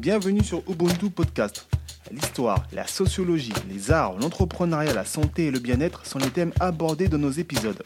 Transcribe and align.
Bienvenue 0.00 0.42
sur 0.42 0.62
Ubuntu 0.66 1.10
Podcast. 1.10 1.68
L'histoire, 2.10 2.66
la 2.72 2.86
sociologie, 2.86 3.52
les 3.68 3.90
arts, 3.90 4.14
l'entrepreneuriat, 4.18 4.94
la 4.94 5.04
santé 5.04 5.48
et 5.48 5.50
le 5.50 5.58
bien-être 5.58 6.06
sont 6.06 6.18
les 6.18 6.30
thèmes 6.30 6.54
abordés 6.58 7.06
dans 7.06 7.18
nos 7.18 7.30
épisodes. 7.30 7.82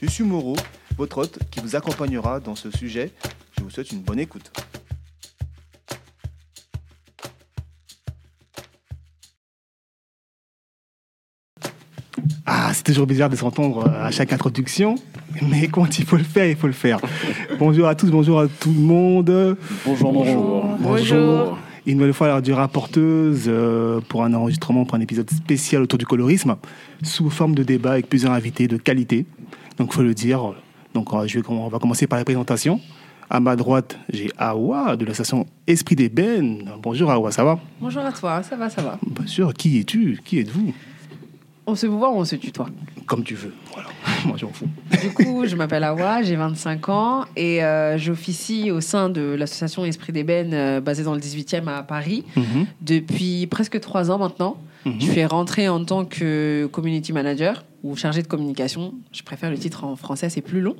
Je 0.00 0.08
suis 0.08 0.24
Moreau, 0.24 0.56
votre 0.96 1.18
hôte 1.18 1.38
qui 1.50 1.60
vous 1.60 1.76
accompagnera 1.76 2.40
dans 2.40 2.54
ce 2.54 2.70
sujet. 2.70 3.12
Je 3.58 3.62
vous 3.62 3.68
souhaite 3.68 3.92
une 3.92 4.00
bonne 4.00 4.18
écoute. 4.18 4.50
Ah, 12.46 12.72
c'est 12.72 12.84
toujours 12.84 13.06
bizarre 13.06 13.28
de 13.28 13.36
s'entendre 13.36 13.86
euh, 13.86 14.04
à 14.06 14.10
chaque 14.10 14.32
introduction, 14.32 14.94
mais 15.42 15.68
quand 15.68 15.98
il 15.98 16.04
faut 16.04 16.16
le 16.16 16.24
faire, 16.24 16.48
il 16.48 16.56
faut 16.56 16.66
le 16.66 16.72
faire. 16.72 17.00
Bonjour 17.58 17.86
à 17.86 17.94
tous, 17.94 18.10
bonjour 18.10 18.40
à 18.40 18.48
tout 18.48 18.72
le 18.72 18.80
monde. 18.80 19.56
Bonjour, 19.84 20.12
bonjour. 20.12 20.76
Bonjour. 20.80 21.58
Une 21.86 21.98
nouvelle 21.98 22.12
fois, 22.12 22.40
du 22.40 22.52
rapporteuse 22.52 23.44
euh, 23.46 24.00
pour 24.08 24.22
un 24.22 24.34
enregistrement, 24.34 24.84
pour 24.84 24.96
un 24.96 25.00
épisode 25.00 25.30
spécial 25.30 25.82
autour 25.82 25.98
du 25.98 26.06
colorisme, 26.06 26.56
sous 27.02 27.30
forme 27.30 27.54
de 27.54 27.62
débat 27.62 27.92
avec 27.92 28.08
plusieurs 28.08 28.32
invités 28.32 28.68
de 28.68 28.76
qualité. 28.76 29.24
Donc, 29.78 29.88
il 29.92 29.94
faut 29.94 30.02
le 30.02 30.14
dire. 30.14 30.54
Donc, 30.92 31.12
euh, 31.14 31.26
je 31.26 31.38
vais, 31.38 31.44
on 31.48 31.68
va 31.68 31.78
commencer 31.78 32.06
par 32.06 32.18
la 32.18 32.24
présentation. 32.24 32.80
À 33.30 33.40
ma 33.40 33.56
droite, 33.56 33.98
j'ai 34.10 34.30
Awa 34.38 34.96
de 34.96 35.04
l'association 35.04 35.46
Esprit 35.66 35.96
d'Ébène. 35.96 36.70
Bonjour 36.82 37.10
Awa, 37.10 37.30
ça 37.30 37.44
va? 37.44 37.58
Bonjour 37.80 38.02
à 38.02 38.12
toi, 38.12 38.42
ça 38.42 38.56
va, 38.56 38.70
ça 38.70 38.80
va. 38.80 38.98
Bien 39.06 39.26
sûr, 39.26 39.52
qui 39.52 39.78
es-tu? 39.78 40.18
Qui 40.24 40.38
êtes-vous? 40.38 40.72
On 41.70 41.74
se 41.74 41.86
voit 41.86 42.10
ou 42.10 42.14
on 42.16 42.24
se 42.24 42.34
tutoie 42.36 42.68
Comme 43.06 43.22
tu 43.24 43.34
veux. 43.34 43.52
Voilà, 43.74 43.88
moi 44.26 44.36
j'en 44.38 44.48
fous. 44.48 44.68
Du 45.02 45.10
coup, 45.10 45.44
je 45.46 45.54
m'appelle 45.54 45.84
Awa, 45.84 46.22
j'ai 46.22 46.34
25 46.34 46.88
ans 46.88 47.24
et 47.36 47.62
euh, 47.62 47.98
j'officie 47.98 48.70
au 48.70 48.80
sein 48.80 49.10
de 49.10 49.20
l'association 49.38 49.84
Esprit 49.84 50.12
d'Ébène 50.14 50.54
euh, 50.54 50.80
basée 50.80 51.02
dans 51.04 51.12
le 51.14 51.20
18e 51.20 51.68
à 51.68 51.82
Paris 51.82 52.24
Mhm, 52.36 52.66
depuis 52.80 53.46
presque 53.48 53.78
trois 53.80 54.10
ans 54.10 54.16
maintenant. 54.18 54.56
mhm. 54.86 54.94
Je 54.98 55.10
suis 55.10 55.24
rentrée 55.26 55.68
en 55.68 55.84
tant 55.84 56.06
que 56.06 56.66
community 56.72 57.12
manager 57.12 57.64
ou 57.84 57.94
chargée 57.96 58.22
de 58.22 58.28
communication. 58.28 58.94
Je 59.12 59.22
préfère 59.22 59.50
le 59.50 59.58
titre 59.58 59.84
en 59.84 59.94
français, 59.94 60.30
c'est 60.30 60.40
plus 60.40 60.62
long. 60.62 60.74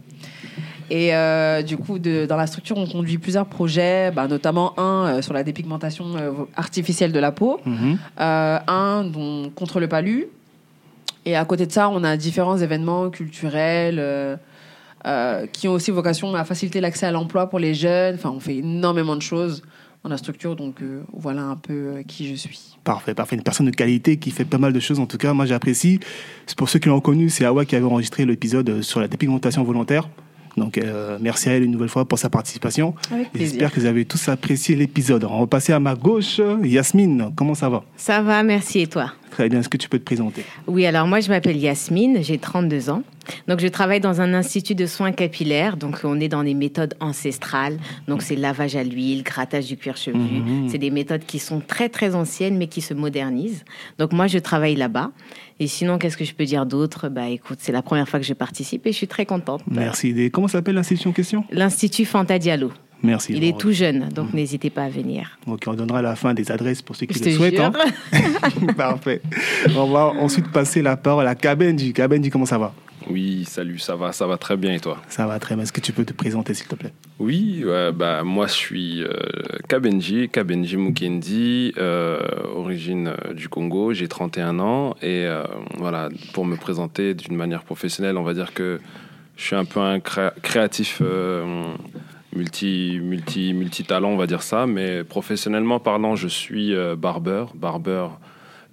Et 0.91 1.15
euh, 1.15 1.61
du 1.61 1.77
coup, 1.77 1.99
de- 1.99 2.25
dans 2.27 2.37
la 2.37 2.47
structure, 2.47 2.79
on 2.79 2.87
conduit 2.87 3.19
plusieurs 3.19 3.45
projets, 3.45 4.11
bah, 4.11 4.27
notamment 4.27 4.73
un 4.81 5.19
euh, 5.19 5.23
sur 5.23 5.35
la 5.35 5.45
dépigmentation 5.45 6.07
euh, 6.17 6.31
artificielle 6.57 7.13
de 7.13 7.19
la 7.21 7.31
peau, 7.31 7.61
Mhm. 7.67 7.99
un 8.17 9.05
dont, 9.05 9.51
contre 9.55 9.81
le 9.81 9.87
palu. 9.87 10.29
Et 11.29 11.37
à 11.37 11.45
côté 11.45 11.67
de 11.67 11.73
ça, 11.73 11.91
on 11.91 12.05
a 12.05 12.17
différents 12.17 12.57
événements 12.57 13.11
culturels 13.11 13.99
euh, 13.99 14.39
euh, 15.05 15.47
qui 15.53 15.69
ont 15.69 15.73
aussi 15.73 15.91
vocation 15.91 16.35
à 16.35 16.43
faciliter 16.45 16.81
l'accès 16.81 17.05
à 17.05 17.13
l'emploi 17.13 17.51
pour 17.51 17.59
les 17.59 17.75
jeunes. 17.75 18.15
Enfin, 18.15 18.31
on 18.35 18.41
fait 18.41 18.57
énormément 18.57 19.15
de 19.15 19.21
choses 19.21 19.61
dans 20.03 20.09
la 20.09 20.17
structure, 20.17 20.57
donc 20.57 20.81
euh, 20.81 21.03
voilà 21.13 21.43
un 21.43 21.57
peu 21.57 22.03
qui 22.09 22.27
je 22.29 22.35
suis. 22.35 22.79
Parfait, 22.83 23.13
parfait. 23.13 23.37
Une 23.37 23.43
personne 23.43 23.67
de 23.67 23.77
qualité 23.77 24.17
qui 24.17 24.31
fait 24.31 24.47
pas 24.47 24.57
mal 24.57 24.73
de 24.73 24.81
choses. 24.81 25.01
En 25.01 25.07
tout 25.07 25.19
cas, 25.19 25.35
moi 25.35 25.45
j'apprécie. 25.45 26.01
Pour 26.57 26.71
ceux 26.71 26.79
qui 26.79 26.89
l'ont 26.89 27.03
connu, 27.03 27.29
c'est 27.29 27.45
Awa 27.45 27.67
qui 27.67 27.77
avait 27.77 27.85
enregistré 27.85 28.25
l'épisode 28.25 28.81
sur 28.81 28.99
la 28.99 29.07
dépigmentation 29.07 29.63
volontaire. 29.65 30.09
Donc 30.57 30.79
euh, 30.79 31.19
merci 31.21 31.49
à 31.49 31.53
elle 31.53 31.65
une 31.65 31.73
nouvelle 31.73 31.89
fois 31.89 32.05
pour 32.05 32.19
sa 32.19 32.31
participation. 32.31 32.95
J'espère 33.35 33.73
que 33.73 33.81
vous 33.81 33.87
avez 33.87 34.05
tous 34.05 34.29
apprécié 34.29 34.77
l'épisode. 34.77 35.25
On 35.25 35.41
va 35.41 35.47
passer 35.47 35.73
à 35.73 35.81
ma 35.81 35.95
gauche. 35.95 36.41
Yasmine, 36.63 37.33
comment 37.37 37.55
ça 37.55 37.69
va? 37.69 37.85
Ça 37.97 38.23
va, 38.23 38.43
merci. 38.43 38.81
Et 38.81 38.87
toi? 38.87 39.13
Très 39.31 39.49
bien, 39.49 39.61
est-ce 39.61 39.69
que 39.69 39.77
tu 39.77 39.89
peux 39.89 39.99
te 39.99 40.05
présenter? 40.05 40.45
Oui, 40.67 40.87
alors 40.87 41.07
moi, 41.07 41.21
je 41.21 41.29
m'appelle 41.29 41.57
Yasmine, 41.57 42.23
j'ai 42.23 42.39
32 42.39 42.91
ans. 42.91 43.03
Donc, 43.47 43.61
je 43.61 43.69
travaille 43.69 44.01
dans 44.01 44.21
un 44.21 44.33
institut 44.33 44.75
de 44.75 44.87
soins 44.87 45.13
capillaires. 45.13 45.77
Donc, 45.77 46.01
on 46.05 46.19
est 46.19 46.29
dans 46.29 46.43
des 46.43 46.55
méthodes 46.55 46.95
ancestrales. 47.01 47.79
Donc, 48.07 48.23
c'est 48.23 48.37
lavage 48.37 48.75
à 48.75 48.83
l'huile, 48.83 49.23
grattage 49.23 49.67
du 49.67 49.77
cuir 49.77 49.97
chevelu. 49.97 50.41
Mhm. 50.41 50.69
C'est 50.69 50.79
des 50.79 50.91
méthodes 50.91 51.25
qui 51.27 51.39
sont 51.39 51.61
très, 51.61 51.89
très 51.89 52.15
anciennes, 52.15 52.57
mais 52.57 52.69
qui 52.69 52.81
se 52.81 52.95
modernisent. 52.95 53.65
Donc, 53.99 54.13
moi, 54.13 54.29
je 54.29 54.39
travaille 54.39 54.77
là-bas. 54.77 55.11
Et 55.61 55.67
sinon, 55.67 55.99
qu'est-ce 55.99 56.17
que 56.17 56.25
je 56.25 56.35
peux 56.35 56.45
dire 56.45 56.67
d'autre? 56.67 57.09
Bah, 57.09 57.29
écoute, 57.29 57.59
c'est 57.61 57.73
la 57.73 57.83
première 57.83 58.09
fois 58.09 58.21
que 58.21 58.27
je 58.27 58.35
participe 58.35 58.87
et 58.87 58.93
je 58.93 58.97
suis 58.97 59.09
très 59.09 59.27
contente. 59.27 59.63
Merci. 59.71 60.09
Et 60.17 60.31
comment 60.31 60.47
s'appelle 60.49 60.77
l'institution 60.77 61.11
en 61.11 61.13
question? 61.13 61.45
L'Institut 61.51 62.05
Fanta 62.05 62.39
Diallo. 62.39 62.71
Merci. 63.03 63.33
Il 63.33 63.45
est 63.45 63.57
tout 63.57 63.71
jeune, 63.71 64.09
donc 64.09 64.33
n'hésitez 64.35 64.71
pas 64.71 64.83
à 64.85 64.89
venir. 64.89 65.39
Ok, 65.47 65.63
on 65.69 65.75
donnera 65.75 66.01
à 66.01 66.03
la 66.03 66.17
fin 66.17 66.35
des 66.35 66.51
adresses 66.51 66.83
pour 66.83 66.97
ceux 66.97 67.07
qui 67.07 67.15
Je 67.17 67.25
le 67.25 67.31
te 67.31 67.37
souhaitent. 67.37 67.61
hein. 67.61 67.73
Parfait. 68.77 69.23
On 69.77 69.87
va 69.87 70.07
ensuite 70.07 70.49
passer 70.51 70.83
la 70.83 70.97
parole 70.97 71.27
à 71.29 71.35
Kabenji. 71.37 71.93
Kabenji, 71.93 72.29
comment 72.31 72.47
ça 72.47 72.59
va? 72.59 72.73
Oui, 73.11 73.45
salut, 73.45 73.79
ça 73.79 73.97
va, 73.97 74.13
ça 74.13 74.27
va 74.27 74.37
très 74.37 74.57
bien 74.57 74.73
et 74.75 74.81
toi? 74.81 75.01
Ça 75.09 75.27
va 75.27 75.39
très 75.39 75.55
bien. 75.55 75.65
Est-ce 75.65 75.73
que 75.73 75.81
tu 75.81 75.93
peux 75.93 76.05
te 76.05 76.13
présenter, 76.13 76.55
s'il 76.55 76.67
te 76.67 76.75
plaît? 76.75 76.93
Oui, 77.19 77.65
bah, 77.95 78.23
moi 78.25 78.47
je 78.47 78.53
suis 78.53 79.03
euh, 79.03 79.11
Kabenji, 79.69 80.29
Kabenji 80.29 80.77
Mukendi, 80.77 81.73
euh, 81.79 82.21
origine 82.55 83.09
euh, 83.09 83.35
du 83.35 83.49
Congo, 83.49 83.93
j'ai 83.93 84.09
31 84.09 84.59
ans 84.61 84.95
et 85.03 85.27
voilà, 85.79 86.09
pour 86.33 86.45
me 86.45 86.57
présenter 86.57 87.15
d'une 87.15 87.37
manière 87.37 87.65
professionnelle, 87.65 88.17
on 88.19 88.23
va 88.23 88.35
dire 88.35 88.53
que 88.55 88.81
je 89.37 89.43
suis 89.45 89.57
un 89.57 89.65
peu 89.65 89.81
un 89.81 90.01
cré- 90.01 90.31
créatif 90.43 91.01
euh, 91.03 91.73
multi, 92.35 92.99
multi, 93.03 93.53
multi-talent, 93.55 94.11
on 94.11 94.17
va 94.17 94.27
dire 94.27 94.43
ça, 94.43 94.67
mais 94.67 95.03
professionnellement 95.05 95.81
parlant, 95.81 96.15
je 96.17 96.29
suis 96.29 96.75
barbeur. 96.97 97.53
Barbeur, 97.55 98.19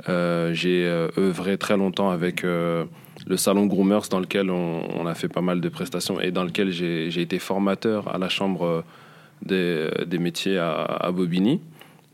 j'ai 0.08 0.86
œuvré 1.18 1.58
très 1.58 1.78
longtemps 1.78 2.10
avec 2.10 2.44
le 3.28 3.38
salon 3.38 3.66
Groomers 3.66 4.08
dans 4.10 4.20
lequel 4.20 4.50
on, 4.52 4.82
on 5.00 5.06
a 5.08 5.16
fait 5.16 5.28
pas 5.30 5.42
mal 5.42 5.62
de 5.62 5.70
prestations 5.70 6.20
et 6.22 6.32
dans 6.32 6.44
lequel 6.44 6.72
j'ai 6.72 7.22
été 7.22 7.40
formateur 7.40 8.14
à 8.14 8.18
la 8.18 8.30
chambre 8.30 8.66
euh, 8.66 8.82
des, 9.42 10.06
des 10.06 10.18
métiers 10.20 10.58
à, 10.58 10.84
à 10.84 11.12
Bobigny. 11.12 11.60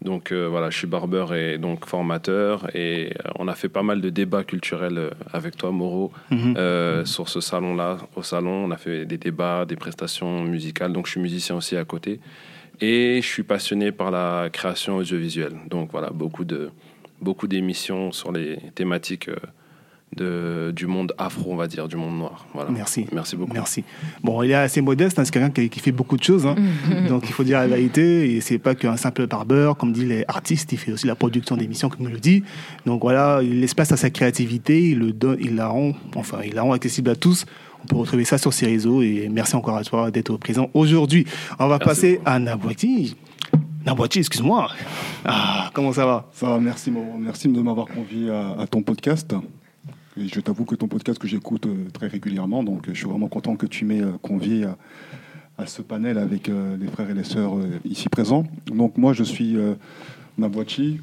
Donc 0.01 0.31
euh, 0.31 0.47
voilà, 0.49 0.71
je 0.71 0.77
suis 0.79 0.87
barbeur 0.87 1.35
et 1.35 1.59
donc 1.59 1.85
formateur 1.85 2.75
et 2.75 3.13
euh, 3.23 3.29
on 3.37 3.47
a 3.47 3.53
fait 3.53 3.69
pas 3.69 3.83
mal 3.83 4.01
de 4.01 4.09
débats 4.09 4.43
culturels 4.43 4.97
euh, 4.97 5.09
avec 5.31 5.57
toi, 5.57 5.69
Moreau, 5.71 6.11
Mhm. 6.31 6.55
euh, 6.57 7.05
sur 7.05 7.29
ce 7.29 7.39
salon-là. 7.39 7.97
Au 8.15 8.23
salon, 8.23 8.65
on 8.65 8.71
a 8.71 8.77
fait 8.77 9.05
des 9.05 9.17
débats, 9.19 9.65
des 9.65 9.75
prestations 9.75 10.43
musicales. 10.43 10.91
Donc 10.91 11.05
je 11.05 11.11
suis 11.11 11.21
musicien 11.21 11.55
aussi 11.55 11.77
à 11.77 11.85
côté 11.85 12.19
et 12.79 13.19
je 13.21 13.27
suis 13.27 13.43
passionné 13.43 13.91
par 13.91 14.09
la 14.09 14.49
création 14.51 14.97
audiovisuelle. 14.97 15.53
Donc 15.69 15.91
voilà, 15.91 16.09
beaucoup 16.09 16.45
de 16.45 16.71
beaucoup 17.21 17.47
d'émissions 17.47 18.11
sur 18.11 18.31
les 18.31 18.57
thématiques 18.73 19.27
euh, 19.29 19.35
de, 20.17 20.73
du 20.75 20.87
monde 20.87 21.13
afro, 21.17 21.53
on 21.53 21.55
va 21.55 21.67
dire, 21.67 21.87
du 21.87 21.95
monde 21.95 22.17
noir. 22.17 22.45
Voilà. 22.53 22.69
Merci. 22.71 23.05
Merci 23.13 23.35
beaucoup. 23.37 23.53
Merci. 23.53 23.83
Bon, 24.23 24.43
il 24.43 24.51
est 24.51 24.55
assez 24.55 24.81
modeste, 24.81 25.17
hein, 25.19 25.25
c'est 25.25 25.31
quelqu'un 25.31 25.49
qui, 25.51 25.69
qui 25.69 25.79
fait 25.79 25.91
beaucoup 25.93 26.17
de 26.17 26.23
choses. 26.23 26.45
hein. 26.45 26.55
Donc, 27.07 27.23
il 27.27 27.31
faut 27.33 27.43
dire 27.43 27.59
la 27.59 27.67
vérité. 27.67 28.35
Et 28.35 28.41
c'est 28.41 28.57
pas 28.59 28.75
qu'un 28.75 28.97
simple 28.97 29.25
barbeur, 29.27 29.77
comme 29.77 29.93
dit 29.93 30.05
les 30.05 30.25
artistes, 30.27 30.71
il 30.73 30.77
fait 30.77 30.91
aussi 30.91 31.07
la 31.07 31.15
production 31.15 31.55
d'émissions, 31.55 31.89
comme 31.89 32.07
il 32.07 32.11
le 32.11 32.19
dit. 32.19 32.43
Donc, 32.85 33.01
voilà, 33.01 33.39
il 33.41 33.61
laisse 33.61 33.73
place 33.73 33.91
à 33.91 33.97
sa 33.97 34.09
créativité, 34.09 34.89
il, 34.89 34.99
le 34.99 35.13
donne, 35.13 35.37
il, 35.39 35.55
la 35.55 35.67
rend, 35.67 35.93
enfin, 36.15 36.39
il 36.45 36.53
la 36.55 36.63
rend 36.63 36.73
accessible 36.73 37.09
à 37.09 37.15
tous. 37.15 37.45
On 37.83 37.87
peut 37.87 37.95
retrouver 37.95 38.25
ça 38.25 38.37
sur 38.37 38.51
ses 38.53 38.65
réseaux. 38.67 39.01
Et 39.01 39.29
merci 39.31 39.55
encore 39.55 39.77
à 39.77 39.83
toi 39.83 40.11
d'être 40.11 40.35
présent 40.37 40.69
aujourd'hui. 40.73 41.25
On 41.57 41.67
va 41.67 41.77
Merci 41.77 41.85
passer 41.87 42.21
à 42.25 42.37
Nabouati. 42.37 43.15
Nabouati, 43.85 44.19
excuse-moi. 44.19 44.67
Ah, 45.25 45.71
comment 45.73 45.91
ça 45.93 46.05
va? 46.05 46.29
Ça 46.33 46.47
va, 46.49 46.59
merci, 46.59 46.91
Mauro. 46.91 47.17
merci 47.17 47.47
de 47.47 47.59
m'avoir 47.61 47.87
convié 47.87 48.29
à, 48.29 48.55
à 48.59 48.67
ton 48.67 48.83
podcast. 48.83 49.33
Et 50.17 50.27
je 50.27 50.39
t'avoue 50.41 50.65
que 50.65 50.75
ton 50.75 50.87
podcast 50.87 51.17
que 51.17 51.27
j'écoute 51.27 51.65
euh, 51.67 51.89
très 51.93 52.07
régulièrement, 52.07 52.63
donc 52.63 52.87
euh, 52.87 52.93
je 52.93 52.99
suis 52.99 53.07
vraiment 53.07 53.29
content 53.29 53.55
que 53.55 53.65
tu 53.65 53.85
m'aies 53.85 54.01
euh, 54.01 54.11
convié 54.21 54.65
à, 54.65 54.77
à 55.57 55.65
ce 55.65 55.81
panel 55.81 56.17
avec 56.17 56.47
les 56.47 56.87
frères 56.87 57.09
et 57.09 57.13
les 57.13 57.23
sœurs 57.23 57.53
ici 57.85 58.09
présents. 58.09 58.45
Donc 58.65 58.97
moi, 58.97 59.13
je 59.13 59.23
suis 59.23 59.57
Nabwachi, 60.37 60.99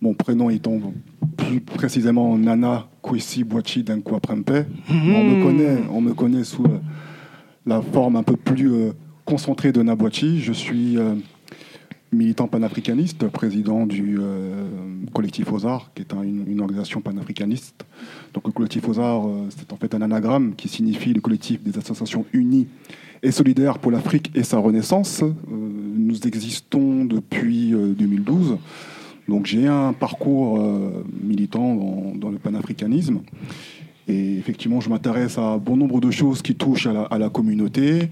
mon 0.00 0.14
prénom 0.14 0.50
étant 0.50 0.80
plus 1.36 1.60
précisément 1.60 2.36
Nana 2.36 2.88
Kwesi 3.02 3.44
Bwachi 3.44 3.84
Dankwa 3.84 4.18
Prempe. 4.18 4.66
On 4.90 5.22
me 5.22 5.42
connaît, 5.44 5.78
on 5.92 6.00
me 6.00 6.12
connaît 6.12 6.42
sous 6.42 6.66
la 7.66 7.80
forme 7.80 8.16
un 8.16 8.24
peu 8.24 8.36
plus 8.36 8.72
concentrée 9.24 9.70
de 9.70 9.80
Nabwachi. 9.80 10.40
Je 10.40 10.52
suis 10.52 10.96
militant 12.12 12.48
panafricaniste, 12.48 13.28
président 13.28 13.86
du 13.86 14.16
euh, 14.18 14.66
collectif 15.12 15.52
aux 15.52 15.66
Arts, 15.66 15.90
qui 15.94 16.02
est 16.02 16.14
un- 16.14 16.22
une, 16.22 16.60
organisation 16.60 17.00
panafricaniste. 17.00 17.84
Donc 18.34 18.46
le 18.46 18.52
collectif 18.52 18.88
aux 18.88 18.98
Arts, 18.98 19.26
euh, 19.26 19.46
c'est 19.50 19.72
en 19.72 19.76
fait 19.76 19.94
un 19.94 20.02
anagramme 20.02 20.54
qui 20.56 20.68
signifie 20.68 21.12
le 21.12 21.20
collectif 21.20 21.62
des 21.62 21.76
associations 21.78 22.24
unies 22.32 22.66
et 23.22 23.30
solidaires 23.30 23.78
pour 23.78 23.90
l'Afrique 23.90 24.30
et 24.34 24.42
sa 24.42 24.58
renaissance. 24.58 25.22
Euh, 25.22 25.32
nous 25.50 26.26
existons 26.26 27.04
depuis 27.04 27.74
euh, 27.74 27.94
2012. 27.94 28.56
Donc 29.28 29.44
j'ai 29.44 29.66
un 29.66 29.92
parcours 29.92 30.58
militant 31.22 32.14
dans, 32.14 32.30
le 32.30 32.38
panafricanisme. 32.38 33.20
Et 34.06 34.38
effectivement, 34.38 34.80
je 34.80 34.88
m'intéresse 34.88 35.36
à 35.36 35.58
bon 35.58 35.76
nombre 35.76 36.00
de 36.00 36.10
choses 36.10 36.40
qui 36.40 36.54
touchent 36.54 36.88
à 37.10 37.18
la 37.18 37.28
communauté. 37.28 38.08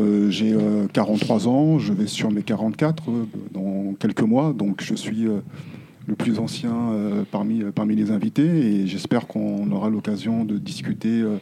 Euh, 0.00 0.30
j'ai 0.30 0.52
euh, 0.52 0.86
43 0.92 1.48
ans, 1.48 1.78
je 1.78 1.92
vais 1.92 2.06
sur 2.06 2.30
mes 2.30 2.42
44 2.42 3.10
euh, 3.10 3.24
dans 3.52 3.94
quelques 3.98 4.22
mois, 4.22 4.52
donc 4.56 4.82
je 4.82 4.94
suis 4.94 5.26
euh, 5.26 5.40
le 6.06 6.14
plus 6.14 6.38
ancien 6.38 6.74
euh, 6.92 7.24
parmi, 7.30 7.62
parmi 7.74 7.94
les 7.94 8.10
invités 8.10 8.42
et 8.46 8.86
j'espère 8.86 9.26
qu'on 9.26 9.70
aura 9.70 9.90
l'occasion 9.90 10.44
de 10.44 10.56
discuter 10.58 11.20
euh, 11.20 11.36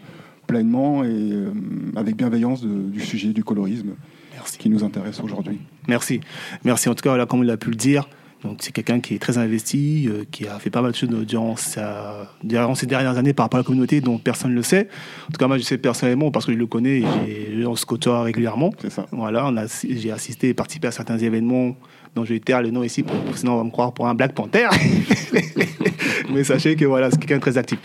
pleinement 0.46 1.04
et 1.04 1.08
euh, 1.10 1.50
avec 1.94 2.16
bienveillance 2.16 2.62
de- 2.62 2.90
du 2.90 3.00
sujet 3.00 3.32
du 3.32 3.44
colorisme 3.44 3.90
Merci. 4.34 4.58
qui 4.58 4.68
nous 4.68 4.82
intéresse 4.82 5.20
aujourd'hui. 5.20 5.60
Merci. 5.86 6.20
Merci. 6.64 6.88
En 6.88 6.94
tout 6.94 7.02
cas, 7.02 7.10
voilà, 7.10 7.26
comme 7.26 7.44
il 7.44 7.50
a 7.50 7.56
pu 7.56 7.70
le 7.70 7.76
dire, 7.76 8.08
donc 8.42 8.58
c'est 8.60 8.72
quelqu'un 8.72 9.00
qui 9.00 9.14
est 9.14 9.18
très 9.18 9.38
investi, 9.38 10.08
euh, 10.08 10.24
qui 10.30 10.46
a 10.46 10.58
fait 10.58 10.70
pas 10.70 10.80
mal 10.80 10.92
de 10.92 10.96
choses 10.96 11.10
durant, 11.26 11.56
sa, 11.56 12.32
durant 12.42 12.74
ces 12.74 12.86
dernières 12.86 13.18
années 13.18 13.32
par 13.34 13.44
rapport 13.44 13.58
à 13.58 13.62
la 13.62 13.66
communauté 13.66 14.00
dont 14.00 14.18
personne 14.18 14.50
ne 14.50 14.56
le 14.56 14.62
sait. 14.62 14.88
En 15.28 15.32
tout 15.32 15.38
cas, 15.38 15.46
moi 15.46 15.58
je 15.58 15.62
sais 15.62 15.78
personnellement 15.78 16.30
parce 16.30 16.46
que 16.46 16.52
je 16.52 16.58
le 16.58 16.66
connais 16.66 17.00
et 17.00 17.66
on 17.66 17.76
se 17.76 17.84
côtoie 17.84 18.22
régulièrement. 18.22 18.72
C'est 18.80 18.90
ça. 18.90 19.06
Voilà, 19.12 19.52
j'ai 19.88 20.10
assisté 20.10 20.48
et 20.48 20.54
participé 20.54 20.88
à 20.88 20.92
certains 20.92 21.18
événements 21.18 21.76
dont 22.14 22.24
je 22.24 22.32
vais 22.32 22.40
taire 22.40 22.62
le 22.62 22.70
nom 22.70 22.82
ici, 22.82 23.02
pour, 23.02 23.16
sinon 23.34 23.54
on 23.54 23.58
va 23.58 23.64
me 23.64 23.70
croire 23.70 23.92
pour 23.92 24.08
un 24.08 24.14
Black 24.14 24.34
Panther. 24.34 24.68
Mais 26.30 26.44
sachez 26.44 26.76
que 26.76 26.84
voilà, 26.84 27.10
c'est 27.10 27.18
quelqu'un 27.18 27.36
de 27.36 27.40
très 27.40 27.58
actif. 27.58 27.78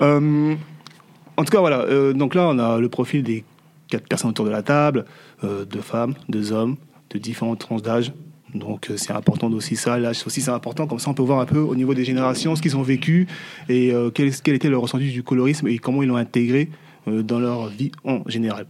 Euh, 0.00 0.54
en 1.36 1.44
tout 1.44 1.52
cas, 1.52 1.60
voilà, 1.60 1.80
euh, 1.80 2.12
donc 2.12 2.34
là 2.34 2.48
on 2.48 2.58
a 2.58 2.78
le 2.78 2.88
profil 2.88 3.22
des 3.22 3.44
quatre 3.88 4.08
personnes 4.08 4.30
autour 4.30 4.46
de 4.46 4.50
la 4.50 4.62
table, 4.62 5.04
euh, 5.44 5.64
deux 5.64 5.80
femmes, 5.80 6.14
deux 6.28 6.52
hommes, 6.52 6.76
de 7.10 7.18
différentes 7.18 7.60
tranches 7.60 7.82
d'âge. 7.82 8.12
Donc 8.54 8.90
euh, 8.90 8.96
c'est 8.98 9.12
important 9.12 9.50
aussi 9.52 9.76
ça, 9.76 9.98
l'âge 9.98 10.22
aussi 10.26 10.40
c'est 10.42 10.50
important, 10.50 10.86
comme 10.86 10.98
ça 10.98 11.08
on 11.10 11.14
peut 11.14 11.22
voir 11.22 11.40
un 11.40 11.46
peu 11.46 11.58
au 11.58 11.74
niveau 11.74 11.94
des 11.94 12.04
générations 12.04 12.54
ce 12.54 12.60
qu'ils 12.60 12.76
ont 12.76 12.82
vécu 12.82 13.26
et 13.68 13.92
euh, 13.92 14.10
quel, 14.12 14.30
quel 14.42 14.54
était 14.54 14.68
leur 14.68 14.82
ressenti 14.82 15.10
du 15.10 15.22
colorisme 15.22 15.68
et 15.68 15.78
comment 15.78 16.02
ils 16.02 16.08
l'ont 16.08 16.16
intégré 16.16 16.68
euh, 17.08 17.22
dans 17.22 17.38
leur 17.40 17.68
vie 17.68 17.92
en 18.04 18.20
général. 18.28 18.66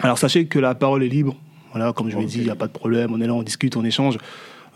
Alors 0.00 0.18
sachez 0.18 0.46
que 0.46 0.58
la 0.58 0.74
parole 0.74 1.04
est 1.04 1.08
libre, 1.08 1.36
voilà, 1.72 1.92
comme 1.92 2.10
je 2.10 2.16
l'ai 2.16 2.24
Ok. 2.24 2.30
dit, 2.30 2.38
il 2.38 2.44
n'y 2.44 2.50
a 2.50 2.56
pas 2.56 2.66
de 2.66 2.72
problème, 2.72 3.12
on 3.12 3.20
est 3.20 3.26
là, 3.28 3.34
on 3.34 3.42
discute, 3.44 3.76
on 3.76 3.84
échange. 3.84 4.18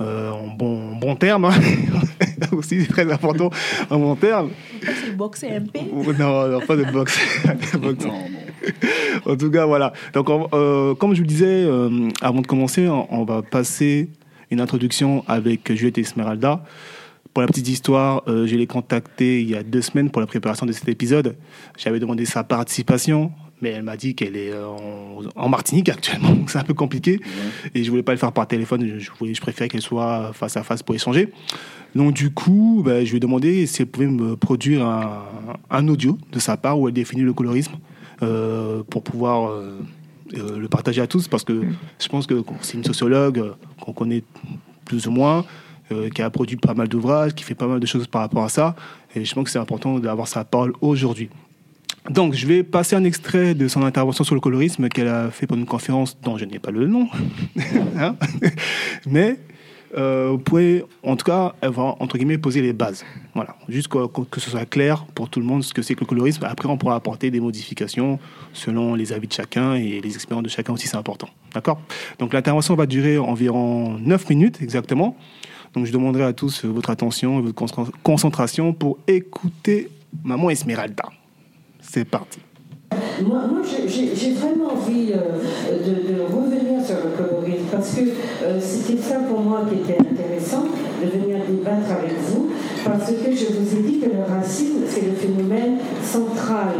euh, 0.00 0.30
en 0.30 0.46
bon, 0.48 0.94
bon 0.96 1.16
terme, 1.16 1.46
hein. 1.46 1.54
aussi 2.52 2.82
c'est 2.82 2.88
très 2.92 3.10
important, 3.12 3.50
en 3.90 3.98
bon 3.98 4.14
terme. 4.14 4.50
C'est 4.80 5.08
le 5.08 5.16
boxer 5.16 5.48
MP. 5.58 5.80
Non, 6.18 6.48
non, 6.48 6.60
pas 6.60 6.76
de 6.76 6.84
boxe. 6.84 7.18
De 7.72 7.78
boxe. 7.78 8.04
Non, 8.04 8.12
non. 8.12 9.32
En 9.32 9.36
tout 9.36 9.50
cas, 9.50 9.64
voilà. 9.66 9.92
Donc, 10.12 10.28
on- 10.28 10.48
euh, 10.52 10.94
comme 10.94 11.12
je 11.14 11.18
vous 11.18 11.22
le 11.24 11.28
disais, 11.28 11.64
euh, 11.64 12.08
avant 12.20 12.40
de 12.40 12.46
commencer, 12.46 12.88
on, 12.88 13.06
on 13.12 13.24
va 13.24 13.42
passer 13.42 14.08
une 14.50 14.60
introduction 14.60 15.24
avec 15.26 15.72
Juliette 15.72 15.98
Esmeralda. 15.98 16.62
Pour 17.34 17.42
la 17.42 17.48
petite 17.48 17.68
histoire, 17.68 18.22
euh, 18.28 18.46
je 18.46 18.56
l'ai 18.56 18.66
contactée 18.66 19.42
il 19.42 19.50
y 19.50 19.56
a 19.56 19.62
deux 19.62 19.82
semaines 19.82 20.10
pour 20.10 20.20
la 20.20 20.26
préparation 20.26 20.64
de 20.64 20.72
cet 20.72 20.88
épisode. 20.88 21.36
J'avais 21.76 22.00
demandé 22.00 22.24
sa 22.24 22.44
participation, 22.44 23.30
mais 23.60 23.70
elle 23.70 23.82
m'a 23.82 23.96
dit 23.96 24.14
qu'elle 24.14 24.36
est 24.36 24.52
euh, 24.52 24.66
en, 24.66 25.22
en 25.34 25.48
Martinique 25.48 25.88
actuellement, 25.88 26.30
donc 26.30 26.50
c'est 26.50 26.58
un 26.58 26.64
peu 26.64 26.74
compliqué. 26.74 27.20
Et 27.74 27.84
je 27.84 27.90
voulais 27.90 28.02
pas 28.02 28.12
le 28.12 28.18
faire 28.18 28.32
par 28.32 28.46
téléphone, 28.46 28.98
je, 28.98 29.10
voulais, 29.18 29.34
je 29.34 29.40
préférais 29.40 29.68
qu'elle 29.68 29.82
soit 29.82 30.32
face 30.32 30.56
à 30.56 30.62
face 30.62 30.82
pour 30.82 30.94
échanger. 30.94 31.28
Donc 31.94 32.14
du 32.14 32.30
coup, 32.30 32.82
ben, 32.84 33.04
je 33.04 33.10
lui 33.10 33.16
ai 33.18 33.20
demandé 33.20 33.66
si 33.66 33.82
elle 33.82 33.88
pouvait 33.88 34.06
me 34.06 34.36
produire 34.36 34.86
un, 34.86 35.24
un 35.70 35.88
audio 35.88 36.18
de 36.32 36.38
sa 36.38 36.56
part 36.56 36.78
où 36.78 36.88
elle 36.88 36.94
définit 36.94 37.22
le 37.22 37.32
colorisme 37.32 37.74
euh, 38.22 38.82
pour 38.88 39.02
pouvoir 39.02 39.50
euh, 39.50 39.78
le 40.32 40.68
partager 40.68 41.00
à 41.00 41.06
tous, 41.06 41.28
parce 41.28 41.44
que 41.44 41.62
je 42.00 42.08
pense 42.08 42.26
que 42.26 42.42
c'est 42.60 42.74
une 42.74 42.84
sociologue 42.84 43.38
euh, 43.38 43.52
qu'on 43.80 43.92
connaît 43.92 44.22
plus 44.84 45.06
ou 45.06 45.10
moins, 45.10 45.44
euh, 45.92 46.08
qui 46.10 46.22
a 46.22 46.30
produit 46.30 46.56
pas 46.56 46.74
mal 46.74 46.88
d'ouvrages, 46.88 47.34
qui 47.34 47.44
fait 47.44 47.54
pas 47.54 47.66
mal 47.66 47.80
de 47.80 47.86
choses 47.86 48.06
par 48.06 48.22
rapport 48.22 48.44
à 48.44 48.48
ça, 48.48 48.74
et 49.14 49.24
je 49.24 49.34
pense 49.34 49.44
que 49.44 49.50
c'est 49.50 49.58
important 49.58 49.98
d'avoir 49.98 50.28
sa 50.28 50.44
parole 50.44 50.72
aujourd'hui. 50.80 51.28
Donc, 52.10 52.34
je 52.34 52.46
vais 52.46 52.62
passer 52.62 52.94
un 52.94 53.02
extrait 53.02 53.54
de 53.54 53.66
son 53.66 53.82
intervention 53.82 54.22
sur 54.22 54.34
le 54.34 54.40
colorisme 54.40 54.88
qu'elle 54.88 55.08
a 55.08 55.30
fait 55.30 55.46
pendant 55.46 55.62
une 55.62 55.66
conférence 55.66 56.16
dont 56.20 56.38
je 56.38 56.44
n'ai 56.44 56.58
pas 56.58 56.70
le 56.70 56.86
nom. 56.86 57.08
Hein 57.98 58.14
Mais 59.06 59.38
euh, 59.96 60.28
vous 60.32 60.38
pouvez, 60.38 60.84
en 61.02 61.16
tout 61.16 61.24
cas, 61.24 61.54
entre 61.62 62.16
guillemets, 62.18 62.38
poser 62.38 62.62
les 62.62 62.72
bases. 62.72 63.04
Voilà. 63.34 63.56
Juste 63.68 63.88
que, 63.88 64.40
ce 64.40 64.50
soit 64.50 64.66
clair 64.66 65.04
pour 65.14 65.28
tout 65.28 65.40
le 65.40 65.46
monde 65.46 65.62
ce 65.62 65.72
que 65.74 65.82
c'est 65.82 65.94
que 65.94 66.00
le 66.00 66.06
colorisme. 66.06 66.44
Après, 66.44 66.68
on 66.68 66.76
pourra 66.76 66.96
apporter 66.96 67.30
des 67.30 67.40
modifications 67.40 68.18
selon 68.52 68.94
les 68.94 69.12
avis 69.12 69.28
de 69.28 69.32
chacun 69.32 69.74
et 69.74 70.00
les 70.00 70.14
expériences 70.14 70.44
de 70.44 70.48
chacun 70.48 70.72
aussi, 70.72 70.88
c'est 70.88 70.96
important. 70.96 71.28
D'accord? 71.54 71.80
Donc, 72.18 72.32
l'intervention 72.32 72.74
va 72.74 72.86
durer 72.86 73.18
environ 73.18 73.98
9 73.98 74.28
minutes 74.30 74.62
exactement. 74.62 75.16
Donc, 75.74 75.86
je 75.86 75.92
demanderai 75.92 76.24
à 76.24 76.32
tous 76.32 76.64
votre 76.64 76.90
attention 76.90 77.38
et 77.38 77.42
votre 77.42 77.54
con- 77.54 77.90
concentration 78.02 78.72
pour 78.72 78.98
écouter 79.06 79.88
Maman 80.24 80.50
Esmeralda. 80.50 81.04
C'est 81.80 82.04
parti. 82.04 82.38
Moi, 82.92 83.40
moi 83.50 83.60
j'ai- 83.64 84.32
vraiment 84.32 84.72
envie 84.72 85.12
euh, 85.12 85.38
de, 85.72 86.12
de 86.12 86.20
revenir 86.22 86.84
sur 86.84 86.96
le 86.96 87.10
colorisme 87.16 87.64
parce 87.72 87.94
que 87.94 88.00
euh, 88.02 88.60
c'était 88.60 89.00
ça 89.02 89.16
pour 89.28 89.40
moi 89.40 89.62
qui 89.68 89.80
était 89.80 89.98
intéressant 90.00 90.64
de 91.02 91.08
venir 91.08 91.38
débattre 91.48 91.90
avec 91.98 92.12
vous 92.28 92.50
parce 92.84 93.10
que 93.10 93.32
je 93.32 93.46
vous 93.46 93.76
ai 93.78 93.82
dit 93.82 93.98
que 94.00 94.06
le 94.06 94.22
racisme, 94.28 94.82
c'est 94.88 95.04
le 95.06 95.12
phénomène 95.12 95.78
central 96.04 96.74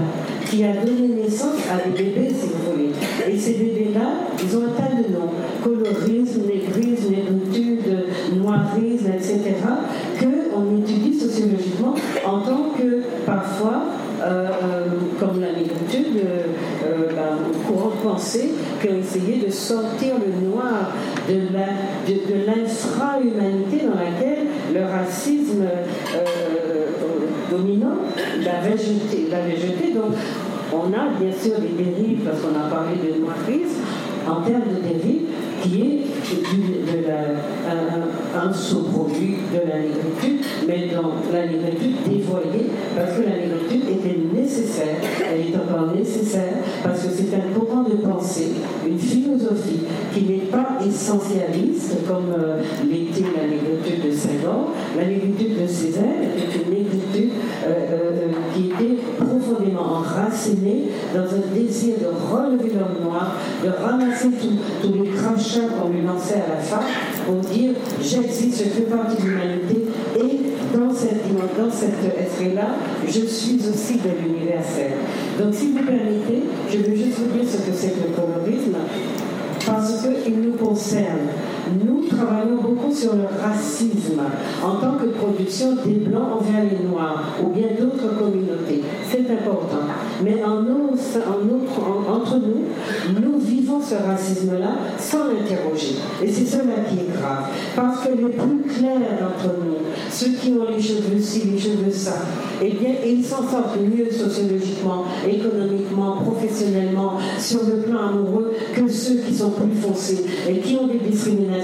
qui 0.49 0.63
a 0.63 0.75
donné 0.75 1.09
naissance 1.23 1.59
à 1.71 1.89
des 1.89 1.91
bébés, 2.05 2.29
si 2.31 2.47
vous 2.49 2.71
voulez. 2.73 2.91
Et 3.29 3.37
ces 3.37 3.55
bébés-là, 3.55 4.07
ils 4.41 4.57
ont 4.57 4.63
un 4.63 4.81
tas 4.81 4.95
de 4.95 5.13
noms 5.13 5.31
colorisme, 5.65 6.43
négrisme, 6.47 7.11
négritude, 7.11 7.83
noirisme, 8.37 9.07
etc. 9.17 9.55
qu'on 10.21 10.79
étudie 10.83 11.19
sociologiquement 11.19 11.95
en 12.25 12.41
tant 12.41 12.71
que 12.79 13.03
parfois 13.25 13.83
euh, 14.23 14.49
euh, 14.63 14.87
comme 15.21 15.41
la 15.41 15.49
négritude, 16.17 16.27
euh, 16.85 17.09
ben, 17.15 17.39
courant 17.67 17.91
de 17.91 18.09
pensée, 18.09 18.51
qui 18.81 18.89
ont 18.89 18.99
essayé 18.99 19.45
de 19.45 19.51
sortir 19.51 20.15
le 20.15 20.49
noir 20.49 20.93
de 21.29 21.35
de, 21.35 22.15
de 22.15 22.47
l'infra-humanité 22.47 23.87
dans 23.87 23.99
laquelle 23.99 24.47
le 24.75 24.85
racisme 24.85 25.63
euh, 25.63 26.87
dominant 27.51 27.97
l'avait 28.45 28.77
jeté. 28.77 29.93
Donc, 29.95 30.15
on 30.73 30.93
a 30.93 31.09
bien 31.21 31.33
sûr 31.33 31.59
des 31.61 31.85
dérives, 31.85 32.21
parce 32.25 32.41
qu'on 32.41 32.59
a 32.59 32.69
parlé 32.69 32.97
de 32.97 33.21
noirisme, 33.21 33.81
en 34.29 34.43
termes 34.43 34.63
de 34.63 34.89
dérive, 34.89 35.27
qui 35.63 35.81
est 35.81 36.06
de 36.06 36.06
un, 37.69 38.49
un 38.49 38.53
sous-produit 38.53 39.37
de 39.53 39.69
la 39.69 39.79
négritude, 39.81 40.45
mais 40.67 40.89
dans 40.95 41.13
la 41.33 41.47
négritude 41.47 41.97
dévoyée, 42.07 42.71
parce 42.97 43.13
que 43.17 43.23
la 43.23 43.37
négritude 43.37 43.89
était 43.91 44.19
nécessaire, 44.35 44.97
elle 45.25 45.41
est 45.41 45.57
encore 45.57 45.95
nécessaire, 45.95 46.55
parce 46.83 47.03
que 47.03 47.09
c'est 47.11 47.35
un 47.35 47.59
courant 47.59 47.83
de 47.83 47.97
pensée, 47.97 48.53
une 48.87 48.99
philosophie 48.99 49.85
qui 50.13 50.25
n'est 50.25 50.47
pas 50.51 50.79
essentialiste, 50.87 52.07
comme 52.07 52.33
euh, 52.39 52.63
l'était 52.89 53.27
la 53.37 53.47
négritude 53.47 54.11
de 54.11 54.17
Senghor. 54.17 54.73
La 54.97 55.07
négritude 55.07 55.63
de 55.63 55.67
Césaire 55.67 56.23
était 56.37 56.59
une 56.59 56.71
négritude 56.71 57.33
euh, 57.67 57.73
euh, 57.91 58.29
qui 58.55 58.67
était 58.67 59.03
profondément 59.47 59.99
enracinée 59.99 60.85
dans 61.15 61.23
un 61.23 61.55
désir 61.55 61.95
de 62.01 62.07
relever 62.07 62.71
l'homme 62.71 63.05
noir, 63.05 63.37
de 63.65 63.69
ramasser 63.69 64.29
tous 64.83 64.93
les 64.93 65.11
crachats 65.11 65.69
qu'on 65.81 65.91
lui 65.91 66.03
lançait 66.03 66.35
à 66.35 66.57
la 66.57 66.61
face 66.61 66.85
pour 67.27 67.37
dire 67.37 67.73
j'existe, 68.03 68.65
je 68.65 68.71
fais 68.71 68.83
partie 68.83 69.23
de 69.23 69.29
l'humanité 69.29 69.87
et 70.19 70.77
dans 70.77 70.93
cette 70.93 71.27
cet 71.73 72.19
esprit-là, 72.19 72.69
je 73.07 73.27
suis 73.27 73.57
aussi 73.69 73.95
de 73.99 74.11
l'universel. 74.23 74.93
Donc 75.39 75.55
si 75.55 75.73
vous 75.73 75.85
permettez, 75.85 76.45
je 76.71 76.79
vais 76.79 76.97
juste 76.97 77.19
vous 77.19 77.39
dire 77.39 77.49
ce 77.49 77.59
que 77.59 77.75
c'est 77.75 77.91
que 77.91 78.09
le 78.09 78.15
colorisme 78.15 78.77
parce 79.67 80.07
qu'il 80.25 80.41
nous 80.41 80.53
concerne. 80.53 81.29
Nous 81.85 82.07
travaillons 82.07 82.57
beaucoup 82.63 82.93
sur 82.95 83.15
le 83.15 83.25
racisme 83.43 84.21
en 84.63 84.77
tant 84.77 84.93
que 84.93 85.07
production 85.07 85.75
des 85.85 85.95
Blancs 85.95 86.41
envers 86.41 86.65
les 86.65 86.87
Noirs 86.87 87.25
ou 87.43 87.49
bien 87.49 87.69
d'autres 87.79 88.17
communautés. 88.17 88.83
C'est 89.11 89.29
important. 89.31 89.83
Mais 90.23 90.43
entre 90.43 92.37
nous, 92.37 93.21
nous 93.21 93.39
vivons 93.39 93.81
ce 93.81 93.95
racisme-là 93.95 94.71
sans 94.99 95.27
l'interroger. 95.27 95.97
Et 96.23 96.29
c'est 96.31 96.47
cela 96.47 96.75
qui 96.89 97.01
est 97.01 97.13
grave. 97.13 97.47
Parce 97.75 98.07
que 98.07 98.11
les 98.11 98.29
plus 98.29 98.63
clairs 98.63 99.19
d'entre 99.21 99.55
nous, 99.59 99.77
ceux 100.11 100.31
qui 100.31 100.53
ont 100.53 100.71
les 100.75 100.81
cheveux 100.81 101.21
ci, 101.21 101.43
les 101.53 101.59
cheveux 101.59 101.91
ça, 101.91 102.19
eh 102.63 102.71
bien, 102.71 102.91
ils 103.05 103.25
s'en 103.25 103.49
sortent 103.49 103.79
mieux 103.79 104.11
sociologiquement, 104.11 105.05
économiquement, 105.29 106.17
professionnellement, 106.23 107.15
sur 107.39 107.65
le 107.65 107.83
plan 107.83 108.09
amoureux, 108.09 108.53
que 108.75 108.89
ceux 108.89 109.17
qui 109.17 109.35
sont 109.35 109.51
plus 109.51 109.75
foncés 109.81 110.25
et 110.49 110.59
qui 110.59 110.77
ont 110.77 110.87
des 110.87 110.99
discriminations, 110.99 111.56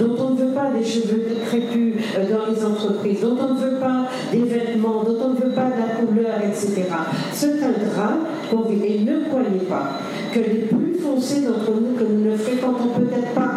dont 0.00 0.16
on 0.24 0.30
ne 0.30 0.38
veut 0.38 0.52
pas 0.54 0.70
des 0.76 0.84
cheveux 0.84 1.24
crépus 1.46 1.94
euh, 2.16 2.24
dans 2.30 2.52
les 2.52 2.64
entreprises, 2.64 3.20
dont 3.20 3.36
on 3.40 3.54
ne 3.54 3.58
veut 3.60 3.78
pas 3.78 4.08
des 4.32 4.40
vêtements, 4.42 5.02
dont 5.04 5.16
on 5.24 5.28
ne 5.30 5.36
veut 5.36 5.52
pas 5.54 5.66
de 5.66 5.80
la 5.80 6.06
couleur, 6.06 6.34
etc. 6.46 6.84
C'est 7.32 7.62
un 7.62 7.72
drame 7.72 8.20
qu'on 8.50 8.62
vit. 8.68 8.84
Et 8.84 9.00
ne 9.00 9.28
croyez 9.28 9.60
pas 9.68 9.98
que 10.32 10.38
les 10.40 10.66
plus 10.66 10.94
foncés 11.02 11.40
d'entre 11.42 11.70
nous, 11.80 11.94
que 11.98 12.04
nous 12.04 12.30
ne 12.30 12.36
fréquentons 12.36 12.88
peut-être 12.98 13.32
pas, 13.34 13.50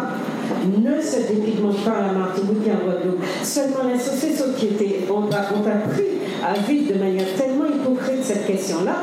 ne 0.66 1.00
se 1.00 1.32
dépigmentent 1.32 1.84
pas 1.84 1.92
à 1.92 2.06
la 2.08 2.12
Martinique 2.12 2.66
et 2.66 2.70
en 2.72 2.84
Guadeloupe. 2.86 3.22
Seulement 3.42 3.84
la 3.92 3.98
société 3.98 5.06
ont, 5.10 5.28
a- 5.32 6.48
à 6.48 6.54
vivre 6.68 6.94
de 6.94 6.98
manière 6.98 7.26
tellement 7.36 7.66
hypocrite 7.66 8.22
cette 8.22 8.46
question-là 8.46 8.94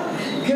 qu'on 0.48 0.54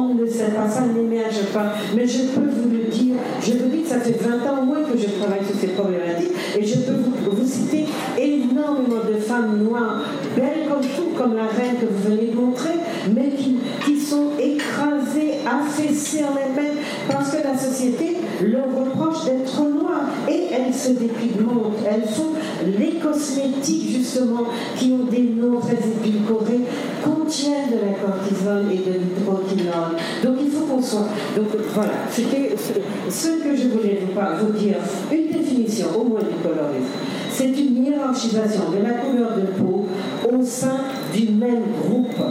ne 0.00 0.26
sait 0.26 0.50
pas, 0.50 0.68
ça 0.68 0.82
n'émerge 0.82 1.44
pas. 1.52 1.72
Mais 1.94 2.06
je 2.06 2.22
peux 2.24 2.48
vous 2.48 2.70
le 2.70 2.90
dire, 2.90 3.16
je 3.42 3.52
vous 3.52 3.68
dis 3.68 3.82
que 3.82 3.88
ça 3.88 4.00
fait 4.00 4.16
20 4.18 4.30
ans 4.50 4.62
au 4.62 4.64
moins 4.64 4.82
que 4.82 4.96
je 4.96 5.06
travaille 5.18 5.44
sur 5.46 5.56
ces 5.60 5.68
problématiques 5.68 6.32
et 6.58 6.64
je 6.64 6.78
peux 6.80 6.92
vous, 6.92 7.36
vous 7.36 7.46
citer 7.46 7.84
énormément 8.18 9.02
de 9.08 9.18
femmes 9.20 9.62
noires, 9.62 10.02
belles 10.36 10.68
comme 10.68 10.82
tout, 10.82 11.16
comme 11.16 11.36
la 11.36 11.44
reine 11.44 11.76
que 11.80 11.86
vous 11.86 12.10
venez 12.10 12.30
de 12.30 12.36
montrer, 12.36 12.74
mais 13.14 13.30
qui, 13.36 13.58
qui 13.84 14.00
sont 14.00 14.30
écrasées, 14.38 15.38
affaissées 15.46 16.24
en 16.24 16.36
elles-mêmes 16.36 16.78
parce 17.10 17.30
que 17.30 17.42
la 17.42 17.56
société 17.56 18.16
leur 18.46 18.66
reproche 18.66 19.24
d'être 19.24 19.60
noirs. 19.60 20.08
Et 20.28 20.48
elles 20.52 20.74
se 20.74 20.90
dépigmentent. 20.90 21.78
Elles 21.88 22.08
font 22.08 22.32
les 22.78 22.92
cosmétiques, 22.98 23.90
justement, 23.98 24.44
qui 24.76 24.92
ont 24.92 25.10
des 25.10 25.22
noms 25.22 25.60
très 25.60 25.78
édulcorés, 25.78 26.60
contiennent 27.02 27.70
de 27.70 27.76
la 27.76 27.98
cortisone 27.98 28.70
et 28.72 28.78
de 28.78 28.98
l'hydroquinone. 28.98 29.96
Donc 30.22 30.36
il 30.42 30.50
faut 30.50 30.66
qu'on 30.66 30.82
soit. 30.82 31.08
Donc 31.36 31.48
voilà, 31.74 31.92
c'était 32.10 32.54
ce 32.56 33.28
que 33.28 33.56
je 33.56 33.68
voulais 33.68 34.00
vous, 34.02 34.46
vous 34.46 34.58
dire. 34.58 34.76
Une 35.10 35.38
définition, 35.38 35.86
au 35.98 36.04
moins 36.04 36.20
du 36.20 36.36
colorisme. 36.42 36.92
C'est 37.30 37.48
une 37.48 37.84
hiérarchisation 37.84 38.70
de 38.70 38.82
la 38.82 38.90
couleur 38.90 39.30
de 39.36 39.46
peau 39.58 39.86
au 40.30 40.44
sein 40.44 40.78
du 41.14 41.30
même 41.30 41.62
groupe 41.82 42.22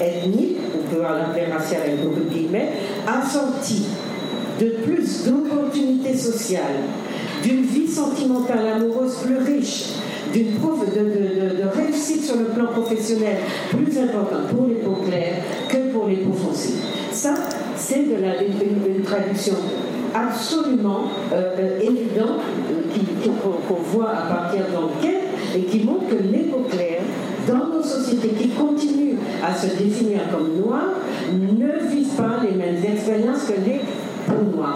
ethnique, 0.00 0.58
on 0.74 0.94
peut 0.94 1.02
l'appeler 1.02 1.46
racial 1.52 1.82
avec 1.82 2.02
beaucoup 2.02 2.20
de 2.20 2.34
guillemets, 2.34 2.68
assorti 3.06 3.86
de 4.58 4.70
plus 4.84 5.24
d'opportunités 5.24 6.16
sociales, 6.16 6.82
d'une 7.42 7.62
vie 7.62 7.86
sentimentale 7.86 8.66
amoureuse 8.76 9.16
plus 9.24 9.38
riche, 9.38 9.84
d'une 10.32 10.52
preuve 10.54 10.94
de, 10.94 11.78
réussite 11.80 12.24
sur 12.24 12.36
le 12.36 12.46
plan 12.46 12.66
professionnel 12.66 13.36
plus 13.70 13.98
importante 13.98 14.48
pour 14.54 14.66
les 14.66 14.76
peaux 14.76 14.98
claires 15.08 15.42
que 15.68 15.92
pour 15.92 16.08
les 16.08 16.16
peaux 16.16 16.32
foncées. 16.32 16.74
Ça, 17.12 17.34
c'est 17.76 18.08
de 18.08 18.20
la, 18.20 18.42
une, 18.42 19.02
traduction 19.02 19.54
absolument 20.14 21.04
euh, 21.32 21.54
euh, 21.58 21.80
évidente 21.80 22.40
euh, 22.70 23.30
qu'on 23.68 23.74
voit 23.74 24.10
à 24.10 24.22
partir 24.22 24.60
d'enquêtes 24.72 25.28
et 25.56 25.62
qui 25.62 25.84
montre 25.84 26.08
que 26.08 26.22
les 26.22 26.44
peaux 26.44 26.66
claires, 26.70 27.02
dans 27.46 27.66
nos 27.66 27.82
sociétés 27.82 28.28
qui 28.28 28.48
continuent 28.48 29.16
à 29.42 29.54
se 29.54 29.66
définir 29.82 30.20
comme 30.30 30.58
noires, 30.58 30.94
ne 31.32 31.88
vivent 31.90 32.16
pas 32.16 32.40
les 32.42 32.56
mêmes 32.56 32.82
expériences 32.84 33.44
que 33.44 33.68
les 33.68 33.80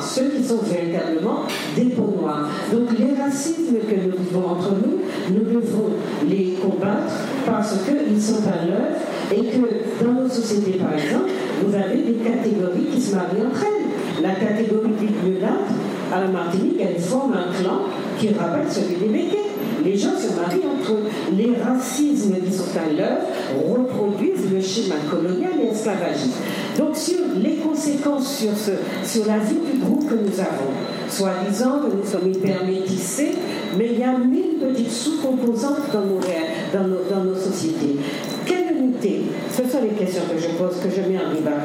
ceux 0.02 0.28
qui 0.28 0.44
sont 0.44 0.59
véritablement 0.62 1.42
des 1.76 1.87
peaux 1.87 2.14
noires. 2.21 2.49
Donc 2.73 2.88
les 2.99 3.21
racismes 3.21 3.78
que 3.88 3.94
nous 3.94 4.16
vivons 4.18 4.49
entre 4.50 4.73
nous, 4.73 5.00
nous 5.35 5.61
devons 5.61 5.90
les 6.28 6.56
combattre 6.61 7.12
parce 7.47 7.75
qu'ils 7.85 8.21
sont 8.21 8.42
à 8.47 8.66
l'œuvre 8.66 9.00
et 9.32 9.44
que 9.47 10.04
dans 10.04 10.23
nos 10.23 10.28
sociétés, 10.28 10.78
par 10.78 10.92
exemple, 10.94 11.30
vous 11.64 11.75
avez 11.75 12.02
des 12.02 12.14
catégories 12.14 12.87
qui 12.92 13.00
se 13.00 13.14
marient 13.14 13.47
entre 13.50 13.64
elles. 13.64 14.23
La 14.23 14.35
catégorie 14.35 14.92
du 15.00 15.30
mulâtre, 15.30 15.73
à 16.12 16.21
la 16.21 16.28
Martinique, 16.28 16.80
elle 16.80 17.00
forme 17.00 17.32
un 17.32 17.52
clan 17.59 17.80
qui 18.18 18.28
rappelle 18.28 18.71
celui 18.71 18.97
des 18.97 19.09
Béquets. 19.09 19.38
Les 19.85 19.97
gens 19.97 20.16
se 20.16 20.38
marient 20.38 20.66
entre 20.66 20.92
eux. 20.92 21.04
Les 21.37 21.52
racismes 21.61 22.35
qui 22.44 22.52
sont 22.52 22.78
à 22.78 22.92
l'œuvre 22.92 23.26
reproduisent 23.68 24.52
le 24.52 24.61
schéma 24.61 24.97
colonial 25.11 25.52
et 25.61 25.73
esclavagiste. 25.73 26.38
Donc 26.78 26.97
sur 26.97 27.22
les 27.36 27.56
conséquences 27.56 28.38
sur, 28.38 28.50
sur 29.04 29.26
la 29.26 29.38
vie 29.38 29.58
du 29.72 29.78
groupe 29.78 30.08
que 30.08 30.14
nous 30.14 30.40
avons, 30.40 30.72
soi-disant 31.08 31.80
que 31.80 31.96
nous 31.96 32.04
sommes 32.04 32.30
hyper 32.30 32.64
métissés, 32.64 33.32
mais 33.76 33.90
il 33.92 33.98
y 33.98 34.04
a 34.04 34.16
mille 34.18 34.58
petites 34.60 34.90
sous-composantes 34.90 35.90
dans 35.92 36.00
nos, 36.00 36.20
dans, 36.72 36.88
nos, 36.88 37.04
dans 37.10 37.24
nos 37.24 37.36
sociétés. 37.36 37.96
Quelle 38.46 38.76
unité? 38.76 39.22
Ce 39.50 39.62
sont 39.62 39.82
les 39.82 39.90
questions 39.90 40.22
que 40.32 40.40
je 40.40 40.48
pose, 40.56 40.76
que 40.82 40.90
je 40.90 41.08
mets 41.08 41.18
en 41.18 41.34
débat. 41.34 41.62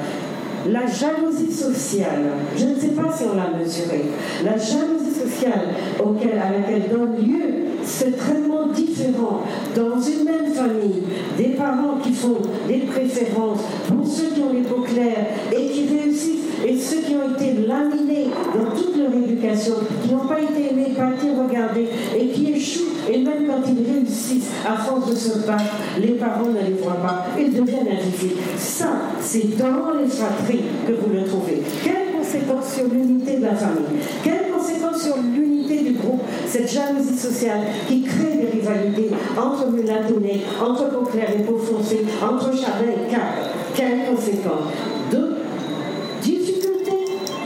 La 0.69 0.86
jalousie 0.86 1.51
sociale, 1.51 2.25
je 2.57 2.65
ne 2.65 2.75
sais 2.75 2.89
pas 2.89 3.12
si 3.15 3.24
on 3.31 3.36
l'a 3.36 3.57
mesurée, 3.57 4.05
la 4.43 4.57
jalousie 4.57 5.13
sociale 5.13 5.69
auquel, 6.03 6.38
à 6.38 6.51
laquelle 6.51 6.89
donne 6.91 7.15
lieu 7.25 7.57
ce 7.88 8.06
traitement 8.10 8.67
différent 8.67 9.44
dans 9.75 10.00
une 10.01 10.25
même 10.25 10.53
famille, 10.53 11.03
des 11.38 11.56
parents 11.56 11.98
qui 12.03 12.12
font 12.12 12.38
des 12.67 12.79
préférences 12.79 13.62
pour 13.88 14.06
ceux 14.06 14.34
qui 14.34 14.41
ont 14.41 14.53
les 14.53 14.62
peaux 14.62 14.82
claires 14.82 15.27
et 15.51 15.70
qui 15.70 15.88
réussissent, 15.88 16.44
et 16.65 16.77
ceux 16.77 16.98
qui 16.98 17.15
ont 17.15 17.34
été 17.34 17.65
laminés 17.65 18.27
dans 18.53 18.75
toute 18.75 18.98
leur 18.98 19.13
éducation, 19.13 19.75
qui 20.03 20.13
n'ont 20.13 20.27
pas 20.27 20.41
été 20.41 20.74
aimés, 20.74 20.94
pas 20.98 21.12
été 21.12 21.34
regardés 21.34 21.88
et 22.17 22.27
qui 22.27 22.51
échouent, 22.51 22.91
et 23.10 23.20
même 23.20 23.48
quand 23.48 23.62
ils 23.70 23.94
réussissent, 23.94 24.50
à 24.67 24.75
force 24.75 25.10
de 25.10 25.15
se 25.15 25.48
battre, 25.48 25.77
les 26.00 26.13
parents 26.13 26.48
ne 26.50 26.67
les 26.67 26.75
voient 26.82 27.01
pas, 27.01 27.27
ils 27.39 27.53
deviennent 27.53 27.88
invisibles. 27.88 28.41
Ça, 28.58 28.89
c'est 29.22 29.58
dans 29.58 29.94
les 29.98 30.10
fratries 30.10 30.63
que 30.86 30.94
vous 30.94 31.13
le 31.13 31.24
trouvez. 31.24 31.62
Quelles 31.84 32.17
conséquences 32.17 32.74
sur 32.74 32.86
l'unité 32.89 33.38
de 33.38 33.44
la 33.44 33.56
famille? 33.56 34.01
Sur 34.98 35.18
l'unité 35.18 35.84
du 35.84 35.94
groupe 35.94 36.22
Cette 36.48 36.72
jalousie 36.72 37.18
sociale 37.18 37.62
qui 37.88 38.04
crée 38.04 38.38
des 38.38 38.60
rivalités 38.60 39.10
entre 39.38 39.68
mulatonés, 39.72 40.42
entre 40.62 40.89
peau 40.89 41.04
claire 41.04 41.30
et 41.38 41.44
peau 41.44 41.58
foncée, 41.58 42.04
entre 42.22 42.56
chardin 42.56 42.86
et 42.88 43.12
cap. 43.12 43.22
Quelles 43.75 44.06
conséquences 44.10 44.72
De 45.12 45.36
difficulté 46.22 46.92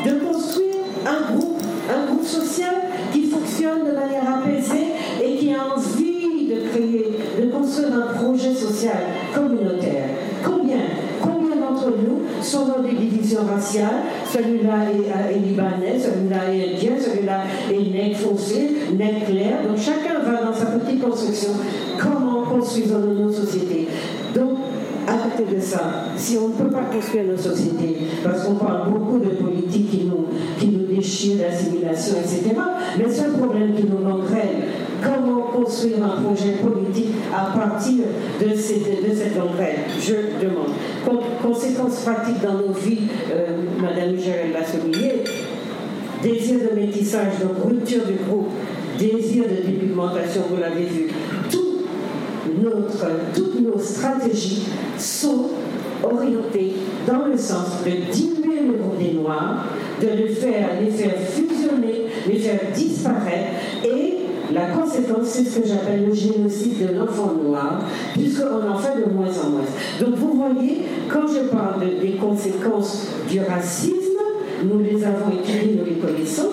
de 0.06 0.20
construire 0.26 0.76
un 1.06 1.34
groupe, 1.34 1.62
un 1.90 2.06
groupe 2.12 2.26
social 2.26 2.76
qui 3.12 3.24
fonctionne 3.26 3.86
de 3.86 3.92
manière 3.92 4.38
apaisée 4.38 4.94
et 5.24 5.38
qui 5.38 5.54
a 5.54 5.76
envie 5.76 6.48
de 6.48 6.70
créer, 6.70 7.18
de 7.42 7.52
construire 7.52 7.94
un 7.94 8.14
projet 8.14 8.54
social 8.54 8.98
communautaire. 9.34 10.21
Sont 12.42 12.66
dans 12.66 12.82
des 12.82 12.96
divisions 12.96 13.46
raciales. 13.46 14.02
Celui-là 14.26 14.90
est, 14.90 15.40
libanais, 15.40 16.00
celui-là 16.00 16.52
est 16.52 16.74
indien, 16.74 16.92
celui-là 17.00 17.44
est 17.70 17.94
nègre 17.94 18.18
foncé, 18.18 18.72
nègre 18.98 19.26
clair. 19.28 19.58
Donc 19.68 19.78
chacun 19.78 20.20
va 20.20 20.44
dans 20.44 20.54
sa 20.54 20.66
petite 20.66 21.02
construction. 21.02 21.52
Comment 22.00 22.44
construisons-nous 22.44 23.26
nos 23.26 23.32
sociétés? 23.32 23.88
Donc, 24.36 24.58
à 25.08 25.14
côté 25.14 25.56
de 25.56 25.60
ça, 25.60 26.06
si 26.18 26.38
on 26.38 26.50
ne 26.50 26.54
peut 26.54 26.70
pas 26.70 26.84
construire 26.94 27.26
nos 27.26 27.38
sociétés, 27.38 27.98
parce 28.24 28.44
qu'on 28.44 28.56
parle 28.56 28.92
beaucoup 28.92 29.20
de 29.20 29.30
politique 29.30 29.92
qui 29.92 30.06
nous, 30.06 30.28
qui 30.60 30.68
nous 30.68 30.88
déchire, 30.96 31.38
d'assimilation, 31.38 32.16
etc., 32.18 32.56
le 33.00 33.12
seul 33.12 33.32
problème 33.34 33.74
qui 33.76 33.84
nous 33.84 34.00
manquerait, 34.00 34.52
comment 35.04 35.41
construire 35.52 36.04
un 36.04 36.22
projet 36.22 36.54
politique 36.62 37.14
à 37.34 37.58
partir 37.58 38.04
de 38.40 38.56
cette, 38.56 39.04
de 39.04 39.16
cette 39.16 39.34
Je 40.00 40.46
demande. 40.46 40.72
conséquences 41.42 42.02
pratiques 42.02 42.42
dans 42.42 42.54
nos 42.54 42.74
vies, 42.74 43.08
euh, 43.32 43.64
Madame 43.80 44.16
l'a 44.54 44.66
souligné, 44.66 45.24
désir 46.22 46.60
de 46.70 46.80
métissage, 46.80 47.40
donc 47.42 47.64
rupture 47.70 48.06
du 48.06 48.14
groupe, 48.28 48.50
désir 48.98 49.44
de 49.44 49.68
dépigmentation, 49.68 50.44
vous 50.50 50.58
l'avez 50.58 50.86
vu. 50.86 51.08
Notre, 52.62 53.06
toutes 53.34 53.62
nos 53.62 53.80
stratégies 53.80 54.64
sont 54.98 55.50
orientées 56.04 56.74
dans 57.08 57.26
le 57.26 57.38
sens 57.38 57.84
de 57.86 58.12
diminuer 58.12 58.62
le 58.68 58.74
groupe 58.74 58.98
des 58.98 59.14
Noirs, 59.14 59.66
de 60.02 60.08
le 60.08 60.28
faire, 60.28 60.70
les 60.82 60.90
faire 60.92 61.14
fusionner, 61.20 62.08
les 62.28 62.40
faire 62.40 62.60
disparaître 62.74 63.52
la 64.54 64.68
conséquence, 64.68 65.26
c'est 65.26 65.44
ce 65.44 65.60
que 65.60 65.68
j'appelle 65.68 66.06
le 66.08 66.14
génocide 66.14 66.88
de 66.88 66.98
l'enfant 66.98 67.34
noir, 67.44 67.82
puisqu'on 68.14 68.70
en 68.70 68.78
fait 68.78 69.00
de 69.00 69.12
moins 69.12 69.28
en 69.28 69.50
moins. 69.50 69.66
Donc 70.00 70.16
vous 70.16 70.34
voyez, 70.34 70.84
quand 71.10 71.28
je 71.28 71.48
parle 71.50 71.82
des 72.02 72.12
conséquences 72.14 73.08
du 73.30 73.40
racisme, 73.40 73.96
nous 74.64 74.80
les 74.80 75.04
avons 75.04 75.32
étudiées, 75.32 75.80
nous 75.80 75.86
les 75.86 76.00
connaissons, 76.00 76.50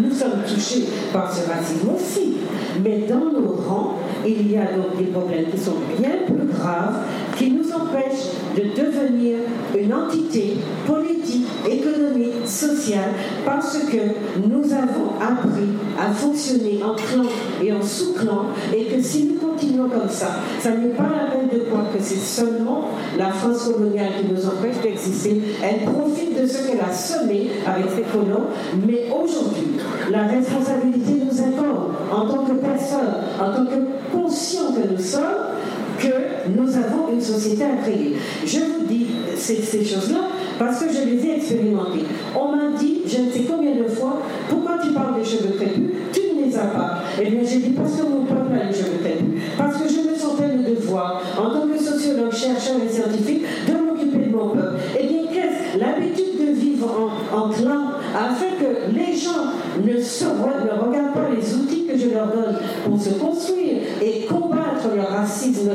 nous 0.00 0.12
sommes 0.12 0.42
touchés 0.46 0.84
par 1.12 1.32
ce 1.32 1.48
racisme 1.48 1.88
aussi. 1.94 2.34
Mais 2.82 3.04
dans 3.08 3.38
nos 3.38 3.52
rangs, 3.52 3.96
il 4.26 4.50
y 4.50 4.56
a 4.56 4.64
donc 4.64 4.96
des 4.98 5.04
problèmes 5.04 5.46
qui 5.50 5.58
sont 5.58 5.76
bien 5.98 6.10
plus 6.26 6.46
graves, 6.46 7.02
qui 7.42 7.50
nous 7.50 7.72
empêchent 7.72 8.30
de 8.56 8.80
devenir 8.80 9.38
une 9.76 9.92
entité 9.92 10.58
politique, 10.86 11.46
économique, 11.68 12.46
sociale, 12.46 13.10
parce 13.44 13.78
que 13.78 14.46
nous 14.46 14.72
avons 14.72 15.18
appris 15.20 15.70
à 15.98 16.12
fonctionner 16.12 16.80
en 16.82 16.94
clan 16.94 17.28
et 17.60 17.72
en 17.72 17.82
sous-clan, 17.82 18.46
et 18.72 18.84
que 18.84 19.02
si 19.02 19.24
nous 19.24 19.40
continuons 19.40 19.88
comme 19.88 20.08
ça, 20.08 20.36
ça 20.60 20.70
n'est 20.70 20.90
pas 20.90 21.02
la 21.02 21.36
peine 21.36 21.48
de 21.52 21.64
croire 21.64 21.86
que 21.92 21.98
c'est 22.00 22.14
seulement 22.14 22.90
la 23.18 23.30
France 23.30 23.64
coloniale 23.64 24.12
qui 24.20 24.32
nous 24.32 24.46
empêche 24.46 24.80
d'exister. 24.80 25.42
Elle 25.62 25.90
profite 25.90 26.40
de 26.40 26.46
ce 26.46 26.66
qu'elle 26.68 26.80
a 26.80 26.92
semé 26.92 27.50
avec 27.66 27.86
ses 27.90 28.02
colons, 28.02 28.46
mais 28.86 29.06
aujourd'hui, 29.10 29.78
la 30.10 30.28
responsabilité 30.28 31.24
nous 31.24 31.40
incombe 31.40 31.92
en 32.12 32.28
tant 32.28 32.44
que 32.44 32.52
personne, 32.52 33.14
en 33.40 33.56
tant 33.56 33.66
que 33.66 34.16
conscient 34.16 34.72
que 34.72 34.92
nous 34.92 35.02
sommes, 35.02 35.22
que 36.02 36.50
nous 36.56 36.68
avons 36.76 37.12
une 37.12 37.20
société 37.20 37.64
créer. 37.82 38.16
Je 38.44 38.58
vous 38.58 38.86
dis 38.88 39.06
ces, 39.36 39.56
ces 39.56 39.84
choses-là 39.84 40.28
parce 40.58 40.80
que 40.82 40.86
je 40.92 41.08
les 41.08 41.26
ai 41.26 41.36
expérimentées. 41.36 42.04
On 42.38 42.54
m'a 42.54 42.76
dit, 42.78 43.02
je 43.06 43.22
ne 43.22 43.30
sais 43.30 43.44
combien 43.48 43.74
de 43.76 43.88
fois, 43.88 44.20
pourquoi 44.48 44.78
tu 44.82 44.90
parles 44.92 45.20
des 45.20 45.24
cheveux 45.24 45.54
crépus? 45.56 45.90
Tu 46.12 46.20
ne 46.34 46.44
les 46.44 46.56
as 46.56 46.66
pas. 46.66 46.98
Eh 47.20 47.30
bien, 47.30 47.40
j'ai 47.44 47.58
dit, 47.58 47.70
parce 47.70 47.92
que 47.92 48.02
mon 48.02 48.24
peuple 48.24 48.52
a 48.60 48.64
les 48.66 48.72
cheveux 48.72 48.98
crépus. 49.02 49.40
Parce 49.56 49.76
que 49.76 49.88
je 49.88 50.08
me 50.08 50.14
sentais 50.14 50.48
le 50.54 50.74
devoir, 50.74 51.22
en 51.38 51.50
tant 51.50 51.66
que 51.66 51.78
sociologue, 51.78 52.32
chercheur 52.32 52.76
et 52.84 52.92
scientifique, 52.92 53.42
de 53.66 53.72
m'occuper 53.72 54.26
de 54.26 54.36
mon 54.36 54.48
peuple. 54.48 54.76
Eh 54.98 55.06
bien, 55.06 55.22
qu'est-ce? 55.32 55.78
L'habitude 55.78 56.38
de 56.38 56.52
vivre 56.52 57.10
en, 57.32 57.36
en 57.36 57.48
clan, 57.48 57.91
afin 58.14 58.56
que 58.58 58.92
les 58.94 59.16
gens 59.16 59.52
ne, 59.84 60.00
se, 60.00 60.24
ne 60.24 60.30
regardent 60.30 61.14
pas 61.14 61.28
les 61.34 61.54
outils 61.54 61.86
que 61.86 61.96
je 61.96 62.10
leur 62.10 62.26
donne 62.26 62.56
pour 62.84 63.00
se 63.00 63.10
construire 63.10 63.78
et 64.00 64.26
combattre 64.26 64.88
le 64.94 65.02
racisme 65.02 65.70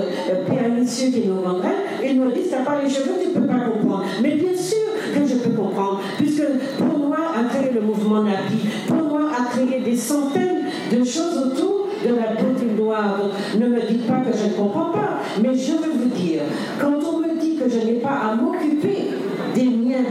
pernicieux 0.48 1.10
qui 1.12 1.28
nous 1.28 1.42
gangrène, 1.42 1.72
ils 2.04 2.20
me 2.20 2.32
disent, 2.32 2.50
t'as 2.52 2.64
pas 2.64 2.82
les 2.84 2.90
cheveux, 2.90 3.14
tu 3.22 3.30
peux 3.30 3.48
pas 3.48 3.60
comprendre. 3.60 4.06
Mais 4.22 4.36
bien 4.36 4.56
sûr 4.56 4.78
que 5.14 5.28
je 5.28 5.36
peux 5.36 5.56
comprendre. 5.56 6.02
Puisque 6.18 6.44
pour 6.78 6.98
moi, 7.08 7.18
a 7.36 7.44
créé 7.54 7.72
le 7.74 7.82
mouvement 7.82 8.24
NAPI, 8.24 8.68
pour 8.88 8.98
moi, 8.98 9.30
a 9.38 9.52
créé 9.52 9.80
des 9.82 9.96
centaines 9.96 10.66
de 10.92 11.04
choses 11.04 11.38
autour 11.38 11.88
de 12.04 12.16
la 12.16 12.42
beauté 12.42 12.66
noire. 12.78 13.20
Ne 13.60 13.68
me 13.68 13.82
dites 13.82 14.08
pas 14.08 14.20
que 14.20 14.38
je 14.38 14.46
ne 14.46 14.54
comprends 14.54 14.92
pas, 14.92 15.20
mais 15.42 15.56
je 15.56 15.72
veux 15.74 15.92
vous 15.94 16.10
dire, 16.10 16.42
quand 16.80 16.94
on 17.04 17.20
me 17.20 17.40
dit 17.40 17.56
que 17.56 17.70
je 17.70 17.86
n'ai 17.86 18.00
pas 18.00 18.32
à 18.32 18.36
m'occuper 18.36 19.10
des 19.56 19.66
miens, 19.66 20.06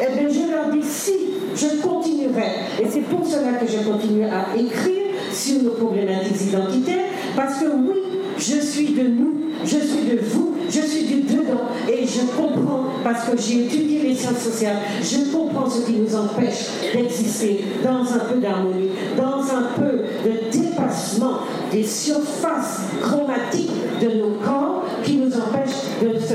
eh 0.00 0.18
bien, 0.18 0.28
je 0.28 0.50
leur 0.50 0.70
dis 0.72 0.82
si, 0.82 1.12
je 1.56 1.80
continuerai. 1.80 2.50
Et 2.82 2.86
c'est 2.90 3.02
pour 3.02 3.26
cela 3.26 3.52
que 3.54 3.66
je 3.66 3.88
continue 3.88 4.24
à 4.24 4.56
écrire 4.56 5.14
sur 5.32 5.62
nos 5.62 5.70
problématiques 5.70 6.48
identitaires, 6.48 7.06
parce 7.36 7.60
que 7.60 7.66
oui, 7.66 7.98
je 8.38 8.60
suis 8.60 8.92
de 8.92 9.08
nous, 9.08 9.34
je 9.64 9.78
suis 9.78 10.04
de 10.10 10.20
vous, 10.20 10.54
je 10.68 10.80
suis 10.80 11.04
du 11.04 11.22
dedans, 11.22 11.68
et 11.88 12.06
je 12.06 12.20
comprends, 12.36 12.84
parce 13.02 13.28
que 13.28 13.36
j'ai 13.36 13.64
étudié 13.64 14.00
les 14.02 14.14
sciences 14.14 14.38
sociales, 14.38 14.76
je 15.02 15.32
comprends 15.32 15.68
ce 15.68 15.82
qui 15.86 15.92
nous 15.92 16.14
empêche 16.14 16.68
d'exister 16.92 17.64
dans 17.82 18.02
un 18.02 18.20
peu 18.30 18.40
d'harmonie, 18.40 18.90
dans 19.16 19.40
un 19.40 19.68
peu 19.76 20.04
de 20.24 20.50
dépassement 20.50 21.38
des 21.72 21.84
surfaces 21.84 22.80
chromatiques 23.02 23.70
de 24.00 24.18
nos 24.18 24.36
corps 24.44 24.84
qui 25.02 25.16
nous 25.16 25.32
empêchent 25.34 25.84
de 26.02 26.18
se 26.18 26.34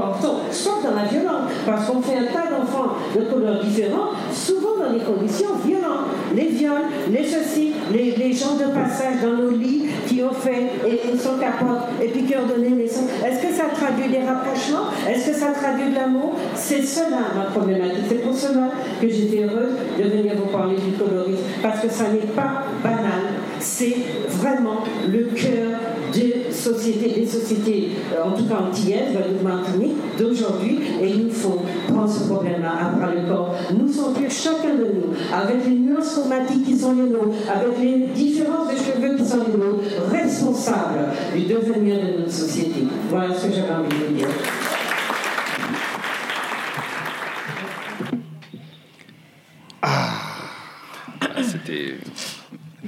coller 0.00 0.52
soit 0.52 0.78
dans 0.82 0.94
la 0.94 1.04
violence, 1.04 1.50
parce 1.64 1.86
qu'on 1.86 2.00
fait 2.00 2.16
un 2.16 2.24
tas 2.24 2.50
d'enfants 2.50 2.94
de 3.14 3.22
couleurs 3.22 3.62
différentes, 3.62 4.10
souvent 4.32 4.76
dans 4.80 4.92
des 4.92 5.00
conditions 5.00 5.54
violentes. 5.64 6.06
Les 6.34 6.46
viols, 6.46 6.84
les 7.10 7.24
ceci, 7.24 7.72
les, 7.92 8.32
gens 8.32 8.56
de 8.56 8.72
passage 8.72 9.22
dans 9.22 9.42
nos 9.42 9.50
lits 9.50 9.86
qui 10.06 10.22
ont 10.22 10.32
fait 10.32 10.70
et, 10.86 11.00
ils 11.12 11.18
sont 11.18 11.38
capotes 11.38 11.86
et 12.02 12.08
puis 12.08 12.24
qui 12.24 12.36
ont 12.36 12.46
donné 12.46 12.70
naissance. 12.70 13.08
Est-ce 13.24 13.40
que 13.46 13.54
ça 13.54 13.64
traduit 13.74 14.10
des 14.10 14.26
rapprochements? 14.26 14.88
Est-ce 15.08 15.30
que 15.30 15.34
ça 15.34 15.52
traduit 15.52 15.90
de 15.90 15.94
l'amour? 15.94 16.34
C'est 16.54 16.82
cela 16.82 17.32
ma 17.34 17.44
problématique. 17.44 18.04
C'est 18.08 18.22
pour 18.22 18.34
cela 18.34 18.70
que 19.00 19.08
j'étais 19.08 19.44
heureuse 19.44 19.76
de 19.98 20.02
venir 20.02 20.32
vous 20.36 20.50
parler 20.50 20.76
du 20.76 20.92
colorisme, 20.92 21.42
parce 21.62 21.80
que 21.80 21.88
ça 21.88 22.04
n'est 22.08 22.32
pas 22.34 22.64
banal. 22.82 23.22
C'est 23.60 23.96
vraiment 24.28 24.80
le 25.08 25.24
cœur 25.34 25.78
des 26.12 26.52
sociétés, 26.52 27.20
des 27.20 27.26
sociétés, 27.26 27.90
euh, 28.14 28.24
en 28.24 28.32
tout 28.32 28.44
cas 28.44 28.56
antillaises, 28.68 29.16
Martinique, 29.42 29.96
d'aujourd'hui, 30.18 30.78
et 31.02 31.08
il 31.08 31.26
nous 31.26 31.32
faut 31.32 31.60
prendre 31.88 32.08
ce 32.10 32.24
problème-là 32.28 32.72
à 32.80 32.96
bras 32.96 33.12
le 33.14 33.28
corps, 33.28 33.54
nous 33.78 33.92
sentir 33.92 34.30
chacun 34.30 34.74
de 34.74 34.84
nous, 34.84 35.12
avec 35.32 35.64
les 35.66 35.74
nuances 35.74 36.14
chromatiques 36.14 36.64
qui 36.64 36.76
sont 36.76 36.92
les 36.92 37.08
nôtres, 37.10 37.36
avec 37.52 37.78
les 37.80 38.06
différences 38.14 38.68
de 38.68 38.76
cheveux 38.76 39.16
qui 39.16 39.24
sont 39.24 39.38
les 39.46 39.58
nôtres, 39.58 39.84
responsables 40.10 41.08
du 41.34 41.42
devenir 41.42 41.96
de 41.96 42.20
notre 42.20 42.32
société. 42.32 42.84
Voilà 43.10 43.34
ce 43.34 43.46
que 43.46 43.52
j'avais 43.52 43.72
envie 43.72 44.12
de 44.12 44.16
dire. 44.18 44.28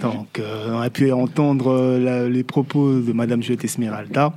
Donc, 0.01 0.39
euh, 0.39 0.71
on 0.73 0.81
a 0.81 0.91
pu 0.91 1.11
entendre 1.13 1.69
euh, 1.69 2.29
les 2.29 2.45
propos 2.45 3.01
de 3.01 3.13
Madame 3.13 3.43
Juliette 3.43 3.65
Esmeralda, 3.65 4.33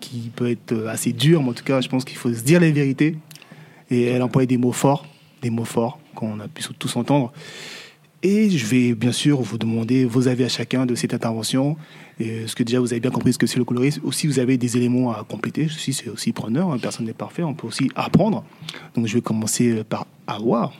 qui 0.00 0.30
peut 0.34 0.50
être 0.50 0.72
euh, 0.72 0.88
assez 0.88 1.12
dur, 1.12 1.42
mais 1.42 1.50
en 1.50 1.52
tout 1.52 1.64
cas, 1.64 1.80
je 1.80 1.88
pense 1.88 2.04
qu'il 2.04 2.16
faut 2.16 2.32
se 2.32 2.42
dire 2.42 2.60
les 2.60 2.72
vérités. 2.72 3.16
Et 3.90 4.04
elle 4.04 4.22
emploie 4.22 4.44
des 4.46 4.58
mots 4.58 4.72
forts, 4.72 5.06
des 5.42 5.50
mots 5.50 5.64
forts 5.64 5.98
qu'on 6.14 6.40
a 6.40 6.48
pu 6.48 6.62
tous 6.78 6.96
entendre. 6.96 7.32
Et 8.22 8.50
je 8.50 8.66
vais 8.66 8.94
bien 8.94 9.12
sûr 9.12 9.40
vous 9.40 9.58
demander 9.58 10.04
vos 10.04 10.26
avis 10.26 10.44
à 10.44 10.48
chacun 10.48 10.84
de 10.84 10.94
cette 10.94 11.14
intervention. 11.14 11.76
Et 12.18 12.46
ce 12.48 12.56
que 12.56 12.64
déjà 12.64 12.80
vous 12.80 12.92
avez 12.92 13.00
bien 13.00 13.12
compris 13.12 13.32
ce 13.32 13.38
que 13.38 13.46
c'est 13.46 13.58
le 13.58 13.64
colorisme. 13.64 14.02
Aussi, 14.04 14.26
vous 14.26 14.40
avez 14.40 14.58
des 14.58 14.76
éléments 14.76 15.12
à 15.12 15.22
compléter. 15.22 15.68
Suis 15.68 15.94
c'est 15.94 16.10
aussi 16.10 16.32
preneur. 16.32 16.72
Hein. 16.72 16.78
Personne 16.82 17.06
n'est 17.06 17.12
parfait. 17.12 17.44
On 17.44 17.54
peut 17.54 17.68
aussi 17.68 17.90
apprendre. 17.94 18.44
Donc, 18.96 19.06
je 19.06 19.14
vais 19.14 19.20
commencer 19.20 19.84
par 19.88 20.06
Awa. 20.26 20.72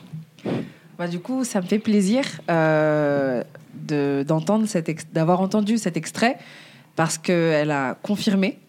Bah, 0.97 1.07
du 1.07 1.19
coup, 1.19 1.45
ça 1.45 1.61
me 1.61 1.65
fait 1.65 1.79
plaisir 1.79 2.25
d'entendre 3.73 4.65
d'avoir 5.13 5.41
entendu 5.41 5.77
cet 5.77 5.97
extrait 5.97 6.37
parce 6.95 7.17
qu'elle 7.17 7.71
a 7.71 7.95
confirmé 8.01 8.59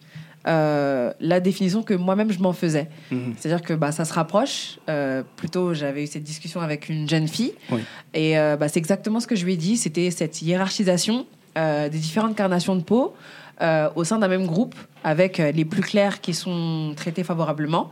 euh, 0.47 1.13
la 1.19 1.39
définition 1.39 1.83
que 1.83 1.93
moi-même 1.93 2.31
je 2.31 2.39
m'en 2.39 2.53
faisais. 2.53 2.87
Mhm. 3.11 3.35
C'est-à-dire 3.37 3.61
que 3.61 3.73
bah, 3.73 3.91
ça 3.91 4.05
se 4.05 4.13
rapproche. 4.13 4.79
Euh, 4.89 5.21
plutôt, 5.35 5.73
j'avais 5.73 6.03
eu 6.03 6.07
cette 6.07 6.23
discussion 6.23 6.61
avec 6.61 6.89
une 6.89 7.07
jeune 7.07 7.27
fille. 7.27 7.53
Et 8.13 8.39
euh, 8.39 8.57
bah, 8.57 8.67
c'est 8.67 8.79
exactement 8.79 9.19
ce 9.19 9.27
que 9.27 9.35
je 9.35 9.45
lui 9.45 9.53
ai 9.53 9.57
dit. 9.57 9.77
C'était 9.77 10.09
cette 10.11 10.41
hiérarchisation 10.41 11.25
des 11.55 11.89
différentes 11.89 12.37
carnations 12.37 12.77
de 12.77 12.81
peau 12.81 13.13
au 13.95 14.03
sein 14.05 14.19
d'un 14.19 14.29
même 14.29 14.47
groupe, 14.47 14.73
avec 15.03 15.37
les 15.37 15.65
plus 15.65 15.81
claires 15.81 16.21
qui 16.21 16.33
sont 16.33 16.93
traitées 16.95 17.25
favorablement 17.25 17.91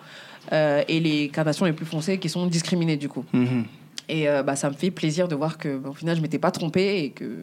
et 0.54 1.00
les 1.02 1.28
carnations 1.28 1.66
les 1.66 1.74
plus 1.74 1.86
foncées 1.86 2.20
qui 2.20 2.30
sont 2.30 2.48
discriminées 2.48 2.96
du 2.96 3.10
coup. 3.10 3.26
Mhm. 3.34 3.66
Et 4.10 4.28
euh, 4.28 4.44
bah, 4.44 4.56
ça 4.56 4.70
me 4.70 4.76
fait 4.76 4.92
plaisir 4.92 5.28
de 5.28 5.36
voir 5.36 5.58
que, 5.58 5.80
au 5.88 5.94
final, 5.94 6.18
je 6.18 6.22
m'étais 6.22 6.40
pas 6.40 6.52
trompée 6.52 7.04
et 7.04 7.10
que 7.12 7.38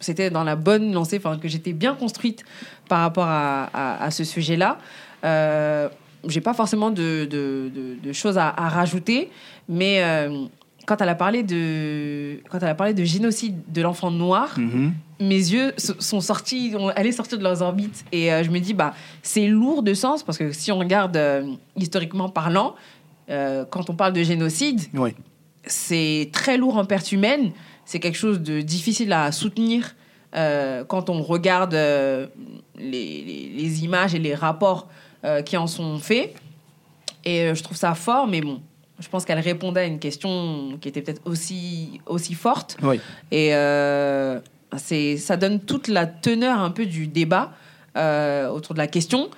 c'était 0.00 0.30
dans 0.30 0.44
la 0.44 0.56
bonne 0.56 0.92
lancée, 0.92 1.18
enfin 1.18 1.38
que 1.38 1.48
j'étais 1.48 1.72
bien 1.72 1.94
construite 1.94 2.44
par 2.88 3.00
rapport 3.00 3.26
à, 3.28 4.02
à, 4.02 4.10
ce 4.10 4.24
sujet-là. 4.24 4.78
Euh, 5.24 5.88
j'ai 6.26 6.40
pas 6.40 6.54
forcément 6.54 6.90
de, 6.90 7.26
de, 7.30 7.70
de, 8.02 8.12
choses 8.12 8.38
à, 8.38 8.50
rajouter, 8.50 9.30
mais 9.68 10.02
euh, 10.02 10.46
quand 10.86 11.00
elle 11.00 11.08
a 11.08 11.14
parlé 11.14 11.42
de 11.42 12.40
quand 12.48 12.58
elle 12.58 12.68
a 12.68 12.74
parlé 12.74 12.94
de 12.94 13.04
génocide 13.04 13.56
de 13.72 13.82
l'enfant 13.82 14.10
noir, 14.10 14.58
mm-hmm. 14.58 14.90
mes 15.20 15.28
yeux 15.28 15.72
sont 15.76 16.20
sortis, 16.20 16.74
elle 16.96 17.06
est 17.06 17.12
sortie 17.12 17.38
de 17.38 17.42
leurs 17.42 17.62
orbites 17.62 18.04
et 18.12 18.32
euh, 18.32 18.42
je 18.42 18.50
me 18.50 18.58
dis 18.58 18.74
bah 18.74 18.94
c'est 19.22 19.46
lourd 19.46 19.82
de 19.82 19.94
sens 19.94 20.22
parce 20.22 20.38
que 20.38 20.52
si 20.52 20.72
on 20.72 20.78
regarde 20.78 21.18
historiquement 21.76 22.28
parlant, 22.28 22.74
quand 23.28 23.88
on 23.88 23.94
parle 23.94 24.12
de 24.12 24.22
génocide. 24.22 24.80
Oui 24.94 25.14
c'est 25.66 26.30
très 26.32 26.56
lourd 26.56 26.76
en 26.76 26.84
perte 26.84 27.12
humaine. 27.12 27.52
C'est 27.84 28.00
quelque 28.00 28.16
chose 28.18 28.40
de 28.40 28.60
difficile 28.60 29.12
à 29.12 29.30
soutenir 29.32 29.94
euh, 30.34 30.84
quand 30.84 31.08
on 31.08 31.22
regarde 31.22 31.74
euh, 31.74 32.26
les, 32.76 33.84
images 33.84 34.14
et 34.14 34.18
les 34.18 34.34
rapports 34.34 34.88
euh, 35.24 35.42
qui 35.42 35.56
en 35.56 35.66
sont 35.66 35.98
faits. 35.98 36.34
Et 37.24 37.54
je 37.54 37.62
trouve 37.62 37.76
ça 37.76 37.94
fort, 37.94 38.26
mais 38.28 38.40
bon, 38.40 38.60
je 39.00 39.08
pense 39.08 39.24
qu'elle 39.24 39.40
répondait 39.40 39.80
à 39.80 39.84
une 39.84 39.98
question 39.98 40.78
qui 40.80 40.88
était 40.88 41.02
peut-être 41.02 41.22
aussi, 41.24 42.00
aussi 42.06 42.34
forte. 42.34 42.76
Et 43.32 43.50
c'est, 44.76 45.16
ça 45.16 45.36
donne 45.36 45.60
toute 45.60 45.88
la 45.88 46.06
teneur 46.06 46.60
un 46.60 46.70
peu 46.70 46.86
du 46.86 47.08
débat 47.08 47.52
autour 47.96 48.74
de 48.74 48.78
la 48.78 48.86
question. 48.86 49.28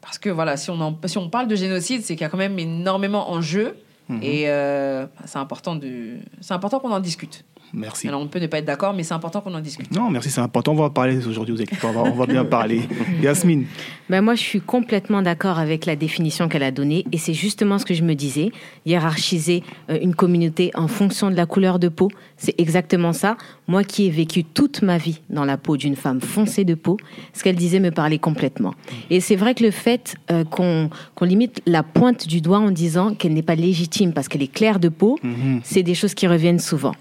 Parce 0.00 0.18
que 0.18 0.30
voilà, 0.30 0.56
si 0.56 0.70
on, 0.70 0.98
si 1.04 1.18
on 1.18 1.28
parle 1.28 1.48
de 1.48 1.56
génocide, 1.56 2.02
c'est 2.02 2.14
qu'il 2.14 2.22
y 2.22 2.26
a 2.26 2.30
quand 2.30 2.38
même 2.38 2.58
énormément 2.58 3.30
en 3.30 3.42
jeu. 3.42 3.76
Mhm. 4.08 4.22
Et 4.22 4.48
euh, 4.48 5.06
c'est 5.24 5.38
important, 5.38 5.76
de... 5.76 6.18
important 6.50 6.78
qu'on 6.80 6.92
en 6.92 7.00
discute. 7.00 7.44
Merci. 7.74 8.06
Alors 8.06 8.20
on 8.20 8.28
peut 8.28 8.38
ne 8.38 8.46
pas 8.46 8.58
être 8.58 8.64
d'accord, 8.64 8.94
mais 8.94 9.02
c'est 9.02 9.14
important 9.14 9.40
qu'on 9.40 9.54
en 9.54 9.60
discute. 9.60 9.90
Non, 9.90 10.08
merci, 10.08 10.30
c'est 10.30 10.40
important. 10.40 10.72
On 10.72 10.76
va 10.76 10.90
parler 10.90 11.26
aujourd'hui 11.26 11.54
aux 11.54 11.86
On 11.86 12.10
va, 12.12 12.26
bien 12.26 12.44
parler. 12.44 12.82
Yasmine. 13.22 13.66
Ben 14.08 14.20
moi, 14.20 14.34
je 14.34 14.42
suis 14.42 14.60
complètement 14.60 15.22
d'accord 15.22 15.58
avec 15.58 15.86
la 15.86 15.96
définition 15.96 16.48
qu'elle 16.48 16.62
a 16.62 16.70
donnée. 16.70 17.04
Et 17.10 17.18
c'est 17.18 17.34
justement 17.34 17.78
ce 17.78 17.84
que 17.84 17.94
je 17.94 18.04
me 18.04 18.14
disais. 18.14 18.52
Hiérarchiser 18.86 19.64
euh, 19.90 19.98
une 20.00 20.14
communauté 20.14 20.70
en 20.74 20.86
fonction 20.86 21.30
de 21.30 21.36
la 21.36 21.46
couleur 21.46 21.78
de 21.78 21.88
peau, 21.88 22.10
c'est 22.36 22.54
exactement 22.58 23.12
ça. 23.12 23.36
Moi 23.66 23.82
qui 23.82 24.06
ai 24.06 24.10
vécu 24.10 24.44
toute 24.44 24.82
ma 24.82 24.98
vie 24.98 25.20
dans 25.30 25.44
la 25.44 25.56
peau 25.56 25.76
d'une 25.76 25.96
femme 25.96 26.20
foncée 26.20 26.64
de 26.64 26.74
peau, 26.74 26.96
ce 27.32 27.42
qu'elle 27.42 27.56
disait 27.56 27.80
me 27.80 27.90
parlait 27.90 28.18
complètement. 28.18 28.74
Et 29.10 29.20
c'est 29.20 29.36
vrai 29.36 29.54
que 29.54 29.64
le 29.64 29.70
fait 29.70 30.14
euh, 30.30 30.44
qu'on 30.44 30.90
limite 31.22 31.60
la 31.66 31.82
pointe 31.82 32.28
du 32.28 32.40
doigt 32.40 32.58
en 32.58 32.70
disant 32.70 33.14
qu'elle 33.14 33.32
n'est 33.32 33.42
pas 33.42 33.54
légitime 33.54 33.93
parce 34.14 34.28
qu'elle 34.28 34.42
est 34.42 34.52
claire 34.52 34.80
de 34.80 34.88
peau, 34.88 35.18
mhm. 35.22 35.60
c'est 35.62 35.82
des 35.82 35.94
choses 35.94 36.14
qui 36.14 36.26
reviennent 36.26 36.58
souvent. 36.58 36.94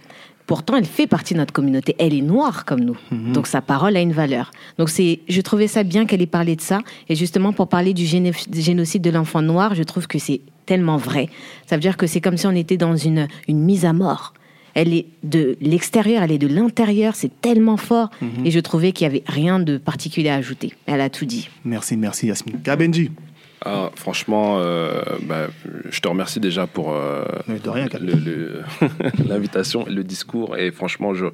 Pourtant, 0.45 0.75
elle 0.75 0.85
fait 0.85 1.07
partie 1.07 1.33
de 1.33 1.39
notre 1.39 1.53
communauté. 1.53 1.95
Elle 1.99 2.13
est 2.13 2.21
noire 2.21 2.65
comme 2.65 2.81
nous. 2.81 2.97
Mhm. 3.11 3.31
Donc, 3.33 3.47
sa 3.47 3.61
parole 3.61 3.95
a 3.95 4.01
une 4.01 4.11
valeur. 4.11 4.51
Donc, 4.77 4.89
c'est, 4.89 5.21
je 5.29 5.41
trouvais 5.41 5.67
ça 5.67 5.83
bien 5.83 6.05
qu'elle 6.05 6.21
ait 6.21 6.25
parlé 6.27 6.55
de 6.55 6.61
ça. 6.61 6.81
Et 7.07 7.15
justement, 7.15 7.53
pour 7.53 7.69
parler 7.69 7.93
du 7.93 8.05
génocide 8.05 9.01
de 9.01 9.09
l'enfant 9.09 9.41
noir, 9.41 9.73
je 9.73 9.83
trouve 9.83 10.07
que 10.07 10.19
c'est 10.19 10.41
tellement 10.65 10.97
vrai. 10.97 11.29
Ça 11.65 11.75
veut 11.75 11.81
dire 11.81 11.97
que 11.97 12.07
c'est 12.07 12.21
comme 12.21 12.37
si 12.37 12.45
on 12.45 12.51
était 12.51 12.77
dans 12.77 12.95
une, 12.95 13.27
une 13.47 13.59
mise 13.59 13.85
à 13.85 13.93
mort. 13.93 14.33
Elle 14.73 14.93
est 14.93 15.05
de 15.23 15.55
l'extérieur, 15.61 16.23
elle 16.23 16.31
est 16.31 16.39
de 16.39 16.47
l'intérieur. 16.47 17.15
C'est 17.15 17.41
tellement 17.41 17.77
fort. 17.77 18.09
Mhm. 18.21 18.45
Et 18.45 18.51
je 18.51 18.59
trouvais 18.59 18.91
qu'il 18.91 19.07
n'y 19.07 19.15
avait 19.15 19.23
rien 19.27 19.59
de 19.59 19.77
particulier 19.77 20.29
à 20.29 20.35
ajouter. 20.35 20.73
Elle 20.87 21.01
a 21.01 21.09
tout 21.09 21.25
dit. 21.25 21.49
Merci, 21.63 21.95
merci, 21.95 22.27
Yasmine. 22.27 22.59
Kabenji. 22.61 23.11
Ah, 23.65 23.91
franchement, 23.95 24.59
euh, 24.59 25.01
bah, 25.21 25.47
je 25.89 25.99
te 26.01 26.07
remercie 26.07 26.39
déjà 26.39 26.67
pour 26.67 26.93
euh, 26.93 27.23
l'invitation, 29.25 29.85
le, 29.85 29.93
le, 29.93 30.03
discours. 30.03 30.57
Et 30.57 30.71
franchement, 30.71 31.13
je, 31.13 31.27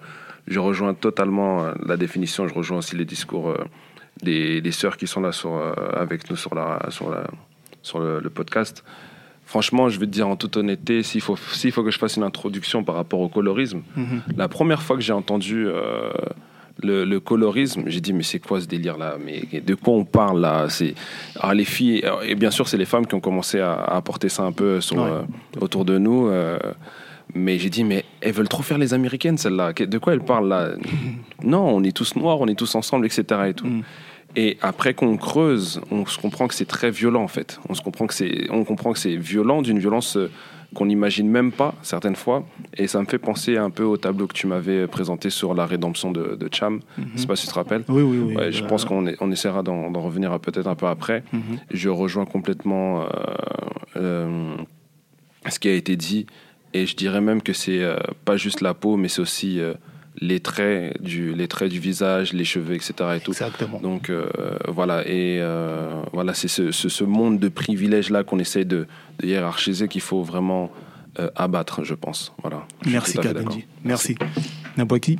je, 0.47 0.59
rejoins 0.59 0.93
totalement 0.93 1.63
euh, 1.63 1.73
la 1.85 1.97
définition. 1.97 2.47
Je 2.47 2.53
rejoins 2.53 2.77
aussi 2.77 2.95
les 2.95 3.05
discours 3.05 3.55
des, 4.21 4.61
des, 4.61 4.71
sœurs 4.71 4.97
qui 4.97 5.07
sont 5.07 5.21
là 5.21 5.31
sur, 5.31 5.59
avec 5.95 6.29
nous 6.29 6.35
sur, 6.35 6.53
la, 6.53 6.79
sur, 6.89 7.09
la, 7.09 7.23
sur 7.81 7.99
le, 7.99 8.29
podcast. 8.29 8.83
Franchement, 9.45 9.89
je 9.89 9.99
vais 9.99 10.05
te 10.05 10.11
dire 10.11 10.27
en 10.27 10.35
toute 10.35 10.55
honnêteté, 10.57 11.01
s'il 11.01 11.21
faut, 11.21 11.33
que 11.35 11.91
je 11.91 11.97
fasse 11.97 12.17
une 12.17 12.23
introduction 12.23 12.83
par 12.83 12.93
rapport 12.93 13.21
au 13.21 13.29
colorisme, 13.29 13.81
mm-hmm. 13.97 14.37
la 14.37 14.47
première 14.47 14.83
fois 14.83 14.95
que 14.95 15.01
j'ai 15.01 15.13
entendu 15.13 15.67
le, 16.81 17.05
le 17.05 17.19
colorisme, 17.19 17.83
j'ai 17.87 18.01
dit 18.01 18.13
mais 18.13 18.23
c'est 18.23 18.39
quoi 18.39 18.59
ce 18.61 18.65
délire 18.67 18.97
là? 18.97 19.17
Mais 19.23 19.43
de 19.61 19.75
quoi 19.75 19.93
on 19.93 20.05
parle 20.05 20.41
là? 20.41 20.67
C'est 20.69 20.93
ah, 21.39 21.53
les 21.53 21.65
filles 21.65 22.03
et 22.23 22.35
bien 22.35 22.51
sûr 22.51 22.67
c'est 22.67 22.77
les 22.77 22.85
femmes 22.85 23.05
qui 23.07 23.15
ont 23.15 23.19
commencé 23.19 23.59
à, 23.59 23.73
à 23.73 23.97
apporter 23.97 24.29
ça 24.29 24.43
un 24.43 24.51
peu 24.51 24.81
sur, 24.81 24.97
Ouais. 24.97 25.09
euh, 25.09 25.21
autour 25.61 25.85
de 25.85 25.97
nous. 25.97 26.27
euh, 26.27 26.57
mais 27.35 27.59
j'ai 27.59 27.69
dit 27.69 27.83
mais 27.83 28.05
elles 28.21 28.33
veulent 28.33 28.47
trop 28.49 28.63
faire 28.63 28.77
les 28.79 28.93
américaines 28.93 29.37
celles-là. 29.37 29.73
De 29.73 29.97
quoi 29.99 30.13
elles 30.13 30.21
parlent 30.23 30.47
là? 30.47 30.69
Non, 31.43 31.67
on 31.75 31.83
est 31.83 31.95
tous 31.95 32.15
noirs, 32.15 32.39
on 32.41 32.47
est 32.47 32.55
tous 32.57 32.73
ensemble, 32.75 33.05
etc. 33.05 33.23
Et 33.49 33.53
tout. 33.53 33.67
Mm. 33.67 33.83
Et 34.35 34.57
après 34.61 34.93
qu'on 34.93 35.17
creuse, 35.17 35.81
on 35.89 36.05
se 36.05 36.17
comprend 36.19 36.47
que 36.47 36.53
c'est 36.53 36.65
très 36.67 36.91
violent 36.91 37.23
en 37.23 37.27
fait. 37.27 37.59
On 37.67 37.73
se 37.73 37.81
comprend 37.81 38.05
que 38.07 38.13
c'est, 38.13 38.47
on 38.51 38.63
comprend 38.63 38.93
que 38.93 38.99
c'est 38.99 39.15
violent 39.15 39.61
d'une 39.63 39.79
violence 39.79 40.17
euh, 40.17 40.29
qu'on 40.75 40.85
n'imagine 40.85 41.27
même 41.29 41.51
pas 41.51 41.73
certaines 41.81 42.15
fois. 42.15 42.45
Et 42.77 42.87
ça 42.87 42.99
me 43.01 43.05
fait 43.05 43.17
penser 43.17 43.57
un 43.57 43.69
peu 43.71 43.83
au 43.83 43.97
tableau 43.97 44.27
que 44.27 44.33
tu 44.33 44.45
m'avais 44.47 44.85
présenté 44.87 45.29
sur 45.29 45.53
la 45.53 45.65
rédemption 45.65 46.11
de, 46.11 46.35
de 46.35 46.49
Cham. 46.51 46.79
Je 47.15 47.21
sais 47.21 47.27
pas 47.27 47.35
si 47.35 47.45
tu 47.47 47.49
te 47.53 47.55
rappelles. 47.57 47.83
Oui, 47.89 48.01
oui, 48.03 48.17
oui. 48.19 48.35
Ouais, 48.35 48.51
je 48.51 48.63
Euh, 48.63 48.67
pense 48.67 48.85
qu'on 48.85 49.07
est- 49.07 49.17
on 49.19 49.31
essaiera 49.31 49.63
d'en, 49.63 49.91
revenir 49.99 50.39
peut-être 50.39 50.67
un 50.67 50.75
peu 50.75 50.85
après. 50.87 51.23
mhm. 51.33 51.41
Je 51.71 51.89
rejoins 51.89 52.25
complètement 52.25 53.01
euh, 53.01 53.07
euh, 53.97 54.55
ce 55.49 55.59
qui 55.59 55.69
a 55.69 55.73
été 55.73 55.95
dit. 55.95 56.25
Et 56.73 56.85
je 56.85 56.95
dirais 56.95 57.21
même 57.21 57.41
que 57.41 57.53
c'est 57.53 57.81
euh, 57.81 57.97
pas 58.25 58.37
juste 58.37 58.61
la 58.61 58.73
peau, 58.75 58.95
mais 58.95 59.07
c'est 59.07 59.21
aussi 59.21 59.59
euh, 59.59 59.73
les, 60.21 60.39
traits 60.39 61.01
du, 61.01 61.33
les 61.33 61.47
traits 61.47 61.71
du 61.71 61.79
visage, 61.79 62.33
les 62.33 62.43
cheveux, 62.45 62.75
etc. 62.75 62.93
Et 63.15 63.19
tout. 63.19 63.31
Exactement. 63.31 63.79
Donc 63.79 64.09
euh, 64.09 64.29
voilà, 64.67 65.01
et 65.07 65.39
euh, 65.39 66.01
voilà, 66.13 66.33
c'est 66.33 66.47
ce, 66.47 66.71
ce- 66.71 66.89
ce 66.89 67.03
monde 67.03 67.39
de 67.39 67.47
privilèges-là 67.49 68.23
qu'on 68.23 68.39
essaie 68.39 68.65
de, 68.65 68.85
de 69.19 69.27
hiérarchiser 69.27 69.87
qu'il 69.87 70.01
faut 70.01 70.23
vraiment 70.23 70.71
euh, 71.19 71.29
abattre, 71.35 71.83
je 71.83 71.93
pense. 71.95 72.33
Voilà. 72.41 72.65
Je 72.85 72.89
Merci 72.91 73.13
Kabenji. 73.17 73.33
d'accord. 73.43 73.57
Merci. 73.83 74.15
Nabwaki. 74.77 75.19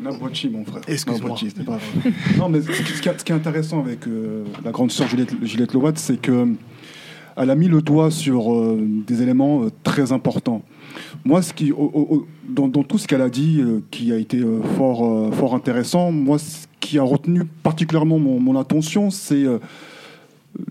Nabwachi, 0.00 0.48
mon 0.50 0.64
frère. 0.64 0.82
Excuse-moi. 0.86 1.36
C'était 1.38 1.64
pas 1.64 1.78
vrai. 1.78 2.12
non, 2.38 2.48
mais 2.48 2.60
ce 2.62 2.68
qui, 2.70 2.92
ce 2.92 3.02
qui 3.02 3.08
est- 3.08 3.18
ce 3.18 3.24
qui 3.24 3.32
est 3.32 3.34
intéressant 3.34 3.80
avec 3.80 4.06
euh, 4.06 4.44
la 4.64 4.70
grande 4.70 4.92
sœur 4.92 5.08
Juliette, 5.08 5.34
Juliette 5.42 5.72
Lowat, 5.72 5.92
c'est 5.96 6.20
que 6.20 6.46
elle 7.36 7.50
a 7.50 7.54
mis 7.54 7.68
le 7.68 7.82
doigt 7.82 8.10
sur 8.10 8.52
euh, 8.54 8.78
des 9.06 9.22
éléments 9.22 9.64
euh, 9.64 9.70
très 9.82 10.12
importants. 10.12 10.62
Moi, 11.26 11.42
ce 11.42 11.52
qui, 11.52 11.72
dans, 12.48 12.68
dans 12.68 12.84
tout 12.84 12.98
ce 12.98 13.08
qu'elle 13.08 13.20
a 13.20 13.28
dit, 13.28 13.58
euh, 13.60 13.80
qui 13.90 14.12
a 14.12 14.16
été 14.16 14.38
euh, 14.38 14.62
fort, 14.76 15.04
euh, 15.04 15.32
fort 15.32 15.56
intéressant, 15.56 16.12
moi, 16.12 16.38
ce 16.38 16.66
qui 16.78 17.00
a 17.00 17.02
retenu 17.02 17.42
particulièrement 17.64 18.20
mon, 18.20 18.38
mon 18.38 18.56
attention, 18.56 19.10
c'est 19.10 19.44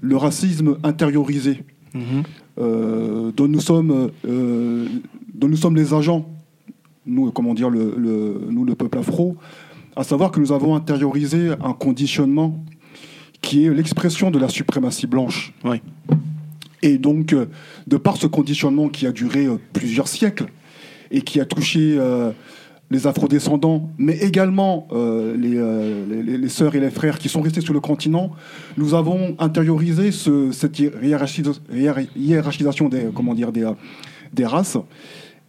le 0.01 0.15
racisme 0.15 0.77
intériorisé 0.83 1.63
Mhm. 1.93 2.23
dont 3.37 3.47
nous 3.49 3.59
sommes, 3.59 4.09
dont 4.23 5.47
nous 5.47 5.57
sommes 5.57 5.75
les 5.75 5.93
agents, 5.93 6.25
nous, 7.05 7.31
comment 7.31 7.53
dire, 7.53 7.69
le, 7.69 7.93
le- 7.97 8.47
nous, 8.49 8.63
le 8.65 8.75
peuple 8.75 8.97
afro, 8.97 9.35
à 9.97 10.03
savoir 10.05 10.31
que 10.31 10.39
nous 10.39 10.51
avons 10.53 10.73
intériorisé 10.75 11.49
un 11.61 11.73
conditionnement 11.73 12.63
qui 13.41 13.65
est 13.65 13.73
l'expression 13.73 14.31
de 14.31 14.39
la 14.39 14.47
suprématie 14.49 15.07
blanche. 15.07 15.53
Ouais. 15.65 15.81
Et 16.85 16.97
donc, 16.99 17.33
euh, 17.33 17.47
de 17.87 17.97
par 17.97 18.15
ce 18.17 18.27
conditionnement 18.27 18.89
qui 18.89 19.07
a 19.07 19.11
duré 19.11 19.45
euh, 19.47 19.57
plusieurs 19.73 20.07
siècles 20.07 20.45
et 21.09 21.21
qui 21.21 21.39
a 21.39 21.45
touché 21.45 21.95
euh, 21.97 22.31
les 22.91 23.07
afrodescendants, 23.07 23.89
mais 23.97 24.15
également 24.19 24.87
les, 24.93 25.55
les- 26.09 26.21
les- 26.23 26.37
les 26.37 26.49
sœurs 26.49 26.75
et 26.75 26.79
les 26.79 26.91
frères 26.91 27.17
qui 27.17 27.27
sont 27.29 27.41
restés 27.41 27.61
sur 27.61 27.73
le 27.73 27.79
continent, 27.79 28.27
nous 28.77 28.93
avons 28.93 29.35
intériorisé 29.39 30.11
ce- 30.11 30.51
cette 30.51 30.77
hiérarchis- 30.79 31.59
hiér- 31.73 32.07
hiérarchisation 32.15 32.87
des, 32.87 33.05
comment 33.15 33.33
dire, 33.33 33.51
des, 33.51 33.67
des 34.31 34.45
races 34.45 34.77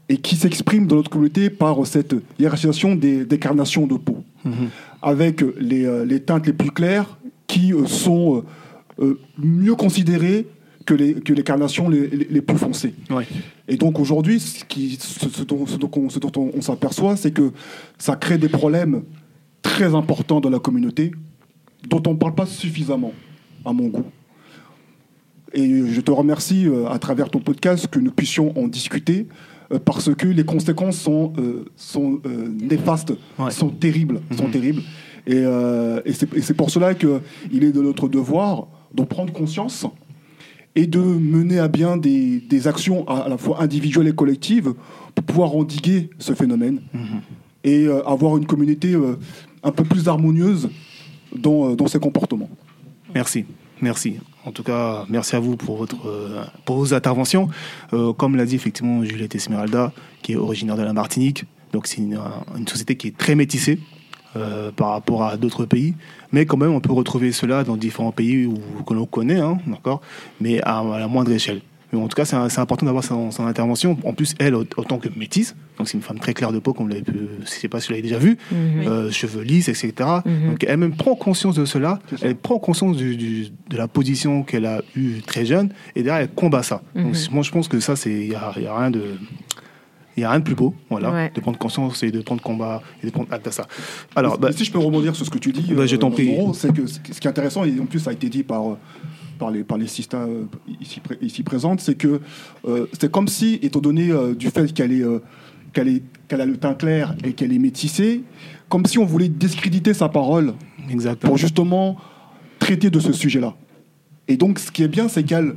et 0.09 0.16
qui 0.16 0.35
s'exprime 0.37 0.87
dans 0.87 0.96
notre 0.96 1.11
communauté 1.11 1.51
par 1.51 1.87
cette 1.87 2.14
hiérarchisation 2.38 2.94
des, 2.94 3.27
des 3.27 3.38
carnations 3.38 3.87
de 3.87 3.96
peau, 4.07 4.25
Mhm. 4.46 4.68
avec 5.03 5.44
les, 5.61 5.85
les 6.07 6.20
teintes 6.20 6.46
les 6.46 6.55
plus 6.55 6.70
claires 6.70 7.18
qui 7.46 7.75
sont 7.87 8.44
mieux 9.38 9.75
considérées 9.75 10.46
que 10.87 10.94
les, 10.94 11.14
que 11.14 11.33
les 11.33 11.42
carnations 11.42 11.88
les, 11.88 12.07
les- 12.09 12.29
les 12.31 12.40
plus 12.40 12.57
foncées. 12.57 12.94
Ouais. 13.11 13.27
Et 13.68 13.77
donc 13.77 13.99
aujourd'hui, 14.01 14.38
ce, 14.40 14.64
qui- 14.64 14.96
ce- 15.01 15.29
ce 15.29 15.42
dont, 15.42 15.66
ce 15.66 15.77
dont 15.77 15.90
on, 15.96 16.09
ce 16.09 16.18
dont 16.18 16.33
on- 16.37 16.53
on 16.57 16.61
s'aperçoit, 16.62 17.16
c'est 17.16 17.33
que 17.33 17.53
ça 17.99 18.16
crée 18.16 18.38
des 18.38 18.49
problèmes 18.49 19.03
très 19.62 19.94
importants 19.94 20.40
dans 20.40 20.51
la 20.51 20.61
communauté, 20.61 21.11
dont 21.88 22.03
on 22.07 22.12
ne 22.12 22.18
parle 22.18 22.35
pas 22.35 22.46
suffisamment, 22.46 23.12
à 23.64 23.72
mon 23.72 23.88
goût. 23.88 24.05
Et 25.53 25.87
je 25.87 26.01
te 26.01 26.11
remercie, 26.11 26.66
euh, 26.66 26.87
à 26.88 26.99
travers 26.99 27.31
ton 27.31 27.40
podcast, 27.40 27.87
que 27.88 27.99
nous 27.99 28.11
puissions 28.11 28.57
en 28.59 28.66
discuter, 28.68 29.27
euh, 29.72 29.79
parce 29.79 30.14
que 30.14 30.27
les 30.29 30.44
conséquences 30.44 30.99
sont, 30.99 31.33
euh, 31.38 31.64
sont 31.77 32.20
néfastes, 32.61 33.12
Ouais. 33.38 33.51
sont 33.51 33.70
terribles, 33.70 34.20
sont 34.37 34.44
Mhm. 34.46 34.51
terribles. 34.51 34.83
Et, 35.29 35.38
et 36.05 36.12
c'est 36.12 36.33
et 36.37 36.40
c'est 36.40 36.55
pour 36.55 36.70
cela 36.70 36.94
qu'il 36.94 37.64
est 37.64 37.72
de 37.72 37.83
notre 37.83 38.07
devoir 38.09 38.68
d'en 38.94 39.07
prendre 39.07 39.33
conscience 39.33 39.85
et 40.77 40.87
de 40.87 41.01
mener 41.01 41.59
à 41.59 41.69
bien 41.69 41.97
des, 41.97 42.39
des 42.41 42.69
actions 42.69 43.09
à, 43.09 43.23
à 43.25 43.29
la 43.29 43.39
fois 43.39 43.61
individuelles 43.62 44.09
et 44.09 44.15
collectives 44.15 44.75
pour 45.15 45.25
pouvoir 45.25 45.57
endiguer 45.57 46.11
ce 46.19 46.35
phénomène 46.35 46.81
Mhm. 46.93 47.21
et 47.65 47.87
euh, 47.87 48.07
avoir 48.07 48.37
une 48.37 48.47
communauté 48.47 48.93
euh, 48.95 49.17
un 49.65 49.73
peu 49.73 49.83
plus 49.85 50.07
harmonieuse 50.07 50.69
dans, 51.35 51.71
euh, 51.71 51.75
dans 51.77 51.89
ses 51.89 51.99
comportements. 51.99 52.51
Merci, 53.15 53.47
merci. 53.81 54.19
En 54.45 54.53
tout 54.53 54.62
cas, 54.62 55.07
merci 55.09 55.35
à 55.35 55.41
vous 55.41 55.57
pour, 55.57 55.77
votre, 55.79 56.07
euh, 56.07 56.45
pour 56.67 56.77
vos 56.77 56.93
interventions. 56.95 57.49
Comme 58.19 58.37
l'a 58.37 58.45
dit 58.45 58.55
effectivement 58.55 59.03
Juliette 59.03 59.35
Esmeralda, 59.35 59.93
qui 60.23 60.33
est 60.33 60.37
originaire 60.37 60.77
de 60.77 60.83
la 60.83 60.93
Martinique, 60.93 61.45
donc 61.73 61.87
c'est 61.89 61.99
une, 61.99 62.19
une 62.57 62.69
société 62.69 62.97
qui 62.97 63.09
est 63.09 63.17
très 63.17 63.35
métissée 63.35 63.81
euh, 64.37 64.70
par 64.70 64.90
rapport 64.90 65.25
à 65.25 65.37
d'autres 65.37 65.64
pays, 65.64 65.94
mais 66.33 66.44
quand 66.46 66.57
même 66.57 66.70
on 66.72 66.81
peut 66.81 66.92
retrouver 66.92 67.33
cela 67.33 67.64
dans 67.64 67.77
différents 67.77 68.12
pays 68.12 68.46
où, 68.46 68.55
que 68.87 68.94
l'on 68.94 69.07
connaît, 69.07 69.40
hein, 69.40 69.59
d'accord, 69.66 70.01
mais 70.40 70.61
à, 70.62 70.79
à 70.81 70.99
la 70.99 71.09
moindre 71.09 71.33
échelle. 71.33 71.61
Mais 71.92 72.01
en 72.01 72.09
tout 72.09 72.16
cas, 72.16 72.25
c'est 72.25 72.59
important 72.59 72.85
d'avoir 72.85 73.05
son, 73.05 73.31
son 73.31 73.46
intervention. 73.46 73.96
En 74.05 74.12
plus, 74.12 74.35
elle, 74.40 74.57
autant 74.57 74.99
que 74.99 75.09
métisse, 75.16 75.55
donc 75.79 75.87
c'est 75.88 75.96
une 75.96 76.03
femme 76.03 76.18
très 76.18 76.35
claire 76.35 76.51
de 76.51 76.59
peau, 76.59 76.72
comme 76.72 76.87
vous 76.87 76.90
l'avez 76.90 77.03
pu, 77.05 77.12
je 77.42 77.46
sais 77.49 77.68
pas 77.68 77.79
si 77.81 77.87
vous 77.87 77.92
l'avez 77.92 78.03
déjà 78.03 78.18
vu, 78.18 78.37
Mhm. 78.51 78.88
euh, 78.88 79.11
cheveux 79.12 79.42
lisses, 79.42 79.68
etc. 79.68 79.92
Mhm. 80.27 80.49
Donc 80.51 80.64
elle-même 80.64 80.96
prend 80.96 81.14
conscience 81.14 81.55
de 81.55 81.64
cela, 81.64 82.01
elle 82.22 82.35
prend 82.35 82.59
conscience 82.59 82.96
du- 82.96 83.16
du- 83.16 83.46
de 83.70 83.77
la 83.77 83.87
position 83.87 84.42
qu'elle 84.42 84.66
a 84.66 84.83
eue 84.96 85.20
très 85.25 85.46
jeune, 85.46 85.68
et 85.94 86.03
derrière 86.03 86.22
elle 86.22 86.35
combat 86.35 86.64
ça. 86.64 86.83
Donc 86.96 87.14
Mhm. 87.14 87.29
moi 87.31 87.42
je 87.44 87.53
pense 87.53 87.68
que 87.68 87.79
ça, 87.79 87.94
il 88.07 88.27
y 88.33 88.35
a, 88.35 88.53
il 88.57 88.64
y 88.64 88.66
a 88.66 88.77
rien 88.77 88.90
de 88.90 89.03
il 90.16 90.20
y 90.22 90.24
a 90.24 90.31
rien 90.31 90.38
de 90.38 90.44
plus 90.44 90.55
beau, 90.55 90.74
voilà, 90.90 91.11
Ouais. 91.12 91.33
de 91.35 91.40
prendre 91.40 91.59
conscience 91.59 92.02
et 92.02 92.11
de 92.11 92.20
prendre 92.22 92.40
combat 92.42 92.83
et 93.02 93.07
de 93.07 93.11
prendre 93.12 93.33
acte 93.33 93.46
à 93.48 93.52
ça. 93.52 93.66
Alors, 94.14 94.38
bah, 94.38 94.50
si 94.52 94.64
je 94.64 94.72
peux 94.72 94.79
rebondir 94.79 95.14
sur 95.14 95.26
ce 95.26 95.31
que 95.31 95.38
tu 95.38 95.52
dis, 95.52 95.74
Bah, 95.74 95.87
je 95.87 95.96
t'en 95.96 96.11
prie. 96.11 96.35
C'est 96.55 96.72
que 96.72 96.87
ce 96.87 96.98
qui 97.00 97.26
est 97.26 97.31
intéressant, 97.31 97.64
et 97.64 97.79
en 97.81 97.87
plus 97.87 98.00
ça 98.00 98.11
a 98.11 98.12
été 98.12 98.29
dit 98.29 98.42
par, 98.42 98.70
euh, 98.72 98.79
par 99.38 99.50
les, 99.50 99.62
par 99.64 99.76
les 99.79 99.87
sistas 99.87 100.18
euh, 100.22 100.44
ici, 100.81 101.02
ici 101.20 101.42
présentes, 101.42 101.81
c'est 101.81 101.94
que 101.96 102.20
euh, 102.66 102.87
c'est 102.98 103.11
comme 103.11 103.29
si, 103.29 103.59
étant 103.62 103.81
donné 103.81 104.11
euh, 104.11 104.35
du 104.35 104.48
fait 104.48 104.72
qu'elle 104.72 104.92
est, 104.92 105.02
euh, 105.02 105.18
qu'elle 105.74 105.88
est, 105.88 106.02
qu'elle 106.29 106.40
a 106.40 106.46
le 106.46 106.57
teint 106.57 106.74
clair 106.74 107.14
et 107.22 107.33
qu'elle 107.35 107.52
est 107.52 107.59
métissée, 107.59 108.22
comme 108.70 108.87
si 108.87 108.98
on 108.98 109.05
voulait 109.05 109.29
discréditer 109.29 109.92
sa 109.92 110.09
parole 110.09 110.55
exactement. 110.90 111.29
pour 111.31 111.37
justement 111.38 111.96
traiter 112.59 112.88
de 112.88 112.98
ce 112.98 113.12
sujet-là. 113.12 113.55
Et 114.29 114.37
donc, 114.38 114.59
ce 114.59 114.72
qui 114.72 114.83
est 114.83 114.88
bien, 114.88 115.09
c'est 115.09 115.22
qu'elle 115.24 115.55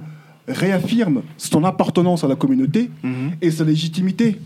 réaffirme 0.49 1.21
son 1.37 1.63
appartenance 1.63 2.23
à 2.23 2.27
la 2.27 2.35
communauté 2.35 2.89
Mhm. 3.03 3.31
et 3.41 3.51
sa 3.51 3.63
légitimité 3.63 4.39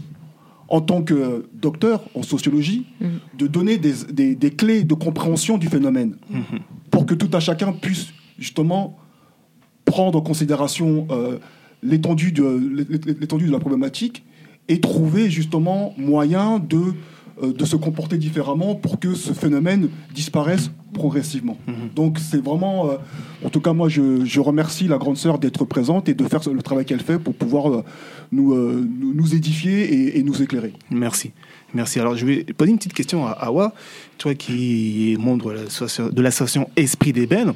en 0.70 0.82
tant 0.82 1.02
que 1.04 1.46
docteur 1.54 2.04
en 2.16 2.24
sociologie, 2.24 2.86
Mhm. 3.02 3.10
de 3.38 3.48
donner 3.48 3.78
des, 3.78 3.94
des- 4.12 4.36
des 4.36 4.52
clés 4.52 4.84
de 4.84 4.94
compréhension 4.94 5.58
du 5.58 5.68
phénomène 5.68 6.16
Mhm. 6.30 6.60
pour 6.92 7.06
que 7.06 7.14
tout 7.16 7.30
un 7.34 7.40
chacun 7.40 7.72
puisse 7.72 8.08
justement 8.40 8.98
prendre 9.86 10.18
en 10.20 10.22
considération 10.22 11.08
euh, 11.12 11.38
l'étendue 11.82 12.32
de, 12.32 12.86
l'étendue 13.20 13.48
de 13.48 13.52
la 13.52 13.60
problématique 13.60 14.24
et 14.70 14.80
trouver 14.80 15.30
justement 15.30 15.94
moyen 15.98 16.60
de, 16.60 16.78
euh, 16.78 16.92
de 17.42 17.66
se 17.66 17.76
comporter 17.76 18.18
différemment 18.18 18.76
pour 18.76 19.00
que 19.00 19.16
ce 19.16 19.34
phénomène 19.34 19.90
disparaisse 20.14 20.70
progressivement. 20.94 21.58
Mhm. 21.68 21.74
Donc 21.96 22.20
c'est 22.20 22.44
vraiment, 22.44 22.90
euh, 22.92 22.98
en 23.44 23.50
tout 23.50 23.60
cas 23.62 23.74
moi 23.74 23.90
je, 23.90 24.24
je 24.24 24.40
remercie 24.40 24.88
la 24.88 24.98
grande 24.98 25.18
sœur 25.18 25.40
d'être 25.40 25.66
présente 25.66 26.08
et 26.10 26.14
de 26.14 26.24
faire 26.26 26.42
le 26.54 26.62
travail 26.62 26.86
qu'elle 26.86 27.02
fait 27.02 27.18
pour 27.18 27.34
pouvoir 27.34 27.72
euh, 27.74 27.84
nous, 28.32 28.54
euh, 28.54 28.88
nous, 29.00 29.14
nous 29.16 29.34
édifier 29.36 29.82
et, 29.94 30.20
et 30.20 30.24
nous 30.24 30.42
éclairer. 30.44 30.74
Merci. 30.92 31.32
Merci. 31.74 32.00
Alors, 32.00 32.16
je 32.16 32.24
vais 32.28 32.44
poser 32.44 32.70
une 32.70 32.78
petite 32.78 32.94
question 32.94 33.26
à 33.26 33.32
Awa, 33.32 33.74
toi 34.20 34.36
qui 34.36 35.14
est 35.14 35.18
membre 35.18 35.54
de 35.54 36.22
l'association- 36.22 36.70
Esprit 36.76 37.14
d'Ébène. 37.14 37.54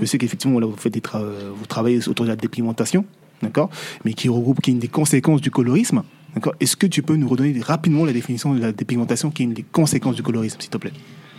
Je 0.00 0.06
sais 0.06 0.16
qu'effectivement, 0.16 0.58
là, 0.58 0.66
vous, 0.66 0.76
faites 0.78 0.94
des 0.94 1.00
tra- 1.00 1.22
vous 1.54 1.66
travaillez 1.66 2.08
autour 2.08 2.24
de 2.24 2.30
la 2.30 2.36
dépigmentation, 2.36 3.04
d'accord 3.42 3.68
Mais 4.06 4.14
qui 4.14 4.30
regroupe, 4.30 4.62
qui 4.62 4.70
est 4.70 4.72
une 4.72 4.78
des 4.78 4.88
conséquences 4.88 5.42
du 5.42 5.50
colorisme, 5.50 6.02
d'accord. 6.34 6.54
Est-ce 6.60 6.76
que 6.76 6.86
tu 6.86 7.02
peux 7.02 7.16
nous 7.16 7.28
redonner 7.28 7.58
rapidement 7.60 8.04
la 8.04 8.12
définition 8.12 8.54
de 8.54 8.60
la 8.60 8.72
dépigmentation, 8.72 9.30
qui 9.30 9.42
est 9.42 9.46
une 9.46 9.54
des 9.54 9.64
conséquences 9.64 10.16
du 10.16 10.22
colorisme, 10.22 10.60
s'il 10.60 10.70
te 10.70 10.78
plaît? 10.78 10.92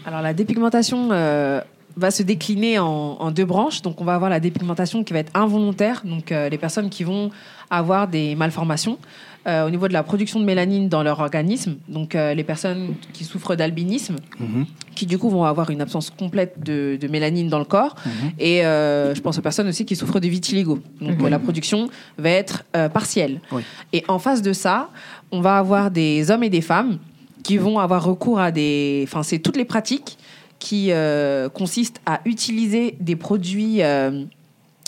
Alors 0.06 0.22
la 0.22 0.34
dépigmentation, 0.34 1.10
euh, 1.12 1.62
va 2.00 2.12
se 2.12 2.24
décliner 2.24 2.80
en, 2.80 3.32
deux 3.32 3.46
branches. 3.46 3.82
Donc, 3.82 4.02
on 4.02 4.06
va 4.06 4.16
avoir 4.16 4.30
la 4.30 4.40
dépigmentation 4.40 5.04
qui 5.04 5.14
va 5.14 5.20
être 5.20 5.36
involontaire, 5.36 6.02
donc 6.06 6.32
euh, 6.32 6.50
les 6.50 6.58
personnes 6.58 6.90
qui 6.90 7.04
vont 7.04 7.30
avoir 7.70 8.08
des 8.08 8.36
malformations 8.36 8.98
euh, 9.48 9.66
au 9.66 9.70
niveau 9.70 9.88
de 9.88 9.94
la 9.94 10.04
production 10.04 10.40
de 10.40 10.46
mélanine 10.46 10.90
dans 10.90 11.02
leur 11.02 11.20
organisme. 11.20 11.78
Donc, 11.88 12.14
euh, 12.14 12.34
les 12.34 12.44
personnes 12.44 12.96
qui 13.14 13.24
souffrent 13.24 13.56
d'albinisme, 13.56 14.18
Mhm. 14.40 14.66
qui 14.96 15.06
du 15.06 15.18
coup 15.18 15.30
vont 15.30 15.46
avoir 15.46 15.70
une 15.70 15.82
absence 15.82 16.10
complète 16.10 16.62
de, 16.62 16.98
de 17.00 17.08
mélanine 17.08 17.48
dans 17.48 17.60
le 17.60 17.66
corps. 17.66 17.96
Et 18.38 18.66
euh, 18.66 19.16
je 19.16 19.22
pense 19.22 19.38
aux 19.38 19.42
personnes 19.42 19.68
aussi 19.70 19.86
qui 19.86 19.96
souffrent 19.96 20.20
de 20.20 20.28
vitiligo. 20.28 20.80
Donc, 21.00 21.22
la 21.30 21.40
production 21.40 21.90
va 22.18 22.30
être 22.32 22.66
partielle. 22.94 23.40
Oui. 23.52 23.62
Et 23.94 24.04
en 24.10 24.20
face 24.20 24.42
de 24.42 24.52
ça, 24.52 24.90
on 25.32 25.40
va 25.42 25.58
avoir 25.58 25.90
des 25.90 26.32
hommes 26.32 26.44
et 26.44 26.50
des 26.50 26.62
femmes 26.62 26.98
qui 27.44 27.58
vont 27.58 27.80
avoir 27.80 28.04
recours 28.04 28.40
à 28.40 28.52
des... 28.52 29.02
Enfin, 29.08 29.24
c'est 29.24 29.40
toutes 29.40 29.56
les 29.58 29.66
pratiques 29.66 30.18
qui 30.60 30.92
consistent 31.54 32.02
à 32.06 32.20
utiliser 32.26 32.98
des 33.00 33.16
produits, 33.16 33.80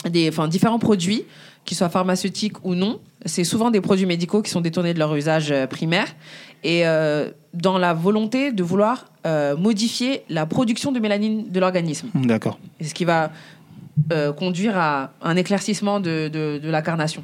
des, 0.09 0.27
enfin, 0.29 0.47
différents 0.49 0.79
produits, 0.79 1.23
qu'ils 1.63 1.77
soient 1.77 1.89
pharmaceutiques 1.89 2.57
ou 2.65 2.75
non. 2.75 2.99
C'est 3.25 3.43
souvent 3.43 3.69
des 3.71 3.81
produits 3.81 4.05
médicaux 4.05 4.41
qui 4.41 4.49
sont 4.51 4.61
détournés 4.61 4.93
de 4.93 4.99
leur 4.99 5.15
usage 5.15 5.51
euh, 5.51 5.67
primaire. 5.67 6.07
Et 6.63 6.85
euh, 6.87 7.29
dans 7.53 7.77
la 7.77 7.93
volonté 7.93 8.51
de 8.51 8.63
vouloir 8.63 9.05
euh, 9.25 9.55
modifier 9.57 10.23
la 10.29 10.45
production 10.45 10.91
de 10.91 10.99
mélanine 10.99 11.49
de 11.49 11.59
l'organisme. 11.59 12.07
D'accord. 12.15 12.59
Et 12.79 12.85
ce 12.85 12.93
qui 12.93 13.03
va 13.05 13.31
euh, 14.11 14.31
conduire 14.31 14.77
à 14.77 15.11
un 15.21 15.35
éclaircissement 15.35 15.99
de, 15.99 16.27
de, 16.29 16.59
de 16.63 16.69
la 16.69 16.81
carnation. 16.81 17.23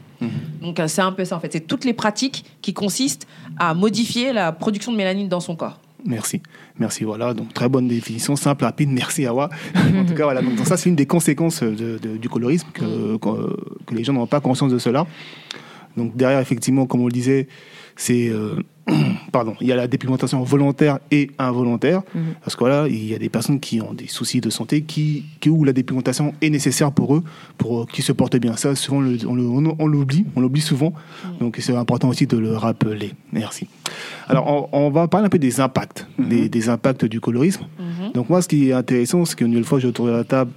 Donc 0.61 0.79
euh, 0.79 0.87
c'est 0.87 1.01
un 1.01 1.11
peu 1.11 1.23
ça 1.25 1.37
en 1.37 1.39
fait. 1.39 1.51
C'est 1.53 1.61
toutes 1.67 1.85
les 1.85 1.93
pratiques 1.93 2.45
qui 2.61 2.73
consistent 2.73 3.27
à 3.57 3.73
modifier 3.73 4.33
la 4.33 4.51
production 4.51 4.91
de 4.91 4.97
mélanine 4.97 5.29
dans 5.29 5.39
son 5.39 5.55
corps. 5.55 5.79
Merci. 6.05 6.41
Merci, 6.77 7.03
voilà. 7.03 7.33
Donc, 7.33 7.53
très 7.53 7.67
bonne 7.67 7.87
définition, 7.87 8.35
simple, 8.35 8.63
rapide. 8.65 8.89
Merci, 8.89 9.25
Awa. 9.25 9.49
en 9.75 10.05
tout 10.05 10.13
cas, 10.13 10.23
voilà. 10.25 10.41
Donc, 10.41 10.57
ça, 10.63 10.77
c'est 10.77 10.89
une 10.89 10.95
des 10.95 11.07
conséquences 11.07 11.63
de- 11.63 11.97
de- 11.97 12.17
du 12.17 12.29
colorisme, 12.29 12.67
que, 12.71 13.17
que, 13.17 13.57
que 13.85 13.95
les 13.95 14.03
gens 14.03 14.13
n'ont 14.13 14.27
pas 14.27 14.39
conscience 14.39 14.71
de 14.71 14.77
cela. 14.77 15.05
Donc, 15.97 16.15
derrière, 16.15 16.39
effectivement, 16.39 16.85
comme 16.85 17.01
on 17.01 17.07
le 17.07 17.11
disait, 17.11 17.47
c'est. 17.95 18.29
euh, 18.29 18.55
pardon, 19.33 19.53
il 19.59 19.67
y 19.67 19.73
a 19.73 19.75
la 19.75 19.85
dépigmentation 19.87 20.41
volontaire 20.43 20.99
et 21.11 21.29
involontaire. 21.37 22.03
Parce 22.41 22.55
que 22.55 22.59
voilà, 22.61 22.87
il 22.87 23.03
y 23.05 23.13
a 23.13 23.17
des 23.17 23.27
personnes 23.27 23.59
qui 23.59 23.81
ont 23.81 23.93
des 23.93 24.07
soucis 24.07 24.39
de 24.39 24.49
santé 24.49 24.81
qui, 24.83 25.25
qui 25.41 25.49
où 25.49 25.65
la 25.65 25.73
dépigmentation 25.73 26.33
est 26.41 26.49
nécessaire 26.49 26.93
pour 26.93 27.13
eux, 27.15 27.23
pour 27.57 27.81
euh, 27.81 27.85
qu'ils 27.91 28.05
se 28.05 28.13
portent 28.13 28.37
bien. 28.37 28.55
Ça, 28.55 28.75
souvent, 28.75 29.01
le- 29.01 29.17
on 29.27 29.87
l'oublie, 29.87 30.25
on 30.37 30.39
l'oublie 30.39 30.61
souvent. 30.61 30.93
Donc, 31.41 31.57
c'est 31.59 31.75
important 31.75 32.07
aussi 32.07 32.27
de 32.27 32.37
le 32.37 32.55
rappeler. 32.55 33.11
Merci. 33.33 33.67
Alors, 34.29 34.47
on, 34.71 34.85
on 34.85 34.89
va 34.89 35.09
parler 35.09 35.25
un 35.25 35.29
peu 35.29 35.39
des 35.39 35.59
impacts, 35.59 36.07
des, 36.17 36.47
des 36.47 36.69
impacts 36.69 37.03
du 37.03 37.19
colorisme. 37.19 37.65
Donc, 38.13 38.29
moi, 38.29 38.41
ce 38.41 38.47
qui 38.47 38.69
est 38.69 38.73
intéressant, 38.73 39.25
c'est 39.25 39.35
qu'une 39.35 39.63
fois, 39.65 39.79
j'ai 39.79 39.87
autour 39.89 40.05
de 40.05 40.11
la 40.11 40.23
table 40.23 40.51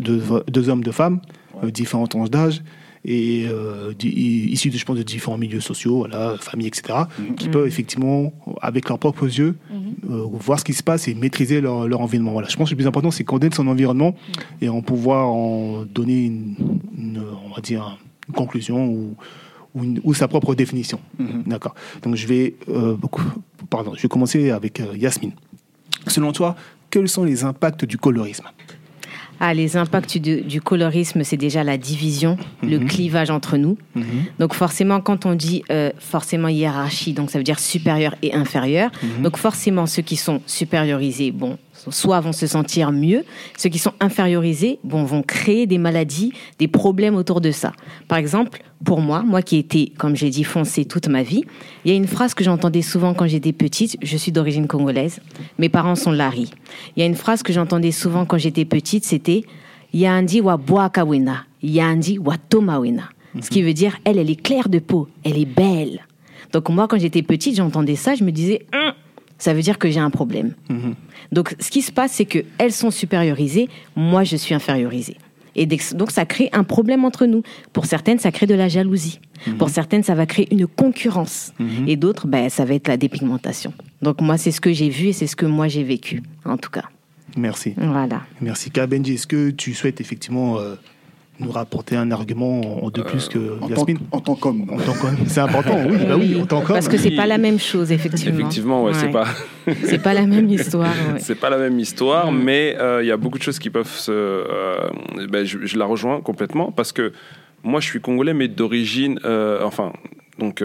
deux, 0.00 0.20
deux 0.48 0.68
hommes, 0.68 0.82
deux 0.82 0.90
femmes, 0.92 1.20
euh, 1.62 1.70
différents 1.70 2.06
tranches 2.08 2.30
d'âge, 2.30 2.62
et 3.10 3.46
euh, 3.48 3.94
issus, 4.02 4.68
de, 4.68 4.76
je 4.76 4.84
pense, 4.84 4.98
de 4.98 5.02
différents 5.02 5.38
milieux 5.38 5.60
sociaux, 5.62 5.96
voilà, 5.98 6.36
familles, 6.38 6.66
etc., 6.66 6.82
qui 7.38 7.48
peuvent 7.48 7.66
effectivement, 7.66 8.32
avec 8.60 8.86
leurs 8.90 8.98
propres 8.98 9.24
yeux, 9.24 9.56
euh, 10.10 10.24
voir 10.32 10.60
ce 10.60 10.64
qui 10.64 10.74
se 10.74 10.82
passe 10.82 11.08
et 11.08 11.14
maîtriser 11.14 11.62
leur, 11.62 11.88
leur 11.88 12.02
environnement. 12.02 12.32
Voilà. 12.32 12.48
Je 12.48 12.56
pense 12.56 12.68
que 12.68 12.74
le 12.74 12.76
plus 12.76 12.86
important, 12.86 13.10
c'est 13.10 13.24
connaître 13.24 13.56
son 13.56 13.66
environnement 13.66 14.14
et 14.60 14.68
en 14.68 14.82
pouvoir 14.82 15.28
en 15.28 15.84
donner 15.86 16.26
une, 16.26 16.54
une, 16.98 17.22
on 17.46 17.54
va 17.54 17.62
dire, 17.62 17.98
une 18.28 18.34
conclusion 18.34 18.86
ou, 18.88 19.14
ou, 19.74 19.84
une- 19.84 20.00
ou 20.04 20.12
sa 20.12 20.28
propre 20.28 20.54
définition. 20.54 21.00
D'accord. 21.46 21.74
Donc 22.02 22.14
je 22.14 22.26
vais, 22.26 22.56
euh, 22.68 22.94
beaucoup- 22.94 23.22
pardon, 23.70 23.94
je 23.96 24.02
vais 24.02 24.08
commencer 24.08 24.50
avec 24.50 24.80
euh, 24.80 24.94
Yasmine. 24.96 25.32
Selon 26.08 26.32
toi, 26.32 26.56
quels 26.90 27.08
sont 27.08 27.24
les 27.24 27.42
impacts 27.44 27.86
du 27.86 27.96
colorisme? 27.96 28.44
Ah, 29.40 29.54
les 29.54 29.76
impacts 29.76 30.18
du, 30.18 30.40
du 30.42 30.60
colorisme, 30.60 31.22
c'est 31.24 31.36
déjà 31.36 31.62
la 31.64 31.78
division, 31.78 32.36
le 32.62 32.78
clivage 32.78 33.30
entre 33.30 33.56
nous. 33.56 33.76
Donc 34.38 34.54
forcément, 34.54 35.00
quand 35.00 35.26
on 35.26 35.34
dit 35.34 35.62
euh, 35.70 35.90
forcément 35.98 36.48
hiérarchie, 36.48 37.12
donc 37.12 37.30
ça 37.30 37.38
veut 37.38 37.44
dire 37.44 37.58
supérieur 37.58 38.14
et 38.22 38.34
inférieur. 38.34 38.90
Donc 39.22 39.36
forcément, 39.36 39.86
ceux 39.86 40.02
qui 40.02 40.16
sont 40.16 40.40
supériorisés, 40.46 41.30
bon, 41.30 41.56
soit 41.90 42.20
vont 42.20 42.32
se 42.32 42.46
sentir 42.46 42.92
mieux, 42.92 43.24
ceux 43.56 43.68
qui 43.68 43.78
sont 43.78 43.92
infériorisés, 44.00 44.78
bon, 44.84 45.04
vont 45.04 45.22
créer 45.22 45.66
des 45.66 45.78
maladies, 45.78 46.32
des 46.58 46.68
problèmes 46.68 47.14
autour 47.14 47.40
de 47.40 47.50
ça. 47.50 47.72
Par 48.08 48.18
exemple, 48.18 48.62
pour 48.84 49.00
moi, 49.00 49.22
moi 49.22 49.42
qui 49.42 49.56
ai 49.56 49.58
été, 49.60 49.92
comme 49.98 50.16
j'ai 50.16 50.30
dit, 50.30 50.44
foncé 50.44 50.84
toute 50.84 51.08
ma 51.08 51.22
vie, 51.22 51.44
il 51.84 51.90
y 51.90 51.94
a 51.94 51.96
une 51.96 52.06
phrase 52.06 52.34
que 52.34 52.44
j'entendais 52.44 52.82
souvent 52.82 53.14
quand 53.14 53.26
j'étais 53.26 53.52
petite, 53.52 53.96
je 54.02 54.16
suis 54.16 54.32
d'origine 54.32 54.66
congolaise, 54.66 55.20
mes 55.58 55.68
parents 55.68 55.96
sont 55.96 56.12
Larry. 56.12 56.50
Il 56.96 57.00
y 57.00 57.02
a 57.02 57.06
une 57.06 57.16
phrase 57.16 57.42
que 57.42 57.52
j'entendais 57.52 57.92
souvent 57.92 58.24
quand 58.24 58.38
j'étais 58.38 58.64
petite, 58.64 59.04
c'était 59.04 59.42
Yandi 59.92 60.40
wa 60.40 60.56
boakawena, 60.56 61.44
Yandi 61.62 62.18
wa 62.18 62.36
tomawena. 62.36 63.08
Ce 63.40 63.50
qui 63.50 63.62
veut 63.62 63.74
dire, 63.74 63.96
elle, 64.04 64.18
elle 64.18 64.30
est 64.30 64.40
claire 64.40 64.68
de 64.68 64.78
peau, 64.78 65.08
elle 65.24 65.38
est 65.38 65.44
belle. 65.44 66.00
Donc 66.52 66.68
moi, 66.70 66.88
quand 66.88 66.98
j'étais 66.98 67.22
petite, 67.22 67.56
j'entendais 67.56 67.96
ça, 67.96 68.14
je 68.14 68.24
me 68.24 68.32
disais, 68.32 68.66
Hum, 68.72 68.92
ça 69.38 69.54
veut 69.54 69.62
dire 69.62 69.78
que 69.78 69.90
j'ai 69.90 70.00
un 70.00 70.10
problème. 70.10 70.54
Donc 71.32 71.54
ce 71.60 71.70
qui 71.70 71.82
se 71.82 71.92
passe, 71.92 72.12
c'est 72.12 72.24
que 72.24 72.40
elles 72.58 72.72
sont 72.72 72.90
supériorisées, 72.90 73.68
moi 73.96 74.24
je 74.24 74.36
suis 74.36 74.54
infériorisée. 74.54 75.16
Et 75.54 75.66
donc 75.66 76.10
ça 76.10 76.24
crée 76.24 76.50
un 76.52 76.62
problème 76.62 77.04
entre 77.04 77.26
nous. 77.26 77.42
Pour 77.72 77.86
certaines, 77.86 78.18
ça 78.18 78.30
crée 78.30 78.46
de 78.46 78.54
la 78.54 78.68
jalousie. 78.68 79.20
Pour 79.58 79.70
certaines, 79.70 80.02
ça 80.02 80.14
va 80.14 80.26
créer 80.26 80.48
une 80.52 80.66
concurrence. 80.66 81.52
Et 81.86 81.96
d'autres, 81.96 82.26
ben, 82.26 82.48
ça 82.48 82.64
va 82.64 82.74
être 82.74 82.88
la 82.88 82.96
dépigmentation. 82.96 83.72
Donc 84.02 84.20
moi, 84.20 84.36
c'est 84.38 84.52
ce 84.52 84.60
que 84.60 84.72
j'ai 84.72 84.88
vu 84.88 85.08
et 85.08 85.12
c'est 85.12 85.26
ce 85.26 85.36
que 85.36 85.46
moi 85.46 85.66
j'ai 85.66 85.82
vécu, 85.82 86.22
en 86.44 86.56
tout 86.56 86.70
cas. 86.70 86.84
Merci. 87.36 87.74
Voilà. 87.76 88.22
Merci. 88.40 88.70
Kabenji, 88.70 89.14
est-ce 89.14 89.26
que 89.26 89.50
tu 89.50 89.74
souhaites 89.74 90.00
effectivement 90.00 90.58
euh, 90.58 90.76
nous 91.40 91.50
rapporter 91.50 91.96
un 91.96 92.10
argument 92.10 92.84
en- 92.84 92.90
de 92.90 93.02
plus 93.02 93.28
que 93.28 93.38
En 93.60 93.60
tant, 93.60 93.68
Yasmine 93.68 93.98
en 94.12 94.20
tant 94.20 94.34
qu'homme. 94.34 94.66
En 94.72 94.76
tant 94.78 94.92
qu'homme. 94.94 95.16
C'est 95.26 95.40
important, 95.40 95.78
oui, 95.88 95.96
bah 96.08 96.16
oui, 96.18 96.40
en 96.40 96.46
tant 96.46 96.60
qu'homme. 96.60 96.74
Parce 96.74 96.88
que 96.88 96.96
c'est 96.96 97.12
pas 97.12 97.26
la 97.26 97.38
même 97.38 97.58
chose, 97.58 97.92
effectivement. 97.92 98.38
Effectivement, 98.40 98.82
ouais, 98.84 98.92
c'est 98.94 99.10
pas. 99.10 99.26
C'est 99.84 100.02
pas 100.02 100.14
la 100.14 100.26
même 100.26 100.48
histoire. 100.48 100.88
ouais. 101.12 101.20
C'est 101.20 101.34
pas 101.34 101.50
la 101.50 101.58
même 101.58 101.78
histoire, 101.78 102.32
mais 102.32 102.74
euh, 102.78 103.02
il 103.02 103.06
y 103.06 103.10
a 103.12 103.16
beaucoup 103.18 103.36
de 103.38 103.42
choses 103.42 103.58
qui 103.58 103.68
peuvent 103.70 103.86
se. 103.90 104.10
euh, 104.10 104.88
ben, 105.30 105.44
je, 105.44 105.58
je 105.66 105.78
la 105.78 105.84
rejoins 105.84 106.20
complètement 106.22 106.72
parce 106.72 106.90
que 106.92 107.12
moi, 107.62 107.80
je 107.80 107.86
suis 107.86 108.00
congolais, 108.00 108.32
mais 108.34 108.48
d'origine. 108.48 109.20
euh, 109.24 109.60
enfin, 109.64 109.92
donc. 110.38 110.62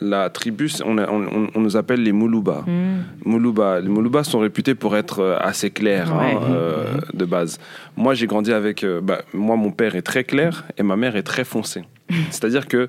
La 0.00 0.28
tribu, 0.30 0.70
on, 0.84 0.98
a- 0.98 1.08
on, 1.10 1.22
on- 1.26 1.50
on 1.54 1.60
nous 1.60 1.76
appelle 1.76 2.02
les 2.02 2.12
Moulouba. 2.12 2.64
Mm. 2.66 3.04
Moulouba. 3.24 3.80
Les 3.80 3.88
Moulouba 3.88 4.24
sont 4.24 4.38
réputés 4.40 4.74
pour 4.74 4.96
être 4.96 5.20
euh, 5.20 5.38
assez 5.40 5.70
clairs 5.70 6.12
hein, 6.12 6.40
euh, 6.50 6.84
de 7.14 7.24
base. 7.24 7.58
Moi, 7.96 8.14
j'ai 8.14 8.26
grandi 8.26 8.52
avec. 8.52 8.84
euh, 8.84 9.00
bah, 9.00 9.22
moi, 9.32 9.56
mon 9.56 9.70
père 9.70 9.96
est 9.96 10.02
très 10.02 10.24
clair 10.24 10.64
et 10.76 10.82
ma 10.82 10.96
mère 10.96 11.16
est 11.16 11.22
très 11.22 11.44
foncée. 11.44 11.82
C'est-à-dire 12.30 12.66
que, 12.68 12.88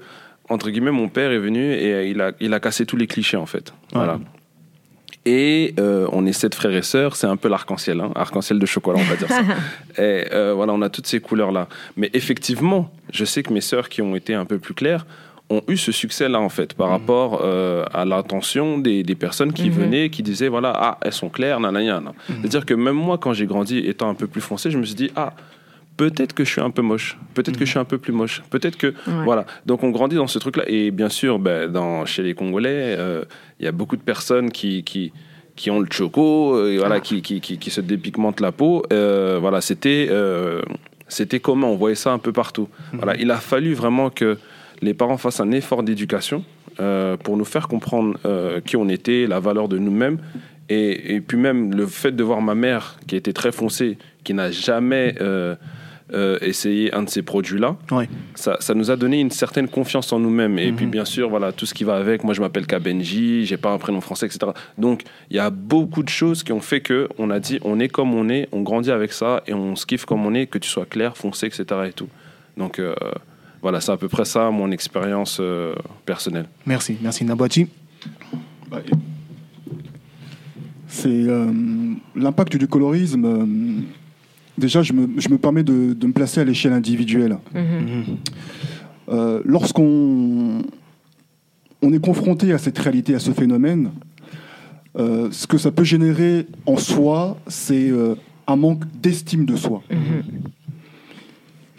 entre 0.49 0.69
guillemets, 0.69 0.91
mon 0.91 1.07
père 1.07 1.31
est 1.31 1.39
venu 1.39 1.73
et 1.73 2.09
il 2.09 2.19
a, 2.21 2.31
il 2.39 2.53
a 2.53 2.59
cassé 2.59 2.85
tous 2.85 2.97
les 2.97 3.07
clichés, 3.07 3.37
en 3.37 3.45
fait. 3.45 3.73
Voilà. 3.93 4.19
Et 5.25 5.73
euh, 5.79 6.07
on 6.13 6.25
est 6.25 6.31
sept 6.31 6.55
frères 6.55 6.73
et 6.73 6.81
sœurs, 6.81 7.17
c'est 7.17 7.27
un 7.27 7.35
peu 7.35 7.49
l'arc-en-ciel, 7.49 7.99
hein, 7.99 8.11
arc-en-ciel 8.15 8.59
de 8.59 8.65
chocolat, 8.65 8.99
on 9.01 9.03
va 9.03 9.15
dire 9.17 9.27
ça. 9.27 9.41
et 10.01 10.25
voilà, 10.53 10.71
on 10.73 10.81
a 10.81 10.89
toutes 10.89 11.07
ces 11.07 11.19
couleurs-là. 11.19 11.67
Mais 11.97 12.09
effectivement, 12.13 12.89
je 13.11 13.25
sais 13.25 13.43
que 13.43 13.51
mes 13.53 13.59
sœurs 13.61 13.89
qui 13.89 14.01
ont 14.01 14.15
été 14.15 14.33
un 14.35 14.45
peu 14.45 14.57
plus 14.57 14.73
claires 14.73 15.05
ont 15.49 15.61
eu 15.67 15.77
ce 15.77 15.91
succès-là, 15.91 16.39
en 16.39 16.49
fait, 16.49 16.73
par 16.73 16.89
rapport 16.89 17.41
euh, 17.43 17.85
à 17.93 18.03
l'attention 18.03 18.77
des, 18.77 19.03
des 19.03 19.15
personnes 19.15 19.53
qui 19.53 19.69
venaient, 19.69 20.09
qui 20.09 20.21
disaient, 20.21 20.49
voilà, 20.49 20.73
ah, 20.75 20.97
elles 21.01 21.13
sont 21.13 21.29
claires, 21.29 21.59
nanana. 21.59 22.13
C'est-à-dire 22.27 22.65
que 22.65 22.73
même 22.73 22.95
moi, 22.95 23.17
quand 23.17 23.33
j'ai 23.33 23.45
grandi 23.45 23.77
étant 23.77 24.09
un 24.09 24.13
peu 24.13 24.27
plus 24.27 24.41
foncé, 24.41 24.71
je 24.71 24.77
me 24.77 24.83
suis 24.83 24.95
dit, 24.95 25.11
ah, 25.15 25.33
peut-être 25.95 26.33
que 26.33 26.43
je 26.43 26.51
suis 26.51 26.61
un 26.61 26.69
peu 26.69 26.81
moche, 26.81 27.17
peut-être 27.33 27.57
que 27.57 27.65
je 27.65 27.71
suis 27.71 27.79
un 27.79 27.85
peu 27.85 27.97
plus 27.97 28.13
moche, 28.13 28.43
peut-être 28.49 28.77
que 28.77 28.93
voilà. 29.23 29.45
Donc 29.65 29.83
on 29.83 29.89
grandit 29.89 30.15
dans 30.15 30.27
ce 30.27 30.37
truc-là. 30.37 30.63
Et 30.67 30.91
bien 30.91 31.09
sûr, 31.09 31.39
ben, 31.39 31.71
dans 31.71 32.05
chez 32.05 32.23
les 32.23 32.33
Congolais, 32.33 32.95
euh, 32.97 33.23
il 33.59 33.65
y 33.65 33.67
a 33.67 33.71
beaucoup 33.71 33.95
de 33.95 34.03
personnes 34.03 34.51
qui 34.51 34.83
qui 34.83 35.11
qui 35.55 35.71
ont 35.71 35.79
le 35.79 35.87
choco, 35.89 36.55
euh, 36.55 36.73
et 36.73 36.77
voilà, 36.77 36.99
qui, 36.99 37.23
qui, 37.23 37.41
qui, 37.41 37.57
qui 37.57 37.69
se 37.71 37.81
dépigmentent 37.81 38.41
la 38.41 38.51
peau. 38.51 38.83
Voilà, 38.91 39.61
c'était 39.61 40.09
c'était 41.07 41.39
commun, 41.39 41.67
on 41.67 41.75
voyait 41.75 41.95
ça 41.95 42.11
un 42.11 42.19
peu 42.19 42.33
partout. 42.33 42.67
Voilà, 42.93 43.15
il 43.15 43.31
a 43.31 43.37
fallu 43.37 43.73
vraiment 43.73 44.09
que 44.09 44.37
les 44.81 44.93
parents 44.93 45.17
fassent 45.17 45.39
un 45.39 45.51
effort 45.51 45.83
d'éducation 45.83 46.43
euh, 46.79 47.17
pour 47.17 47.37
nous 47.37 47.45
faire 47.45 47.67
comprendre 47.67 48.17
euh, 48.25 48.61
qui 48.61 48.75
on 48.77 48.87
était, 48.87 49.25
la 49.27 49.39
valeur 49.39 49.67
de 49.67 49.77
nous-mêmes. 49.77 50.19
Et, 50.69 51.15
et 51.15 51.21
puis 51.21 51.37
même 51.37 51.73
le 51.73 51.87
fait 51.87 52.11
de 52.11 52.23
voir 52.23 52.41
ma 52.41 52.55
mère, 52.55 52.97
qui 53.07 53.15
était 53.15 53.33
très 53.33 53.51
foncée, 53.51 53.97
qui 54.23 54.33
n'a 54.33 54.51
jamais 54.51 55.15
euh, 55.21 55.55
essayé 56.41 56.93
un 56.93 57.03
de 57.03 57.09
ces 57.09 57.21
produits-là, 57.21 57.77
Ouais. 57.91 58.07
ça, 58.35 58.57
ça 58.59 58.73
nous 58.73 58.91
a 58.91 58.95
donné 58.95 59.19
une 59.19 59.31
certaine 59.31 59.67
confiance 59.67 60.13
en 60.13 60.19
nous-mêmes. 60.19 60.59
Et 60.59 60.71
puis 60.71 60.85
bien 60.85 61.05
sûr, 61.05 61.29
voilà, 61.29 61.51
tout 61.51 61.65
ce 61.65 61.73
qui 61.73 61.83
va 61.83 61.95
avec. 61.95 62.23
Moi, 62.23 62.33
je 62.33 62.41
m'appelle 62.41 62.67
Kabenji, 62.67 63.45
j'ai 63.45 63.57
pas 63.57 63.71
un 63.71 63.77
prénom 63.77 64.01
français, 64.01 64.25
etc. 64.25 64.51
Donc, 64.77 65.03
il 65.29 65.35
y 65.35 65.39
a 65.39 65.49
beaucoup 65.49 66.03
de 66.03 66.09
choses 66.09 66.43
qui 66.43 66.51
ont 66.51 66.61
fait 66.61 66.81
que 66.81 67.09
on 67.17 67.29
a 67.29 67.39
dit, 67.39 67.59
on 67.63 67.79
est 67.79 67.89
comme 67.89 68.13
on 68.13 68.29
est, 68.29 68.47
on 68.51 68.61
grandit 68.61 68.91
avec 68.91 69.13
ça 69.13 69.41
et 69.47 69.53
on 69.53 69.75
se 69.75 69.85
kiffe 69.85 70.05
comme 70.05 70.25
on 70.25 70.33
est, 70.33 70.47
que 70.47 70.57
tu 70.57 70.69
sois 70.69 70.85
clair, 70.85 71.17
foncé, 71.17 71.47
etc. 71.47 71.65
Et 71.87 71.93
tout. 71.93 72.09
Donc, 72.55 72.79
voilà, 73.61 73.81
c'est 73.81 73.91
à 73.91 73.97
peu 73.97 74.07
près 74.07 74.25
ça 74.25 74.49
mon 74.51 74.71
expérience 74.71 75.37
euh, 75.39 75.73
personnelle. 76.05 76.45
Merci. 76.65 76.97
Merci, 77.01 77.25
Nabati. 77.25 77.67
C'est 80.87 81.09
euh, 81.09 81.51
l'impact 82.15 82.55
du 82.57 82.67
colorisme. 82.67 83.25
euh, 83.25 83.45
déjà, 84.57 84.81
je 84.83 84.93
me, 84.93 85.19
je 85.19 85.29
me 85.29 85.37
permets 85.37 85.63
de, 85.63 85.93
de 85.93 86.07
me 86.07 86.13
placer 86.13 86.39
à 86.41 86.43
l'échelle 86.43 86.73
individuelle. 86.73 87.37
Mhm. 87.53 88.17
Euh, 89.09 89.41
Lorsqu'on 89.45 90.63
on 91.81 91.93
est 91.93 91.99
confronté 92.03 92.51
à 92.53 92.57
cette 92.57 92.77
réalité, 92.79 93.15
à 93.15 93.19
ce 93.19 93.31
phénomène, 93.31 93.91
euh, 94.97 95.29
ce 95.31 95.45
que 95.45 95.57
ça 95.57 95.71
peut 95.71 95.83
générer 95.83 96.47
en 96.65 96.77
soi, 96.77 97.37
c'est 97.47 97.89
euh, 97.89 98.15
un 98.47 98.55
manque 98.55 98.83
d'estime 98.99 99.45
de 99.45 99.55
soi, 99.55 99.83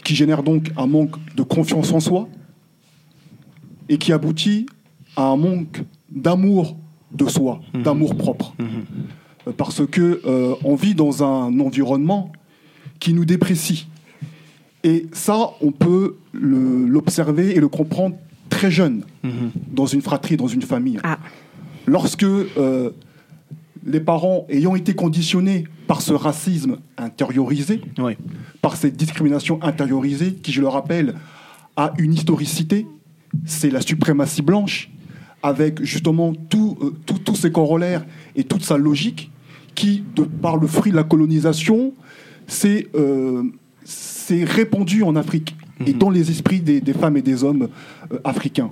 qui 0.09 0.15
génère 0.17 0.43
donc 0.43 0.71
un 0.79 0.87
manque 0.87 1.17
de 1.37 1.43
confiance 1.43 1.93
en 1.93 2.01
soi 2.01 2.31
et 3.91 3.99
qui 3.99 4.11
aboutit 4.11 4.65
à 5.17 5.25
un 5.25 5.37
manque 5.37 5.83
d'amour 6.11 6.79
de 7.13 7.27
soi, 7.29 7.61
d'amour 7.75 8.17
propre. 8.17 8.55
Euh, 8.59 9.53
Parce 9.55 9.87
que 9.87 10.23
euh, 10.25 10.55
on 10.65 10.77
vit 10.77 10.95
dans 10.95 11.23
un 11.23 11.61
environnement 11.61 12.33
qui 13.01 13.13
nous 13.13 13.27
déprécie. 13.27 13.87
Et 14.83 15.09
ça, 15.13 15.51
on 15.61 15.73
peut 15.73 16.17
le- 16.33 16.87
l'observer 16.87 17.55
et 17.55 17.61
le 17.61 17.69
comprendre 17.69 18.17
très 18.49 18.71
jeune, 18.71 19.03
dans 19.71 19.85
une 19.85 20.01
fratrie, 20.01 20.39
dans 20.39 20.49
une 20.49 20.63
famille. 20.63 20.99
Ah. 21.03 21.19
Lorsque 21.85 22.23
euh, 22.25 22.93
les 23.85 24.01
parents, 24.01 24.47
ayant 24.49 24.75
été 24.75 24.95
conditionnés 24.95 25.65
par 25.87 26.03
ce 26.03 26.13
racisme 26.13 26.79
intériorisé, 26.97 27.81
Oui. 27.99 28.17
par 28.63 28.77
cette 28.77 28.97
discrimination 28.97 29.63
intériorisée, 29.63 30.35
qui, 30.35 30.53
je 30.53 30.61
le 30.61 30.69
rappelle, 30.69 31.15
a 31.77 31.93
une 31.99 32.13
historicité, 32.15 32.87
c'est 33.45 33.71
la 33.71 33.81
suprématie 33.81 34.43
blanche, 34.43 34.91
avec 35.43 35.83
justement 35.85 36.33
tout, 36.35 36.77
euh, 36.83 36.95
tout- 37.07 37.19
tous 37.21 37.37
ses 37.37 37.53
corollaires 37.53 38.05
et 38.37 38.45
toute 38.45 38.65
sa 38.65 38.77
logique, 38.77 39.31
qui, 39.75 40.03
de 40.17 40.25
par 40.25 40.57
le 40.57 40.67
fruit 40.67 40.91
de 40.91 40.97
la 40.97 41.05
colonisation, 41.05 41.93
s'est 42.49 42.89
euh, 42.97 43.45
répandu 44.31 45.03
en 45.03 45.15
Afrique 45.17 45.57
et 45.87 45.93
dans 45.93 46.11
les 46.11 46.31
esprits 46.31 46.61
des, 46.61 46.81
des 46.81 46.93
femmes 46.93 47.17
et 47.17 47.23
des 47.23 47.45
hommes 47.45 47.69
euh, 48.13 48.19
africains. 48.25 48.71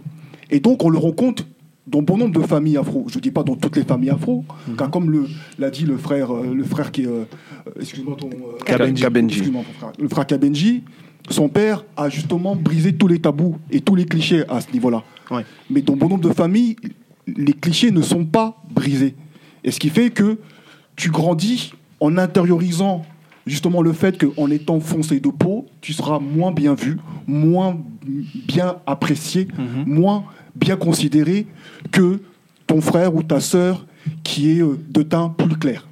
Et 0.50 0.58
donc, 0.60 0.82
on 0.84 0.88
le 0.90 0.98
rencontre 0.98 1.44
dans 1.86 2.02
bon 2.02 2.16
nombre 2.16 2.40
de 2.40 2.46
familles 2.46 2.76
afro. 2.78 3.06
Je 3.08 3.16
ne 3.16 3.22
dis 3.22 3.30
pas 3.30 3.42
dans 3.42 3.54
toutes 3.56 3.76
les 3.76 3.84
familles 3.84 4.10
afro, 4.10 4.44
car 4.76 4.90
comme 4.90 5.10
le- 5.10 5.28
l'a 5.58 5.70
dit 5.70 5.84
le 5.84 5.96
frère, 5.96 6.34
euh, 6.34 6.52
le 6.54 6.64
frère 6.64 6.90
qui 6.90 7.02
est... 7.02 7.06
euh, 7.06 7.24
Excuse-moi 7.80 8.16
ton... 8.18 8.28
euh, 8.28 8.58
Kabenji. 8.64 9.02
Kabenji. 9.02 9.36
Excuse-moi, 9.38 9.62
mon 9.66 9.72
frère. 9.78 9.92
Le 9.98 10.08
frère 10.08 10.26
Kabenji, 10.26 10.82
son 11.30 11.48
père 11.48 11.84
a 11.96 12.08
justement 12.08 12.56
brisé 12.56 12.92
tous 12.92 13.08
les 13.08 13.20
tabous 13.20 13.56
et 13.70 13.80
tous 13.80 13.94
les 13.94 14.04
clichés 14.04 14.44
à 14.48 14.60
ce 14.60 14.72
niveau-là. 14.72 15.02
Ouais. 15.30 15.44
Mais 15.70 15.82
dans 15.82 15.96
bon 15.96 16.08
nombre 16.08 16.28
de 16.28 16.32
familles, 16.34 16.76
les 17.26 17.52
clichés 17.52 17.90
ne 17.90 18.02
sont 18.02 18.24
pas 18.24 18.56
brisés. 18.72 19.14
Et 19.64 19.70
ce 19.70 19.78
qui 19.80 19.88
fait 19.90 20.10
que 20.10 20.38
tu 20.96 21.10
grandis 21.10 21.72
en 22.00 22.16
intériorisant 22.18 23.04
justement 23.46 23.80
le 23.82 23.92
fait 23.92 24.24
qu'en 24.24 24.50
étant 24.50 24.80
foncé 24.80 25.20
de 25.20 25.28
peau, 25.28 25.66
tu 25.80 25.92
seras 25.92 26.18
moins 26.18 26.50
bien 26.52 26.74
vu, 26.74 26.98
moins 27.28 27.76
bien 28.48 28.76
apprécié, 28.86 29.46
moins 29.86 30.24
bien 30.56 30.76
considéré 30.76 31.46
que 31.92 32.20
ton 32.66 32.80
frère 32.80 33.14
ou 33.14 33.22
ta 33.22 33.40
sœur 33.40 33.86
qui 34.24 34.50
est 34.50 34.62
euh, 34.62 34.78
de 34.88 35.02
teint 35.02 35.28
plus 35.28 35.56
clair. 35.56 35.86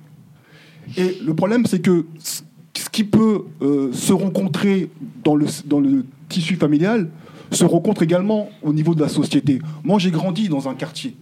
Et 0.97 1.19
le 1.25 1.35
problème, 1.35 1.67
c'est 1.67 1.81
que 1.81 2.07
ce 2.19 2.43
qui 2.91 3.05
peut 3.05 3.45
euh, 3.63 3.93
se 3.93 4.13
rencontrer 4.13 4.91
dans 5.23 5.37
le, 5.37 5.47
dans 5.67 5.81
le 5.81 6.05
tissu 6.29 6.57
familial 6.57 7.09
se 7.51 7.65
rencontre 7.65 8.03
également 8.03 8.49
au 8.63 8.73
niveau 8.73 8.95
de 8.95 9.01
la 9.01 9.09
société. 9.09 9.61
Moi, 9.85 9.99
j'ai 9.99 10.11
grandi 10.11 10.49
dans 10.49 10.69
un 10.69 10.75
quartier. 10.75 11.17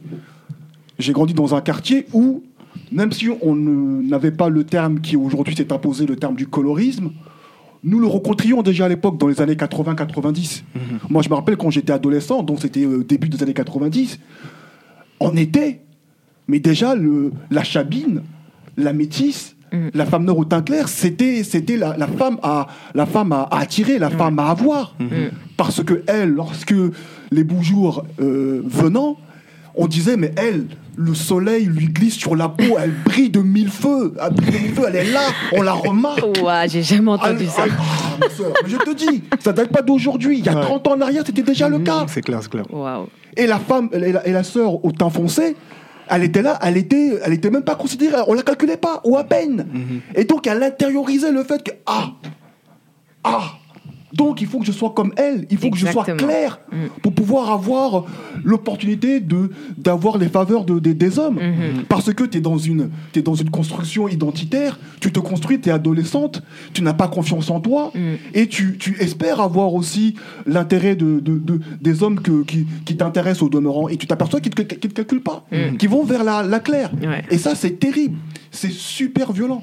J'ai 0.99 1.13
grandi 1.13 1.35
dans 1.35 1.55
un 1.55 1.61
quartier 1.61 2.07
où, 2.13 2.43
même 2.91 3.13
si 3.13 3.29
on 3.43 3.55
n'avait 3.55 4.31
pas 4.31 4.49
le 4.49 4.65
terme 4.65 5.01
qui 5.01 5.17
aujourd'hui 5.17 5.55
s'est 5.55 5.73
imposé, 5.73 6.07
le 6.07 6.17
terme 6.17 6.37
du 6.37 6.47
colorisme, 6.47 7.11
nous 7.85 7.99
le 7.99 8.07
rencontrions 8.07 8.63
déjà 8.63 8.85
à 8.87 8.89
l'époque, 8.89 9.19
dans 9.19 9.29
les 9.29 9.41
années 9.41 9.55
80-90. 9.55 10.63
Moi, 11.09 11.23
je 11.23 11.29
me 11.29 11.35
rappelle 11.35 11.57
quand 11.57 11.71
j'étais 11.71 11.93
adolescent, 11.93 12.43
donc 12.43 12.61
c'était 12.61 12.85
euh, 12.85 13.05
début 13.05 13.29
des 13.29 13.43
années 13.43 13.55
90, 13.55 14.19
on 15.21 15.37
était, 15.37 15.81
mais 16.49 16.61
déjà, 16.61 16.95
le, 16.95 17.33
la 17.51 17.65
chabine, 17.65 18.23
la 18.77 18.93
métisse, 18.93 19.57
la 19.95 20.05
femme 20.05 20.25
noire 20.25 20.37
au 20.37 20.45
teint 20.45 20.61
clair, 20.61 20.87
c'était, 20.89 21.43
c'était 21.45 21.79
la, 21.79 21.97
la 21.97 22.07
femme 22.07 22.39
à, 22.43 22.67
la 22.95 23.07
femme 23.07 23.33
à, 23.33 23.49
à 23.51 23.61
attirer, 23.61 23.99
la 23.99 24.11
femme 24.11 24.39
à 24.39 24.49
avoir. 24.49 24.95
Parce 25.57 25.83
que 25.83 26.03
elle, 26.07 26.31
lorsque 26.31 26.75
les 27.31 27.45
beaux 27.45 27.63
jours 27.63 28.05
euh, 28.21 28.63
venant, 28.67 29.17
on 29.75 29.87
disait, 29.87 30.19
mais 30.19 30.33
elle, 30.37 30.67
le 30.97 31.15
soleil 31.15 31.65
lui 31.67 31.87
glisse 31.87 32.15
sur 32.17 32.37
la 32.37 32.49
peau, 32.49 32.77
elle 32.79 32.93
brille 33.05 33.31
de 33.31 33.41
mille 33.41 33.71
feux, 33.71 34.15
elle 34.23 34.35
brille 34.35 34.51
de 34.53 34.59
mille 34.59 34.75
feux, 34.75 34.85
elle 34.89 34.97
est 34.97 35.11
là, 35.13 35.21
on 35.53 35.63
la 35.63 35.73
remarque. 35.73 36.23
Ouah, 36.43 36.67
j'ai 36.67 36.83
jamais 36.83 37.11
entendu 37.11 37.47
ça. 37.47 37.65
ah, 37.69 38.17
ma 38.21 38.27
mais 38.27 38.69
je 38.71 38.77
te 38.77 38.95
dis, 38.95 39.23
ça 39.41 39.53
date 39.53 39.71
pas 39.71 39.83
d'aujourd'hui. 39.83 40.39
Il 40.41 40.45
y 40.47 40.49
a 40.49 40.55
Ouais. 40.55 40.61
30 40.63 40.87
ans 40.89 40.93
en 40.97 41.01
arrière, 41.01 41.23
c'était 41.25 41.43
déjà 41.43 41.69
le 41.69 41.79
cas. 41.79 42.05
C'est 42.09 42.21
clair, 42.23 42.41
c'est 42.43 42.51
clair. 42.51 42.65
Waouh. 42.71 43.07
Et 43.37 43.47
la 43.47 43.59
femme, 43.59 43.89
et 43.93 44.13
la, 44.13 44.27
et 44.27 44.33
la 44.33 44.43
sœur 44.43 44.85
au 44.85 44.93
teint 44.93 45.09
foncé, 45.09 45.57
elle 46.09 46.25
était 46.25 46.43
là, 46.43 46.59
elle 46.63 46.77
était, 46.77 47.19
elle 47.25 47.33
était 47.33 47.49
même 47.51 47.63
pas 47.65 47.75
considérée, 47.75 48.19
on 48.27 48.35
la 48.35 48.43
calculait 48.43 48.77
pas, 48.77 49.01
ou 49.05 49.17
à 49.17 49.25
peine. 49.25 49.67
Et 50.15 50.25
donc 50.25 50.47
elle 50.47 50.63
intériorisait 50.63 51.33
le 51.33 51.43
fait 51.45 51.63
que 51.63 51.71
ah, 51.87 52.11
ah, 53.25 53.53
donc 54.13 54.41
il 54.41 54.47
faut 54.47 54.59
que 54.59 54.67
je 54.67 54.73
sois 54.73 54.91
comme 54.91 55.13
elle, 55.17 55.47
il 55.51 55.57
faut 55.59 55.71
que 55.71 55.77
je 55.79 55.87
sois 55.93 56.05
clair 56.17 56.61
pour 57.03 57.13
pouvoir 57.15 57.51
avoir 57.51 58.05
l'opportunité 58.45 59.21
de 59.21 59.51
d'avoir 59.79 60.19
les 60.19 60.29
faveurs 60.29 60.65
de, 60.65 60.79
des- 60.79 60.95
des 60.95 61.19
hommes. 61.19 61.39
Parce 61.89 62.13
que 62.13 62.25
tu 62.25 62.39
es 62.39 62.41
dans 62.41 62.59
une 62.59 62.91
es 63.17 63.23
dans 63.23 63.35
une 63.35 63.51
construction 63.51 64.09
identitaire, 64.09 64.79
tu 65.01 65.13
te 65.13 65.21
construis, 65.21 65.61
tu 65.61 65.69
es 65.69 65.73
adolescente, 65.73 66.43
tu 66.73 66.83
n'as 66.83 66.93
pas 66.95 67.09
confiance 67.09 67.51
en 67.51 67.61
toi. 67.61 67.93
Et 68.35 68.47
tu, 68.49 68.77
tu 68.79 68.97
espères 69.01 69.41
avoir 69.41 69.75
aussi 69.75 70.15
l'intérêt 70.47 70.97
de, 70.97 71.21
de- 71.21 71.39
de- 71.39 71.61
des 71.81 72.03
hommes 72.03 72.21
que, 72.21 72.43
qui, 72.45 72.67
qui 72.85 72.97
t'intéressent 72.97 73.43
au 73.43 73.49
demeurant. 73.49 73.89
Et 73.89 73.97
tu 73.97 74.07
t'aperçois 74.07 74.41
qu'ils 74.41 74.53
ne 74.57 74.63
te, 74.63 74.75
qu'ils 74.75 74.91
te 74.91 74.95
calculent 74.95 75.23
pas, 75.23 75.45
qui 75.79 75.87
vont 75.87 76.05
vers 76.05 76.25
la, 76.25 76.43
la 76.43 76.61
claire. 76.61 76.91
Ouais. 77.03 77.23
Et 77.31 77.39
ça, 77.39 77.55
c'est 77.55 77.79
terrible, 77.79 78.17
c'est 78.51 78.73
super 78.73 79.33
violent. 79.33 79.63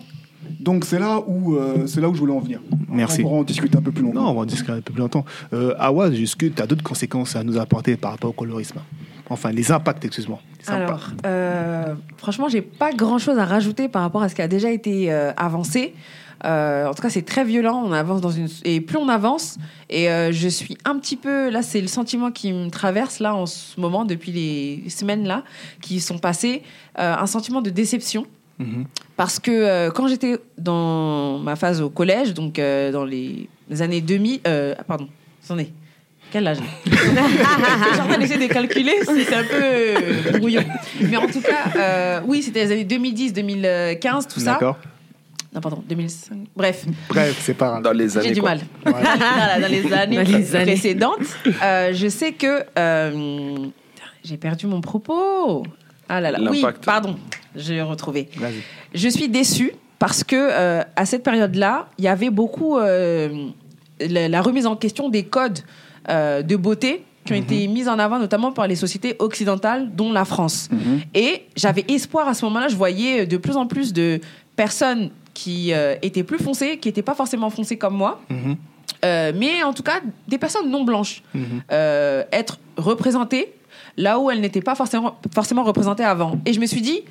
Donc 0.59 0.85
c'est 0.85 0.99
là 0.99 1.21
où 1.27 1.55
euh, 1.55 1.87
c'est 1.87 2.01
là 2.01 2.09
où 2.09 2.13
je 2.13 2.19
voulais 2.19 2.33
en 2.33 2.39
venir. 2.39 2.59
Merci. 2.89 3.21
On 3.21 3.23
pourra 3.23 3.35
en 3.37 3.43
discuter 3.43 3.77
un 3.77 3.81
peu 3.81 3.91
plus 3.91 4.03
longtemps. 4.03 4.23
Non, 4.23 4.31
on 4.31 4.33
va 4.33 4.41
en 4.41 4.45
discuter 4.45 4.71
un 4.71 4.81
peu 4.81 4.93
plus 4.93 5.01
longtemps. 5.01 5.25
Euh, 5.53 5.73
Awa, 5.79 6.07
est-ce 6.09 6.35
que 6.35 6.45
tu 6.47 6.61
as 6.61 6.67
d'autres 6.67 6.83
conséquences 6.83 7.35
à 7.35 7.43
nous 7.43 7.57
apporter 7.57 7.95
par 7.97 8.11
rapport 8.11 8.29
au 8.31 8.33
colorisme? 8.33 8.79
Enfin, 9.29 9.51
les 9.51 9.71
impacts, 9.71 10.03
excuse-moi. 10.05 10.39
Alors, 10.67 11.11
euh, 11.25 11.93
franchement, 12.17 12.49
j'ai 12.49 12.61
pas 12.63 12.91
grand 12.91 13.19
chose 13.19 13.37
à 13.37 13.45
rajouter 13.45 13.87
par 13.87 14.01
rapport 14.01 14.23
à 14.23 14.29
ce 14.29 14.35
qui 14.35 14.41
a 14.41 14.47
déjà 14.47 14.71
été 14.71 15.11
euh, 15.11 15.31
avancé. 15.37 15.93
Euh, 16.45 16.87
en 16.87 16.93
tout 16.93 17.01
cas, 17.01 17.09
c'est 17.09 17.21
très 17.25 17.43
violent. 17.43 17.83
On 17.85 17.91
avance 17.91 18.21
dans 18.21 18.31
une 18.31 18.47
et 18.63 18.81
plus 18.81 18.97
on 18.97 19.09
avance 19.09 19.57
et 19.89 20.09
euh, 20.09 20.31
je 20.31 20.47
suis 20.47 20.77
un 20.85 20.97
petit 20.97 21.17
peu 21.17 21.49
là. 21.49 21.61
C'est 21.61 21.81
le 21.81 21.87
sentiment 21.87 22.31
qui 22.31 22.53
me 22.53 22.69
traverse 22.69 23.19
là 23.19 23.35
en 23.35 23.45
ce 23.45 23.79
moment 23.79 24.05
depuis 24.05 24.31
les 24.31 24.89
semaines 24.89 25.27
là 25.27 25.43
qui 25.81 25.99
sont 25.99 26.17
passées. 26.17 26.63
euh, 26.97 27.15
un 27.15 27.27
sentiment 27.27 27.61
de 27.61 27.69
déception. 27.69 28.25
Mhm. 28.59 28.85
Parce 29.15 29.39
que 29.39 29.51
euh, 29.51 29.89
quand 29.91 30.07
j'étais 30.07 30.37
dans 30.57 31.37
ma 31.39 31.55
phase 31.55 31.81
au 31.81 31.89
collège, 31.89 32.33
donc 32.33 32.59
euh, 32.59 32.91
dans 32.91 33.05
les 33.05 33.47
années 33.79 34.01
2000, 34.01 34.41
euh, 34.47 34.75
ah, 34.77 34.83
pardon, 34.83 35.07
attendez, 35.43 35.71
quel 36.31 36.45
âge? 36.47 36.57
Suis 36.85 38.01
en 38.01 38.07
train 38.07 38.17
d'essayer 38.17 38.47
de 38.47 38.53
calculer, 38.53 38.93
c'est 39.05 39.33
un 39.33 39.43
peu 39.43 39.53
euh, 39.61 40.37
brouillon. 40.37 40.63
Mais 41.01 41.17
en 41.17 41.27
tout 41.27 41.41
cas, 41.41 41.71
euh, 41.75 42.21
oui, 42.25 42.43
c'était 42.43 42.65
les 42.65 42.71
années 42.73 42.83
2010, 42.83 43.33
2015, 43.33 44.27
tout 44.27 44.39
ça. 44.39 44.53
D'accord. 44.53 44.77
Non, 45.53 45.61
pardon, 45.61 45.83
2005. 45.89 46.37
Bref, 46.55 46.85
Bref, 47.09 47.39
c'est 47.41 47.55
pas. 47.55 47.79
Dans 47.81 47.91
les 47.91 48.09
j'ai 48.09 48.19
années. 48.19 48.31
du 48.33 48.41
quoi. 48.41 48.51
mal. 48.51 48.59
Dans 48.85 49.67
les 49.67 49.91
années, 49.93 50.15
Dans 50.17 50.21
les 50.21 50.55
années. 50.55 50.65
précédentes, 50.65 51.19
euh, 51.63 51.91
je 51.93 52.07
sais 52.07 52.33
que 52.33 52.63
euh, 52.77 53.55
j'ai 54.23 54.37
perdu 54.37 54.67
mon 54.67 54.79
propos. 54.81 55.63
Ah 56.07 56.21
là 56.21 56.31
là, 56.31 56.39
oui, 56.51 56.61
L'impact. 56.61 56.85
pardon, 56.85 57.15
j'ai 57.55 57.81
retrouvé. 57.81 58.29
Je 58.93 59.09
suis 59.09 59.29
déçue 59.29 59.73
parce 59.99 60.23
que 60.23 60.35
euh, 60.35 60.81
à 60.95 61.05
cette 61.05 61.23
période-là, 61.23 61.87
il 61.97 62.05
y 62.05 62.07
avait 62.07 62.29
beaucoup 62.29 62.77
euh, 62.77 63.47
la, 63.99 64.29
la 64.29 64.41
remise 64.41 64.65
en 64.65 64.75
question 64.75 65.09
des 65.09 65.23
codes 65.23 65.59
euh, 66.09 66.41
de 66.41 66.55
beauté 66.55 67.03
qui 67.25 67.33
ont 67.33 67.35
été 67.35 67.67
mis 67.67 67.87
en 67.87 67.99
avant 67.99 68.17
notamment 68.17 68.51
par 68.51 68.65
les 68.67 68.75
sociétés 68.75 69.15
occidentales, 69.19 69.93
dont 69.93 70.11
la 70.11 70.25
France. 70.25 70.67
Et 71.13 71.43
j'avais 71.55 71.85
espoir 71.87 72.27
à 72.27 72.33
ce 72.33 72.43
moment-là. 72.45 72.69
Je 72.69 72.75
voyais 72.75 73.27
de 73.27 73.37
plus 73.37 73.55
en 73.55 73.67
plus 73.67 73.93
de 73.93 74.19
personnes 74.55 75.11
qui 75.35 75.71
étaient 76.01 76.23
plus 76.23 76.39
foncées, 76.39 76.77
qui 76.79 76.87
n'étaient 76.87 77.03
pas 77.03 77.13
forcément 77.13 77.51
foncées 77.51 77.77
comme 77.77 77.93
moi. 77.95 78.19
Mhm. 78.29 78.55
Mais 79.35 79.61
en 79.63 79.73
tout 79.73 79.83
cas, 79.83 79.99
des 80.27 80.39
personnes 80.39 80.71
non 80.71 80.83
blanches 80.85 81.21
Mhm. 81.35 81.61
être 82.31 82.57
représentées 82.77 83.53
là 83.95 84.17
où 84.17 84.31
elles 84.31 84.41
n'étaient 84.41 84.61
pas 84.61 84.73
forcément, 84.75 85.19
forcément 85.31 85.63
représentées 85.63 86.05
avant. 86.05 86.39
Et 86.45 86.53
je 86.53 86.59
me 86.59 86.65
suis 86.65 86.81
dit, 86.81 87.01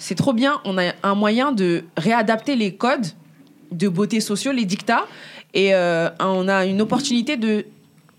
c'est 0.00 0.14
trop 0.14 0.32
bien, 0.32 0.60
on 0.64 0.78
a 0.78 0.92
un 1.02 1.14
moyen 1.14 1.52
de 1.52 1.84
réadapter 1.96 2.56
les 2.56 2.74
codes 2.74 3.06
de 3.70 3.86
beauté 3.86 4.20
sociaux, 4.20 4.50
les 4.50 4.64
dictats, 4.64 5.04
et 5.52 5.74
euh, 5.74 6.08
on 6.18 6.48
a 6.48 6.64
une 6.64 6.80
opportunité 6.80 7.36
de 7.36 7.66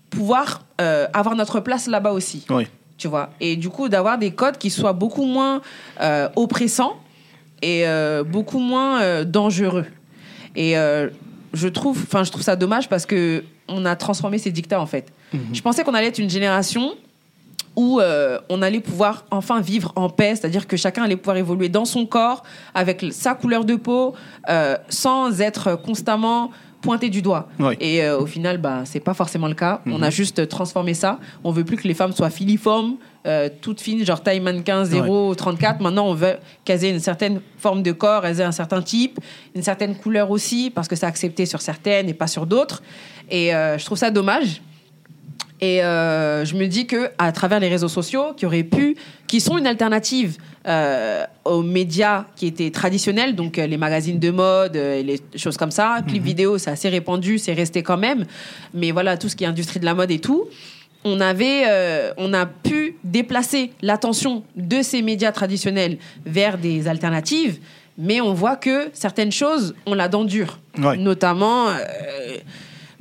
pouvoir 0.08 0.64
euh, 0.80 1.08
avoir 1.12 1.34
notre 1.34 1.58
place 1.58 1.88
là-bas 1.88 2.12
aussi. 2.12 2.46
Oui. 2.50 2.68
Tu 2.98 3.08
vois? 3.08 3.30
Et 3.40 3.56
du 3.56 3.68
coup, 3.68 3.88
d'avoir 3.88 4.16
des 4.16 4.30
codes 4.30 4.58
qui 4.58 4.70
soient 4.70 4.92
beaucoup 4.92 5.24
moins 5.24 5.60
euh, 6.00 6.28
oppressants 6.36 7.00
et 7.62 7.84
beaucoup 8.26 8.58
moins 8.58 9.24
dangereux. 9.24 9.86
Et 10.56 10.74
je 10.74 11.68
trouve, 11.68 12.00
enfin, 12.02 12.24
je 12.24 12.30
trouve 12.32 12.42
ça 12.42 12.56
dommage 12.56 12.88
parce 12.88 13.06
que 13.06 13.44
on 13.68 13.84
a 13.84 13.94
transformé 13.94 14.38
ces 14.38 14.50
dictats 14.50 14.80
en 14.80 14.86
fait. 14.86 15.12
Je 15.52 15.62
pensais 15.62 15.84
qu'on 15.84 15.94
allait 15.94 16.08
être 16.08 16.18
une 16.18 16.30
génération 16.30 16.94
où 17.76 18.00
euh, 18.00 18.38
on 18.48 18.62
allait 18.62 18.80
pouvoir 18.80 19.24
enfin 19.30 19.60
vivre 19.60 19.92
en 19.96 20.08
paix, 20.08 20.36
c'est-à-dire 20.36 20.66
que 20.66 20.76
chacun 20.76 21.04
allait 21.04 21.16
pouvoir 21.16 21.36
évoluer 21.36 21.68
dans 21.68 21.84
son 21.84 22.06
corps, 22.06 22.42
avec 22.74 23.04
sa 23.10 23.34
couleur 23.34 23.64
de 23.64 23.76
peau, 23.76 24.14
euh, 24.48 24.76
sans 24.88 25.40
être 25.40 25.76
constamment 25.76 26.50
pointé 26.82 27.08
du 27.08 27.22
doigt. 27.22 27.48
Ouais. 27.58 27.76
Et 27.80 28.02
euh, 28.02 28.18
au 28.18 28.26
final, 28.26 28.58
bah, 28.58 28.82
c'est 28.84 29.00
pas 29.00 29.14
forcément 29.14 29.46
le 29.46 29.54
cas. 29.54 29.80
On 29.86 30.02
a 30.02 30.10
juste 30.10 30.48
transformé 30.48 30.92
ça. 30.92 31.18
On 31.44 31.52
veut 31.52 31.64
plus 31.64 31.76
que 31.76 31.88
les 31.88 31.94
femmes 31.94 32.12
soient 32.12 32.28
filiformes, 32.28 32.96
euh, 33.26 33.48
toutes 33.60 33.80
fines, 33.80 34.04
genre 34.04 34.22
taille 34.22 34.40
mannequin 34.40 34.84
0, 34.84 35.34
34. 35.34 35.80
Maintenant, 35.80 36.08
on 36.08 36.14
veut 36.14 36.36
qu'elles 36.64 36.84
aient 36.84 36.90
une 36.90 37.00
certaine 37.00 37.40
forme 37.56 37.82
de 37.82 37.92
corps, 37.92 38.26
elles 38.26 38.40
aient 38.40 38.44
un 38.44 38.52
certain 38.52 38.82
type, 38.82 39.18
une 39.54 39.62
certaine 39.62 39.96
couleur 39.96 40.30
aussi, 40.30 40.70
parce 40.74 40.88
que 40.88 40.96
c'est 40.96 41.06
accepté 41.06 41.46
sur 41.46 41.62
certaines 41.62 42.08
et 42.08 42.14
pas 42.14 42.26
sur 42.26 42.46
d'autres. 42.46 42.82
Et 43.30 43.54
euh, 43.54 43.78
je 43.78 43.84
trouve 43.86 43.98
ça 43.98 44.10
dommage. 44.10 44.60
Et 45.62 45.80
euh, 45.84 46.44
je 46.44 46.56
me 46.56 46.66
dis 46.66 46.86
que 46.88 47.10
à 47.18 47.30
travers 47.30 47.60
les 47.60 47.68
réseaux 47.68 47.88
sociaux, 47.88 48.32
qui 48.36 48.46
auraient 48.46 48.64
pu, 48.64 48.96
qui 49.28 49.40
sont 49.40 49.56
une 49.58 49.68
alternative 49.68 50.36
euh, 50.66 51.24
aux 51.44 51.62
médias 51.62 52.24
qui 52.34 52.48
étaient 52.48 52.72
traditionnels, 52.72 53.36
donc 53.36 53.58
euh, 53.58 53.66
les 53.68 53.76
magazines 53.76 54.18
de 54.18 54.30
mode, 54.30 54.74
et 54.74 55.04
les 55.04 55.20
choses 55.36 55.56
comme 55.56 55.70
ça, 55.70 55.98
clips 56.06 56.22
vidéo, 56.24 56.58
c'est 56.58 56.70
assez 56.70 56.88
répandu, 56.88 57.38
c'est 57.38 57.52
resté 57.52 57.84
quand 57.84 57.96
même. 57.96 58.24
Mais 58.74 58.90
voilà, 58.90 59.16
tout 59.16 59.28
ce 59.28 59.36
qui 59.36 59.44
est 59.44 59.46
industrie 59.46 59.78
de 59.78 59.84
la 59.84 59.94
mode 59.94 60.10
et 60.10 60.18
tout, 60.18 60.48
on 61.04 61.20
avait, 61.20 61.64
on 62.16 62.32
a 62.32 62.46
pu 62.46 62.96
déplacer 63.02 63.72
l'attention 63.82 64.44
de 64.54 64.82
ces 64.82 65.02
médias 65.02 65.32
traditionnels 65.32 65.98
vers 66.26 66.58
des 66.58 66.86
alternatives. 66.86 67.58
Mais 67.98 68.20
on 68.20 68.34
voit 68.34 68.54
que 68.56 68.88
certaines 68.92 69.32
choses 69.32 69.74
ont 69.86 69.94
la 69.94 70.08
dent 70.08 70.24
dure, 70.24 70.58
Ouais. 70.78 70.96
notamment 70.96 71.66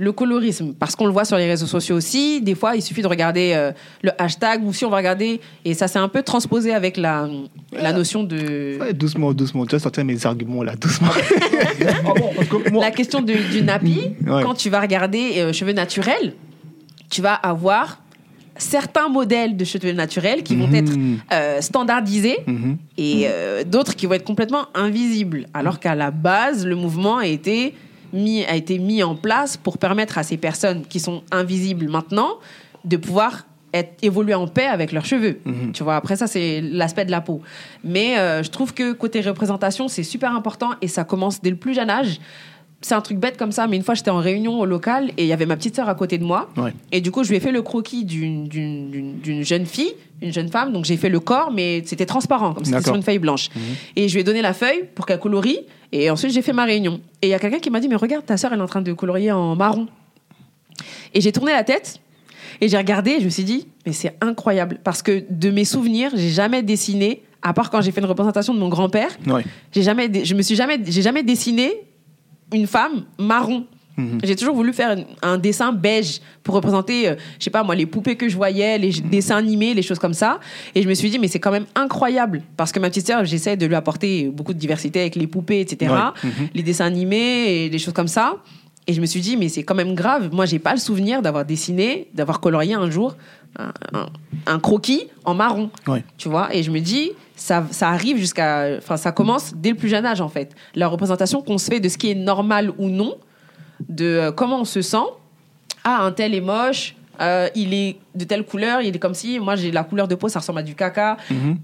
le 0.01 0.11
colorisme, 0.11 0.73
parce 0.73 0.95
qu'on 0.95 1.05
le 1.05 1.11
voit 1.11 1.25
sur 1.25 1.37
les 1.37 1.45
réseaux 1.47 1.67
sociaux 1.67 1.95
aussi. 1.95 2.41
Des 2.41 2.55
fois, 2.55 2.75
il 2.75 2.81
suffit 2.81 3.03
de 3.03 3.07
regarder 3.07 3.53
euh, 3.55 3.71
le 4.01 4.09
hashtag, 4.17 4.65
ou 4.65 4.73
si 4.73 4.83
on 4.83 4.89
va 4.89 4.97
regarder, 4.97 5.39
et 5.63 5.73
ça 5.75 5.87
s'est 5.87 5.99
un 5.99 6.07
peu 6.07 6.23
transposé 6.23 6.73
avec 6.73 6.97
la, 6.97 7.27
la 7.71 7.93
notion 7.93 8.23
de 8.23 8.77
Ouais, 8.81 8.93
doucement, 8.93 9.31
doucement. 9.33 9.65
Tu 9.67 9.75
vas 9.75 9.79
sortir 9.79 10.03
mes 10.03 10.25
arguments 10.25 10.63
là, 10.63 10.75
doucement. 10.75 11.09
Ah 12.05 12.13
bon, 12.17 12.31
parce 12.35 12.47
que 12.47 12.69
moi- 12.71 12.83
la 12.83 12.91
question 12.91 13.21
de- 13.21 13.51
du 13.51 13.61
nappy. 13.61 14.01
Ouais. 14.25 14.43
Quand 14.43 14.53
tu 14.55 14.69
vas 14.69 14.81
regarder 14.81 15.33
euh, 15.37 15.53
cheveux 15.53 15.73
naturels, 15.73 16.33
tu 17.09 17.21
vas 17.21 17.33
avoir 17.35 17.99
certains 18.57 19.07
modèles 19.09 19.55
de 19.57 19.65
cheveux 19.65 19.91
naturels 19.93 20.43
qui 20.43 20.55
vont 20.55 20.67
Mhm. 20.67 20.75
être 20.75 20.91
euh, 21.33 21.61
standardisés 21.61 22.37
Mhm. 22.47 22.77
et 22.97 23.27
d'autres 23.65 23.95
qui 23.95 24.05
vont 24.07 24.13
être 24.13 24.23
complètement 24.25 24.65
invisibles. 24.75 25.45
Alors 25.53 25.79
qu'à 25.79 25.95
la 25.95 26.11
base, 26.11 26.65
le 26.65 26.75
mouvement 26.75 27.17
a 27.17 27.25
été, 27.27 27.73
mis, 28.13 28.43
a 28.45 28.55
été 28.55 28.77
mis 28.79 29.03
en 29.03 29.15
place 29.15 29.57
pour 29.57 29.77
permettre 29.77 30.17
à 30.17 30.23
ces 30.23 30.37
personnes 30.37 30.83
qui 30.87 30.99
sont 30.99 31.23
invisibles 31.31 31.89
maintenant 31.89 32.29
de 32.85 32.97
pouvoir 32.97 33.45
être, 33.73 33.93
évoluer 34.01 34.33
en 34.33 34.47
paix 34.47 34.65
avec 34.65 34.91
leurs 34.91 35.05
cheveux. 35.05 35.39
Tu 35.73 35.83
vois, 35.83 35.95
après 35.95 36.15
ça, 36.15 36.27
c'est 36.27 36.61
l'aspect 36.61 37.05
de 37.05 37.11
la 37.11 37.21
peau. 37.21 37.41
Mais 37.83 38.17
euh, 38.17 38.43
je 38.43 38.49
trouve 38.49 38.73
que 38.73 38.91
côté 38.93 39.21
représentation, 39.21 39.87
c'est 39.87 40.03
super 40.03 40.35
important 40.35 40.71
et 40.81 40.87
ça 40.87 41.03
commence 41.03 41.41
dès 41.41 41.49
le 41.49 41.55
plus 41.55 41.73
jeune 41.73 41.89
âge. 41.89 42.19
C'est 42.83 42.95
un 42.95 43.01
truc 43.01 43.19
bête 43.19 43.37
comme 43.37 43.51
ça, 43.51 43.67
mais 43.67 43.75
une 43.75 43.83
fois 43.83 43.93
j'étais 43.93 44.09
en 44.09 44.17
réunion 44.17 44.59
au 44.59 44.65
local 44.65 45.11
et 45.17 45.23
il 45.23 45.27
y 45.27 45.33
avait 45.33 45.45
ma 45.45 45.55
petite 45.55 45.75
sœur 45.75 45.87
à 45.87 45.93
côté 45.93 46.17
de 46.17 46.23
moi. 46.23 46.49
Ouais. 46.57 46.73
Et 46.91 46.99
du 46.99 47.11
coup, 47.11 47.23
je 47.23 47.29
lui 47.29 47.37
ai 47.37 47.39
fait 47.39 47.51
le 47.51 47.61
croquis 47.61 48.05
d'une 48.05 49.43
jeune 49.43 49.67
fille, 49.67 49.93
une 50.21 50.33
jeune 50.33 50.49
femme. 50.49 50.73
Donc 50.73 50.85
j'ai 50.85 50.97
fait 50.97 51.09
le 51.09 51.19
corps, 51.19 51.51
mais 51.51 51.83
c'était 51.85 52.05
transparent, 52.05 52.53
comme 52.53 52.65
c'était 52.65 52.81
sur 52.81 52.95
une 52.95 53.03
feuille 53.03 53.19
blanche. 53.19 53.49
Et 53.95 54.07
je 54.07 54.13
lui 54.13 54.21
ai 54.21 54.23
donné 54.23 54.41
la 54.41 54.53
feuille 54.53 54.85
pour 54.95 55.05
qu'elle 55.05 55.19
colorie. 55.19 55.59
Et 55.91 56.09
ensuite, 56.09 56.31
j'ai 56.31 56.41
fait 56.41 56.53
ma 56.53 56.63
réunion. 56.65 57.01
Et 57.21 57.27
il 57.27 57.29
y 57.29 57.33
a 57.33 57.39
quelqu'un 57.39 57.59
qui 57.59 57.69
m'a 57.69 57.79
dit 57.79 57.87
Mais 57.87 57.95
regarde, 57.95 58.25
ta 58.25 58.37
sœur, 58.37 58.53
elle 58.53 58.59
est 58.59 58.63
en 58.63 58.67
train 58.67 58.81
de 58.81 58.93
colorier 58.93 59.31
en 59.31 59.55
marron. 59.55 59.87
Et 61.13 61.21
j'ai 61.21 61.31
tourné 61.31 61.51
la 61.51 61.63
tête. 61.63 61.99
Et 62.59 62.67
j'ai 62.67 62.77
regardé 62.77 63.11
et 63.11 63.19
je 63.19 63.25
me 63.25 63.29
suis 63.29 63.43
dit, 63.43 63.67
mais 63.85 63.91
c'est 63.91 64.15
incroyable. 64.21 64.79
Parce 64.83 65.01
que 65.01 65.23
de 65.29 65.49
mes 65.49 65.65
souvenirs, 65.65 66.11
j'ai 66.13 66.29
jamais 66.29 66.61
dessiné, 66.61 67.23
à 67.41 67.53
part 67.53 67.71
quand 67.71 67.81
j'ai 67.81 67.91
fait 67.91 68.01
une 68.01 68.07
représentation 68.07 68.53
de 68.53 68.59
mon 68.59 68.69
grand-père, 68.69 69.09
j'ai 69.71 69.81
jamais, 69.81 70.23
je 70.23 70.35
me 70.35 70.43
suis 70.43 70.55
jamais, 70.55 70.79
j'ai 70.85 71.01
jamais 71.01 71.23
dessiné 71.23 71.71
une 72.53 72.67
femme 72.67 73.05
marron. 73.17 73.65
Mhm. 74.01 74.19
J'ai 74.23 74.35
toujours 74.35 74.55
voulu 74.55 74.73
faire 74.73 74.95
un, 75.21 75.37
dessin 75.37 75.71
beige 75.71 76.19
pour 76.43 76.55
représenter, 76.55 77.09
euh, 77.09 77.15
je 77.39 77.43
sais 77.45 77.49
pas 77.49 77.63
moi, 77.63 77.75
les 77.75 77.85
poupées 77.85 78.15
que 78.15 78.27
je 78.29 78.35
voyais, 78.35 78.77
les 78.77 78.91
j- 78.91 79.01
dessins 79.01 79.37
animés, 79.37 79.73
les 79.73 79.81
choses 79.81 79.99
comme 79.99 80.13
ça. 80.13 80.39
Et 80.75 80.81
je 80.81 80.89
me 80.89 80.93
suis 80.93 81.09
dit, 81.09 81.19
mais 81.19 81.27
c'est 81.27 81.39
quand 81.39 81.51
même 81.51 81.65
incroyable. 81.75 82.41
Parce 82.57 82.71
que 82.71 82.79
ma 82.79 82.89
petite 82.89 83.07
sœur, 83.07 83.23
j'essaie 83.25 83.57
de 83.57 83.65
lui 83.65 83.75
apporter 83.75 84.27
beaucoup 84.29 84.53
de 84.53 84.59
diversité 84.59 85.01
avec 85.01 85.15
les 85.15 85.27
poupées, 85.27 85.61
etc. 85.61 85.91
Ouais. 85.91 86.29
Mhm. 86.29 86.47
Les 86.53 86.63
dessins 86.63 86.85
animés 86.85 87.65
et 87.65 87.69
les 87.69 87.79
choses 87.79 87.93
comme 87.93 88.07
ça. 88.07 88.37
Et 88.87 88.93
je 88.93 89.01
me 89.01 89.05
suis 89.05 89.21
dit, 89.21 89.37
mais 89.37 89.47
c'est 89.47 89.63
quand 89.63 89.75
même 89.75 89.93
grave. 89.93 90.29
Moi, 90.33 90.45
j'ai 90.47 90.57
pas 90.59 90.73
le 90.73 90.79
souvenir 90.79 91.21
d'avoir 91.21 91.45
dessiné, 91.45 92.07
d'avoir 92.15 92.39
colorié 92.39 92.73
un 92.73 92.89
jour 92.89 93.15
un, 93.59 93.71
un- 93.93 94.07
un 94.47 94.59
croquis 94.59 95.07
en 95.25 95.33
marron. 95.35 95.69
Ouais. 95.85 96.03
Tu 96.17 96.29
vois? 96.29 96.55
Et 96.55 96.63
je 96.63 96.71
me 96.71 96.79
dis, 96.79 97.11
ça, 97.35 97.65
ça 97.69 97.89
arrive 97.89 98.17
jusqu'à. 98.17 98.77
Enfin, 98.77 98.95
ça 98.97 99.11
commence 99.11 99.53
dès 99.55 99.71
le 99.71 99.75
plus 99.75 99.89
jeune 99.89 100.05
âge, 100.05 100.21
en 100.21 100.29
fait. 100.29 100.55
La 100.73 100.87
représentation 100.87 101.41
qu'on 101.41 101.57
se 101.57 101.69
fait 101.69 101.79
de 101.81 101.89
ce 101.89 101.97
qui 101.97 102.09
est 102.11 102.15
normal 102.15 102.71
ou 102.77 102.87
non, 102.87 103.15
de 103.89 104.05
euh, 104.05 104.31
comment 104.31 104.61
on 104.61 104.65
se 104.65 104.81
sent. 104.81 104.97
Ah, 105.83 106.03
un 106.03 106.11
tel 106.11 106.33
est 106.33 106.41
moche. 106.41 106.95
euh, 107.21 107.49
il 107.55 107.73
est 107.73 107.97
de 108.15 108.25
telle 108.25 108.43
couleur, 108.45 108.81
il 108.81 108.95
est 108.95 108.99
comme 108.99 109.13
si 109.13 109.39
moi 109.39 109.55
j'ai 109.55 109.71
la 109.71 109.83
couleur 109.83 110.07
de 110.07 110.15
peau, 110.15 110.27
ça 110.27 110.39
ressemble 110.39 110.59
à 110.59 110.63
du 110.63 110.75
caca. 110.75 111.17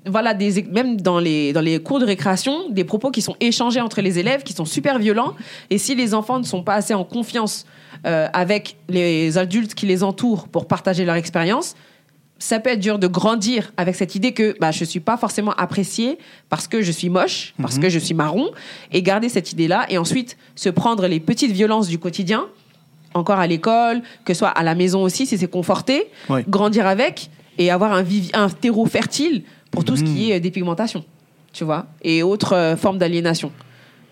Voilà, 0.06 0.34
des, 0.34 0.64
même 0.64 1.02
dans 1.02 1.20
les, 1.20 1.52
dans 1.52 1.62
les 1.62 1.82
cours 1.82 2.00
de 2.00 2.06
récréation, 2.06 2.70
des 2.70 2.84
propos 2.84 3.12
qui 3.12 3.22
sont 3.22 3.36
échangés 3.40 3.82
entre 3.82 4.02
les 4.02 4.20
élèves, 4.20 4.44
qui 4.44 4.54
sont 4.54 4.66
super 4.66 5.00
violents. 5.00 5.34
Et 5.70 5.78
si 5.78 5.96
les 5.96 6.14
enfants 6.14 6.40
ne 6.40 6.46
sont 6.46 6.64
pas 6.64 6.76
assez 6.76 6.94
en 6.94 7.04
confiance 7.04 7.66
euh, 8.06 8.28
avec 8.34 8.78
les 8.88 9.38
adultes 9.38 9.74
qui 9.74 9.88
les 9.88 10.04
entourent 10.04 10.48
pour 10.48 10.68
partager 10.68 11.06
leur 11.06 11.16
expérience, 11.16 11.76
ça 12.40 12.60
peut 12.60 12.70
être 12.70 12.80
dur 12.80 13.00
de 13.00 13.08
grandir 13.08 13.72
avec 13.78 13.96
cette 13.96 14.16
idée 14.16 14.32
que 14.34 14.56
bah, 14.60 14.72
je 14.72 14.82
ne 14.82 14.86
suis 14.86 15.00
pas 15.00 15.18
forcément 15.18 15.54
appréciée 15.54 16.18
parce 16.50 16.68
que 16.68 16.82
je 16.82 16.92
suis 16.92 17.10
moche, 17.10 17.54
parce 17.62 17.80
que 17.80 17.90
je 17.90 18.00
suis 18.00 18.14
marron, 18.14 18.52
et 18.92 19.02
garder 19.02 19.30
cette 19.30 19.52
idée-là, 19.52 19.86
et 19.90 19.98
ensuite 19.98 20.38
se 20.56 20.70
prendre 20.70 21.08
les 21.08 21.20
petites 21.20 21.52
violences 21.52 21.88
du 21.88 21.98
quotidien, 22.00 22.46
encore 23.14 23.40
à 23.40 23.48
l'école, 23.48 24.02
que 24.26 24.34
ce 24.34 24.40
soit 24.40 24.50
à 24.50 24.64
la 24.64 24.76
maison 24.76 25.02
aussi, 25.04 25.26
si 25.26 25.38
c'est 25.38 25.48
conforté, 25.50 26.10
grandir 26.48 26.86
avec, 26.86 27.30
et 27.58 27.72
avoir 27.72 27.94
un, 27.94 28.04
un 28.34 28.50
terreau 28.50 28.86
fertile 28.86 29.44
pour 29.72 29.84
tout 29.84 29.96
ce 29.96 30.04
qui 30.04 30.32
est 30.32 30.36
euh, 30.38 30.40
dépigmentation, 30.40 31.04
tu 31.54 31.64
vois, 31.64 31.88
et 32.04 32.22
autres 32.24 32.54
euh, 32.54 32.76
formes 32.78 32.98
d'aliénation. 33.00 33.52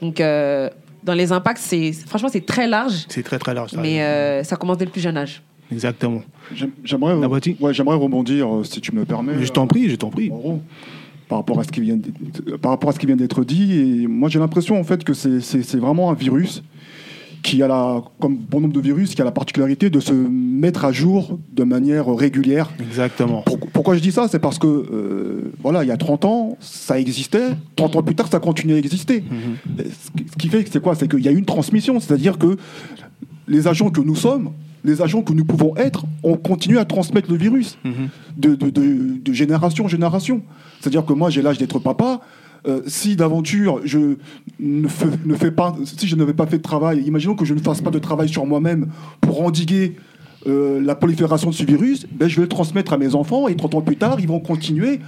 Donc, 0.01 0.19
euh, 0.19 0.69
dans 1.03 1.13
les 1.13 1.31
impacts, 1.31 1.59
c'est 1.61 1.91
franchement, 1.93 2.29
c'est 2.29 2.45
très 2.45 2.67
large, 2.67 3.05
C'est 3.07 3.23
très 3.23 3.37
très 3.37 3.53
large. 3.53 3.71
ça. 3.71 3.77
mais 3.79 4.01
euh, 4.01 4.43
ça 4.43 4.55
commence 4.55 4.77
dès 4.77 4.85
le 4.85 4.91
plus 4.91 5.01
jeune 5.01 5.17
âge. 5.17 5.43
Exactement. 5.71 6.21
J'aim- 6.53 6.69
J'aimerais 6.83 7.13
ouais, 7.15 7.73
j'aimerais 7.73 7.95
rebondir, 7.95 8.53
euh, 8.53 8.63
si 8.63 8.81
tu 8.81 8.93
me 8.93 9.03
permets. 9.05 9.33
Je 9.43 9.51
t'en 9.51 9.67
prie, 9.67 9.89
je 9.89 9.95
t'en 9.95 10.09
prie. 10.09 10.29
Par 11.27 11.39
rapport 11.39 11.59
à 11.59 11.63
ce 11.63 11.69
qui 11.69 11.81
vient 11.81 11.95
d'être- 11.97 12.57
par 12.57 12.71
rapport 12.71 12.91
à 12.91 12.93
ce 12.93 12.99
qui 12.99 13.07
vient 13.07 13.15
d'être 13.15 13.43
dit 13.43 13.73
et 14.03 14.07
moi 14.07 14.29
j'ai 14.29 14.37
l'impression 14.37 14.79
en 14.79 14.83
fait 14.83 15.03
que 15.03 15.13
c'est- 15.13 15.75
vraiment 15.77 16.11
un 16.11 16.13
virus 16.13 16.61
qui 17.41 17.63
a 17.63 17.67
la 17.67 18.03
comme 18.19 18.37
bon 18.37 18.61
nombre 18.61 18.73
de 18.73 18.79
virus 18.79 19.15
qui 19.15 19.21
a 19.21 19.25
la 19.25 19.31
particularité 19.31 19.89
de 19.89 19.99
se 19.99 20.13
mettre 20.13 20.85
à 20.85 20.91
jour 20.91 21.39
de 21.51 21.63
manière 21.63 22.07
régulière 22.13 22.71
Exactement. 22.79 23.41
Pour- 23.41 23.59
pourquoi 23.59 23.95
je 23.95 24.01
dis 24.01 24.11
ça? 24.11 24.27
C'est 24.27 24.37
parce 24.39 24.59
que, 24.59 24.67
euh, 24.67 25.51
voilà, 25.63 25.83
il 25.83 25.87
y 25.87 25.91
a 25.91 25.97
30 25.97 26.25
ans, 26.25 26.57
ça 26.59 26.99
existait. 26.99 27.49
30 27.75 27.95
ans 27.95 28.03
plus 28.03 28.15
tard, 28.15 28.27
ça 28.31 28.39
continue 28.39 28.73
à 28.73 28.77
exister. 28.77 29.23
Mhm. 29.29 29.75
Ce 29.77 30.11
qui- 30.11 30.25
Ce 30.31 30.35
qui 30.37 30.47
fait 30.47 30.63
que 30.63 30.69
c'est 30.71 30.81
quoi? 30.81 30.93
C'est 30.95 31.07
qu'il 31.09 31.23
y 31.23 31.27
a 31.27 31.31
une 31.31 31.45
transmission. 31.45 31.99
C'est-à-dire 31.99 32.37
que 32.37 32.55
les 33.47 33.67
agents 33.67 33.89
que 33.89 34.01
nous 34.01 34.15
sommes, 34.15 34.51
les 34.85 35.01
agents 35.01 35.21
que 35.21 35.33
nous 35.33 35.43
pouvons 35.45 35.75
être, 35.75 36.05
on 36.23 36.37
continue 36.37 36.77
à 36.77 36.85
transmettre 36.85 37.29
le 37.31 37.37
virus 37.37 37.77
Mhm. 37.83 37.93
de, 38.37 38.55
de- 38.55 38.69
de- 38.69 39.17
de 39.23 39.33
génération 39.33 39.85
en 39.85 39.87
génération. 39.89 40.41
C'est-à-dire 40.79 41.05
que 41.05 41.13
moi, 41.13 41.29
j'ai 41.29 41.41
l'âge 41.41 41.57
d'être 41.57 41.79
papa. 41.79 42.21
Euh, 42.67 42.81
si 42.87 43.15
d'aventure 43.15 43.81
je 43.83 44.15
ne 44.59 44.87
fais, 44.87 45.05
ne 45.25 45.35
fais 45.35 45.51
pas, 45.51 45.75
si 45.85 46.07
je 46.07 46.15
n'avais 46.15 46.33
pas 46.33 46.47
fait 46.47 46.57
de 46.57 46.63
travail, 46.63 47.03
imaginons 47.05 47.35
que 47.35 47.45
je 47.45 47.53
ne 47.53 47.59
fasse 47.59 47.81
pas 47.81 47.91
de 47.91 47.99
travail 47.99 48.27
sur 48.29 48.45
moi-même 48.47 48.87
pour 49.21 49.43
endiguer 49.43 49.95
euh, 50.47 50.79
la 50.81 50.95
prolifération 50.95 51.49
de 51.51 51.55
ce 51.55 51.63
virus, 51.63 52.05
ben, 52.11 52.27
je 52.27 52.35
vais 52.37 52.43
le 52.43 52.47
transmettre 52.47 52.93
à 52.93 52.97
mes 52.97 53.13
enfants 53.15 53.47
et 53.47 53.55
30 53.55 53.75
ans 53.75 53.81
plus 53.81 53.97
tard, 53.97 54.19
ils 54.19 54.27
vont 54.27 54.39
continuer 54.39 54.99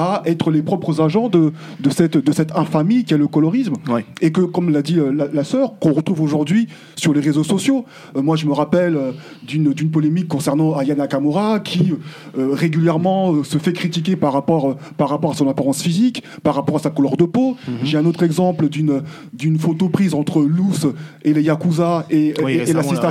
à 0.00 0.22
être 0.26 0.52
les 0.52 0.62
propres 0.62 1.00
agents 1.00 1.28
de, 1.28 1.52
de, 1.80 1.90
cette, 1.90 2.16
de 2.16 2.32
cette 2.32 2.56
infamie 2.56 3.04
qu'est 3.04 3.18
le 3.18 3.26
colorisme. 3.26 3.74
Ouais. 3.88 4.04
Et 4.20 4.30
que, 4.30 4.42
comme 4.42 4.70
l'a 4.70 4.80
dit 4.82 4.98
euh, 5.00 5.10
la, 5.12 5.26
la 5.26 5.42
sœur, 5.42 5.78
qu'on 5.80 5.92
retrouve 5.92 6.20
aujourd'hui 6.20 6.68
sur 6.94 7.12
les 7.12 7.20
réseaux 7.20 7.42
sociaux. 7.42 7.84
Euh, 8.16 8.22
moi, 8.22 8.36
je 8.36 8.46
me 8.46 8.52
rappelle 8.52 8.94
euh, 8.94 9.10
d'une 9.42 9.72
d'une 9.72 9.90
polémique 9.90 10.28
concernant 10.28 10.74
Aya 10.76 10.94
Nakamura 10.94 11.58
qui 11.60 11.92
euh, 12.38 12.54
régulièrement 12.54 13.42
se 13.42 13.58
fait 13.58 13.72
critiquer 13.72 14.14
par 14.14 14.32
rapport, 14.32 14.76
par 14.96 15.08
rapport 15.08 15.32
à 15.32 15.34
son 15.34 15.48
apparence 15.48 15.82
physique, 15.82 16.22
par 16.44 16.54
rapport 16.54 16.76
à 16.76 16.78
sa 16.78 16.90
couleur 16.90 17.16
de 17.16 17.24
peau. 17.24 17.56
J'ai 17.82 17.98
un 17.98 18.06
autre 18.06 18.22
exemple 18.22 18.68
d'une 18.68 19.02
d'une 19.32 19.58
photo 19.58 19.88
prise 19.88 20.14
entre 20.14 20.42
Luce 20.42 20.86
et 21.24 21.32
les 21.34 21.42
Yakuza 21.42 22.06
et, 22.10 22.34
Oui, 22.44 22.52
et- 22.52 22.70
et 22.70 22.72
la 22.72 22.82
Sista. 22.82 23.10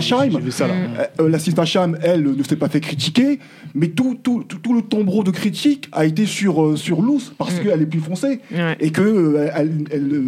Euh, 0.69 1.05
euh, 1.21 1.29
la 1.29 1.39
Sista 1.39 1.65
Cham, 1.65 1.97
elle, 2.01 2.23
ne 2.23 2.43
s'est 2.43 2.55
pas 2.55 2.69
fait 2.69 2.79
critiquer, 2.79 3.39
mais 3.75 3.89
tout, 3.89 4.17
tout, 4.23 4.43
tout, 4.47 4.57
tout 4.59 4.73
le 4.73 4.81
tombereau 4.81 5.23
de 5.23 5.31
critiques 5.31 5.89
a 5.91 6.05
été 6.05 6.25
sur, 6.25 6.76
sur 6.77 7.01
Luce, 7.01 7.31
parce 7.37 7.59
qu'elle 7.59 7.81
est 7.81 7.85
plus 7.87 7.99
foncée, 7.99 8.39
Ouais. 8.51 8.75
et 8.79 8.91
que 8.91 9.01
euh, 9.01 9.49
elle, 9.55 9.83
elle, 9.91 10.23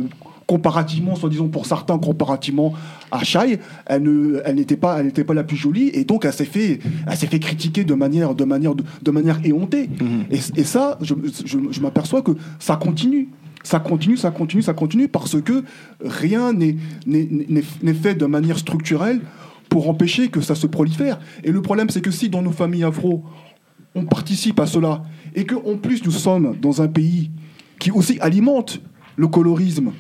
comparativement, 0.47 1.15
soi-disant 1.15 1.47
pour 1.47 1.67
certains, 1.67 1.99
comparativement 1.99 2.73
à 3.11 3.23
Shai, 3.23 3.59
elle 3.85 4.01
ne, 4.01 4.41
elle 4.45 4.55
n'était 4.55 4.77
pas, 4.77 4.99
elle 4.99 5.05
n'était 5.05 5.23
pas 5.23 5.35
la 5.35 5.43
plus 5.43 5.55
jolie, 5.57 5.89
et 5.93 6.03
donc 6.05 6.25
elle 6.25 6.33
s'est 6.33 6.45
fait, 6.45 6.79
elle 7.07 7.15
s'est 7.15 7.27
fait 7.27 7.37
critiquer 7.39 7.83
de 7.83 7.93
manière, 7.93 8.33
de 8.33 8.43
manière, 8.45 8.73
de, 8.75 9.11
manière 9.11 9.39
éhontée. 9.43 9.89
Et, 10.31 10.39
et 10.59 10.63
ça, 10.63 10.97
je, 11.01 11.13
je, 11.45 11.57
je 11.69 11.81
m'aperçois 11.81 12.23
que 12.23 12.31
ça 12.57 12.75
continue. 12.77 13.29
Ça 13.61 13.79
continue, 13.79 14.15
ça 14.17 14.31
continue, 14.31 14.61
ça 14.63 14.73
continue, 14.73 15.07
parce 15.09 15.39
que 15.41 15.63
rien 16.03 16.53
n'est- 16.53 16.77
n'est 17.05 17.93
fait 17.93 18.15
de 18.15 18.25
manière 18.25 18.57
structurelle 18.57 19.19
pour 19.67 19.87
empêcher 19.89 20.29
que 20.29 20.41
ça 20.41 20.55
se 20.55 20.65
prolifère. 20.65 21.19
Et 21.43 21.51
le 21.51 21.61
problème, 21.61 21.89
c'est 21.91 22.01
que 22.01 22.09
si 22.09 22.29
dans 22.29 22.41
nos 22.41 22.51
familles 22.53 22.85
afro, 22.85 23.23
on 23.95 24.05
participe 24.05 24.59
à 24.59 24.65
cela, 24.65 25.03
et 25.35 25.45
qu'en 25.45 25.77
plus 25.77 26.03
nous 26.05 26.11
sommes 26.11 26.55
dans 26.61 26.81
un 26.81 26.87
pays 26.87 27.31
qui 27.79 27.91
aussi 27.91 28.19
alimente 28.19 28.81
le 29.15 29.27
colorisme, 29.27 29.91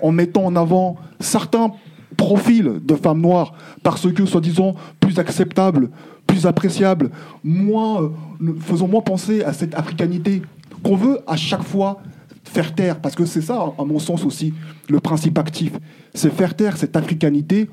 en 0.00 0.12
mettant 0.12 0.44
en 0.44 0.56
avant 0.56 0.96
certains 1.20 1.72
profils 2.16 2.80
de 2.84 2.94
femmes 2.94 3.20
noires, 3.20 3.54
parce 3.82 4.12
que, 4.12 4.26
soi-disant, 4.26 4.74
plus 5.00 5.18
acceptables, 5.18 5.90
plus 6.26 6.46
appréciables, 6.46 7.10
moins, 7.42 8.02
euh, 8.02 8.54
faisant 8.60 8.88
moins 8.88 9.00
penser 9.00 9.42
à 9.42 9.52
cette 9.52 9.74
africanité 9.74 10.42
qu'on 10.82 10.96
veut 10.96 11.20
à 11.26 11.36
chaque 11.36 11.62
fois 11.62 12.00
faire 12.44 12.74
taire, 12.74 13.00
parce 13.00 13.14
que 13.14 13.24
c'est 13.24 13.40
ça, 13.40 13.72
à 13.78 13.84
mon 13.84 13.98
sens 13.98 14.24
aussi, 14.24 14.52
le 14.88 15.00
principe 15.00 15.38
actif, 15.38 15.72
c'est 16.14 16.32
faire 16.32 16.54
taire 16.54 16.76
cette 16.76 16.96
africanité 16.96 17.68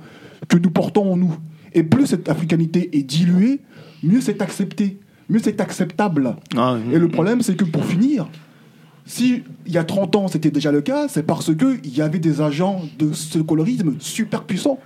que 0.47 0.57
nous 0.57 0.69
portons 0.69 1.13
en 1.13 1.17
nous. 1.17 1.35
Et 1.73 1.83
plus 1.83 2.07
cette 2.07 2.29
africanité 2.29 2.97
est 2.97 3.03
diluée, 3.03 3.61
mieux 4.03 4.21
c'est 4.21 4.41
accepté, 4.41 4.99
mieux 5.29 5.39
c'est 5.43 5.61
acceptable. 5.61 6.35
Ah, 6.57 6.77
Et 6.91 6.97
le 6.99 7.07
problème, 7.07 7.41
c'est 7.41 7.55
que 7.55 7.63
pour 7.65 7.85
finir, 7.85 8.27
si 9.05 9.43
il 9.65 9.71
y 9.73 9.77
a 9.77 9.83
30 9.83 10.15
ans 10.15 10.27
c'était 10.27 10.51
déjà 10.51 10.71
le 10.71 10.81
cas, 10.81 11.07
c'est 11.07 11.23
parce 11.23 11.55
qu'il 11.55 11.95
y 11.95 12.01
avait 12.01 12.19
des 12.19 12.41
agents 12.41 12.81
de 12.97 13.13
ce 13.13 13.39
colorisme 13.39 13.95
super 13.99 14.43
puissants 14.43 14.79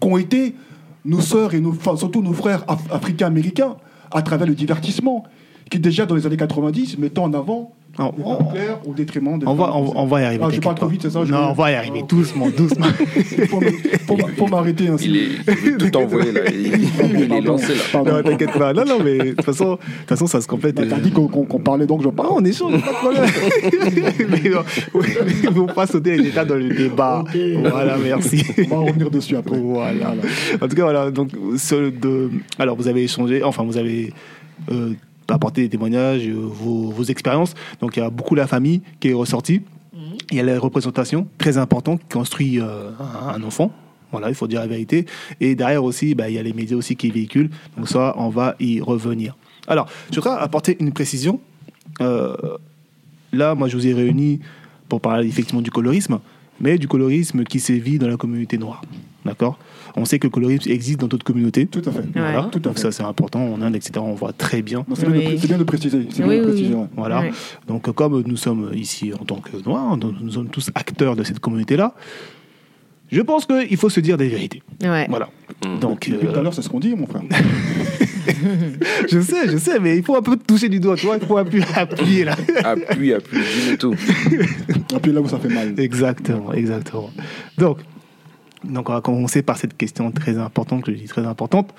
qui 0.00 0.08
ont 0.08 0.18
été 0.18 0.54
nos 1.04 1.20
sœurs 1.20 1.54
et 1.54 1.60
nos, 1.60 1.70
enfin, 1.70 1.96
surtout 1.96 2.22
nos 2.22 2.32
frères 2.32 2.64
af- 2.66 2.90
africains-américains 2.90 3.76
à 4.10 4.22
travers 4.22 4.46
le 4.46 4.54
divertissement, 4.54 5.24
qui 5.72 5.78
déjà 5.80 6.04
dans 6.06 6.14
les 6.14 6.26
années 6.26 6.36
90 6.36 6.98
mettaient 6.98 7.18
en 7.20 7.32
avant 7.32 7.72
On- 7.98 8.12
au 8.86 8.94
détriment 8.94 9.38
des 9.38 9.46
On 9.46 9.54
va, 9.54 9.74
on, 9.76 9.92
on 9.96 10.06
va 10.06 10.20
y 10.22 10.24
arriver. 10.24 10.42
Ah, 10.46 10.50
je 10.50 10.60
parle 10.60 10.76
trop 10.76 10.86
vite, 10.86 11.02
c'est 11.02 11.10
ça 11.10 11.24
je- 11.24 11.32
Non, 11.32 11.48
on 11.50 11.52
va 11.52 11.70
y 11.72 11.74
arriver 11.74 12.02
doucement, 12.08 12.48
doucement. 12.56 12.86
faut 14.36 14.46
m'arrêter 14.46 14.88
ainsi. 14.88 15.08
Il, 15.08 15.16
est, 15.16 15.76
tout 15.78 15.96
envoyer 15.96 16.32
là. 16.32 16.40
Il, 16.50 17.22
il 17.24 17.32
est 17.32 17.40
lancé 17.40 17.74
là. 17.74 17.80
Pardon. 17.92 18.12
non, 18.12 18.22
t'inquiète 18.22 18.52
pas. 18.52 18.72
Non, 18.72 18.84
non, 18.86 18.98
mais 19.04 19.18
de 19.18 19.30
toute 19.32 19.44
façon, 19.44 19.72
de 19.72 19.76
toute 19.76 20.08
façon 20.08 20.26
ça 20.26 20.40
se 20.40 20.48
complète. 20.48 20.76
Bah, 20.76 20.82
T'as 20.88 20.98
dit 21.00 21.10
qu'on 21.10 21.28
parlait 21.58 21.86
donc 21.86 22.02
je 22.02 22.08
Ah, 22.08 22.12
parle. 22.12 22.28
on 22.32 22.44
échange, 22.44 22.72
pas 22.80 22.90
de 22.90 22.96
problème. 22.96 23.24
mais 24.44 24.50
non, 24.50 24.60
oui, 24.94 25.06
mais 25.26 25.52
faut 25.52 25.66
pas 25.66 25.86
sauter 25.86 26.16
les 26.16 26.28
états 26.28 26.44
dans 26.44 26.54
le 26.56 26.68
débat. 26.74 27.24
Voilà, 27.62 27.96
merci. 28.02 28.42
On 28.70 28.76
va 28.80 28.86
revenir 28.90 29.10
dessus 29.10 29.36
après. 29.36 29.58
Voilà. 29.58 30.14
En 30.60 30.68
tout 30.68 30.76
cas, 30.76 30.82
voilà. 30.82 31.10
Donc, 31.10 31.30
ce 31.56 31.90
de... 31.90 32.30
Alors, 32.58 32.76
vous 32.76 32.88
avez 32.88 33.02
échangé, 33.04 33.42
enfin, 33.42 33.64
vous 33.64 33.76
avez 33.76 34.12
euh, 34.70 34.92
apporté 35.32 35.62
des 35.62 35.68
témoignages, 35.68 36.26
euh, 36.26 36.34
vos, 36.34 37.04
expériences. 37.04 37.54
Donc, 37.80 37.96
il 37.96 38.00
y 38.00 38.02
a 38.02 38.10
beaucoup 38.10 38.34
la 38.34 38.46
famille 38.46 38.82
qui 39.00 39.08
est 39.08 39.12
ressortie. 39.12 39.62
Il 40.30 40.36
y 40.36 40.40
a 40.40 40.42
la 40.42 40.58
représentation, 40.58 41.26
très 41.36 41.58
importante, 41.58 42.00
qui 42.00 42.08
construit 42.08 42.60
euh, 42.60 42.90
un, 42.98 43.34
un 43.34 43.42
enfant. 43.42 43.72
Voilà, 44.12 44.28
il 44.28 44.34
faut 44.34 44.46
dire 44.46 44.60
la 44.60 44.66
vérité. 44.66 45.06
Et 45.40 45.54
derrière 45.54 45.84
aussi, 45.84 46.14
bah, 46.14 46.28
il 46.28 46.34
y 46.34 46.38
a 46.38 46.42
les 46.42 46.52
médias 46.52 46.76
aussi 46.76 46.96
qui 46.96 47.10
véhiculent. 47.10 47.50
Donc, 47.76 47.88
ça, 47.88 48.14
on 48.16 48.28
va 48.28 48.54
y 48.60 48.80
revenir. 48.80 49.36
Alors, 49.66 49.88
je 50.10 50.20
voudrais 50.20 50.38
apporter 50.38 50.76
une 50.80 50.92
précision. 50.92 51.40
Euh, 52.00 52.36
là, 53.32 53.54
moi, 53.54 53.68
je 53.68 53.76
vous 53.76 53.86
ai 53.86 53.94
réunis 53.94 54.40
pour 54.88 55.00
parler 55.00 55.28
effectivement 55.28 55.62
du 55.62 55.70
colorisme, 55.70 56.20
mais 56.60 56.78
du 56.78 56.88
colorisme 56.88 57.44
qui 57.44 57.60
sévit 57.60 57.98
dans 57.98 58.08
la 58.08 58.16
communauté 58.16 58.58
noire. 58.58 58.82
D'accord? 59.24 59.58
On 59.96 60.04
sait 60.04 60.18
que 60.18 60.26
le 60.26 60.30
colorisme 60.30 60.70
existe 60.70 61.00
dans 61.00 61.06
d'autres 61.08 61.24
communautés. 61.24 61.66
Tout 61.66 61.82
à 61.86 61.92
fait. 61.92 62.04
Voilà. 62.14 62.48
Tout 62.50 62.58
à 62.58 62.62
Donc 62.62 62.74
fait. 62.74 62.80
ça, 62.80 62.92
c'est 62.92 63.02
important. 63.02 63.40
En 63.52 63.60
Inde, 63.62 63.76
etc., 63.76 63.92
on 63.98 64.14
voit 64.14 64.32
très 64.32 64.62
bien. 64.62 64.84
C'est 64.94 65.06
bien, 65.10 65.20
de 65.20 65.34
Oui. 65.34 65.46
bien 65.46 65.58
préciser. 65.64 66.06
C'est 66.10 66.22
bien 66.22 66.28
Oui, 66.28 66.36
de 66.38 66.40
oui, 66.44 66.48
préciser, 66.52 66.74
oui. 66.74 66.86
Voilà. 66.96 67.20
Ouais. 67.20 67.32
Donc, 67.68 67.90
comme 67.92 68.22
nous 68.26 68.36
sommes 68.36 68.70
ici 68.74 69.12
en 69.12 69.24
tant 69.24 69.36
que 69.36 69.50
noirs, 69.64 69.96
donc 69.96 70.14
nous 70.20 70.32
sommes 70.32 70.48
tous 70.48 70.70
acteurs 70.74 71.16
de 71.16 71.24
cette 71.24 71.40
communauté-là, 71.40 71.94
je 73.10 73.20
pense 73.20 73.44
qu'il 73.44 73.76
faut 73.76 73.90
se 73.90 74.00
dire 74.00 74.16
des 74.16 74.28
vérités. 74.28 74.62
Ouais. 74.82 75.06
Voilà. 75.08 75.28
Mm. 75.66 75.78
Donc, 75.80 76.08
Depuis 76.08 76.26
tout 76.26 76.34
à 76.34 76.38
euh, 76.38 76.42
l'heure, 76.42 76.54
c'est 76.54 76.62
ce 76.62 76.68
qu'on 76.70 76.80
dit, 76.80 76.94
mon 76.94 77.06
frère. 77.06 77.22
je 79.10 79.20
sais, 79.20 79.48
je 79.50 79.56
sais, 79.58 79.78
mais 79.78 79.96
il 79.98 80.02
faut 80.02 80.16
un 80.16 80.22
peu 80.22 80.36
toucher 80.36 80.68
du 80.68 80.80
doigt, 80.80 80.96
tu 80.96 81.06
vois, 81.06 81.18
il 81.20 81.26
faut 81.26 81.36
appuyer, 81.36 81.64
appuyer 81.74 82.24
là. 82.24 82.36
Appuie, 82.64 83.12
appuie, 83.12 83.38
dis-nous 83.38 83.76
tout. 83.76 83.94
Et 84.94 84.98
puis 85.00 85.12
là 85.12 85.20
où 85.20 85.28
ça 85.28 85.38
fait 85.38 85.48
mal. 85.48 85.74
Exactement, 85.78 86.52
exactement. 86.52 87.10
Donc, 87.58 87.78
donc, 88.64 88.88
on 88.88 88.92
va 88.92 89.00
commencer 89.00 89.42
par 89.42 89.56
cette 89.56 89.76
question 89.76 90.10
très 90.10 90.38
importante, 90.38 90.84
que 90.84 90.92
je 90.92 90.96
dis 90.98 91.06
très 91.06 91.26
importante. 91.26 91.74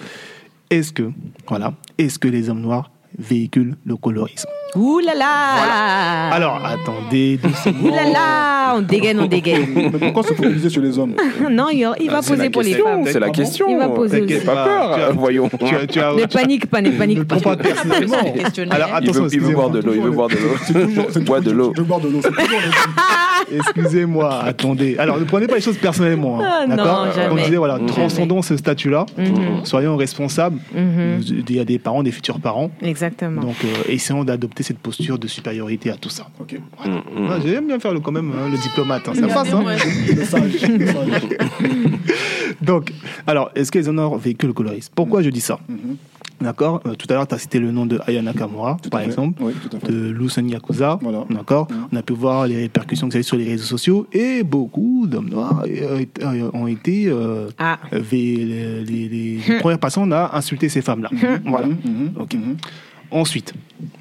Est-ce 0.69 0.91
que, 0.91 1.11
voilà, 1.47 1.73
est-ce 1.97 2.19
que 2.19 2.27
les 2.27 2.49
hommes 2.49 2.61
noirs 2.61 2.89
véhiculent 3.17 3.75
le 3.85 3.95
colorisme 3.95 4.49
Ouh 4.75 4.97
là 4.99 5.13
là 5.13 6.31
Alors, 6.33 6.59
attendez. 6.65 7.39
Ouh 7.83 7.89
là 7.89 8.09
là 8.11 8.73
On 8.75 8.81
dégaine, 8.81 9.19
on 9.19 9.27
dégaine. 9.27 9.67
Mais 9.75 9.89
pourquoi 9.99 10.23
se 10.23 10.33
focaliser 10.33 10.67
sur 10.69 10.81
les 10.81 10.97
hommes 10.97 11.13
non, 11.51 11.67
il, 11.71 11.87
il 12.01 12.09
va 12.09 12.21
Ah, 12.23 12.27
poser 12.27 12.49
pour 12.49 12.63
les 12.63 12.69
question, 12.69 12.85
femmes. 12.85 13.03
C'est 13.05 13.19
la 13.19 13.29
question. 13.29 13.65
Il 13.69 13.77
va 13.77 13.89
poser 13.89 14.21
aussi. 14.21 14.39
Pas 14.43 14.63
peur, 14.65 14.95
tu 14.95 15.01
as- 15.03 15.09
voyons. 15.11 15.47
Tu 15.47 15.75
as- 15.75 15.85
tu 15.85 15.99
as- 15.99 16.13
Ne 16.13 16.25
panique 16.25 16.65
pas, 16.65 16.81
ne 16.81 16.89
panique 16.89 17.19
ne 17.19 17.23
pas. 17.23 17.39
pas 17.39 17.55
personnellement. 17.55 18.33
Questionnaire. 18.33 18.73
Alors, 18.75 18.87
Il 18.89 18.95
attention, 19.09 19.23
veut, 19.25 19.29
il 19.33 19.39
veut 19.41 19.53
boire 19.53 19.69
de 19.69 19.79
l'eau, 19.79 19.93
il 19.93 20.01
veut 20.01 20.09
boire 20.11 20.29
de 20.29 20.33
l'eau. 20.35 20.55
C'est 20.65 20.73
toujours. 20.73 21.05
c'est 21.11 21.23
Bois 21.23 21.39
de 21.41 21.51
l'eau. 21.51 21.71
Je 21.75 21.81
veux 21.81 21.87
boire 21.87 21.99
de 21.99 22.09
l'eau. 22.09 22.19
C'est 22.23 22.31
toujours 22.31 22.59
le- 22.59 23.57
Excusez-moi, 23.57 24.41
attendez. 24.43 24.95
Alors, 24.97 25.19
ne 25.19 25.25
prenez 25.25 25.45
pas 25.47 25.55
les 25.55 25.61
choses 25.61 25.77
personnellement. 25.77 26.41
hein, 26.41 26.47
Ah, 26.49 26.65
non, 26.67 26.75
D'accord 26.75 27.11
jamais. 27.13 27.27
Comme 27.29 27.37
je 27.39 27.43
disais, 27.45 27.57
voilà, 27.57 27.75
Jamais. 27.75 27.87
transcendons 27.89 28.41
ce 28.41 28.57
statut-là. 28.57 29.05
Mhm, 29.17 29.65
Soyons 29.65 29.95
responsables. 29.97 30.57
mhm. 30.73 31.21
Il 31.47 31.55
y 31.55 31.59
a 31.59 31.65
des 31.65 31.77
parents, 31.77 32.01
des 32.03 32.11
futurs 32.11 32.39
parents. 32.39 32.71
Exactement. 33.03 33.41
Donc, 33.41 33.55
euh, 33.65 33.67
essayons 33.89 34.23
d'adopter 34.23 34.63
cette 34.63 34.79
posture 34.79 35.17
de 35.19 35.27
supériorité 35.27 35.89
à 35.89 35.95
tout 35.95 36.09
ça. 36.09 36.27
Ok. 36.39 36.53
Mm, 36.85 36.89
mm. 36.89 37.27
Ah, 37.29 37.39
J'aime 37.45 37.67
bien 37.67 37.79
faire 37.79 37.93
le, 37.93 37.99
quand 37.99 38.11
même 38.11 38.31
hein, 38.31 38.49
le 38.49 38.57
diplomate. 38.57 39.07
hein, 39.09 39.13
ça 39.15 39.27
passe. 39.27 39.53
hein. 39.53 39.63
ouais. 39.63 39.75
Le 40.15 40.23
sage. 40.23 40.61
le 40.67 40.85
sage. 40.87 41.21
Donc, 42.61 42.91
alors, 43.27 43.51
est-ce 43.55 43.71
que 43.71 43.79
les 43.79 43.89
honneurs 43.89 44.17
véhiculent 44.17 44.49
le 44.49 44.53
colorisme? 44.53 44.91
Pourquoi 44.95 45.21
je 45.21 45.29
dis 45.29 45.41
ça? 45.41 45.59
Mhm. 45.67 45.97
D'accord? 46.41 46.81
Euh, 46.85 46.95
Tout 46.95 47.07
à 47.09 47.13
l'heure, 47.13 47.27
tu 47.27 47.35
as 47.35 47.37
cité 47.37 47.59
le 47.59 47.71
nom 47.71 47.85
de 47.85 47.99
Aya 48.05 48.21
Nakamura, 48.21 48.77
Tout 48.81 48.87
à 48.89 48.91
par 48.91 48.99
fait. 49.01 49.05
exemple, 49.07 49.41
Oui, 49.41 49.53
tout 49.61 49.75
à 49.75 49.79
fait. 49.79 49.91
de 49.91 50.09
Lucien 50.09 50.45
Yakuza. 50.47 50.99
Voilà. 51.01 51.25
D'accord? 51.29 51.67
Mhm. 51.69 51.87
On 51.91 51.95
a 51.97 52.01
pu 52.01 52.13
voir 52.13 52.47
les 52.47 52.57
répercussions 52.57 53.07
que 53.07 53.13
ça 53.13 53.17
a 53.17 53.21
eu 53.21 53.23
sur 53.23 53.37
les 53.37 53.45
réseaux 53.45 53.63
sociaux 53.65 54.07
et 54.11 54.43
beaucoup 54.43 55.05
d'hommes 55.07 55.29
noirs 55.29 55.63
euh, 55.67 56.49
ont 56.53 56.67
été. 56.67 57.05
euh, 57.07 57.47
Ah, 57.57 57.79
les, 57.91 58.35
les- 58.35 58.83
les- 58.83 59.07
les 59.47 59.57
premières 59.59 59.79
personnes 59.79 60.11
à 60.11 60.35
insulter 60.35 60.67
ces 60.69 60.81
femmes-là. 60.81 61.09
Voilà. 61.45 61.67
Mhm, 61.67 61.75
mhm, 61.85 62.11
Ok. 62.19 62.35
Ensuite, 63.13 63.53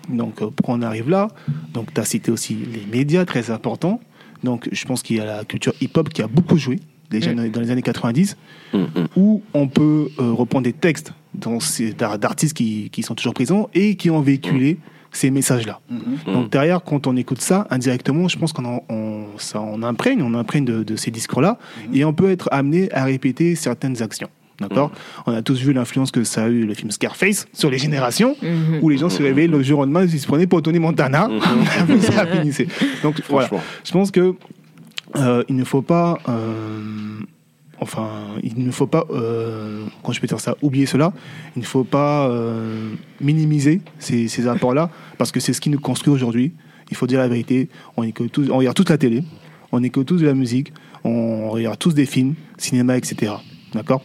donc, 0.09 0.41
euh, 0.43 0.49
pourquoi 0.55 0.75
on 0.75 0.83
arrive 0.83 1.09
là? 1.11 1.29
Donc, 1.75 1.93
tu 1.95 2.01
as 2.01 2.05
cité 2.05 2.31
aussi 2.31 2.55
les 2.55 2.85
médias, 2.91 3.25
très 3.25 3.51
importants. 3.51 4.01
Donc, 4.43 4.69
je 4.73 4.85
pense 4.87 5.03
qu'il 5.03 5.17
y 5.17 5.21
a 5.21 5.25
la 5.25 5.45
culture 5.45 5.73
hip-hop 5.81 6.09
qui 6.09 6.23
a 6.23 6.27
beaucoup 6.27 6.57
joué, 6.57 6.81
déjà 7.11 7.33
dans 7.35 7.61
les 7.61 7.71
années 7.71 7.83
90, 7.83 8.37
Mm, 8.73 8.79
mm. 8.79 8.87
où 9.17 9.43
on 9.55 9.69
peut 9.69 10.09
euh, 10.19 10.33
reprendre 10.33 10.65
des 10.65 10.73
textes 10.73 11.13
dans 11.35 11.61
ces- 11.61 11.93
d'ar- 11.93 12.19
d'artistes 12.19 12.55
qui, 12.57 12.89
qui 12.91 13.03
sont 13.03 13.15
toujours 13.15 13.35
présents 13.35 13.69
et 13.75 13.97
qui 13.97 14.09
ont 14.11 14.21
véhiculé 14.21 14.79
ces 15.13 15.31
messages-là. 15.31 15.79
Donc, 16.33 16.51
derrière, 16.51 16.83
quand 16.83 17.07
on 17.07 17.15
écoute 17.17 17.43
ça, 17.43 17.67
indirectement, 17.71 18.29
je 18.29 18.39
pense 18.39 18.55
qu'on 18.55 18.65
en- 18.65 18.83
on, 18.89 19.27
ça, 19.37 19.61
on 19.61 19.83
imprègne, 19.83 20.23
on 20.23 20.33
imprègne 20.33 20.65
de, 20.65 20.83
de 20.83 20.97
ces 20.97 21.11
discours-là, 21.11 21.59
et 21.93 22.03
on 22.07 22.15
peut 22.15 22.31
être 22.31 22.49
amené 22.51 22.91
à 22.93 23.05
répéter 23.05 23.55
certaines 23.57 24.03
actions. 24.03 24.31
D'accord 24.69 24.91
On 25.27 25.33
a 25.33 25.43
tous 25.43 25.59
vu 25.61 25.73
l'influence 25.73 26.11
que 26.11 26.25
ça 26.25 26.45
a 26.45 26.49
eu 26.49 26.65
le 26.67 26.75
film 26.75 26.91
Scarface 26.91 27.47
sur 27.53 27.71
les 27.71 27.79
générations, 27.79 28.37
Mhm. 28.43 28.79
où 28.83 28.89
les 28.89 28.99
gens 28.99 29.09
se 29.09 29.23
réveillaient 29.23 29.49
le 29.49 29.63
jour 29.63 29.81
au 29.81 29.83
lendemain, 29.83 30.05
ils 30.05 30.19
se 30.21 30.27
prenaient 30.27 30.47
pour 30.47 30.63
Tony 30.63 30.79
Montana, 30.79 31.29
ça 32.01 32.27
finissait. 32.27 32.67
Donc 33.03 33.21
voilà, 33.29 33.47
Franchement. 33.49 33.65
je 33.85 33.93
pense 33.93 34.11
que 34.11 34.35
euh, 35.17 35.45
il 35.49 35.57
ne 35.57 35.65
faut 35.65 35.83
pas, 35.83 36.19
euh, 36.29 37.21
enfin, 37.81 38.09
il 38.43 38.65
ne 38.65 38.71
faut 38.71 38.87
pas, 38.87 39.05
euh, 39.11 39.85
quand 40.03 40.13
je 40.13 40.21
peux 40.21 40.27
dire 40.27 40.41
ça, 40.41 40.57
oublier 40.63 40.87
cela. 40.87 41.13
Il 41.57 41.61
ne 41.61 41.65
faut 41.67 41.85
pas 41.85 42.29
euh, 42.29 42.93
minimiser 43.21 43.81
ces, 43.99 44.29
ces 44.29 44.47
apports-là, 44.47 44.91
parce 45.19 45.33
que 45.33 45.41
c'est 45.41 45.53
ce 45.53 45.61
qui 45.61 45.71
nous 45.71 45.81
construit 45.81 46.13
aujourd'hui. 46.13 46.53
Il 46.91 46.97
faut 46.97 47.07
dire 47.07 47.19
la 47.21 47.29
vérité. 47.29 47.69
On, 47.97 48.03
écoute 48.03 48.31
tous, 48.33 48.51
on 48.51 48.59
regarde 48.59 48.77
toute 48.77 48.91
la 48.91 48.99
télé, 48.99 49.25
on 49.73 49.83
écoute 49.83 50.07
tous 50.07 50.19
de 50.19 50.27
la 50.27 50.35
musique, 50.35 50.73
on 51.05 51.49
regarde 51.51 51.79
tous 51.79 51.95
des 51.95 52.07
films, 52.07 52.35
cinéma, 52.59 52.97
etc. 52.97 53.33
D'accord? 53.75 54.03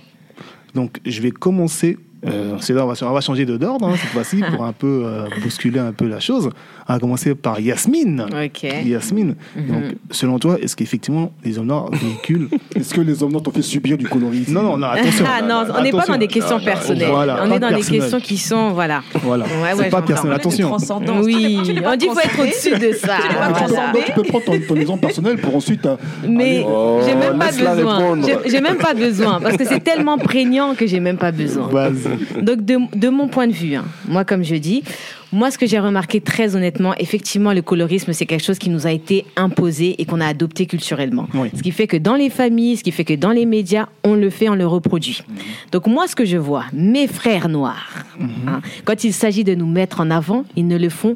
Donc, 0.78 1.00
je 1.08 1.22
vais 1.24 1.32
commencer 1.32 1.98
Euh, 2.26 2.55
c'est 2.59 2.74
là, 2.74 2.84
on 2.86 2.91
va, 2.91 2.93
on 3.07 3.13
va 3.13 3.22
changer 3.22 3.45
de 3.45 3.57
d'ordre 3.57 3.88
hein, 3.88 3.93
cette 3.95 4.09
fois-ci 4.09 4.41
pour 4.51 4.65
un 4.65 4.74
peu 4.74 5.03
euh, 5.05 5.26
bousculer 5.43 5.80
un 5.80 5.91
peu 5.91 6.07
la 6.07 6.20
chose. 6.20 6.49
On 6.89 6.93
va 6.93 6.99
commencer 6.99 7.36
par 7.36 7.59
Yasmine. 7.59 8.26
Ok. 8.43 8.63
Yasmine. 8.86 9.36
Mhm. 9.55 9.68
Donc, 9.68 9.84
selon 10.11 10.39
toi, 10.39 10.57
est-ce 10.61 10.76
qu'effectivement 10.76 11.32
les 11.43 11.59
hommes 11.59 11.68
noirs 11.68 11.89
véhiculent 11.91 12.49
Est-ce 12.76 12.93
que 12.93 13.01
les 13.01 13.22
hommes 13.22 13.32
noirs 13.32 13.43
t'ont 13.43 13.51
fait 13.51 13.61
subir 13.61 13.97
du 13.97 14.07
colorisme? 14.07 14.53
Non, 14.53 14.63
non, 14.63 14.78
non, 14.78 14.88
attention. 14.88 15.26
Ah 15.28 15.41
non, 15.43 15.63
on 15.78 15.82
n'est 15.84 15.91
pas 15.91 16.05
dans 16.07 16.18
des 16.18 16.28
questions 16.28 16.57
non, 16.57 16.63
personnelles. 16.65 17.09
voilà, 17.09 17.43
on 17.45 17.51
est 17.51 17.59
dans 17.59 17.70
des 17.76 17.82
questions 17.84 18.20
qui 18.20 18.38
sont, 18.38 18.72
voilà. 18.72 19.03
Voilà. 19.22 19.45
Ouais, 19.78 19.89
pas 19.89 20.01
personnel. 20.01 20.36
Attention. 20.38 20.76
Oui, 21.22 21.59
on 21.86 21.95
dit 21.95 22.07
qu'il 22.07 22.11
faut 22.13 22.20
être 22.20 22.39
au-dessus 22.41 22.78
de 22.80 22.93
ça. 22.93 23.18
Tu 23.22 23.36
Ah, 23.39 23.49
peux, 23.53 23.65
Voilà. 23.74 23.91
donc, 23.91 24.05
tu 24.05 24.11
peux 24.13 24.24
prendre 24.24 24.45
ton, 24.45 24.59
ton 24.68 24.76
exemple 24.76 25.01
personnel 25.01 25.38
pour 25.38 25.55
ensuite. 25.55 25.86
euh, 25.86 25.95
Mais 26.28 26.63
Oh, 26.68 26.99
j'ai 27.05 27.13
même 27.15 27.38
pas 27.38 27.51
besoin. 27.51 28.18
J'ai 28.45 28.61
même 28.61 28.78
pas 28.78 28.93
besoin 28.93 29.39
parce 29.39 29.57
que 29.57 29.65
c'est 29.65 29.84
tellement 29.84 30.18
prégnant 30.18 30.74
que 30.76 30.88
j'ai 30.88 30.99
même 30.99 31.18
pas 31.18 31.32
besoin. 31.32 31.68
Vas-y. 31.68 32.07
Donc 32.41 32.64
de, 32.66 32.78
de 32.95 33.10
mon 33.10 33.28
point 33.28 33.47
de 33.47 33.53
vue, 33.53 33.76
hein, 33.76 33.86
moi 34.08 34.26
comme 34.26 34.43
je 34.43 34.55
dis, 34.55 34.84
moi 35.32 35.51
ce 35.51 35.58
que 35.58 35.66
j'ai 35.66 35.80
remarqué 35.80 36.22
très 36.22 36.55
honnêtement, 36.55 36.93
effectivement 36.97 37.53
le 37.53 37.62
colorisme 37.62 38.14
c'est 38.14 38.26
quelque 38.26 38.43
chose 38.43 38.60
qui 38.60 38.70
nous 38.70 38.88
a 38.88 38.91
été 38.91 39.26
imposé 39.36 39.95
et 39.99 40.05
qu'on 40.05 40.22
a 40.22 40.28
adopté 40.28 40.66
culturellement. 40.66 41.28
Oui. 41.34 41.49
Ce 41.55 41.62
qui 41.62 41.72
fait 41.72 41.88
que 41.88 41.97
dans 41.97 42.16
les 42.16 42.30
familles, 42.30 42.78
ce 42.78 42.84
qui 42.84 42.91
fait 42.91 43.05
que 43.05 43.14
dans 43.14 43.32
les 43.32 43.45
médias, 43.45 43.88
on 44.03 44.14
le 44.14 44.30
fait, 44.30 44.49
on 44.49 44.55
le 44.55 44.68
reproduit. 44.68 45.24
Donc 45.72 45.88
moi 45.88 46.08
ce 46.08 46.16
que 46.16 46.26
je 46.26 46.38
vois, 46.38 46.66
mes 46.74 47.08
frères 47.08 47.49
noirs, 47.49 48.05
hein, 48.20 48.62
quand 48.86 49.03
il 49.03 49.14
s'agit 49.14 49.43
de 49.43 49.55
nous 49.55 49.68
mettre 49.68 50.01
en 50.01 50.12
avant, 50.12 50.45
ils 50.55 50.68
ne 50.68 50.78
le 50.78 50.89
font 50.89 51.16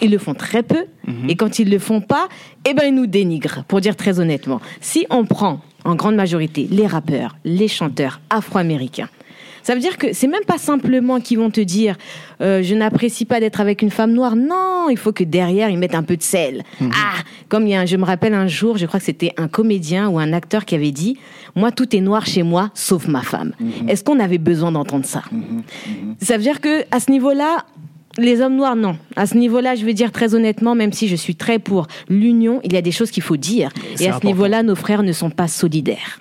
ils 0.00 0.10
le 0.10 0.18
font 0.18 0.34
très 0.34 0.62
peu 0.62 0.84
et 1.28 1.36
quand 1.36 1.58
ils 1.58 1.70
le 1.70 1.78
font 1.78 2.00
pas, 2.00 2.28
eh 2.68 2.74
ben 2.74 2.84
ils 2.86 2.94
nous 2.94 3.06
dénigrent. 3.06 3.64
Pour 3.64 3.80
dire 3.80 3.96
très 3.96 4.20
honnêtement, 4.20 4.60
si 4.80 5.06
on 5.10 5.24
prend 5.24 5.60
en 5.84 5.94
grande 5.94 6.16
majorité 6.16 6.68
les 6.70 6.86
rappeurs, 6.86 7.36
les 7.44 7.68
chanteurs 7.68 8.20
afro-américains, 8.30 9.08
ça 9.68 9.74
veut 9.74 9.80
dire 9.80 9.98
que 9.98 10.14
c'est 10.14 10.28
même 10.28 10.46
pas 10.46 10.56
simplement 10.56 11.20
qu'ils 11.20 11.36
vont 11.36 11.50
te 11.50 11.60
dire 11.60 11.98
euh, 12.40 12.62
je 12.62 12.74
n'apprécie 12.74 13.26
pas 13.26 13.38
d'être 13.38 13.60
avec 13.60 13.82
une 13.82 13.90
femme 13.90 14.14
noire. 14.14 14.34
Non, 14.34 14.88
il 14.88 14.96
faut 14.96 15.12
que 15.12 15.24
derrière 15.24 15.68
ils 15.68 15.76
mettent 15.76 15.94
un 15.94 16.02
peu 16.02 16.16
de 16.16 16.22
sel. 16.22 16.62
Ah, 16.80 17.16
comme 17.50 17.66
il 17.66 17.72
y 17.72 17.74
a 17.74 17.80
un, 17.80 17.84
je 17.84 17.98
me 17.98 18.04
rappelle 18.06 18.32
un 18.32 18.46
jour, 18.46 18.78
je 18.78 18.86
crois 18.86 18.98
que 18.98 19.04
c'était 19.04 19.34
un 19.36 19.46
comédien 19.46 20.08
ou 20.08 20.18
un 20.18 20.32
acteur 20.32 20.64
qui 20.64 20.74
avait 20.74 20.90
dit 20.90 21.18
moi 21.54 21.70
tout 21.70 21.94
est 21.94 22.00
noir 22.00 22.24
chez 22.24 22.42
moi 22.42 22.70
sauf 22.72 23.08
ma 23.08 23.20
femme. 23.20 23.52
Est-ce 23.88 24.02
qu'on 24.02 24.20
avait 24.20 24.38
besoin 24.38 24.72
d'entendre 24.72 25.04
ça? 25.04 25.22
Ça 26.22 26.38
veut 26.38 26.42
dire 26.42 26.62
que 26.62 26.84
à 26.90 26.98
ce 26.98 27.10
niveau-là, 27.10 27.66
les 28.18 28.40
hommes 28.40 28.56
noirs, 28.56 28.76
non. 28.76 28.96
À 29.16 29.26
ce 29.26 29.36
niveau-là, 29.36 29.76
je 29.76 29.84
veux 29.84 29.94
dire 29.94 30.12
très 30.12 30.34
honnêtement, 30.34 30.74
même 30.74 30.92
si 30.92 31.08
je 31.08 31.16
suis 31.16 31.36
très 31.36 31.58
pour 31.58 31.86
l'union, 32.08 32.60
il 32.64 32.72
y 32.72 32.76
a 32.76 32.82
des 32.82 32.90
choses 32.90 33.10
qu'il 33.10 33.22
faut 33.22 33.36
dire. 33.36 33.70
Et 34.00 34.08
à 34.08 34.18
ce 34.20 34.26
niveau-là, 34.26 34.62
nos 34.62 34.74
frères 34.74 35.02
ne 35.02 35.12
sont 35.12 35.30
pas 35.30 35.48
solidaires. 35.48 36.18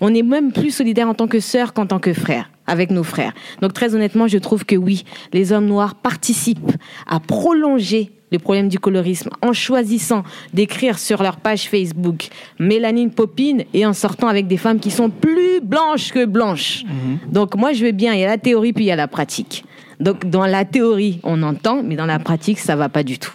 On 0.00 0.14
est 0.14 0.22
même 0.22 0.52
plus 0.52 0.70
solidaires 0.70 1.08
en 1.08 1.14
tant 1.14 1.26
que 1.26 1.40
sœurs 1.40 1.72
qu'en 1.72 1.86
tant 1.86 1.98
que 1.98 2.12
frères, 2.12 2.50
avec 2.66 2.90
nos 2.90 3.02
frères. 3.02 3.32
Donc 3.62 3.72
très 3.72 3.94
honnêtement, 3.94 4.28
je 4.28 4.38
trouve 4.38 4.64
que 4.64 4.76
oui, 4.76 5.04
les 5.32 5.52
hommes 5.52 5.66
noirs 5.66 5.94
participent 5.94 6.76
à 7.06 7.18
prolonger 7.18 8.12
le 8.30 8.38
problème 8.38 8.68
du 8.68 8.78
colorisme 8.78 9.30
en 9.40 9.54
choisissant 9.54 10.22
d'écrire 10.52 10.98
sur 10.98 11.22
leur 11.22 11.38
page 11.38 11.70
Facebook 11.70 12.28
Mélanine 12.58 13.10
Popine 13.10 13.64
et 13.72 13.86
en 13.86 13.94
sortant 13.94 14.28
avec 14.28 14.46
des 14.46 14.58
femmes 14.58 14.80
qui 14.80 14.90
sont 14.90 15.08
plus 15.08 15.60
blanches 15.62 16.12
que 16.12 16.26
blanches. 16.26 16.84
Donc 17.26 17.54
moi, 17.54 17.72
je 17.72 17.86
veux 17.86 17.92
bien, 17.92 18.12
il 18.12 18.20
y 18.20 18.24
a 18.24 18.28
la 18.28 18.36
théorie 18.36 18.74
puis 18.74 18.84
il 18.84 18.88
y 18.88 18.92
a 18.92 18.96
la 18.96 19.08
pratique. 19.08 19.64
Donc 20.00 20.28
dans 20.28 20.46
la 20.46 20.64
théorie, 20.64 21.20
on 21.24 21.42
entend, 21.42 21.82
mais 21.82 21.96
dans 21.96 22.06
la 22.06 22.18
pratique, 22.18 22.58
ça 22.58 22.76
va 22.76 22.88
pas 22.88 23.02
du 23.02 23.18
tout. 23.18 23.32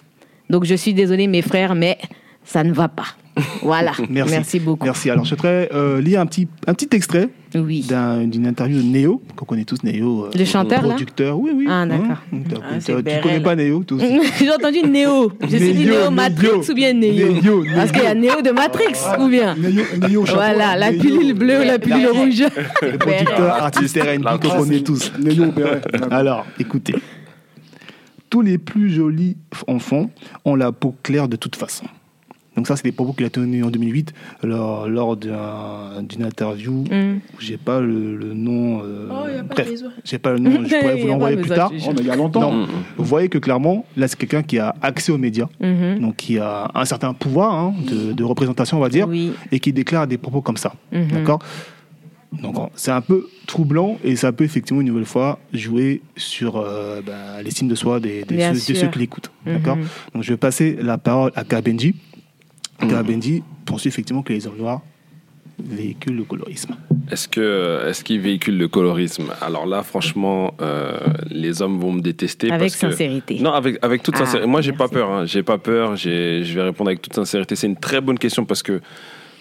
Donc 0.49 0.65
je 0.65 0.75
suis 0.75 0.93
désolée 0.93 1.27
mes 1.27 1.41
frères, 1.41 1.75
mais 1.75 1.97
ça 2.43 2.63
ne 2.63 2.73
va 2.73 2.87
pas. 2.87 3.07
Voilà. 3.61 3.91
Merci. 4.09 4.59
beaucoup. 4.59 4.85
Merci. 4.85 5.09
Alors, 5.09 5.23
je 5.23 5.29
souhaiterais 5.29 5.69
euh, 5.73 6.01
lire 6.01 6.19
un 6.19 6.25
petit, 6.25 6.47
un 6.67 6.73
petit 6.73 6.89
extrait 6.95 7.29
Oui. 7.55 7.81
d'un- 7.87 8.25
d'une 8.25 8.47
interview 8.47 8.77
de 8.81 8.87
Néo, 8.87 9.21
qu'on 9.35 9.45
connaît 9.45 9.63
tous, 9.65 9.83
Néo. 9.83 10.25
euh, 10.25 10.29
Le 10.37 10.45
chanteur, 10.45 10.81
là 10.81 10.87
producteur. 10.89 11.37
Oui, 11.39 11.51
oui. 11.55 11.65
Ah, 11.69 11.85
d'accord. 11.85 12.05
Hein, 12.33 12.37
t'as- 12.49 12.55
Ah, 12.63 12.79
tu 12.79 13.01
Bérel. 13.03 13.21
connais 13.21 13.39
pas 13.41 13.55
Néo, 13.55 13.83
tous 13.83 13.99
J'ai 14.39 14.49
entendu 14.51 14.79
Néo. 14.87 15.31
Je 15.41 15.57
suis 15.57 15.73
dit 15.73 15.85
Néo, 15.85 15.99
Néo 16.01 16.11
Matrix 16.11 16.47
Néo. 16.51 16.63
ou 16.69 16.73
bien 16.73 16.93
Néo 16.93 17.31
Néo, 17.41 17.63
Parce 17.75 17.91
qu'il 17.91 18.03
y 18.03 18.07
a 18.07 18.15
Néo 18.15 18.41
de 18.41 18.51
Matrix 18.51 18.93
ou 19.19 19.27
bien 19.27 19.55
Néo- 19.55 20.07
Néo 20.09 20.21
au 20.21 20.25
chapeau, 20.25 20.37
Voilà, 20.39 20.75
la 20.75 20.91
Néo- 20.91 21.01
pilule 21.01 21.33
bleue 21.33 21.61
ou 21.61 21.63
la 21.63 21.79
pilule 21.79 22.07
rouge. 22.07 22.43
Le 22.81 22.97
producteur, 22.97 23.53
artiste 23.63 23.97
R&B 24.01 24.39
qu'on 24.41 24.57
connaît 24.59 24.81
tous. 24.81 25.11
Béret. 25.19 25.81
Alors, 26.11 26.45
écoutez. 26.59 26.95
Tous 28.29 28.41
les 28.41 28.57
plus 28.57 28.89
jolis 28.89 29.37
enfants 29.67 30.09
ont 30.43 30.55
la 30.55 30.71
peau 30.71 30.95
claire 31.03 31.27
de 31.27 31.35
toute 31.35 31.55
façon. 31.55 31.85
Donc 32.55 32.67
ça, 32.67 32.75
c'est 32.75 32.83
des 32.83 32.91
propos 32.91 33.13
qu'il 33.13 33.25
a 33.25 33.29
tenus 33.31 33.65
en 33.65 33.71
2008 33.71 34.13
lors, 34.43 34.87
lors 34.87 35.17
d'un- 35.17 36.03
d'une 36.07 36.23
interview. 36.23 36.83
Mm. 36.91 37.19
J'ai 37.39 37.57
pas 37.57 37.79
le, 37.79 38.15
le 38.15 38.33
nom. 38.33 38.81
euh, 38.83 39.07
Oh, 39.11 39.25
bref, 39.49 39.69
j'ai 40.03 40.19
pas 40.19 40.33
le 40.33 40.39
nom. 40.39 40.63
Je 40.63 40.75
pourrais 40.79 40.95
vous 41.01 41.07
l'envoyer 41.07 41.37
plus 41.37 41.49
tard. 41.49 41.71
Oh, 41.73 41.89
mais 41.95 42.01
il 42.01 42.05
y 42.07 42.11
a 42.11 42.15
longtemps. 42.15 42.51
Non. 42.51 42.67
Vous 42.97 43.05
voyez 43.05 43.27
que 43.29 43.37
clairement, 43.39 43.85
là, 43.97 44.07
c'est 44.07 44.17
quelqu'un 44.17 44.43
qui 44.43 44.59
a 44.59 44.75
accès 44.81 45.11
aux 45.11 45.17
médias, 45.17 45.47
Mhm. 45.59 45.99
donc 45.99 46.15
qui 46.17 46.37
a 46.37 46.69
un 46.75 46.85
certain 46.85 47.13
pouvoir 47.13 47.53
hein, 47.53 47.73
de, 47.89 48.13
de 48.13 48.23
représentation, 48.23 48.77
on 48.77 48.81
va 48.81 48.89
dire, 48.89 49.07
Oui. 49.07 49.31
et 49.51 49.59
qui 49.59 49.73
déclare 49.73 50.05
des 50.05 50.17
propos 50.19 50.41
comme 50.41 50.57
ça. 50.57 50.73
Mhm. 50.91 51.07
D'accord? 51.11 51.39
Donc, 52.41 52.55
c'est 52.75 52.89
un 52.91 53.01
peu 53.01 53.27
troublant 53.45 53.97
et 54.03 54.15
ça 54.15 54.31
peut 54.31 54.43
effectivement, 54.43 54.81
une 54.81 54.87
nouvelle 54.87 55.05
fois, 55.05 55.37
jouer 55.53 56.01
sur 56.17 56.57
euh, 56.57 56.99
ben, 57.05 57.43
l'estime 57.43 57.67
de 57.67 57.75
soi 57.75 57.99
des, 57.99 58.25
ceux, 58.27 58.73
de 58.73 58.77
ceux 58.79 58.87
qui 58.87 58.99
l'écoutent. 58.99 59.31
D'accord? 59.45 59.75
Mhm. 59.77 59.85
Donc, 60.15 60.23
je 60.23 60.31
vais 60.33 60.37
passer 60.37 60.75
la 60.81 60.97
parole 60.97 61.31
à 61.35 61.43
Kabenji. 61.43 61.95
Kabenji 62.87 63.43
pense 63.65 63.85
effectivement 63.85 64.21
que 64.23 64.33
les 64.33 64.45
hommes 64.47 64.57
noirs 64.57 64.81
véhiculent 65.63 66.15
le 66.17 66.23
colorisme. 66.23 66.75
Est-ce 67.11 67.27
que 67.27 67.85
est-ce 67.87 68.03
qu'il 68.03 68.19
véhicule 68.19 68.57
le 68.57 68.67
colorisme? 68.67 69.31
Alors 69.41 69.65
là, 69.65 69.83
franchement, 69.83 70.53
euh, 70.61 70.97
les 71.29 71.61
hommes 71.61 71.79
vont 71.79 71.91
me 71.91 72.01
détester 72.01 72.49
Avec 72.51 72.71
parce 72.71 72.81
que 72.81 72.89
sincérité. 72.91 73.39
non, 73.39 73.51
avec 73.53 73.77
avec 73.83 74.01
toute 74.03 74.15
Ah, 74.15 74.25
sincérité. 74.25 74.47
Moi, 74.49 74.61
j'ai 74.61 74.73
pas 74.73 74.87
peur. 74.87 75.09
Hein. 75.11 75.25
J'ai 75.25 75.43
pas 75.43 75.57
peur. 75.57 75.95
Je 75.95 76.53
vais 76.53 76.61
répondre 76.63 76.89
avec 76.89 77.01
toute 77.01 77.13
sincérité. 77.13 77.55
C'est 77.55 77.67
une 77.67 77.77
très 77.77 78.01
bonne 78.01 78.17
question 78.19 78.45
parce 78.45 78.63
que 78.63 78.81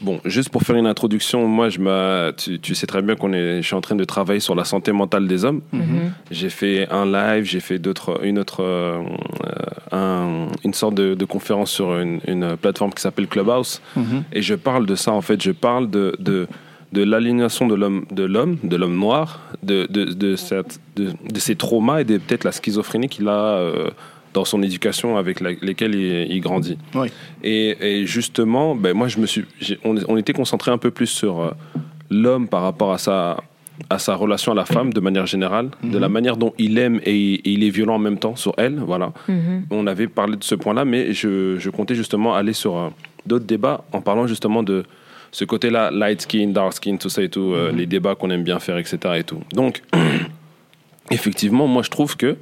bon, 0.03 0.21
juste 0.25 0.51
pour 0.51 0.63
faire 0.63 0.77
une 0.77 0.87
introduction, 0.87 1.47
moi, 1.49 1.69
je. 1.69 2.31
Tu, 2.33 2.59
tu 2.61 2.75
sais 2.75 2.87
très 2.87 3.03
bien 3.03 3.15
qu'on 3.15 3.33
est. 3.33 3.63
Je 3.63 3.67
suis 3.67 3.75
en 3.77 3.81
train 3.81 3.97
de 3.97 4.05
travailler 4.05 4.41
sur 4.41 4.55
la 4.55 4.65
santé 4.65 4.93
mentale 4.93 5.27
des 5.29 5.45
hommes. 5.45 5.61
Mhm. 5.73 6.13
J'ai 6.31 6.51
fait 6.51 6.89
un 6.91 7.07
live, 7.07 7.45
j'ai 7.45 7.61
fait 7.61 7.79
d'autres, 7.79 8.21
une 8.25 8.39
autre, 8.39 8.63
euh, 8.63 9.01
un- 9.93 10.49
une 10.65 10.75
sorte 10.75 10.95
de, 10.95 11.15
de 11.15 11.25
conférence 11.25 11.71
sur 11.71 11.99
une, 11.99 12.21
une 12.27 12.57
plateforme 12.57 12.93
qui 12.93 13.03
s'appelle 13.03 13.27
Clubhouse. 13.27 13.81
Et 14.33 14.43
je 14.43 14.55
parle 14.55 14.87
de 14.87 14.95
ça, 14.95 15.13
en 15.13 15.21
fait. 15.21 15.43
Je 15.43 15.51
parle 15.53 15.91
de, 15.91 16.15
de, 16.19 16.47
de 16.93 17.03
l'aliénation 17.03 17.67
de 17.67 17.75
l'homme, 17.75 18.05
de 18.11 18.25
l'homme, 18.25 18.59
de 18.63 18.77
l'homme 18.77 18.99
noir, 18.99 19.41
de, 19.63 19.87
de, 19.91 20.05
de, 20.05 20.37
cette, 20.37 20.81
de, 20.97 21.11
de 21.33 21.39
ses 21.41 21.57
traumas 21.57 22.01
et 22.01 22.05
de 22.05 22.19
peut-être 22.19 22.45
la 22.45 22.53
schizophrénie 22.53 23.09
qu'il 23.09 23.29
a 23.29 23.33
euh, 23.57 23.91
dans 24.35 24.45
son 24.45 24.63
éducation 24.63 25.17
avec 25.17 25.41
la- 25.41 25.53
lesquelles 25.61 25.95
il, 25.95 26.33
il 26.33 26.41
grandit. 26.41 26.79
Oui. 26.95 27.09
Et, 27.43 27.77
et 28.01 28.07
justement, 28.07 28.75
ben 28.75 28.95
moi, 28.95 29.09
je 29.09 29.19
me 29.19 29.27
suis, 29.27 29.45
on, 29.85 29.97
on 30.09 30.17
était 30.17 30.33
concentré 30.33 30.71
un 30.71 30.79
peu 30.79 30.91
plus 30.91 31.07
sur 31.07 31.41
euh, 31.41 31.51
l'homme 32.11 32.49
par 32.49 32.63
rapport 32.63 32.93
à 32.93 32.99
sa, 32.99 33.37
à 33.91 33.99
sa 33.99 34.15
relation 34.15 34.53
à 34.53 34.55
la 34.55 34.65
femme 34.65 34.93
de 34.93 35.01
manière 35.01 35.27
générale, 35.27 35.69
de 35.83 35.99
la 35.99 36.09
manière 36.09 36.37
dont 36.37 36.53
il 36.59 36.79
aime 36.79 37.01
et, 37.05 37.15
il- 37.17 37.35
et 37.37 37.51
il 37.53 37.65
est 37.65 37.71
violent 37.71 37.97
en 37.97 37.99
même 37.99 38.19
temps 38.19 38.37
sur 38.37 38.55
elle. 38.57 38.79
Voilà. 38.79 39.13
Mhm. 39.29 39.67
On 39.71 39.87
avait 39.87 40.09
parlé 40.09 40.37
de 40.37 40.45
ce 40.45 40.55
point-là, 40.55 40.85
mais 40.85 41.13
je, 41.13 41.59
je 41.59 41.71
comptais 41.71 41.95
justement 41.95 42.35
aller 42.35 42.53
sur 42.55 42.77
euh, 42.77 42.89
d'autres 43.27 43.47
débats 43.47 43.85
en 43.93 44.01
parlant 44.01 44.27
justement 44.27 44.63
de 44.63 44.85
ce 45.35 45.45
côté-là, 45.47 45.91
light 45.91 46.21
skin, 46.23 46.49
dark 46.49 46.75
skin, 46.75 46.97
tout 46.97 47.09
ça 47.09 47.23
et 47.23 47.29
tout, 47.31 47.53
euh, 47.55 47.73
les 47.73 47.87
débats 47.87 48.15
qu'on 48.15 48.29
aime 48.31 48.45
bien 48.45 48.59
faire, 48.59 48.77
etc. 48.77 48.99
Et 49.17 49.25
tout. 49.25 49.41
Donc, 49.55 49.83
effectivement, 51.11 51.67
moi 51.67 51.83
je 51.83 51.91
trouve 51.91 52.17
que 52.17 52.37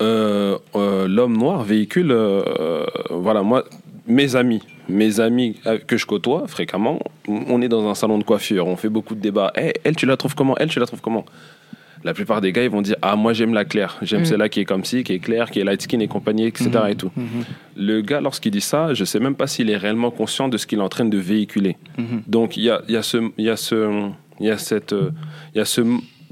euh, 0.00 0.58
euh, 0.74 1.06
l'homme 1.06 1.36
noir 1.36 1.62
véhicule, 1.62 2.10
euh, 2.10 2.84
voilà, 3.10 3.42
moi, 3.42 3.64
mes 4.06 4.34
amis, 4.34 4.62
mes 4.88 5.20
amis 5.20 5.56
que 5.86 5.96
je 5.96 6.06
côtoie 6.06 6.44
fréquemment, 6.48 6.98
on 7.28 7.62
est 7.62 7.68
dans 7.68 7.88
un 7.88 7.94
salon 7.94 8.18
de 8.18 8.24
coiffure, 8.24 8.66
on 8.66 8.76
fait 8.76 8.88
beaucoup 8.88 9.14
de 9.14 9.20
débats. 9.20 9.52
Eh, 9.56 9.72
elle, 9.84 9.94
tu 9.96 10.06
la 10.06 10.16
trouves 10.16 10.34
comment? 10.34 10.56
Elle, 10.58 10.68
tu 10.70 10.80
la 10.80 10.86
trouves 10.86 11.00
comment? 11.00 11.24
La 12.04 12.14
plupart 12.14 12.40
des 12.40 12.50
gars, 12.50 12.64
ils 12.64 12.70
vont 12.70 12.82
dire 12.82 12.96
Ah, 13.00 13.14
moi, 13.14 13.32
j'aime 13.32 13.54
la 13.54 13.64
claire, 13.64 13.96
j'aime 14.02 14.22
Mm. 14.22 14.24
celle-là 14.24 14.48
qui 14.48 14.58
est 14.58 14.64
comme 14.64 14.84
ci, 14.84 15.04
qui 15.04 15.12
est 15.12 15.18
claire, 15.20 15.52
qui 15.52 15.60
est 15.60 15.64
light 15.64 15.80
skin 15.82 16.00
et 16.00 16.08
compagnie, 16.08 16.46
etc. 16.46 16.70
Et 16.88 16.96
tout. 16.96 17.12
Le 17.76 18.00
gars, 18.00 18.20
lorsqu'il 18.20 18.50
dit 18.50 18.60
ça, 18.60 18.92
je 18.92 19.04
sais 19.04 19.20
même 19.20 19.36
pas 19.36 19.46
s'il 19.46 19.70
est 19.70 19.76
réellement 19.76 20.10
conscient 20.10 20.48
de 20.48 20.56
ce 20.56 20.66
qu'il 20.66 20.80
est 20.80 20.82
en 20.82 20.88
train 20.88 21.04
de 21.04 21.16
véhiculer. 21.16 21.76
Donc, 22.26 22.56
il 22.56 22.64
y 22.64 22.70
a, 22.70 22.82
y 22.88 22.96
a 22.96 23.02
ce. 23.02 23.18
Il 23.38 23.44
y 23.44 23.50
a 23.50 23.56
ce 23.56 24.08
il 24.40 24.46
y 24.46 24.50
a 24.50 24.58
cette, 24.58 24.92
il 25.54 25.58
y 25.58 25.60
a 25.60 25.64
ce, 25.64 25.82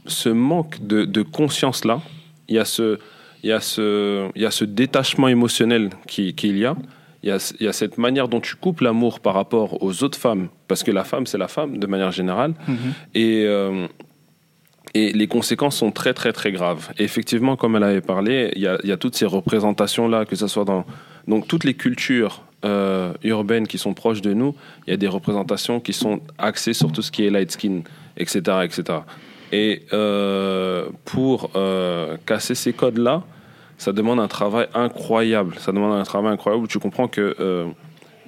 ce 0.06 0.28
manque 0.30 0.84
de, 0.84 1.04
de 1.04 1.22
conscience 1.22 1.84
là. 1.84 2.00
Il 2.48 2.56
y 2.56 2.58
a 2.58 2.64
ce, 2.64 2.98
il 3.42 3.50
y 3.50 3.52
a 3.52 3.60
ce, 3.60 4.28
il 4.34 4.42
y 4.42 4.46
a 4.46 4.50
ce 4.50 4.64
détachement 4.64 5.28
émotionnel 5.28 5.90
qui- 6.06 6.34
qu'il 6.34 6.58
y 6.58 6.64
a. 6.66 6.76
Il 7.22 7.28
y, 7.28 7.32
a, 7.32 7.52
il 7.60 7.66
y 7.66 7.68
a 7.68 7.72
cette 7.74 7.98
manière 7.98 8.28
dont 8.28 8.40
tu 8.40 8.56
coupes 8.56 8.80
l'amour 8.80 9.20
par 9.20 9.34
rapport 9.34 9.82
aux 9.82 10.02
autres 10.02 10.18
femmes, 10.18 10.48
parce 10.68 10.82
que 10.82 10.90
la 10.90 11.04
femme, 11.04 11.26
c'est 11.26 11.36
la 11.36 11.48
femme 11.48 11.76
de 11.78 11.86
manière 11.86 12.12
générale. 12.12 12.54
Et, 13.14 13.44
euh, 13.46 13.86
et 14.94 15.12
les 15.12 15.26
conséquences 15.26 15.76
sont 15.76 15.90
très, 15.92 16.14
très, 16.14 16.32
très 16.32 16.50
graves. 16.50 16.90
Et 16.98 17.04
effectivement, 17.04 17.56
comme 17.56 17.76
elle 17.76 17.84
avait 17.84 18.00
parlé, 18.00 18.50
il 18.56 18.62
y 18.62 18.66
a, 18.66 18.78
il 18.82 18.88
y 18.88 18.92
a 18.92 18.96
toutes 18.96 19.14
ces 19.16 19.26
représentations-là, 19.26 20.24
que 20.24 20.34
ce 20.34 20.46
soit 20.46 20.64
dans 20.64 20.86
donc, 21.28 21.46
toutes 21.46 21.64
les 21.64 21.74
cultures 21.74 22.42
euh, 22.64 23.12
urbaines 23.22 23.66
qui 23.66 23.76
sont 23.78 23.92
proches 23.94 24.22
de 24.22 24.32
nous, 24.32 24.54
il 24.86 24.90
y 24.90 24.94
a 24.94 24.96
des 24.96 25.06
représentations 25.06 25.78
qui 25.78 25.92
sont 25.92 26.20
axées 26.38 26.72
sur 26.72 26.90
tout 26.90 27.02
ce 27.02 27.10
qui 27.12 27.24
est 27.26 27.30
light 27.30 27.50
skin, 27.50 27.82
etc. 28.16 28.40
etc. 28.64 28.82
Et 29.52 29.82
euh, 29.92 30.86
pour 31.04 31.50
euh, 31.56 32.16
casser 32.26 32.54
ces 32.54 32.72
codes-là, 32.72 33.22
ça 33.78 33.92
demande 33.92 34.20
un 34.20 34.28
travail 34.28 34.68
incroyable. 34.74 35.54
Ça 35.58 35.72
demande 35.72 35.92
un 35.98 36.02
travail 36.04 36.32
incroyable 36.32 36.68
tu 36.68 36.78
comprends 36.78 37.08
que 37.08 37.34
euh, 37.40 37.66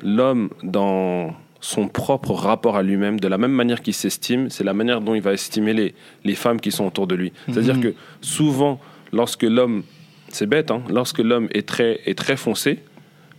l'homme, 0.03 0.51
dans 0.63 1.35
son 1.61 1.87
propre 1.89 2.33
rapport 2.33 2.77
à 2.77 2.83
lui-même, 2.83 3.21
de 3.21 3.29
la 3.29 3.39
même 3.39 3.53
manière 3.53 3.83
qu'il 3.83 3.95
s'estime, 3.95 4.51
c'est 4.51 4.65
la 4.65 4.75
manière 4.75 5.01
dont 5.01 5.15
il 5.15 5.23
va 5.23 5.33
estimer 5.33 5.73
les, 5.75 5.95
les 6.25 6.35
femmes 6.35 6.59
qui 6.59 6.73
sont 6.73 6.87
autour 6.87 7.07
de 7.07 7.15
lui. 7.15 7.33
C'est-à-dire 7.49 7.77
Mhm. 7.77 7.83
que 7.83 7.95
souvent, 8.21 8.81
lorsque 9.13 9.45
l'homme, 9.45 9.85
c'est 10.29 10.47
bête, 10.47 10.71
hein, 10.73 10.83
lorsque 10.91 11.19
l'homme 11.19 11.49
est 11.53 11.69
très, 11.69 12.01
est 12.07 12.19
très 12.19 12.37
foncé, 12.37 12.81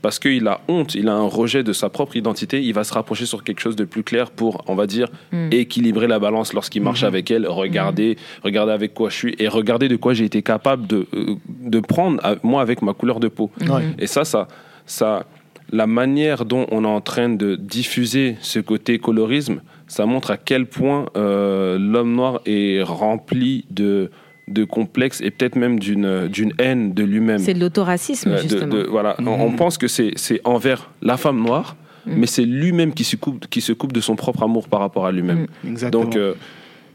parce 0.04 0.20
qu'il 0.20 0.47
a 0.47 0.60
honte, 0.68 0.93
il 0.93 1.08
a 1.10 1.14
un 1.14 1.28
rejet 1.28 1.64
de 1.64 1.74
sa 1.74 1.89
propre 1.89 2.16
identité, 2.16 2.62
il 2.62 2.74
va 2.74 2.84
se 2.84 2.93
rapprocher 2.93 3.26
sur 3.26 3.43
quelque 3.43 3.60
chose 3.62 3.76
de 3.76 3.86
plus 3.86 4.04
clair 4.04 4.30
pour, 4.30 4.64
on 4.68 4.76
va 4.76 4.86
dire, 4.86 5.08
Mm. 5.32 5.49
équilibrer 5.51 6.06
la 6.08 6.20
balance 6.20 6.54
lorsqu'il 6.54 6.84
marche 6.84 7.01
Mhm. 7.01 7.08
avec 7.08 7.32
elle, 7.32 7.47
regarder, 7.47 8.18
regarder 8.43 8.74
avec 8.74 8.93
quoi 8.93 9.10
je 9.10 9.16
suis 9.16 9.36
et 9.39 9.47
regarder 9.47 9.88
de 9.88 9.95
quoi 9.95 10.14
j'ai 10.14 10.26
été 10.26 10.41
capable 10.43 10.86
de, 10.88 11.08
euh, 11.16 11.36
de 11.47 11.80
prendre, 11.80 12.20
à- 12.24 12.36
moi, 12.43 12.62
avec 12.62 12.82
ma 12.84 12.93
couleur 12.93 13.20
de 13.20 13.30
peau. 13.30 13.49
Ouais. 13.62 13.84
Et 13.97 14.06
ça, 14.08 14.26
ça, 14.26 14.47
ça, 14.86 15.26
la 15.72 15.88
manière 15.88 16.43
dont 16.45 16.68
on 16.70 16.84
est 16.84 16.88
en 16.88 17.01
train 17.01 17.30
de 17.30 17.56
diffuser 17.56 18.36
ce 18.41 18.60
côté 18.60 18.99
colorisme, 18.99 19.62
ça 19.88 20.06
montre 20.06 20.30
à 20.32 20.38
quel 20.38 20.66
point 20.66 21.06
euh, 21.16 21.78
l'homme 21.80 22.14
noir 22.14 22.41
est 22.45 22.82
rempli 22.84 23.66
de, 23.72 24.12
de 24.47 24.63
complexes 24.65 25.21
et 25.21 25.31
peut-être 25.31 25.55
même 25.55 25.79
d'une 25.79 26.27
d'une 26.27 26.53
haine 26.59 26.93
de 26.93 27.03
lui-même. 27.03 27.39
C'est 27.39 27.53
de 27.53 27.59
l'autoracisme, 27.59 28.29
Euh, 28.31 28.35
de- 28.37 28.41
justement. 28.41 28.67
de- 28.73 28.83
voilà. 28.83 29.15
on, 29.19 29.25
on 29.27 29.51
pense 29.53 29.77
que 29.77 29.87
c'est 29.87 30.11
c'est 30.15 30.41
envers 30.43 30.91
la 31.01 31.15
femme 31.17 31.41
noire, 31.41 31.75
Mhm. 32.05 32.15
mais 32.17 32.27
c'est 32.27 32.43
lui-même 32.45 32.93
qui 32.93 33.03
se 33.05 33.15
coupe 33.15 33.47
qui 33.47 33.61
se 33.61 33.71
coupe 33.71 33.93
de 33.93 34.01
son 34.01 34.15
propre 34.15 34.43
amour 34.43 34.67
par 34.67 34.81
rapport 34.81 35.05
à 35.05 35.11
lui-même. 35.11 35.47
Exactement. 35.65 36.03
Donc, 36.03 36.15
euh, 36.17 36.33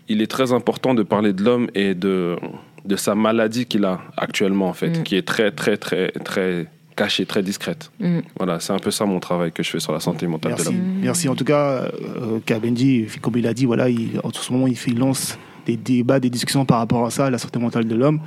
il 0.08 0.20
est 0.22 0.26
très 0.26 0.52
important 0.52 0.94
de 0.94 1.02
parler 1.02 1.32
de 1.32 1.42
l'homme 1.42 1.68
et 1.74 1.94
de, 1.94 2.36
de 2.84 2.96
sa 2.96 3.14
maladie 3.14 3.64
qu'il 3.66 3.84
a 3.84 4.00
actuellement, 4.16 4.68
en 4.68 4.72
fait, 4.74 4.98
Mm. 4.98 5.02
qui 5.02 5.16
est 5.16 5.26
très, 5.26 5.50
très, 5.50 5.76
très, 5.78 6.10
très 6.24 6.66
cachée, 6.96 7.24
très 7.26 7.42
discrète. 7.42 7.90
Mm. 8.00 8.18
Voilà, 8.36 8.58
c'est 8.60 8.72
un 8.72 8.78
peu 8.78 8.90
ça 8.90 9.04
mon 9.06 9.20
travail 9.20 9.52
que 9.52 9.62
je 9.62 9.70
fais 9.70 9.80
sur 9.80 9.92
la 9.92 10.00
santé 10.00 10.26
mentale 10.26 10.52
de 10.52 10.56
Merci. 10.58 10.72
l'homme. 10.72 10.84
Merci. 11.02 11.28
En 11.28 11.34
tout 11.34 11.44
cas, 11.44 11.84
euh, 11.84 12.38
Kabenji, 12.44 13.06
comme 13.22 13.36
il 13.36 13.46
a 13.46 13.54
dit, 13.54 13.64
voilà, 13.66 13.88
il, 13.88 14.20
en 14.22 14.30
ce 14.32 14.52
moment, 14.52 14.66
il, 14.66 14.76
fait, 14.76 14.90
il 14.90 14.98
lance 14.98 15.38
des 15.68 15.76
débats, 15.76 16.20
des 16.20 16.30
discussions 16.30 16.64
par 16.64 16.78
rapport 16.78 17.04
à 17.04 17.10
ça, 17.10 17.26
à 17.26 17.30
la 17.30 17.38
santé 17.38 17.58
mentale 17.58 17.86
de 17.86 17.94
l'homme. 17.94 18.20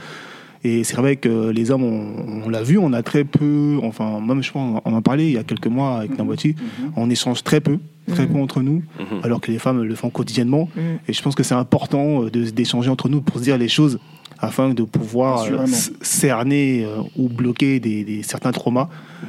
Et 0.64 0.84
c'est 0.84 0.96
vrai 0.96 1.16
que 1.16 1.50
les 1.50 1.72
hommes, 1.72 1.84
on, 1.84 2.44
on 2.46 2.50
l'a 2.50 2.62
vu, 2.62 2.78
on 2.78 2.94
a 2.94 3.02
très 3.02 3.24
peu, 3.24 3.80
enfin, 3.84 4.20
même 4.22 4.44
je 4.44 4.52
pense, 4.52 4.80
on 4.86 4.94
en 4.94 5.02
parlait 5.02 5.26
il 5.26 5.34
y 5.34 5.38
a 5.40 5.44
quelques 5.44 5.66
mois 5.68 5.98
avec 5.98 6.16
Nambati, 6.18 6.50
Mhm. 6.56 6.92
on 6.98 7.10
échange 7.10 7.44
très 7.44 7.60
peu, 7.62 7.80
très 8.08 8.28
Mhm. 8.28 8.34
peu 8.34 8.40
entre 8.40 8.62
nous, 8.62 8.84
Mhm. 9.00 9.22
alors 9.24 9.42
que 9.42 9.52
les 9.52 9.58
femmes 9.58 9.82
le 9.82 9.96
font 9.96 10.12
quotidiennement. 10.12 10.70
Et 11.08 11.14
je 11.14 11.22
pense 11.24 11.34
que 11.34 11.42
c'est 11.42 11.56
important 11.56 12.26
euh, 12.26 12.30
d'échanger 12.30 12.90
entre 12.92 13.10
nous 13.10 13.22
pour 13.22 13.38
se 13.40 13.44
dire 13.44 13.58
les 13.58 13.70
choses 13.70 13.98
afin 14.38 14.70
de 14.74 14.84
pouvoir 14.84 15.46
euh, 15.46 15.66
cerner 16.02 16.84
euh, 16.86 17.02
ou 17.18 17.28
bloquer 17.28 17.80
des, 17.80 18.04
des- 18.04 18.22
certains 18.24 18.52
traumas. 18.52 18.88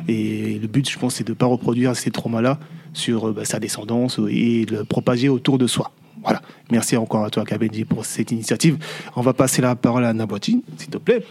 Et 0.09 0.59
le 0.61 0.69
but, 0.69 0.89
je 0.89 0.99
pense, 0.99 1.15
c'est 1.15 1.25
de 1.27 1.33
ne 1.33 1.35
pas 1.37 1.47
reproduire 1.47 1.97
ces 1.97 2.11
traumas-là 2.11 2.59
sur 2.93 3.29
euh, 3.29 3.33
bah, 3.33 3.45
sa 3.47 3.59
descendance 3.59 4.21
et 4.31 4.67
le 4.71 4.85
propager 4.85 5.29
autour 5.31 5.57
de 5.59 5.67
soi. 5.67 5.91
Voilà. 6.23 6.41
Merci 6.71 6.97
encore 6.97 7.25
à 7.25 7.31
toi, 7.31 7.45
Kabenji, 7.45 7.85
pour 7.85 8.05
cette 8.05 8.31
initiative. 8.33 8.79
On 9.17 9.21
va 9.23 9.33
passer 9.33 9.61
la 9.63 9.75
parole 9.77 10.05
à 10.05 10.13
Naboti, 10.13 10.63
s'il 10.77 10.89
te 10.91 10.99
plaît. 10.99 11.25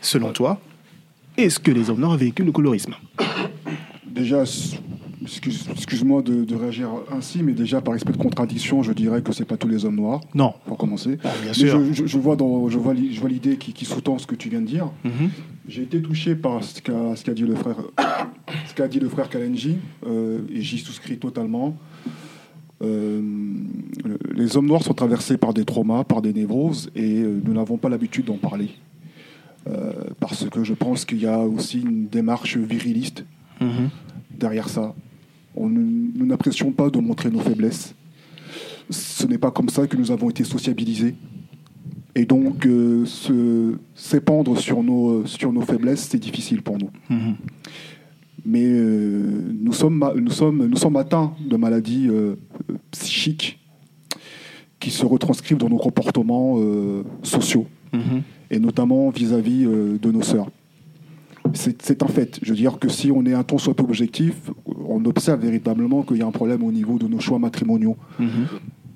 Selon 0.00 0.32
toi, 0.32 0.60
est-ce 1.36 1.58
que 1.58 1.70
les 1.70 1.90
hommes 1.90 2.00
noirs 2.00 2.16
véhiculent 2.16 2.46
le 2.46 2.52
colorisme? 2.52 2.94
Déjà, 4.06 4.44
excuse-moi 5.22 6.22
de, 6.22 6.44
de 6.44 6.54
réagir 6.56 6.88
ainsi, 7.12 7.42
mais 7.42 7.52
déjà 7.52 7.80
par 7.80 7.94
esprit 7.94 8.12
de 8.12 8.18
contradiction, 8.18 8.82
je 8.82 8.92
dirais 8.92 9.22
que 9.22 9.32
c'est 9.32 9.44
pas 9.44 9.56
tous 9.56 9.68
les 9.68 9.84
hommes 9.84 9.96
noirs, 9.96 10.20
Non. 10.34 10.54
pour 10.66 10.76
commencer. 10.78 11.18
Ah, 11.24 11.28
bien 11.42 11.52
sûr. 11.52 11.84
je, 11.84 11.92
je- 11.92 12.06
je 12.06 12.18
vois 12.18 12.36
dans, 12.36 12.68
je 12.68 12.78
vois, 12.78 12.94
l'i- 12.94 13.14
je 13.14 13.20
vois 13.20 13.28
l'idée 13.28 13.56
qui, 13.56 13.72
qui 13.72 13.84
sous-tend 13.84 14.18
ce 14.18 14.26
que 14.26 14.34
tu 14.34 14.48
viens 14.48 14.60
de 14.60 14.66
dire. 14.66 14.90
Mhm. 15.04 15.30
J'ai 15.68 15.82
été 15.82 16.00
touché 16.02 16.34
par 16.34 16.64
ce 16.64 16.80
qu'a 16.80 17.14
ce 17.14 17.22
qu'a 17.24 17.34
dit 17.34 17.42
le 17.42 17.54
frère, 17.54 17.76
ce 18.68 18.74
qu'a 18.74 18.88
dit 18.88 18.98
le 18.98 19.08
frère 19.08 19.28
Kalenji, 19.28 19.76
euh, 20.06 20.38
et 20.52 20.62
j'y 20.62 20.78
souscris 20.78 21.18
totalement. 21.18 21.76
Euh, 22.82 23.20
les 24.34 24.56
hommes 24.56 24.66
noirs 24.66 24.82
sont 24.82 24.94
traversés 24.94 25.36
par 25.36 25.52
des 25.52 25.64
traumas, 25.64 26.04
par 26.04 26.22
des 26.22 26.32
névroses, 26.32 26.90
et 26.94 27.20
euh, 27.22 27.40
nous 27.44 27.52
n'avons 27.52 27.76
pas 27.76 27.88
l'habitude 27.88 28.26
d'en 28.26 28.38
parler. 28.38 28.70
Euh, 29.68 29.92
parce 30.18 30.48
que 30.48 30.64
je 30.64 30.72
pense 30.72 31.04
qu'il 31.04 31.20
y 31.20 31.26
a 31.26 31.40
aussi 31.40 31.80
une 31.82 32.06
démarche 32.06 32.56
viriliste 32.56 33.24
Mhm. 33.60 33.90
derrière 34.38 34.70
ça. 34.70 34.94
On 35.54 35.68
nous 35.68 36.24
n'apprécions 36.24 36.72
pas 36.72 36.88
de 36.88 36.98
montrer 36.98 37.30
nos 37.30 37.40
faiblesses. 37.40 37.94
Ce 38.88 39.26
n'est 39.26 39.36
pas 39.36 39.50
comme 39.50 39.68
ça 39.68 39.86
que 39.86 39.96
nous 39.98 40.10
avons 40.10 40.30
été 40.30 40.44
sociabilisés. 40.44 41.14
Et 42.14 42.24
donc, 42.24 42.66
euh, 42.66 43.04
s'épandre 43.94 44.58
sur 44.58 44.82
nos, 44.82 45.26
sur 45.26 45.52
nos 45.52 45.60
faiblesses, 45.60 46.08
c'est 46.10 46.18
difficile 46.18 46.62
pour 46.62 46.78
nous. 46.78 46.90
Mhm. 47.10 47.36
Mais 48.50 48.64
euh, 48.64 49.52
nous, 49.60 49.72
sommes, 49.72 50.04
nous, 50.16 50.30
sommes, 50.32 50.66
nous 50.66 50.76
sommes 50.76 50.96
atteints 50.96 51.32
de 51.48 51.56
maladies 51.56 52.08
euh, 52.08 52.34
psychiques 52.90 53.60
qui 54.80 54.90
se 54.90 55.06
retranscrivent 55.06 55.58
dans 55.58 55.68
nos 55.68 55.78
comportements 55.78 56.56
euh, 56.58 57.04
sociaux, 57.22 57.66
Mhm. 57.92 58.22
et 58.50 58.58
notamment 58.58 59.10
vis-à-vis 59.10 59.64
de 59.66 60.10
nos 60.10 60.22
sœurs. 60.22 60.48
C'est 61.54 62.02
un 62.02 62.06
fait. 62.08 62.38
Je 62.42 62.50
veux 62.50 62.56
dire 62.56 62.78
que 62.78 62.88
si 62.88 63.10
on 63.10 63.24
est 63.26 63.34
un 63.34 63.42
ton 63.42 63.58
soit 63.58 63.74
peu 63.74 63.82
objectif, 63.82 64.34
on 64.66 65.04
observe 65.04 65.40
véritablement 65.40 66.02
qu'il 66.02 66.18
y 66.18 66.22
a 66.22 66.26
un 66.26 66.30
problème 66.30 66.62
au 66.62 66.70
niveau 66.72 66.98
de 66.98 67.06
nos 67.08 67.18
choix 67.20 67.38
matrimoniaux. 67.38 67.96
Mhm. 68.18 68.46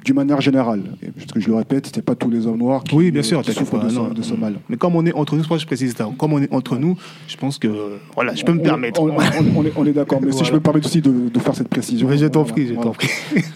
D'une 0.05 0.15
manière 0.17 0.41
générale. 0.41 0.83
Et 1.03 1.07
parce 1.11 1.33
que 1.33 1.41
je 1.41 1.49
le 1.49 1.55
répète, 1.55 1.87
ce 1.87 1.97
n'est 1.97 2.03
pas 2.03 2.15
tous 2.15 2.29
les 2.29 2.47
hommes 2.47 2.59
noirs 2.59 2.85
qui, 2.85 2.95
Oui, 2.95 3.11
bien 3.11 3.23
sûr, 3.23 3.41
qui 3.41 3.47
t'inquiète 3.49 3.61
souffrent 3.67 3.81
pas, 3.81 3.87
de, 3.87 3.91
ce- 3.91 3.95
non. 3.97 4.09
de 4.11 4.23
ce 4.23 4.35
mal. 4.35 4.57
Mais 4.69 4.77
comme 4.77 4.95
on 4.97 5.07
est 5.07 5.15
entre 5.15 5.35
nous, 5.37 5.43
je 5.43 5.67
précise 5.67 5.95
ça, 5.97 6.11
comme 6.19 6.33
on 6.35 6.41
est 6.43 6.53
entre 6.53 6.77
nous, 6.77 6.97
je 7.27 7.37
pense 7.37 7.59
que 7.59 7.69
voilà, 8.15 8.35
je 8.35 8.45
peux 8.45 8.53
me 8.53 8.61
permettre. 8.61 9.01
On, 9.03 9.09
on- 9.11 9.65
on 9.77 9.87
est, 9.87 9.93
d'accord, 9.93 10.21
mais 10.21 10.29
si 10.31 10.39
Voilà. 10.39 10.49
je 10.51 10.55
me 10.55 10.61
permets 10.61 10.85
aussi 10.85 11.01
de, 11.01 11.31
de 11.33 11.39
faire 11.39 11.55
cette 11.55 11.69
précision. 11.69 12.07
Mais 12.09 12.19
je 12.19 12.27
t'en 12.27 12.41
Voilà, 12.43 12.53
prie, 12.53 12.67
je 12.69 12.75
voilà. 12.75 12.91
t'en 12.91 12.93
prie. 12.93 13.09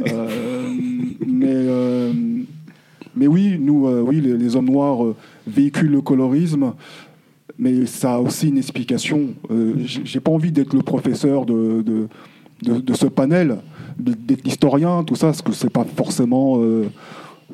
Euh, 0.06 0.70
mais, 1.26 1.46
euh, 1.52 2.12
mais 3.14 3.26
oui, 3.26 3.58
nous, 3.60 3.86
euh, 3.86 4.00
oui, 4.00 4.20
les, 4.20 4.36
les 4.36 4.56
hommes 4.56 4.70
noirs 4.70 5.04
euh, 5.04 5.16
véhiculent 5.46 5.90
le 5.90 6.00
colorisme, 6.00 6.72
mais 7.58 7.84
ça 7.86 8.14
a 8.14 8.18
aussi 8.20 8.48
une 8.48 8.58
explication. 8.58 9.34
Euh, 9.50 9.74
j'ai 10.04 10.20
pas 10.20 10.30
envie 10.30 10.52
d'être 10.52 10.72
le 10.74 10.82
professeur 10.82 11.44
de, 11.44 11.82
de, 11.82 12.08
de- 12.62 12.80
de 12.80 12.94
ce 12.94 13.06
panel, 13.06 13.58
d'être 13.98 14.44
l'historien, 14.44 15.02
tout 15.04 15.14
ça, 15.16 15.28
parce 15.28 15.42
que 15.42 15.52
c'est 15.52 15.70
pas 15.70 15.84
forcément 15.84 16.58
euh, 16.60 16.86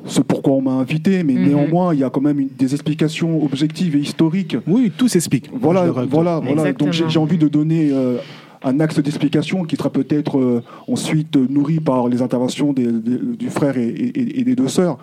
ce 0.05 0.21
pourquoi 0.21 0.53
on 0.53 0.61
m'a 0.61 0.73
invité, 0.73 1.23
mais 1.23 1.33
Mhm. 1.33 1.47
néanmoins, 1.47 1.93
il 1.93 1.99
y 2.01 2.03
a 2.03 2.09
quand 2.09 2.21
même 2.21 2.39
une- 2.39 2.49
des 2.49 2.73
explications 2.73 3.43
objectives 3.43 3.95
et 3.95 3.99
historiques 3.99 4.55
Oui, 4.67 4.91
tout 4.95 5.07
s'explique. 5.07 5.49
voilà, 5.53 5.89
voilà, 5.89 6.07
voilà. 6.09 6.39
Donc 6.41 6.49
Exactement. 6.49 6.91
j'ai 6.91 7.09
j'ai 7.09 7.19
envie 7.19 7.37
de 7.37 7.47
donner 7.47 7.89
euh, 7.91 8.17
un 8.63 8.79
axe 8.79 8.99
d'explication 8.99 9.63
qui 9.63 9.75
sera 9.75 9.89
peut-être 9.89 10.37
euh, 10.37 10.61
ensuite 10.87 11.35
nourri 11.35 11.79
par 11.79 12.07
les 12.09 12.21
interventions 12.21 12.73
des- 12.73 12.91
des- 12.91 13.17
du 13.37 13.49
frère 13.49 13.77
et, 13.77 13.87
et- 13.87 14.39
et 14.39 14.43
des 14.43 14.55
deux 14.55 14.67
sœurs. 14.67 14.97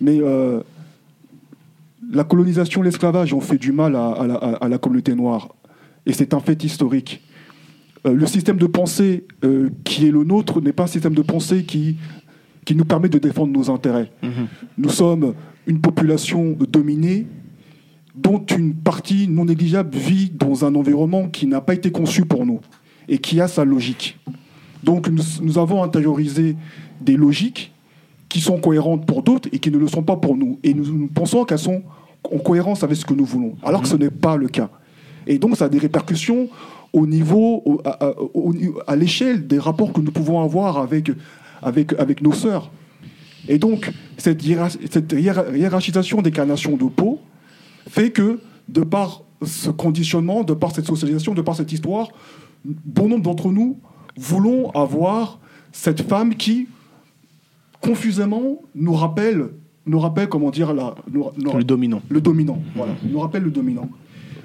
Mais 0.00 0.18
euh, 0.20 0.60
la 2.12 2.24
colonisation, 2.24 2.82
l'esclavage 2.82 3.32
ont 3.32 3.40
fait 3.40 3.58
du 3.58 3.72
mal 3.72 3.94
à, 3.96 4.08
à 4.10 4.26
la, 4.26 4.34
à 4.36 4.68
la 4.68 4.78
communauté 4.78 5.14
noire. 5.14 5.48
Et 6.06 6.12
c'est 6.12 6.34
un 6.34 6.40
fait 6.40 6.62
historique. 6.64 7.22
Euh, 8.06 8.14
le 8.14 8.26
système 8.26 8.56
de 8.56 8.66
pensée 8.66 9.24
euh, 9.44 9.70
qui 9.84 10.06
est 10.06 10.10
le 10.10 10.24
nôtre 10.24 10.60
n'est 10.60 10.72
pas 10.72 10.84
un 10.84 10.88
système 10.88 11.14
de 11.14 11.22
pensée 11.22 11.64
qui, 11.64 11.96
qui 12.64 12.74
nous 12.74 12.84
permet 12.84 13.08
de 13.08 13.18
défendre 13.18 13.52
nos 13.52 13.70
intérêts. 13.70 14.10
Mhm. 14.22 14.48
Nous 14.78 14.90
sommes 14.90 15.34
une 15.66 15.80
population 15.80 16.56
dominée 16.68 17.26
dont 18.14 18.44
une 18.56 18.74
partie 18.74 19.28
non 19.28 19.44
négligeable 19.44 19.96
vit 19.96 20.30
dans 20.30 20.64
un 20.64 20.74
environnement 20.74 21.28
qui 21.28 21.46
n'a 21.46 21.60
pas 21.60 21.74
été 21.74 21.90
conçu 21.90 22.24
pour 22.24 22.44
nous 22.44 22.60
et 23.08 23.18
qui 23.18 23.40
a 23.40 23.48
sa 23.48 23.64
logique. 23.64 24.18
Donc 24.82 25.08
nous, 25.08 25.22
nous 25.40 25.58
avons 25.58 25.82
intériorisé 25.82 26.56
des 27.00 27.16
logiques 27.16 27.72
qui 28.28 28.40
sont 28.40 28.58
cohérentes 28.58 29.06
pour 29.06 29.22
d'autres 29.22 29.48
et 29.52 29.58
qui 29.58 29.70
ne 29.70 29.78
le 29.78 29.86
sont 29.86 30.02
pas 30.02 30.16
pour 30.16 30.36
nous. 30.36 30.58
Et 30.62 30.74
nous, 30.74 30.92
nous 30.92 31.06
pensons 31.06 31.44
qu'elles 31.44 31.58
sont 31.58 31.82
en 32.24 32.38
cohérence 32.38 32.82
avec 32.82 32.96
ce 32.96 33.04
que 33.04 33.14
nous 33.14 33.24
voulons, 33.24 33.56
alors 33.62 33.82
que 33.82 33.88
ce 33.88 33.96
n'est 33.96 34.10
pas 34.10 34.36
le 34.36 34.48
cas. 34.48 34.70
Et 35.26 35.38
donc 35.38 35.56
ça 35.56 35.66
a 35.66 35.68
des 35.68 35.78
répercussions 35.78 36.48
au 36.92 37.06
niveau, 37.06 37.62
au- 37.64 37.80
à, 37.84 38.06
à- 38.08 38.14
au- 38.34 38.54
à 38.86 38.96
l'échelle 38.96 39.46
des 39.46 39.58
rapports 39.58 39.92
que 39.92 40.00
nous 40.00 40.12
pouvons 40.12 40.40
avoir 40.42 40.78
avec, 40.78 41.10
avec, 41.62 41.92
avec 41.98 42.20
nos 42.22 42.32
sœurs. 42.32 42.70
Et 43.48 43.58
donc, 43.58 43.90
cette, 44.18 44.44
hiérar- 44.44 44.76
cette 44.90 45.12
hiérar- 45.12 45.54
hiérarchisation 45.56 46.22
des 46.22 46.30
carnations 46.30 46.76
de 46.76 46.84
peau 46.84 47.18
fait 47.88 48.10
que, 48.10 48.40
de 48.68 48.82
par 48.82 49.22
ce 49.44 49.70
conditionnement, 49.70 50.44
de 50.44 50.54
par 50.54 50.72
cette 50.72 50.86
socialisation, 50.86 51.34
de 51.34 51.42
par 51.42 51.56
cette 51.56 51.72
histoire, 51.72 52.08
bon 52.64 53.08
nombre 53.08 53.22
d'entre 53.24 53.50
nous 53.50 53.78
voulons 54.16 54.70
avoir 54.72 55.40
cette 55.72 56.02
femme 56.02 56.34
qui, 56.36 56.68
confusément, 57.80 58.60
nous 58.74 58.92
rappelle, 58.92 59.48
nous 59.86 59.98
rappelle 59.98 60.28
comment 60.28 60.50
dire, 60.50 60.72
la, 60.72 60.94
nous- 61.10 61.26
nous- 61.36 61.52
Le 61.56 61.64
dominant. 61.64 62.02
le 62.08 62.20
dominant. 62.20 62.62
Voilà, 62.76 62.92
nous 63.10 63.18
rappelle 63.18 63.42
le 63.42 63.50
dominant. 63.50 63.88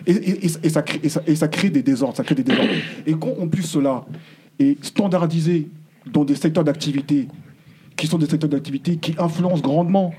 Et, 0.08 0.12
et- 0.14 0.46
et- 0.46 0.52
et 0.64 0.70
ça 0.70 0.82
crée, 0.82 1.00
et, 1.04 1.10
ça, 1.10 1.22
et 1.28 1.36
ça 1.36 1.48
crée 1.48 1.70
des 1.70 1.84
désordres, 1.84 2.16
ça 2.18 2.24
crée 2.24 2.36
des 2.36 2.44
désordres. 2.44 2.72
Et 3.06 3.14
quand 3.14 3.36
en 3.42 3.48
plus 3.48 3.64
cela 3.64 4.06
est 4.58 4.84
standardisé 4.84 5.68
dans 6.12 6.24
des 6.26 6.36
secteurs 6.36 6.64
d'activité 6.64 7.28
qui 7.96 8.08
sont 8.08 8.18
des 8.18 8.28
secteurs 8.28 8.50
d'activité 8.50 8.96
qui 8.98 9.14
influencent 9.20 9.62
grandement 9.62 10.14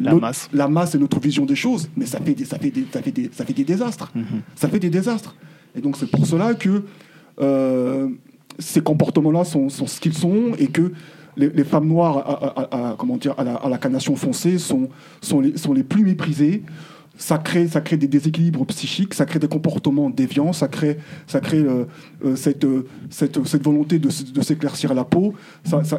La 0.00 0.12
notre- 0.12 0.20
masse. 0.22 0.48
la 0.52 0.68
masse 0.68 0.94
et 0.94 0.98
notre 0.98 1.20
vision 1.20 1.44
des 1.44 1.54
choses, 1.56 1.88
mais 1.96 2.06
ça 2.06 2.18
fait 2.20 2.34
des, 2.34 2.44
ça 2.44 2.58
fait 2.58 2.70
des, 2.70 2.86
ça 2.92 3.02
fait 3.02 3.12
des, 3.12 3.30
ça 3.32 3.44
fait 3.44 3.52
des 3.52 3.64
désastres. 3.64 4.12
Ça 4.56 4.68
fait 4.68 4.78
des 4.80 4.90
désastres. 4.90 5.36
Et 5.76 5.80
donc 5.80 5.96
c'est 5.96 6.10
pour 6.10 6.26
cela 6.26 6.54
que 6.54 6.82
euh, 7.40 8.08
ces 8.58 8.80
comportements-là 8.80 9.44
sont, 9.44 9.68
sont 9.68 9.86
ce 9.86 10.00
qu'ils 10.00 10.14
sont 10.16 10.52
et 10.58 10.66
que 10.68 10.92
les, 11.36 11.48
les 11.50 11.64
femmes 11.64 11.86
noires 11.88 12.18
à, 12.18 12.32
à- 12.32 12.60
à- 12.88 12.90
à- 12.90 12.96
comment 12.96 13.16
dire, 13.16 13.34
à, 13.38 13.44
la, 13.44 13.54
à 13.54 13.68
la 13.68 13.78
carnation 13.78 14.16
foncée 14.16 14.58
sont, 14.58 14.88
sont, 15.20 15.40
les, 15.40 15.56
sont 15.56 15.72
les 15.72 15.84
plus 15.84 16.04
méprisées. 16.04 16.62
Ça 17.20 17.36
crée, 17.36 17.68
ça 17.68 17.82
crée 17.82 17.98
des 17.98 18.08
déséquilibres 18.08 18.64
psychiques, 18.66 19.12
ça 19.12 19.26
crée 19.26 19.38
des 19.38 19.46
comportements 19.46 20.08
déviants, 20.08 20.54
ça 20.54 20.68
crée, 20.68 20.96
ça 21.26 21.40
crée 21.40 21.58
euh, 21.58 21.84
euh, 22.24 22.34
cette, 22.34 22.64
euh, 22.64 22.86
cette, 23.10 23.46
cette 23.46 23.62
volonté 23.62 23.98
de, 23.98 24.08
s'éclaircir 24.08 24.94
la 24.94 25.04
peau, 25.04 25.34
ça, 25.62 25.84
ça, 25.84 25.98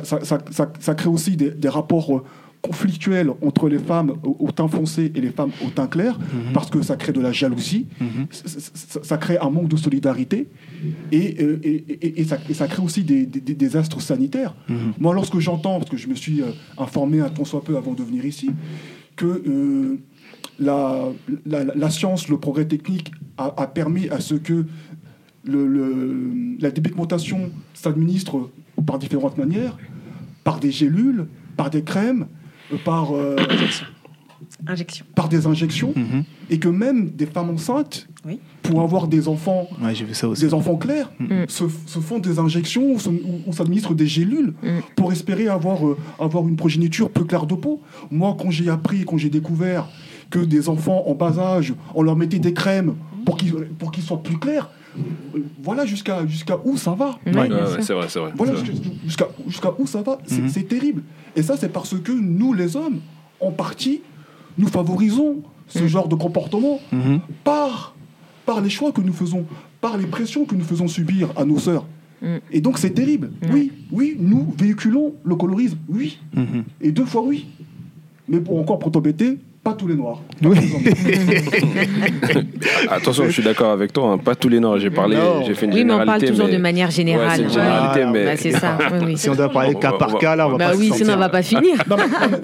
ça, 0.79 0.95
crée 0.95 1.09
aussi 1.09 1.37
des, 1.37 1.51
des 1.51 1.69
rapports 1.69 2.23
conflictuels 2.63 3.31
entre 3.43 3.69
les 3.69 3.77
femmes 3.77 4.13
au, 4.23 4.35
au 4.39 4.51
teint 4.51 4.67
foncé 4.67 5.11
et 5.15 5.21
les 5.21 5.29
femmes 5.29 5.51
au 5.63 5.69
teint 5.69 5.85
clair, 5.87 6.17
parce 6.55 6.69
que 6.71 6.81
ça 6.81 6.95
crée 6.95 7.13
de 7.13 7.21
la 7.21 7.31
jalousie, 7.31 7.85
ça, 8.31 8.99
ça- 9.03 9.17
crée 9.17 9.37
un 9.37 9.49
manque 9.51 9.67
de 9.67 9.77
solidarité, 9.77 10.47
et, 11.11 11.17
et, 11.17 11.85
et- 12.01 12.21
et 12.21 12.53
ça, 12.53 12.67
crée 12.67 12.81
aussi 12.83 13.03
des, 13.03 13.25
désastres 13.27 14.01
sanitaires. 14.01 14.55
Moi, 14.99 15.13
lorsque 15.13 15.37
j'entends, 15.39 15.77
parce 15.79 15.91
que 15.91 15.97
je 15.97 16.07
me 16.07 16.15
suis 16.15 16.41
informé 16.79 17.19
un 17.21 17.29
tant 17.29 17.45
soit 17.45 17.63
peu 17.63 17.77
avant 17.77 17.93
de 17.93 18.01
venir 18.03 18.25
ici, 18.25 18.49
que 19.15 19.25
euh, 19.25 19.99
la, 20.61 21.05
la, 21.45 21.63
la 21.65 21.89
science, 21.89 22.29
le 22.29 22.37
progrès 22.37 22.65
technique 22.65 23.11
a, 23.37 23.53
a 23.57 23.67
permis 23.67 24.07
à 24.09 24.19
ce 24.19 24.35
que 24.35 24.65
le, 25.43 25.67
le- 25.67 26.31
la 26.59 26.69
dépigmentation 26.71 27.51
s'administre 27.73 28.49
par 28.85 28.99
différentes 28.99 29.37
manières, 29.37 29.77
par 30.43 30.59
des 30.59 30.71
gélules, 30.71 31.27
par 31.57 31.69
des 31.69 31.81
crèmes, 31.83 32.27
euh, 32.71 32.77
par, 32.85 33.13
euh, 33.15 33.35
Injection. 34.67 35.05
par 35.15 35.29
des 35.29 35.45
injections, 35.47 35.93
Mhm. 35.95 36.23
et 36.49 36.59
que 36.59 36.67
même 36.67 37.09
des 37.09 37.25
femmes 37.25 37.49
enceintes, 37.51 38.07
Oui. 38.25 38.39
pour 38.63 38.81
avoir 38.81 39.07
des 39.07 39.27
enfants 39.27 39.67
Ouais, 39.81 39.93
j'ai 39.95 40.05
vu 40.05 40.13
ça 40.13 40.27
aussi. 40.27 40.43
des 40.43 40.53
enfants 40.53 40.75
clairs 40.77 41.11
Mm. 41.19 41.45
se, 41.47 41.65
se 41.87 41.99
font 41.99 42.19
des 42.19 42.37
injections 42.39 42.95
ou 43.47 43.53
s'administrent 43.53 43.93
des 43.95 44.07
gélules 44.07 44.53
Mm. 44.63 44.67
pour 44.95 45.11
espérer 45.11 45.47
avoir, 45.47 45.87
euh, 45.87 45.97
avoir 46.19 46.47
une 46.47 46.55
progéniture 46.55 47.09
peu 47.09 47.23
claire 47.23 47.45
de 47.47 47.55
peau. 47.55 47.81
Moi, 48.11 48.35
quand 48.39 48.51
j'ai 48.51 48.69
appris, 48.69 49.05
quand 49.05 49.17
j'ai 49.17 49.29
découvert 49.29 49.87
que 50.31 50.39
des 50.39 50.67
enfants 50.69 51.03
en 51.07 51.13
bas 51.13 51.37
âge, 51.37 51.73
on 51.93 52.01
leur 52.01 52.15
mettait 52.15 52.39
des 52.39 52.53
crèmes 52.53 52.95
pour 53.25 53.37
qu'ils 53.37 53.53
pour 53.53 53.91
qu'ils 53.91 54.03
soient 54.03 54.23
plus 54.23 54.37
clairs, 54.39 54.69
voilà 55.61 55.85
jusqu'à 55.85 56.25
jusqu'à 56.25 56.57
où 56.65 56.75
ça 56.77 56.91
va. 56.93 57.19
Ouais, 57.25 57.49
c'est 57.81 57.93
vrai, 57.93 58.07
c'est 58.09 58.19
vrai. 58.19 58.31
Voilà 58.35 58.55
jusqu'à 58.55 58.73
jusqu'à- 59.05 59.29
jusqu'à 59.47 59.71
où 59.77 59.85
ça 59.85 60.01
va. 60.01 60.17
C'est 60.25 60.41
Mhm. 60.41 60.49
c'est 60.49 60.63
terrible. 60.67 61.03
Et 61.35 61.43
ça, 61.43 61.55
c'est 61.57 61.69
parce 61.71 61.95
que 61.99 62.11
nous, 62.11 62.53
les 62.53 62.75
hommes, 62.75 62.99
en 63.39 63.51
partie, 63.51 64.01
nous 64.57 64.67
favorisons 64.67 65.37
ce 65.67 65.87
genre 65.87 66.07
de 66.07 66.15
comportement 66.15 66.79
Mhm. 66.91 67.19
par, 67.43 67.95
par 68.45 68.59
les 68.61 68.69
choix 68.69 68.91
que 68.91 69.01
nous 69.01 69.13
faisons, 69.13 69.45
par 69.79 69.97
les 69.97 70.05
pressions 70.07 70.45
que 70.45 70.55
nous 70.55 70.63
faisons 70.65 70.87
subir 70.87 71.29
à 71.37 71.45
nos 71.45 71.59
sœurs. 71.59 71.85
Et 72.51 72.61
donc 72.61 72.77
c'est 72.77 72.91
terrible. 72.91 73.31
Oui, 73.51 73.71
oui, 73.91 74.15
nous 74.19 74.53
véhiculons 74.57 75.13
le 75.23 75.35
colorisme, 75.35 75.77
oui, 75.89 76.19
Mhm. 76.35 76.63
et 76.79 76.91
deux 76.91 77.05
fois 77.05 77.23
oui. 77.23 77.47
Mais 78.27 78.39
pour 78.39 78.59
encore 78.59 78.77
pour 78.77 78.91
t'embêter, 78.91 79.39
pas 79.63 79.73
tous 79.73 79.87
les 79.87 79.95
noirs. 79.95 80.19
Oui. 80.43 80.57
Attention, 82.89 83.25
je 83.25 83.31
suis 83.31 83.43
d'accord 83.43 83.71
avec 83.71 83.93
toi. 83.93 84.11
hein, 84.11 84.17
Pas 84.17 84.33
tous 84.35 84.49
les 84.49 84.59
noirs. 84.59 84.79
J'ai 84.79 84.89
parlé, 84.89 85.17
j'ai 85.45 85.53
fait 85.53 85.65
une 85.67 85.73
Oui, 85.73 85.83
mais 85.85 85.93
on 85.93 86.05
parle 86.05 86.21
toujours 86.23 86.47
mais- 86.47 86.53
de 86.53 86.57
manière 86.57 86.87
Ouais, 86.87 86.93
générale. 86.93 87.45
c'est 87.49 87.55
Ouais. 87.57 87.63
Ah, 87.65 87.93
mais 88.11 88.25
Bah, 88.25 88.37
ça. 88.37 88.77
Oui, 88.93 88.97
oui. 89.05 89.17
Si 89.17 89.29
on 89.29 89.35
doit 89.35 89.49
parler 89.49 89.75
cas 89.75 89.91
par 89.93 90.17
cas, 90.17 90.35
là, 90.35 90.47
on 90.47 90.51
va 90.53 90.57
Bah 90.57 90.69
pas 90.71 90.75
oui, 90.77 90.89
se 90.89 90.95
sinon 90.95 91.13
on 91.13 91.17
va 91.17 91.29
pas 91.29 91.43
finir. 91.43 91.75
Non, 91.89 91.95
mais- 91.97 92.07
non, 92.07 92.17
mais 92.31 92.37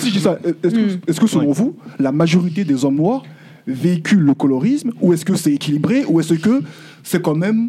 si 0.00 0.08
je 0.08 0.12
dis 0.14 0.20
ça, 0.20 0.38
est-ce 0.64 0.74
que, 0.74 1.20
que 1.20 1.26
selon 1.26 1.52
vous, 1.52 1.76
la 2.00 2.12
majorité 2.12 2.64
des 2.64 2.84
hommes 2.84 2.96
noirs 2.96 3.22
véhiculent 3.66 4.24
le 4.24 4.34
colorisme, 4.34 4.92
ou 5.00 5.12
est-ce 5.12 5.24
que 5.24 5.34
c'est 5.36 5.52
équilibré, 5.52 6.04
ou 6.08 6.20
est-ce 6.20 6.34
que 6.34 6.62
c'est 7.02 7.22
quand 7.22 7.34
même, 7.34 7.68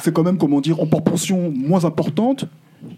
c'est 0.00 0.12
quand 0.12 0.22
même, 0.22 0.38
comment 0.38 0.60
dire, 0.60 0.80
en 0.80 0.86
proportion 0.86 1.52
moins 1.54 1.84
importante 1.84 2.46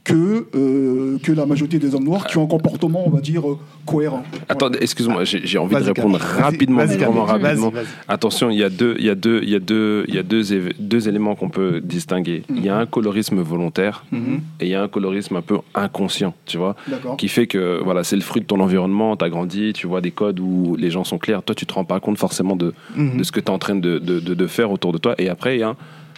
que, 0.05 0.47
euh, 0.55 1.19
que 1.23 1.33
la 1.33 1.47
majorité 1.47 1.79
des 1.79 1.95
hommes 1.95 2.05
noirs 2.05 2.27
qui 2.27 2.39
ont 2.39 2.45
un 2.45 2.49
comportement, 2.49 3.03
on 3.07 3.11
va 3.11 3.21
dire, 3.21 3.49
euh, 3.49 3.59
cohérent. 3.85 4.23
Attendez, 4.49 4.79
excuse-moi, 4.81 5.25
j'ai 5.25 5.59
envie 5.59 5.77
de 5.77 5.83
répondre 5.83 6.19
rapidement, 6.19 6.85
vraiment 6.85 7.25
rapidement. 7.25 7.73
Attention, 8.09 8.51
il 8.51 8.59
y 8.59 8.63
a 8.65 8.71
deux, 8.71 8.97
il 8.99 9.05
y 9.07 9.11
a 9.11 9.15
deux, 9.15 9.41
il 9.43 9.51
y 9.51 9.55
a 9.55 9.59
deux, 9.61 10.05
il 10.09 10.15
y 10.15 10.19
a 10.19 10.23
deux, 10.23 10.43
deux 10.79 11.09
éléments 11.09 11.35
qu'on 11.35 11.49
peut 11.49 11.81
distinguer. 11.83 12.43
Il 12.51 12.65
y 12.65 12.69
a 12.69 12.77
un 12.79 12.87
colorisme 12.87 13.41
volontaire 13.41 14.05
Mhm. 14.13 14.41
et 14.61 14.67
il 14.67 14.69
y 14.69 14.75
a 14.75 14.83
un 14.83 14.89
colorisme 14.89 15.37
un 15.37 15.43
peu 15.43 15.59
inconscient, 15.75 16.35
tu 16.47 16.57
vois, 16.59 16.77
qui 17.19 17.29
fait 17.29 17.47
que 17.47 17.81
voilà, 17.83 18.05
c'est 18.05 18.17
le 18.17 18.23
fruit 18.23 18.43
de 18.43 18.47
ton 18.47 18.61
environnement. 18.61 19.17
T'as 19.17 19.29
grandi, 19.29 19.73
tu 19.73 19.87
vois 19.87 20.01
des 20.01 20.11
codes 20.11 20.41
où 20.41 20.77
les 20.79 20.91
gens 20.91 21.05
sont 21.05 21.19
clairs. 21.19 21.43
Toi, 21.43 21.55
tu 21.55 21.67
te 21.67 21.73
rends 21.75 21.85
pas 21.85 22.01
compte 22.01 22.19
forcément 22.19 22.57
de, 22.57 22.75
Mhm. 22.97 23.19
de 23.19 23.23
ce 23.25 23.33
que 23.33 23.41
tu 23.41 23.47
es 23.47 23.51
en 23.51 23.59
train 23.59 23.75
de, 23.77 23.99
de, 23.99 24.21
de- 24.21 24.35
de 24.35 24.47
faire 24.47 24.71
autour 24.71 24.93
de 24.93 24.99
toi. 24.99 25.15
Et 25.19 25.29
après, 25.29 25.57
il 25.57 25.61
y 25.61 25.63
a 25.63 25.69
un 25.71 25.77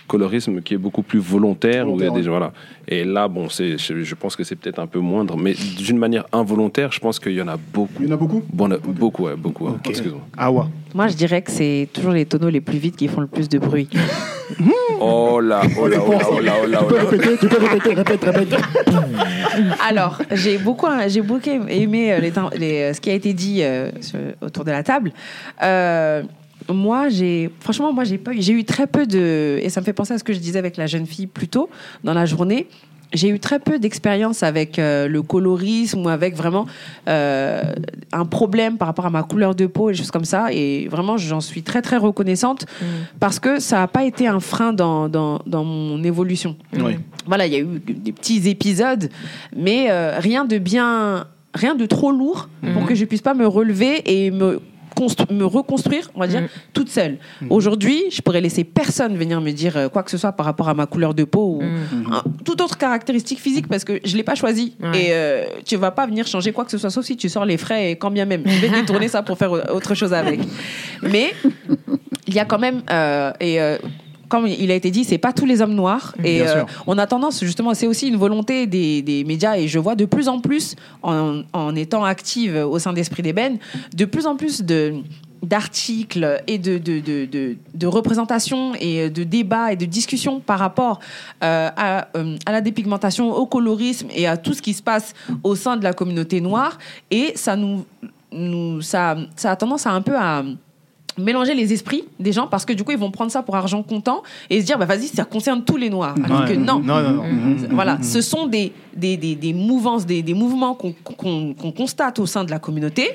colorisme 0.08 0.60
qui 0.62 0.74
est 0.74 0.78
beaucoup 0.78 1.02
plus 1.02 1.20
volontaire, 1.20 1.88
où 1.88 1.96
il 2.00 2.04
y 2.04 2.08
a 2.08 2.10
des 2.10 2.22
voilà. 2.22 2.52
Et 2.88 3.04
là, 3.04 3.28
bon, 3.28 3.48
c'est, 3.48 3.78
je, 3.78 4.02
je 4.02 4.14
pense 4.16 4.34
que 4.34 4.42
c'est 4.42 4.56
peut-être 4.56 4.80
un 4.80 4.86
peu 4.88 4.98
moindre, 4.98 5.36
mais 5.36 5.54
d'une 5.54 5.98
manière 5.98 6.24
involontaire, 6.32 6.90
je 6.90 6.98
pense 6.98 7.20
qu'il 7.20 7.34
y 7.34 7.42
en 7.42 7.48
a 7.48 7.56
beaucoup. 7.56 7.92
Il 8.00 8.06
y 8.06 8.10
en 8.10 8.14
a 8.14 8.16
beaucoup 8.16 8.42
Bon, 8.52 8.68
beaucoup, 8.88 9.24
ouais, 9.26 9.36
beaucoup. 9.36 9.66
ouais. 9.66 9.72
Ok. 9.72 9.88
Excuse-moi. 9.90 10.22
Ah 10.36 10.50
ouais. 10.50 10.64
Moi, 10.94 11.06
je 11.08 11.14
dirais 11.16 11.42
que 11.42 11.50
c'est 11.52 11.86
toujours 11.92 12.12
les 12.12 12.24
tonneaux 12.26 12.48
les 12.48 12.62
plus 12.62 12.78
vides 12.78 12.96
qui 12.96 13.06
font 13.08 13.20
le 13.20 13.26
plus 13.28 13.48
de 13.48 13.58
bruit. 13.58 13.88
Oh 15.00 15.40
là, 15.40 15.60
oh 15.78 15.86
là, 15.86 15.98
oh 16.04 16.10
là, 16.12 16.18
oh 16.32 16.40
là, 16.40 16.52
oh 16.64 16.66
là, 16.66 16.80
oh 16.82 16.90
là. 16.94 17.02
Répétez, 17.10 17.36
tu 17.38 17.48
peux 17.48 17.58
répéter, 17.58 17.92
répète, 17.94 18.24
répète. 18.24 18.56
Alors, 19.88 20.20
j'ai 20.32 20.56
beaucoup, 20.58 20.86
j'ai 21.06 21.20
beaucoup 21.20 21.50
aimé 21.68 22.12
euh, 22.14 22.20
les 22.56 22.82
euh, 22.82 22.92
ce 22.94 23.00
qui 23.00 23.10
a 23.10 23.12
été 23.12 23.34
dit 23.34 23.62
euh, 23.62 23.90
sur- 24.00 24.18
autour 24.40 24.64
de 24.64 24.70
la 24.70 24.82
table. 24.82 25.12
Euh, 25.62 26.22
moi, 26.70 27.08
j'ai, 27.08 27.50
franchement, 27.60 27.92
moi, 27.92 28.04
j'ai 28.04 28.18
pas, 28.18 28.32
eu- 28.34 28.42
j'ai 28.42 28.52
eu 28.52 28.64
très 28.64 28.86
peu 28.86 29.06
de, 29.06 29.58
et 29.62 29.68
ça 29.70 29.80
me 29.80 29.84
fait 29.86 29.92
penser 29.92 30.14
à 30.14 30.18
ce 30.18 30.24
que 30.24 30.32
je 30.32 30.38
disais 30.38 30.58
avec 30.58 30.76
la 30.76 30.86
jeune 30.86 31.06
fille 31.06 31.26
plus 31.26 31.48
tôt 31.48 31.68
dans 32.04 32.14
la 32.14 32.26
journée. 32.26 32.66
J'ai 33.14 33.30
eu 33.30 33.40
très 33.40 33.58
peu 33.58 33.78
d'expérience 33.78 34.42
avec 34.42 34.78
euh, 34.78 35.08
le 35.08 35.22
colorisme 35.22 36.04
ou 36.04 36.10
avec 36.10 36.36
vraiment 36.36 36.66
euh, 37.08 37.62
un 38.12 38.26
problème 38.26 38.76
par 38.76 38.86
rapport 38.86 39.06
à 39.06 39.10
ma 39.10 39.22
couleur 39.22 39.54
de 39.54 39.64
peau 39.66 39.88
et 39.88 39.92
des 39.92 39.98
choses 39.98 40.10
comme 40.10 40.26
ça. 40.26 40.52
Et 40.52 40.88
vraiment, 40.88 41.16
j'en 41.16 41.40
suis 41.40 41.62
très, 41.62 41.80
très 41.80 41.96
reconnaissante 41.96 42.66
parce 43.18 43.38
que 43.40 43.60
ça 43.60 43.78
n'a 43.78 43.88
pas 43.88 44.04
été 44.04 44.26
un 44.26 44.40
frein 44.40 44.74
dans, 44.74 45.08
dans, 45.08 45.40
dans 45.46 45.64
mon 45.64 46.04
évolution 46.04 46.54
Oui. 46.74 46.98
voilà, 47.26 47.46
il 47.46 47.52
y 47.54 47.56
a 47.56 47.60
eu 47.60 47.80
des 47.86 48.12
petits 48.12 48.46
épisodes, 48.46 49.08
mais 49.56 49.86
euh, 49.90 50.18
rien 50.18 50.44
de 50.44 50.58
bien, 50.58 51.26
rien 51.54 51.74
de 51.74 51.86
trop 51.86 52.12
lourd 52.12 52.50
pour 52.74 52.84
que 52.84 52.94
je 52.94 53.06
puisse 53.06 53.22
pas 53.22 53.32
me 53.32 53.46
relever 53.46 54.02
et 54.04 54.30
me 54.30 54.60
me 55.30 55.44
reconstruire, 55.44 56.10
on 56.14 56.20
va 56.20 56.26
dire, 56.26 56.42
Mhm. 56.42 56.48
toute 56.72 56.88
seule. 56.88 57.18
Aujourd'hui, 57.50 58.04
je 58.10 58.20
pourrais 58.20 58.40
laisser 58.40 58.64
personne 58.64 59.16
venir 59.16 59.40
me 59.40 59.50
dire 59.52 59.76
euh, 59.76 59.88
quoi 59.88 60.02
que 60.02 60.10
ce 60.10 60.18
soit 60.18 60.32
par 60.32 60.46
rapport 60.46 60.68
à 60.68 60.74
ma 60.74 60.86
couleur 60.86 61.14
de 61.14 61.24
peau 61.24 61.58
ou 61.60 61.62
Mm. 61.62 62.12
un- 62.12 62.22
toute 62.44 62.60
autre 62.60 62.76
caractéristique 62.78 63.40
physique 63.40 63.66
parce 63.68 63.84
que 63.84 64.00
je 64.04 64.16
l'ai 64.16 64.22
pas 64.22 64.34
choisi 64.34 64.74
Ouais. 64.82 65.04
et 65.04 65.06
euh, 65.10 65.44
tu 65.64 65.76
vas 65.76 65.90
pas 65.90 66.06
venir 66.06 66.26
changer 66.26 66.52
quoi 66.52 66.64
que 66.64 66.70
ce 66.70 66.78
soit 66.78 66.90
sauf 66.90 67.04
si 67.04 67.16
tu 67.16 67.28
sors 67.28 67.44
les 67.44 67.56
frais 67.56 67.90
et 67.92 67.96
quand 67.96 68.10
bien 68.10 68.24
même 68.24 68.42
je 68.46 68.58
vais 68.60 68.68
détourner 68.80 69.08
ça 69.08 69.22
pour 69.22 69.36
faire 69.38 69.52
autre 69.74 69.94
chose 69.94 70.12
avec 70.12 70.40
mais 71.02 71.32
il 72.26 72.34
y 72.34 72.38
a 72.38 72.44
quand 72.44 72.58
même 72.58 72.82
euh, 72.90 73.32
et 73.40 73.60
euh, 73.60 73.78
comme 74.28 74.46
il 74.46 74.70
a 74.70 74.74
été 74.74 74.90
dit, 74.90 75.04
c'est 75.04 75.18
pas 75.18 75.32
tous 75.32 75.46
les 75.46 75.62
hommes 75.62 75.74
noirs. 75.74 76.14
Et 76.22 76.42
euh, 76.42 76.64
on 76.86 76.98
a 76.98 77.06
tendance, 77.06 77.40
justement, 77.42 77.74
c'est 77.74 77.86
aussi 77.86 78.08
une 78.08 78.16
volonté 78.16 78.66
des, 78.66 79.02
des 79.02 79.24
médias, 79.24 79.56
et 79.56 79.68
je 79.68 79.78
vois 79.78 79.94
de 79.94 80.04
plus 80.04 80.28
en 80.28 80.40
plus, 80.40 80.76
en, 81.02 81.42
en 81.52 81.74
étant 81.74 82.04
active 82.04 82.56
au 82.56 82.78
sein 82.78 82.92
d'Esprit 82.92 83.22
d'Ébène, 83.22 83.58
de 83.94 84.04
plus 84.04 84.26
en 84.26 84.36
plus 84.36 84.62
de 84.62 84.94
d'articles 85.40 86.42
et 86.48 86.58
de, 86.58 86.78
de, 86.78 86.98
de, 86.98 87.24
de, 87.24 87.56
de 87.72 87.86
représentations 87.86 88.74
et 88.80 89.08
de 89.08 89.22
débats 89.22 89.72
et 89.72 89.76
de 89.76 89.84
discussions 89.84 90.40
par 90.40 90.58
rapport 90.58 90.98
euh, 91.44 91.70
à, 91.76 92.08
euh, 92.16 92.36
à 92.44 92.50
la 92.50 92.60
dépigmentation, 92.60 93.32
au 93.32 93.46
colorisme 93.46 94.08
et 94.16 94.26
à 94.26 94.36
tout 94.36 94.52
ce 94.52 94.60
qui 94.60 94.74
se 94.74 94.82
passe 94.82 95.14
au 95.44 95.54
sein 95.54 95.76
de 95.76 95.84
la 95.84 95.92
communauté 95.92 96.40
noire. 96.40 96.76
Et 97.12 97.32
ça, 97.36 97.54
nous, 97.54 97.84
nous, 98.32 98.82
ça, 98.82 99.16
ça 99.36 99.52
a 99.52 99.56
tendance 99.56 99.86
à 99.86 99.92
un 99.92 100.02
peu 100.02 100.16
à 100.16 100.42
mélanger 101.18 101.54
les 101.54 101.72
esprits 101.72 102.04
des 102.18 102.32
gens 102.32 102.46
parce 102.46 102.64
que 102.64 102.72
du 102.72 102.84
coup 102.84 102.92
ils 102.92 102.98
vont 102.98 103.10
prendre 103.10 103.30
ça 103.30 103.42
pour 103.42 103.56
argent 103.56 103.82
comptant 103.82 104.22
et 104.50 104.60
se 104.60 104.66
dire 104.66 104.78
bah 104.78 104.86
vas-y 104.86 105.06
ça 105.08 105.24
concerne 105.24 105.64
tous 105.64 105.76
les 105.76 105.90
noirs 105.90 106.14
alors 106.24 106.42
Ouais. 106.42 106.48
que 106.48 106.52
non 106.54 106.78
Non, 106.80 107.00
non, 107.02 107.10
non. 107.12 107.24
Mhm. 107.24 107.68
voilà, 107.72 107.98
ce 108.02 108.20
sont 108.20 108.46
des, 108.46 108.72
des, 108.96 109.16
des, 109.16 109.34
des 109.34 109.52
mouvances, 109.52 110.06
des, 110.06 110.22
des 110.22 110.34
mouvements 110.34 110.74
qu'on 110.74 110.92
qu'on- 110.92 111.54
qu'on 111.54 111.72
constate 111.72 112.18
au 112.18 112.26
sein 112.26 112.44
de 112.44 112.50
la 112.50 112.58
communauté. 112.58 113.10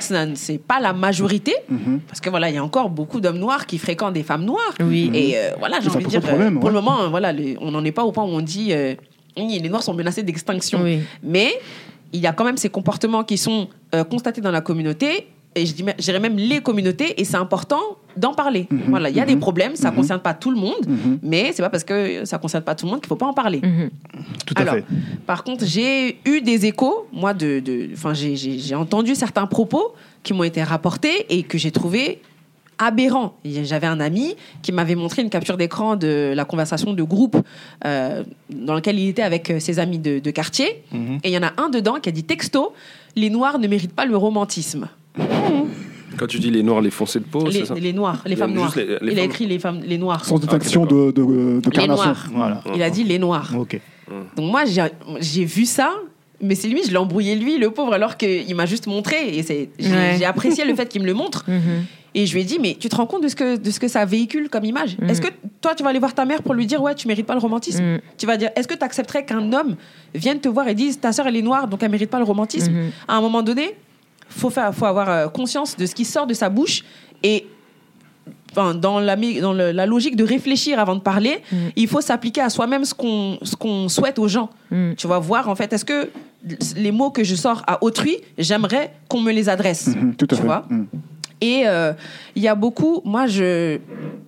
Ce 0.00 0.12
n'est 0.52 0.58
pas 0.58 0.78
la 0.78 0.92
majorité, 0.92 1.54
Mhm. 1.68 2.00
parce 2.06 2.20
que 2.20 2.30
voilà, 2.30 2.48
il 2.50 2.54
y 2.54 2.58
a 2.58 2.62
encore 2.62 2.88
beaucoup 2.88 3.20
d'hommes 3.20 3.38
noirs 3.38 3.66
qui 3.66 3.78
fréquentent 3.78 4.12
des 4.14 4.22
femmes 4.22 4.44
noires. 4.44 4.74
Oui. 4.80 5.10
Et 5.12 5.36
euh, 5.36 5.50
voilà, 5.58 5.80
j'ai 5.80 5.90
envie 5.90 6.04
de 6.04 6.08
dire, 6.10 6.20
problème, 6.20 6.56
euh, 6.56 6.60
pour 6.60 6.66
ouais. 6.68 6.74
le 6.76 6.80
moment, 6.80 7.00
euh, 7.02 7.08
voilà, 7.08 7.32
les- 7.32 7.56
on 7.60 7.72
n'en 7.72 7.84
est 7.84 7.90
pas 7.90 8.04
au 8.04 8.12
point 8.12 8.22
où 8.24 8.28
on 8.28 8.40
dit 8.40 8.68
euh, 8.72 8.94
les 9.36 9.68
noirs 9.68 9.82
sont 9.82 9.94
menacés 9.94 10.22
d'extinction. 10.22 10.82
Oui. 10.84 11.00
Mais 11.24 11.52
il 12.12 12.20
y 12.20 12.28
a 12.28 12.32
quand 12.32 12.44
même 12.44 12.56
ces 12.56 12.68
comportements 12.70 13.24
qui 13.24 13.36
sont 13.38 13.66
euh, 13.94 14.04
constatés 14.04 14.40
dans 14.40 14.52
la 14.52 14.60
communauté 14.60 15.26
et 15.54 15.66
je 15.66 15.72
dirais 15.72 16.20
même 16.20 16.36
les 16.36 16.60
communautés, 16.60 17.20
et 17.20 17.24
c'est 17.24 17.36
important 17.36 17.80
d'en 18.16 18.34
parler. 18.34 18.66
Voilà, 18.88 19.10
il 19.10 19.16
y 19.16 19.20
a 19.20 19.24
des 19.26 19.36
problèmes, 19.36 19.76
ça 19.76 19.90
ne 19.90 19.96
concerne 19.96 20.20
pas 20.20 20.34
tout 20.34 20.50
le 20.50 20.56
monde, 20.58 20.86
Mhm. 20.86 21.18
mais 21.22 21.52
c'est 21.52 21.62
pas 21.62 21.70
parce 21.70 21.84
que 21.84 22.24
ça 22.24 22.38
concerne 22.38 22.64
pas 22.64 22.74
tout 22.74 22.86
le 22.86 22.90
monde 22.92 23.00
qu'il 23.00 23.08
faut 23.08 23.16
pas 23.16 23.26
en 23.26 23.32
parler. 23.32 23.60
Mhm. 23.62 23.90
Tout 24.46 24.54
à 24.56 24.60
Alors, 24.62 24.74
fait. 24.74 24.84
par 25.26 25.44
contre, 25.44 25.64
j'ai 25.64 26.18
eu 26.24 26.40
des 26.40 26.66
échos, 26.66 27.06
moi, 27.12 27.32
de, 27.34 27.60
de, 27.60 27.88
enfin, 27.92 28.14
j'ai- 28.14 28.74
entendu 28.74 29.14
certains 29.14 29.46
propos 29.46 29.94
qui 30.22 30.32
m'ont 30.34 30.42
été 30.44 30.62
rapportés 30.62 31.26
et 31.28 31.42
que 31.44 31.58
j'ai 31.58 31.70
trouvé 31.70 32.20
aberrants. 32.80 33.34
Et 33.44 33.64
J'avais 33.64 33.86
un 33.88 33.98
ami 34.00 34.34
qui 34.62 34.70
m'avait 34.72 34.94
montré 34.94 35.22
une 35.22 35.30
capture 35.30 35.56
d'écran 35.56 35.96
de 35.96 36.32
la 36.34 36.44
conversation 36.44 36.92
de 36.92 37.02
groupe 37.02 37.36
euh, 37.84 38.22
dans 38.50 38.74
lequel 38.74 38.98
il 38.98 39.08
était 39.08 39.22
avec 39.22 39.50
euh, 39.50 39.58
ses 39.58 39.78
amis 39.80 39.98
de, 39.98 40.18
de 40.20 40.30
quartier. 40.30 40.82
Mhm. 40.92 41.18
Et 41.24 41.28
il 41.30 41.32
y 41.32 41.38
en 41.38 41.42
a 41.42 41.52
un 41.56 41.68
dedans 41.70 41.94
qui 42.00 42.08
a 42.08 42.12
dit 42.12 42.22
texto 42.24 42.72
Les 43.16 43.30
Noirs 43.30 43.58
ne 43.58 43.66
méritent 43.66 43.94
pas 43.94 44.06
le 44.06 44.16
romantisme. 44.16 44.88
Quand 46.16 46.26
tu 46.26 46.38
dis 46.38 46.50
les 46.50 46.62
noirs, 46.62 46.80
les 46.80 46.90
foncés 46.90 47.20
de 47.20 47.24
peau, 47.24 47.46
les, 47.46 47.52
c'est 47.52 47.64
ça 47.66 47.74
les 47.74 47.92
Noirs, 47.92 48.22
les 48.26 48.34
femmes 48.34 48.52
noires. 48.52 48.72
les- 48.76 48.98
les 49.00 49.12
il 49.12 49.20
a 49.20 49.22
écrit 49.24 49.46
les, 49.46 49.58
femmes, 49.58 49.80
les 49.86 49.98
Noirs. 49.98 50.24
Sans 50.24 50.38
détection 50.38 50.84
de, 50.84 51.12
de, 51.12 51.60
de 51.60 51.80
Les. 51.80 51.86
Noirs. 51.86 52.26
Voilà. 52.32 52.62
Il 52.74 52.82
a 52.82 52.90
dit 52.90 53.04
les 53.04 53.18
Noirs. 53.18 53.52
Ok. 53.56 53.80
Donc 54.36 54.50
moi, 54.50 54.64
j'ai 54.64 54.82
j'ai 55.20 55.44
vu 55.44 55.64
ça, 55.64 55.92
mais 56.42 56.54
c'est 56.54 56.66
lui, 56.68 56.80
je 56.84 56.90
l'ai 56.90 56.96
embrouillé 56.96 57.36
lui, 57.36 57.58
le 57.58 57.70
pauvre, 57.70 57.92
alors 57.92 58.16
qu'il 58.16 58.52
m'a 58.56 58.66
juste 58.66 58.86
montré. 58.86 59.36
Et 59.36 59.42
c'est- 59.42 59.68
j'ai 59.78 59.90
Ouais. 59.92 60.16
j'ai 60.18 60.24
apprécié 60.24 60.64
le 60.64 60.74
fait 60.74 60.88
qu'il 60.88 61.02
me 61.02 61.06
le 61.06 61.14
montre. 61.14 61.44
Mhm. 61.48 61.84
Et 62.14 62.24
je 62.24 62.32
lui 62.34 62.40
ai 62.40 62.44
dit, 62.44 62.58
mais 62.58 62.74
tu 62.80 62.88
te 62.88 62.96
rends 62.96 63.06
compte 63.06 63.22
de 63.22 63.28
ce 63.28 63.36
que, 63.36 63.58
de 63.58 63.70
ce 63.70 63.78
que 63.78 63.86
ça 63.86 64.04
véhicule 64.06 64.48
comme 64.48 64.64
image? 64.64 64.96
Mhm. 64.98 65.10
Est-ce 65.10 65.20
que 65.20 65.28
toi, 65.60 65.74
tu 65.74 65.82
vas 65.84 65.90
aller 65.90 65.98
voir 65.98 66.14
ta 66.14 66.24
mère 66.24 66.42
pour 66.42 66.54
lui 66.54 66.64
dire, 66.66 66.82
ouais, 66.82 66.94
tu 66.94 67.06
mérites 67.06 67.26
pas 67.26 67.34
le 67.34 67.38
romantisme? 67.40 67.84
Mhm. 67.84 68.00
Tu 68.16 68.24
vas 68.26 68.38
dire, 68.38 68.48
est-ce 68.56 68.66
que 68.66 68.74
tu 68.74 68.82
accepterais 68.82 69.24
qu'un 69.26 69.52
homme 69.52 69.76
vienne 70.14 70.40
te 70.40 70.48
voir 70.48 70.66
et 70.68 70.74
dise, 70.74 70.98
ta 70.98 71.12
sœur, 71.12 71.26
elle 71.28 71.36
est 71.36 71.42
noire, 71.42 71.68
donc 71.68 71.82
elle 71.82 71.90
mérite 71.90 72.08
pas 72.10 72.18
le 72.18 72.24
romantisme? 72.24 72.72
À 73.06 73.14
un 73.16 73.20
moment 73.20 73.42
donné, 73.42 73.76
faut 74.28 74.50
faire, 74.50 74.74
faut 74.74 74.86
avoir 74.86 75.08
euh, 75.08 75.28
conscience 75.28 75.76
de 75.76 75.86
ce 75.86 75.94
qui 75.94 76.04
sort 76.04 76.26
de 76.26 76.34
sa 76.34 76.48
bouche 76.48 76.84
et 77.22 77.46
enfin, 78.52 78.74
dans, 78.74 78.98
la, 79.00 79.16
mé- 79.16 79.40
dans 79.40 79.52
le- 79.52 79.72
la 79.72 79.86
logique 79.86 80.16
de 80.16 80.24
réfléchir 80.24 80.78
avant 80.78 80.94
de 80.96 81.00
parler, 81.00 81.38
Mhm. 81.52 81.58
il 81.76 81.88
faut 81.88 82.00
s'appliquer 82.00 82.40
à 82.40 82.50
soi-même 82.50 82.84
ce 82.84 82.94
qu'on 82.94 83.38
ce 83.42 83.54
qu'on 83.56 83.88
souhaite 83.88 84.18
aux 84.18 84.28
gens. 84.28 84.50
Mhm. 84.70 84.94
Tu 84.96 85.06
vas 85.06 85.18
voir, 85.18 85.48
en 85.48 85.54
fait, 85.54 85.72
est-ce 85.72 85.84
que 85.84 86.10
les 86.76 86.92
mots 86.92 87.10
que 87.10 87.24
je 87.24 87.34
sors 87.34 87.62
à 87.66 87.82
autrui, 87.82 88.16
j'aimerais 88.38 88.92
qu'on 89.08 89.20
me 89.20 89.32
les 89.32 89.48
adresse 89.48 89.88
Mhm, 89.88 90.14
Tout 90.16 90.26
à 90.30 90.34
Tu 90.34 90.36
fait. 90.36 90.42
vois? 90.46 90.64
Mhm. 90.70 90.86
Et 91.40 91.62
euh, 91.66 91.92
il 92.34 92.42
y 92.42 92.48
a 92.48 92.54
beaucoup, 92.54 93.00
moi 93.04 93.26
je, 93.26 93.78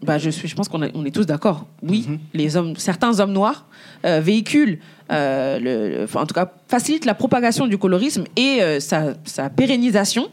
bah, 0.02 0.18
je 0.18 0.30
suis, 0.30 0.48
je 0.48 0.54
pense 0.54 0.68
qu'on 0.68 0.82
on 0.94 1.04
est 1.04 1.10
tous 1.14 1.26
d'accord. 1.26 1.66
Oui, 1.82 2.06
les 2.34 2.56
hommes, 2.56 2.76
certains 2.76 3.18
hommes 3.20 3.32
noirs 3.32 3.66
euh, 4.04 4.20
véhiculent, 4.20 4.78
euh, 5.10 5.58
le, 5.58 5.88
le- 5.98 6.04
enfin, 6.04 6.22
en 6.22 6.26
tout 6.26 6.34
cas 6.34 6.50
facilitent 6.68 7.04
la 7.04 7.14
propagation 7.14 7.66
du 7.66 7.78
colorisme 7.78 8.24
et 8.36 8.58
euh, 8.62 8.78
sa, 8.80 9.14
sa 9.24 9.50
pérennisation. 9.50 10.28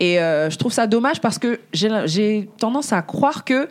Et 0.00 0.18
euh, 0.18 0.50
je 0.50 0.56
trouve 0.58 0.72
ça 0.72 0.86
dommage 0.88 1.20
parce 1.20 1.38
que 1.38 1.60
j'ai 1.72 2.48
tendance 2.58 2.92
à 2.92 3.02
croire 3.02 3.44
que 3.44 3.68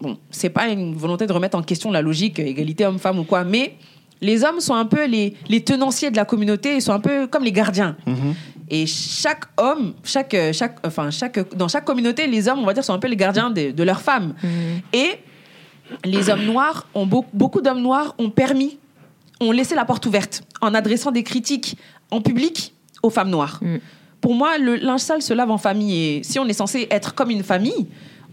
bon, 0.00 0.16
c'est 0.30 0.50
pas 0.50 0.68
une 0.68 0.94
volonté 0.94 1.26
de 1.26 1.32
remettre 1.32 1.56
en 1.56 1.62
question 1.62 1.90
la 1.90 2.02
logique 2.02 2.38
égalité 2.38 2.84
homme-femme 2.86 3.18
ou 3.18 3.24
quoi, 3.24 3.44
mais 3.44 3.74
les 4.20 4.44
hommes 4.44 4.60
sont 4.60 4.74
un 4.74 4.84
peu 4.84 5.06
les, 5.06 5.34
les 5.48 5.60
tenanciers 5.62 6.10
de 6.10 6.16
la 6.16 6.24
communauté, 6.24 6.76
ils 6.76 6.82
sont 6.82 6.92
un 6.92 7.00
peu 7.00 7.26
comme 7.26 7.42
les 7.44 7.52
gardiens. 7.52 7.96
Mhm. 8.06 8.34
Et 8.74 8.86
chaque 8.86 9.44
homme, 9.58 9.92
chaque, 10.02 10.32
euh, 10.32 10.50
chaque, 10.52 10.78
enfin, 10.86 11.10
chaque, 11.10 11.54
dans 11.54 11.68
chaque 11.68 11.84
communauté, 11.84 12.26
les 12.26 12.48
hommes, 12.48 12.60
on 12.60 12.64
va 12.64 12.72
dire, 12.72 12.82
sont 12.82 12.94
un 12.94 12.98
peu 12.98 13.06
les 13.08 13.16
gardiens 13.16 13.50
de, 13.50 13.70
de 13.70 13.82
leurs 13.82 14.00
femmes. 14.00 14.32
Et 14.94 15.10
les 16.06 16.30
hommes 16.30 16.44
noirs, 16.46 16.86
ont 16.94 17.04
beau- 17.06 17.26
beaucoup 17.34 17.60
d'hommes 17.60 17.82
noirs 17.82 18.14
ont 18.18 18.30
permis, 18.30 18.78
ont 19.40 19.52
laissé 19.52 19.74
la 19.74 19.84
porte 19.84 20.06
ouverte 20.06 20.42
en 20.62 20.72
adressant 20.74 21.10
des 21.10 21.22
critiques 21.22 21.76
en 22.10 22.22
public 22.22 22.72
aux 23.02 23.10
femmes 23.10 23.28
noires. 23.28 23.58
Mm. 23.60 23.76
Pour 24.22 24.34
moi, 24.34 24.56
le 24.56 24.76
linge 24.76 25.00
sale 25.00 25.20
se 25.20 25.34
lave 25.34 25.50
en 25.50 25.58
famille. 25.58 25.94
Et 25.98 26.22
si 26.22 26.38
on 26.38 26.46
est 26.46 26.52
censé 26.54 26.86
être 26.90 27.14
comme 27.14 27.30
une 27.30 27.42
famille, 27.42 27.88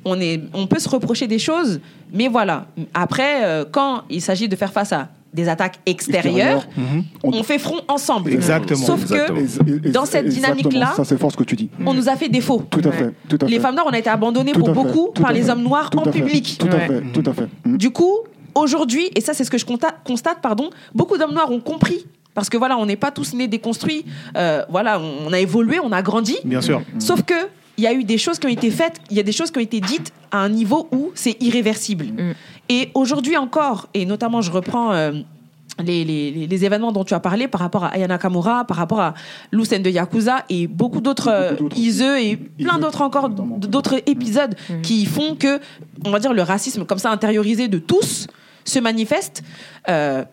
on, 0.06 0.22
est, 0.22 0.42
on 0.54 0.68
peut 0.68 0.80
se 0.80 0.88
reprocher 0.88 1.28
des 1.28 1.40
choses. 1.40 1.82
Mais 2.14 2.30
voilà. 2.30 2.68
Après, 2.94 3.44
euh, 3.44 3.66
quand 3.70 4.04
il 4.10 4.22
s'agit 4.22 4.48
de 4.48 4.56
faire 4.56 4.72
face 4.72 4.94
à 4.94 5.10
des 5.34 5.48
attaques 5.48 5.80
extérieures, 5.86 6.68
Mhm. 6.76 7.04
on 7.24 7.44
fait 7.44 7.60
front 7.60 7.82
ensemble. 7.88 8.34
Exactement. 8.34 8.80
Sauf 8.86 9.02
Exactement. 9.02 9.38
que 9.40 9.70
Et- 9.86 9.88
et- 9.90 9.92
Dans 9.92 10.06
cette 10.06 10.28
dynamique-là- 10.28 10.94
Ça, 10.96 11.04
c'est 11.06 11.18
fort 11.20 11.32
ce 11.32 11.38
que 11.38 11.44
tu 11.44 11.56
dis. 11.56 11.70
on 11.86 11.94
nous 11.94 12.10
a 12.10 12.16
fait 12.16 12.30
défaut. 12.30 12.64
Tout 12.70 12.82
à 12.84 12.92
fait. 12.92 13.14
Tout 13.28 13.38
à 13.42 13.46
fait. 13.46 13.52
Les 13.52 13.60
femmes 13.60 13.76
noires, 13.76 13.88
on 13.88 13.94
a 13.94 14.00
été 14.00 14.10
abandonnées 14.10 14.52
Tout 14.54 14.60
pour 14.62 14.72
beaucoup 14.72 15.12
tout 15.14 15.22
par 15.22 15.32
les 15.32 15.50
hommes 15.50 15.62
noirs 15.64 15.90
tout 15.90 16.00
en 16.00 16.04
public. 16.12 16.58
Tout 16.60 16.68
à 16.68 16.76
Ouais. 16.76 16.88
fait. 16.88 17.02
Tout 17.14 17.30
à 17.30 17.34
fait. 17.34 17.48
Mhm. 17.66 17.78
Du 17.78 17.92
coup, 17.92 18.18
aujourd'hui, 18.56 19.10
et 19.16 19.22
ça 19.22 19.34
c'est 19.34 19.44
ce 19.44 19.52
que 19.52 19.58
je 19.58 19.66
constate, 19.66 20.42
pardon, 20.42 20.70
beaucoup 20.94 21.18
d'hommes 21.18 21.34
noirs 21.34 21.52
ont 21.52 21.60
compris. 21.60 22.06
Parce 22.36 22.48
que 22.50 22.58
voilà, 22.58 22.78
on 22.78 22.86
n'est 22.86 22.96
pas 22.96 23.12
tous 23.12 23.34
nés 23.34 23.48
déconstruits. 23.48 24.06
Euh, 24.38 24.64
voilà, 24.70 25.02
on 25.28 25.34
a 25.34 25.40
évolué, 25.40 25.80
on 25.84 25.92
a 25.92 26.02
grandi. 26.02 26.38
Bien 26.46 26.62
sûr. 26.62 26.82
Sauf 27.00 27.24
que 27.24 27.34
il 27.80 27.84
y 27.84 27.88
a 27.88 27.94
eu 27.94 28.04
des 28.04 28.18
choses 28.18 28.38
qui 28.40 28.46
ont 28.48 28.56
été 28.60 28.70
faites, 28.72 28.98
il 29.10 29.16
y 29.16 29.20
a 29.22 29.24
des 29.24 29.32
choses 29.32 29.50
qui 29.52 29.58
ont 29.58 29.62
été 29.72 29.80
dites 29.80 30.12
à 30.32 30.40
un 30.40 30.50
niveau 30.50 30.88
où 30.92 31.12
c'est 31.16 31.36
irréversible. 31.42 32.06
Mm. 32.08 32.34
Et 32.76 32.82
aujourd'hui 32.94 33.38
encore, 33.38 33.88
et 33.94 34.06
notamment 34.06 34.42
je 34.42 34.52
reprends 34.52 34.92
euh, 34.92 35.14
les, 35.82 36.04
les- 36.04 36.30
les- 36.36 36.48
les 36.48 36.66
événements 36.66 36.92
dont 36.92 37.06
tu 37.06 37.14
as 37.14 37.22
parlé 37.22 37.48
par 37.48 37.62
rapport 37.62 37.86
à 37.86 37.90
Ayana 37.96 38.18
Kamura, 38.18 38.66
par 38.66 38.76
rapport 38.78 39.00
à 39.00 39.14
Lucen 39.54 39.82
de 39.82 39.90
Yakuza 39.90 40.44
et 40.50 40.68
beaucoup 40.68 41.00
d'autres 41.00 41.30
euh, 41.30 41.56
et 42.18 42.36
plein 42.66 42.78
d'autres 42.80 43.02
encore, 43.02 43.30
d'autres 43.30 43.96
épisodes 44.06 44.56
qui 44.84 45.06
font 45.06 45.36
que, 45.36 45.60
on 46.06 46.12
va 46.12 46.20
dire, 46.20 46.34
le 46.34 46.42
racisme 46.42 46.84
comme 46.86 47.00
ça 47.00 47.10
intériorisé 47.12 47.70
de 47.70 47.80
tous 47.80 48.28
se 48.66 48.80
manifeste. 48.80 49.42
Euh, 49.88 50.26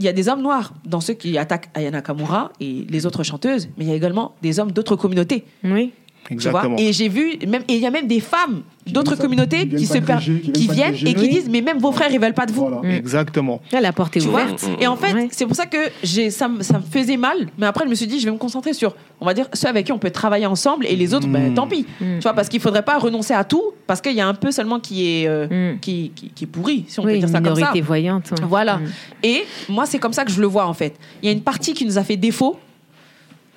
il 0.00 0.04
y 0.04 0.08
a 0.08 0.12
des 0.12 0.28
hommes 0.28 0.42
noirs 0.42 0.74
dans 0.84 1.00
ceux 1.00 1.14
qui 1.14 1.38
attaquent 1.38 1.70
Ayana 1.74 2.02
Kamura 2.02 2.52
et 2.60 2.86
les 2.88 3.04
autres 3.06 3.24
chanteuses, 3.24 3.68
mais 3.76 3.84
il 3.84 3.88
y 3.88 3.92
a 3.92 3.96
également 3.96 4.34
des 4.42 4.60
hommes 4.60 4.70
d'autres 4.70 4.94
communautés. 4.96 5.44
Oui. 5.64 5.92
Tu 6.28 6.34
vois 6.34 6.50
Exactement. 6.50 6.76
et 6.78 6.92
j'ai 6.92 7.08
vu, 7.08 7.38
même, 7.46 7.62
et 7.68 7.74
il 7.76 7.80
y 7.80 7.86
a 7.86 7.90
même 7.90 8.06
des 8.06 8.20
femmes 8.20 8.62
d'autres 8.86 9.16
communautés 9.16 9.66
qui 9.68 9.76
qui, 9.76 9.84
viennent 9.86 10.20
se 10.20 10.30
qui 10.32 10.52
qui 10.52 10.68
viennent 10.68 10.94
et 10.94 11.14
qui 11.14 11.28
disent 11.28 11.48
Mais 11.50 11.60
même 11.62 11.78
vos 11.78 11.90
frères, 11.92 12.10
ils 12.12 12.20
veulent 12.20 12.34
pas 12.34 12.44
de 12.46 12.52
vous. 12.52 12.66
Voilà. 12.68 12.78
Mm. 12.82 12.90
Exactement. 12.96 13.60
Là, 13.72 13.80
la 13.80 13.92
porte 13.92 14.16
est 14.16 14.20
Tu 14.20 14.28
vois 14.28 14.42
ouverte. 14.44 14.66
Et 14.80 14.86
en 14.86 14.96
fait, 14.96 15.12
Ouais. 15.14 15.28
c'est 15.30 15.46
pour 15.46 15.56
ça 15.56 15.64
que 15.66 15.78
j'ai, 16.02 16.30
ça, 16.30 16.48
me- 16.48 16.62
ça 16.62 16.78
me 16.78 16.82
faisait 16.84 17.16
mal. 17.16 17.48
Mais 17.58 17.66
après, 17.66 17.84
je 17.84 17.90
me 17.90 17.94
suis 17.94 18.06
dit, 18.06 18.20
je 18.20 18.26
vais 18.26 18.30
me 18.30 18.36
concentrer 18.38 18.72
sur, 18.74 18.94
on 19.20 19.26
va 19.26 19.32
dire, 19.34 19.46
ceux 19.54 19.68
avec 19.68 19.86
qui 19.86 19.92
on 19.92 19.98
peut 19.98 20.10
travailler 20.10 20.46
ensemble 20.46 20.86
et 20.86 20.96
les 20.96 21.14
autres, 21.14 21.28
ben, 21.28 21.54
tant 21.54 21.66
pis. 21.66 21.86
Mm. 22.00 22.16
Tu 22.18 22.22
vois, 22.22 22.34
parce 22.34 22.48
qu'il 22.50 22.60
faudrait 22.60 22.84
pas 22.84 22.98
renoncer 22.98 23.32
à 23.34 23.44
tout, 23.44 23.62
parce 23.86 24.00
qu'il 24.02 24.12
y 24.14 24.20
a 24.20 24.28
un 24.28 24.34
peu 24.34 24.50
seulement 24.50 24.80
qui 24.80 25.06
est, 25.22 25.28
euh, 25.28 25.74
qui, 25.80 26.12
qui, 26.14 26.28
qui 26.30 26.44
est 26.44 26.46
pourri, 26.46 26.84
si 26.88 27.00
on 27.00 27.04
Oui, 27.04 27.14
peut 27.14 27.18
dire 27.20 27.28
ça 27.28 27.38
comme 27.40 27.46
ça. 27.54 27.54
minorité 27.54 27.80
voyante. 27.80 28.30
ouais. 28.32 28.46
Voilà. 28.46 28.80
Et 29.22 29.44
moi, 29.68 29.86
c'est 29.86 29.98
comme 29.98 30.12
ça 30.12 30.24
que 30.26 30.30
je 30.30 30.40
le 30.40 30.46
vois, 30.46 30.66
en 30.66 30.74
fait. 30.74 30.94
Il 31.22 31.26
y 31.26 31.28
a 31.30 31.32
une 31.32 31.42
partie 31.42 31.72
qui 31.74 31.84
nous 31.86 31.96
a 31.98 32.04
fait 32.04 32.16
défaut 32.16 32.58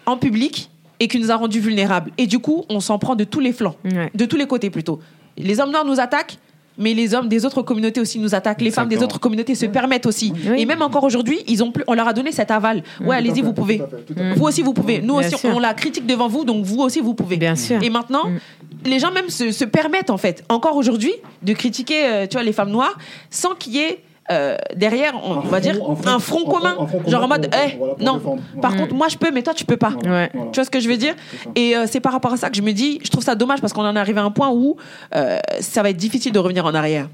en 0.05 0.17
public 0.17 0.69
et 1.01 1.07
qui 1.09 1.19
nous 1.19 1.31
a 1.31 1.35
rendus 1.35 1.59
vulnérables. 1.59 2.11
Et 2.17 2.27
du 2.27 2.39
coup, 2.39 2.63
on 2.69 2.79
s'en 2.79 2.97
prend 2.99 3.15
de 3.15 3.23
tous 3.25 3.39
les 3.41 3.51
flancs, 3.51 3.75
Ouais. 3.83 4.09
de 4.15 4.25
tous 4.25 4.37
les 4.37 4.45
côtés 4.47 4.69
plutôt. 4.69 4.99
Les 5.35 5.59
hommes 5.59 5.71
noirs 5.71 5.83
nous 5.83 5.99
attaquent, 5.99 6.37
mais 6.77 6.93
les 6.93 7.13
hommes 7.15 7.27
des 7.27 7.43
autres 7.43 7.61
communautés 7.63 7.99
aussi 7.99 8.19
nous 8.19 8.33
attaquent. 8.35 8.61
Les 8.61 8.69
femmes 8.71 8.87
des 8.87 9.01
autres 9.03 9.19
communautés 9.19 9.55
se 9.55 9.65
permettent 9.65 10.05
aussi. 10.05 10.31
Oui. 10.47 10.61
Et 10.61 10.65
même 10.65 10.81
encore 10.81 11.03
aujourd'hui, 11.03 11.39
ils 11.47 11.63
ont 11.63 11.71
plus, 11.71 11.83
on 11.87 11.95
leur 11.95 12.07
a 12.07 12.13
donné 12.13 12.31
cet 12.31 12.49
aval. 12.51 12.83
Ouais, 13.03 13.15
allez-y, 13.15 13.41
vous 13.41 13.47
tout 13.49 13.53
pouvez. 13.55 13.81
à 13.81 13.87
fait, 13.87 14.03
tout 14.05 14.13
à 14.15 14.21
fait. 14.21 14.33
Vous 14.35 14.45
aussi, 14.45 14.61
vous 14.61 14.73
pouvez. 14.73 15.01
Nous 15.01 15.17
Bien 15.17 15.27
aussi, 15.27 15.37
sûr. 15.37 15.49
on 15.55 15.59
la 15.59 15.73
critique 15.73 16.05
devant 16.05 16.27
vous, 16.27 16.45
donc 16.45 16.63
vous 16.63 16.79
aussi, 16.81 17.01
vous 17.01 17.13
pouvez. 17.15 17.37
Bien 17.37 17.55
sûr. 17.55 17.81
Et 17.83 17.89
maintenant, 17.89 18.27
Mm. 18.29 18.37
les 18.85 18.99
gens 18.99 19.11
même 19.11 19.29
se, 19.29 19.51
se 19.51 19.65
permettent, 19.65 20.11
en 20.11 20.17
fait, 20.17 20.43
encore 20.49 20.75
aujourd'hui, 20.77 21.13
de 21.41 21.53
critiquer 21.53 22.05
euh, 22.05 22.27
tu 22.27 22.37
vois, 22.37 22.43
les 22.43 22.53
femmes 22.53 22.71
noires 22.71 22.97
sans 23.31 23.53
qu'il 23.55 23.73
y 23.73 23.79
ait 23.79 23.99
euh, 24.31 24.55
derrière, 24.75 25.13
on, 25.23 25.33
Un 25.33 25.37
on 25.37 25.39
va 25.41 25.47
front- 25.49 25.59
dire, 25.59 25.75
un 25.75 25.77
front- 25.77 25.91
un 25.91 25.95
front 25.95 26.15
un 26.15 26.19
front- 26.19 26.45
commun. 26.45 26.75
un 26.79 26.87
front 26.87 27.01
genre 27.09 27.23
en 27.23 27.27
mode, 27.27 27.49
pour- 27.49 27.59
eh, 27.61 27.75
voilà, 27.77 27.93
non, 27.99 28.13
défendre. 28.17 28.41
par 28.61 28.75
contre, 28.75 28.93
moi 28.95 29.07
je 29.09 29.17
peux, 29.17 29.31
mais 29.31 29.43
toi 29.43 29.53
tu 29.53 29.65
peux 29.65 29.77
pas. 29.77 29.91
Ouais. 29.91 30.29
Voilà. 30.33 30.51
Tu 30.51 30.55
vois 30.55 30.65
ce 30.65 30.69
que 30.69 30.79
je 30.79 30.87
veux 30.89 30.97
dire. 30.97 31.15
Et 31.55 31.75
euh, 31.75 31.85
c'est 31.87 31.99
par 31.99 32.11
rapport 32.13 32.33
à 32.33 32.37
ça 32.37 32.49
que 32.49 32.55
je 32.55 32.61
me 32.61 32.71
dis, 32.71 32.99
je 33.03 33.09
trouve 33.09 33.23
ça 33.23 33.35
dommage 33.35 33.61
parce 33.61 33.73
qu'on 33.73 33.85
en 33.85 33.95
est 33.95 33.99
arrivé 33.99 34.19
à 34.19 34.23
un 34.23 34.31
point 34.31 34.49
où 34.51 34.77
euh, 35.15 35.37
ça 35.59 35.83
va 35.83 35.89
être 35.89 35.97
difficile 35.97 36.31
de 36.31 36.39
revenir 36.39 36.65
en 36.65 36.73
arrière. 36.73 37.09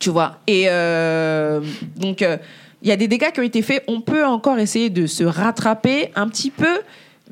Tu 0.00 0.10
vois 0.10 0.38
Et 0.46 0.64
euh, 0.68 1.60
donc, 1.96 2.20
euh, 2.22 2.36
il 2.82 2.88
y 2.88 2.92
a 2.92 2.96
des 2.96 3.08
dégâts 3.08 3.30
qui 3.32 3.40
ont 3.40 3.44
été 3.44 3.62
faits. 3.62 3.82
On 3.88 4.00
peut 4.00 4.24
encore 4.26 4.58
essayer 4.58 4.90
de 4.90 5.06
se 5.06 5.24
rattraper 5.24 6.10
un 6.16 6.28
petit 6.28 6.50
peu. 6.50 6.80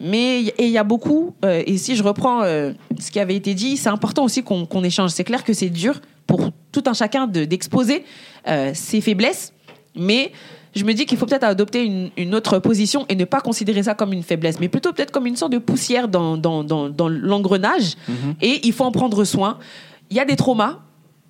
Mais 0.00 0.40
et 0.44 0.64
il 0.64 0.70
y 0.70 0.78
a 0.78 0.84
beaucoup, 0.84 1.34
euh, 1.44 1.62
et 1.66 1.76
si 1.76 1.96
je 1.96 2.02
reprends 2.02 2.42
euh, 2.42 2.72
ce 2.98 3.10
qui 3.10 3.20
avait 3.20 3.36
été 3.36 3.52
dit, 3.52 3.76
c'est 3.76 3.90
important 3.90 4.24
aussi 4.24 4.42
qu'on 4.42 4.64
qu'on 4.64 4.82
échange. 4.82 5.10
C'est 5.10 5.22
clair 5.24 5.44
que 5.44 5.52
c'est 5.52 5.68
dur 5.68 6.00
pour 6.26 6.50
tout 6.70 6.82
un 6.86 6.92
chacun 6.94 7.26
de- 7.26 7.44
d'exposer 7.44 8.04
euh, 8.48 8.70
ses 8.74 9.00
faiblesses, 9.00 9.52
mais 9.96 10.32
je 10.74 10.84
me 10.84 10.94
dis 10.94 11.04
qu'il 11.04 11.18
faut 11.18 11.26
peut-être 11.26 11.44
adopter 11.44 11.84
une, 11.84 12.10
une 12.16 12.34
autre 12.34 12.58
position 12.58 13.04
et 13.10 13.14
ne 13.14 13.24
pas 13.26 13.40
considérer 13.40 13.82
ça 13.82 13.94
comme 13.94 14.12
une 14.12 14.22
faiblesse, 14.22 14.58
mais 14.58 14.68
plutôt 14.68 14.92
peut-être 14.92 15.10
comme 15.10 15.26
une 15.26 15.36
sorte 15.36 15.52
de 15.52 15.58
poussière 15.58 16.08
dans, 16.08 16.36
dans, 16.38 16.64
dans, 16.64 16.88
dans 16.88 17.08
l'engrenage. 17.08 17.94
Et 18.40 18.66
il 18.66 18.72
faut 18.72 18.84
en 18.84 18.92
prendre 18.92 19.22
soin. 19.24 19.58
Il 20.10 20.16
y 20.16 20.20
a 20.20 20.24
des 20.24 20.36
traumas. 20.36 20.78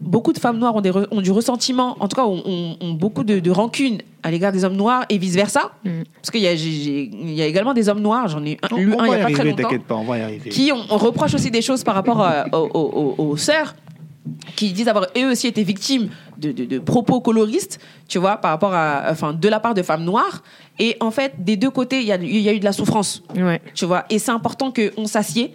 Beaucoup 0.01 0.33
de 0.33 0.39
femmes 0.39 0.59
noires 0.59 0.75
ont, 0.75 0.81
des 0.81 0.91
re- 0.91 1.07
ont 1.13 1.21
du 1.21 1.31
ressentiment, 1.31 1.97
en 2.01 2.09
tout 2.09 2.17
cas 2.17 2.25
ont, 2.25 2.43
ont- 2.45 2.77
ont 2.81 2.93
beaucoup 2.93 3.23
de, 3.23 3.39
de 3.39 3.51
rancune 3.53 3.99
à 4.25 4.33
l'égard 4.33 4.51
des 4.51 4.65
hommes 4.65 4.75
noirs 4.75 5.05
et 5.09 5.17
vice-versa. 5.17 5.71
Mm. 5.85 5.91
Parce 6.17 6.31
qu'il 6.33 6.41
y, 6.41 7.35
y 7.37 7.43
a 7.43 7.47
également 7.47 7.73
des 7.73 7.89
hommes 7.89 8.01
noirs, 8.01 8.27
j'en 8.27 8.45
ai 8.45 8.59
un- 8.69 8.77
lu 8.77 8.93
on 8.97 9.01
un 9.01 9.07
il 9.07 9.11
n'y 9.13 9.17
y 9.17 9.21
a 9.21 9.23
pas 9.27 9.31
très 9.31 9.41
arriver, 9.41 9.51
longtemps 9.51 9.63
t'inquiète 9.63 9.85
pas, 9.85 9.95
on 9.95 10.03
va 10.05 10.19
y 10.19 10.23
arriver. 10.23 10.51
qui 10.51 10.73
on, 10.73 10.93
on 10.93 10.97
reproche 10.99 11.35
aussi 11.35 11.53
des 11.53 11.63
choses 11.63 11.85
par 11.85 11.95
rapport 11.95 12.21
euh, 12.21 12.43
aux, 12.53 12.57
aux- 12.75 13.15
aux- 13.19 13.25
aux 13.31 13.37
sœurs 13.37 13.77
qui 14.57 14.73
disent 14.73 14.89
avoir 14.89 15.07
eux 15.17 15.31
aussi 15.33 15.49
été 15.49 15.63
victimes 15.65 16.09
de, 16.39 16.53
de- 16.53 16.65
de 16.65 16.79
propos 16.79 17.21
coloristes, 17.21 17.81
tu 18.09 18.19
vois, 18.19 18.37
par 18.37 18.51
rapport 18.53 18.73
à, 18.75 19.05
enfin, 19.11 19.33
de 19.33 19.49
la 19.49 19.59
part 19.61 19.75
de 19.75 19.83
femmes 19.83 20.05
noires. 20.05 20.43
Et 20.79 20.97
en 21.01 21.11
fait, 21.11 21.33
des 21.39 21.57
deux 21.57 21.71
côtés, 21.71 22.01
il 22.01 22.07
y 22.07 22.13
a, 22.13 22.17
il 22.17 22.39
y 22.41 22.49
a 22.49 22.53
eu 22.53 22.61
de 22.61 22.65
la 22.65 22.73
souffrance, 22.73 23.23
Ouais. 23.37 23.61
tu 23.75 23.85
vois. 23.85 24.05
Et 24.11 24.19
c'est 24.19 24.31
important 24.31 24.73
qu'on 24.73 25.07
s'assied. 25.07 25.53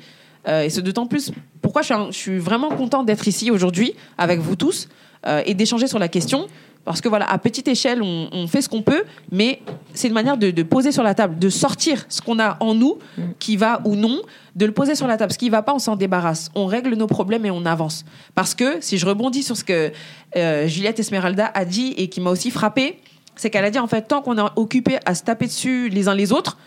Euh, 0.48 0.64
et 0.64 0.70
c'est 0.70 0.82
d'autant 0.82 1.08
plus 1.08 1.32
pourquoi 1.62 1.82
je 1.82 1.88
suis, 1.88 1.94
un- 1.96 2.08
je 2.12 2.18
suis 2.18 2.38
vraiment 2.38 2.70
contente 2.70 3.06
d'être 3.06 3.28
ici 3.28 3.52
aujourd'hui 3.52 3.94
avec 4.18 4.40
vous 4.40 4.56
tous 4.56 4.88
euh, 5.26 5.42
et 5.46 5.54
d'échanger 5.54 5.88
sur 5.88 6.00
la 6.00 6.08
question. 6.08 6.48
Parce 6.88 7.02
que 7.02 7.10
voilà, 7.10 7.30
à 7.30 7.38
petite 7.38 7.68
échelle, 7.68 8.02
on, 8.02 8.30
on 8.32 8.48
fait 8.48 8.62
ce 8.62 8.70
qu'on 8.70 8.82
peut, 8.82 9.04
mais 9.32 9.62
c'est 9.94 10.08
une 10.08 10.14
manière 10.14 10.38
de, 10.38 10.52
de 10.52 10.64
poser 10.64 10.92
sur 10.92 11.04
la 11.04 11.14
table, 11.14 11.38
de 11.38 11.50
sortir 11.50 12.06
ce 12.08 12.22
qu'on 12.22 12.40
a 12.40 12.58
en 12.62 12.74
nous, 12.74 12.98
qui 13.40 13.58
va 13.58 13.82
ou 13.84 13.96
non, 13.96 14.22
de 14.56 14.66
le 14.66 14.72
poser 14.72 14.96
sur 14.96 15.06
la 15.06 15.18
table. 15.18 15.34
Ce 15.34 15.38
qui 15.38 15.50
va 15.50 15.62
pas, 15.62 15.74
on 15.74 15.80
s'en 15.80 15.98
débarrasse. 15.98 16.50
On 16.56 16.66
règle 16.66 16.96
nos 16.96 17.08
problèmes 17.08 17.46
et 17.46 17.52
on 17.52 17.66
avance. 17.66 18.06
Parce 18.36 18.56
que 18.56 18.78
si 18.80 18.98
je 18.98 19.06
rebondis 19.06 19.44
sur 19.44 19.58
ce 19.58 19.64
que 19.64 19.92
euh, 20.36 20.68
Juliette 20.68 21.00
Esmeralda 21.00 21.52
a 21.54 21.66
dit 21.66 21.94
et 21.98 22.08
qui 22.08 22.22
m'a 22.22 22.30
aussi 22.30 22.52
frappé, 22.52 23.00
c'est 23.36 23.50
qu'elle 23.50 23.66
a 23.66 23.70
dit 23.70 23.80
en 23.80 23.88
fait, 23.88 24.04
tant 24.08 24.22
qu'on 24.22 24.38
est 24.38 24.50
occupé 24.56 24.98
à 25.06 25.14
se 25.14 25.24
taper 25.24 25.46
dessus 25.46 25.90
les 25.90 26.08
uns 26.08 26.16
les 26.16 26.32
autres, 26.32 26.58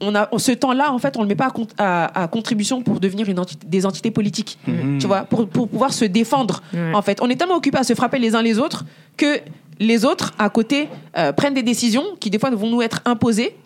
on 0.00 0.14
a 0.14 0.28
ce 0.38 0.52
temps-là, 0.52 0.92
en 0.92 0.98
fait, 0.98 1.16
on 1.16 1.22
le 1.22 1.28
met 1.28 1.34
pas 1.34 1.46
à, 1.46 1.50
con- 1.50 1.66
à- 1.78 2.22
à 2.22 2.28
contribution 2.28 2.82
pour 2.82 3.00
devenir 3.00 3.28
une 3.28 3.38
entité- 3.38 3.66
des 3.66 3.84
entités 3.86 4.10
politiques, 4.10 4.58
tu 4.98 5.06
vois, 5.06 5.22
pour, 5.22 5.46
pour 5.48 5.68
pouvoir 5.68 5.92
se 5.92 6.04
défendre. 6.06 6.62
En 6.94 7.02
fait, 7.02 7.18
on 7.22 7.28
est 7.28 7.36
tellement 7.36 7.56
occupé 7.56 7.78
à 7.78 7.84
se 7.84 7.94
frapper 7.94 8.18
les 8.18 8.34
uns 8.34 8.42
les 8.42 8.58
autres 8.58 8.84
que 9.16 9.38
les 9.78 10.04
autres 10.04 10.32
à 10.38 10.48
côté 10.50 10.88
euh, 11.18 11.32
prennent 11.32 11.54
des 11.54 11.62
décisions 11.62 12.04
qui 12.18 12.30
des 12.30 12.38
fois 12.38 12.50
vont 12.50 12.68
nous 12.68 12.82
être 12.82 13.00
imposées 13.04 13.56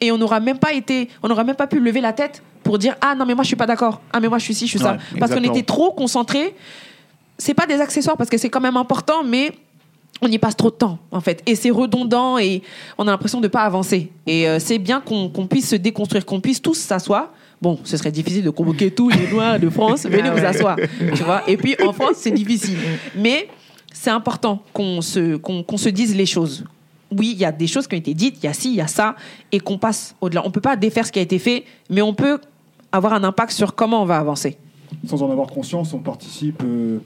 et 0.00 0.10
on 0.12 0.18
n'aura 0.18 0.40
même 0.40 0.58
pas 0.58 0.72
été, 0.72 1.08
on 1.22 1.28
n'aura 1.28 1.44
même 1.44 1.56
pas 1.56 1.66
pu 1.66 1.78
lever 1.80 2.00
la 2.00 2.12
tête 2.12 2.42
pour 2.62 2.78
dire 2.78 2.94
ah 3.00 3.14
non 3.14 3.24
mais 3.26 3.34
moi 3.34 3.42
je 3.44 3.48
suis 3.48 3.56
pas 3.56 3.66
d'accord, 3.66 4.00
ah 4.12 4.20
mais 4.20 4.28
moi 4.28 4.38
je 4.38 4.44
suis 4.44 4.54
ci, 4.54 4.66
je 4.66 4.70
suis 4.70 4.78
ça, 4.78 4.92
parce 5.18 5.30
qu'on 5.32 5.40
était 5.50 5.62
trop 5.64 5.92
concentrés. 5.92 6.54
C'est 7.38 7.54
pas 7.54 7.66
des 7.66 7.80
accessoires 7.80 8.16
parce 8.16 8.30
que 8.30 8.38
c'est 8.38 8.50
quand 8.50 8.60
même 8.60 8.76
important, 8.76 9.24
mais 9.24 9.52
on 10.20 10.28
y 10.28 10.38
passe 10.38 10.56
trop 10.56 10.70
de 10.70 10.76
temps 10.76 10.98
en 11.10 11.20
fait. 11.20 11.42
Et 11.46 11.54
c'est 11.54 11.70
redondant 11.70 12.38
et 12.38 12.62
on 12.98 13.06
a 13.08 13.10
l'impression 13.10 13.40
de 13.40 13.48
pas 13.48 13.62
avancer. 13.62 14.10
Et 14.26 14.48
euh, 14.48 14.58
c'est 14.58 14.78
bien 14.78 15.00
qu'on 15.00 15.46
puisse 15.46 15.68
se 15.68 15.76
déconstruire 15.76 16.24
qu'on 16.24 16.40
puisse 16.40 16.60
tous 16.60 16.74
s'asseoir. 16.74 17.30
Bon 17.60 17.78
ce 17.84 17.96
serait 17.96 18.12
difficile 18.12 18.44
de 18.44 18.50
convoquer 18.50 18.90
tous 18.90 19.08
les 19.08 19.28
noirs 19.30 19.58
de 19.58 19.70
France 19.70 20.04
venez 20.04 20.30
vous 20.30 20.44
asseoir 20.44 20.76
tu 21.14 21.22
vois. 21.22 21.42
Et 21.48 21.56
puis 21.56 21.76
en 21.84 21.92
France 21.92 22.16
c'est 22.16 22.30
difficile. 22.30 22.78
Mais 23.16 23.48
c'est 23.92 24.10
important 24.10 24.62
qu'on 24.72 25.00
se 25.00 25.36
qu'on 25.36 25.62
qu'on 25.62 25.76
se 25.76 25.88
dise 25.88 26.14
les 26.14 26.26
choses. 26.26 26.64
Oui 27.10 27.32
il 27.34 27.38
y 27.38 27.44
a 27.44 27.52
des 27.52 27.66
choses 27.66 27.86
qui 27.86 27.94
ont 27.94 27.98
été 27.98 28.14
dites 28.14 28.36
il 28.42 28.46
y 28.46 28.48
a 28.48 28.52
ci 28.52 28.70
il 28.70 28.76
y 28.76 28.80
a 28.80 28.86
ça 28.86 29.16
et 29.50 29.60
qu'on 29.60 29.78
passe 29.78 30.14
au-delà. 30.20 30.46
On 30.46 30.50
peut 30.50 30.60
pas 30.60 30.76
défaire 30.76 31.06
ce 31.06 31.12
qui 31.12 31.18
a 31.18 31.22
été 31.22 31.38
fait 31.38 31.64
mais 31.90 32.02
on 32.02 32.14
peut 32.14 32.38
avoir 32.92 33.14
un 33.14 33.24
impact 33.24 33.52
sur 33.52 33.74
comment 33.74 34.02
on 34.02 34.06
va 34.06 34.18
avancer. 34.18 34.58
Sans 35.06 35.22
en 35.22 35.30
avoir 35.30 35.48
conscience, 35.48 35.94
on 35.94 36.00
participe, 36.00 36.62
euh, 36.62 36.98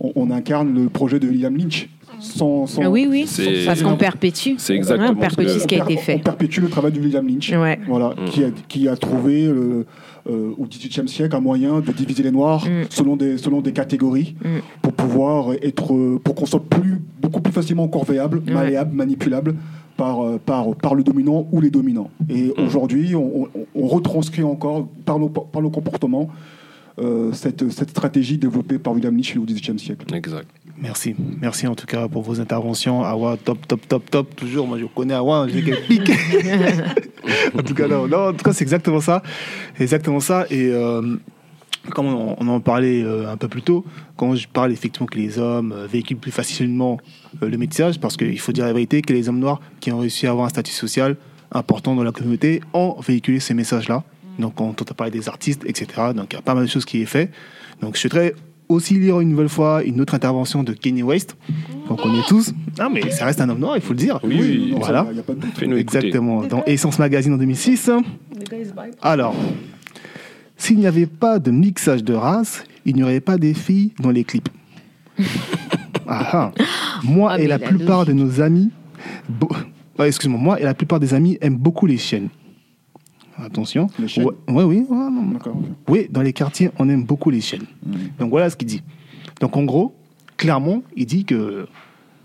on, 0.00 0.12
on 0.16 0.30
incarne 0.30 0.74
le 0.74 0.88
projet 0.88 1.20
de 1.20 1.28
William 1.28 1.54
Lynch. 1.54 1.88
Sans, 2.20 2.66
sans- 2.66 2.82
Ah 2.82 2.90
oui, 2.90 3.06
oui. 3.10 3.26
Parce 3.66 3.82
qu'on 3.82 3.96
perpétue. 3.96 4.54
C'est 4.58 4.74
exactement 4.74 5.10
on 5.10 5.14
perpétue 5.16 5.48
ce 5.48 5.54
que- 5.54 5.60
ce 5.60 5.66
qui 5.66 5.74
a 5.80 5.84
été 5.84 5.96
fait. 5.96 6.16
On 6.16 6.20
perpétue 6.20 6.60
le 6.60 6.68
travail 6.68 6.92
de 6.92 7.00
William 7.00 7.26
Lynch. 7.26 7.50
Ouais. 7.52 7.78
Voilà, 7.86 8.10
Mm. 8.16 8.24
qui, 8.30 8.44
a, 8.44 8.50
qui 8.68 8.88
a 8.88 8.96
trouvé 8.96 9.46
euh, 9.46 9.84
euh, 10.28 10.50
au 10.58 10.64
XVIIIe 10.66 11.08
siècle 11.08 11.36
un 11.36 11.40
moyen 11.40 11.80
de 11.80 11.92
diviser 11.92 12.22
les 12.22 12.30
Noirs 12.32 12.64
Mm. 12.66 12.84
selon, 12.90 13.16
des, 13.16 13.38
selon 13.38 13.60
des 13.60 13.72
catégories 13.72 14.34
Mm. 14.44 14.48
pour 14.82 14.92
pouvoir 14.92 15.52
être, 15.62 15.94
euh, 15.94 16.18
pour 16.22 16.34
qu'on 16.34 16.46
soit 16.46 16.64
plus, 16.64 17.00
beaucoup 17.20 17.40
plus 17.40 17.52
facilement 17.52 17.86
corvéable, 17.88 18.42
Ouais. 18.46 18.52
malléable, 18.54 18.94
manipulable 18.94 19.54
par, 19.96 20.20
euh, 20.24 20.38
par, 20.44 20.74
par 20.76 20.94
le 20.94 21.02
dominant 21.02 21.46
ou 21.52 21.60
les 21.60 21.70
dominants. 21.70 22.10
Et 22.28 22.52
aujourd'hui, 22.58 23.14
on, 23.14 23.44
on- 23.44 23.48
on 23.74 23.86
retranscrit 23.86 24.42
encore 24.42 24.88
par 25.04 25.18
nos, 25.18 25.28
par 25.28 25.62
nos 25.62 25.70
comportements 25.70 26.28
euh, 26.98 27.30
cette, 27.32 27.70
cette 27.70 27.90
stratégie 27.90 28.38
développée 28.38 28.78
par 28.78 28.94
William 28.94 29.14
Lynch 29.14 29.36
au 29.36 29.42
XVIIIe 29.42 29.78
siècle. 29.78 30.06
Exact. 30.14 30.48
Merci. 30.78 31.14
Merci 31.40 31.66
en 31.66 31.74
tout 31.74 31.86
cas 31.86 32.06
pour 32.08 32.22
vos 32.22 32.40
interventions. 32.40 33.02
Awa, 33.02 33.36
top, 33.36 33.66
top, 33.66 33.86
top, 33.88 34.10
top. 34.10 34.36
Toujours, 34.36 34.66
moi 34.66 34.78
je 34.78 34.84
connais 34.84 35.14
Awa, 35.14 35.46
j'ai 35.48 35.62
qu'elle 35.64 35.82
pique. 35.86 36.10
en 37.58 37.62
tout 37.62 37.74
cas, 37.74 37.88
non, 37.88 38.06
non, 38.06 38.28
en 38.28 38.32
tout 38.32 38.44
cas, 38.44 38.52
c'est 38.52 38.64
exactement 38.64 39.00
ça. 39.00 39.22
Exactement 39.78 40.20
ça. 40.20 40.46
Et 40.50 40.68
euh, 40.70 41.16
comme 41.90 42.06
on, 42.06 42.36
on 42.38 42.48
en 42.48 42.60
parlait 42.60 43.02
euh, 43.02 43.30
un 43.30 43.36
peu 43.36 43.48
plus 43.48 43.62
tôt, 43.62 43.84
quand 44.16 44.34
je 44.34 44.48
parle 44.48 44.72
effectivement 44.72 45.06
que 45.06 45.18
les 45.18 45.38
hommes 45.38 45.72
euh, 45.72 45.86
véhiculent 45.86 46.18
plus 46.18 46.30
facilement 46.30 46.98
euh, 47.42 47.48
le 47.48 47.56
métissage, 47.56 48.00
parce 48.00 48.16
qu'il 48.16 48.38
faut 48.38 48.52
dire 48.52 48.64
la 48.64 48.72
vérité 48.72 49.02
que 49.02 49.12
les 49.12 49.28
hommes 49.28 49.38
noirs 49.38 49.60
qui 49.80 49.92
ont 49.92 49.98
réussi 49.98 50.26
à 50.26 50.30
avoir 50.30 50.46
un 50.46 50.50
statut 50.50 50.72
social 50.72 51.16
important 51.52 51.94
dans 51.94 52.02
la 52.02 52.12
communauté 52.12 52.60
ont 52.72 52.96
véhiculé 53.00 53.40
ces 53.40 53.54
messages-là. 53.54 54.02
Donc, 54.38 54.56
quand 54.56 54.82
on 54.82 54.94
parle 54.94 55.10
des 55.10 55.28
artistes, 55.28 55.62
etc., 55.64 55.86
donc 56.14 56.32
il 56.32 56.36
y 56.36 56.38
a 56.38 56.42
pas 56.42 56.54
mal 56.54 56.64
de 56.64 56.70
choses 56.70 56.84
qui 56.84 57.00
est 57.00 57.06
fait. 57.06 57.30
Donc, 57.80 57.94
je 57.94 58.00
souhaiterais 58.00 58.34
aussi 58.68 58.94
lire 58.98 59.20
une 59.20 59.28
nouvelle 59.30 59.48
fois 59.48 59.82
une 59.84 60.00
autre 60.00 60.14
intervention 60.14 60.62
de 60.62 60.72
Kenny 60.72 61.02
West, 61.02 61.36
qu'on 61.88 61.96
connaît 61.96 62.22
tous. 62.28 62.52
Non, 62.78 62.90
mais 62.90 63.10
ça 63.10 63.26
reste 63.26 63.40
un 63.40 63.48
homme 63.48 63.58
noir, 63.60 63.76
il 63.76 63.82
faut 63.82 63.92
le 63.92 63.98
dire. 63.98 64.18
Oui, 64.24 64.36
oui, 64.40 64.74
voilà. 64.78 65.04
ça, 65.06 65.12
y 65.12 65.18
a 65.18 65.22
pas 65.22 65.34
de. 65.34 65.76
Exactement. 65.76 66.42
Dans 66.44 66.64
Essence 66.64 66.98
Magazine 66.98 67.32
en 67.34 67.36
2006. 67.38 67.90
Alors, 69.02 69.34
s'il 70.56 70.78
n'y 70.78 70.86
avait 70.86 71.06
pas 71.06 71.38
de 71.38 71.50
mixage 71.50 72.02
de 72.04 72.14
race, 72.14 72.64
il 72.84 72.96
n'y 72.96 73.02
aurait 73.02 73.20
pas 73.20 73.36
des 73.38 73.54
filles 73.54 73.92
dans 74.00 74.10
les 74.10 74.24
clips. 74.24 74.48
Ah, 76.08 76.28
ah. 76.32 76.52
Moi 77.02 77.32
Ah, 77.32 77.40
et 77.40 77.48
la 77.48 77.58
la 77.58 77.66
plupart 77.66 78.06
de 78.06 78.12
nos 78.12 78.40
amis, 78.40 78.70
bo- 79.28 79.48
excuse-moi, 79.98 80.38
moi 80.40 80.60
et 80.60 80.62
la 80.62 80.72
plupart 80.72 81.00
des 81.00 81.14
amis 81.14 81.36
aiment 81.40 81.56
beaucoup 81.56 81.84
les 81.86 81.96
chiennes. 81.98 82.28
Attention. 83.38 83.88
Les 83.98 84.22
Ouais, 84.22 84.32
oui, 84.48 84.86
ouais. 84.88 85.08
Oui, 85.88 86.06
dans 86.10 86.22
les 86.22 86.32
quartiers, 86.32 86.70
on 86.78 86.88
aime 86.88 87.04
beaucoup 87.04 87.30
les 87.30 87.40
chiennes. 87.40 87.66
Donc 88.18 88.30
voilà 88.30 88.50
ce 88.50 88.56
qu'il 88.56 88.68
dit. 88.68 88.82
Donc 89.40 89.56
en 89.56 89.64
gros, 89.64 89.94
clairement, 90.36 90.82
il 90.96 91.06
dit 91.06 91.24
que 91.24 91.66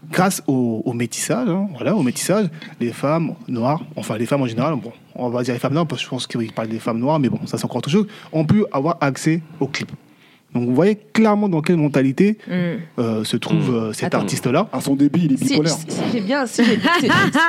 grâce 0.09 0.41
au, 0.47 0.81
au 0.85 0.93
métissage, 0.93 1.49
hein, 1.49 1.67
voilà, 1.73 1.95
au 1.95 2.01
métissage, 2.03 2.49
les 2.79 2.91
femmes 2.91 3.33
noires, 3.47 3.83
enfin 3.95 4.17
les 4.17 4.25
femmes 4.25 4.41
en 4.41 4.47
général, 4.47 4.75
bon, 4.75 4.91
on 5.15 5.29
va 5.29 5.43
dire 5.43 5.53
les 5.53 5.59
femmes 5.59 5.73
noires 5.73 5.87
parce 5.87 6.01
que 6.01 6.05
je 6.05 6.09
pense 6.09 6.27
qu'il 6.27 6.51
parle 6.53 6.69
des 6.69 6.79
femmes 6.79 6.99
noires, 6.99 7.19
mais 7.19 7.29
bon, 7.29 7.39
ça 7.45 7.57
c'est 7.57 7.65
encore 7.65 7.77
autre 7.77 7.89
chose, 7.89 8.07
ont 8.31 8.45
pu 8.45 8.65
avoir 8.71 8.97
accès 9.01 9.41
aux 9.59 9.67
clips. 9.67 9.91
Donc 10.53 10.65
vous 10.67 10.75
voyez 10.75 10.97
clairement 11.13 11.47
dans 11.47 11.61
quelle 11.61 11.77
mentalité 11.77 12.37
Mm. 12.47 12.51
euh, 12.99 13.23
se 13.23 13.37
trouve 13.37 13.71
Mm. 13.71 13.73
euh, 13.75 13.93
cet 13.93 14.13
artiste-là. 14.15 14.67
À 14.73 14.81
son 14.81 14.95
débit, 14.95 15.21
il 15.25 15.33
est 15.33 15.37
Si, 15.37 15.49
bipolaire. 15.53 15.73
si- 15.73 15.85
si 15.89 16.01
j'ai 16.11 16.21
bien, 16.21 16.45
si 16.45 16.63
c'est 16.65 16.79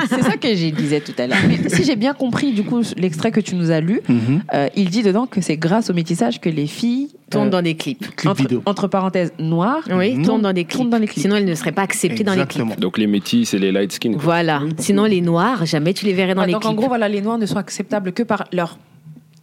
c'est 0.09 0.23
ça 0.23 0.37
que 0.37 0.55
j'ai 0.55 0.71
disais 0.71 1.01
tout 1.01 1.13
à 1.19 1.27
l'heure. 1.27 1.39
Si 1.69 1.85
j'ai 1.85 1.97
bien 1.97 2.15
compris 2.15 2.53
du 2.53 2.63
coup 2.65 2.83
l'extrait 2.97 3.31
que 3.33 3.41
tu 3.41 3.55
nous 3.57 3.71
as 3.71 3.81
lu, 3.81 4.01
Mhm. 4.09 4.43
euh, 4.55 4.69
il 4.77 4.89
dit 4.91 5.03
dedans 5.03 5.27
que 5.27 5.41
c'est 5.41 5.57
grâce 5.57 5.91
au 5.91 5.95
métissage 5.95 6.41
que 6.41 6.49
les 6.49 6.67
filles 6.67 7.09
Tourne 7.31 7.49
euh, 7.49 7.51
dans 7.51 7.63
des 7.63 7.75
clips. 7.75 8.15
Clip 8.15 8.31
entre, 8.31 8.43
vidéo. 8.43 8.63
entre 8.67 8.87
parenthèses 8.89 9.33
noires, 9.39 9.83
Oui, 9.91 10.15
Mhm. 10.15 10.25
tourne 10.25 10.43
dans 10.43 10.53
des 10.53 10.65
clips. 10.65 10.77
tournent 10.79 10.91
dans 10.91 10.99
les 10.99 11.07
clips. 11.07 11.23
Sinon, 11.23 11.37
elles 11.37 11.45
ne 11.45 11.55
seraient 11.55 11.73
pas 11.73 11.83
acceptées 11.83 12.23
dans 12.25 12.33
les 12.35 12.47
clips. 12.47 12.51
Exactement. 12.63 12.75
Donc 12.81 12.99
les 12.99 13.07
métis 13.07 13.53
et 13.55 13.59
les 13.59 13.73
light 13.73 13.91
skin. 13.93 14.13
quoi. 14.13 14.21
Voilà. 14.23 14.61
Sinon, 14.79 15.05
les 15.07 15.21
noirs, 15.21 15.65
jamais 15.67 15.93
tu 15.95 16.05
les 16.07 16.13
verrais 16.13 16.35
dans 16.35 16.43
Ouais, 16.43 16.47
les 16.49 16.53
donc 16.53 16.65
en 16.65 16.69
clips. 16.69 16.79
gros 16.79 16.89
voilà 16.89 17.09
les 17.09 17.21
noirs 17.21 17.39
ne 17.39 17.47
sont 17.47 17.57
acceptables 17.57 18.13
que 18.13 18.23
par 18.23 18.45
leur 18.53 18.79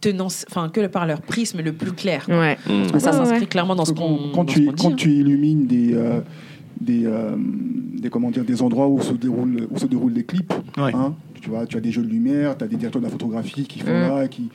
tenance, 0.00 0.44
enfin 0.50 0.68
que 0.68 0.86
par 0.86 1.06
leur 1.06 1.20
prisme 1.20 1.60
le 1.60 1.72
plus 1.72 1.92
clair. 1.92 2.26
Ouais. 2.28 2.56
Mm. 2.68 2.98
Ça 2.98 3.12
s'inscrit 3.12 3.40
ouais. 3.40 3.46
clairement 3.46 3.74
dans 3.74 3.84
ce 3.84 3.92
quand, 3.92 4.06
qu'on 4.16 4.30
quand 4.34 4.44
tu, 4.44 4.60
ce 4.60 4.66
qu'on 4.66 4.72
dit, 4.72 4.82
quand 4.82 4.92
hein. 4.92 4.96
tu 4.96 5.10
illumines 5.12 5.66
des, 5.66 5.94
euh, 5.94 6.20
des, 6.80 7.04
euh, 7.06 7.36
des, 7.36 8.08
comment 8.10 8.30
dire, 8.30 8.44
des 8.44 8.62
endroits 8.62 8.88
où 8.88 9.00
se 9.02 9.12
déroulent, 9.12 9.66
où 9.70 9.78
se 9.78 9.86
déroulent 9.86 10.12
les 10.14 10.24
clips, 10.24 10.52
Ouais. 10.78 10.92
hein, 10.94 11.14
tu, 11.40 11.50
vois, 11.50 11.66
tu 11.66 11.76
as 11.76 11.80
des 11.80 11.92
jeux 11.92 12.02
de 12.02 12.08
lumière, 12.08 12.56
tu 12.56 12.64
as 12.64 12.68
des 12.68 12.76
directeurs 12.76 13.00
de 13.02 13.06
la 13.06 13.12
photographie 13.12 13.64
qui 13.64 13.80
font 13.80 13.86
Mm. 13.90 14.08
là, 14.20 14.28
qui, 14.28 14.48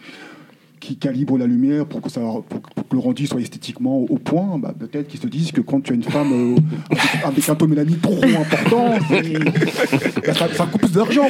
qui 0.85 0.97
calibrent 0.97 1.37
la 1.37 1.47
lumière 1.47 1.85
pour 1.85 2.01
que, 2.01 2.09
ça, 2.11 2.19
pour, 2.21 2.61
que- 2.61 2.73
pour 2.75 2.87
que 2.87 2.95
le 2.95 2.99
rendu 2.99 3.25
soit 3.27 3.41
esthétiquement 3.41 3.97
au, 3.97 4.05
au 4.09 4.17
point. 4.17 4.57
Bah, 4.59 4.73
Peut-être 4.77 5.07
qu'ils 5.07 5.19
se 5.19 5.27
disent 5.27 5.51
que 5.51 5.61
quand 5.61 5.81
tu 5.81 5.91
as 5.93 5.95
une 5.95 6.03
femme 6.03 6.31
euh, 6.31 6.55
avec, 6.91 7.25
avec 7.25 7.49
un 7.49 7.55
taux 7.55 7.67
mélanie 7.67 7.95
trop 7.97 8.19
important, 8.23 8.93
bah, 9.09 10.33
ça, 10.33 10.47
ça 10.53 10.65
coûte 10.65 10.81
plus 10.81 10.91
d'argent. 10.91 11.27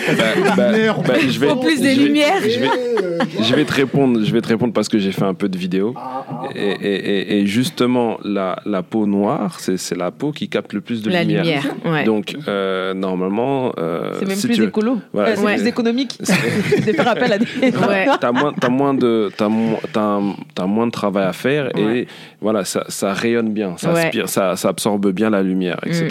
Bah, 0.58 0.72
de 0.72 1.30
je 1.30 1.40
vais, 1.40 1.48
plus 1.60 1.80
de 1.82 1.88
je 1.90 1.90
vais- 1.90 1.96
lumière. 1.96 2.34
Je 2.42 2.60
vais, 2.60 3.44
je 3.44 3.56
vais 3.56 3.66
te 3.66 3.74
répondre. 3.74 4.22
Je 4.24 4.32
vais 4.34 4.42
te 4.42 4.48
répondre 4.48 4.74
parce 4.74 4.90
que 4.90 4.98
j'ai 5.00 5.12
fait 5.12 5.24
un 5.24 5.34
peu 5.34 5.48
de 5.50 5.58
vidéo. 5.58 5.94
ah, 5.98 6.26
ah, 6.30 6.50
Et, 6.56 6.60
et- 6.72 7.10
et- 7.10 7.40
et 7.40 7.46
justement, 7.48 8.18
la, 8.24 8.58
la 8.66 8.84
peau 8.84 9.06
noire, 9.06 9.60
c'est 9.60 9.78
c'est 9.78 9.96
la 9.96 10.12
peau 10.12 10.32
qui 10.32 10.50
capte 10.50 10.74
le 10.74 10.82
plus 10.82 11.02
de 11.02 11.10
La 11.10 11.24
lumière. 11.24 11.44
lumière. 11.44 11.76
Ouais. 11.86 12.04
Donc, 12.04 12.36
euh, 12.48 12.94
normalement, 12.94 13.72
euh, 13.78 14.14
C'est 14.20 14.28
même 14.28 14.36
si 14.38 14.48
plus 14.48 14.64
écolo, 14.64 15.00
Voilà, 15.14 15.30
Euh, 15.30 15.34
c'est 15.38 15.44
Ouais. 15.46 15.56
plus 15.58 15.68
économique 15.68 16.18
de 16.20 16.92
faire 16.94 17.08
appel 17.08 17.32
à 17.34 17.38
des. 17.38 17.46
Ouais. 17.62 18.08
T'as 18.20 18.32
moins, 18.32 18.54
t'as 18.54 18.70
moins 18.70 18.94
de, 18.94 19.30
t'as 19.94 20.20
mo- 20.20 20.68
moins 20.68 20.88
de 20.88 20.92
travail 20.92 21.26
à 21.26 21.34
faire 21.34 21.72
Ouais. 21.76 22.00
et 22.00 22.08
voilà, 22.42 22.64
ça, 22.66 22.84
ça 22.90 23.14
rayonne 23.14 23.52
bien, 23.54 23.76
ça 23.78 23.94
Ouais. 23.94 24.06
aspire, 24.06 24.30
ça, 24.30 24.56
ça 24.56 24.70
absorbe 24.70 25.12
bien 25.12 25.30
la 25.30 25.42
lumière, 25.44 25.80
etc. 25.86 26.08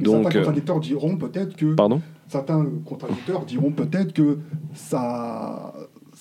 Donc, 0.00 0.24
certains 0.24 0.38
euh, 0.38 0.42
contradicteurs 0.42 0.80
diront 0.80 1.16
peut-être 1.16 1.56
que 1.56 1.74
pardon? 1.74 2.00
certains 2.28 2.64
contradicteurs 2.84 3.44
diront 3.44 3.70
peut-être 3.72 4.12
que 4.12 4.38
ça, 4.74 5.72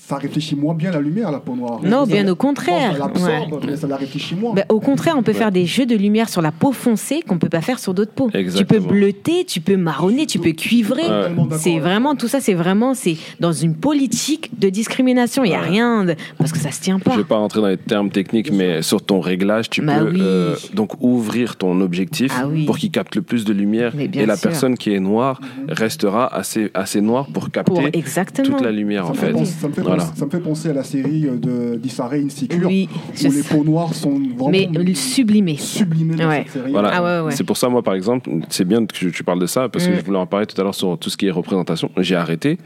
ça 0.08 0.16
réfléchit 0.16 0.56
moins 0.56 0.74
bien 0.74 0.92
la 0.92 1.02
lumière, 1.02 1.32
la 1.32 1.40
peau 1.42 1.54
noire. 1.54 1.80
Non, 1.84 2.06
Ça- 2.06 2.12
bien 2.14 2.28
au 2.30 2.36
contraire. 2.36 2.94
Ça 2.94 2.98
l'absorbe, 2.98 3.62
mais 3.66 3.76
ça 3.76 3.88
la 3.88 3.98
réfléchit 3.98 4.36
moins. 4.36 4.54
Ben, 4.54 4.64
au 4.70 4.80
contraire, 4.80 5.16
on 5.18 5.24
peut 5.24 5.34
faire 5.34 5.52
des 5.52 5.66
jeux 5.66 5.86
de 5.86 5.96
lumière 5.98 6.30
sur 6.30 6.42
la 6.42 6.54
peau 6.54 6.72
foncée 6.72 7.22
qu'on 7.28 7.38
peut 7.38 7.50
pas 7.50 7.60
faire 7.60 7.78
sur 7.78 7.94
d'autres 7.94 8.14
peaux. 8.14 8.30
Tu 8.32 8.64
peux 8.66 8.80
bleuter, 8.80 9.44
tu 9.46 9.60
peux 9.60 9.76
marronner, 9.76 10.26
tu 10.26 10.40
peux 10.40 10.52
cuivrer. 10.54 11.04
Ouais. 11.04 11.58
C'est 11.58 11.80
vraiment 11.80 12.16
tout 12.16 12.30
ça, 12.30 12.40
c'est 12.40 12.54
vraiment 12.54 12.94
c'est 12.94 13.18
dans 13.42 13.52
une 13.52 13.76
politique 13.76 14.58
de 14.58 14.70
discrimination. 14.70 15.44
Il 15.44 15.52
y 15.52 15.56
a 15.56 15.60
rien 15.62 16.06
de 16.06 16.16
parce 16.38 16.54
que 16.54 16.60
ça 16.60 16.72
se 16.72 16.80
tient 16.80 17.00
pas. 17.00 17.12
Je 17.12 17.18
vais 17.18 17.24
pas 17.26 17.36
rentrer 17.38 17.60
dans 17.60 17.68
les 17.68 17.78
termes 17.78 18.10
techniques, 18.10 18.52
mais 18.54 18.82
sur 18.82 19.02
ton 19.02 19.20
réglage, 19.20 19.70
tu 19.70 19.82
Bah 19.82 20.00
peux 20.00 20.12
oui. 20.12 20.20
euh, 20.22 20.56
donc 20.74 21.02
ouvrir 21.02 21.58
ton 21.58 21.82
objectif 21.82 22.32
Ah 22.40 22.48
oui. 22.48 22.66
pour 22.66 22.78
qu'il 22.78 22.92
capte 22.92 23.16
le 23.16 23.22
plus 23.24 23.44
de 23.44 23.52
lumière 23.52 23.94
et 24.00 24.26
la 24.26 24.38
personne 24.38 24.78
qui 24.78 24.94
est 24.94 25.00
noire 25.02 25.42
Mhm. 25.42 25.74
restera 25.74 26.34
assez 26.34 26.72
assez 26.74 27.02
noire 27.02 27.28
pour 27.34 27.52
capter 27.52 27.72
Pour 27.74 28.44
toute 28.44 28.62
la 28.62 28.72
lumière 28.72 29.04
Ça 29.04 29.10
en 29.10 29.14
me, 29.14 29.18
fait 29.18 29.26
fait. 29.28 29.32
penser, 29.34 29.54
ça, 29.60 29.68
me 29.68 29.74
fait 29.74 29.82
Voilà. 29.98 30.10
penser, 30.10 30.20
ça 30.20 30.26
me 30.26 30.32
fait 30.32 30.40
penser 30.40 30.70
à 30.70 30.74
la 30.74 30.84
série 30.84 31.26
euh, 31.28 31.36
de 31.38 31.76
d'Issa 31.78 32.08
Rae 32.08 32.18
Insecure, 32.26 32.68
Oui, 32.68 32.88
où 33.26 33.32
les 33.32 33.44
peaux 33.44 33.64
noires 33.64 33.94
sont 33.94 34.12
vraiment 34.38 34.50
mais 34.50 34.70
sublimé. 34.96 35.58
sublimées 35.58 36.16
dans 36.16 36.28
Ouais. 36.30 36.44
cette 36.46 36.54
série. 36.62 36.72
Voilà. 36.72 36.92
Ah 36.94 37.04
ouais, 37.22 37.26
ouais. 37.28 37.32
C'est 37.36 37.44
pour 37.44 37.58
ça, 37.58 37.70
moi, 37.70 37.84
par 37.84 37.94
exemple, 37.96 38.30
c'est 38.50 38.66
bien 38.66 38.86
que 38.86 38.94
tu, 38.94 39.12
tu 39.12 39.24
parles 39.24 39.40
de 39.40 39.46
ça, 39.48 39.70
parce 39.70 39.86
que 39.88 39.92
Mm. 39.94 39.98
je 40.00 40.06
voulais 40.06 40.18
en 40.20 40.26
parler 40.28 40.46
tout 40.46 40.60
à 40.60 40.64
l'heure 40.64 40.76
sur 40.76 40.98
tout 40.98 41.10
ce 41.10 41.18
qui 41.18 41.28
est 41.28 41.32
représentation. 41.32 41.92
J'ai 41.98 42.16
arrêté. 42.16 42.58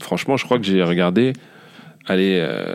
Franchement, 0.00 0.36
je 0.36 0.44
crois 0.44 0.58
que 0.58 0.64
j'ai 0.64 0.82
regardé, 0.82 1.32
allez, 2.06 2.38
euh, 2.40 2.74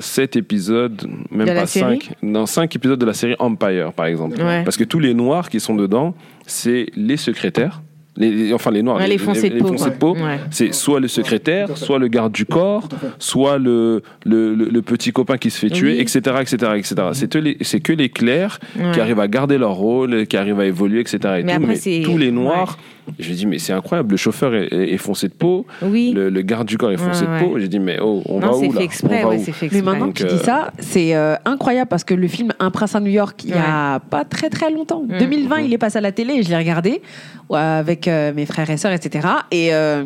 7 0.00 0.36
épisodes, 0.36 1.06
même 1.30 1.46
De 1.46 1.52
pas 1.52 1.66
série 1.66 2.00
5. 2.00 2.14
Non, 2.22 2.46
5 2.46 2.74
épisodes 2.74 2.98
de 2.98 3.04
la 3.06 3.12
série 3.14 3.36
Empire, 3.38 3.92
par 3.92 4.06
exemple. 4.06 4.40
Ouais. 4.40 4.64
Parce 4.64 4.76
que 4.76 4.84
tous 4.84 4.98
les 4.98 5.12
noirs 5.14 5.50
qui 5.50 5.60
sont 5.60 5.74
dedans, 5.74 6.14
c'est 6.46 6.86
les 6.96 7.16
secrétaires. 7.18 7.82
Les, 8.16 8.30
les- 8.30 8.52
enfin, 8.52 8.70
les 8.70 8.82
noirs. 8.82 8.98
Ouais, 8.98 9.08
les 9.08 9.16
foncés 9.16 9.48
de 9.48 9.58
peau. 9.58 9.74
peau. 9.98 10.14
Ouais. 10.14 10.38
C'est 10.50 10.74
soit 10.74 11.00
le 11.00 11.08
secrétaire, 11.08 11.78
soit 11.78 11.98
le 11.98 12.08
garde 12.08 12.32
du 12.32 12.44
corps, 12.44 12.86
soit 13.18 13.56
le, 13.58 14.02
le, 14.26 14.54
le- 14.54 14.66
le 14.68 14.82
petit 14.82 15.12
copain 15.12 15.38
qui 15.38 15.48
se 15.50 15.58
fait 15.58 15.70
tuer, 15.70 15.94
Oui. 15.94 16.00
etc. 16.00 16.20
etc., 16.40 16.56
etc. 16.76 16.94
C'est 17.14 17.30
que 17.30 17.38
les, 17.38 17.56
c'est 17.62 17.80
que 17.80 17.92
les 17.94 18.10
clercs 18.10 18.58
Ouais. 18.78 18.92
qui 18.92 19.00
arrivent 19.00 19.20
à 19.20 19.28
garder 19.28 19.56
leur 19.56 19.72
rôle, 19.74 20.26
qui 20.26 20.36
arrivent 20.36 20.60
à 20.60 20.66
évoluer, 20.66 21.00
etc. 21.00 21.18
Et 21.38 21.42
Mais 21.42 21.56
tout. 21.56 21.62
après, 21.62 21.78
mais 21.86 22.02
tous 22.02 22.18
les 22.18 22.30
noirs, 22.30 22.76
j'ai 23.18 23.32
dit, 23.34 23.46
mais 23.46 23.58
c'est 23.58 23.72
incroyable, 23.72 24.10
le 24.12 24.16
chauffeur 24.18 24.54
est, 24.54 24.66
est- 24.72 24.92
est 24.92 24.96
foncé 24.98 25.28
de 25.28 25.32
peau, 25.32 25.64
Oui. 25.82 26.12
le, 26.14 26.28
le 26.28 26.42
garde 26.42 26.68
du 26.68 26.76
corps 26.76 26.92
est 26.92 26.96
foncé 26.98 27.24
Ouais, 27.24 27.40
de 27.40 27.44
peau. 27.46 27.58
J'ai 27.58 27.68
dit, 27.68 27.80
mais 27.80 27.96
oh, 28.00 28.22
on 28.26 28.40
va 28.40 28.48
non, 28.48 28.52
c'est 28.60 28.68
où 28.68 28.72
là 28.72 28.78
fait 28.80 28.84
exprès. 28.84 29.20
On 29.24 29.28
va 29.30 29.34
ouais, 29.36 29.40
où 29.48 29.52
fait 29.52 29.68
Mais 29.72 29.80
maintenant 29.82 30.06
Donc, 30.06 30.14
que 30.16 30.22
tu 30.22 30.26
euh, 30.28 30.36
dis 30.36 30.44
ça, 30.44 30.70
c'est 30.78 31.14
euh, 31.16 31.34
incroyable 31.46 31.88
parce 31.88 32.04
que 32.04 32.12
le 32.14 32.28
film 32.28 32.52
Un 32.60 32.70
prince 32.70 32.94
à 32.94 33.00
New 33.00 33.10
York, 33.10 33.40
il 33.44 33.50
y 33.50 33.54
a 33.54 34.00
pas 34.00 34.24
très 34.26 34.50
très 34.50 34.70
longtemps, 34.70 35.02
Mm. 35.08 35.18
2020, 35.18 35.60
il 35.62 35.72
est 35.72 35.78
passé 35.78 35.96
à 35.96 36.00
la 36.02 36.12
télé 36.12 36.34
et 36.34 36.42
je 36.42 36.50
l'ai 36.50 36.56
regardé 36.58 37.00
ouais, 37.48 37.82
avec 38.02 38.08
euh, 38.08 38.32
mes 38.34 38.46
frères 38.46 38.68
et 38.70 38.76
sœurs, 38.76 38.92
etc. 38.92 39.28
Et 39.50 39.72
euh, 39.74 40.04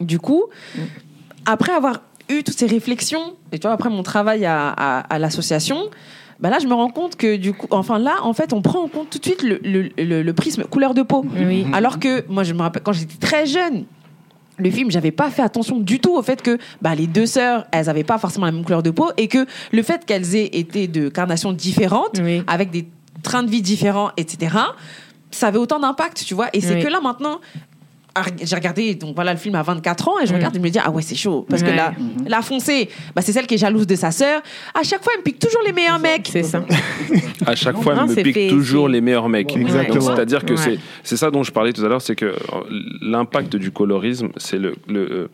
du 0.00 0.18
coup, 0.18 0.44
après 1.46 1.72
avoir 1.72 2.02
eu 2.28 2.42
toutes 2.42 2.58
ces 2.58 2.66
réflexions, 2.66 3.34
et 3.52 3.58
tu 3.58 3.62
vois, 3.66 3.72
après 3.72 3.88
mon 3.90 4.02
travail 4.02 4.44
à, 4.44 4.68
à- 4.68 5.00
à 5.00 5.18
l'association, 5.18 5.78
bah 6.40 6.50
là, 6.50 6.58
je 6.60 6.66
me 6.66 6.74
rends 6.74 6.90
compte 6.90 7.16
que 7.16 7.36
du 7.36 7.52
coup, 7.52 7.66
enfin 7.70 7.98
là, 7.98 8.16
en 8.22 8.32
fait, 8.32 8.52
on 8.52 8.62
prend 8.62 8.82
en 8.82 8.88
compte 8.88 9.10
tout 9.10 9.18
de 9.18 9.24
suite 9.24 9.42
le, 9.42 9.58
le- 9.64 9.90
le- 10.02 10.22
le 10.22 10.32
prisme 10.34 10.64
couleur 10.64 10.94
de 10.94 11.02
peau. 11.02 11.24
Oui. 11.36 11.66
Alors 11.72 11.98
que 11.98 12.24
moi, 12.28 12.44
je 12.44 12.52
me 12.52 12.60
rappelle 12.62 12.82
quand 12.82 12.92
j'étais 12.92 13.16
très 13.18 13.46
jeune, 13.46 13.84
le 14.58 14.70
film, 14.70 14.90
j'avais 14.90 15.10
pas 15.12 15.30
fait 15.30 15.42
attention 15.42 15.78
du 15.78 16.00
tout 16.00 16.16
au 16.16 16.22
fait 16.22 16.42
que 16.42 16.58
bah, 16.82 16.94
les 16.94 17.06
deux 17.06 17.26
sœurs, 17.26 17.64
elles 17.72 17.88
avaient 17.88 18.04
pas 18.04 18.18
forcément 18.18 18.46
la 18.46 18.52
même 18.52 18.64
couleur 18.64 18.82
de 18.82 18.90
peau 18.90 19.10
et 19.16 19.28
que 19.28 19.46
le 19.72 19.82
fait 19.82 20.04
qu'elles 20.04 20.34
aient 20.36 20.50
été 20.52 20.86
de 20.88 21.08
carnations 21.08 21.52
différentes, 21.52 22.20
Oui. 22.20 22.42
avec 22.46 22.70
des 22.70 22.88
trains 23.22 23.42
de 23.44 23.50
vie 23.50 23.62
différents, 23.62 24.10
etc., 24.16 24.54
ça 25.30 25.48
avait 25.48 25.58
autant 25.58 25.78
d'impact, 25.80 26.24
tu 26.26 26.34
vois. 26.34 26.48
Et 26.52 26.60
c'est 26.60 26.74
Oui. 26.76 26.82
que 26.82 26.88
là, 26.88 27.00
maintenant, 27.00 27.40
à 28.14 28.22
j'ai 28.42 28.56
regardé 28.56 28.94
donc 28.94 29.14
voilà 29.14 29.32
le 29.32 29.38
film 29.38 29.54
à 29.54 29.62
24 29.62 30.08
ans 30.08 30.14
et 30.20 30.26
je 30.26 30.32
Mm. 30.32 30.36
regarde 30.36 30.56
et 30.56 30.58
je 30.58 30.62
me 30.64 30.70
dis 30.70 30.78
ah 30.82 30.90
ouais 30.90 31.02
c'est 31.02 31.14
chaud 31.14 31.46
parce 31.48 31.62
que 31.62 31.70
la, 31.70 31.92
la 32.26 32.42
foncée 32.42 32.88
bah, 33.14 33.20
c'est 33.22 33.32
celle 33.32 33.46
qui 33.46 33.54
est 33.54 33.58
jalouse 33.58 33.86
de 33.86 33.94
sa 33.94 34.10
sœur 34.10 34.40
à 34.74 34.82
chaque 34.82 35.04
fois 35.04 35.12
elle 35.14 35.20
me 35.20 35.24
pique 35.24 35.38
toujours 35.38 35.60
les 35.64 35.72
meilleurs 35.72 36.00
mecs 36.00 36.28
C'est 36.32 36.42
ça. 36.42 36.64
À 37.46 37.54
chaque 37.54 37.76
fois, 37.80 37.94
Non, 37.94 38.02
elle 38.04 38.08
me 38.08 38.14
c'est 38.14 38.22
pique 38.24 38.34
fait- 38.34 38.48
toujours 38.48 38.86
c'est- 38.86 38.92
les 38.94 39.00
meilleurs 39.00 39.28
mecs. 39.28 39.54
Exactement. 39.56 39.94
Donc, 40.04 40.14
C'est-à-dire 40.16 40.44
que 40.44 40.54
Ouais. 40.54 40.58
c'est 40.58 40.78
c'est 41.04 41.16
ça 41.16 41.30
dont 41.30 41.42
je 41.44 41.52
parlais 41.52 41.72
tout 41.72 41.84
à 41.84 41.88
l'heure, 41.88 42.02
c'est 42.02 42.16
que 42.16 42.24
euh, 42.26 42.34
l'impact 43.02 43.54
du 43.56 43.70
colorisme, 43.70 44.30
c'est 44.36 44.58
le, 44.58 44.74
le, 44.88 45.00
euh, 45.12 45.28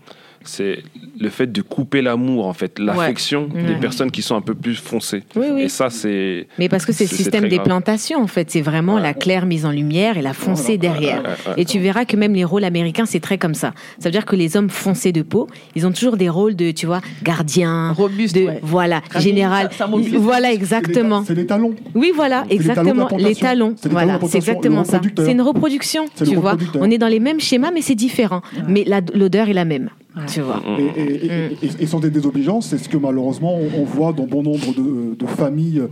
c'est 0.44 0.82
le 1.18 1.28
fait 1.28 1.50
de 1.50 1.62
couper 1.62 2.02
l'amour, 2.02 2.46
en 2.46 2.52
fait, 2.52 2.78
l'affection 2.78 3.48
des 3.48 3.74
Ouais. 3.74 3.80
personnes 3.80 4.10
qui 4.10 4.22
sont 4.22 4.34
un 4.36 4.40
peu 4.40 4.54
plus 4.54 4.74
foncées. 4.76 5.22
Oui, 5.36 5.46
oui. 5.52 5.62
Et 5.62 5.68
ça, 5.68 5.90
c'est. 5.90 6.46
Mais 6.58 6.68
parce 6.68 6.84
que 6.86 6.92
c'est 6.92 7.04
le 7.10 7.16
système 7.16 7.48
des 7.48 7.56
grave. 7.56 7.66
plantations, 7.66 8.20
en 8.22 8.26
fait. 8.26 8.50
C'est 8.50 8.60
vraiment 8.60 8.98
la 8.98 9.14
claire 9.14 9.46
mise 9.46 9.64
en 9.66 9.70
lumière 9.70 10.18
et 10.18 10.22
la 10.22 10.32
foncée 10.34 10.78
derrière. 10.78 11.22
Ouais, 11.22 11.28
ouais, 11.28 11.52
ouais. 11.56 11.62
Et 11.62 11.64
tu 11.64 11.78
verras 11.78 12.04
que 12.04 12.16
même 12.16 12.34
les 12.34 12.44
rôles 12.44 12.64
américains, 12.64 13.06
c'est 13.06 13.20
très 13.20 13.38
comme 13.38 13.54
ça. 13.54 13.72
Ça 13.98 14.08
veut 14.08 14.12
dire 14.12 14.24
que 14.26 14.36
les 14.36 14.56
hommes 14.56 14.70
foncés 14.70 15.12
de 15.12 15.22
peau, 15.22 15.46
ils 15.74 15.86
ont 15.86 15.92
toujours 15.92 16.16
des 16.16 16.28
rôles 16.28 16.56
de, 16.56 16.70
tu 16.70 16.86
vois, 16.86 17.00
gardien, 17.22 17.92
Robuste, 17.92 18.34
de, 18.36 18.42
ouais. 18.42 18.60
voilà, 18.62 19.00
général. 19.18 19.68
ça- 19.72 19.86
ça. 19.86 19.90
Voilà, 19.90 20.48
C'est 20.48 20.52
les 20.52 20.58
ta- 20.58 20.78
exactement. 20.78 21.24
C'est 21.26 21.34
les 21.34 21.46
talons. 21.46 21.74
Oui, 21.94 22.12
voilà, 22.14 22.44
C'est 22.48 22.58
les 22.58 22.64
talons 22.64 22.70
exactement. 22.90 23.08
Les 23.18 23.34
talons, 23.34 23.74
voilà, 23.90 24.18
c'est 24.28 24.36
exactement 24.38 24.84
ça. 24.84 25.00
C'est 25.16 25.32
une 25.32 25.42
reproduction, 25.42 26.04
tu 26.16 26.34
vois. 26.36 26.56
On 26.80 26.90
est 26.90 26.98
dans 26.98 27.08
les 27.08 27.20
mêmes 27.20 27.40
schémas, 27.40 27.70
mais 27.72 27.80
c'est 27.82 27.94
différent. 27.94 28.42
Mais 28.68 28.84
l'odeur 29.14 29.48
est 29.48 29.52
la 29.52 29.64
même, 29.64 29.90
tu 30.34 30.40
vois. 30.42 30.56
Mm, 30.56 30.80
Et, 30.80 31.00
et- 31.00 31.26
et- 31.26 31.52
et- 31.66 31.82
et 31.82 31.86
sans 31.86 32.00
des 32.00 32.10
désobligeances, 32.10 32.66
c'est 32.68 32.78
ce 32.78 32.88
que 32.88 32.96
malheureusement 32.96 33.54
on, 33.56 33.80
on 33.82 33.84
voit 33.84 34.12
dans 34.12 34.26
bon 34.26 34.42
nombre 34.42 34.74
de, 34.76 35.14
de 35.14 35.26
familles 35.26 35.82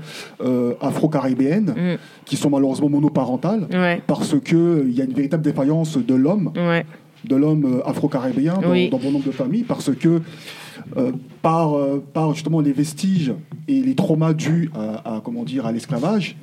euh, 0.42 0.74
afro-caribéennes 0.80 1.74
Mm. 1.76 1.96
qui 2.24 2.36
sont 2.36 2.50
malheureusement 2.50 2.88
monoparentales 2.88 3.66
Ouais, 3.72 4.00
parce 4.06 4.34
qu'il 4.40 4.92
y 4.92 5.00
a 5.00 5.04
une 5.04 5.14
véritable 5.14 5.42
défaillance 5.42 5.96
de 5.98 6.14
l'homme, 6.14 6.52
ouais, 6.56 6.84
de 7.28 7.36
l'homme 7.36 7.64
euh, 7.64 7.88
afro-caribéen 7.88 8.58
dans, 8.62 8.70
Oui. 8.70 8.90
dans 8.90 8.98
bon 8.98 9.10
nombre 9.12 9.26
de 9.26 9.30
familles 9.32 9.64
parce 9.64 9.90
que 9.94 10.20
euh, 10.96 11.12
par, 11.42 11.74
euh, 11.76 12.02
par 12.12 12.34
justement 12.34 12.60
les 12.60 12.72
vestiges 12.72 13.32
et 13.68 13.80
les 13.80 13.94
traumas 13.94 14.32
dus 14.34 14.70
à, 14.74 15.16
à, 15.16 15.20
comment 15.24 15.44
dire, 15.44 15.64
à 15.66 15.72
l'esclavage, 15.72 16.36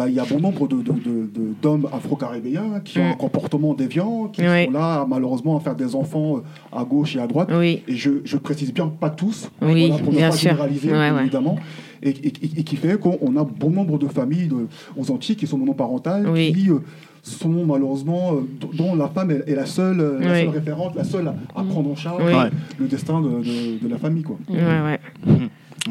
bah, 0.00 0.08
il 0.08 0.14
y 0.14 0.18
a 0.18 0.24
bon 0.24 0.40
nombre 0.40 0.66
de- 0.66 0.76
de- 0.76 0.92
de- 0.92 1.28
de- 1.34 1.54
d'hommes 1.60 1.86
afro-caribéens 1.92 2.80
qui 2.82 2.98
ont 3.00 3.04
Mm. 3.08 3.12
un 3.12 3.16
comportement 3.16 3.74
déviant, 3.74 4.28
qui 4.32 4.40
Oui. 4.40 4.64
sont 4.64 4.70
là 4.70 5.04
malheureusement 5.06 5.58
à 5.58 5.60
faire 5.60 5.74
des 5.76 5.94
enfants 5.94 6.38
euh, 6.38 6.40
à 6.80 6.84
gauche 6.84 7.16
et 7.16 7.20
à 7.20 7.26
droite. 7.26 7.50
oui. 7.52 7.82
Et 7.86 7.96
je, 7.96 8.10
je 8.24 8.38
précise 8.38 8.72
bien 8.72 8.86
pas 8.88 9.10
tous, 9.10 9.50
Oui, 9.60 9.88
voilà, 9.88 10.02
pour 10.02 10.14
ne 10.14 10.18
pas 10.20 10.30
sûr. 10.30 10.48
généraliser, 10.52 10.88
Ouais, 10.90 10.94
bien 11.10 11.14
ouais. 11.16 11.20
évidemment, 11.20 11.56
et, 12.02 12.08
et- 12.08 12.26
et- 12.28 12.60
et 12.60 12.64
qui 12.64 12.76
fait 12.76 12.98
qu'on 12.98 13.18
on 13.20 13.36
a 13.36 13.44
bon 13.44 13.68
nombre 13.68 13.98
de 13.98 14.06
familles 14.08 14.48
de- 14.48 14.68
aux 14.96 15.10
Antilles 15.10 15.36
qui 15.36 15.46
sont 15.46 15.58
monoparentales, 15.58 16.26
Oui. 16.30 16.50
qui 16.54 16.70
euh, 16.70 16.78
sont 17.22 17.50
malheureusement, 17.66 18.32
euh, 18.36 18.68
dont 18.72 18.94
la 18.94 19.08
femme 19.08 19.30
est, 19.32 19.46
est 19.50 19.54
la, 19.54 19.66
seule, 19.66 20.00
euh, 20.00 20.18
la 20.18 20.32
Oui. 20.32 20.38
seule 20.40 20.48
référente, 20.48 20.94
la 20.96 21.04
seule 21.04 21.28
à, 21.28 21.34
à 21.54 21.62
prendre 21.62 21.90
en 21.90 21.96
charge 21.96 22.22
Oui. 22.24 22.32
Le 22.78 22.86
destin 22.86 23.20
de, 23.20 23.28
de- 23.28 23.82
de 23.84 23.88
la 23.90 23.98
famille. 23.98 24.22
Quoi. 24.22 24.38
Ouais, 24.48 24.56
ouais. 24.56 24.98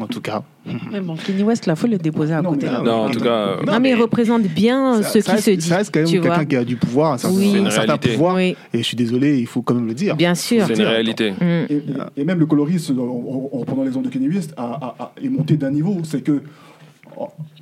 En 0.00 0.06
tout 0.06 0.20
cas. 0.20 0.42
Mais 0.92 1.00
bon, 1.00 1.14
Kenny 1.16 1.42
West 1.42 1.66
là 1.66 1.76
faut 1.76 1.86
le 1.86 1.98
déposer 1.98 2.32
à 2.34 2.42
Non, 2.42 2.50
côté. 2.50 2.66
Non, 2.84 2.92
en 3.04 3.10
tout 3.10 3.20
cas, 3.20 3.56
Non, 3.66 3.78
mais 3.80 3.90
il 3.90 3.94
représente 3.96 4.42
bien 4.42 5.02
ça- 5.02 5.08
ce 5.10 5.20
ça 5.20 5.24
qui 5.24 5.36
reste- 5.36 5.44
se 5.46 5.50
dit. 5.52 5.68
Ça 5.68 5.76
reste 5.78 5.92
quand 5.92 6.00
même 6.00 6.08
quelqu'un 6.22 6.44
qui 6.44 6.56
a 6.56 6.64
du 6.64 6.76
pouvoir, 6.76 7.12
un 7.14 7.18
certain, 7.18 7.36
Oui. 7.36 7.50
C'est 7.52 7.58
une 7.58 7.66
un 7.66 7.70
certain 7.70 7.86
réalité. 7.94 8.12
pouvoir. 8.12 8.34
Oui, 8.36 8.56
Et 8.72 8.78
je 8.78 8.82
suis 8.82 8.96
désolé, 8.96 9.38
il 9.38 9.46
faut 9.46 9.62
quand 9.62 9.74
même 9.74 9.86
le 9.86 9.94
dire. 9.94 10.16
bien 10.16 10.34
sûr. 10.34 10.64
c'est 10.66 10.74
une 10.74 10.82
réalité. 10.82 11.32
Mm. 11.32 11.66
Et, 12.16 12.24
même 12.24 12.38
le 12.38 12.46
colorisme, 12.46 12.98
en, 12.98 13.02
en- 13.04 13.50
en 13.52 13.58
reprenant 13.58 13.82
l'exemple 13.84 14.06
de 14.08 14.12
Kenny 14.12 14.28
West, 14.28 14.54
a, 14.56 14.62
a- 14.64 14.96
a- 14.98 15.12
est 15.22 15.28
monté 15.28 15.56
d'un 15.56 15.70
niveau. 15.70 15.98
C'est 16.04 16.22
que 16.22 16.42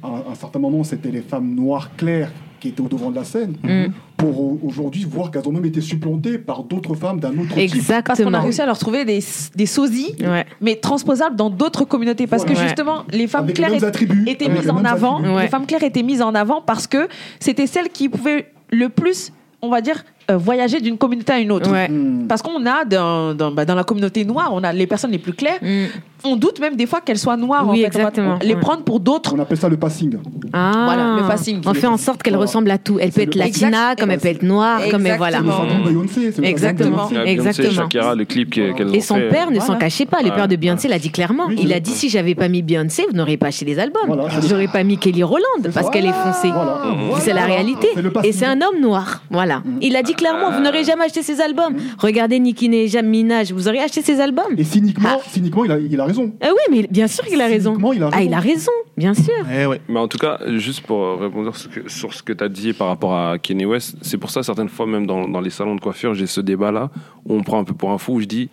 à 0.03 0.07
un 0.31 0.35
certain 0.35 0.59
moment, 0.59 0.85
c'était 0.85 1.11
les 1.11 1.23
femmes 1.23 1.55
noires 1.55 1.91
claires 1.97 2.31
qui 2.61 2.69
étaient 2.69 2.81
au 2.81 2.89
devant 2.89 3.11
de 3.11 3.17
la 3.17 3.25
scène. 3.25 3.55
Mm. 3.63 3.87
Pour 4.19 4.41
au- 4.41 4.59
aujourd'hui 4.65 5.05
voir 5.05 5.31
qu'elles 5.31 5.47
ont 5.49 5.53
même 5.53 5.65
été 5.65 5.81
supplantées 5.81 6.39
par 6.39 6.65
d'autres 6.65 6.95
femmes 6.97 7.21
d'un 7.21 7.31
autre 7.39 7.55
type. 7.55 7.55
Parce 7.55 7.57
qu'on 7.57 7.95
a 7.95 7.99
Exactement. 8.01 8.41
réussi 8.41 8.61
à 8.61 8.67
leur 8.67 8.77
trouver 8.79 9.05
des, 9.05 9.21
des 9.55 9.67
sosies, 9.67 10.15
Ouais. 10.21 10.45
mais 10.61 10.75
transposables 10.77 11.37
dans 11.37 11.51
d'autres 11.51 11.85
communautés. 11.85 12.27
Parce 12.27 12.45
que 12.45 12.55
justement, 12.55 13.05
les 13.11 13.29
femmes 13.29 13.45
Avec 13.45 13.57
claires 13.57 13.73
étaient- 13.73 13.85
attributs. 13.87 14.25
étaient 14.29 14.47
avec 14.51 14.59
mises 14.63 14.71
en 14.71 14.85
avant. 14.85 15.23
Ouais. 15.23 15.43
Les 15.45 15.49
femmes 15.49 15.67
claires 15.67 15.85
étaient 15.85 16.03
mises 16.03 16.21
en 16.21 16.35
avant 16.35 16.61
parce 16.61 16.87
que 16.89 17.09
c'était 17.39 17.69
celles 17.69 17.91
qui 17.91 18.09
pouvaient 18.09 18.47
le 18.71 18.89
plus, 18.89 19.33
on 19.63 19.71
va 19.71 19.81
dire, 19.81 20.05
euh, 20.31 20.37
voyager 20.37 20.81
d'une 20.81 20.99
communauté 20.99 21.33
à 21.33 21.39
une 21.39 21.51
autre. 21.53 21.71
Ouais. 21.71 21.89
Hmm. 21.89 22.27
Parce 22.29 22.43
qu'on 22.43 22.65
a 22.67 22.85
dans, 22.85 23.35
dans, 23.35 23.51
bah, 23.51 23.65
dans 23.65 23.75
la 23.75 23.85
communauté 23.85 24.25
noire, 24.25 24.51
on 24.53 24.63
a 24.65 24.73
les 24.73 24.87
personnes 24.87 25.11
les 25.13 25.19
plus 25.19 25.33
claires. 25.33 25.59
Mm. 25.63 25.85
On 26.25 26.35
doute 26.35 26.59
même 26.61 26.75
des 26.75 26.87
fois 26.87 27.01
qu'elles 27.01 27.17
soient 27.19 27.37
noires. 27.37 27.65
Oui, 27.69 27.87
en 27.87 27.91
fait. 27.91 27.97
On 27.99 28.03
va 28.03 28.09
exactement. 28.09 28.39
les 28.43 28.55
Ouais. 28.55 28.61
prendre 28.61 28.83
pour 28.83 28.99
d'autres. 28.99 29.35
On 29.37 29.39
appelle 29.39 29.57
ça 29.57 29.69
le 29.69 29.77
passing. 29.77 30.17
Ah, 30.53 30.73
Voilà, 30.87 31.17
le 31.21 31.27
passing. 31.29 31.61
On 31.65 31.73
fait 31.75 31.87
en 31.87 31.97
sorte 31.97 32.23
qu'elle 32.25 32.35
Voilà. 32.35 32.47
ressemble 32.49 32.71
à 32.73 32.79
tout. 32.79 32.99
Elle 33.01 33.13
peut 33.13 33.21
être 33.23 33.37
le- 33.37 33.39
latina, 33.43 33.69
Exact- 33.69 34.01
comme 34.01 34.11
elle 34.11 34.19
peut 34.19 34.29
être 34.29 34.43
noire, 34.43 34.81
comme 34.91 35.07
elle 35.07 35.17
voilà. 35.17 35.39
C'est 35.39 36.39
le 36.39 36.45
Exactement. 36.45 37.09
le 37.13 37.27
Exactement. 37.27 37.69
Exactement. 37.69 38.15
Le 38.15 38.25
clip 38.25 38.55
ont 38.59 38.93
Et 38.93 39.01
son 39.01 39.15
fait. 39.15 39.29
père 39.29 39.51
ne 39.53 39.61
s'en 39.61 39.77
cachait 39.77 40.07
pas. 40.07 40.19
Ouais. 40.23 40.31
pères 40.33 40.49
de 40.49 40.57
Beyoncé 40.57 40.89
l'a 40.89 40.99
dit 40.99 41.11
clairement. 41.11 41.45
Oui, 41.49 41.57
Il 41.63 41.73
a 41.73 41.79
dit 41.81 41.91
si 41.93 42.09
j'avais 42.09 42.35
pas 42.35 42.49
mis 42.49 42.63
Beyoncé, 42.63 43.05
vous 43.09 43.17
n'auriez 43.17 43.37
pas 43.37 43.47
acheté 43.47 43.65
les 43.65 43.79
albums. 43.79 44.29
J'aurais 44.49 44.67
pas 44.69 44.83
mis 44.83 44.99
Kelly 44.99 45.23
Roland 45.23 45.45
parce 45.73 45.89
qu'elle 45.91 46.07
est 46.07 46.13
foncée. 46.13 46.51
Voilà. 46.53 46.81
C'est 47.21 47.33
la 47.33 47.45
réalité. 47.45 47.89
Le 47.97 48.13
Et 48.25 48.33
c'est 48.33 48.47
un 48.47 48.61
homme 48.61 48.81
noir. 48.81 49.23
Voilà. 49.31 49.63
Il 49.81 49.95
a 49.97 50.03
dit 50.03 50.15
clairement, 50.19 50.51
vous 50.51 50.61
n'aurez 50.61 50.85
jamais 50.85 51.05
acheté 51.05 51.23
ses 51.23 51.41
albums. 51.41 51.77
Regardez 51.99 52.39
Nicki 52.39 52.69
Minaj, 52.69 53.53
vous 53.53 53.69
auriez 53.69 53.81
acheté 53.81 54.03
ses 54.03 54.21
albums. 54.21 54.53
Et 54.59 54.65
cyniquement, 54.65 55.09
Ah. 55.15 55.19
cyniquement 55.27 55.65
il, 55.65 55.73
a, 55.73 55.79
il 55.79 55.99
a 55.99 56.05
raison. 56.05 56.33
Ah 56.43 56.49
oui, 56.51 56.63
mais 56.71 56.87
bien 56.91 57.07
sûr 57.07 57.25
qu'il 57.25 57.41
a 57.41 57.47
raison. 57.47 57.77
Il 57.95 58.03
a 58.03 58.09
Ah, 58.13 58.17
raison. 58.17 58.29
il 58.29 58.35
a 58.35 58.41
raison, 58.41 58.73
bien 58.97 59.15
sûr. 59.15 59.33
Eh 59.51 59.65
ouais. 59.67 59.81
Mais 59.89 59.99
en 60.01 60.09
tout 60.09 60.19
cas, 60.19 60.39
juste 60.57 60.83
pour 60.83 61.03
euh, 61.03 61.15
répondre 61.17 61.55
sur 61.57 61.63
ce 61.63 61.69
que, 61.81 61.89
sur 61.89 62.13
ce 62.13 62.23
que 62.23 62.33
tu 62.35 62.45
as 62.45 62.49
dit 62.49 62.73
par 62.75 62.89
rapport 62.89 63.15
à 63.17 63.39
Kanye 63.39 63.65
West, 63.65 63.97
c'est 64.03 64.19
pour 64.19 64.31
ça, 64.31 64.43
certaines 64.43 64.69
fois, 64.69 64.87
même 64.87 65.07
dans, 65.07 65.27
dans 65.29 65.41
les 65.41 65.51
salons 65.51 65.77
de 65.77 65.81
coiffure, 65.81 66.13
j'ai 66.15 66.27
ce 66.27 66.41
débat-là 66.41 66.91
où 67.25 67.35
on 67.35 67.43
prend 67.43 67.59
un 67.61 67.65
peu 67.65 67.75
pour 67.75 67.91
un 67.93 67.99
fou, 67.99 68.15
où 68.15 68.21
je 68.21 68.27
dis 68.27 68.51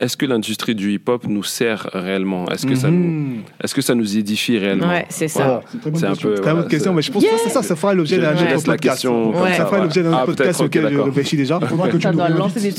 est-ce 0.00 0.16
que 0.16 0.26
l'industrie 0.26 0.74
du 0.74 0.92
hip-hop 0.92 1.26
nous 1.28 1.42
sert 1.42 1.88
réellement? 1.92 2.48
Est-ce 2.50 2.66
que, 2.66 2.74
ça 2.74 2.90
nous, 2.90 2.98
Mhm. 2.98 3.36
est-ce 3.62 3.74
que 3.74 3.82
ça 3.82 3.94
nous 3.94 4.16
édifie 4.16 4.56
réellement? 4.58 4.88
Ouais, 4.88 5.06
c'est 5.08 5.28
ça. 5.28 5.42
Voilà. 5.44 5.60
C'est 5.66 5.74
une 5.74 5.80
très 5.80 5.90
bonne 5.90 6.00
C'est 6.00 6.06
un 6.06 6.10
question. 6.10 6.28
peu. 6.28 6.34
Très 6.34 6.42
voilà, 6.44 6.60
bonne 6.60 6.70
question, 6.70 6.90
c'est- 6.92 6.96
mais 6.96 7.02
je 7.02 7.12
pense 7.12 7.24
que 7.24 7.28
c'est 7.44 7.50
ça, 7.50 7.62
ça 7.62 7.76
fera 7.76 7.94
l'objet 7.94 8.16
Je- 8.16 8.20
d'un 8.20 8.32
autre 8.32 8.64
podcast. 8.64 8.80
question. 8.82 9.32
Ça 9.34 9.66
fera 9.66 9.70
ouais. 9.76 9.82
l'objet 9.82 10.02
d'un 10.02 10.12
Ah, 10.12 10.16
autre 10.22 10.26
podcast 10.26 10.58
peut-être, 10.58 10.60
ok, 10.60 10.66
auquel 10.66 10.92
je 10.94 11.00
réfléchis 11.00 11.36
déjà. 11.36 11.58
Il 11.62 11.66
faudra 11.68 11.88
que 11.88 11.96
tu 11.96 12.02
Ça 12.02 12.12
doit 12.12 12.28
lancer 12.28 12.60
des 12.60 12.72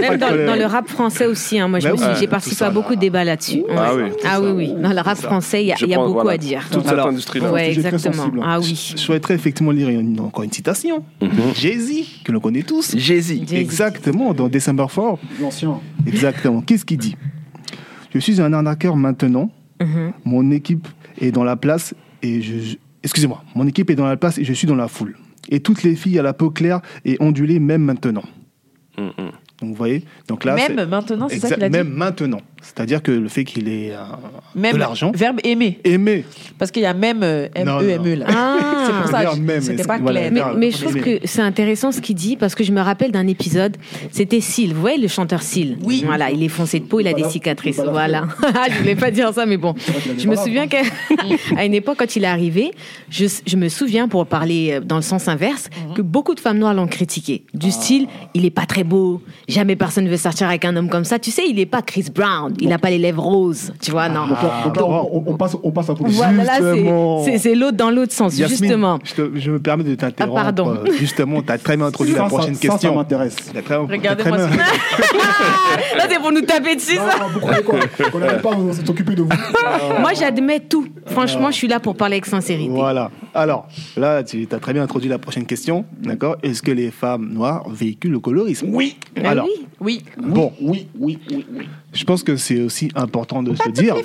Même 0.00 0.16
dans, 0.18 0.56
le 0.56 0.64
rap 0.66 0.88
français 0.88 1.26
aussi, 1.26 1.58
hein, 1.58 1.68
moi 1.68 1.78
je 1.80 1.88
me 1.88 1.96
suis- 1.96 2.06
oui, 2.06 2.12
j'ai 2.20 2.26
participé 2.26 2.64
à 2.64 2.70
beaucoup 2.70 2.94
de 2.94 3.00
débats 3.00 3.24
là-dessus. 3.24 3.62
Ah 3.76 3.92
oui. 3.94 4.02
Ah 4.24 4.40
oui, 4.40 4.50
oui. 4.54 4.72
Dans 4.82 4.90
le 4.90 5.00
rap 5.00 5.16
ça. 5.18 5.26
français, 5.28 5.62
il 5.62 5.66
y 5.68 5.94
a, 5.94 5.96
beaucoup 5.98 6.28
à 6.28 6.38
dire. 6.38 6.62
Toute 6.70 6.86
cette 6.86 6.98
industrie-là. 6.98 7.50
Ouais, 7.52 7.62
un 7.62 7.68
sujet 7.74 7.80
très 7.82 7.94
exactement. 7.94 8.22
sensible. 8.24 8.40
Ah 8.44 8.60
oui. 8.60 8.92
Je 8.96 9.00
souhaiterais 9.00 9.34
effectivement 9.34 9.70
lire 9.72 9.88
encore 10.20 10.44
une 10.44 10.52
citation. 10.52 11.04
Mhm. 11.20 11.30
Jay-Z, 11.54 11.92
que 12.24 12.32
l'on 12.32 12.40
connaît 12.40 12.62
tous. 12.62 12.94
Jay-Z. 12.96 13.52
Exactement, 13.52 14.32
dans 14.34 14.48
December 14.48 14.86
4. 14.94 15.18
L'ancien. 15.40 15.80
Exactement. 16.14 16.60
Qu'est-ce 16.62 16.84
qu'il 16.84 16.98
dit? 16.98 17.16
Je 18.12 18.18
suis 18.18 18.40
un 18.40 18.52
arnaqueur 18.52 18.96
maintenant. 18.96 19.50
Mhm. 19.80 20.12
Mon 20.24 20.50
équipe 20.50 20.86
est 21.20 21.30
dans 21.32 21.44
la 21.44 21.56
place 21.56 21.94
et 22.22 22.40
je. 22.42 22.76
Excusez-moi. 23.02 23.42
Mon 23.54 23.66
équipe 23.66 23.90
est 23.90 23.94
dans 23.96 24.06
la 24.06 24.16
place 24.16 24.38
et 24.38 24.44
je 24.44 24.52
suis 24.52 24.66
dans 24.66 24.76
la 24.76 24.88
foule. 24.88 25.16
Et 25.50 25.60
toutes 25.60 25.82
les 25.82 25.94
filles 25.94 26.18
à 26.18 26.22
la 26.22 26.32
peau 26.32 26.50
claire 26.50 26.80
et 27.04 27.16
ondulée, 27.20 27.58
même 27.58 27.82
maintenant. 27.82 28.22
Mhm. 28.96 29.10
Donc 29.60 29.70
vous 29.70 29.74
voyez? 29.74 30.04
Donc 30.28 30.44
là, 30.44 30.54
Même 30.54 30.88
maintenant, 30.88 31.28
c'est 31.28 31.38
ça 31.38 31.48
Exact- 31.48 31.54
qu'il 31.56 31.64
a 31.64 31.68
dit? 31.68 31.76
Même 31.76 31.88
maintenant. 31.90 32.40
C'est-à-dire 32.64 33.02
que 33.02 33.12
le 33.12 33.28
fait 33.28 33.44
qu'il 33.44 33.68
ait 33.68 33.92
euh, 33.92 33.98
Même 34.54 34.72
de 34.72 34.78
l'argent. 34.78 35.12
Verbe 35.14 35.38
aimer. 35.44 35.78
Aimer. 35.84 36.24
Parce 36.58 36.70
qu'il 36.70 36.82
y 36.82 36.86
a 36.86 36.94
même 36.94 37.22
euh, 37.22 37.46
Non, 37.64 37.80
M-E-M-E 37.80 38.14
là. 38.16 38.26
Ah. 38.28 38.84
C'est 38.86 38.92
pour 39.00 39.10
ça, 39.10 39.20
Verbe 39.20 39.40
même, 39.40 39.60
c'était 39.60 39.82
c'est- 39.82 39.88
pas 39.88 39.98
voilà, 39.98 40.30
clair. 40.30 40.54
Mais, 40.56 40.70
je 40.70 40.78
trouve 40.78 40.96
que 41.00 41.18
c'est 41.24 41.42
intéressant 41.42 41.92
ce 41.92 42.00
qu'il 42.00 42.14
dit 42.16 42.36
parce 42.36 42.54
que 42.54 42.64
je 42.64 42.72
me 42.72 42.80
rappelle 42.80 43.12
d'un 43.12 43.26
épisode. 43.26 43.76
C'était 44.10 44.40
Seal. 44.40 44.72
Vous 44.72 44.80
voyez 44.80 44.98
le 45.00 45.08
chanteur 45.08 45.42
Seal 45.42 45.76
Oui. 45.82 46.02
Voilà, 46.06 46.30
il 46.30 46.42
est 46.42 46.48
foncé 46.48 46.80
de 46.80 46.84
peau, 46.84 47.00
il 47.00 47.06
a 47.08 47.12
des 47.12 47.24
cicatrices. 47.24 47.80
voilà. 47.80 48.24
Je 48.70 48.78
voulais 48.78 48.96
pas 48.96 49.10
dire 49.10 49.32
ça, 49.32 49.46
mais 49.46 49.56
bon. 49.56 49.74
Je 50.18 50.26
me 50.28 50.36
souviens 50.36 50.66
qu'à 50.66 50.82
à 51.56 51.64
une 51.64 51.74
époque, 51.74 51.96
quand 51.98 52.16
il 52.16 52.24
est 52.24 52.28
arrivé, 52.28 52.70
je, 53.10 53.26
je 53.46 53.56
me 53.56 53.68
souviens, 53.68 54.08
pour 54.08 54.26
parler 54.26 54.72
euh, 54.72 54.80
dans 54.80 54.96
le 54.96 55.02
sens 55.02 55.28
inverse, 55.28 55.68
que 55.94 56.02
beaucoup 56.02 56.34
de 56.34 56.40
femmes 56.40 56.58
noires 56.58 56.74
l'ont 56.74 56.86
critiqué. 56.86 57.44
Du 57.54 57.70
style, 57.70 58.06
il 58.34 58.44
est 58.44 58.50
pas 58.50 58.66
très 58.66 58.84
beau, 58.84 59.22
jamais 59.48 59.76
personne 59.76 60.04
ne 60.04 60.10
veut 60.10 60.16
sortir 60.16 60.48
avec 60.48 60.64
un 60.64 60.76
homme 60.76 60.88
comme 60.88 61.04
ça. 61.04 61.18
Tu 61.18 61.30
sais, 61.30 61.42
il 61.48 61.58
est 61.58 61.66
pas 61.66 61.82
Chris 61.82 62.06
Brown, 62.14 62.53
il 62.60 62.72
a 62.72 62.78
pas 62.78 62.90
les 62.90 62.98
lèvres 62.98 63.22
roses. 63.22 63.72
Tu 63.80 63.90
vois, 63.90 64.08
non. 64.08 64.26
Donc, 64.26 64.42
là, 64.42 64.62
donc 64.64 64.76
là, 64.76 64.84
on, 64.84 65.18
on- 65.18 65.24
on 65.26 65.36
passe, 65.36 65.56
on 65.62 65.70
passe 65.70 65.90
à 65.90 65.94
politique. 65.94 66.16
Voilà, 66.22 66.44
là, 66.44 66.52
c'est- 66.58 66.74
Justement. 66.74 67.24
c'est 67.24 67.38
c'est 67.38 67.54
l'autre 67.54 67.76
dans 67.76 67.90
l'autre 67.90 68.12
sens, 68.12 68.36
Yasmine, 68.38 68.58
justement. 68.58 68.98
Je, 69.04 69.14
te- 69.14 69.30
je 69.36 69.50
me 69.50 69.58
permets 69.60 69.84
de 69.84 69.94
t'interrompre. 69.94 70.38
Ah, 70.38 70.44
pardon. 70.44 70.70
Euh, 70.70 70.92
Justement, 70.98 71.42
tu 71.42 71.52
as 71.52 71.58
très 71.58 71.76
bien 71.76 71.86
introduit 71.86 72.14
la 72.14 72.20
ça- 72.20 72.26
prochaine 72.28 72.54
ça, 72.54 72.60
ça 72.62 72.68
question. 72.68 72.94
m'intéresse. 72.94 73.36
Regardez-moi 73.54 74.36
bien- 74.36 74.48
ce 74.50 74.56
Là, 75.98 76.04
c'est 76.08 76.18
pour 76.20 76.32
nous 76.32 76.40
taper 76.42 76.76
dessus, 76.76 76.96
ça. 76.96 77.26
Vous 78.12 78.18
n'allait 78.18 78.38
pas 78.40 78.50
s'occuper 78.84 79.14
de 79.14 79.22
vous 79.22 79.28
Moi, 80.00 80.12
j'admets 80.14 80.60
tout. 80.60 80.86
Franchement, 81.06 81.50
je 81.50 81.56
suis 81.56 81.68
là 81.68 81.80
pour 81.80 81.96
parler 81.96 82.14
avec 82.16 82.26
sincérité. 82.26 82.70
Voilà. 82.70 83.10
Alors, 83.34 83.66
là, 83.96 84.22
tu 84.22 84.46
as 84.50 84.58
très 84.58 84.72
bien 84.72 84.82
introduit 84.82 85.08
la 85.08 85.18
prochaine 85.18 85.46
question. 85.46 85.84
D'accord? 86.02 86.36
Est-ce 86.42 86.62
que 86.62 86.70
les 86.70 86.90
femmes 86.90 87.30
noires 87.32 87.64
véhiculent 87.68 88.12
le 88.12 88.20
colorisme? 88.20 88.68
Oui. 88.72 88.96
Ah 89.22 89.30
Alors, 89.30 89.46
oui. 89.46 89.66
Oui. 89.80 90.02
bon, 90.18 90.52
Oui, 90.60 90.88
oui, 90.98 91.18
oui, 91.30 91.46
oui. 91.52 91.68
Je 91.94 92.04
pense 92.04 92.22
que 92.22 92.36
c'est 92.36 92.60
aussi 92.60 92.90
important 92.94 93.42
de 93.42 93.54
se 93.54 93.68
dire. 93.70 93.96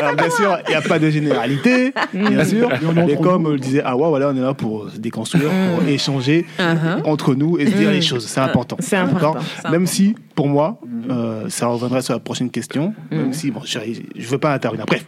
Alors, 0.00 0.14
bien 0.16 0.30
sûr, 0.30 0.58
il 0.66 0.70
n'y 0.70 0.74
a 0.76 0.80
pas 0.82 0.98
de 0.98 1.08
généralité, 1.10 1.92
bien 2.12 2.44
sûr. 2.44 2.68
Mais 2.94 3.16
comme 3.16 3.52
le 3.52 3.58
disait 3.58 3.82
Awa, 3.82 4.08
voilà, 4.08 4.28
on 4.30 4.36
est 4.36 4.40
là 4.40 4.54
pour 4.54 4.90
se 4.90 4.98
déconstruire, 4.98 5.50
Mm. 5.50 5.74
pour 5.78 5.88
échanger 5.88 6.46
Uh-huh. 6.58 7.02
entre 7.04 7.34
nous 7.34 7.58
et 7.58 7.66
se 7.66 7.72
dire 7.76 7.90
les 7.90 8.02
choses. 8.02 8.26
C'est 8.26 8.40
important. 8.40 8.76
C'est 8.80 8.96
important. 8.96 9.32
D'accord 9.34 9.44
C'est 9.62 9.70
Même 9.70 9.86
si, 9.86 10.14
pour 10.34 10.48
moi, 10.48 10.80
euh, 11.10 11.44
ça 11.48 11.66
reviendra 11.68 12.02
sur 12.02 12.14
la 12.14 12.20
prochaine 12.20 12.50
question, 12.50 12.94
Mm. 13.10 13.16
même 13.16 13.32
si, 13.32 13.50
bon, 13.50 13.60
je 13.64 13.78
ne 13.78 14.26
veux 14.26 14.38
pas 14.38 14.52
intervenir. 14.52 14.86
Bref. 14.86 15.04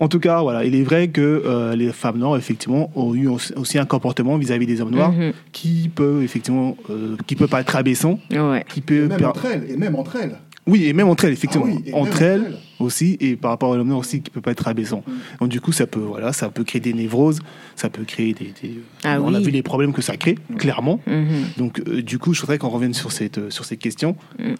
En 0.00 0.08
tout 0.08 0.18
cas, 0.18 0.40
voilà, 0.40 0.64
il 0.64 0.74
est 0.74 0.82
vrai 0.82 1.08
que 1.08 1.20
euh, 1.20 1.76
les 1.76 1.92
femmes 1.92 2.18
noires, 2.18 2.36
effectivement, 2.38 2.90
ont 2.96 3.14
eu 3.14 3.28
aussi 3.28 3.78
un 3.78 3.84
comportement 3.84 4.38
vis-à-vis 4.38 4.66
des 4.66 4.80
hommes 4.80 4.90
noirs 4.92 5.12
Mhm. 5.12 5.32
qui 5.52 5.90
peut, 5.94 6.22
effectivement, 6.22 6.76
euh, 6.88 7.16
qui 7.26 7.36
peut 7.36 7.46
pas 7.46 7.60
être 7.60 7.76
abaissant, 7.76 8.18
Ouais. 8.30 8.64
qui 8.68 8.78
Et 8.78 8.82
peut... 8.82 9.06
même 9.08 9.24
entre 9.26 9.44
elles. 9.44 9.66
Et 9.70 9.76
même 9.76 9.94
entre 9.96 10.16
elles. 10.16 10.36
Oui, 10.66 10.84
et 10.86 10.92
même 10.92 11.08
entre 11.08 11.24
elles, 11.26 11.32
effectivement. 11.32 11.66
Ah 11.68 11.74
oui, 11.84 11.92
entre 11.92 12.22
elles 12.22 12.44
elles. 12.46 12.56
aussi, 12.78 13.16
et 13.20 13.34
par 13.36 13.50
rapport 13.50 13.72
à 13.72 13.76
l'homme 13.76 13.88
noir 13.88 13.98
aussi, 13.98 14.22
qui 14.22 14.30
peut 14.30 14.40
pas 14.40 14.52
être 14.52 14.68
abaissant. 14.68 15.02
Donc, 15.40 15.48
du 15.50 15.60
coup, 15.60 15.72
ça 15.72 15.86
peut, 15.86 16.00
voilà, 16.00 16.32
ça 16.32 16.48
peut 16.48 16.64
créer 16.64 16.80
des 16.80 16.92
névroses, 16.94 17.40
ça 17.76 17.90
peut 17.90 18.04
créer 18.04 18.32
des... 18.34 18.52
des- 18.62 18.80
Ah 19.04 19.18
on 19.20 19.34
a 19.34 19.40
vu 19.40 19.50
les 19.50 19.62
problèmes 19.62 19.92
que 19.92 20.02
ça 20.02 20.16
crée, 20.16 20.36
clairement. 20.58 21.00
Mhm. 21.06 21.26
Donc, 21.58 21.80
euh, 21.86 22.02
du 22.02 22.18
coup, 22.18 22.32
je 22.34 22.40
voudrais 22.40 22.56
qu'on 22.58 22.68
revienne 22.68 22.94
sur 22.94 23.10
cette, 23.12 23.38
euh, 23.38 23.50
sur 23.50 23.64
cette 23.66 23.80
question. 23.80 24.16
Mm. 24.38 24.54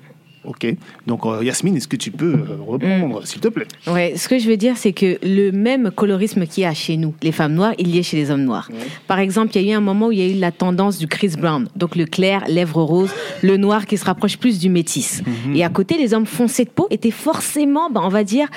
Ok. 0.44 0.66
Donc, 1.06 1.26
euh, 1.26 1.44
Yasmine, 1.44 1.76
est-ce 1.76 1.88
que 1.88 1.96
tu 1.96 2.10
peux 2.10 2.32
euh, 2.32 2.56
répondre, 2.66 3.26
s'il 3.26 3.40
te 3.40 3.48
plaît? 3.48 3.66
Ouais, 3.86 4.14
ce 4.16 4.28
que 4.28 4.38
je 4.38 4.48
veux 4.48 4.56
dire, 4.56 4.76
c'est 4.76 4.92
que 4.92 5.18
le 5.22 5.50
même 5.50 5.90
colorisme 5.90 6.46
qu'il 6.46 6.62
y 6.62 6.66
a 6.66 6.72
chez 6.72 6.96
nous, 6.96 7.14
les 7.22 7.32
femmes 7.32 7.54
noires, 7.54 7.74
il 7.78 7.94
y 7.94 7.98
est 7.98 8.02
chez 8.02 8.16
les 8.16 8.30
hommes 8.30 8.44
noirs. 8.44 8.70
Par 9.06 9.18
exemple, 9.18 9.50
il 9.54 9.62
y 9.62 9.68
a 9.68 9.72
eu 9.74 9.76
un 9.76 9.80
moment 9.80 10.06
où 10.06 10.12
il 10.12 10.18
y 10.18 10.22
a 10.22 10.34
eu 10.34 10.38
la 10.38 10.52
tendance 10.52 10.98
du 10.98 11.06
Chris 11.06 11.34
Brown, 11.38 11.68
donc 11.76 11.94
le 11.94 12.06
clair, 12.06 12.44
lèvres 12.48 12.82
roses, 12.82 13.12
le 13.42 13.56
noir 13.56 13.86
qui 13.86 13.98
se 13.98 14.04
rapproche 14.04 14.38
plus 14.38 14.58
du 14.58 14.70
métis. 14.70 15.22
Et 15.54 15.62
à 15.64 15.68
côté, 15.68 15.98
les 15.98 16.14
hommes 16.14 16.26
foncés 16.26 16.64
de 16.64 16.70
peau 16.70 16.86
étaient 16.90 17.10
forcément, 17.10 17.90
ben, 17.90 18.00
on 18.02 18.08
va 18.08 18.24
dire, 18.24 18.48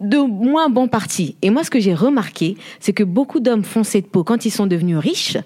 de 0.00 0.18
moins 0.18 0.68
bon 0.68 0.88
parti. 0.88 1.36
Et 1.42 1.50
moi, 1.50 1.64
ce 1.64 1.70
que 1.70 1.80
j'ai 1.80 1.94
remarqué, 1.94 2.56
c'est 2.80 2.92
que 2.92 3.04
beaucoup 3.04 3.40
d'hommes 3.40 3.64
foncés 3.64 4.00
de 4.00 4.06
peau, 4.06 4.24
quand 4.24 4.44
ils 4.44 4.50
sont 4.50 4.66
devenus 4.66 4.98
riches, 4.98 5.38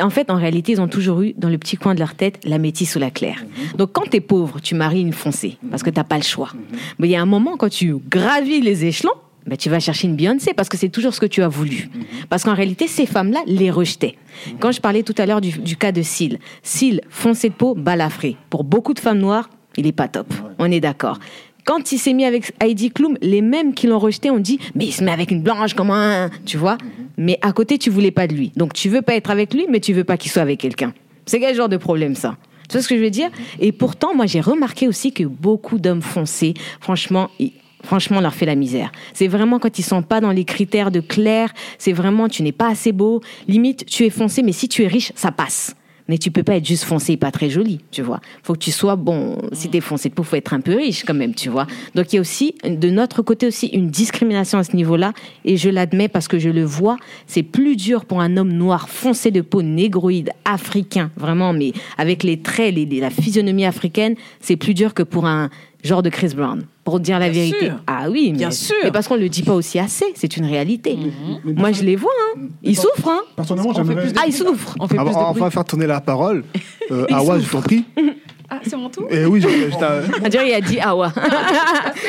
en 0.00 0.10
fait, 0.10 0.30
en 0.30 0.36
réalité, 0.36 0.72
ils 0.72 0.80
ont 0.80 0.88
toujours 0.88 1.20
eu 1.20 1.34
dans 1.36 1.50
le 1.50 1.58
petit 1.58 1.76
coin 1.76 1.94
de 1.94 1.98
leur 1.98 2.14
tête 2.14 2.40
la 2.44 2.58
métisse 2.58 2.96
ou 2.96 2.98
la 2.98 3.10
claire. 3.10 3.44
Donc, 3.76 3.92
quand 3.92 4.08
tu 4.10 4.16
es 4.16 4.20
pauvre, 4.20 4.60
tu 4.60 4.74
maries 4.74 5.02
une 5.02 5.12
foncée 5.12 5.58
parce 5.70 5.82
que 5.82 5.90
tu 5.90 6.02
pas 6.02 6.16
le 6.16 6.22
choix. 6.22 6.50
Mais 6.98 7.08
il 7.08 7.10
y 7.10 7.16
a 7.16 7.20
un 7.20 7.26
moment, 7.26 7.56
quand 7.56 7.68
tu 7.68 7.96
gravis 8.08 8.60
les 8.60 8.84
échelons, 8.86 9.12
ben, 9.46 9.56
tu 9.56 9.68
vas 9.68 9.80
chercher 9.80 10.06
une 10.06 10.16
Beyoncé 10.16 10.54
parce 10.54 10.68
que 10.68 10.76
c'est 10.76 10.88
toujours 10.88 11.14
ce 11.14 11.20
que 11.20 11.26
tu 11.26 11.42
as 11.42 11.48
voulu. 11.48 11.90
Parce 12.30 12.44
qu'en 12.44 12.54
réalité, 12.54 12.86
ces 12.86 13.06
femmes-là 13.06 13.40
les 13.46 13.70
rejetaient. 13.70 14.16
Quand 14.60 14.72
je 14.72 14.80
parlais 14.80 15.02
tout 15.02 15.14
à 15.18 15.26
l'heure 15.26 15.40
du, 15.40 15.50
du 15.50 15.76
cas 15.76 15.92
de 15.92 16.02
Syl, 16.02 16.38
Syl, 16.62 17.00
foncé 17.08 17.48
de 17.48 17.54
peau, 17.54 17.74
balafré. 17.74 18.36
Pour 18.50 18.64
beaucoup 18.64 18.94
de 18.94 19.00
femmes 19.00 19.18
noires, 19.18 19.50
il 19.76 19.86
est 19.86 19.92
pas 19.92 20.08
top. 20.08 20.32
On 20.58 20.70
est 20.70 20.80
d'accord. 20.80 21.18
Quand 21.64 21.92
il 21.92 21.98
s'est 21.98 22.12
mis 22.12 22.24
avec 22.24 22.52
Heidi 22.60 22.90
Klum, 22.90 23.16
les 23.22 23.40
mêmes 23.40 23.72
qui 23.74 23.86
l'ont 23.86 23.98
rejeté 23.98 24.30
ont 24.30 24.40
dit 24.40 24.58
Mais 24.74 24.86
il 24.86 24.92
se 24.92 25.04
met 25.04 25.12
avec 25.12 25.30
une 25.30 25.42
blanche, 25.42 25.74
comment 25.74 25.94
un 25.94 26.28
Tu 26.44 26.56
vois 26.56 26.76
Mais 27.16 27.38
à 27.40 27.52
côté, 27.52 27.78
tu 27.78 27.88
voulais 27.90 28.10
pas 28.10 28.26
de 28.26 28.34
lui. 28.34 28.52
Donc 28.56 28.72
tu 28.72 28.88
veux 28.88 29.02
pas 29.02 29.14
être 29.14 29.30
avec 29.30 29.54
lui, 29.54 29.66
mais 29.70 29.78
tu 29.80 29.92
veux 29.92 30.04
pas 30.04 30.16
qu'il 30.16 30.30
soit 30.30 30.42
avec 30.42 30.58
quelqu'un. 30.60 30.92
C'est 31.24 31.38
quel 31.38 31.54
genre 31.54 31.68
de 31.68 31.76
problème 31.76 32.16
ça? 32.16 32.36
Tu 32.68 32.72
vois 32.72 32.82
ce 32.82 32.88
que 32.88 32.96
je 32.96 33.02
veux 33.02 33.10
dire? 33.10 33.30
Et 33.60 33.70
pourtant, 33.70 34.14
moi 34.14 34.26
j'ai 34.26 34.40
remarqué 34.40 34.88
aussi 34.88 35.12
que 35.12 35.22
beaucoup 35.24 35.78
d'hommes 35.78 36.02
foncés, 36.02 36.54
franchement, 36.80 37.30
ils- 37.38 37.52
Franchement, 37.84 38.18
on 38.18 38.20
leur 38.20 38.32
fait 38.32 38.46
la 38.46 38.54
misère. 38.54 38.92
C'est 39.12 39.26
vraiment 39.26 39.58
quand 39.58 39.76
ils 39.76 39.82
sont 39.82 40.02
pas 40.02 40.20
dans 40.20 40.30
les 40.30 40.44
critères 40.44 40.92
de 40.92 41.00
clair, 41.00 41.52
c'est 41.78 41.92
vraiment 41.92 42.28
tu 42.28 42.44
n'es 42.44 42.52
pas 42.52 42.68
assez 42.70 42.92
beau, 42.92 43.20
limite 43.48 43.84
tu 43.86 44.04
es 44.04 44.10
foncé, 44.10 44.40
mais 44.44 44.52
si 44.52 44.68
tu 44.68 44.84
es 44.84 44.86
riche, 44.86 45.10
ça 45.16 45.32
passe. 45.32 45.74
Mais 46.12 46.18
tu 46.18 46.30
peux 46.30 46.42
pas 46.42 46.56
être 46.56 46.66
juste 46.66 46.84
foncé 46.84 47.14
et 47.14 47.16
pas 47.16 47.30
très 47.30 47.48
joli, 47.48 47.80
tu 47.90 48.02
vois. 48.02 48.20
Faut 48.42 48.52
que 48.52 48.58
tu 48.58 48.70
sois 48.70 48.96
bon. 48.96 49.38
Si 49.52 49.70
t'es 49.70 49.80
foncé 49.80 50.10
de 50.10 50.14
peau, 50.14 50.22
faut 50.22 50.36
être 50.36 50.52
un 50.52 50.60
peu 50.60 50.76
riche 50.76 51.04
quand 51.06 51.14
même, 51.14 51.34
tu 51.34 51.48
vois. 51.48 51.66
Donc 51.94 52.12
il 52.12 52.16
y 52.16 52.18
a 52.18 52.20
aussi 52.20 52.54
de 52.62 52.90
notre 52.90 53.22
côté 53.22 53.46
aussi 53.46 53.68
une 53.68 53.88
discrimination 53.88 54.58
à 54.58 54.64
ce 54.64 54.76
niveau-là, 54.76 55.14
et 55.46 55.56
je 55.56 55.70
l'admets 55.70 56.08
parce 56.08 56.28
que 56.28 56.38
je 56.38 56.50
le 56.50 56.64
vois. 56.64 56.98
C'est 57.26 57.42
plus 57.42 57.76
dur 57.76 58.04
pour 58.04 58.20
un 58.20 58.36
homme 58.36 58.52
noir 58.52 58.90
foncé 58.90 59.30
de 59.30 59.40
peau, 59.40 59.62
négroïde, 59.62 60.32
africain, 60.44 61.10
vraiment, 61.16 61.54
mais 61.54 61.72
avec 61.96 62.24
les 62.24 62.42
traits, 62.42 62.76
la 62.76 63.08
physionomie 63.08 63.64
africaine, 63.64 64.14
c'est 64.40 64.56
plus 64.56 64.74
dur 64.74 64.92
que 64.92 65.02
pour 65.02 65.24
un 65.24 65.48
genre 65.82 66.02
de 66.02 66.08
Chris 66.10 66.32
Brown. 66.36 66.64
Pour 66.84 66.98
dire 67.00 67.18
la 67.18 67.28
Bien 67.28 67.42
vérité. 67.44 67.66
sûr. 67.66 67.74
Ah 67.86 68.06
oui, 68.10 68.32
Bien 68.32 68.48
mais, 68.48 68.54
sûr. 68.54 68.74
mais 68.82 68.90
parce 68.90 69.06
qu'on 69.08 69.16
le 69.16 69.28
dit 69.28 69.42
pas 69.42 69.54
aussi 69.54 69.78
assez, 69.78 70.06
c'est 70.14 70.36
une 70.36 70.44
réalité. 70.46 70.98
Mais 71.44 71.52
Moi, 71.52 71.72
je 71.72 71.82
les 71.82 71.96
vois, 71.96 72.10
hein. 72.36 72.40
Ils 72.62 72.76
souffrent, 72.76 73.08
hein. 73.08 73.20
Personnellement, 73.36 73.72
j'aimerais. 73.74 74.12
Ah, 74.16 74.24
ils 74.26 74.32
souffrent. 74.32 74.74
On 74.80 74.88
fait 74.88 74.96
Ah, 74.98 75.04
plus 75.04 75.12
de 75.12 75.16
On 75.18 75.32
va 75.32 75.50
faire 75.50 75.64
tourner 75.64 75.86
la 75.86 76.00
parole. 76.00 76.44
Euh, 76.90 77.06
Awa, 77.10 77.38
je 77.38 77.48
t'en 77.48 77.62
prie. 77.62 77.84
Ah, 78.54 78.60
c'est 78.66 78.76
mon 78.76 78.88
tour 78.90 79.06
Eh 79.10 79.24
oui, 79.24 79.40
t'en- 79.40 79.86
On 80.24 80.28
dirait 80.28 80.44
qu'il 80.46 80.54
a 80.54 80.60
dit 80.60 80.78
ah 80.82 80.94
ouais. 80.96 81.08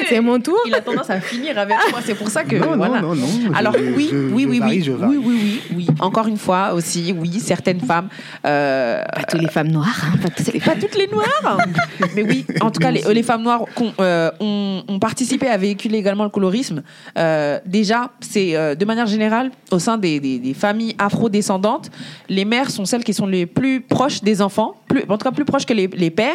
c'est 0.10 0.20
mon 0.20 0.40
tour. 0.40 0.58
Il 0.68 0.74
a 0.76 0.82
tendance 0.82 1.10
à 1.10 1.20
finir 1.22 1.58
avec 1.58 1.78
moi, 1.92 2.00
c'est 2.06 2.16
pour 2.16 2.28
ça 2.30 2.44
que. 2.44 2.56
Non, 2.58 2.72
non, 2.72 2.78
voilà. 2.78 3.02
non, 3.02 3.14
Alors 3.56 3.74
je- 3.74 3.80
oui, 3.96 4.10
je- 4.12 4.18
oui, 4.18 4.44
je 4.44 4.48
oui, 4.50 4.60
varie, 4.60 4.78
oui, 4.78 4.84
je 4.84 4.92
oui, 4.92 4.98
varie. 5.00 5.18
oui, 5.18 5.24
oui, 5.26 5.62
oui. 5.76 5.88
Encore 6.00 6.28
une 6.28 6.38
fois 6.38 6.74
aussi, 6.74 7.14
oui, 7.18 7.40
certaines 7.40 7.80
femmes, 7.82 8.10
euh, 8.46 9.04
Pas 9.14 9.24
toutes 9.24 9.42
les 9.42 9.48
femmes 9.48 9.70
noires, 9.70 10.02
hein, 10.06 10.18
pas 10.22 10.30
toutes 10.30 10.54
les 10.54 10.60
pas 10.60 10.76
toutes 10.76 10.96
les 10.96 11.08
noires, 11.08 11.58
mais 12.16 12.24
oui, 12.24 12.46
en 12.62 12.72
tout 12.72 12.80
cas, 12.80 12.92
les, 12.92 13.02
les 13.14 13.24
femmes 13.24 13.44
noires 13.44 13.66
euh, 14.00 14.32
ont, 14.40 14.84
ont 14.88 15.00
participé 15.00 15.48
à 15.48 15.58
véhiculer 15.58 15.98
également 15.98 16.24
le 16.24 16.30
colorisme. 16.30 16.84
Euh, 17.18 17.60
déjà, 17.66 18.12
c'est 18.20 18.56
euh, 18.56 18.76
de 18.76 18.86
manière 18.86 19.08
générale, 19.08 19.52
au 19.72 19.80
sein 19.80 19.98
des, 19.98 20.20
des- 20.20 20.40
des 20.40 20.54
familles 20.54 20.96
afro-descendantes, 21.00 21.90
les 22.30 22.46
mères 22.46 22.70
sont 22.72 22.86
celles 22.86 23.04
qui 23.04 23.14
sont 23.14 23.28
les 23.28 23.46
plus 23.46 23.82
proches 23.82 24.22
des 24.22 24.42
enfants, 24.42 24.76
plus, 24.88 25.04
en 25.10 25.18
tout 25.18 25.24
cas 25.26 25.32
plus 25.32 25.46
proches 25.46 25.66
que 25.66 25.74
les, 25.74 25.88
les 25.88 26.10
pères, 26.12 26.33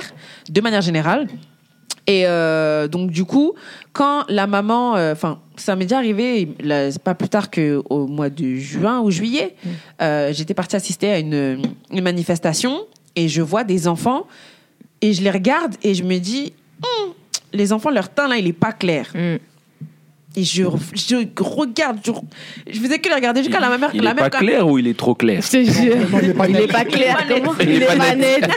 de 0.49 0.61
manière 0.61 0.83
générale. 0.83 1.27
Et 2.07 2.27
euh, 2.27 2.89
donc 2.89 3.11
du 3.11 3.25
coup, 3.25 3.53
quand 3.93 4.25
la 4.29 4.47
maman, 4.47 4.97
euh, 4.97 5.13
enfin, 5.13 5.41
ça 5.57 5.77
m'est 5.77 5.85
déjà 5.85 5.99
arrivé, 5.99 6.49
là, 6.61 6.89
pas 7.05 7.15
plus 7.15 7.29
tard 7.29 7.51
que 7.51 7.83
au 7.91 8.07
mois 8.07 8.31
de 8.31 8.55
juin 8.55 9.01
ou 9.01 9.11
juillet, 9.11 9.55
euh, 10.01 10.33
j'étais 10.33 10.55
partie 10.55 10.77
assister 10.77 11.11
à 11.11 11.19
une, 11.19 11.61
une 11.91 12.03
manifestation 12.03 12.87
et 13.15 13.29
je 13.29 13.43
vois 13.43 13.63
des 13.63 13.87
enfants 13.89 14.27
et 15.03 15.13
je 15.13 15.23
les 15.23 15.31
regarde 15.31 15.75
et 15.83 15.95
je 15.95 16.03
me 16.03 16.19
dis, 16.19 16.55
Hum, 16.83 17.13
les 17.53 17.73
enfants, 17.73 17.91
leur 17.91 18.09
teint 18.09 18.29
là, 18.29 18.37
il 18.37 18.47
est 18.47 18.53
pas 18.53 18.73
clair. 18.73 19.11
Mm. 19.15 19.37
Et 20.37 20.45
je, 20.45 20.63
je 20.95 21.17
regarde, 21.43 21.99
je, 22.05 22.13
je 22.71 22.79
faisais 22.79 22.99
que 22.99 23.09
les 23.09 23.15
regarder 23.15 23.43
jusqu'à 23.43 23.59
la 23.61 23.77
mère. 23.77 23.91
Il 23.95 24.03
la 24.03 24.11
est 24.11 24.15
mère 24.15 24.31
pas 24.31 24.39
clair 24.39 24.69
ou 24.69 24.79
il 24.79 24.87
est 24.87 24.97
trop 24.97 25.15
clair? 25.15 25.43
Je 25.43 25.59
il 25.59 26.57
est 26.61 26.67
pas 26.73 26.85
clair. 26.85 27.19
Il 27.29 27.33
est 27.33 27.41
pas 27.41 27.41
Comment 27.41 27.55
net. 27.55 27.67
Il 27.69 27.83
est 27.83 27.87
pas 27.87 28.15
net. 28.15 28.49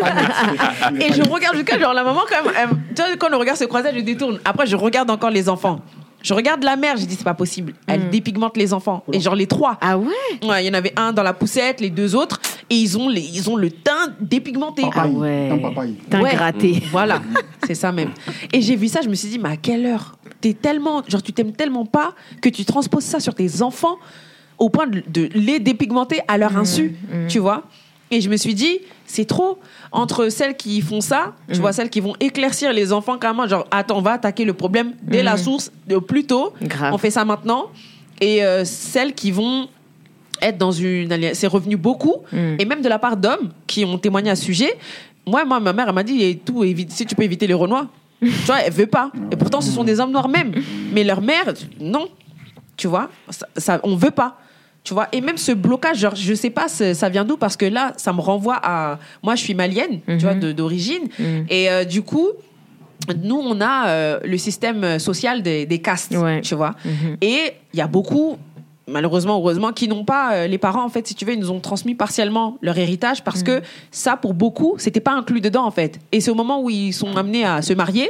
Et 0.99 1.13
je 1.13 1.21
regarde 1.27 1.55
jusqu'à 1.55 1.79
genre 1.79 1.93
la 1.93 2.03
maman 2.03 2.21
quand 2.29 2.43
même. 2.43 2.53
elle- 2.59 2.69
tu 2.95 3.01
vois, 3.01 3.15
quand 3.17 3.29
le 3.29 3.37
regard 3.37 3.57
se 3.57 3.63
croisait, 3.63 3.93
je 3.95 4.01
détourne. 4.01 4.39
Après, 4.45 4.67
je 4.67 4.75
regarde 4.75 5.09
encore 5.09 5.29
les 5.31 5.47
enfants. 5.49 5.79
Je 6.23 6.33
regarde 6.33 6.63
la 6.63 6.75
mère, 6.75 6.97
j'ai 6.97 7.05
dit 7.05 7.15
c'est 7.15 7.23
pas 7.23 7.33
possible. 7.33 7.73
Elle 7.87 8.09
dépigmente 8.09 8.55
les 8.57 8.73
enfants. 8.73 9.03
Et 9.11 9.19
genre 9.19 9.35
les 9.35 9.47
trois. 9.47 9.77
Ah 9.81 9.97
ouais? 9.97 10.07
Ouais, 10.43 10.63
il 10.63 10.67
y 10.67 10.69
en 10.69 10.73
avait 10.75 10.93
un 10.95 11.11
dans 11.13 11.23
la 11.23 11.33
poussette, 11.33 11.81
les 11.81 11.89
deux 11.89 12.15
autres, 12.15 12.39
et 12.69 12.75
ils 12.75 12.97
ont, 12.97 13.09
les, 13.09 13.21
ils 13.21 13.49
ont 13.49 13.55
le 13.55 13.71
teint 13.71 14.13
dépigmenté. 14.19 14.83
Ah 14.93 15.07
ouais. 15.07 15.49
Teint 16.09 16.21
Ouais. 16.21 16.33
gratté. 16.35 16.83
Voilà, 16.91 17.21
c'est 17.65 17.75
ça 17.75 17.91
même. 17.91 18.11
Et 18.53 18.61
j'ai 18.61 18.75
vu 18.75 18.87
ça, 18.87 19.01
je 19.01 19.09
me 19.09 19.15
suis 19.15 19.29
dit, 19.29 19.39
mais 19.39 19.49
à 19.49 19.57
quelle 19.57 19.85
heure? 19.85 20.17
T'es 20.41 20.53
tellement, 20.53 21.03
genre, 21.07 21.21
tu 21.23 21.33
t'aimes 21.33 21.53
tellement 21.53 21.85
pas 21.85 22.13
que 22.41 22.49
tu 22.49 22.65
transposes 22.65 23.03
ça 23.03 23.19
sur 23.19 23.33
tes 23.35 23.61
enfants 23.61 23.97
au 24.57 24.69
point 24.69 24.87
de, 24.87 25.03
de 25.07 25.29
les 25.33 25.59
dépigmenter 25.59 26.21
à 26.27 26.37
leur 26.37 26.55
insu, 26.57 26.95
tu 27.27 27.39
vois? 27.39 27.63
Et 28.11 28.21
je 28.21 28.29
me 28.29 28.37
suis 28.37 28.53
dit, 28.53 28.79
c'est 29.13 29.25
trop. 29.25 29.59
Entre 29.91 30.29
celles 30.29 30.55
qui 30.55 30.81
font 30.81 31.01
ça, 31.01 31.33
tu 31.51 31.59
vois, 31.59 31.73
celles 31.73 31.89
qui 31.89 31.99
vont 31.99 32.15
éclaircir 32.19 32.71
les 32.73 32.93
enfants 32.93 33.17
carrément, 33.17 33.47
genre, 33.47 33.67
attends, 33.71 33.97
on 33.97 34.01
va 34.01 34.13
attaquer 34.13 34.45
le 34.45 34.53
problème 34.53 34.93
dès 35.01 35.21
la 35.23 35.35
source, 35.37 35.71
de 35.87 35.97
plus 35.97 36.25
tôt. 36.25 36.53
Grave. 36.61 36.93
On 36.93 36.97
fait 36.97 37.11
ça 37.11 37.25
maintenant. 37.25 37.65
Et 38.21 38.43
euh, 38.43 38.63
celles 38.65 39.13
qui 39.13 39.31
vont 39.31 39.67
être 40.41 40.57
dans 40.57 40.71
une 40.71 41.11
alliance, 41.11 41.33
c'est 41.37 41.47
revenu 41.47 41.75
beaucoup, 41.77 42.15
Mm. 42.31 42.55
et 42.59 42.65
même 42.65 42.81
de 42.81 42.89
la 42.89 42.99
part 42.99 43.17
d'hommes 43.17 43.49
qui 43.67 43.83
ont 43.85 43.97
témoigné 43.97 44.29
à 44.31 44.35
ce 44.35 44.43
sujet. 44.45 44.73
Moi, 45.27 45.43
moi 45.45 45.59
ma 45.59 45.73
mère, 45.73 45.87
elle 45.89 45.95
m'a 45.95 46.03
dit, 46.03 46.23
et 46.23 46.37
tout, 46.37 46.63
évite, 46.63 46.91
si 46.91 47.05
tu 47.05 47.13
peux 47.15 47.23
éviter 47.23 47.45
les 47.47 47.53
Renois. 47.53 47.87
tu 48.21 48.27
vois, 48.45 48.59
elle 48.61 48.71
veut 48.73 48.87
pas. 48.87 49.11
Et 49.31 49.35
pourtant, 49.35 49.61
ce 49.61 49.71
sont 49.71 49.83
des 49.83 49.99
hommes 49.99 50.11
noirs 50.11 50.29
même. 50.29 50.51
Mais 50.93 51.03
leur 51.03 51.21
mère, 51.21 51.53
non. 51.79 52.07
Tu 52.77 52.87
vois, 52.87 53.09
ça, 53.29 53.47
ça- 53.57 53.79
on 53.83 53.95
veut 53.95 54.11
pas. 54.11 54.37
Tu 54.83 54.93
vois, 54.95 55.07
et 55.11 55.21
même 55.21 55.37
ce 55.37 55.51
blocage, 55.51 55.97
genre, 55.99 56.15
je 56.15 56.33
sais 56.33 56.49
pas, 56.49 56.67
ça 56.67 57.09
vient 57.09 57.23
d'où 57.23 57.37
parce 57.37 57.55
que 57.55 57.65
là, 57.65 57.93
ça 57.97 58.13
me 58.13 58.19
renvoie 58.21 58.59
à. 58.63 58.97
Moi, 59.21 59.35
je 59.35 59.41
suis 59.43 59.53
malienne, 59.53 59.99
tu 60.07 60.17
vois, 60.17 60.33
de- 60.33 60.51
d'origine. 60.51 61.03
Mhm. 61.19 61.45
Et 61.49 61.69
euh, 61.69 61.83
du 61.83 62.01
coup, 62.01 62.29
nous, 63.21 63.39
on 63.39 63.61
a 63.61 63.87
euh, 63.89 64.19
le 64.23 64.37
système 64.39 64.97
social 64.97 65.43
des, 65.43 65.65
des 65.67 65.79
castes, 65.79 66.15
Ouais. 66.15 66.41
tu 66.41 66.55
vois. 66.55 66.73
Mhm. 66.83 67.17
Et 67.21 67.39
il 67.73 67.77
y 67.77 67.81
a 67.81 67.87
beaucoup, 67.87 68.37
malheureusement, 68.87 69.37
heureusement, 69.37 69.71
qui 69.71 69.87
n'ont 69.87 70.03
pas, 70.03 70.33
euh, 70.33 70.47
les 70.47 70.57
parents, 70.57 70.83
en 70.83 70.89
fait, 70.89 71.07
si 71.07 71.13
tu 71.13 71.25
veux, 71.25 71.33
ils 71.33 71.39
nous 71.39 71.51
ont 71.51 71.59
transmis 71.59 71.93
partiellement 71.93 72.57
leur 72.63 72.77
héritage 72.79 73.23
parce 73.23 73.43
que 73.43 73.61
ça, 73.91 74.17
pour 74.17 74.33
beaucoup, 74.33 74.75
c'était 74.79 74.99
pas 74.99 75.13
inclus 75.13 75.41
dedans, 75.41 75.65
en 75.65 75.71
fait. 75.71 75.99
Et 76.11 76.21
c'est 76.21 76.31
au 76.31 76.35
moment 76.35 76.59
où 76.61 76.71
ils 76.71 76.91
sont 76.93 77.15
amenés 77.17 77.45
à 77.45 77.61
se 77.61 77.73
marier 77.73 78.09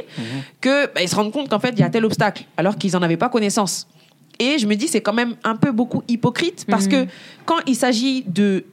que 0.62 0.86
bah, 0.94 1.02
ils 1.02 1.08
se 1.08 1.16
rendent 1.16 1.32
compte 1.32 1.48
qu'en 1.50 1.60
fait, 1.60 1.70
il 1.72 1.80
y 1.80 1.84
a 1.84 1.90
tel 1.90 2.04
obstacle, 2.06 2.44
alors 2.56 2.76
qu'ils 2.78 2.96
en 2.96 3.02
avaient 3.02 3.18
pas 3.18 3.28
connaissance. 3.28 3.86
Et 4.38 4.58
je 4.58 4.66
me 4.66 4.74
dis, 4.74 4.88
c'est 4.88 5.00
quand 5.00 5.12
même 5.12 5.34
un 5.44 5.56
peu 5.56 5.72
beaucoup 5.72 6.02
hypocrite 6.08 6.64
parce 6.68 6.86
que 6.88 7.06
quand 7.44 7.58
il 7.66 7.76
s'agit 7.76 8.24
de 8.26 8.64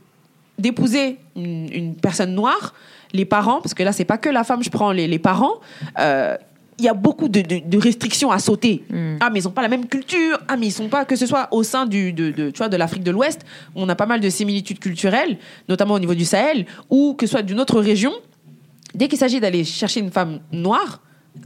d'épouser 0.58 1.18
une, 1.38 1.72
une 1.72 1.96
personne 1.96 2.34
noire, 2.36 2.74
les 3.14 3.24
parents, 3.26 3.62
parce 3.62 3.74
que 3.74 3.82
là, 3.84 3.92
c'est 3.94 4.04
pas 4.06 4.18
que 4.18 4.28
la 4.30 4.44
femme, 4.44 4.62
je 4.62 4.70
prends 4.70 4.92
les, 4.92 5.08
les 5.08 5.20
parents, 5.20 5.54
euh, 6.00 6.36
il 6.78 6.84
y 6.86 6.90
a 6.90 6.94
beaucoup 6.94 7.28
de, 7.30 7.42
de- 7.42 7.62
de 7.66 7.78
restrictions 7.78 8.30
à 8.32 8.40
sauter. 8.40 8.84
Ah, 9.22 9.30
mais 9.30 9.40
ils 9.40 9.48
ont 9.48 9.52
pas 9.52 9.62
la 9.62 9.68
même 9.70 9.88
culture. 9.88 10.38
Ah, 10.50 10.58
mais 10.58 10.68
ils 10.68 10.72
sont 10.72 10.90
pas, 10.90 11.06
que 11.06 11.16
ce 11.16 11.26
soit 11.26 11.48
au 11.52 11.64
sein 11.64 11.86
du, 11.86 12.12
de, 12.14 12.32
de- 12.32 12.50
tu 12.52 12.58
vois, 12.58 12.68
de 12.70 12.76
l'Afrique 12.78 13.04
de 13.04 13.12
l'Ouest, 13.12 13.42
on 13.76 13.88
a 13.90 13.96
pas 13.96 14.06
mal 14.06 14.20
de 14.20 14.30
similitudes 14.30 14.80
culturelles, 14.80 15.38
notamment 15.70 15.94
au 15.96 16.00
niveau 16.00 16.14
du 16.14 16.26
Sahel, 16.26 16.66
ou 16.90 17.14
que 17.14 17.26
ce 17.26 17.32
soit 17.32 17.42
d'une 17.42 17.60
autre 17.60 17.80
région. 17.80 18.12
Dès 18.94 19.08
qu'il 19.08 19.18
s'agit 19.18 19.40
d'aller 19.40 19.64
chercher 19.64 20.00
une 20.02 20.12
femme 20.12 20.40
noire, 20.52 21.02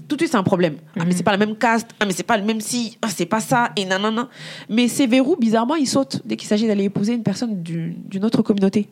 tout 0.07 0.15
de 0.15 0.21
suite 0.21 0.31
c'est 0.31 0.37
un 0.37 0.43
problème. 0.43 0.75
Ah, 0.99 1.03
mais 1.05 1.13
c'est 1.13 1.23
pas 1.23 1.31
la 1.31 1.37
même 1.37 1.55
caste. 1.55 1.89
Ah, 1.99 2.05
mais 2.05 2.13
c'est 2.13 2.23
pas 2.23 2.37
le 2.37 2.43
même 2.43 2.61
si. 2.61 2.97
Ah, 3.01 3.07
c'est 3.09 3.25
pas 3.25 3.39
ça. 3.39 3.69
Et 3.75 3.85
nanana. 3.85 4.29
Mais 4.69 4.87
ces 4.87 5.07
verrous, 5.07 5.35
bizarrement, 5.39 5.75
ils 5.75 5.87
sautent 5.87 6.21
dès 6.25 6.35
qu'il 6.35 6.47
s'agit 6.47 6.67
d'aller 6.67 6.85
épouser 6.85 7.13
une 7.13 7.23
personne 7.23 7.61
du- 7.63 7.95
d'une 8.05 8.25
autre 8.25 8.41
communauté. 8.41 8.87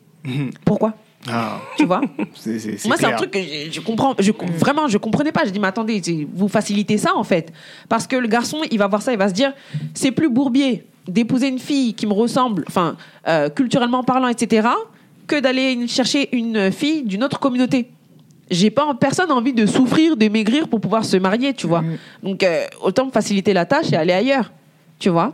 Pourquoi? 0.64 0.94
Ah, 1.28 1.60
Tu 1.76 1.84
vois? 1.84 2.00
C'est, 2.34 2.58
c'est, 2.58 2.78
c'est 2.78 2.88
moi, 2.88 2.96
c'est 2.98 3.06
un 3.06 3.12
truc 3.16 3.30
que 3.30 3.38
je, 3.40 3.70
je 3.70 3.80
comprends. 3.80 4.14
Je, 4.18 4.32
Vraiment, 4.58 4.88
je 4.88 4.98
comprenais 4.98 5.30
pas. 5.32 5.44
Je 5.44 5.50
dis, 5.50 5.60
mais 5.60 5.68
attendez, 5.68 6.00
vous 6.34 6.48
facilitez 6.48 6.98
ça, 6.98 7.14
en 7.16 7.22
fait. 7.24 7.52
Parce 7.88 8.06
que 8.08 8.16
le 8.16 8.26
garçon, 8.26 8.58
il 8.70 8.78
va 8.78 8.88
voir 8.88 9.02
ça, 9.02 9.12
il 9.12 9.18
va 9.18 9.28
se 9.28 9.34
dire, 9.34 9.52
c'est 9.94 10.10
plus 10.10 10.28
bourbier 10.28 10.84
d'épouser 11.06 11.48
une 11.48 11.58
fille 11.60 11.94
qui 11.94 12.06
me 12.06 12.12
ressemble, 12.12 12.64
enfin, 12.68 12.96
euh, 13.28 13.48
culturellement 13.50 14.02
parlant, 14.04 14.28
etc., 14.28 14.68
que 15.26 15.38
d'aller 15.40 15.86
chercher 15.88 16.28
une 16.36 16.70
fille 16.72 17.02
d'une 17.04 17.22
autre 17.24 17.38
communauté. 17.38 17.88
J'ai 18.52 18.70
pas 18.70 18.94
personne 18.94 19.30
a 19.30 19.34
envie 19.34 19.52
de 19.52 19.66
souffrir, 19.66 20.16
de 20.16 20.28
maigrir 20.28 20.68
pour 20.68 20.80
pouvoir 20.80 21.04
se 21.04 21.16
marier, 21.16 21.54
tu 21.54 21.66
vois. 21.66 21.82
Donc, 22.22 22.42
euh, 22.42 22.66
autant 22.82 23.06
me 23.06 23.10
faciliter 23.10 23.52
la 23.52 23.64
tâche 23.64 23.92
et 23.92 23.96
aller 23.96 24.12
ailleurs, 24.12 24.52
tu 24.98 25.08
vois. 25.08 25.32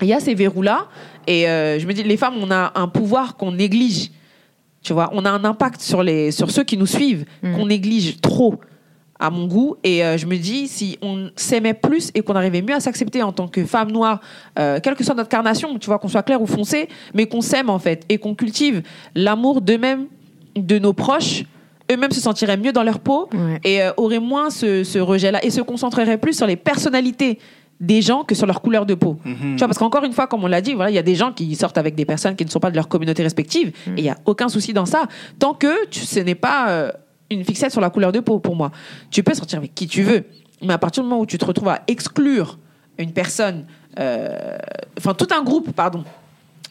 Il 0.00 0.08
y 0.08 0.12
a 0.12 0.20
ces 0.20 0.34
verrous-là. 0.34 0.86
Et 1.26 1.48
euh, 1.48 1.78
je 1.78 1.86
me 1.86 1.92
dis, 1.92 2.02
les 2.02 2.16
femmes, 2.16 2.34
on 2.40 2.50
a 2.50 2.72
un 2.74 2.88
pouvoir 2.88 3.36
qu'on 3.36 3.52
néglige. 3.52 4.10
Tu 4.82 4.92
vois, 4.92 5.10
on 5.12 5.24
a 5.24 5.30
un 5.30 5.44
impact 5.44 5.80
sur, 5.80 6.02
les, 6.02 6.30
sur 6.30 6.50
ceux 6.50 6.64
qui 6.64 6.76
nous 6.76 6.86
suivent 6.86 7.24
qu'on 7.42 7.66
néglige 7.66 8.20
trop, 8.20 8.60
à 9.18 9.30
mon 9.30 9.46
goût. 9.46 9.76
Et 9.82 10.04
euh, 10.04 10.16
je 10.18 10.26
me 10.26 10.36
dis, 10.36 10.68
si 10.68 10.98
on 11.02 11.30
s'aimait 11.36 11.74
plus 11.74 12.10
et 12.14 12.22
qu'on 12.22 12.34
arrivait 12.34 12.62
mieux 12.62 12.74
à 12.74 12.80
s'accepter 12.80 13.22
en 13.22 13.32
tant 13.32 13.48
que 13.48 13.64
femme 13.64 13.90
noire, 13.90 14.20
euh, 14.58 14.80
quelle 14.82 14.94
que 14.94 15.04
soit 15.04 15.14
notre 15.14 15.28
carnation, 15.28 15.78
tu 15.78 15.86
vois, 15.86 15.98
qu'on 15.98 16.08
soit 16.08 16.22
clair 16.22 16.40
ou 16.40 16.46
foncé, 16.46 16.88
mais 17.14 17.26
qu'on 17.26 17.40
s'aime 17.40 17.70
en 17.70 17.78
fait 17.78 18.04
et 18.08 18.18
qu'on 18.18 18.34
cultive 18.34 18.82
l'amour 19.14 19.60
d'eux-mêmes, 19.60 20.06
de 20.56 20.78
nos 20.78 20.92
proches, 20.92 21.44
eux-mêmes 21.90 22.12
se 22.12 22.20
sentiraient 22.20 22.56
mieux 22.56 22.72
dans 22.72 22.82
leur 22.82 22.98
peau 23.00 23.28
Ouais. 23.34 23.60
et 23.64 23.82
euh, 23.82 23.92
auraient 23.96 24.18
moins 24.20 24.50
ce, 24.50 24.84
ce 24.84 24.98
rejet-là 24.98 25.44
et 25.44 25.50
se 25.50 25.60
concentreraient 25.60 26.18
plus 26.18 26.36
sur 26.36 26.46
les 26.46 26.56
personnalités 26.56 27.38
des 27.80 28.02
gens 28.02 28.22
que 28.22 28.34
sur 28.36 28.46
leur 28.46 28.62
couleur 28.62 28.86
de 28.86 28.94
peau. 28.94 29.18
Tu 29.24 29.56
vois, 29.58 29.66
parce 29.66 29.78
qu'encore 29.78 30.04
une 30.04 30.12
fois, 30.12 30.26
comme 30.28 30.44
on 30.44 30.46
l'a 30.46 30.60
dit, 30.60 30.74
voilà, 30.74 30.90
il 30.90 30.94
y 30.94 30.98
a 30.98 31.02
des 31.02 31.16
gens 31.16 31.32
qui 31.32 31.54
sortent 31.56 31.76
avec 31.76 31.96
des 31.96 32.04
personnes 32.04 32.36
qui 32.36 32.44
ne 32.44 32.50
sont 32.50 32.60
pas 32.60 32.70
de 32.70 32.76
leur 32.76 32.86
communauté 32.88 33.22
respective, 33.24 33.68
et 33.88 33.92
il 33.98 34.02
n'y 34.04 34.08
a 34.10 34.16
aucun 34.26 34.48
souci 34.48 34.72
dans 34.72 34.86
ça, 34.86 35.06
tant 35.40 35.54
que 35.54 35.86
tu, 35.88 36.00
ce 36.00 36.20
n'est 36.20 36.36
pas 36.36 36.70
euh, 36.70 36.92
une 37.30 37.44
fixette 37.44 37.72
sur 37.72 37.80
la 37.80 37.90
couleur 37.90 38.12
de 38.12 38.20
peau 38.20 38.38
pour 38.38 38.54
moi. 38.54 38.70
Tu 39.10 39.24
peux 39.24 39.34
sortir 39.34 39.58
avec 39.58 39.74
qui 39.74 39.88
tu 39.88 40.02
veux, 40.02 40.22
mais 40.62 40.72
à 40.72 40.78
partir 40.78 41.02
du 41.02 41.08
moment 41.08 41.20
où 41.20 41.26
tu 41.26 41.36
te 41.36 41.44
retrouves 41.44 41.68
à 41.68 41.82
exclure 41.88 42.58
une 42.96 43.10
personne, 43.12 43.66
euh, 43.98 44.56
enfin 44.96 45.12
tout 45.12 45.28
un 45.36 45.42
groupe, 45.42 45.72
pardon, 45.72 46.04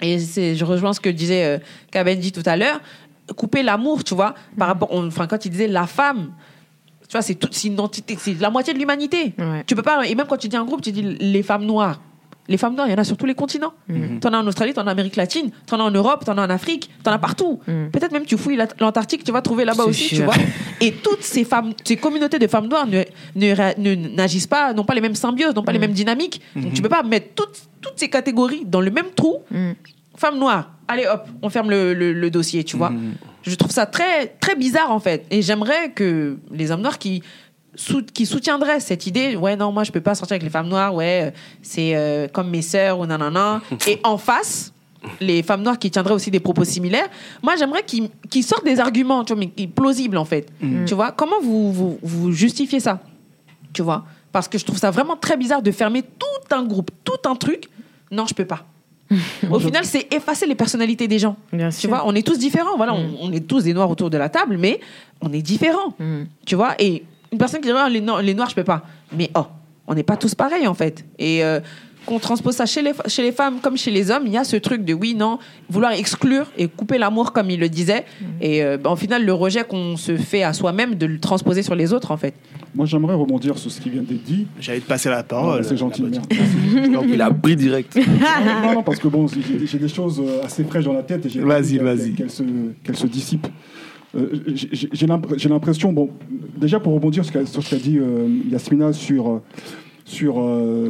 et 0.01 0.19
c'est, 0.19 0.55
je 0.55 0.65
rejoins 0.65 0.93
ce 0.93 0.99
que 1.01 1.09
disait 1.09 1.43
euh, 1.45 1.57
Kabenji 1.91 2.31
tout 2.31 2.41
à 2.45 2.55
l'heure, 2.55 2.79
couper 3.33 3.63
l'amour, 3.63 4.03
tu 4.03 4.15
vois, 4.15 4.33
par 4.57 4.67
rapport, 4.67 4.89
enfin 4.93 5.27
quand 5.27 5.45
il 5.45 5.49
disait 5.49 5.67
la 5.67 5.87
femme, 5.87 6.31
tu 7.07 7.11
vois, 7.11 7.21
c'est, 7.21 7.35
tout, 7.35 7.49
c'est 7.51 7.67
une 7.67 7.79
entité, 7.79 8.17
c'est 8.19 8.39
la 8.39 8.49
moitié 8.49 8.73
de 8.73 8.79
l'humanité. 8.79 9.33
Ouais. 9.37 9.63
Tu 9.67 9.75
peux 9.75 9.81
pas, 9.83 10.05
et 10.07 10.15
même 10.15 10.25
quand 10.27 10.37
tu 10.37 10.47
dis 10.47 10.55
un 10.57 10.65
groupe, 10.65 10.81
tu 10.81 10.91
dis 10.91 11.01
les 11.03 11.43
femmes 11.43 11.65
noires. 11.65 11.99
Les 12.49 12.57
femmes 12.57 12.75
noires, 12.75 12.87
il 12.87 12.91
y 12.91 12.93
en 12.93 12.97
a 12.97 13.05
sur 13.05 13.15
tous 13.15 13.25
les 13.25 13.35
continents. 13.35 13.71
T'en 14.19 14.33
as 14.33 14.37
en 14.39 14.45
Australie, 14.47 14.73
t'en 14.73 14.81
as 14.81 14.85
en 14.85 14.87
Amérique 14.87 15.15
latine, 15.15 15.49
t'en 15.65 15.79
as 15.79 15.83
en 15.83 15.91
Europe, 15.91 16.25
t'en 16.25 16.37
as 16.37 16.45
en 16.45 16.49
Afrique, 16.49 16.89
t'en 17.01 17.11
as 17.11 17.17
partout. 17.17 17.59
Peut-être 17.65 18.11
même 18.11 18.25
tu 18.25 18.35
fouilles 18.37 18.59
l'Antarctique, 18.81 19.23
tu 19.23 19.31
vas 19.31 19.41
trouver 19.41 19.63
là-bas 19.63 19.83
C'est 19.83 19.89
aussi, 19.89 20.15
tu 20.15 20.23
vois. 20.23 20.33
Et 20.81 20.91
toutes 20.91 21.23
ces 21.23 21.45
femmes, 21.45 21.71
ces 21.85 21.95
communautés 21.95 22.39
de 22.39 22.47
femmes 22.47 22.67
noires 22.67 22.85
ne, 22.85 23.03
ne, 23.35 23.55
ra- 23.55 23.73
ne- 23.77 23.95
n'agissent 23.95 24.47
pas, 24.47 24.73
n'ont 24.73 24.83
pas 24.83 24.93
les 24.93 24.99
mêmes 24.99 25.15
symbioses, 25.15 25.55
n'ont 25.55 25.63
pas 25.63 25.71
les 25.71 25.79
mêmes 25.79 25.93
dynamiques. 25.93 26.41
Donc 26.55 26.73
tu 26.73 26.81
peux 26.81 26.89
pas 26.89 27.03
mettre 27.03 27.27
toutes, 27.33 27.61
toutes 27.81 27.97
ces 27.97 28.09
catégories 28.09 28.63
dans 28.65 28.81
le 28.81 28.91
même 28.91 29.11
trou. 29.15 29.37
Femme 30.15 30.37
noire, 30.37 30.71
allez 30.87 31.05
hop, 31.07 31.25
on 31.41 31.49
ferme 31.49 31.69
le, 31.69 31.93
le- 31.93 32.13
le 32.13 32.29
dossier, 32.29 32.63
tu 32.63 32.77
vois. 32.77 32.91
Je 33.43 33.55
trouve 33.55 33.71
ça 33.71 33.85
très, 33.85 34.27
très 34.39 34.55
bizarre 34.55 34.91
en 34.91 34.99
fait. 34.99 35.25
Et 35.31 35.41
j'aimerais 35.41 35.91
que 35.91 36.37
les 36.51 36.71
hommes 36.71 36.81
noirs 36.81 36.97
qui, 36.99 37.23
sou- 37.75 38.03
qui 38.13 38.25
soutiendraient 38.25 38.79
cette 38.79 39.07
idée, 39.07 39.35
ouais, 39.35 39.55
non, 39.55 39.71
moi 39.71 39.83
je 39.83 39.91
peux 39.91 40.01
pas 40.01 40.15
sortir 40.15 40.35
avec 40.35 40.43
les 40.43 40.49
femmes 40.49 40.69
noires, 40.69 40.93
ouais, 40.93 41.33
c'est 41.61 41.95
euh, 41.95 42.27
comme 42.27 42.49
mes 42.49 42.61
sœurs 42.61 42.99
ou 42.99 43.05
nanana. 43.05 43.61
Et 43.87 43.99
en 44.03 44.17
face, 44.17 44.71
les 45.19 45.43
femmes 45.43 45.63
noires 45.63 45.79
qui 45.79 45.89
tiendraient 45.91 46.13
aussi 46.13 46.31
des 46.31 46.39
propos 46.39 46.63
similaires, 46.63 47.07
moi 47.41 47.55
j'aimerais 47.57 47.83
qu'ils 47.83 48.43
sortent 48.43 48.63
des 48.65 48.79
arguments, 48.79 49.23
tu 49.25 49.33
vois, 49.33 49.43
mais 49.57 49.67
plausibles 49.67 50.17
en 50.17 50.25
fait. 50.25 50.47
Tu 50.85 50.93
vois, 50.93 51.11
comment 51.11 51.41
vous, 51.41 51.73
vous, 51.73 51.99
vous 52.01 52.31
justifiez 52.31 52.79
ça 52.79 52.99
Tu 53.73 53.81
vois? 53.81 54.05
Parce 54.31 54.47
que 54.47 54.57
je 54.57 54.63
trouve 54.65 54.77
ça 54.77 54.89
vraiment 54.91 55.15
très 55.17 55.37
bizarre 55.37 55.61
de 55.61 55.71
fermer 55.71 56.01
tout 56.03 56.55
un 56.55 56.63
groupe, 56.63 56.91
tout 57.03 57.17
un 57.29 57.35
truc. 57.35 57.65
Non, 58.11 58.25
je 58.27 58.33
peux 58.33 58.45
pas. 58.45 58.63
Au 59.49 59.59
final, 59.59 59.85
c'est 59.85 60.13
effacer 60.13 60.45
les 60.45 60.55
personnalités 60.55 61.07
des 61.07 61.19
gens. 61.19 61.35
Bien 61.51 61.69
Tu 61.69 61.75
sûr. 61.81 61.89
vois, 61.89 62.03
on 62.05 62.13
est 62.15 62.25
tous 62.25 62.37
différents. 62.37 62.77
Voilà, 62.77 62.93
on, 62.93 63.15
on 63.21 63.31
est 63.31 63.47
tous 63.47 63.63
des 63.63 63.73
noirs 63.73 63.89
autour 63.89 64.09
de 64.09 64.17
la 64.17 64.29
table, 64.29 64.57
mais 64.59 64.79
on 65.21 65.31
est 65.33 65.41
différents. 65.41 65.93
Mm. 65.99 66.23
Tu 66.45 66.55
vois, 66.55 66.75
et 66.79 67.03
une 67.31 67.37
personne 67.37 67.61
qui 67.61 67.67
dirait 67.67 67.81
Ah, 67.83 67.89
les, 67.89 68.01
noirs, 68.01 68.21
les 68.21 68.33
noirs, 68.33 68.49
je 68.49 68.55
peux 68.55 68.63
pas. 68.63 68.83
Mais 69.15 69.29
oh, 69.35 69.45
on 69.87 69.93
n'est 69.95 70.03
pas 70.03 70.17
tous 70.17 70.35
pareils 70.35 70.67
en 70.67 70.73
fait. 70.73 71.03
Et 71.19 71.43
euh, 71.43 71.59
qu'on 72.05 72.19
transpose 72.19 72.55
ça 72.55 72.65
chez 72.65 72.81
les, 72.81 72.91
chez 73.07 73.21
les 73.23 73.31
femmes 73.31 73.55
comme 73.61 73.77
chez 73.77 73.91
les 73.91 74.11
hommes, 74.11 74.23
il 74.25 74.31
y 74.33 74.37
a 74.37 74.43
ce 74.43 74.55
truc 74.57 74.83
de 74.85 74.93
oui, 74.93 75.15
non, 75.15 75.39
vouloir 75.69 75.91
exclure 75.93 76.47
et 76.57 76.67
couper 76.67 76.97
l'amour 76.97 77.31
comme 77.33 77.49
il 77.49 77.59
le 77.59 77.69
disait. 77.69 78.05
Et 78.41 78.63
euh, 78.63 78.77
bah, 78.77 78.91
au 78.91 78.95
final, 78.95 79.25
le 79.25 79.33
rejet 79.33 79.63
qu'on 79.63 79.97
se 79.97 80.17
fait 80.17 80.43
à 80.43 80.53
soi-même 80.53 80.95
de 80.95 81.05
le 81.05 81.19
transposer 81.19 81.61
sur 81.63 81.75
les 81.75 81.93
autres 81.93 82.11
en 82.11 82.17
fait. 82.17 82.33
Moi, 82.75 82.85
j'aimerais 82.87 83.13
rebondir 83.13 83.57
sur 83.57 83.69
ce 83.71 83.79
qui 83.79 83.89
vient 83.91 84.01
d'être 84.01 84.23
dit. 84.23 84.47
J'allais 84.59 84.79
te 84.79 84.87
passer 84.87 85.09
la 85.09 85.23
parole. 85.23 85.63
C'est 85.63 85.77
gentil, 85.77 86.01
la 86.01 86.09
merde. 86.09 87.05
Il 87.07 87.21
a 87.21 87.29
pris 87.31 87.55
direct. 87.55 87.95
non, 88.63 88.73
non, 88.73 88.83
parce 88.83 88.97
que 88.99 89.07
bon, 89.07 89.27
j'ai 89.27 89.77
des 89.77 89.87
choses 89.87 90.19
euh, 90.19 90.43
assez 90.43 90.63
fraîches 90.63 90.85
dans 90.85 90.93
la 90.93 91.03
tête 91.03 91.25
et 91.25 91.29
j'ai 91.29 91.41
Vas-y, 91.41 91.77
vas-y. 91.77 92.13
qu'elles 92.13 92.31
se, 92.31 92.43
qu'elles 92.83 92.97
se 92.97 93.05
dissipent. 93.07 93.47
Euh, 94.15 94.29
j'ai- 94.53 94.69
j'ai 94.71 94.89
j'ai 94.91 95.07
l'impr- 95.07 95.37
j'ai 95.37 95.49
l'impression, 95.49 95.91
bon, 95.91 96.09
déjà 96.55 96.79
pour 96.79 96.93
rebondir 96.93 97.23
sur 97.25 97.33
ce 97.33 97.39
qu'a 97.39 97.45
sur 97.47 97.63
ce 97.63 97.69
qu'a 97.71 97.81
dit 97.81 97.97
euh, 97.97 98.27
Yasmina 98.51 98.93
sur, 98.93 99.27
euh, 99.27 99.41
sur, 100.13 100.35
euh, 100.39 100.89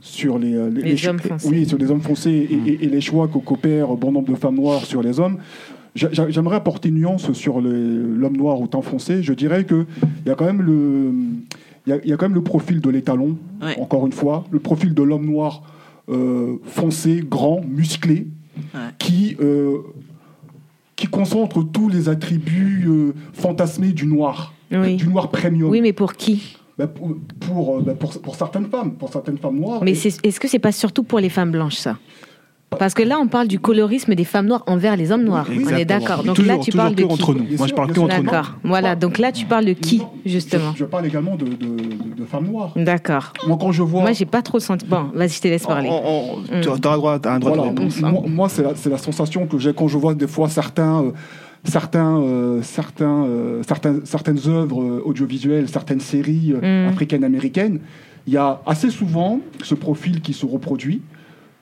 sur 0.00 0.38
les, 0.38 0.54
euh, 0.54 0.68
Les 0.70 1.06
hommes 1.08 1.18
foncés. 1.18 1.48
Oui, 1.48 1.66
sur 1.66 1.78
les 1.78 1.90
hommes 1.90 2.00
foncés 2.02 2.30
et, 2.50 2.70
et- 2.70 2.84
et 2.84 2.88
les 2.88 3.00
choix 3.00 3.28
que 3.28 3.38
qu'opèrent 3.38 3.94
bon 3.96 4.12
nombre 4.12 4.30
de 4.30 4.34
femmes 4.36 4.56
noires 4.56 4.84
sur 4.84 5.02
les 5.02 5.18
hommes. 5.20 5.38
J'a- 5.94 6.12
j'a- 6.12 6.28
J'aimerais 6.28 6.56
apporter 6.56 6.90
une 6.90 6.96
nuance 6.96 7.32
sur 7.32 7.60
l'homme 7.60 8.36
noir 8.36 8.60
ou 8.60 8.66
teint 8.66 8.82
foncé. 8.82 9.22
Je 9.22 9.32
dirais 9.32 9.64
qu'il 9.64 9.86
y 10.26 10.30
a 10.30 10.34
quand 10.34 10.44
même 10.44 10.60
le. 10.62 11.12
Il 11.86 11.90
y, 11.90 11.92
a, 11.92 11.98
il 12.04 12.10
y 12.10 12.12
a 12.12 12.16
quand 12.16 12.26
même 12.28 12.34
le 12.34 12.42
profil 12.42 12.80
de 12.80 12.90
l'étalon, 12.90 13.36
Ouais. 13.62 13.78
encore 13.80 14.04
une 14.06 14.12
fois, 14.12 14.44
le 14.50 14.58
profil 14.58 14.92
de 14.92 15.02
l'homme 15.02 15.24
noir 15.26 15.62
euh, 16.08 16.56
foncé, 16.64 17.22
grand, 17.28 17.60
musclé, 17.64 18.26
Ouais. 18.74 18.80
qui, 18.98 19.36
euh, 19.40 19.78
qui 20.96 21.06
concentre 21.06 21.62
tous 21.62 21.88
les 21.88 22.08
attributs 22.08 22.84
euh, 22.88 23.12
fantasmés 23.32 23.92
du 23.92 24.06
noir, 24.06 24.52
Oui. 24.72 24.96
du 24.96 25.06
noir 25.08 25.30
premium. 25.30 25.70
Oui, 25.70 25.80
mais 25.80 25.92
pour 25.92 26.14
qui? 26.14 26.56
Bah, 26.78 26.86
pour, 26.86 27.16
pour, 27.40 27.76
euh, 27.78 27.82
bah, 27.82 27.94
pour- 27.98 28.12
pour 28.20 28.34
certaines 28.36 28.66
femmes, 28.66 28.92
pour 28.92 29.10
certaines 29.10 29.38
femmes 29.38 29.58
noires. 29.58 29.80
Mais 29.82 29.92
Et- 29.92 30.08
est-ce 30.24 30.38
que 30.40 30.46
c'est 30.48 30.58
pas 30.58 30.72
surtout 30.72 31.04
pour 31.04 31.20
les 31.20 31.30
femmes 31.30 31.50
blanches, 31.50 31.76
ça? 31.76 31.96
Parce 32.78 32.92
que 32.92 33.02
là, 33.02 33.18
on 33.18 33.28
parle 33.28 33.46
du 33.48 33.58
colorisme 33.60 34.14
des 34.14 34.24
femmes 34.24 34.46
noires 34.46 34.64
envers 34.66 34.96
les 34.96 35.10
hommes 35.12 35.22
noirs. 35.22 35.46
On 35.48 35.74
est 35.76 35.84
d'accord. 35.86 36.22
Donc 36.24 36.36
toujours, 36.36 36.52
là, 36.56 36.58
tu 36.58 36.72
parles 36.72 36.94
de 36.96 37.04
qui 37.04 37.10
entre 37.12 37.32
nous. 37.32 37.44
Bien 37.44 37.56
Moi, 37.56 37.66
je 37.68 37.72
parle 37.74 37.92
que 37.92 38.00
entre 38.00 38.16
nous. 38.18 38.22
D'accord. 38.24 38.54
Voilà. 38.64 38.96
Donc 38.96 39.18
là, 39.18 39.32
tu 39.32 39.46
parles 39.46 39.64
de 39.64 39.72
qui, 39.72 40.02
justement 40.26 40.72
Je, 40.74 40.78
je 40.80 40.84
parle 40.84 41.06
également 41.06 41.36
de, 41.36 41.46
de, 41.46 41.54
de- 41.54 42.14
de 42.16 42.24
femmes 42.26 42.48
noires. 42.48 42.72
D'accord. 42.76 43.32
Moi, 43.46 43.56
quand 43.58 43.72
je 43.72 43.82
vois. 43.82 44.02
Moi, 44.02 44.12
j'ai 44.12 44.26
pas 44.26 44.42
trop 44.42 44.58
senti. 44.58 44.84
Bon, 44.84 45.06
vas-y, 45.14 45.28
je 45.30 45.40
te 45.40 45.48
laisse 45.48 45.64
parler. 45.64 45.88
On- 45.90 46.40
on- 46.52 46.60
Tu 46.60 46.68
as 46.68 46.76
droit, 46.76 47.18
t'as 47.20 47.34
un 47.34 47.38
droit 47.38 47.54
Voilà, 47.54 47.72
de 47.72 47.78
réponse. 47.78 48.00
moi, 48.02 48.22
moi, 48.26 48.48
c'est 48.50 48.62
la, 48.64 48.74
c'est 48.74 48.90
la 48.90 48.98
sensation 48.98 49.46
que 49.46 49.58
j'ai 49.58 49.72
quand 49.72 49.86
je 49.88 49.96
vois 49.96 50.14
des 50.14 50.26
fois 50.26 50.48
certains, 50.50 51.04
euh, 51.04 51.12
certains, 51.66 52.18
euh, 52.20 52.62
certains, 52.62 53.24
euh, 53.24 53.62
certains, 53.66 54.00
certaines 54.04 54.38
œuvres 54.48 54.80
euh, 54.82 55.02
audiovisuelles, 55.04 55.68
certaines 55.68 56.00
séries 56.00 56.54
euh, 56.54 56.86
Mm. 56.86 56.88
africaines-américaines. 56.88 57.80
Il 58.26 58.32
y 58.32 58.36
a 58.36 58.60
assez 58.66 58.90
souvent 58.90 59.40
ce 59.62 59.74
profil 59.74 60.20
qui 60.20 60.32
se 60.32 60.46
reproduit 60.46 61.02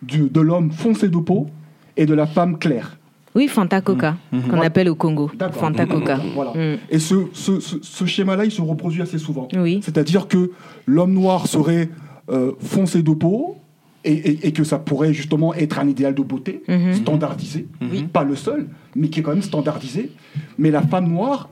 du- 0.03 0.31
de 0.31 0.41
l'homme 0.41 0.71
foncé 0.71 1.09
de 1.09 1.17
peau 1.19 1.49
et 1.97 2.07
de 2.07 2.15
la 2.15 2.27
femme 2.27 2.59
claire. 2.59 2.97
Oui, 3.35 3.49
Fanta 3.49 3.81
Coca, 3.81 4.17
qu'on 4.31 4.61
Ouais. 4.61 4.67
appelle 4.67 4.89
au 4.89 4.95
Congo. 4.95 5.29
Fanta 5.53 5.87
Coca. 5.87 6.21
Voilà. 6.35 6.53
Mm. 6.53 6.79
Et 6.89 6.99
ce, 7.01 7.17
ce, 7.33 7.59
ce- 7.59 7.77
ce 7.83 8.05
schéma-là, 8.07 8.45
il 8.45 8.53
se 8.53 8.63
reproduit 8.63 9.03
assez 9.03 9.19
souvent. 9.19 9.49
Oui. 9.57 9.81
C'est-à-dire 9.83 10.29
que 10.29 10.53
l'homme 10.87 11.13
noir 11.13 11.47
serait 11.49 11.89
euh, 12.31 12.53
foncé 12.61 13.03
de 13.03 13.11
peau 13.11 13.57
et, 14.05 14.13
et- 14.13 14.47
et 14.49 14.53
que 14.53 14.65
ça 14.65 14.79
pourrait 14.79 15.13
justement 15.15 15.55
être 15.55 15.79
un 15.79 15.89
idéal 15.89 16.15
de 16.15 16.23
beauté 16.23 16.63
Mhm. 16.69 16.95
standardisé. 16.95 17.67
Oui. 17.81 18.05
Pas 18.13 18.25
le 18.25 18.37
seul, 18.37 18.67
mais 18.97 19.09
qui 19.09 19.21
est 19.21 19.23
quand 19.23 19.33
même 19.33 19.43
standardisé. 19.43 20.11
Mais 20.59 20.71
la 20.71 20.83
femme 20.83 21.09
noire, 21.09 21.49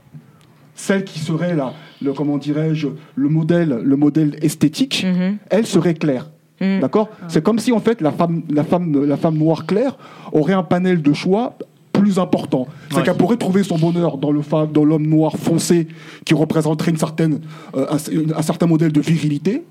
celle 0.74 1.04
qui 1.04 1.18
serait 1.18 1.54
la, 1.54 1.72
le, 2.00 2.12
comment 2.12 2.38
dirais-je, 2.38 2.88
le 3.14 3.28
modèle, 3.28 3.80
le 3.82 3.96
modèle 3.96 4.36
esthétique, 4.42 5.04
Mhm. 5.06 5.36
elle 5.50 5.66
serait 5.66 5.94
claire. 5.94 6.30
D'accord? 6.80 7.08
C'est 7.26 7.42
comme 7.42 7.58
si 7.58 7.72
en 7.72 7.80
fait 7.80 8.00
la 8.00 8.12
femme, 8.12 8.42
la, 8.48 8.62
femme, 8.62 9.04
la 9.04 9.16
femme 9.16 9.36
noire 9.36 9.66
claire 9.66 9.96
aurait 10.32 10.52
un 10.52 10.62
panel 10.62 11.02
de 11.02 11.12
choix 11.12 11.56
plus 11.92 12.20
important. 12.20 12.68
C'est 12.88 12.98
Ouais. 12.98 13.02
qu'elle 13.02 13.16
pourrait 13.16 13.36
trouver 13.36 13.64
son 13.64 13.76
bonheur 13.78 14.16
dans 14.16 14.30
le 14.30 14.42
fa- 14.42 14.66
dans 14.72 14.84
l'homme 14.84 15.06
noir 15.06 15.36
foncé 15.36 15.88
qui 16.24 16.34
représenterait 16.34 16.92
une 16.92 16.96
certaine, 16.98 17.40
euh, 17.74 17.86
un, 17.90 18.38
un 18.38 18.42
certain 18.42 18.66
modèle 18.68 18.92
de 18.92 19.00
virilité, 19.00 19.64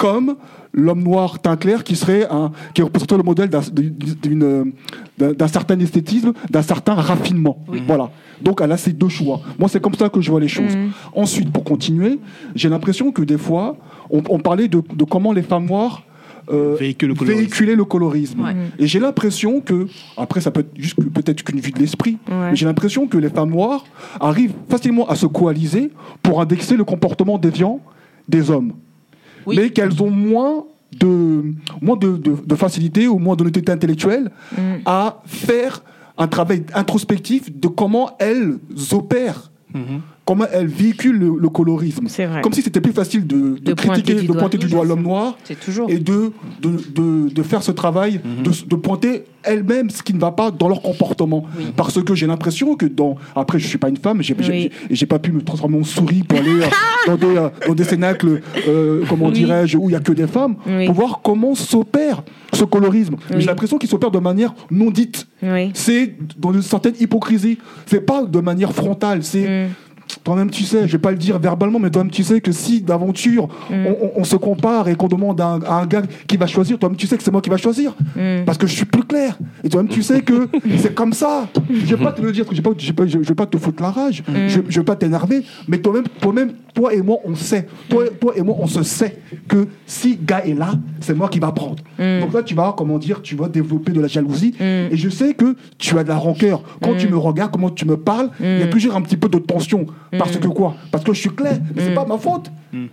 comme 0.00 0.36
l'homme 0.72 1.02
noir 1.02 1.38
teint 1.40 1.56
clair 1.56 1.84
qui 1.84 1.94
serait 1.94 2.26
un, 2.30 2.52
qui 2.74 2.80
représenterait 2.82 3.18
le 3.18 3.24
modèle 3.24 3.50
d'un, 3.50 5.48
certain 5.48 5.78
esthétisme, 5.78 6.32
d'un 6.48 6.62
certain 6.62 6.94
raffinement. 6.94 7.58
Voilà. 7.86 8.10
Donc 8.42 8.60
elle 8.62 8.72
a 8.72 8.76
ces 8.78 8.92
deux 8.92 9.08
choix. 9.10 9.40
Moi, 9.58 9.68
c'est 9.68 9.80
comme 9.80 9.94
ça 9.94 10.08
que 10.08 10.20
je 10.20 10.30
vois 10.30 10.40
les 10.40 10.48
choses. 10.48 10.72
Ensuite, 11.14 11.52
pour 11.52 11.64
continuer, 11.64 12.18
j'ai 12.54 12.68
l'impression 12.70 13.12
que 13.12 13.22
des 13.22 13.36
fois, 13.38 13.76
on, 14.10 14.22
on 14.30 14.38
parlait 14.38 14.68
de, 14.68 14.80
de 14.94 15.04
comment 15.04 15.32
les 15.32 15.42
femmes 15.42 15.66
noires 15.66 16.02
euh, 16.50 16.76
Véhicule 16.80 17.10
le 17.10 17.14
colorisme. 17.14 17.38
véhiculer 17.40 17.74
le 17.76 17.84
colorisme. 17.84 18.40
Ouais. 18.40 18.56
Et 18.78 18.86
j'ai 18.86 18.98
l'impression 18.98 19.60
que, 19.60 19.86
après 20.16 20.40
ça 20.40 20.50
peut 20.50 20.60
être 20.60 20.72
juste 20.76 20.96
peut-être 21.12 21.42
qu'une 21.44 21.60
vue 21.60 21.70
de 21.70 21.78
l'esprit, 21.78 22.16
Ouais. 22.28 22.50
mais 22.50 22.56
j'ai 22.56 22.64
l'impression 22.66 23.06
que 23.06 23.18
les 23.18 23.28
femmes 23.28 23.50
noires 23.50 23.84
arrivent 24.18 24.54
facilement 24.68 25.06
à 25.08 25.14
se 25.14 25.26
coaliser 25.26 25.92
pour 26.22 26.40
indexer 26.40 26.76
le 26.76 26.84
comportement 26.84 27.36
déviant 27.38 27.78
des 28.28 28.50
hommes. 28.50 28.72
Oui. 29.46 29.56
Mais 29.56 29.70
qu'elles 29.70 30.02
ont 30.02 30.10
moins 30.10 30.64
de, 30.98 31.44
moins 31.80 31.96
de, 31.96 32.16
de- 32.16 32.36
de 32.44 32.54
facilité 32.56 33.06
ou 33.08 33.18
moins 33.18 33.36
d'honnêteté 33.36 33.70
intellectuelle 33.72 34.30
Mm. 34.56 34.60
à 34.86 35.22
faire 35.26 35.82
un 36.18 36.26
travail 36.28 36.64
introspectif 36.74 37.50
de 37.58 37.68
comment 37.68 38.10
elles 38.18 38.58
opèrent, 38.92 39.50
Mhm. 39.72 40.00
Comment 40.30 40.46
elles 40.52 40.68
véhiculent 40.68 41.18
le, 41.18 41.32
le 41.40 41.48
colorisme. 41.48 42.04
C'est 42.06 42.24
vrai. 42.26 42.40
Comme 42.40 42.52
si 42.52 42.62
c'était 42.62 42.80
plus 42.80 42.92
facile 42.92 43.26
de, 43.26 43.36
de 43.36 43.58
De 43.58 43.74
pointer 43.74 44.02
critiquer, 44.02 44.14
de 44.22 44.26
doigt. 44.28 44.36
pointer 44.38 44.58
du 44.58 44.66
doigt 44.68 44.84
l'homme 44.84 45.02
noir 45.02 45.36
C'est 45.42 45.58
toujours. 45.58 45.90
et 45.90 45.98
de, 45.98 46.30
de, 46.62 46.70
de, 46.94 47.28
de 47.34 47.42
faire 47.42 47.64
ce 47.64 47.72
travail, 47.72 48.20
de, 48.44 48.50
de 48.68 48.76
pointer 48.76 49.24
elles-mêmes 49.42 49.90
ce 49.90 50.02
qui 50.04 50.14
ne 50.14 50.20
va 50.20 50.30
pas 50.30 50.50
dans 50.52 50.68
leur 50.68 50.82
comportement. 50.82 51.46
Parce 51.74 52.00
que 52.02 52.14
j'ai 52.14 52.26
l'impression 52.28 52.76
que 52.76 52.86
dans... 52.86 53.16
Après, 53.34 53.58
je 53.58 53.64
ne 53.64 53.68
suis 53.70 53.78
pas 53.78 53.88
une 53.88 53.96
femme, 53.96 54.22
j'ai 54.22 54.36
Oui. 54.38 55.06
pas 55.08 55.18
pu 55.18 55.32
me 55.32 55.42
transformer 55.42 55.78
en 55.80 55.84
souris 55.84 56.22
pour 56.22 56.38
aller 56.38 56.60
euh, 56.60 56.66
dans, 57.08 57.16
des, 57.16 57.36
euh, 57.36 57.48
dans 57.66 57.74
des 57.74 57.84
cénacles, 57.84 58.40
euh, 58.68 59.02
comment 59.08 59.26
Oui. 59.26 59.32
dirais-je, 59.32 59.76
où 59.78 59.84
il 59.88 59.92
n'y 59.92 59.94
a 59.96 60.00
que 60.00 60.12
des 60.12 60.26
femmes, 60.28 60.54
Oui. 60.66 60.86
pour 60.86 60.94
voir 60.94 61.20
comment 61.24 61.54
s'opère 61.56 62.22
ce 62.52 62.64
colorisme. 62.64 63.16
Mais 63.30 63.40
j'ai 63.40 63.46
l'impression 63.46 63.78
qu'il 63.78 63.88
s'opère 63.88 64.10
de 64.10 64.18
manière 64.18 64.54
non 64.70 64.90
dite. 64.90 65.26
Oui. 65.42 65.70
C'est 65.74 66.14
dans 66.38 66.52
une 66.52 66.62
certaine 66.62 66.94
hypocrisie. 67.00 67.58
C'est 67.86 68.00
pas 68.04 68.22
de 68.24 68.40
manière 68.40 68.72
frontale. 68.72 69.24
C'est 69.24 69.40
Mm. 69.40 69.68
Toi-même 70.24 70.50
tu 70.50 70.64
sais, 70.64 70.86
je 70.86 70.92
vais 70.92 70.98
pas 70.98 71.10
le 71.10 71.16
dire 71.16 71.38
verbalement, 71.38 71.78
mais 71.78 71.90
toi-même 71.90 72.10
tu 72.10 72.22
sais 72.22 72.40
que 72.40 72.52
si 72.52 72.82
d'aventure 72.82 73.48
Mm. 73.70 73.74
on, 73.86 73.90
on- 73.90 74.10
on 74.16 74.24
se 74.24 74.36
compare 74.36 74.88
et 74.88 74.94
qu'on 74.94 75.08
demande 75.08 75.40
à 75.40 75.46
un, 75.46 75.62
à 75.62 75.74
un 75.82 75.86
gars 75.86 76.02
qui 76.26 76.36
va 76.36 76.46
choisir, 76.46 76.78
toi-même 76.78 76.96
tu 76.96 77.06
sais 77.06 77.16
que 77.16 77.22
c'est 77.22 77.30
moi 77.30 77.40
qui 77.40 77.50
va 77.50 77.56
choisir 77.56 77.94
Mm. 78.16 78.44
parce 78.44 78.58
que 78.58 78.66
je 78.66 78.74
suis 78.74 78.84
plus 78.84 79.04
clair. 79.04 79.38
Et 79.64 79.68
toi-même 79.68 79.90
tu 79.90 80.02
sais 80.02 80.20
que 80.22 80.48
c'est 80.78 80.94
comme 80.94 81.12
ça. 81.12 81.48
Je 81.70 81.94
vais 81.94 82.02
pas 82.04 82.12
te 82.12 82.20
le 82.22 82.32
dire, 82.32 82.44
je 82.50 82.56
vais 82.56 82.62
pas, 82.62 82.70
je 82.76 82.86
vais 82.88 82.92
pas, 82.92 83.06
je 83.06 83.18
vais 83.18 83.34
pas 83.34 83.46
te 83.46 83.56
foutre 83.58 83.82
la 83.82 83.90
rage, 83.90 84.22
Mm. 84.28 84.48
je, 84.48 84.60
je 84.68 84.80
vais 84.80 84.84
pas 84.84 84.96
t'énerver, 84.96 85.42
mais 85.68 85.78
toi-même, 85.78 86.04
toi-même, 86.20 86.52
toi 86.74 86.94
et 86.94 87.02
moi 87.02 87.16
on 87.24 87.34
sait, 87.34 87.66
toi, 87.88 88.04
toi 88.20 88.32
et 88.36 88.42
moi 88.42 88.56
on 88.58 88.66
se 88.66 88.82
sait 88.82 89.18
que 89.48 89.66
si 89.86 90.18
gars 90.22 90.44
est 90.44 90.54
là, 90.54 90.72
c'est 91.00 91.14
moi 91.14 91.28
qui 91.28 91.38
va 91.40 91.50
prendre. 91.52 91.76
Donc 91.98 92.32
là 92.34 92.42
tu 92.42 92.54
vas, 92.54 92.74
comment 92.76 92.98
dire, 92.98 93.22
tu 93.22 93.34
vas 93.36 93.48
développer 93.48 93.92
de 93.92 94.00
la 94.00 94.06
jalousie 94.08 94.54
et 94.60 94.96
je 94.96 95.08
sais 95.08 95.34
que 95.34 95.56
tu 95.78 95.98
as 95.98 96.04
de 96.04 96.08
la 96.08 96.16
rancœur. 96.16 96.62
Quand 96.82 96.94
tu 96.96 97.08
me 97.08 97.16
regardes, 97.16 97.50
comment 97.52 97.70
tu 97.70 97.86
me 97.86 97.96
parles, 97.96 98.30
il 98.40 98.60
y 98.60 98.62
a 98.62 98.66
toujours 98.66 98.94
un 98.96 99.02
petit 99.02 99.16
peu 99.16 99.28
de 99.28 99.38
tension. 99.38 99.86
Parce 100.18 100.36
que 100.36 100.48
quoi? 100.48 100.74
Parce 100.90 101.04
que 101.04 101.12
je 101.12 101.20
suis 101.20 101.30
clair, 101.30 101.58
mais 101.74 101.82
c'est 101.84 101.94
pas 101.94 102.04
ma 102.04 102.18
faute. 102.18 102.50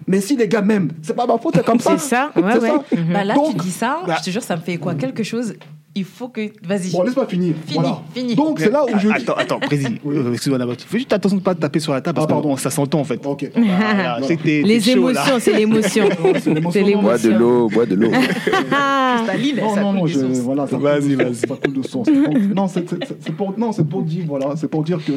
Mais 0.07 0.21
si 0.21 0.35
les 0.37 0.47
gars 0.47 0.61
m'aiment, 0.61 0.91
c'est 1.01 1.15
pas 1.15 1.25
ma 1.27 1.37
faute, 1.37 1.55
c'est 1.55 1.65
comme 1.65 1.79
ça. 1.79 1.97
C'est 1.97 2.09
ça, 2.09 2.31
ouais, 2.35 2.41
C'est 2.53 2.59
ouais. 2.59 2.67
ça. 2.69 2.83
Mhm. 2.95 3.13
Bah 3.13 3.23
là, 3.23 3.33
Donc, 3.35 3.51
tu 3.51 3.57
dis 3.65 3.71
ça, 3.71 3.99
bah- 4.05 4.15
je 4.19 4.25
te 4.25 4.29
jure, 4.29 4.43
ça 4.43 4.55
me 4.55 4.61
fait 4.61 4.77
quoi? 4.77 4.93
Quelque 4.95 5.23
chose. 5.23 5.53
Il 5.95 6.03
faut 6.03 6.27
que. 6.27 6.41
Vas-y. 6.63 6.91
Bon, 6.91 7.01
laisse-moi 7.01 7.25
finir. 7.25 7.55
Fini, 7.65 7.79
voilà. 7.79 8.01
fini. 8.13 8.35
Donc 8.35 8.59
c'est 8.59 8.69
là 8.69 8.83
où 8.85 8.99
je 8.99 9.07
dis. 9.07 9.13
Attends, 9.13 9.33
attends, 9.33 9.59
président. 9.59 9.95
Euh, 10.05 10.31
Excuse-moi 10.33 10.59
d'abord. 10.59 10.75
Fais 10.77 10.99
juste 10.99 11.11
attention 11.11 11.37
de 11.37 11.41
ne 11.41 11.43
pas 11.45 11.55
taper 11.55 11.79
sur 11.79 11.91
la 11.91 12.01
table 12.01 12.13
parce 12.17 12.27
Ah, 12.29 12.33
pardon. 12.33 12.55
ça 12.55 12.69
s'entend 12.69 12.99
en 12.99 13.03
fait. 13.03 13.19
Ok. 13.25 13.49
Je 13.55 14.33
t'es- 14.35 14.61
Les 14.63 14.79
t'es 14.79 14.91
émotions, 14.91 15.39
c'est 15.39 15.53
l'émotion. 15.53 16.05
C'est 16.39 16.53
l'émotion. 16.53 16.71
C'est 16.71 16.83
l'émotion. 16.83 17.01
Bois 17.01 17.17
de 17.17 17.29
l'eau, 17.31 17.67
bois 17.69 17.85
de 17.87 17.95
l'eau. 17.95 18.11
Ah. 18.71 19.21
Staline, 19.23 19.55
Non, 19.59 19.73
ça 19.73 19.81
non, 19.81 19.93
non, 19.93 20.05
je, 20.05 20.19
voilà, 20.19 20.67
ça 20.67 20.77
Vas-y, 20.77 21.15
vas-y. 21.15 21.33
Ça 21.35 21.47
coule 21.47 21.73
de. 21.73 21.81
Donc, 21.91 22.55
non, 22.55 22.67
c'est 22.67 22.87
c'est- 22.87 23.17
c'est 23.19 23.33
pour, 23.35 23.57
non, 23.57 23.71
c'est 23.71 23.87
pour 23.87 24.03
dire, 24.03 24.23
voilà, 24.27 24.55
c'est 24.55 24.67
pour 24.67 24.83
dire 24.83 24.99
que 25.03 25.13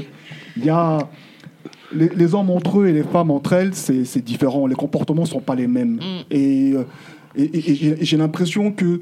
il 0.57 0.65
y 0.65 0.71
a 0.71 0.99
les, 1.95 2.09
les 2.09 2.35
hommes 2.35 2.51
entre 2.51 2.81
eux 2.81 2.87
et 2.89 2.93
les 2.93 3.03
femmes 3.03 3.31
entre 3.31 3.53
elles, 3.55 3.75
c'est 3.75 4.05
c'est 4.05 4.25
différent. 4.25 4.67
Les 4.67 4.75
comportements 4.77 5.25
sont 5.27 5.41
pas 5.41 5.55
les 5.55 5.67
mêmes. 5.67 5.99
Et, 6.31 6.73
euh, 6.75 6.83
et, 7.37 7.43
et- 7.45 7.71
et 7.71 7.75
j'ai- 7.75 7.97
et 8.01 8.05
j'ai 8.05 8.17
l'impression 8.17 8.73
que 8.73 9.01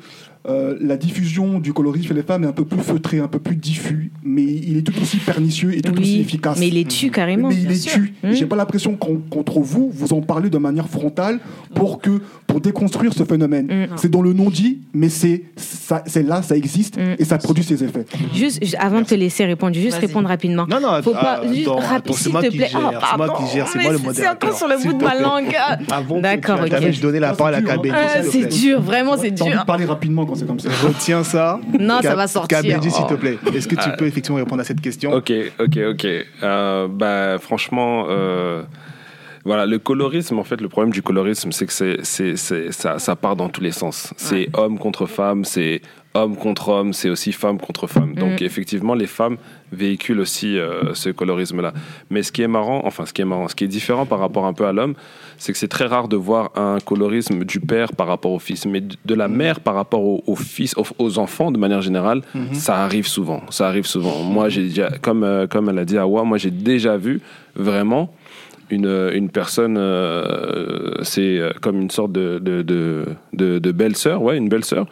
euh, 0.49 0.77
la 0.81 0.97
diffusion 0.97 1.59
du 1.59 1.73
colorisme 1.75 2.07
chez 2.09 2.15
les 2.15 2.23
femmes 2.23 2.45
est 2.45 2.47
un 2.47 2.53
peu 2.53 2.65
plus 2.65 2.81
feutrée, 2.81 3.19
un 3.19 3.29
peu 3.29 3.39
plus 3.39 3.57
diffus, 3.57 4.13
mais 4.23 4.45
il 4.45 4.79
est 4.79 4.83
tout 4.83 4.95
aussi 5.03 5.19
pernicieux 5.19 5.77
et 5.77 5.83
tout 5.83 5.99
aussi 6.01 6.21
efficace. 6.21 6.59
mais 6.59 6.69
il 6.69 6.79
est 6.79 6.89
tue 6.89 7.11
carrément. 7.11 7.49
Mais 7.49 7.57
il 7.57 7.77
sûr. 7.77 7.93
tue. 7.93 8.15
Mmh. 8.23 8.33
J'ai 8.33 8.47
pas 8.47 8.57
l'impression 8.57 8.97
qu'en- 8.97 9.17
qu'entre 9.31 9.61
vous, 9.61 9.91
vous 9.93 10.13
en 10.15 10.21
parlez 10.23 10.49
de 10.49 10.57
manière 10.59 10.89
frontale 10.89 11.41
pour 11.75 12.01
que 12.01 12.21
pour 12.49 12.61
déconstruire 12.61 13.13
ce 13.13 13.23
phénomène. 13.25 13.67
Mmh. 13.67 13.97
C'est 13.97 14.11
dans 14.11 14.23
le 14.23 14.33
non-dit, 14.33 14.79
mais 14.93 15.09
c'est 15.11 15.45
ça- 15.57 16.03
c'est 16.07 16.23
là, 16.25 16.43
ça 16.43 16.57
existe 16.57 16.97
Mmh. 16.97 17.15
et 17.19 17.25
ça 17.25 17.39
produit 17.39 17.63
ses 17.63 17.85
effets. 17.85 18.05
Juste, 18.35 18.65
ju- 18.65 18.75
avant 18.81 19.03
de 19.03 19.07
te 19.07 19.15
laisser 19.15 19.45
répondre, 19.45 19.75
juste 19.75 19.99
répondre 19.99 20.27
rapidement. 20.29 20.67
Non, 20.69 20.81
non, 20.81 21.01
Faut 21.03 21.13
pas, 21.13 21.35
attends, 21.43 21.53
juste 21.53 21.69
c'est 22.17 22.23
s'il 22.25 22.33
moi 22.33 22.43
te 22.43 22.49
qui 22.49 22.57
plaît. 22.57 22.69
gère, 22.69 22.81
Ah, 23.01 23.09
c'est 23.13 23.17
moi 23.19 23.37
qui 23.39 23.55
gère, 23.55 23.69
c'est 23.69 23.79
moi 23.83 23.93
le 23.93 23.99
C'est 23.99 24.05
modérateur. 24.05 24.49
encore 24.49 24.59
sur 24.59 24.67
le 24.67 24.77
bout 24.83 24.93
de 24.99 25.05
ma 25.05 25.15
langue. 25.21 25.55
Ah, 25.59 25.77
Avant 25.91 26.21
D'accord, 26.21 26.61
ok. 26.63 26.91
je 26.91 27.01
donnais 27.01 27.21
la 27.21 27.35
parole 27.35 27.55
à 27.55 27.59
c'est 27.61 27.65
hein. 27.91 28.23
Te 28.23 28.31
c'est 28.31 28.47
dur, 28.47 28.81
vraiment, 28.81 29.17
c'est 29.19 29.31
dur. 29.31 29.65
parler 29.67 29.85
rapidement 29.85 30.25
quand 30.25 30.35
c'est 30.35 30.47
comme 30.47 30.59
ça. 30.59 30.71
Retiens 30.83 31.23
ça. 31.25 31.61
Non, 31.79 32.01
ça 32.03 32.15
va 32.15 32.27
sortir. 32.27 32.63
Kabenji, 32.63 32.91
s'il 32.91 33.07
te 33.07 33.15
plaît. 33.15 33.39
Est-ce 33.55 33.69
que 33.69 33.75
tu 33.77 33.91
peux 33.99 34.07
effectivement 34.07 34.39
répondre 34.39 34.63
à 34.63 34.65
cette 34.65 34.81
question? 34.81 35.13
Ok, 35.13 35.31
ok, 35.61 35.79
ok. 35.91 36.07
Euh, 36.43 36.89
bah, 36.89 37.39
franchement, 37.39 38.07
euh, 38.09 38.63
voilà, 39.45 39.67
le 39.67 39.79
colorisme, 39.79 40.39
en 40.39 40.45
fait, 40.45 40.61
le 40.61 40.69
problème 40.69 40.93
du 40.93 41.03
colorisme, 41.03 41.53
c'est 41.53 41.67
que 41.67 41.73
c'est, 41.73 41.99
c'est, 42.03 42.37
c'est, 42.37 42.73
ça, 42.73 42.99
ça 42.99 43.17
part 43.17 43.37
dans 43.37 43.49
tous 43.49 43.61
les 43.63 43.73
sens. 43.73 44.13
C'est 44.17 44.49
homme 44.55 44.79
contre 44.79 45.07
femme, 45.07 45.45
c'est 45.45 45.81
homme 46.15 46.37
contre 46.37 46.71
homme, 46.71 46.93
c'est 46.93 47.11
aussi 47.11 47.33
femme 47.33 47.59
contre 47.59 47.87
femme. 47.87 48.15
Donc, 48.15 48.41
Mm. 48.41 48.45
effectivement, 48.45 48.95
les 48.95 49.07
femmes 49.07 49.37
véhiculent 49.71 50.21
aussi 50.21 50.59
euh, 50.59 50.95
ce 50.95 51.11
colorisme-là. 51.11 51.73
Mais 52.11 52.23
ce 52.23 52.33
qui 52.33 52.43
est 52.43 52.49
marrant, 52.49 52.81
enfin, 52.85 53.07
ce 53.07 53.13
qui 53.13 53.23
est 53.23 53.27
marrant, 53.27 53.47
ce 53.47 53.55
qui 53.55 53.65
est 53.65 53.69
différent 53.69 54.07
par 54.07 54.19
rapport 54.19 54.47
un 54.47 54.53
peu 54.55 54.67
à 54.67 54.73
l'homme, 54.73 54.95
c'est 55.37 55.53
que 55.53 55.59
c'est 55.59 55.69
très 55.69 55.85
rare 55.87 56.09
de 56.09 56.17
voir 56.17 56.51
un 56.57 56.79
colorisme 56.81 57.45
du 57.45 57.61
père 57.61 57.93
par 57.93 58.07
rapport 58.09 58.33
au 58.33 58.39
fils, 58.41 58.67
mais 58.67 58.81
de 58.83 59.15
la 59.15 59.29
mère 59.29 59.61
par 59.61 59.75
rapport 59.75 60.03
au, 60.03 60.25
au 60.27 60.35
fils, 60.35 60.75
aux, 60.77 60.87
aux 60.99 61.19
enfants 61.19 61.53
de 61.53 61.59
manière 61.59 61.83
générale, 61.83 62.23
ça 62.53 62.77
arrive 62.83 63.07
souvent. 63.07 63.43
Ça 63.51 63.69
arrive 63.69 63.87
souvent. 63.87 64.23
Moi, 64.25 64.49
j'ai 64.49 64.63
déjà, 64.65 64.91
comme, 65.01 65.23
euh, 65.23 65.47
comme 65.47 65.69
elle 65.69 65.79
a 65.79 65.85
dit 65.85 65.99
Awa, 65.99 66.25
moi, 66.25 66.39
j'ai 66.39 66.51
déjà 66.51 66.97
vu 66.97 67.21
vraiment 67.55 68.13
une, 68.71 69.11
une 69.13 69.31
personne, 69.31 69.77
euh, 69.79 70.95
c'est 71.03 71.39
euh, 71.39 71.51
comme 71.61 71.81
une 71.81 71.91
sorte 71.91 72.13
de, 72.13 72.39
de, 72.39 72.63
de, 72.63 73.05
de, 73.33 73.59
de 73.59 73.73
belle-sœur, 73.73 74.23
ouais, 74.23 74.37
une 74.37 74.49
belle-sœur, 74.49 74.87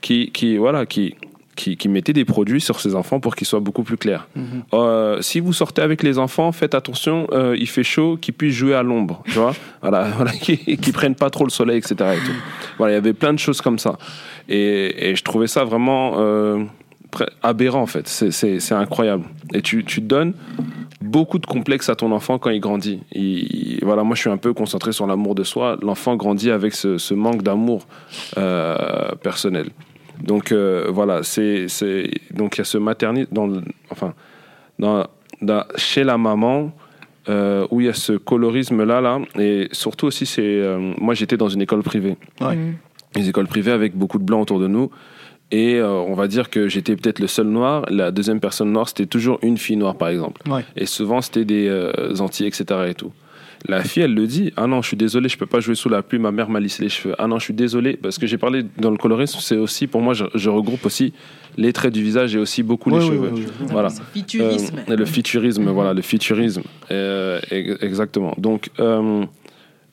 qui, 0.00 0.30
qui, 0.30 0.56
voilà, 0.56 0.86
qui, 0.86 1.14
qui, 1.56 1.76
qui 1.76 1.88
mettait 1.88 2.12
des 2.12 2.24
produits 2.24 2.60
sur 2.60 2.80
ses 2.80 2.94
enfants 2.94 3.20
pour 3.20 3.36
qu'ils 3.36 3.46
soient 3.46 3.60
beaucoup 3.60 3.82
plus 3.82 3.96
clairs. 3.96 4.28
Euh, 4.72 5.20
si 5.20 5.40
vous 5.40 5.52
sortez 5.52 5.82
avec 5.82 6.02
les 6.02 6.18
enfants, 6.18 6.52
faites 6.52 6.74
attention, 6.74 7.26
euh, 7.32 7.56
il 7.58 7.68
fait 7.68 7.82
chaud, 7.82 8.16
qu'ils 8.20 8.34
puissent 8.34 8.54
jouer 8.54 8.74
à 8.74 8.82
l'ombre, 8.82 9.22
tu 9.26 9.32
vois, 9.32 9.54
voilà, 9.82 10.04
voilà, 10.16 10.32
qu'ils 10.32 10.78
qu'ils 10.78 10.92
prennent 10.92 11.16
pas 11.16 11.30
trop 11.30 11.44
le 11.44 11.50
soleil, 11.50 11.78
etc. 11.78 11.94
et 12.14 12.24
tout. 12.24 12.32
Voilà, 12.78 12.92
il 12.92 12.96
y 12.96 12.98
avait 12.98 13.14
plein 13.14 13.32
de 13.32 13.38
choses 13.38 13.60
comme 13.60 13.78
ça. 13.78 13.98
Et, 14.48 15.10
et 15.10 15.16
je 15.16 15.22
trouvais 15.22 15.48
ça 15.48 15.64
vraiment 15.64 16.16
aberrant, 17.42 17.82
en 17.82 17.86
fait. 17.86 18.06
C'est- 18.08 18.30
incroyable. 18.74 19.24
Et 19.54 19.62
tu, 19.62 19.84
tu 19.84 20.00
donnes 20.00 20.34
beaucoup 21.00 21.38
de 21.38 21.46
complexes 21.46 21.88
à 21.88 21.94
ton 21.96 22.12
enfant 22.12 22.38
quand 22.38 22.50
il 22.50 22.60
grandit. 22.60 23.00
Il- 23.12 23.76
il- 23.76 23.84
voilà, 23.84 24.02
moi, 24.02 24.14
je 24.14 24.20
suis 24.22 24.30
un 24.30 24.36
peu 24.36 24.52
concentré 24.52 24.92
sur 24.92 25.06
l'amour 25.06 25.34
de 25.34 25.42
soi. 25.44 25.76
L'enfant 25.82 26.16
grandit 26.16 26.50
avec 26.50 26.74
ce, 26.74 26.98
ce 26.98 27.14
manque 27.14 27.42
d'amour 27.42 27.86
euh, 28.36 28.76
personnel. 29.22 29.70
Donc 30.22 30.50
euh, 30.50 30.86
voilà, 30.90 31.22
c'est 31.22 31.68
c'est- 31.68 32.10
donc 32.34 32.56
il 32.56 32.58
y 32.58 32.62
a 32.62 32.64
ce 32.64 32.76
maternisme 32.76 33.28
dans 33.32 33.46
le- 33.46 33.62
enfin 33.90 34.14
dans, 34.80 35.06
dans- 35.40 35.62
chez 35.76 36.02
la 36.02 36.18
maman 36.18 36.72
euh, 37.28 37.64
où 37.70 37.80
il 37.80 37.86
y 37.86 37.88
a 37.88 37.94
ce 37.94 38.14
colorisme 38.14 38.82
là 38.84 39.00
là 39.00 39.20
et 39.38 39.68
surtout 39.70 40.06
aussi 40.06 40.26
c'est 40.26 40.42
euh, 40.42 40.92
moi 40.98 41.14
j'étais 41.14 41.36
dans 41.36 41.48
une 41.48 41.62
école 41.62 41.84
privée. 41.84 42.16
Ouais. 42.40 42.56
Mm. 42.56 42.74
Les 43.14 43.28
écoles 43.28 43.46
privées 43.46 43.70
avec 43.70 43.94
beaucoup 43.96 44.18
de 44.18 44.24
blancs 44.24 44.42
autour 44.42 44.58
de 44.58 44.66
nous 44.66 44.90
et 45.50 45.76
euh, 45.76 45.88
on 45.90 46.14
va 46.14 46.26
dire 46.28 46.50
que 46.50 46.68
j'étais 46.68 46.94
peut-être 46.96 47.20
le 47.20 47.26
seul 47.26 47.46
noir, 47.46 47.84
la 47.88 48.10
deuxième 48.10 48.40
personne 48.40 48.70
noire 48.72 48.88
c'était 48.88 49.06
toujours 49.06 49.38
une 49.42 49.56
fille 49.58 49.76
noire 49.76 49.96
par 49.96 50.08
exemple. 50.08 50.42
Ouais. 50.50 50.64
Et 50.76 50.86
souvent, 50.86 51.20
c'était 51.20 51.44
des 51.44 51.66
euh, 51.68 51.92
Antillais, 52.20 52.48
etc. 52.48 52.64
Et 52.88 52.94
tout. 52.94 53.12
La 53.66 53.82
fille, 53.82 54.04
elle 54.04 54.14
le 54.14 54.26
dit 54.28 54.52
Ah 54.56 54.68
non, 54.68 54.82
je 54.82 54.86
suis 54.88 54.96
désolé, 54.96 55.28
je 55.28 55.36
peux 55.36 55.46
pas 55.46 55.58
jouer 55.58 55.74
sous 55.74 55.88
la 55.88 56.02
pluie, 56.02 56.20
ma 56.20 56.30
mère 56.30 56.48
m'a 56.48 56.60
lissé 56.60 56.80
les 56.84 56.88
cheveux. 56.88 57.16
Ah 57.18 57.26
non, 57.26 57.40
je 57.40 57.44
suis 57.44 57.54
désolé. 57.54 57.96
Parce 57.96 58.16
que 58.16 58.24
j'ai 58.26 58.38
parlé 58.38 58.64
dans 58.78 58.90
le 58.92 58.96
colorisme, 58.98 59.40
c'est 59.40 59.56
aussi, 59.56 59.88
pour 59.88 60.00
moi, 60.00 60.14
je, 60.14 60.26
je 60.34 60.48
regroupe 60.48 60.86
aussi 60.86 61.12
les 61.56 61.72
traits 61.72 61.92
du 61.92 62.00
visage 62.04 62.36
et 62.36 62.38
aussi 62.38 62.62
beaucoup 62.62 62.88
Ouais, 62.90 63.00
les 63.00 63.04
ouais, 63.06 63.10
cheveux. 63.10 63.28
ouais, 63.30 63.40
ouais. 63.40 63.46
Voilà. 63.72 63.88
C'est 63.88 64.02
futurisme. 64.12 64.76
Euh, 64.88 64.94
le 64.96 65.04
futurisme, 65.06 65.64
voilà, 65.70 65.92
le 65.92 66.02
futurisme. 66.02 66.62
Euh, 66.92 67.40
ex- 67.50 67.82
exactement. 67.82 68.32
Donc, 68.38 68.70
euh, 68.78 69.24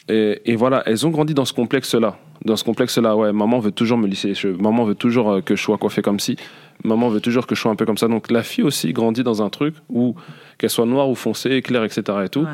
et, 0.10 0.41
et 0.45 0.56
voilà, 0.56 0.84
elles 0.86 1.03
ont 1.07 1.10
grandi 1.10 1.34
dans 1.34 1.45
ce 1.45 1.53
complexe-là. 1.53 2.19
Dans 2.43 2.55
ce 2.55 2.63
complexe-là, 2.63 3.15
ouais, 3.15 3.31
maman 3.31 3.59
veut 3.59 3.71
toujours 3.71 3.97
me 3.97 4.07
lisser 4.07 4.27
les 4.29 4.35
cheveux. 4.35 4.57
Maman 4.57 4.83
veut 4.83 4.95
toujours 4.95 5.31
euh, 5.31 5.41
que 5.41 5.55
je 5.55 5.61
sois 5.63 5.77
coiffé 5.77 6.01
comme 6.01 6.19
ci. 6.19 6.35
Maman 6.83 7.09
veut 7.09 7.21
toujours 7.21 7.47
que 7.47 7.55
je 7.55 7.61
sois 7.61 7.71
un 7.71 7.75
peu 7.75 7.85
comme 7.85 7.97
ça. 7.97 8.07
Donc, 8.07 8.29
la 8.31 8.43
fille 8.43 8.63
aussi 8.63 8.91
grandit 8.93 9.23
dans 9.23 9.41
un 9.41 9.49
truc 9.49 9.75
où, 9.89 10.15
qu'elle 10.57 10.69
soit 10.69 10.85
noire 10.85 11.09
ou 11.09 11.15
foncée, 11.15 11.61
claire, 11.61 11.83
etc. 11.83 12.01
et 12.25 12.29
tout, 12.29 12.41
Ouais. 12.41 12.49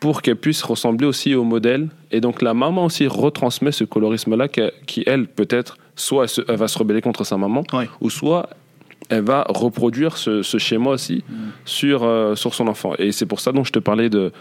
pour 0.00 0.22
qu'elle 0.22 0.36
puisse 0.36 0.62
ressembler 0.62 1.06
aussi 1.06 1.34
au 1.34 1.44
modèle. 1.44 1.88
Et 2.10 2.20
donc, 2.20 2.42
la 2.42 2.54
maman 2.54 2.86
aussi 2.86 3.06
retransmet 3.06 3.72
ce 3.72 3.84
colorisme-là 3.84 4.48
qui, 4.48 4.62
qui, 4.86 5.04
elle, 5.06 5.26
peut-être, 5.26 5.76
soit 5.94 6.24
elle, 6.24 6.28
se- 6.28 6.40
elle 6.48 6.56
va 6.56 6.68
se 6.68 6.78
rebeller 6.78 7.00
contre 7.00 7.24
sa 7.24 7.36
maman, 7.36 7.62
Ouais. 7.72 7.88
ou 8.00 8.10
soit 8.10 8.48
elle 9.08 9.22
va 9.24 9.44
reproduire 9.48 10.16
ce, 10.16 10.42
ce 10.42 10.58
schéma 10.58 10.90
aussi 10.90 11.24
sur, 11.64 12.04
euh, 12.04 12.34
sur 12.36 12.54
son 12.54 12.68
enfant. 12.68 12.92
Et 12.98 13.12
c'est 13.12 13.26
pour 13.26 13.40
ça 13.40 13.50
dont 13.52 13.64
je 13.64 13.72
te 13.72 13.78
parlais 13.78 14.08
de, 14.08 14.32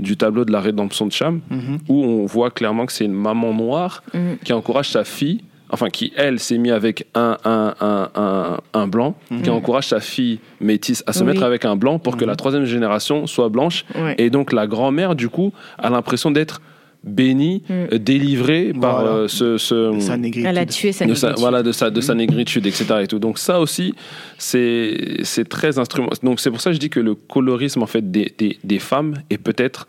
du 0.00 0.16
tableau 0.16 0.44
de 0.44 0.52
la 0.52 0.60
rédemption 0.60 1.06
de 1.06 1.12
Cham, 1.12 1.40
Mhm. 1.50 1.78
où 1.88 2.04
on 2.04 2.26
voit 2.26 2.50
clairement 2.50 2.86
que 2.86 2.92
c'est 2.92 3.04
une 3.04 3.12
maman 3.12 3.52
noire 3.52 4.02
Mhm. 4.14 4.38
qui 4.44 4.52
encourage 4.52 4.88
sa 4.90 5.04
fille, 5.04 5.42
enfin 5.70 5.90
qui, 5.90 6.12
elle, 6.16 6.38
s'est 6.38 6.56
mis 6.58 6.70
avec 6.70 7.06
un, 7.14 7.36
un, 7.44 7.74
un, 7.80 8.08
un, 8.14 8.56
un 8.74 8.86
blanc, 8.86 9.14
qui 9.42 9.50
encourage 9.50 9.88
sa 9.88 10.00
fille 10.00 10.38
métisse 10.60 11.02
à 11.06 11.12
se 11.12 11.20
Oui. 11.20 11.26
mettre 11.26 11.42
avec 11.42 11.64
un 11.64 11.76
blanc 11.76 11.98
pour 11.98 12.16
que 12.16 12.24
la 12.24 12.36
troisième 12.36 12.64
génération 12.64 13.26
soit 13.26 13.48
blanche. 13.48 13.84
Ouais. 13.94 14.14
Et 14.18 14.30
donc 14.30 14.52
la 14.52 14.66
grand-mère, 14.66 15.14
du 15.14 15.28
coup, 15.28 15.52
a 15.78 15.90
l'impression 15.90 16.30
d'être 16.30 16.60
bénie, 17.04 17.62
Mm. 17.68 17.72
euh, 17.92 17.98
délivrée 17.98 18.72
par 18.78 19.00
euh, 19.06 19.28
ce... 19.28 19.56
ce 19.56 19.98
Sa 20.00 20.16
négritude. 20.16 20.48
Elle 20.50 20.58
a 20.58 20.66
tué 20.66 20.92
sa 20.92 21.06
de 21.06 21.14
sa, 21.14 21.28
négritude. 21.28 21.40
voilà 21.40 21.62
de 21.62 21.72
sa 21.72 21.90
de 21.90 22.00
sa 22.00 22.14
négritude 22.14 22.66
etc 22.66 22.84
et 23.02 23.06
tout 23.06 23.18
donc 23.20 23.38
ça 23.38 23.60
aussi 23.60 23.94
c'est 24.38 25.18
c'est 25.22 25.48
très 25.48 25.78
instrument 25.78 26.10
donc 26.22 26.40
c'est 26.40 26.50
pour 26.50 26.60
ça 26.60 26.70
que 26.70 26.74
je 26.74 26.80
dis 26.80 26.90
que 26.90 27.00
le 27.00 27.14
colorisme 27.14 27.82
en 27.82 27.86
fait 27.86 28.10
des, 28.10 28.32
des, 28.36 28.58
des 28.64 28.78
femmes 28.78 29.14
est 29.30 29.38
peut-être 29.38 29.86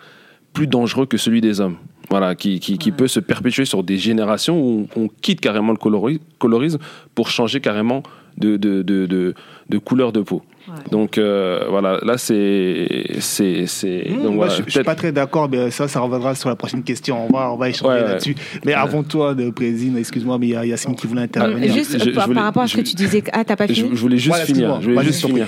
plus 0.53 0.67
dangereux 0.67 1.05
que 1.05 1.17
celui 1.17 1.41
des 1.41 1.61
hommes 1.61 1.77
voilà 2.09 2.35
qui, 2.35 2.59
qui, 2.59 2.77
qui 2.77 2.91
peut 2.91 3.07
se 3.07 3.19
perpétuer 3.19 3.65
sur 3.65 3.83
des 3.83 3.97
générations 3.97 4.59
où 4.61 4.87
on, 4.95 5.03
on 5.03 5.07
quitte 5.21 5.41
carrément 5.41 5.71
le 5.71 5.77
colori- 5.77 6.19
colorisme 6.39 6.79
pour 7.15 7.29
changer 7.29 7.59
carrément 7.59 8.01
de, 8.37 8.57
de, 8.57 8.81
de, 8.83 9.05
de, 9.05 9.33
de 9.69 9.77
couleur 9.77 10.11
de 10.11 10.21
peau 10.21 10.41
Ouais. 10.67 10.75
donc 10.91 11.17
euh, 11.17 11.65
voilà 11.69 11.97
là 12.03 12.19
c'est 12.19 13.15
c'est 13.21 13.65
c'est 13.65 14.05
Mmh, 14.09 14.13
donc 14.21 14.35
moi, 14.35 14.45
voilà, 14.45 14.53
je, 14.55 14.61
je 14.67 14.69
suis 14.69 14.83
pas 14.83 14.93
très 14.93 15.11
d'accord, 15.11 15.49
mais 15.49 15.71
ça, 15.71 15.87
ça 15.87 15.99
reviendra 15.99 16.35
sur 16.35 16.47
la 16.49 16.55
prochaine 16.55 16.83
question. 16.83 17.25
On 17.27 17.33
va, 17.35 17.51
on 17.51 17.55
va 17.55 17.69
échanger 17.69 17.89
Ouais, 17.91 18.01
ouais. 18.03 18.07
là-dessus. 18.07 18.35
Mais 18.65 18.73
avant 18.73 19.01
toi, 19.01 19.33
de 19.33 19.49
Président, 19.49 19.97
excuse-moi, 19.97 20.37
mais 20.37 20.47
il 20.47 20.49
y 20.51 20.55
a 20.55 20.65
Yacine 20.67 20.95
qui 20.95 21.07
voulait 21.07 21.23
intervenir. 21.23 21.71
Euh, 21.71 21.73
Juste 21.73 21.93
Je- 21.97 22.09
je 22.11 22.15
par, 22.15 22.25
voulais- 22.25 22.35
par 22.35 22.43
rapport 22.43 22.63
à 22.63 22.67
ce 22.67 22.75
que 22.77 22.81
tu 22.81 22.93
disais, 22.93 23.23
ah 23.33 23.43
t'as 23.43 23.55
pas 23.55 23.67
fini 23.67 23.89
je 23.93 23.99
voulais 24.01 24.17
juste 24.17 24.29
Voilà, 24.29 24.45
finir. 24.45 24.79
Je 24.81 24.91
voulais 24.91 25.03
juste 25.05 25.25
finir. 25.25 25.47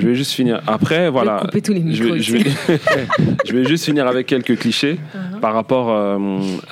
Je 0.00 0.06
vais 0.08 0.14
juste 0.16 0.32
finir. 0.32 0.60
Après, 0.66 1.10
voilà. 1.10 1.38
couper 1.42 1.62
tous 1.62 1.72
les 1.72 1.92
je 1.94 2.02
vais, 2.02 2.10
micros 2.12 2.22
je, 2.22 2.32
vais, 2.32 2.44
je 3.46 3.52
vais 3.52 3.64
juste 3.66 3.84
finir 3.84 4.06
avec 4.08 4.26
quelques 4.26 4.58
clichés 4.58 4.96
Uh-huh. 5.14 5.38
par 5.40 5.54
rapport 5.54 5.90
euh, 5.90 6.18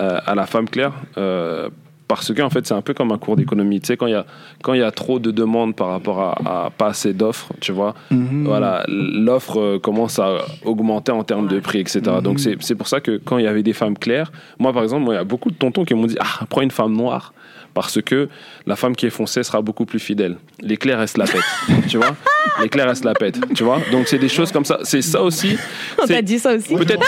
euh, 0.01 0.19
à 0.27 0.35
la 0.35 0.47
femme 0.47 0.69
claire. 0.69 0.93
euh, 1.17 1.69
parce 2.07 2.33
que 2.35 2.43
en 2.43 2.51
fait, 2.51 2.67
c'est 2.67 2.75
un 2.75 2.83
peu 2.83 2.93
comme 2.95 3.13
un 3.13 3.19
cours 3.19 3.37
d'économie. 3.37 3.81
Tu 3.81 3.87
sais, 3.89 3.97
quand 3.97 4.07
il 4.07 4.13
y 4.13 4.15
a 4.15 4.27
quand 4.63 4.75
il 4.75 4.81
y 4.81 4.83
a 4.83 4.91
trop 4.91 5.19
de 5.19 5.31
demandes 5.31 5.75
par 5.75 5.89
rapport 5.89 6.21
à, 6.21 6.67
à 6.67 6.71
pas 6.71 6.89
assez 6.89 7.13
d'offres, 7.15 7.53
tu 7.61 7.73
vois, 7.73 7.95
Mhm. 8.11 8.45
voilà, 8.45 8.85
l'offre 8.89 9.59
euh, 9.61 9.79
commence 9.79 10.19
à 10.19 10.39
augmenter 10.65 11.13
en 11.13 11.25
termes 11.25 11.49
de 11.49 11.61
prix, 11.61 11.81
etc. 11.81 12.01
Mhm. 12.07 12.21
Donc 12.21 12.41
c'est 12.41 12.57
c'est 12.61 12.75
pour 12.75 12.89
ça 12.89 13.01
que 13.01 13.17
quand 13.25 13.39
il 13.39 13.45
y 13.45 13.49
avait 13.49 13.63
des 13.63 13.73
femmes 13.73 13.97
claires, 13.99 14.31
moi 14.59 14.73
par 14.73 14.83
exemple, 14.83 15.07
il 15.11 15.15
y 15.15 15.17
a 15.17 15.25
beaucoup 15.25 15.51
de 15.51 15.57
tontons 15.57 15.85
qui 15.85 15.95
m'ont 15.95 16.07
dit 16.07 16.17
ah 16.21 16.45
prends 16.51 16.63
une 16.63 16.71
femme 16.71 16.93
noire 16.95 17.33
parce 17.75 18.01
que 18.01 18.29
la 18.67 18.77
femme 18.77 18.97
qui 18.97 19.07
est 19.07 19.11
foncée 19.11 19.43
sera 19.43 19.61
beaucoup 19.61 19.85
plus 19.85 19.99
fidèle. 19.99 20.39
Les 20.61 20.77
clairs 20.77 20.99
restent 20.99 21.19
la 21.19 21.27
pète, 21.27 21.43
tu 21.89 21.99
vois? 21.99 22.17
Les 22.63 22.69
clairs 22.69 22.87
restent 22.87 23.05
la 23.05 23.15
pète, 23.15 23.39
tu 23.55 23.65
vois? 23.65 23.81
Donc 23.91 24.07
c'est 24.09 24.19
des 24.19 24.29
choses 24.29 24.53
comme 24.53 24.65
ça. 24.65 24.79
C'est 24.85 25.03
ça 25.03 25.23
aussi. 25.23 25.57
On 26.03 26.07
t'a 26.07 26.23
dit 26.23 26.39
ça 26.39 26.55
aussi? 26.55 26.75
Peut-être, 26.75 27.05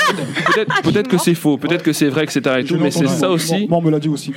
peut-être, 0.53 0.83
peut-être 0.83 1.09
que 1.09 1.19
c'est 1.19 1.35
faux, 1.35 1.57
peut-être 1.57 1.83
que 1.83 1.93
c'est 1.93 2.09
vrai, 2.09 2.25
etc. 2.25 2.41
Et 2.59 2.65
tout, 2.65 2.77
mais 2.77 2.91
c'est 2.91 3.07
ça 3.07 3.31
aussi. 3.31 3.67
Moi, 3.69 3.79
on 3.79 3.83
me 3.83 3.91
l'a 3.91 4.01
dit 4.01 4.09
aussi. 4.09 4.33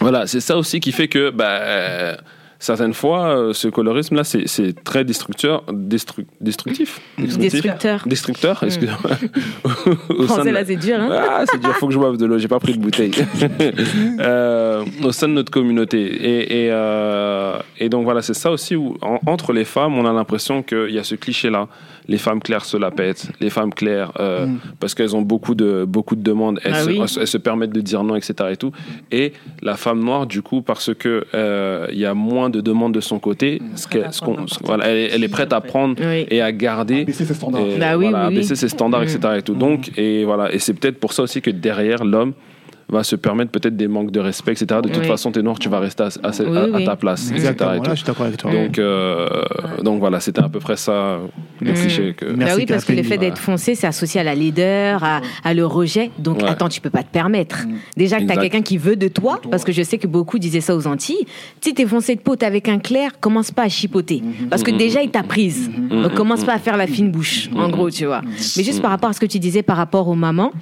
Voilà, 0.00 0.26
c'est 0.26 0.40
ça 0.40 0.56
aussi 0.56 0.80
qui 0.80 0.92
fait 0.92 1.08
que 1.08 1.30
bah, 1.30 1.58
euh, 1.60 2.16
certaines 2.58 2.94
fois, 2.94 3.26
euh, 3.36 3.52
ce 3.52 3.68
colorisme-là, 3.68 4.24
c'est, 4.24 4.46
très 4.84 5.04
destructeur, 5.04 5.62
destru- 5.70 6.24
destructif, 6.40 7.00
Destructeur. 7.18 8.02
destructeur, 8.06 8.62
excusez-moi. 8.62 8.98
Au 9.86 9.92
sein 9.92 10.22
de 10.22 10.26
Français 10.26 10.44
la- 10.52 10.60
là 10.60 10.64
c'est 10.66 10.76
dur 10.76 10.96
hein 10.98 11.08
ah, 11.12 11.44
c'est 11.50 11.60
dur, 11.60 11.74
faut 11.76 11.86
que 11.86 11.92
je 11.92 11.98
boive 11.98 12.16
de 12.16 12.24
l'eau, 12.26 12.38
j'ai 12.38 12.48
pas 12.48 12.58
pris 12.60 12.72
de 12.74 12.78
bouteille. 12.82 13.12
Euh, 14.20 14.84
au 15.04 15.12
sein 15.12 15.28
de 15.28 15.34
notre 15.34 15.50
communauté. 15.52 16.00
Et, 16.02 16.64
et, 16.66 16.68
euh, 16.72 17.58
et 17.78 17.88
donc 17.88 18.04
voilà, 18.04 18.22
c'est 18.22 18.34
ça 18.34 18.50
aussi 18.50 18.74
où, 18.76 18.96
en- 19.02 19.18
entre 19.26 19.52
les 19.52 19.64
femmes, 19.64 19.96
on 19.98 20.06
a 20.06 20.12
l'impression 20.12 20.62
qu'il 20.62 20.90
y 20.90 20.98
a 20.98 21.04
ce 21.04 21.14
cliché-là. 21.14 21.68
Les 22.08 22.18
femmes 22.18 22.40
claires 22.40 22.64
se 22.64 22.76
la 22.76 22.90
pètent, 22.92 23.30
les 23.40 23.50
femmes 23.50 23.74
claires, 23.74 24.12
euh, 24.20 24.46
parce 24.78 24.94
qu'elles 24.94 25.16
ont 25.16 25.22
beaucoup 25.22 25.54
de, 25.56 25.84
beaucoup 25.84 26.14
de 26.14 26.22
demandes, 26.22 26.60
elles, 26.62 26.72
Ah 26.74 26.82
se, 26.84 26.88
oui. 26.88 27.00
elles 27.20 27.26
se 27.26 27.38
permettent 27.38 27.72
de 27.72 27.80
dire 27.80 28.04
non, 28.04 28.14
etc. 28.14 28.34
Et, 28.52 28.56
tout. 28.56 28.70
et 29.10 29.32
la 29.60 29.76
femme 29.76 30.04
noire, 30.04 30.26
du 30.26 30.40
coup, 30.40 30.62
parce 30.62 30.94
que 30.94 31.24
euh, 31.34 31.86
il 31.90 31.98
y 31.98 32.06
a 32.06 32.14
moins 32.14 32.48
de 32.48 32.60
demandes 32.60 32.94
de 32.94 33.00
son 33.00 33.18
côté, 33.18 33.60
ce 33.74 33.88
Prête 33.88 33.92
qu'elle- 34.02 34.08
à 34.08 34.12
ce 34.12 34.20
prendre 34.20 34.36
qu'on- 34.36 34.42
n'importe 34.42 34.62
voilà, 34.64 34.86
elle, 34.88 34.96
est- 34.98 35.10
elle 35.14 35.24
est 35.24 35.26
qui, 35.26 35.32
prête 35.32 35.52
à 35.52 35.60
prendre 35.60 35.96
Oui. 36.00 36.26
et 36.30 36.40
à 36.40 36.52
garder. 36.52 37.04
Baisser 37.04 37.24
ses 37.24 37.34
standards. 37.34 37.62
Et 37.66 37.76
Bah 37.78 37.96
oui, 37.96 38.08
voilà, 38.08 38.26
oui, 38.28 38.34
oui. 38.34 38.36
baisser 38.36 38.54
ses 38.54 38.68
standards, 38.68 39.00
Mm. 39.00 39.04
etc. 39.04 39.18
Et, 39.38 39.42
tout. 39.42 39.54
Donc, 39.54 39.90
et, 39.98 40.24
voilà, 40.24 40.52
et 40.52 40.58
c'est 40.60 40.74
peut-être 40.74 41.00
pour 41.00 41.12
ça 41.12 41.22
aussi 41.24 41.42
que 41.42 41.50
derrière, 41.50 42.04
l'homme 42.04 42.34
va 42.88 43.02
se 43.02 43.16
permettre 43.16 43.50
peut-être 43.50 43.76
des 43.76 43.88
manques 43.88 44.12
de 44.12 44.20
respect, 44.20 44.52
etc. 44.52 44.80
De 44.82 44.88
toute 44.88 44.98
Oui. 45.02 45.06
façon, 45.08 45.32
t'es 45.32 45.42
noir, 45.42 45.58
tu 45.58 45.68
vas 45.68 45.80
rester 45.80 46.04
à, 46.04 46.06
à- 46.06 46.30
Oui, 46.40 46.56
à- 46.56 46.60
à 46.62 46.66
oui. 46.78 46.84
ta 46.84 46.94
place, 46.96 47.22
etc. 47.30 47.34
Exactement. 47.36 47.72
et 47.72 47.76
Là, 47.78 47.80
tout. 47.82 47.90
je 47.90 47.96
suis 47.96 48.04
d'accord 48.06 48.26
avec 48.26 48.36
toi. 48.38 48.52
Donc, 48.52 48.78
euh, 48.78 49.28
donc 49.82 49.98
voilà, 49.98 50.20
c'était 50.20 50.40
à 50.42 50.48
peu 50.48 50.60
près 50.60 50.76
ça 50.76 51.18
le 51.60 51.70
Mm. 51.72 51.74
cliché. 51.74 52.14
Que... 52.16 52.26
Merci, 52.26 52.44
bah 52.44 52.52
oui, 52.58 52.66
parce 52.66 52.84
que 52.84 52.92
le 52.92 53.02
fait 53.02 53.18
d'être 53.18 53.38
foncé, 53.38 53.74
c'est 53.74 53.86
associé 53.88 54.20
à 54.20 54.24
la 54.24 54.34
laideur, 54.36 55.02
à, 55.02 55.20
à 55.42 55.52
le 55.54 55.66
rejet. 55.66 56.10
Donc, 56.18 56.38
Ouais. 56.42 56.48
attends, 56.48 56.68
tu 56.68 56.80
peux 56.80 56.90
pas 56.90 57.02
te 57.02 57.10
permettre. 57.10 57.64
Déjà 57.96 58.18
que 58.20 58.24
tu 58.24 58.30
as 58.32 58.36
quelqu'un 58.36 58.62
qui 58.62 58.78
veut 58.78 58.96
de 58.96 59.08
toi, 59.08 59.40
parce 59.50 59.64
que 59.64 59.72
je 59.72 59.82
sais 59.82 59.98
que 59.98 60.06
beaucoup 60.06 60.38
disaient 60.38 60.60
ça 60.60 60.76
aux 60.76 60.86
Antilles. 60.86 61.26
Si 61.60 61.74
t'es 61.74 61.86
foncé 61.86 62.14
de 62.14 62.20
peau, 62.20 62.36
t'es 62.36 62.46
avec 62.46 62.68
un 62.68 62.78
clair, 62.78 63.18
commence 63.20 63.50
pas 63.50 63.62
à 63.64 63.68
chipoter. 63.68 64.22
Parce 64.48 64.62
que 64.62 64.70
déjà, 64.70 65.02
il 65.02 65.10
t'a 65.10 65.22
prise. 65.24 65.70
Donc, 65.90 66.14
commence 66.14 66.44
pas 66.44 66.54
à 66.54 66.58
faire 66.58 66.76
la 66.76 66.86
fine 66.86 67.10
bouche, 67.10 67.48
en 67.56 67.68
gros, 67.68 67.90
tu 67.90 68.06
vois. 68.06 68.22
Mais 68.56 68.62
juste 68.62 68.80
par 68.80 68.90
rapport 68.92 69.10
à 69.10 69.12
ce 69.12 69.20
que 69.20 69.26
tu 69.26 69.40
disais 69.40 69.62
par 69.62 69.76
rapport 69.76 70.06
aux 70.08 70.14
mamans, 70.14 70.52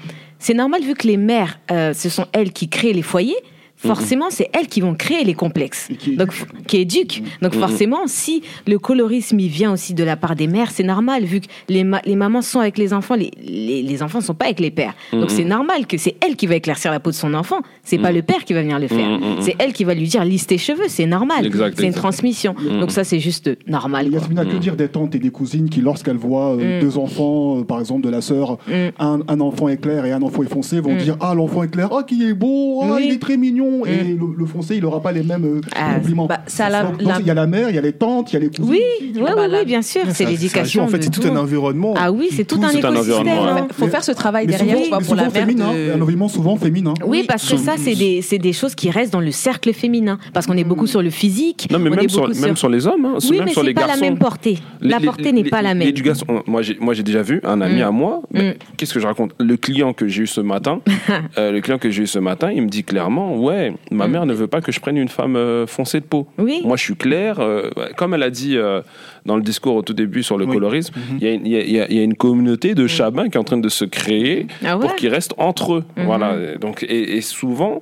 c'est 0.44 0.52
normal 0.52 0.82
vu 0.82 0.92
que 0.92 1.06
les 1.06 1.16
mères, 1.16 1.58
euh, 1.70 1.94
ce 1.94 2.10
sont 2.10 2.26
elles 2.34 2.52
qui 2.52 2.68
créent 2.68 2.92
les 2.92 3.00
foyers. 3.00 3.42
Forcément, 3.86 4.26
c'est 4.30 4.48
elles 4.52 4.66
qui 4.66 4.80
vont 4.80 4.94
créer 4.94 5.24
les 5.24 5.34
complexes, 5.34 5.88
qui 5.98 6.16
donc 6.16 6.30
qui 6.66 6.78
éduquent. 6.78 7.22
Donc 7.42 7.54
forcément, 7.54 8.06
si 8.06 8.42
le 8.66 8.78
colorisme 8.78 9.38
il 9.40 9.48
vient 9.48 9.72
aussi 9.72 9.94
de 9.94 10.04
la 10.04 10.16
part 10.16 10.36
des 10.36 10.46
mères, 10.46 10.70
c'est 10.70 10.82
normal 10.84 11.24
vu 11.24 11.40
que 11.40 11.46
les, 11.68 11.84
ma- 11.84 12.00
les 12.04 12.16
mamans 12.16 12.42
sont 12.42 12.60
avec 12.60 12.78
les 12.78 12.92
enfants, 12.92 13.14
les, 13.14 13.30
les, 13.42 13.82
les 13.82 14.02
enfants 14.02 14.20
sont 14.20 14.34
pas 14.34 14.46
avec 14.46 14.60
les 14.60 14.70
pères. 14.70 14.94
Donc 15.12 15.30
c'est 15.30 15.44
normal 15.44 15.86
que 15.86 15.96
c'est 15.98 16.16
elle 16.26 16.36
qui 16.36 16.46
va 16.46 16.56
éclaircir 16.56 16.90
la 16.90 17.00
peau 17.00 17.10
de 17.10 17.14
son 17.16 17.34
enfant. 17.34 17.60
C'est 17.82 17.98
pas 17.98 18.12
le 18.12 18.22
père 18.22 18.44
qui 18.44 18.52
va 18.54 18.62
venir 18.62 18.78
le 18.78 18.88
faire. 18.88 19.18
C'est 19.40 19.56
elle 19.58 19.72
qui 19.72 19.84
va 19.84 19.94
lui 19.94 20.06
dire 20.08 20.24
lisse 20.24 20.46
tes 20.46 20.58
cheveux. 20.58 20.84
C'est 20.88 21.06
normal. 21.06 21.50
C'est 21.76 21.86
une 21.86 21.92
transmission. 21.94 22.54
Donc 22.80 22.90
ça 22.90 23.04
c'est 23.04 23.20
juste 23.20 23.50
normal. 23.68 24.08
quoi. 24.10 24.18
Yasmina, 24.20 24.44
que 24.44 24.56
dire 24.56 24.76
des 24.76 24.88
tantes 24.88 25.14
et 25.14 25.18
des 25.18 25.30
cousines 25.30 25.68
qui, 25.68 25.80
lorsqu'elles 25.80 26.16
voient 26.16 26.54
euh, 26.56 26.78
Mm. 26.78 26.80
deux 26.80 26.98
enfants, 26.98 27.58
euh, 27.58 27.64
par 27.64 27.78
exemple 27.80 28.02
de 28.02 28.10
la 28.10 28.20
sœur, 28.20 28.58
Mm. 28.66 28.72
un, 28.98 29.20
un 29.28 29.40
enfant 29.40 29.68
éclair 29.68 30.04
et 30.06 30.12
un 30.12 30.22
enfant 30.22 30.42
foncé, 30.48 30.80
vont 30.80 30.94
Mm. 30.94 30.98
dire 30.98 31.16
Ah, 31.20 31.34
l'enfant 31.34 31.62
éclair, 31.62 31.88
ah, 31.92 32.02
qui 32.02 32.22
est 32.24 32.34
beau, 32.34 32.80
ah, 32.82 32.94
Oui. 32.96 33.04
il 33.08 33.12
est 33.14 33.18
très 33.18 33.36
mignon. 33.36 33.73
Et 33.86 34.14
Mm. 34.14 34.18
le, 34.18 34.26
le 34.38 34.46
foncé, 34.46 34.76
il 34.76 34.82
n'aura 34.82 35.00
pas 35.02 35.12
les 35.12 35.22
mêmes 35.22 35.44
euh, 35.44 35.60
Ah, 35.74 35.94
compliments. 35.96 36.26
bah, 36.26 36.40
ça, 36.46 36.68
la- 36.70 36.82
Donc, 36.84 36.98
donc, 36.98 37.08
la- 37.08 37.18
Il 37.20 37.26
y 37.26 37.30
a 37.30 37.34
la 37.34 37.46
mère, 37.46 37.68
il 37.70 37.74
y 37.74 37.78
a 37.78 37.82
les 37.82 37.92
tantes, 37.92 38.32
il 38.32 38.34
y 38.34 38.36
a 38.36 38.40
les 38.40 38.48
cousines. 38.48 38.64
Oui, 38.68 38.80
oui, 39.00 39.12
Bah, 39.20 39.32
oui, 39.36 39.44
oui, 39.52 39.64
bien 39.64 39.82
sûr. 39.82 40.02
C'est 40.10 40.24
l'éducation. 40.26 40.84
En 40.84 40.88
fait, 40.88 41.02
c'est 41.02 41.10
tout 41.10 41.26
un 41.26 41.36
environnement. 41.36 41.94
Ah 41.96 42.12
oui, 42.12 42.28
c'est 42.30 42.44
tout 42.44 42.56
un 42.56 42.68
tout 42.70 42.76
un 42.86 42.92
écosystème. 42.92 42.96
environnement, 43.28 43.56
hein. 43.62 43.66
Il 43.70 43.74
faut 43.74 43.88
faire 43.88 44.04
ce 44.04 44.12
travail 44.12 44.46
derrière, 44.46 44.78
souvent, 44.84 44.98
pour 45.00 45.14
la 45.14 45.28
mère. 45.30 45.46
un 45.48 46.00
environnement 46.00 46.28
souvent 46.28 46.56
féminin. 46.56 46.94
Oui, 47.06 47.24
parce 47.26 47.48
que 47.50 47.56
ça, 47.56 47.74
c'est 47.78 47.94
des, 47.94 48.22
c'est 48.22 48.38
des 48.38 48.52
choses 48.52 48.74
qui 48.74 48.90
restent 48.90 49.12
dans 49.12 49.20
le 49.20 49.30
cercle 49.30 49.72
féminin. 49.72 50.18
Parce 50.32 50.46
qu'on 50.46 50.56
est 50.56 50.64
beaucoup 50.64 50.86
sur 50.86 51.02
le 51.02 51.10
physique. 51.10 51.68
Non, 51.70 51.78
mais 51.78 51.90
même 51.90 52.08
sur, 52.08 52.26
beaucoup 52.28 52.40
même 52.40 52.56
sur 52.56 52.68
les 52.68 52.86
hommes, 52.86 53.04
hein, 53.04 53.18
Oui, 53.30 53.40
mais 53.44 53.52
c'est 53.54 53.74
pas 53.74 53.86
la 53.86 53.96
même 53.96 54.18
portée. 54.18 54.58
La 54.80 55.00
portée 55.00 55.32
n'est 55.32 55.44
pas 55.44 55.62
la 55.62 55.74
même. 55.74 55.86
L'éducation, 55.86 56.26
moi 56.46 56.62
j'ai, 56.62 56.76
moi 56.80 56.94
j'ai 56.94 57.02
déjà 57.02 57.22
vu 57.22 57.40
un 57.44 57.60
ami 57.60 57.80
Mm. 57.80 57.82
à 57.82 57.90
moi. 57.90 58.22
Mm. 58.32 58.50
Qu'est-ce 58.76 58.92
que 58.94 59.00
je 59.00 59.06
raconte? 59.06 59.32
Le 59.38 59.56
client 59.56 59.92
que 59.92 60.06
j'ai 60.08 60.22
eu 60.22 60.26
ce 60.26 60.40
matin, 60.40 60.80
euh, 61.38 61.50
le 61.52 61.60
client 61.60 61.78
que 61.78 61.90
j'ai 61.90 62.02
eu 62.02 62.06
ce 62.06 62.18
matin, 62.18 62.50
il 62.52 62.62
me 62.62 62.68
dit 62.68 62.84
clairement, 62.84 63.36
ouais, 63.36 63.53
ma 63.90 64.06
Mm. 64.06 64.10
mère 64.10 64.26
ne 64.26 64.34
veut 64.34 64.46
pas 64.46 64.60
que 64.60 64.72
je 64.72 64.80
prenne 64.80 64.96
une 64.96 65.08
femme 65.08 65.36
euh, 65.36 65.66
foncée 65.66 66.00
de 66.00 66.04
peau. 66.04 66.26
Oui. 66.38 66.62
Moi, 66.64 66.76
je 66.76 66.82
suis 66.82 66.96
clair. 66.96 67.40
euh, 67.40 67.70
comme 67.96 68.14
elle 68.14 68.22
a 68.22 68.30
dit 68.30 68.56
euh, 68.56 68.80
dans 69.26 69.36
le 69.36 69.42
discours 69.42 69.76
au 69.76 69.82
tout 69.82 69.94
début 69.94 70.22
sur 70.22 70.36
le 70.38 70.44
Oui. 70.46 70.52
colorisme, 70.54 70.94
Mm-hmm. 70.94 71.18
il 71.20 71.24
y, 71.24 71.28
a 71.28 71.32
une- 71.32 71.46
il 71.46 71.52
y 71.52 71.56
a- 71.56 71.62
il 71.64 71.72
y 71.72 71.80
a- 71.80 71.90
il 71.90 71.96
y 71.96 72.00
a 72.00 72.02
une 72.02 72.14
communauté 72.14 72.74
de 72.74 72.86
chabins 72.86 73.28
qui 73.28 73.36
est 73.36 73.40
en 73.40 73.44
train 73.44 73.58
de 73.58 73.68
se 73.68 73.84
créer 73.84 74.46
Ah 74.64 74.76
ouais 74.76 74.82
pour 74.82 74.94
qu'ils 74.96 75.08
restent 75.10 75.34
entre 75.38 75.74
eux. 75.74 75.84
Mhm. 75.96 76.04
Voilà. 76.06 76.56
Donc, 76.60 76.82
et, 76.82 77.16
et 77.16 77.20
souvent, 77.20 77.80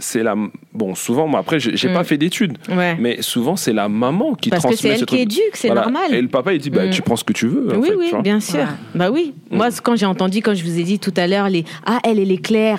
c'est 0.00 0.22
la. 0.22 0.34
Bon, 0.74 0.94
souvent, 0.94 1.26
moi, 1.28 1.38
après, 1.40 1.60
j'ai, 1.60 1.88
Mm. 1.88 1.92
pas 1.94 2.04
fait 2.04 2.16
d'études, 2.18 2.58
Ouais. 2.68 2.96
mais 2.98 3.22
souvent, 3.22 3.54
c'est 3.56 3.72
la 3.72 3.88
maman 3.88 4.34
qui 4.34 4.50
Parce 4.50 4.62
que 4.64 4.68
transmet 4.70 4.90
c'est 4.90 4.96
ce 4.96 5.00
elle 5.02 5.06
qui 5.06 5.16
truc. 5.16 5.20
éduque, 5.20 5.54
c'est 5.54 5.68
Voilà. 5.68 5.82
normal. 5.82 6.12
Et 6.14 6.20
le 6.20 6.28
papa, 6.28 6.52
il 6.52 6.60
dit, 6.60 6.70
bah, 6.70 6.86
Mm. 6.86 6.90
tu 6.90 7.02
prends 7.02 7.16
ce 7.16 7.24
que 7.24 7.32
tu 7.32 7.46
veux. 7.46 7.74
en 7.74 7.78
oui, 7.78 7.88
fait, 7.88 7.94
oui, 7.94 8.04
tu 8.06 8.10
vois. 8.10 8.22
bien 8.22 8.40
sûr. 8.40 8.66
Bah 8.94 9.10
oui. 9.10 9.34
Mm. 9.50 9.56
Moi, 9.56 9.68
quand 9.82 9.94
j'ai 9.96 10.06
entendu, 10.06 10.40
quand 10.42 10.54
je 10.54 10.64
vous 10.64 10.78
ai 10.78 10.82
dit 10.82 10.98
tout 10.98 11.14
à 11.16 11.26
l'heure, 11.26 11.48
les 11.48 11.64
Ah, 11.86 11.98
elle, 12.04 12.18
elle 12.18 12.32
est 12.32 12.38
claire. 12.42 12.78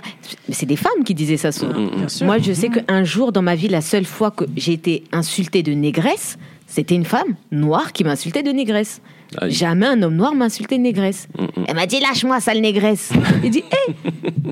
C'est 0.49 0.65
des 0.65 0.75
femmes 0.75 1.03
qui 1.05 1.13
disaient 1.13 1.37
ça 1.37 1.51
souvent. 1.51 1.79
Mm, 1.79 1.89
Bien 1.97 2.07
sûr. 2.09 2.25
Moi, 2.25 2.37
je 2.39 2.51
sais 2.53 2.69
qu'un 2.69 3.03
jour 3.03 3.31
dans 3.31 3.41
ma 3.41 3.55
vie, 3.55 3.67
la 3.67 3.81
seule 3.81 4.05
fois 4.05 4.31
que 4.31 4.45
j'ai 4.57 4.73
été 4.73 5.03
insultée 5.11 5.63
de 5.63 5.71
négresse, 5.73 6.37
c'était 6.67 6.95
une 6.95 7.05
femme 7.05 7.35
noire 7.51 7.91
qui 7.93 8.03
m'insultait 8.03 8.43
de 8.43 8.51
négresse. 8.51 9.01
Aïe. 9.37 9.51
Jamais 9.51 9.85
un 9.87 10.01
homme 10.03 10.15
noir 10.15 10.33
m'a 10.35 10.45
insulté 10.45 10.77
de 10.77 10.83
négresse. 10.83 11.27
Mm, 11.39 11.43
mm. 11.43 11.65
Elle 11.67 11.75
m'a 11.75 11.85
dit 11.85 11.99
lâche-moi, 11.99 12.39
sale 12.39 12.59
négresse. 12.61 13.11
Il 13.43 13.49
dit 13.49 13.59
hé, 13.87 13.93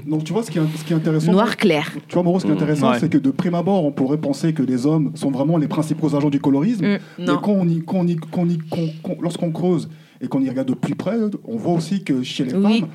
Donc 0.07 0.23
tu 0.23 0.33
vois, 0.33 0.43
ce 0.43 0.51
qui 0.51 0.57
est, 0.57 0.61
ce 0.77 0.83
qui 0.83 0.93
est 0.93 0.95
intéressant. 0.95 1.31
noir 1.31 1.57
clair. 1.57 1.91
Tu 2.07 2.13
vois, 2.13 2.23
Mauro, 2.23 2.39
ce 2.39 2.45
qui 2.45 2.51
est 2.51 2.55
intéressant, 2.55 2.91
Ouais. 2.91 2.99
c'est 2.99 3.09
que 3.09 3.17
de 3.17 3.31
prime 3.31 3.55
abord, 3.55 3.83
on 3.85 3.91
pourrait 3.91 4.17
penser 4.17 4.53
que 4.53 4.63
les 4.63 4.85
hommes 4.85 5.11
sont 5.15 5.31
vraiment 5.31 5.57
les 5.57 5.67
principaux 5.67 6.15
agents 6.15 6.29
du 6.29 6.39
colorisme. 6.39 6.85
Mm, 6.85 6.97
Mais 7.19 7.25
quand 7.41 7.51
on 7.51 7.67
y, 7.67 7.83
quand 7.85 7.97
on 7.97 8.07
y- 8.07 8.15
quand 8.15 8.41
on 8.41 8.49
y- 8.49 8.57
qu'on- 8.69 8.89
qu'on- 9.03 9.21
lorsqu'on 9.21 9.51
creuse 9.51 9.89
et 10.21 10.27
qu'on 10.27 10.41
y 10.41 10.49
regarde 10.49 10.67
de 10.69 10.73
plus 10.75 10.95
près, 10.95 11.15
on 11.45 11.57
voit 11.57 11.73
aussi 11.73 12.03
que 12.03 12.23
chez 12.23 12.45
les 12.45 12.53
Oui. 12.53 12.79
femmes, 12.81 12.89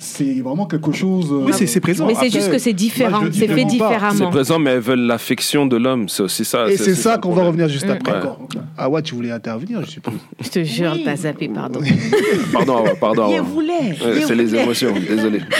c'est 0.00 0.40
vraiment 0.40 0.66
quelque 0.66 0.92
chose. 0.92 1.26
euh, 1.32 1.44
Oui, 1.46 1.52
c'est 1.54 1.80
présent. 1.80 2.06
Mais 2.06 2.14
c'est 2.14 2.30
juste 2.30 2.50
que 2.52 2.58
c'est 2.58 2.72
différent. 2.72 3.20
C'est 3.32 3.46
fait 3.46 3.46
pas. 3.48 3.54
C'est 3.56 3.64
différemment. 3.64 4.30
présent, 4.30 4.58
mais 4.60 4.70
elles 4.70 4.78
veulent 4.80 5.00
l'affection 5.06 5.66
de 5.66 5.76
l'homme. 5.76 6.08
C'est 6.08 6.22
aussi 6.22 6.44
ça. 6.44 6.68
Et 6.70 6.76
c'est 6.76 6.94
ça 6.94 7.18
qu'on 7.18 7.32
va 7.32 7.42
revenir 7.44 7.68
juste 7.68 7.86
Mm. 7.86 7.90
après. 7.90 8.20
Ah 8.76 8.88
ouais, 8.88 9.02
tu 9.02 9.14
voulais 9.16 9.32
intervenir, 9.32 9.80
je 9.84 9.90
suppose. 9.90 10.14
Je 10.40 10.48
te 10.50 10.62
jure, 10.62 10.96
t'as 11.04 11.16
zappé, 11.16 11.48
pardon. 11.48 11.80
Pardon, 12.52 12.84
pardon. 13.00 13.28
Il 13.32 13.40
voulait. 13.40 13.96
C'est 14.26 14.34
les 14.36 14.54
émotions, 14.54 14.94
désolé. 15.08 15.40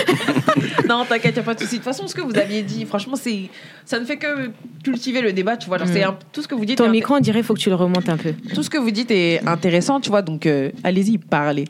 Non, 0.88 1.04
t'inquiète, 1.06 1.36
y 1.36 1.40
a 1.40 1.42
pas 1.42 1.52
de 1.52 1.58
souci. 1.60 1.72
De 1.72 1.76
toute 1.76 1.84
façon, 1.84 2.06
ce 2.06 2.14
que 2.14 2.22
vous 2.22 2.34
aviez 2.38 2.62
dit, 2.62 2.86
franchement, 2.86 3.14
c'est, 3.14 3.50
ça 3.84 4.00
ne 4.00 4.06
fait 4.06 4.16
que 4.16 4.50
cultiver 4.82 5.20
le 5.20 5.34
débat, 5.34 5.58
tu 5.58 5.68
vois. 5.68 5.76
Mm. 5.76 5.86
c'est 5.92 6.02
un- 6.02 6.16
tout 6.32 6.40
ce 6.40 6.48
que 6.48 6.54
vous 6.54 6.64
dites. 6.64 6.78
Ton 6.78 6.88
micro, 6.88 7.14
on 7.16 7.20
dirait, 7.20 7.42
faut 7.42 7.52
que 7.52 7.58
tu 7.58 7.68
le 7.68 7.74
remontes 7.74 8.08
un 8.08 8.16
peu. 8.16 8.32
tout 8.54 8.62
ce 8.62 8.70
que 8.70 8.78
vous 8.78 8.90
dites 8.90 9.10
est 9.10 9.46
intéressant, 9.46 10.00
tu 10.00 10.08
vois, 10.08 10.22
donc 10.22 10.46
euh, 10.46 10.70
allez-y, 10.84 11.18
parlez. 11.18 11.66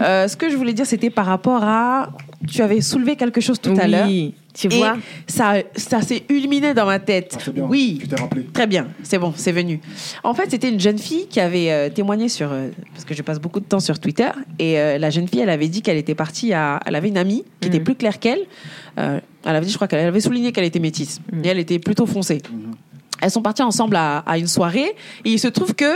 Euh, 0.00 0.26
ce 0.26 0.36
que 0.38 0.48
je 0.48 0.56
voulais 0.56 0.72
dire, 0.72 0.86
c'était 0.86 1.10
par 1.10 1.26
rapport 1.26 1.62
à... 1.64 2.11
Tu 2.48 2.60
avais 2.62 2.80
soulevé 2.80 3.16
quelque 3.16 3.40
chose 3.40 3.60
tout 3.60 3.74
à 3.78 3.86
l'heure. 3.86 4.06
Oui, 4.06 4.34
tu 4.52 4.66
Et 4.66 4.76
vois? 4.76 4.96
ça, 5.26 5.54
ça 5.76 6.02
s'est 6.02 6.24
illuminé 6.28 6.74
dans 6.74 6.86
ma 6.86 6.98
tête. 6.98 7.38
Ah, 7.46 7.50
bien. 7.50 7.66
Oui, 7.68 7.98
Tu 8.02 8.08
t'es 8.08 8.20
rappelé. 8.20 8.44
Très 8.52 8.66
bien, 8.66 8.88
c'est 9.02 9.18
bon, 9.18 9.32
c'est 9.36 9.52
venu. 9.52 9.80
En 10.24 10.34
fait, 10.34 10.50
c'était 10.50 10.68
une 10.68 10.80
jeune 10.80 10.98
fille 10.98 11.26
qui 11.28 11.38
avait 11.40 11.70
euh, 11.70 11.88
témoigné 11.88 12.28
sur, 12.28 12.50
euh, 12.52 12.68
parce 12.92 13.04
que 13.04 13.14
je 13.14 13.22
passe 13.22 13.40
beaucoup 13.40 13.60
de 13.60 13.64
temps 13.64 13.80
sur 13.80 13.98
Twitter, 14.00 14.28
et 14.58 14.78
euh, 14.78 14.98
la 14.98 15.10
jeune 15.10 15.28
fille, 15.28 15.40
elle 15.40 15.50
avait 15.50 15.68
dit 15.68 15.82
qu'elle 15.82 15.96
était 15.98 16.14
partie 16.16 16.52
à, 16.52 16.80
elle 16.84 16.94
avait 16.96 17.08
une 17.08 17.18
amie 17.18 17.44
qui 17.60 17.68
était 17.68 17.78
Mhm. 17.78 17.84
plus 17.84 17.94
claire 17.94 18.18
qu'elle. 18.18 18.40
Euh, 18.98 19.20
elle 19.44 19.56
avait 19.56 19.64
dit, 19.66 19.70
je 19.72 19.76
crois 19.76 19.88
qu'elle 19.88 20.06
avait 20.06 20.20
souligné 20.20 20.52
qu'elle 20.52 20.64
était 20.64 20.80
métisse, 20.80 21.20
Mhm. 21.32 21.44
et 21.44 21.48
elle 21.48 21.58
était 21.60 21.78
plutôt 21.78 22.06
foncée. 22.06 22.42
Elles 23.20 23.30
sont 23.30 23.42
parties 23.42 23.62
ensemble 23.62 23.94
à, 23.94 24.18
à 24.18 24.36
une 24.36 24.48
soirée, 24.48 24.94
et 25.24 25.30
il 25.30 25.38
se 25.38 25.46
trouve 25.48 25.74
que 25.74 25.94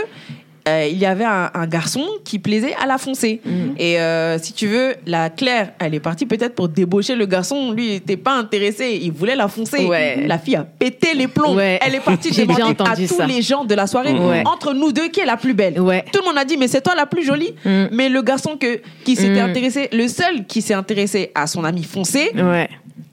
euh, 0.68 0.88
il 0.90 0.98
y 0.98 1.06
avait 1.06 1.24
un, 1.24 1.50
un 1.54 1.66
garçon 1.66 2.04
qui 2.24 2.38
plaisait 2.38 2.74
à 2.82 2.86
la 2.86 2.98
foncée. 2.98 3.40
Mhm. 3.44 3.74
Et 3.78 4.00
euh, 4.00 4.38
si 4.38 4.52
tu 4.52 4.66
veux, 4.66 4.94
la 5.06 5.30
Claire, 5.30 5.72
elle 5.78 5.94
est 5.94 6.00
partie 6.00 6.26
peut-être 6.26 6.54
pour 6.54 6.68
débaucher 6.68 7.14
le 7.14 7.26
garçon. 7.26 7.72
Lui, 7.72 7.86
il 7.86 7.92
n'était 7.92 8.16
pas 8.16 8.32
intéressé. 8.34 8.98
Il 9.02 9.12
voulait 9.12 9.36
la 9.36 9.48
foncer. 9.48 9.84
Ouais. 9.86 10.24
La 10.26 10.38
fille 10.38 10.56
a 10.56 10.64
pété 10.64 11.14
les 11.14 11.28
plombs. 11.28 11.54
Ouais. 11.54 11.78
Elle 11.82 11.94
est 11.94 12.00
partie 12.00 12.30
demander 12.36 12.62
à 12.62 12.96
tous 12.96 13.06
ça. 13.16 13.26
les 13.26 13.42
gens 13.42 13.64
de 13.64 13.74
la 13.74 13.86
soirée, 13.86 14.12
Ouais. 14.12 14.42
entre 14.44 14.72
nous 14.74 14.92
deux, 14.92 15.08
qui 15.08 15.20
est 15.20 15.24
la 15.26 15.36
plus 15.36 15.54
belle. 15.54 15.80
Ouais. 15.80 16.04
Tout 16.12 16.20
le 16.20 16.26
monde 16.26 16.38
a 16.38 16.44
dit, 16.44 16.56
mais 16.56 16.68
c'est 16.68 16.80
toi 16.80 16.94
la 16.96 17.06
plus 17.06 17.24
jolie. 17.24 17.54
Mm. 17.64 17.84
Mais 17.92 18.08
le 18.08 18.22
garçon 18.22 18.56
que, 18.56 18.80
qui 19.04 19.14
s'était 19.16 19.42
Mm. 19.42 19.50
intéressé, 19.50 19.88
le 19.92 20.08
seul 20.08 20.46
qui 20.46 20.62
s'est 20.62 20.74
intéressé 20.74 21.30
à 21.34 21.46
son 21.46 21.64
ami 21.64 21.82
foncé, 21.84 22.32
Ouais. 22.34 22.68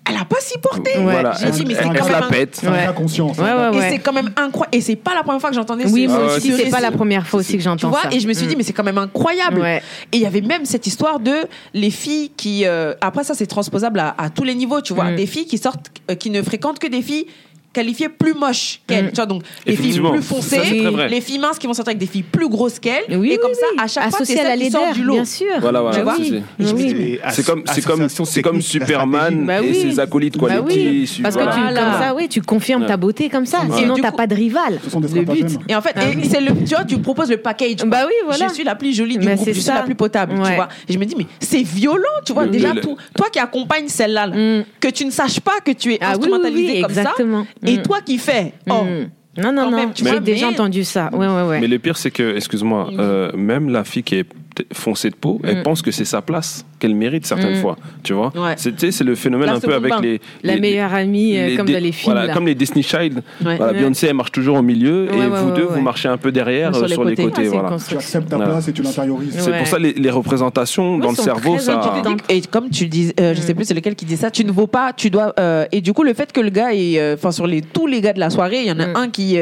Elle 0.09 0.17
a 0.17 0.25
pas 0.25 0.39
supporté. 0.41 0.97
Ouais. 0.97 1.03
Voilà, 1.03 1.33
J'ai 1.39 1.49
dit, 1.51 1.61
elle, 1.61 1.67
mais 1.67 1.73
c'est 1.75 1.83
quand 1.83 2.05
se 2.05 2.11
même 2.11 2.19
la 2.21 2.27
pète. 2.27 2.55
C'est 2.59 2.67
un 2.67 2.71
Ouais. 2.71 3.33
ça. 3.33 3.71
Ouais, 3.71 3.77
Et 3.77 3.89
c'est 3.91 3.99
quand 3.99 4.11
même 4.13 4.31
incroyable. 4.35 4.75
Et 4.75 4.81
c'est 4.81 4.95
pas 4.97 5.13
la 5.15 5.23
première 5.23 5.39
fois 5.39 5.49
que 5.49 5.55
j'entendais 5.55 5.85
Oui, 5.85 6.05
ce 6.07 6.11
moi 6.11 6.35
aussi, 6.35 6.51
ce 6.51 6.57
c'est 6.57 6.69
pas 6.69 6.81
la 6.81 6.91
première 6.91 7.25
fois 7.25 7.39
aussi 7.39 7.53
que 7.53 7.57
Tu 7.57 7.63
j'entends 7.63 7.89
vois, 7.89 8.01
ça. 8.03 8.09
et 8.11 8.19
je 8.19 8.27
me 8.27 8.33
suis 8.33 8.45
dit, 8.47 8.53
Mm. 8.55 8.57
mais 8.57 8.63
c'est 8.63 8.73
quand 8.73 8.83
même 8.83 8.97
incroyable. 8.97 9.61
Ouais. 9.61 9.81
Et 10.11 10.17
il 10.17 10.21
y 10.21 10.25
avait 10.25 10.41
même 10.41 10.65
cette 10.65 10.87
histoire 10.87 11.19
de 11.19 11.33
les 11.73 11.89
filles 11.91 12.31
qui. 12.35 12.65
euh, 12.65 12.93
après, 13.01 13.23
ça, 13.23 13.33
c'est 13.33 13.45
transposable 13.47 13.99
à, 13.99 14.13
à 14.17 14.29
tous 14.29 14.43
les 14.43 14.55
niveaux, 14.55 14.81
tu 14.81 14.93
vois. 14.93 15.11
Mm. 15.11 15.15
Des 15.15 15.25
filles 15.25 15.45
qui 15.45 15.57
sortent, 15.57 15.89
euh, 16.11 16.15
qui 16.15 16.29
ne 16.29 16.41
fréquentent 16.41 16.79
que 16.79 16.87
des 16.87 17.01
filles 17.01 17.27
qualifiées 17.73 18.09
plus 18.09 18.33
moches 18.33 18.79
qu'elles. 18.87 19.05
Mm. 19.05 19.09
Tu 19.09 19.15
vois, 19.15 19.25
donc 19.25 19.43
les 19.65 19.75
filles 19.75 19.99
plus 19.99 20.21
foncées, 20.21 20.59
c'est 20.63 21.07
les 21.09 21.21
filles 21.21 21.39
minces 21.39 21.57
qui 21.59 21.67
vont 21.67 21.73
sortir 21.73 21.89
avec 21.91 21.99
des 21.99 22.05
filles 22.07 22.23
plus 22.23 22.47
grosses 22.47 22.79
qu'elles. 22.79 23.03
Oui, 23.09 23.15
et 23.15 23.17
oui, 23.17 23.37
comme 23.41 23.51
oui. 23.51 23.57
ça, 23.77 23.83
à 23.83 23.87
chaque 23.87 24.03
fois, 24.09 24.19
c'est 24.25 24.33
Associé 24.33 24.39
à 24.39 24.43
la 24.43 24.49
celle 24.51 24.59
qui 24.59 24.71
sort 24.71 24.81
laideur, 24.81 24.95
du 24.95 25.03
lot. 25.03 25.13
bien 25.13 25.25
sûr. 25.25 25.47
Voilà, 25.59 25.81
voilà. 25.81 26.13
C'est- 26.17 26.21
Oui. 26.23 26.43
Et 26.59 26.73
Oui. 26.73 27.19
C'est 27.31 27.45
comme, 27.45 27.63
c'est 27.65 27.83
comme, 27.85 28.07
c'est 28.09 28.41
comme 28.41 28.61
Superman 28.61 29.45
Bah 29.45 29.61
et 29.61 29.73
ses 29.73 29.99
acolytes 29.99 30.37
Bah 30.37 30.47
quality. 30.47 30.87
oui, 30.89 31.07
su- 31.07 31.21
parce 31.21 31.35
que 31.35 31.41
tu, 31.41 31.49
comme 31.75 31.75
ça, 31.99 32.13
oui, 32.15 32.27
tu 32.29 32.41
confirmes 32.41 32.85
ta 32.85 32.97
beauté 32.97 33.29
comme 33.29 33.45
ça. 33.45 33.61
Ouais. 33.61 33.77
Sinon, 33.79 33.95
t'as 34.01 34.11
pas 34.11 34.27
de 34.27 34.35
rival. 34.35 34.79
Ce 34.83 34.89
sont 34.89 34.99
des 34.99 35.07
Le 35.13 35.23
but. 35.23 35.45
Et 35.69 35.75
en 35.75 35.81
fait, 35.81 35.95
c'est 36.29 36.41
le, 36.41 36.53
tu 36.65 36.75
vois, 36.75 36.83
tu 36.85 36.97
proposes 36.99 37.29
le 37.29 37.37
package. 37.37 37.77
quoi. 37.77 37.85
Bah 37.87 38.03
oui, 38.07 38.13
voilà. 38.25 38.47
Je 38.49 38.53
suis 38.53 38.63
la 38.63 38.75
plus 38.75 38.95
jolie 38.95 39.17
du 39.17 39.25
Mais 39.25 39.35
groupe, 39.35 39.45
c'est 39.45 39.53
je 39.53 39.59
suis 39.59 39.71
la 39.71 39.81
plus 39.83 39.95
potable, 39.95 40.33
tu 40.35 40.41
Ouais. 40.41 40.55
vois. 40.55 40.69
Et 40.87 40.93
je 40.93 40.97
me 40.99 41.05
dis, 41.05 41.15
mais 41.17 41.25
c'est 41.39 41.63
violent, 41.63 42.03
tu 42.25 42.33
vois. 42.33 42.45
Déjà, 42.47 42.73
toi 43.15 43.27
qui 43.31 43.39
accompagnes 43.39 43.87
celle-là, 43.87 44.27
là, 44.27 44.35
Mm. 44.35 44.65
que 44.79 44.87
tu 44.89 45.05
ne 45.05 45.11
saches 45.11 45.39
pas 45.39 45.59
que 45.63 45.71
tu 45.71 45.93
es 45.93 45.97
Ah 46.01 46.05
oui, 46.05 46.09
oui, 46.09 46.17
instrumentalisé 46.17 46.73
oui, 46.73 46.81
comme 46.81 46.91
exactement. 46.91 47.43
ça, 47.43 47.49
et 47.65 47.77
Mm. 47.77 47.81
toi 47.83 48.01
qui 48.01 48.17
fais, 48.17 48.53
oh, 48.69 48.83
Mm. 48.83 49.09
Non, 49.35 49.51
non, 49.51 49.63
Quand 49.63 49.71
non, 49.71 49.77
même, 49.77 49.93
tu 49.93 50.05
j'ai 50.05 50.19
déjà 50.19 50.47
entendu 50.49 50.83
ça. 50.83 51.09
Ouais, 51.11 51.25
ouais, 51.25 51.41
ouais. 51.41 51.59
Mais 51.59 51.67
le 51.67 51.79
pire, 51.79 51.97
c'est 51.97 52.11
que, 52.11 52.35
excuse-moi, 52.35 52.91
euh, 52.99 53.31
même 53.35 53.67
la 53.69 53.83
fille 53.83 54.03
qui 54.03 54.17
est 54.17 54.27
foncée 54.73 55.09
de 55.09 55.15
peau, 55.15 55.39
elle 55.43 55.59
Mm. 55.59 55.63
pense 55.63 55.81
que 55.81 55.91
c'est 55.91 56.05
sa 56.05 56.21
place, 56.21 56.65
qu'elle 56.79 56.95
mérite 56.95 57.25
certaines 57.25 57.57
Mm. 57.57 57.61
fois. 57.61 57.77
Tu 58.03 58.13
vois 58.13 58.31
Ouais. 58.35 58.55
C'est 58.57 59.01
le 59.03 59.15
phénomène 59.15 59.47
La 59.47 59.55
un 59.55 59.59
peu 59.59 59.73
avec 59.73 59.91
main. 59.93 60.01
les. 60.01 60.21
La 60.43 60.57
meilleure 60.57 60.93
amie, 60.93 61.37
euh, 61.37 61.47
les- 61.47 61.55
comme 61.57 61.67
dans 61.67 61.73
les 61.81 61.91
films. 61.91 62.13
Voilà, 62.13 62.27
là. 62.27 62.33
comme 62.33 62.45
les 62.45 62.55
Disney 62.55 62.83
Child. 62.83 63.23
Ouais. 63.43 63.57
Voilà, 63.57 63.73
Ouais. 63.73 63.79
Beyoncé, 63.79 64.07
elle 64.07 64.13
marche 64.15 64.31
toujours 64.31 64.57
au 64.57 64.61
milieu 64.61 65.07
Ouais, 65.09 65.15
et 65.15 65.19
ouais, 65.19 65.27
vous 65.27 65.49
ouais, 65.49 65.55
deux, 65.55 65.63
ouais. 65.65 65.75
vous 65.75 65.81
marchez 65.81 66.07
un 66.07 66.17
peu 66.17 66.31
derrière, 66.31 66.73
Sur 66.75 66.83
euh, 66.83 66.87
les 66.87 66.93
sur 66.93 67.03
les 67.03 67.15
côtés. 67.15 67.23
côtés. 67.23 67.41
Ah, 67.41 67.43
c'est 67.51 67.57
voilà. 67.59 67.77
Tu 67.87 67.95
acceptes 67.95 68.29
ta 68.29 68.35
Voilà. 68.37 68.51
place 68.51 68.67
et 68.67 68.73
tu 68.73 68.81
l'intériorises. 68.83 69.35
C'est 69.39 69.51
Ouais. 69.51 69.57
pour 69.59 69.67
ça 69.67 69.79
les, 69.79 69.93
les 69.93 70.09
représentations 70.09 70.97
dans 70.97 71.09
le 71.09 71.15
cerveau, 71.15 71.57
ça. 71.59 71.81
Et 72.29 72.41
comme 72.41 72.69
tu 72.69 72.87
dis, 72.87 73.13
euh, 73.19 73.33
je 73.33 73.41
sais 73.41 73.53
plus 73.53 73.65
c'est 73.65 73.73
lequel 73.73 73.95
qui 73.95 74.05
dit 74.05 74.17
ça, 74.17 74.29
tu 74.31 74.45
ne 74.45 74.51
vaux 74.51 74.67
pas, 74.67 74.93
tu 74.93 75.09
dois. 75.09 75.33
euh, 75.39 75.65
et 75.71 75.81
du 75.81 75.93
coup, 75.93 76.03
le 76.03 76.13
fait 76.13 76.31
que 76.31 76.41
le 76.41 76.49
gars 76.49 76.73
est, 76.73 77.13
enfin 77.13 77.31
sur 77.31 77.47
les 77.47 77.61
tous 77.61 77.87
les 77.87 78.01
gars 78.01 78.13
de 78.13 78.19
la 78.19 78.29
soirée, 78.29 78.59
il 78.61 78.67
y 78.67 78.71
en 78.71 78.79
a 78.79 78.87
Mm. 78.87 78.95
un 78.95 79.09
qui, 79.09 79.37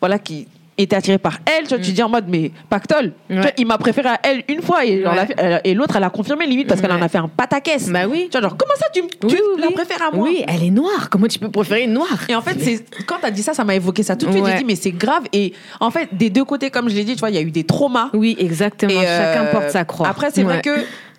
voilà, 0.00 0.18
qui 0.18 0.46
était 0.78 0.96
attiré 0.96 1.18
par 1.18 1.38
elle. 1.46 1.64
Tu 1.66 1.74
vois, 1.74 1.78
tu 1.84 1.92
dis 1.92 2.02
en 2.02 2.08
mode 2.08 2.26
mais 2.28 2.50
pactole. 2.68 3.12
Tu 3.28 3.34
vois, 3.36 3.44
Ouais. 3.46 3.54
il 3.58 3.66
m'a 3.66 3.78
préféré 3.78 4.08
à 4.10 4.20
elle 4.22 4.44
une 4.48 4.62
fois 4.62 4.84
et, 4.84 5.02
genre, 5.02 5.12
Ouais. 5.14 5.26
la- 5.36 5.42
elle- 5.42 5.60
et 5.64 5.74
l'autre 5.74 5.96
elle 5.96 6.04
a 6.04 6.10
confirmé 6.10 6.46
limite 6.46 6.68
parce 6.68 6.80
qu'elle 6.80 6.92
en 6.92 7.00
a 7.02 7.08
fait 7.08 7.18
un 7.18 7.28
pataquès. 7.28 7.88
Bah 7.90 8.06
oui. 8.08 8.28
Tu 8.30 8.38
vois, 8.38 8.48
genre 8.48 8.56
comment 8.56 8.74
ça 8.78 8.86
tu, 8.92 9.00
m- 9.00 9.06
tu 9.20 9.26
Oui, 9.26 9.38
oui, 9.56 9.62
la 9.62 9.70
préfères 9.70 10.02
à 10.02 10.14
moi? 10.14 10.26
Oui, 10.28 10.44
elle 10.46 10.62
est 10.64 10.70
noire. 10.70 11.08
Comment 11.10 11.26
tu 11.28 11.38
peux 11.38 11.50
préférer 11.50 11.84
une 11.84 11.92
noire? 11.94 12.18
Et 12.28 12.34
en 12.34 12.42
fait, 12.42 12.56
c'est 12.60 12.84
quand 13.06 13.16
t'as 13.20 13.30
dit 13.30 13.42
ça, 13.42 13.54
ça 13.54 13.64
m'a 13.64 13.74
évoqué 13.74 14.02
ça 14.02 14.16
tout 14.16 14.26
de 14.26 14.32
suite. 14.32 14.44
J'ai 14.46 14.54
dit 14.58 14.64
mais 14.64 14.76
c'est 14.76 14.90
grave. 14.92 15.22
Et 15.32 15.52
en 15.80 15.90
fait, 15.90 16.08
des 16.12 16.30
deux 16.30 16.44
côtés, 16.44 16.70
comme 16.70 16.88
je 16.88 16.94
l'ai 16.94 17.04
dit, 17.04 17.14
tu 17.14 17.20
vois, 17.20 17.30
il 17.30 17.36
y 17.36 17.38
a 17.38 17.42
eu 17.42 17.50
des 17.50 17.64
traumas. 17.64 18.10
Oui, 18.12 18.36
exactement. 18.38 18.90
Et, 18.92 19.06
euh, 19.06 19.34
Chacun 19.34 19.44
porte 19.46 19.70
sa 19.70 19.84
croix. 19.84 20.08
Après, 20.08 20.30
c'est 20.32 20.42
vrai 20.42 20.60
que 20.62 20.70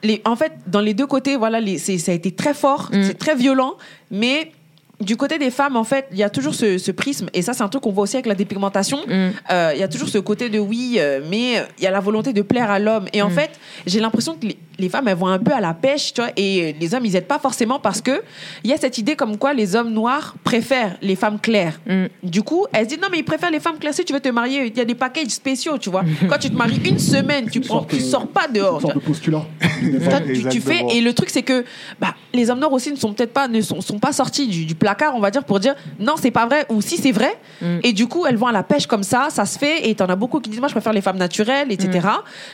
les, 0.03 0.21
en 0.25 0.35
fait, 0.35 0.51
dans 0.67 0.81
les 0.81 0.93
deux 0.93 1.07
côtés, 1.07 1.35
voilà, 1.35 1.59
les, 1.59 1.79
c'est- 1.79 1.97
ça 1.97 2.11
a 2.11 2.15
été 2.15 2.31
très 2.31 2.53
fort, 2.53 2.89
Mm. 2.93 3.01
c'est 3.03 3.17
très 3.17 3.35
violent, 3.35 3.73
mais 4.11 4.51
du 4.99 5.15
côté 5.15 5.37
des 5.37 5.51
femmes, 5.51 5.75
en 5.75 5.83
fait, 5.83 6.07
il 6.11 6.17
y 6.17 6.23
a 6.23 6.29
toujours 6.29 6.55
ce, 6.55 6.77
ce 6.79 6.91
prisme, 6.91 7.27
et 7.33 7.41
ça, 7.43 7.53
c'est 7.53 7.61
un 7.63 7.67
truc 7.69 7.83
qu'on 7.83 7.91
voit 7.91 8.03
aussi 8.03 8.15
avec 8.15 8.25
la 8.25 8.35
dépigmentation. 8.35 8.97
Mm. 9.07 9.29
Euh, 9.51 9.71
Il 9.75 9.79
y 9.79 9.83
a 9.83 9.87
toujours 9.87 10.09
ce 10.09 10.17
côté 10.17 10.49
de 10.49 10.57
oui, 10.59 10.95
euh, 10.97 11.21
mais 11.29 11.63
il 11.77 11.83
y 11.83 11.87
a 11.87 11.91
la 11.91 11.99
volonté 11.99 12.33
de 12.33 12.41
plaire 12.41 12.71
à 12.71 12.79
l'homme. 12.79 13.05
Et 13.13 13.21
en 13.21 13.29
Mm. 13.29 13.33
fait, 13.33 13.51
j'ai 13.85 13.99
l'impression 13.99 14.35
que 14.35 14.47
les, 14.47 14.57
les 14.79 14.89
femmes, 14.89 15.07
elles 15.07 15.15
vont 15.17 15.27
un 15.27 15.37
peu 15.39 15.51
à 15.53 15.61
la 15.61 15.73
pêche, 15.75 16.13
tu 16.13 16.21
vois, 16.21 16.31
et 16.35 16.75
les 16.79 16.95
hommes, 16.95 17.05
ils 17.05 17.15
aident 17.15 17.27
pas 17.27 17.37
forcément 17.39 17.79
parce 17.79 18.01
que 18.01 18.23
il 18.63 18.69
y 18.71 18.73
a 18.73 18.77
cette 18.77 18.97
idée 18.97 19.15
comme 19.15 19.37
quoi 19.37 19.53
les 19.53 19.75
hommes 19.75 19.91
noirs 19.93 20.35
préfèrent 20.43 20.97
les 21.01 21.15
femmes 21.15 21.39
claires. 21.39 21.79
Mm. 21.87 22.05
Du 22.23 22.41
coup, 22.41 22.65
elle 22.73 22.85
se 22.89 22.95
dit 22.95 23.01
non, 23.01 23.07
mais 23.11 23.19
ils 23.19 23.23
préfèrent 23.23 23.51
les 23.51 23.59
femmes 23.59 23.77
claires. 23.77 23.93
Si 23.93 24.03
tu 24.03 24.13
veux 24.13 24.19
te 24.19 24.29
marier, 24.29 24.65
il 24.65 24.75
y 24.77 24.81
a 24.81 24.85
des 24.85 24.95
packages 24.95 25.27
spéciaux, 25.27 25.77
tu 25.77 25.89
vois. 25.91 26.03
Quand 26.29 26.39
tu 26.39 26.49
te 26.49 26.55
maries 26.55 26.81
une 26.83 26.97
semaine, 26.99 27.49
tu, 27.49 27.61
prends, 27.61 27.83
tu 27.83 27.99
sors 27.99 28.27
pas 28.27 28.47
dehors. 28.47 28.75
Une 28.75 28.81
sorte 28.81 28.95
de 28.95 28.99
postulat. 28.99 29.45
Toi, 30.09 30.19
tu, 30.21 30.43
tu 30.49 30.61
fais 30.61 30.83
et 30.91 31.01
le 31.01 31.13
truc 31.13 31.29
c'est 31.29 31.43
que 31.43 31.63
bah, 31.99 32.15
les 32.33 32.49
hommes 32.49 32.59
noirs 32.59 32.73
aussi 32.73 32.91
ne 32.91 32.95
sont 32.95 33.13
peut-être 33.13 33.33
pas 33.33 33.47
ne 33.47 33.61
sont, 33.61 33.79
sont 33.81 33.99
pas 33.99 34.11
sortis 34.11 34.47
du, 34.47 34.65
du 34.65 34.73
placard 34.87 35.13
on 35.15 35.19
va 35.19 35.31
dire 35.35 35.43
pour 35.49 35.59
dire 35.59 35.75
non 35.99 36.15
c'est 36.21 36.31
pas 36.39 36.45
vrai 36.45 36.65
ou 36.69 36.81
si 36.81 36.95
c'est 36.97 37.11
vrai 37.19 37.33
Mm. 37.59 37.79
et 37.87 37.91
du 38.01 38.05
coup 38.07 38.21
elles 38.27 38.37
vont 38.37 38.45
à 38.47 38.51
la 38.51 38.61
pêche 38.71 38.85
comme 38.91 39.01
ça 39.13 39.21
ça 39.37 39.45
se 39.51 39.57
fait 39.57 39.89
et 39.89 39.95
t'en 39.95 40.05
as 40.05 40.15
beaucoup 40.15 40.39
qui 40.39 40.49
disent 40.51 40.59
moi 40.59 40.69
je 40.69 40.75
préfère 40.79 40.93
les 40.93 41.01
femmes 41.07 41.17
naturelles 41.27 41.71
etc 41.71 42.07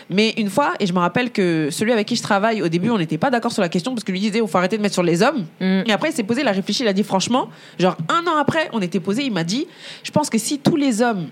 mais 0.10 0.27
une 0.43 0.49
fois 0.49 0.69
et 0.80 0.85
je 0.89 0.93
me 0.93 0.99
rappelle 0.99 1.30
que 1.38 1.68
celui 1.77 1.91
avec 1.91 2.07
qui 2.07 2.15
je 2.15 2.23
travaille 2.23 2.61
au 2.61 2.69
début 2.69 2.89
on 2.89 2.97
n'était 2.97 3.18
pas 3.26 3.30
d'accord 3.30 3.51
sur 3.51 3.61
la 3.61 3.68
question 3.76 3.91
parce 3.93 4.05
que 4.05 4.11
lui 4.14 4.22
disait 4.22 4.39
il 4.41 4.47
faut 4.47 4.57
arrêter 4.57 4.77
de 4.77 4.81
mettre 4.81 4.93
sur 4.99 5.03
les 5.11 5.22
hommes 5.22 5.41
Mm. 5.60 5.84
et 5.88 5.91
après 5.91 6.10
il 6.11 6.14
s'est 6.15 6.23
posé 6.23 6.39
il 6.41 6.47
a 6.47 6.51
réfléchi 6.53 6.84
il 6.84 6.88
a 6.88 6.93
dit 6.93 7.03
franchement 7.03 7.49
genre 7.77 7.97
un 8.18 8.26
an 8.31 8.38
après 8.39 8.69
on 8.72 8.81
était 8.81 9.01
posé 9.01 9.19
il 9.26 9.34
m'a 9.34 9.43
dit 9.43 9.68
je 10.03 10.11
pense 10.11 10.30
que 10.30 10.38
si 10.38 10.57
tous 10.60 10.77
les 10.77 11.01
hommes 11.01 11.27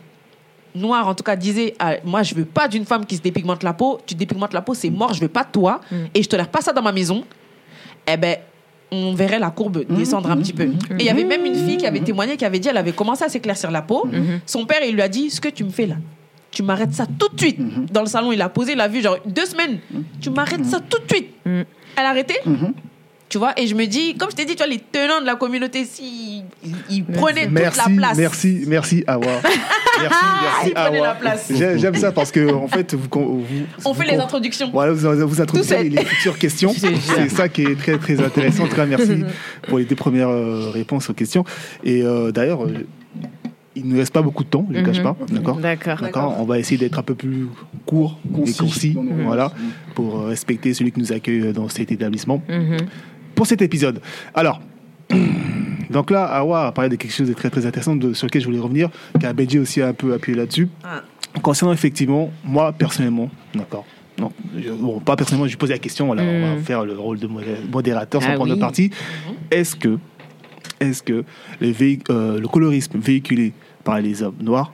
noirs 0.76 1.08
en 1.08 1.16
tout 1.16 1.24
cas 1.24 1.36
disaient 1.38 1.74
ah, 1.80 1.94
moi 2.04 2.24
je 2.24 2.36
veux 2.36 2.46
pas 2.46 2.68
d'une 2.68 2.86
femme 2.86 3.06
qui 3.06 3.16
se 3.16 3.22
dépigmente 3.22 3.64
la 3.64 3.74
peau 3.74 4.00
tu 4.06 4.14
te 4.16 4.20
dépigmentes 4.20 4.54
la 4.54 4.62
peau 4.62 4.74
c'est 4.74 4.90
mort 4.90 5.14
je 5.14 5.22
veux 5.22 5.28
pas 5.40 5.44
de 5.46 5.52
toi 5.52 5.80
Mm. 5.92 5.96
et 6.14 6.24
je 6.24 6.30
tolère 6.30 6.50
pas 6.50 6.62
ça 6.62 6.74
dans 6.74 6.82
ma 6.82 6.92
maison 6.92 7.24
eh 8.08 8.18
ben 8.18 8.36
on 8.92 9.14
verrait 9.14 9.40
la 9.40 9.50
courbe 9.52 9.86
descendre 9.90 10.30
un 10.30 10.38
petit 10.38 10.54
peu. 10.54 10.64
Et 10.64 10.70
il 11.00 11.06
y 11.06 11.10
avait 11.10 11.24
même 11.24 11.46
une 11.46 11.56
fille 11.56 11.78
qui 11.78 11.86
avait 11.88 12.02
témoigné, 12.02 12.36
qui 12.38 12.46
avait 12.46 12.60
dit, 12.60 12.68
elle 12.68 12.78
avait 12.78 12.92
commencé 12.92 13.24
à 13.24 13.30
s'éclaircir 13.30 13.72
la 13.72 13.82
peau. 13.82 14.06
Son 14.46 14.66
père, 14.66 14.80
il 14.86 14.94
lui 14.94 15.02
a 15.02 15.08
dit, 15.08 15.30
ce 15.30 15.40
que 15.40 15.50
tu 15.50 15.64
me 15.64 15.70
fais 15.70 15.86
là, 15.88 15.96
tu 16.52 16.64
m'arrêtes 16.64 16.94
ça 16.94 17.06
tout 17.06 17.30
de 17.34 17.40
suite. 17.40 17.60
Dans 17.92 18.02
le 18.02 18.08
salon, 18.08 18.32
il 18.34 18.42
a 18.42 18.50
posé, 18.50 18.74
il 18.74 18.82
a 18.82 18.88
vu, 18.90 19.02
genre, 19.02 19.18
deux 19.26 19.46
semaines, 19.46 19.80
tu 20.20 20.30
m'arrêtes 20.30 20.66
ça 20.66 20.80
tout 20.82 21.00
de 21.00 21.14
suite. 21.14 21.30
Mhm. 21.46 21.64
Elle 21.96 22.06
a 22.06 22.10
arrêté. 22.10 22.36
Tu 23.32 23.38
vois, 23.38 23.54
et 23.58 23.66
je 23.66 23.76
me 23.76 23.86
dis, 23.86 24.16
comme 24.18 24.30
je 24.30 24.36
t'ai 24.36 24.44
dit, 24.44 24.56
tu 24.56 24.64
vois, 24.64 24.68
les 24.68 24.80
tenants 24.80 25.22
de 25.22 25.26
la 25.26 25.36
communauté, 25.38 25.86
si 25.86 26.44
ils, 26.66 26.76
ils 26.90 27.04
prenaient 27.06 27.46
toute 27.46 27.54
Merci, 27.54 27.80
la 27.90 27.96
place. 27.96 28.18
merci, 28.18 28.64
merci, 28.68 29.04
Awa. 29.08 29.26
Merci, 30.02 30.26
merci, 30.44 30.72
Awa. 30.76 31.08
la 31.08 31.14
place. 31.14 31.52
J'ai- 31.56 31.78
J'aime 31.80 31.96
ça 31.96 32.12
parce 32.12 32.32
que, 32.32 32.52
en 32.54 32.68
fait, 32.68 32.94
vous, 32.94 33.08
vous- 33.10 33.44
On 33.86 33.94
vous- 33.94 34.02
fait 34.02 34.12
les 34.12 34.18
introductions. 34.18 34.70
Voilà, 34.74 34.92
vous, 34.94 35.28
vous 35.28 35.42
introduisez 35.42 35.84
les 35.90 36.04
futures 36.04 36.38
questions. 36.38 36.74
C'est 36.76 37.30
ça 37.30 37.48
qui 37.48 37.62
est 37.64 37.76
très, 37.78 37.98
très 37.98 38.22
intéressant. 38.22 38.64
En 38.64 38.68
tout 38.68 38.76
cas, 38.76 38.86
merci 38.86 39.24
pour 39.68 39.78
les 39.78 39.86
deux 39.86 39.96
premières 39.96 40.30
euh, 40.30 40.70
réponses 40.72 41.10
aux 41.10 41.14
questions. 41.14 41.46
Et 41.86 42.02
euh, 42.04 42.32
d'ailleurs, 42.32 42.66
euh, 42.66 42.86
il 43.76 43.88
ne 43.88 43.98
reste 43.98 44.12
pas 44.14 44.22
beaucoup 44.24 44.44
de 44.44 44.50
temps, 44.50 44.66
je 44.72 44.80
ne 44.80 44.86
cache 44.86 44.98
Mhm. 44.98 45.04
pas. 45.04 45.16
D'accord 45.30 45.56
D'accord. 45.58 45.98
D'accord 46.02 46.36
On 46.40 46.44
va 46.46 46.60
essayer 46.60 46.78
d'être 46.78 47.00
un 47.00 47.04
peu 47.04 47.16
plus 47.16 47.48
court 47.86 48.20
Concis 48.34 48.52
et 48.52 48.58
concis. 48.64 48.98
Voilà, 49.24 49.52
pour 49.96 50.26
respecter 50.26 50.74
celui 50.74 50.92
qui 50.92 51.00
nous 51.00 51.14
accueille 51.14 51.54
dans 51.54 51.70
cet 51.70 51.92
établissement. 51.92 52.42
Mhm. 52.50 52.78
Pour 53.42 53.48
cet 53.48 53.64
épisode. 53.64 54.00
Alors. 54.36 54.62
Donc 55.90 56.12
là, 56.12 56.26
Awa 56.26 56.68
a 56.68 56.72
parlé 56.72 56.92
de 56.92 56.96
quelque 56.96 57.12
chose 57.12 57.28
de 57.28 57.34
très 57.34 57.50
très 57.50 57.66
intéressant 57.66 57.96
de- 57.96 58.14
sur 58.14 58.28
lequel 58.28 58.40
je 58.44 58.46
voulais 58.46 58.60
revenir, 58.60 58.92
car 59.20 59.34
Benji 59.34 59.58
aussi 59.58 59.82
a 59.82 59.88
un 59.88 59.94
peu 59.94 60.14
appuyé 60.14 60.38
là-dessus. 60.38 60.70
Ah. 60.84 61.02
Concernant 61.42 61.74
effectivement, 61.74 62.32
moi 62.46 62.72
personnellement, 62.72 63.32
d'accord. 63.56 63.84
Non, 64.20 64.32
je- 64.56 64.70
bon, 64.70 65.00
pas 65.00 65.16
personnellement, 65.16 65.48
je 65.48 65.54
lui 65.54 65.58
posais 65.58 65.74
la 65.74 65.80
question, 65.80 66.06
voilà, 66.06 66.22
on 66.22 66.42
va 66.50 66.56
Mm. 66.58 66.62
faire 66.62 66.86
le 66.86 66.96
rôle 67.00 67.18
de 67.18 67.26
modé- 67.26 67.58
modérateur 67.74 68.22
sans 68.22 68.30
Ah 68.30 68.34
prendre 68.36 68.52
de 68.52 68.54
oui. 68.54 68.60
parti. 68.60 68.92
Est-ce 69.50 69.76
que, 69.76 69.98
est-ce 70.80 71.02
que 71.02 71.24
euh, 71.64 72.40
le 72.40 72.48
colorisme 72.48 73.00
véhiculé 73.00 73.52
par 73.84 74.00
les 74.00 74.22
hommes 74.22 74.36
noirs 74.40 74.72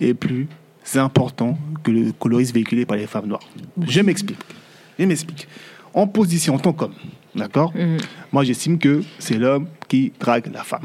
est 0.00 0.14
plus 0.14 0.46
important 0.94 1.58
que 1.82 1.90
le 1.90 2.12
colorisme 2.12 2.54
véhiculé 2.54 2.86
par 2.86 2.96
les 2.96 3.06
femmes 3.06 3.26
noires? 3.26 3.46
Je 3.86 4.00
m'explique. 4.00 4.38
Je 4.98 5.04
m'explique. 5.04 5.46
En 5.94 6.06
position 6.06 6.54
en 6.54 6.58
tant 6.58 6.72
qu'homme, 6.72 6.94
d'accord 7.38 7.72
Mhm. 7.74 7.98
Moi, 8.32 8.44
j'estime 8.44 8.78
que 8.78 9.02
c'est 9.18 9.38
l'homme 9.38 9.66
qui 9.88 10.12
drague 10.20 10.50
la 10.52 10.62
femme. 10.64 10.84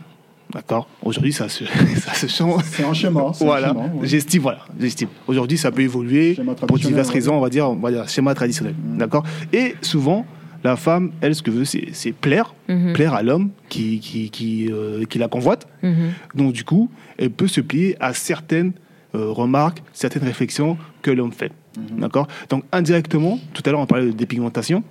D'accord 0.53 0.87
Aujourd'hui, 1.01 1.33
ça 1.33 1.49
se, 1.49 1.63
ça 1.97 2.13
se 2.13 2.27
change. 2.27 2.61
C'est 2.65 2.83
un 2.85 2.93
schéma. 2.93 3.31
Voilà, 3.39 3.73
ouais. 3.73 3.89
j'estime, 4.07 4.41
voilà, 4.43 4.59
j'estime. 4.79 5.07
Aujourd'hui, 5.27 5.57
ça 5.57 5.71
peut 5.71 5.81
évoluer 5.81 6.35
Schéma 6.35 6.53
pour 6.53 6.67
traditionnel, 6.67 6.93
diverses 6.93 7.07
ouais. 7.09 7.13
raisons, 7.15 7.35
on 7.35 7.39
va 7.41 7.49
dire, 7.49 7.69
on 7.69 7.75
va 7.75 7.91
dire 7.91 8.07
schéma 8.07 8.35
traditionnel, 8.35 8.75
d'accord 8.97 9.23
Et 9.51 9.75
souvent, 9.81 10.25
la 10.63 10.75
femme, 10.75 11.11
elle, 11.21 11.33
ce 11.35 11.41
que 11.41 11.49
veut, 11.51 11.65
c'est 11.65 11.87
c'est 11.93 12.11
plaire, 12.11 12.53
Mhm. 12.69 12.93
plaire 12.93 13.13
à 13.15 13.23
l'homme 13.23 13.49
qui, 13.67 13.99
qui, 13.99 14.29
qui, 14.29 14.69
euh, 14.71 15.03
qui 15.05 15.17
la 15.17 15.27
convoite. 15.27 15.67
Mhm. 15.81 16.11
Donc, 16.35 16.53
du 16.53 16.63
coup, 16.63 16.89
elle 17.17 17.31
peut 17.31 17.47
se 17.47 17.59
plier 17.61 17.97
à 17.99 18.13
certaines 18.13 18.73
euh, 19.15 19.29
remarques, 19.31 19.81
certaines 19.93 20.23
réflexions 20.23 20.77
que 21.01 21.09
l'homme 21.11 21.31
fait, 21.33 21.51
Mhm. 21.77 21.99
d'accord 21.99 22.27
Donc, 22.49 22.63
indirectement, 22.71 23.39
tout 23.53 23.63
à 23.65 23.71
l'heure, 23.71 23.79
on 23.79 23.85
parlait 23.87 24.05
de 24.07 24.11
dépigmentation. 24.11 24.83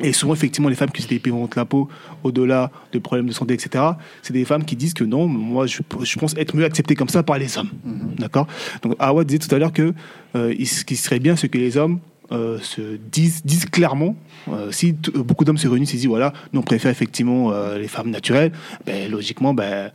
Et 0.00 0.12
souvent, 0.12 0.34
effectivement, 0.34 0.68
les 0.68 0.76
femmes 0.76 0.90
qui 0.90 1.02
se 1.02 1.08
dépigmentent 1.08 1.56
la 1.56 1.64
peau 1.64 1.88
au-delà 2.22 2.70
de 2.92 2.98
problèmes 2.98 3.26
de 3.26 3.32
santé, 3.32 3.54
etc., 3.54 3.84
c'est 4.22 4.32
des 4.32 4.44
femmes 4.44 4.64
qui 4.64 4.76
disent 4.76 4.94
que 4.94 5.04
non, 5.04 5.26
moi, 5.26 5.66
je, 5.66 5.80
je 6.02 6.18
pense 6.18 6.36
être 6.36 6.54
mieux 6.56 6.64
acceptée 6.64 6.94
comme 6.94 7.08
ça 7.08 7.22
par 7.22 7.38
les 7.38 7.58
hommes. 7.58 7.70
D'accord? 8.18 8.46
Donc, 8.82 8.94
Awa 8.98 9.24
disait 9.24 9.38
tout 9.38 9.54
à 9.54 9.58
l'heure 9.58 9.72
que 9.72 9.92
euh, 10.36 10.54
ce 10.64 10.84
qui 10.84 10.96
serait 10.96 11.18
bien, 11.18 11.36
c'est 11.36 11.48
que 11.48 11.58
les 11.58 11.76
hommes 11.76 11.98
euh, 12.30 12.58
se 12.60 12.96
disent, 13.10 13.44
disent 13.44 13.66
clairement, 13.66 14.14
euh, 14.48 14.70
si 14.70 14.92
beaucoup 14.92 15.44
d'hommes 15.44 15.58
se 15.58 15.68
réunissent 15.68 15.94
et 15.94 15.96
disent, 15.96 16.06
voilà, 16.06 16.32
nous, 16.52 16.60
on 16.60 16.64
préfère 16.64 16.90
effectivement 16.90 17.52
les 17.74 17.88
femmes 17.88 18.10
naturelles, 18.10 18.52
ben, 18.86 19.10
logiquement, 19.10 19.52
ben, 19.52 19.90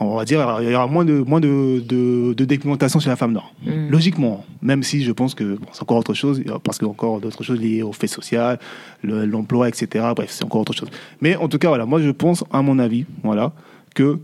on 0.00 0.16
va 0.16 0.24
dire, 0.24 0.58
il 0.62 0.70
y 0.70 0.74
aura 0.74 0.86
moins 0.86 1.04
de, 1.04 1.18
moins 1.26 1.40
de, 1.40 1.82
de, 1.86 2.32
de 2.32 2.44
dépigmentation 2.44 3.00
chez 3.00 3.08
la 3.10 3.16
femme 3.16 3.32
noire. 3.32 3.52
Mm. 3.64 3.88
Logiquement, 3.90 4.44
même 4.62 4.82
si 4.82 5.02
je 5.02 5.12
pense 5.12 5.34
que 5.34 5.56
bon, 5.56 5.66
c'est 5.72 5.82
encore 5.82 5.98
autre 5.98 6.14
chose, 6.14 6.42
parce 6.62 6.78
qu'il 6.78 6.86
y 6.86 6.90
a 6.90 6.92
encore 6.92 7.20
d'autres 7.20 7.42
choses 7.42 7.60
liées 7.60 7.82
au 7.82 7.92
fait 7.92 8.06
social, 8.06 8.58
le- 9.02 9.24
l'emploi, 9.26 9.68
etc. 9.68 10.04
Bref, 10.14 10.28
c'est 10.30 10.44
encore 10.44 10.60
autre 10.60 10.72
chose. 10.74 10.88
Mais 11.20 11.36
en 11.36 11.48
tout 11.48 11.58
cas, 11.58 11.68
voilà, 11.68 11.84
moi 11.86 12.00
je 12.00 12.10
pense, 12.10 12.44
à 12.52 12.62
mon 12.62 12.78
avis, 12.78 13.06
voilà, 13.22 13.52
que 13.94 14.18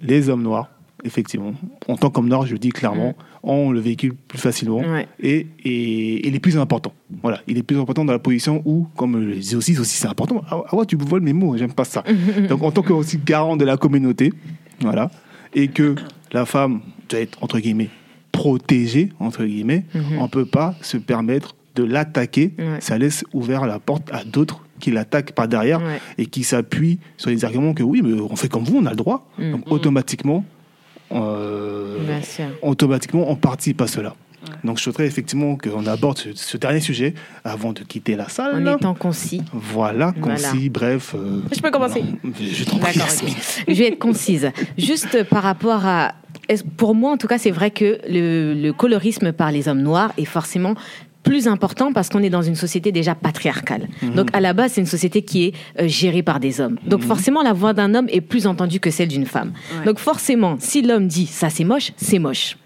les 0.00 0.28
hommes 0.28 0.42
noirs, 0.42 0.68
effectivement, 1.04 1.52
en 1.88 1.96
tant 1.96 2.10
qu'homme 2.10 2.28
noir, 2.28 2.46
je 2.46 2.52
le 2.52 2.58
dis 2.58 2.70
clairement, 2.70 3.14
ont 3.42 3.70
le 3.70 3.78
véhicule 3.80 4.14
plus 4.14 4.38
facilement 4.38 4.78
Ouais. 4.80 5.06
et, 5.20 5.46
et 5.64 6.26
il 6.26 6.34
est 6.34 6.40
plus 6.40 6.58
important. 6.58 6.92
Voilà, 7.22 7.40
il 7.46 7.58
est 7.58 7.62
plus 7.62 7.78
important 7.78 8.04
dans 8.04 8.12
la 8.12 8.18
position 8.18 8.60
où, 8.64 8.88
comme 8.96 9.20
je 9.22 9.26
le 9.26 9.34
disais 9.34 9.56
aussi, 9.56 9.78
aussi 9.78 9.96
c'est 9.96 10.08
important. 10.08 10.42
Ah, 10.50 10.62
ah 10.68 10.74
ouais, 10.74 10.84
tu 10.86 10.96
voles 10.96 11.20
mes 11.20 11.32
mots, 11.32 11.56
j'aime 11.56 11.72
pas 11.72 11.84
ça. 11.84 12.02
Donc 12.48 12.62
en 12.62 12.72
tant 12.72 12.82
que 12.82 12.92
aussi 12.92 13.18
garant 13.18 13.56
de 13.56 13.64
la 13.64 13.76
communauté, 13.76 14.32
voilà, 14.80 15.10
et 15.54 15.68
que 15.68 15.94
la 16.32 16.44
femme 16.46 16.80
doit 17.08 17.20
être 17.20 17.38
entre 17.42 17.58
guillemets 17.58 17.90
protégée 18.32 19.10
entre 19.20 19.44
guillemets, 19.44 19.84
Mhm. 19.94 20.18
on 20.20 20.28
peut 20.28 20.44
pas 20.46 20.74
se 20.82 20.96
permettre 20.98 21.54
de 21.74 21.84
l'attaquer. 21.84 22.52
Ouais. 22.58 22.80
Ça 22.80 22.96
laisse 22.98 23.24
ouvert 23.32 23.66
la 23.66 23.78
porte 23.78 24.10
à 24.12 24.24
d'autres 24.24 24.60
qui 24.80 24.90
l'attaquent 24.90 25.32
par 25.32 25.48
derrière 25.48 25.80
Ouais. 25.80 26.00
et 26.18 26.26
qui 26.26 26.42
s'appuient 26.42 26.98
sur 27.16 27.30
les 27.30 27.44
arguments 27.44 27.72
que 27.74 27.82
oui, 27.82 28.02
mais 28.02 28.20
on 28.20 28.36
fait 28.36 28.48
comme 28.48 28.64
vous, 28.64 28.76
on 28.78 28.86
a 28.86 28.90
le 28.90 28.96
droit. 28.96 29.26
Mhm. 29.38 29.52
Donc 29.52 29.70
automatiquement, 29.72 30.44
euh, 31.12 31.98
automatiquement, 32.62 33.30
on 33.30 33.36
participe 33.36 33.80
à 33.80 33.86
cela. 33.86 34.14
Donc 34.64 34.78
je 34.78 34.82
souhaiterais 34.84 35.06
effectivement 35.06 35.56
qu'on 35.56 35.86
aborde 35.86 36.18
ce, 36.18 36.28
ce 36.34 36.56
dernier 36.56 36.80
sujet 36.80 37.14
avant 37.44 37.72
de 37.72 37.80
quitter 37.80 38.16
la 38.16 38.28
salle. 38.28 38.66
En 38.66 38.76
étant 38.76 38.94
concis. 38.94 39.42
Voilà, 39.52 40.12
Voilà. 40.20 40.36
concis, 40.50 40.68
bref. 40.70 41.14
euh, 41.14 41.40
Je 41.54 41.60
peux 41.60 41.70
commencer 41.70 42.02
non, 42.22 42.32
je. 42.36 43.72
Je 43.72 43.78
vais 43.78 43.88
être 43.88 43.98
concise. 43.98 44.50
Juste 44.78 45.22
par 45.24 45.42
rapport 45.42 45.84
à. 45.86 46.14
Pour 46.76 46.94
moi, 46.94 47.12
en 47.12 47.16
tout 47.16 47.26
cas, 47.26 47.38
c'est 47.38 47.50
vrai 47.50 47.70
que 47.70 47.98
le, 48.08 48.54
le 48.54 48.72
colorisme 48.72 49.32
par 49.32 49.50
les 49.50 49.68
hommes 49.68 49.82
noirs 49.82 50.12
est 50.16 50.24
forcément 50.26 50.74
plus 51.22 51.48
important 51.48 51.92
parce 51.92 52.08
qu'on 52.08 52.22
est 52.22 52.30
dans 52.30 52.42
une 52.42 52.54
société 52.54 52.92
déjà 52.92 53.16
patriarcale. 53.16 53.88
Donc 54.14 54.28
à 54.32 54.38
la 54.40 54.52
base, 54.52 54.72
c'est 54.74 54.80
une 54.80 54.86
société 54.86 55.22
qui 55.22 55.46
est 55.46 55.54
euh, 55.80 55.88
gérée 55.88 56.22
par 56.22 56.38
des 56.38 56.60
hommes. 56.60 56.78
Donc 56.86 57.02
forcément, 57.02 57.42
la 57.42 57.52
voix 57.52 57.72
d'un 57.72 57.96
homme 57.96 58.06
est 58.10 58.20
plus 58.20 58.46
entendue 58.46 58.78
que 58.78 58.92
celle 58.92 59.08
d'une 59.08 59.26
femme. 59.26 59.52
Ouais. 59.80 59.86
Donc 59.86 59.98
forcément, 59.98 60.56
si 60.60 60.82
l'homme 60.82 61.08
dit 61.08 61.26
ça 61.26 61.50
c'est 61.50 61.64
moche, 61.64 61.90
c'est 61.96 62.20
moche. 62.20 62.56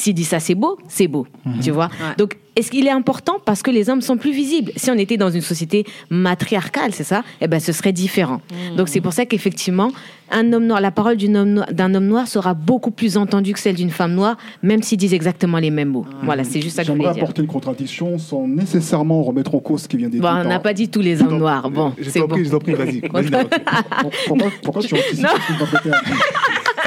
S'il 0.00 0.14
dit 0.14 0.24
ça 0.24 0.40
c'est 0.40 0.54
beau, 0.54 0.78
c'est 0.88 1.08
beau. 1.08 1.26
Tu 1.62 1.70
vois 1.70 1.86
Ouais. 2.00 2.14
Donc 2.16 2.36
est-ce 2.56 2.70
qu'il 2.70 2.86
est 2.86 2.90
important? 2.90 3.36
Parce 3.44 3.62
que 3.62 3.70
les 3.70 3.88
hommes 3.90 4.00
sont 4.02 4.16
plus 4.16 4.32
visibles 4.32 4.72
Si 4.76 4.90
on 4.90 4.94
était 4.98 5.16
dans 5.16 5.30
une 5.30 5.40
société 5.40 5.84
matriarcale, 6.10 6.92
c'est 6.92 7.04
ça? 7.04 7.22
Eh 7.40 7.46
ben 7.48 7.60
ce 7.60 7.72
serait 7.72 7.92
différent. 7.92 8.40
Donc 8.76 8.88
c'est 8.88 9.00
pour 9.00 9.12
ça 9.12 9.24
qu'effectivement, 9.26 9.90
un 10.32 10.52
homme 10.52 10.66
noir, 10.66 10.80
la 10.80 10.90
parole 10.90 11.16
d'une 11.16 11.36
homme 11.36 11.50
noir- 11.50 11.72
d'un 11.72 11.94
homme 11.94 12.06
noir 12.06 12.26
sera 12.28 12.54
beaucoup 12.54 12.90
plus 12.92 13.16
entendue 13.16 13.52
que 13.52 13.58
celle 13.58 13.74
d'une 13.76 13.90
femme 13.90 14.14
noire, 14.14 14.36
même 14.62 14.82
s'ils 14.82 14.98
disent 14.98 15.14
exactement 15.14 15.58
les 15.58 15.70
mêmes 15.70 15.88
mots. 15.90 16.06
Voilà, 16.22 16.44
c'est 16.44 16.60
juste 16.60 16.76
ça 16.76 16.82
que 16.82 16.88
je 16.88 16.92
voulais 16.92 17.12
dire. 17.12 17.22
apporter 17.22 17.42
une 17.42 17.48
contradiction 17.48 18.18
sans 18.18 18.46
nécessairement 18.46 19.22
remettre 19.22 19.54
en 19.54 19.58
cause 19.60 19.82
ce 19.82 19.88
qui 19.88 19.96
vient 19.96 20.08
d'être 20.08 20.20
Bon, 20.22 20.28
dit 20.28 20.34
on 20.38 20.42
par- 20.42 20.48
n'a 20.48 20.60
pas 20.60 20.72
dit 20.72 20.88
tous 20.88 21.00
les 21.00 21.20
hommes 21.22 21.38
noirs. 21.38 21.68
Bon, 21.70 21.92
Je 21.98 22.08
c'est 22.10 22.20
t'en 22.20 22.26
bon. 22.26 22.34
prie, 22.36 22.44
je 22.44 22.50
t'en 22.50 22.58
prie, 22.58 22.74
vas-y. 22.74 23.00
pourquoi 23.00 23.22
tu 23.22 23.30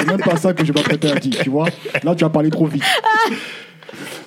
C'est 0.04 0.10
même 0.10 0.20
pas 0.20 0.36
ça 0.36 0.52
que 0.52 0.64
je 0.64 0.72
m'apprêtais 0.72 1.10
à 1.10 1.16
dire, 1.18 1.38
tu 1.42 1.50
vois. 1.50 1.68
Là, 2.02 2.14
tu 2.14 2.24
as 2.24 2.28
parlé 2.28 2.50
trop 2.50 2.66
vite. 2.66 2.82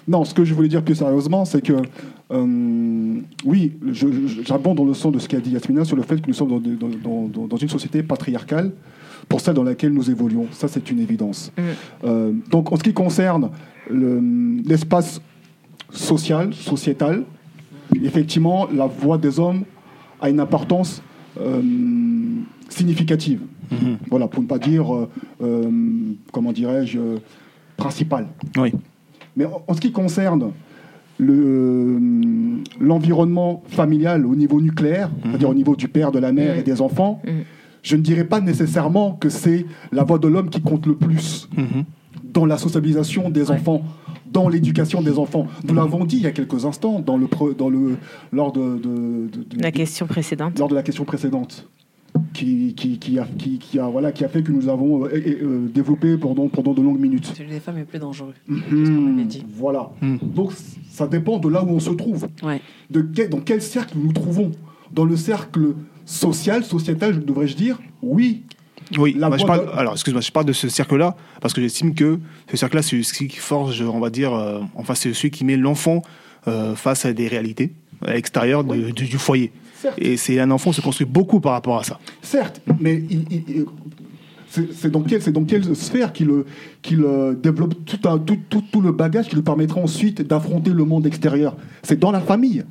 Non, 0.08 0.24
ce 0.24 0.34
que 0.34 0.46
je 0.46 0.54
voulais 0.54 0.70
dire 0.70 0.82
plus 0.84 0.96
sérieusement, 0.96 1.46
c'est 1.46 1.62
que 1.62 1.74
Euh, 2.30 3.22
oui, 3.46 3.72
j'abonde 4.46 4.76
dans 4.76 4.84
le 4.84 4.94
sens 4.94 5.14
de 5.14 5.20
ce 5.20 5.30
qu'a 5.30 5.40
dit 5.40 5.52
Yasmina 5.52 5.86
sur 5.86 5.96
le 5.96 6.02
fait 6.04 6.20
que 6.22 6.28
nous 6.28 6.34
sommes 6.34 6.50
dans, 6.50 6.60
de- 6.60 6.76
dans- 6.76 6.90
dans- 6.90 7.28
dans- 7.30 7.48
dans 7.48 7.56
une 7.56 7.70
société 7.70 8.04
patriarcale 8.04 8.72
pour 9.30 9.40
celle 9.40 9.54
dans 9.54 9.64
laquelle 9.64 9.94
nous 9.94 10.12
évoluons. 10.12 10.48
Ça, 10.52 10.68
c'est 10.68 10.92
une 10.92 11.00
évidence. 11.00 11.54
Mm. 11.58 11.62
Euh, 12.04 12.34
donc, 12.52 12.70
en 12.74 12.76
ce 12.76 12.84
qui 12.84 12.92
concerne 12.92 13.50
le- 13.90 14.60
l'espace 14.66 15.22
social, 15.90 16.54
sociétal, 16.54 17.24
effectivement, 18.04 18.68
la 18.76 18.88
voix 18.88 19.18
des 19.18 19.40
hommes 19.40 19.64
a 20.20 20.30
une 20.30 20.42
importance 20.42 21.02
euh, 21.40 21.62
significative. 22.68 23.40
Mhm. 23.72 23.98
Voilà, 24.10 24.28
pour 24.28 24.42
ne 24.44 24.48
pas 24.48 24.60
dire, 24.60 24.94
euh, 24.96 25.10
euh, 25.42 25.70
comment 26.32 26.52
dirais-je, 26.52 27.00
euh, 27.00 27.18
principale. 27.78 28.28
Oui. 28.58 28.72
Mais 29.36 29.46
en, 29.46 29.62
en 29.68 29.74
ce 29.74 29.82
qui 29.82 29.92
concerne 29.92 30.52
le, 31.20 32.00
l'environnement 32.80 33.64
familial 33.68 34.26
au 34.26 34.36
niveau 34.36 34.62
nucléaire, 34.62 35.10
c'est-à-dire 35.24 35.50
au 35.50 35.54
niveau 35.54 35.76
du 35.76 35.88
père, 35.88 36.12
de 36.12 36.20
la 36.20 36.32
mère 36.32 36.54
Mhm. 36.54 36.60
et 36.60 36.64
des 36.64 36.82
enfants, 36.82 37.22
Mhm. 37.26 37.34
je 37.84 37.96
ne 37.96 38.02
dirais 38.02 38.24
pas 38.26 38.40
nécessairement 38.42 39.14
que 39.14 39.30
c'est 39.30 39.66
la 39.92 40.04
voix 40.04 40.20
de 40.20 40.28
l'homme 40.28 40.50
qui 40.50 40.62
compte 40.62 40.86
le 40.86 40.96
plus 40.96 41.50
Mhm. 41.58 41.84
dans 42.34 42.46
la 42.46 42.58
socialisation 42.58 43.30
des 43.30 43.50
enfants, 43.52 43.82
dans 44.32 44.48
l'éducation 44.50 45.02
des 45.02 45.18
enfants. 45.18 45.48
Nous 45.68 45.74
l'avons 45.74 46.06
dit 46.06 46.18
il 46.18 46.24
y 46.24 46.28
a 46.28 46.32
quelques 46.32 46.66
instants 46.66 47.00
dans 47.00 47.18
le, 47.18 47.26
pre- 47.28 47.56
dans 47.56 47.70
le, 47.70 47.98
lors, 48.32 48.52
de, 48.52 48.78
de- 48.78 49.28
de- 49.32 49.56
de- 49.56 49.62
La 49.62 49.72
question 49.72 50.06
précédente. 50.06 50.58
lors 50.60 50.68
de 50.68 50.76
la 50.76 50.84
question 50.84 51.06
précédente. 51.06 51.68
Qui, 52.34 52.74
qui, 52.76 53.00
qui 53.00 53.18
a, 53.20 53.28
qui, 53.38 53.58
qui 53.58 53.80
a, 53.80 53.88
voilà, 53.88 54.12
qui 54.12 54.24
a 54.24 54.30
fait 54.30 54.44
que 54.44 54.52
nous 54.52 54.70
avons 54.70 55.06
euh, 55.06 55.10
euh, 55.16 55.68
développé 55.74 56.18
pendant, 56.18 56.48
pendant 56.48 56.74
de 56.74 56.82
longues 56.82 57.00
minutes. 57.00 57.32
Celui 57.36 57.50
des 57.50 57.60
femmes 57.60 57.78
est 57.80 57.84
plus 57.86 58.00
dangereux. 58.00 58.34
Mhm. 58.48 59.14
avait 59.16 59.26
dit. 59.26 59.44
Voilà. 59.56 59.90
Mhm. 60.02 60.20
Donc 60.22 60.52
ça 60.90 61.08
dépend 61.08 61.38
de 61.40 61.50
là 61.50 61.64
où 61.64 61.70
on 61.70 61.80
se 61.80 61.90
trouve. 61.92 62.28
Ouais. 62.44 62.62
De 62.92 63.02
quel- 63.02 63.30
dans 63.30 63.40
quel 63.40 63.62
cercle 63.62 63.94
nous 63.98 64.06
nous 64.08 64.14
trouvons 64.14 64.52
Dans 64.94 65.06
le 65.06 65.16
cercle 65.16 65.74
social, 66.06 66.64
sociétal, 66.64 67.24
devrais-je 67.26 67.56
dire 67.56 67.80
Oui. 68.02 68.44
Oui, 68.98 69.16
La 69.18 69.28
moi, 69.28 69.38
je 69.38 69.46
voix 69.46 69.56
parle, 69.58 69.68
de- 69.68 69.72
alors 69.80 69.94
excuse-moi, 69.94 70.22
je 70.22 70.32
parle 70.32 70.46
de 70.46 70.54
ce 70.54 70.70
cercle-là 70.70 71.18
parce 71.42 71.54
que 71.54 71.60
j'estime 71.62 71.94
que 71.94 72.20
ce 72.50 72.56
cercle-là, 72.56 72.82
c'est 72.82 73.04
ce 73.04 73.14
qui 73.14 73.28
forge, 73.30 73.82
on 73.82 74.00
va 74.00 74.10
dire, 74.10 74.34
euh, 74.34 74.62
enfin, 74.76 74.96
c'est 74.96 75.14
celui 75.14 75.30
qui 75.32 75.44
met 75.44 75.58
l'enfant 75.58 76.02
euh, 76.48 76.74
face 76.76 77.04
à 77.06 77.12
des 77.12 77.28
réalités 77.28 77.74
de- 78.64 78.92
du, 78.92 79.06
du 79.06 79.18
foyer. 79.18 79.52
Certes. 79.82 79.96
Et 80.00 80.18
c'est 80.18 80.40
un 80.40 80.50
enfant 80.52 80.72
se 80.72 80.82
construit 80.82 81.06
beaucoup 81.08 81.40
par 81.40 81.52
rapport 81.54 81.78
à 81.80 81.84
ça. 81.84 82.00
Certes, 82.22 82.62
mais 82.80 83.04
il- 83.10 83.26
il- 83.32 83.44
il- 83.48 83.66
c'est 84.72 84.90
dans, 84.90 85.02
quelle- 85.02 85.22
c'est 85.22 85.32
dans 85.34 85.44
quelle 85.44 85.76
sphère 85.76 86.14
qu'il 86.14 86.30
euh, 87.04 87.34
développe 87.36 87.76
tout, 87.86 88.00
un- 88.10 88.18
tout, 88.18 88.38
tout- 88.50 88.64
tout 88.72 88.82
le 88.82 88.92
bagage 88.94 89.28
qui 89.28 89.36
lui 89.36 89.44
permettra 89.44 89.80
ensuite 89.82 90.22
d'affronter 90.22 90.72
le 90.72 90.84
monde 90.86 91.06
extérieur 91.06 91.58
C'est 91.84 92.00
dans 92.00 92.12
la 92.12 92.22
famille. 92.22 92.64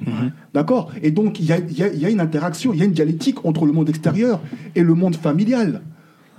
D'accord? 0.54 0.90
Et 1.02 1.10
donc, 1.10 1.38
il 1.38 1.46
y 1.46 1.52
a, 1.52 1.58
il 1.58 1.76
y 1.78 1.82
a- 1.82 1.92
il 1.92 2.00
y 2.00 2.06
a 2.06 2.10
une 2.10 2.20
interaction, 2.20 2.72
il 2.72 2.80
y 2.80 2.82
a 2.82 2.86
une 2.86 2.92
dialectique 2.92 3.44
entre 3.44 3.66
le 3.66 3.72
monde 3.72 3.88
extérieur 3.88 4.40
et 4.74 4.82
le 4.82 4.94
monde 4.94 5.16
familial. 5.16 5.82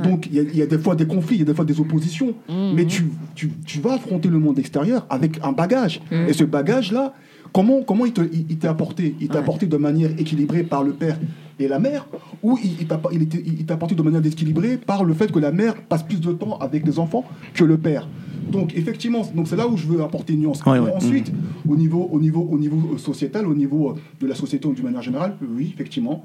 Donc, 0.03 0.27
il 0.27 0.35
y, 0.35 0.39
a, 0.39 0.43
il 0.43 0.55
y 0.55 0.61
a 0.61 0.67
des 0.67 0.77
fois 0.77 0.95
des 0.95 1.07
conflits, 1.07 1.37
il 1.37 1.39
y 1.39 1.41
a 1.41 1.45
des 1.45 1.55
fois 1.55 1.65
des 1.65 1.79
oppositions. 1.79 2.35
Mais 2.75 2.85
tu, 2.85 3.05
tu, 3.35 3.49
tu 3.65 3.79
vas 3.79 3.93
affronter 3.93 4.29
le 4.29 4.37
monde 4.39 4.59
extérieur 4.59 5.05
avec 5.09 5.39
un 5.43 5.53
bagage. 5.53 6.01
Et 6.27 6.33
ce 6.33 6.43
bagage-là, 6.43 7.13
comment, 7.53 7.81
comment 7.83 8.05
il 8.05 8.13
te- 8.13 8.21
il 8.21 8.45
il 8.49 8.57
t'est 8.57 8.67
apporté 8.67 9.15
Il 9.19 9.27
t'est 9.29 9.37
apporté 9.37 9.65
de 9.65 9.77
manière 9.77 10.11
équilibrée 10.19 10.63
par 10.63 10.83
le 10.83 10.93
père 10.93 11.19
et 11.59 11.67
la 11.67 11.79
mère 11.79 12.07
Ou 12.43 12.57
il, 12.63 12.81
il 12.81 12.87
t'a 12.87 13.01
il 13.11 13.21
était- 13.23 13.43
il 13.45 13.65
t'a 13.65 13.73
apporté 13.75 13.95
de 13.95 14.01
manière 14.03 14.21
déséquilibrée 14.21 14.77
par 14.77 15.03
le 15.03 15.13
fait 15.13 15.31
que 15.31 15.39
la 15.39 15.51
mère 15.51 15.75
passe 15.81 16.03
plus 16.03 16.21
de 16.21 16.31
temps 16.31 16.57
avec 16.59 16.85
les 16.85 16.99
enfants 16.99 17.23
que 17.53 17.63
le 17.63 17.77
père? 17.77 18.07
Donc 18.51 18.75
effectivement, 18.77 19.23
donc 19.35 19.47
c'est 19.49 19.57
là 19.57 19.67
où 19.67 19.75
je 19.75 19.85
veux 19.87 20.01
apporter 20.01 20.33
une 20.33 20.41
nuance. 20.41 20.63
Ouais, 20.65 20.79
Mais 20.79 20.85
ouais. 20.85 20.93
Ensuite, 20.93 21.33
au 21.67 21.75
niveau, 21.75 22.07
au 22.11 22.19
niveau, 22.19 22.47
au 22.49 22.57
niveau 22.57 22.93
euh, 22.93 22.97
sociétal, 22.97 23.45
au 23.45 23.53
niveau 23.55 23.89
euh, 23.89 23.93
de 24.21 24.27
la 24.27 24.35
société 24.35 24.69
d'une 24.71 24.85
manière 24.85 25.01
générale, 25.01 25.35
oui, 25.57 25.71
effectivement, 25.73 26.23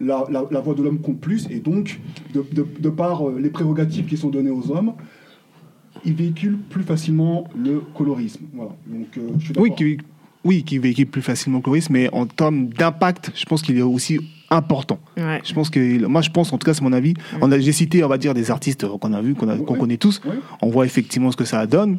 la, 0.00 0.24
la- 0.30 0.46
la 0.50 0.60
voix 0.60 0.74
de 0.74 0.82
l'homme 0.82 0.98
compte 0.98 1.20
plus, 1.20 1.46
et 1.48 1.60
donc, 1.60 2.00
de, 2.34 2.44
de- 2.52 2.66
de 2.80 2.88
par 2.88 3.28
euh, 3.28 3.38
les 3.40 3.50
prérogatives 3.50 4.06
qui 4.06 4.16
sont 4.16 4.30
données 4.30 4.50
aux 4.50 4.72
hommes, 4.72 4.94
ils 6.04 6.14
véhiculent 6.14 6.58
plus 6.58 6.82
facilement 6.82 7.44
le 7.56 7.82
colorisme. 7.96 8.46
Voilà. 8.54 8.72
Donc, 8.88 9.16
euh, 9.18 9.28
je 9.38 9.44
suis 9.46 9.54
Oui, 9.58 9.70
qui, 9.76 9.98
oui, 10.44 10.62
qui 10.62 10.78
véhicule 10.78 11.06
plus 11.06 11.22
facilement 11.22 11.58
le 11.58 11.62
chlorisme, 11.62 11.92
mais 11.92 12.08
en 12.12 12.26
termes 12.26 12.68
d'impact, 12.68 13.30
je 13.34 13.44
pense 13.44 13.62
qu'il 13.62 13.76
est 13.78 13.82
aussi 13.82 14.18
important. 14.50 14.98
Ouais. 15.16 15.40
Je 15.44 15.52
pense 15.52 15.70
que, 15.70 16.06
moi, 16.06 16.22
je 16.22 16.30
pense, 16.30 16.52
en 16.52 16.58
tout 16.58 16.64
cas, 16.64 16.74
c'est 16.74 16.82
mon 16.82 16.92
avis. 16.92 17.14
On 17.40 17.52
a, 17.52 17.58
j'ai 17.58 17.72
cité, 17.72 18.02
on 18.02 18.08
va 18.08 18.18
dire, 18.18 18.34
des 18.34 18.50
artistes 18.50 18.86
qu'on 18.86 19.12
a 19.12 19.20
vus, 19.20 19.34
qu'on, 19.34 19.48
a- 19.48 19.56
qu'on 19.56 19.74
Oui. 19.74 19.80
connaît 19.80 19.96
tous. 19.96 20.20
On 20.62 20.70
voit 20.70 20.86
effectivement 20.86 21.30
ce 21.30 21.36
que 21.36 21.44
ça 21.44 21.66
donne. 21.66 21.98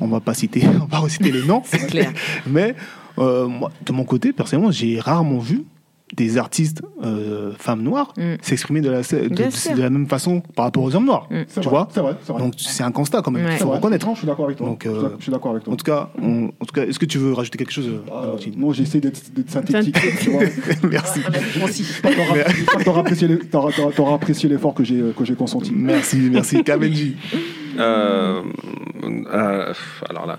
On 0.00 0.06
va 0.08 0.20
pas 0.20 0.34
citer, 0.34 0.62
on 0.74 0.78
va 0.78 0.86
pas 0.86 0.98
reciter 0.98 1.30
les 1.30 1.44
noms. 1.44 1.62
C'est 1.64 1.86
clair. 1.86 2.12
Mais 2.46 2.74
euh, 3.18 3.46
moi, 3.46 3.70
de 3.84 3.92
mon 3.92 4.04
côté, 4.04 4.32
personnellement, 4.32 4.70
j'ai 4.72 4.98
rarement 4.98 5.38
vu 5.38 5.62
des 6.14 6.36
artistes 6.38 6.82
euh, 7.02 7.52
femmes 7.58 7.82
noires 7.82 8.12
Mm. 8.18 8.34
s'exprimer 8.42 8.80
de 8.82 8.90
la, 8.90 9.00
de, 9.02 9.28
Bien 9.28 9.46
de- 9.46 9.50
sûr. 9.52 9.74
de 9.74 9.80
la 9.82 9.88
même 9.90 10.06
façon 10.06 10.40
par 10.54 10.66
rapport 10.66 10.82
aux 10.82 10.94
hommes 10.94 11.06
noirs. 11.06 11.26
Mm. 11.30 11.36
C'est 11.48 11.60
Tu 11.60 11.68
vrai, 11.68 11.70
vois 11.78 11.88
C'est 11.90 12.00
vrai, 12.00 12.14
vrai. 12.28 12.38
Donc 12.42 12.54
c'est 12.58 12.82
un 12.82 12.92
constat 12.92 13.22
quand 13.22 13.30
même, 13.30 13.46
Ouais. 13.46 13.52
il 13.54 13.58
faut 13.58 13.70
reconnaître. 13.70 14.06
Non, 14.06 14.12
je 14.14 14.18
suis 14.18 14.26
d'accord 14.26 14.44
avec 14.44 14.58
toi. 14.58 14.66
Donc, 14.66 14.82
Je 14.84 14.90
suis 14.90 14.98
euh, 14.98 15.08
je 15.18 15.22
suis 15.22 15.32
d'accord 15.32 15.50
avec 15.52 15.64
toi. 15.64 15.72
En 15.72 15.76
tout 15.76 15.84
cas, 15.84 16.10
on- 16.20 16.46
en 16.60 16.64
tout 16.66 16.74
cas, 16.74 16.84
est-ce 16.84 16.98
que 16.98 17.06
tu 17.06 17.18
veux 17.18 17.32
rajouter 17.32 17.56
quelque 17.58 17.72
chose 17.72 17.88
euh, 17.88 18.12
Euh, 18.12 18.36
non, 18.56 18.72
j'essaie 18.72 19.00
d'être, 19.00 19.32
d'être 19.34 19.50
synthétique. 19.50 19.96
tu 20.20 20.30
vois. 20.30 20.42
Merci. 20.90 21.20
T'auras- 23.50 24.14
apprécié 24.14 24.48
l'effort 24.48 24.74
que 24.74 24.84
j'ai, 24.84 25.02
que 25.16 25.24
j'ai 25.24 25.34
consenti. 25.34 25.72
Merci, 25.74 26.28
merci. 26.30 26.62
Euh, 27.78 28.42
euh, 29.32 29.72
alors 30.10 30.26
là, 30.26 30.36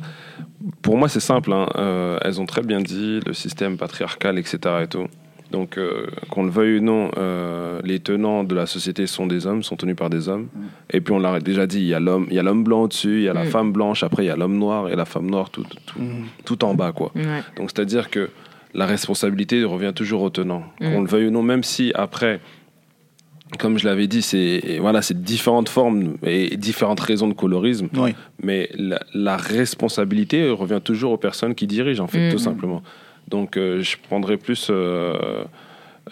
pour 0.84 0.98
moi, 0.98 1.10
c'est 1.10 1.20
simple. 1.20 1.52
hein. 1.52 1.66
Euh, 1.78 2.20
elles 2.22 2.40
ont 2.40 2.46
très 2.46 2.62
bien 2.62 2.80
dit 2.80 3.20
le 3.26 3.34
système 3.34 3.76
patriarcal, 3.78 4.38
etc. 4.38 4.60
Et 4.84 4.88
tout. 4.88 5.08
Donc, 5.54 5.78
euh, 5.78 6.08
qu'on 6.32 6.44
le 6.44 6.50
veuille 6.50 6.80
ou 6.80 6.82
non, 6.82 7.12
euh, 7.18 7.80
les 7.86 8.00
tenants 8.00 8.44
de 8.44 8.56
la 8.56 8.66
société 8.66 9.06
sont 9.08 9.28
des 9.28 9.46
hommes, 9.48 9.62
sont 9.64 9.76
tenus 9.78 9.96
par 9.96 10.10
des 10.10 10.28
hommes. 10.28 10.48
Et 10.92 11.00
puis, 11.00 11.14
on 11.14 11.20
l'a 11.20 11.40
déjà 11.40 11.68
dit, 11.68 11.80
il 11.80 11.86
y 11.88 11.94
a 11.94 12.00
l'homme, 12.00 12.26
il 12.30 12.36
y 12.36 12.40
a 12.40 12.44
l'homme 12.44 12.64
blanc 12.64 12.82
au-dessus, 12.84 13.18
il 13.20 13.24
y 13.24 13.30
a 13.30 13.34
la 13.34 13.44
Mm. 13.46 13.50
femme 13.50 13.72
blanche, 13.72 14.02
après 14.04 14.24
il 14.24 14.28
y 14.28 14.32
a 14.32 14.36
l'homme 14.36 14.58
noir 14.58 14.90
et 14.90 14.96
la 14.96 15.06
femme 15.06 15.30
noire 15.30 15.52
tout, 15.52 15.64
tout, 15.86 16.00
Mm. 16.02 16.24
tout 16.44 16.66
en 16.66 16.74
bas, 16.74 16.92
quoi. 16.92 17.12
Donc, 17.58 17.70
c'est-à-dire 17.72 18.10
que 18.10 18.30
la 18.74 18.88
responsabilité 18.88 19.64
revient 19.64 19.92
toujours 19.96 20.24
au 20.24 20.32
tenant. 20.32 20.64
Mm. 20.82 20.92
Qu'on 20.92 21.02
le 21.02 21.08
veuille 21.08 21.28
ou 21.28 21.32
non, 21.32 21.44
même 21.44 21.62
si 21.64 21.92
après, 21.94 22.40
comme 23.60 23.78
je 23.78 23.86
l'avais 23.86 24.08
dit, 24.08 24.24
c'est 24.24 24.80
voilà, 24.82 25.04
c'est 25.04 25.22
différentes 25.22 25.70
formes 25.70 26.16
et 26.26 26.58
différentes 26.58 27.00
raisons 27.00 27.28
de 27.28 27.34
colorisme, 27.36 27.90
Oui. 27.96 28.16
mais 28.42 28.70
la, 28.76 29.00
la 29.14 29.38
responsabilité 29.38 30.50
revient 30.50 30.82
toujours 30.84 31.12
aux 31.12 31.18
personnes 31.18 31.54
qui 31.54 31.68
dirigent, 31.68 32.04
en 32.04 32.08
fait, 32.08 32.30
Mm. 32.30 32.32
tout 32.32 32.40
simplement. 32.40 32.82
Donc, 33.34 33.58
euh, 33.58 33.82
je 33.82 33.98
prendrais 33.98 34.38
plus 34.38 34.68
euh, 34.70 35.44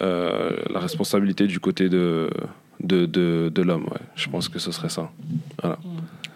euh, 0.00 0.50
la 0.74 0.80
responsabilité 0.80 1.46
du 1.46 1.60
côté 1.60 1.88
de, 1.88 2.28
de, 2.82 3.06
de, 3.06 3.48
de 3.54 3.62
l'homme. 3.62 3.84
Ouais. 3.84 4.00
Je 4.16 4.28
pense 4.28 4.48
que 4.48 4.58
ce 4.58 4.72
serait 4.72 4.88
ça. 4.88 5.08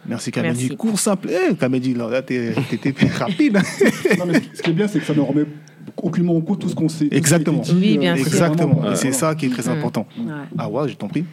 Merci 0.06 0.30
Kabenji. 0.30 0.66
Merci. 0.66 0.76
Court 0.76 0.98
simple. 1.00 1.28
Eh, 1.28 1.56
Kabenji, 1.56 1.92
là, 1.94 2.08
là, 2.08 2.22
t'es, 2.22 2.54
t'étais 2.70 3.08
rapide. 3.08 3.58
Non, 4.16 4.26
mais 4.28 4.40
ce 4.54 4.62
qui 4.62 4.70
est 4.70 4.74
bien, 4.74 4.86
c'est 4.86 5.00
que 5.00 5.04
ça 5.06 5.14
ne 5.14 5.20
remet 5.20 5.44
aucunement 5.96 6.36
en 6.36 6.40
cause 6.40 6.58
tout 6.60 6.68
ce 6.68 6.76
qu'on 6.76 6.88
sait. 6.88 7.08
Exactement. 7.10 7.62
dit, 7.62 7.72
Oui, 7.74 7.96
euh, 7.96 8.00
bien 8.00 8.16
sûr. 8.16 8.26
Exactement. 8.28 8.74
vraiment, 8.74 8.92
Et 8.92 8.96
c'est 8.96 9.10
voilà. 9.10 9.18
ça 9.18 9.34
qui 9.34 9.46
est 9.46 9.48
très 9.48 9.64
Mm. 9.68 9.76
important. 9.78 10.06
Ouais. 10.18 10.32
Ah 10.56 10.68
ouais, 10.68 10.88
je 10.88 10.94
t'en 10.94 11.08
prie. 11.08 11.24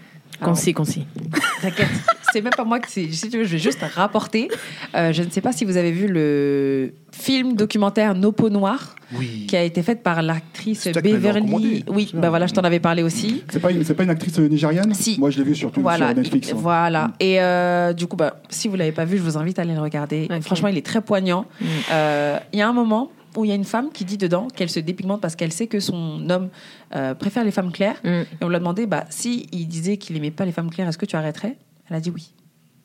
Concis, 0.44 0.74
concis. 0.74 1.06
T'inquiète, 1.62 1.88
c'est 2.32 2.42
même 2.42 2.54
pas 2.56 2.64
moi 2.64 2.80
que 2.80 2.90
c'est. 2.90 3.10
Si 3.12 3.30
tu 3.30 3.38
veux, 3.38 3.44
je 3.44 3.52
vais 3.54 3.58
juste 3.60 3.80
rapporter. 3.96 4.50
Euh, 4.96 5.14
je 5.14 5.24
ne 5.24 5.30
sais 5.30 5.42
pas 5.42 5.52
si 5.52 5.66
vous 5.66 5.78
avez 5.78 5.92
vu 5.92 6.08
le 6.08 6.94
film 7.12 7.56
documentaire 7.56 8.16
Nos 8.16 8.32
peaux 8.32 8.50
noires, 8.50 8.96
Oui. 9.18 9.46
qui 9.48 9.56
a 9.56 9.64
été 9.64 9.82
fait 9.84 9.96
par 9.96 10.22
l'actrice 10.22 10.84
qui 10.84 10.92
Beverly. 10.92 11.84
Oui, 11.88 12.12
bah 12.14 12.30
voilà, 12.30 12.48
je 12.48 12.54
t'en 12.54 12.62
avais 12.64 12.80
parlé 12.80 13.04
aussi. 13.04 13.44
C'est 13.50 13.60
pas, 13.60 13.72
une- 13.72 13.84
c'est 13.84 13.94
pas 13.94 14.04
une 14.04 14.10
actrice 14.10 14.38
nigériane 14.40 14.94
Si. 14.94 15.18
Moi, 15.20 15.30
je 15.30 15.38
l'ai 15.38 15.44
vu 15.44 15.56
sur, 15.56 15.72
Voilà, 15.78 16.08
sur 16.08 16.16
Netflix. 16.18 16.50
hein. 16.52 16.56
voilà. 16.58 17.12
Et 17.20 17.40
euh, 17.42 17.94
du 17.94 18.08
coup, 18.08 18.16
bah, 18.18 18.38
si 18.50 18.68
vous 18.68 18.76
l'avez 18.76 18.92
pas 18.92 19.06
vu, 19.06 19.18
je 19.18 19.24
vous 19.24 19.38
invite 19.38 19.60
à 19.60 19.62
aller 19.62 19.74
le 19.76 19.82
regarder. 19.82 20.28
Franchement, 20.42 20.68
il 20.70 20.78
est 20.78 20.86
très 20.86 21.02
poignant. 21.02 21.46
Mm. 21.62 21.66
Euh, 21.92 22.38
Il 22.52 22.60
y 22.60 22.62
a 22.62 22.68
un 22.68 22.74
moment 22.74 23.12
où 23.38 23.46
il 23.46 23.50
y 23.50 23.52
a 23.52 23.56
une 23.56 23.64
femme 23.64 23.90
qui 23.92 24.06
dit 24.06 24.18
dedans 24.18 24.48
qu'elle 24.56 24.70
se 24.70 24.80
dépigmente 24.80 25.22
parce 25.22 25.36
qu'elle 25.36 25.52
sait 25.54 25.68
que 25.68 25.80
son 25.80 26.30
homme 26.30 26.50
euh, 26.96 27.14
préfère 27.14 27.44
les 27.44 27.52
femmes 27.52 27.72
claires. 27.72 28.00
Mm. 28.04 28.08
Et 28.10 28.26
on 28.44 28.48
lui 28.50 28.56
a 28.56 28.60
demandé, 28.60 28.86
bah, 28.86 29.06
si 29.10 29.48
il 29.52 29.68
disait 29.68 29.98
qu'il 29.98 30.16
aimait 30.18 30.32
pas 30.32 30.46
les 30.46 30.52
femmes 30.52 30.70
claires, 30.70 30.88
est-ce 30.88 30.98
que 30.98 31.06
tu 31.06 31.16
arrêterais? 31.16 31.58
Elle 31.90 31.96
a 31.96 32.00
dit 32.00 32.10
oui. 32.12 32.32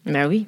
Bah 0.07 0.27
oui. 0.29 0.47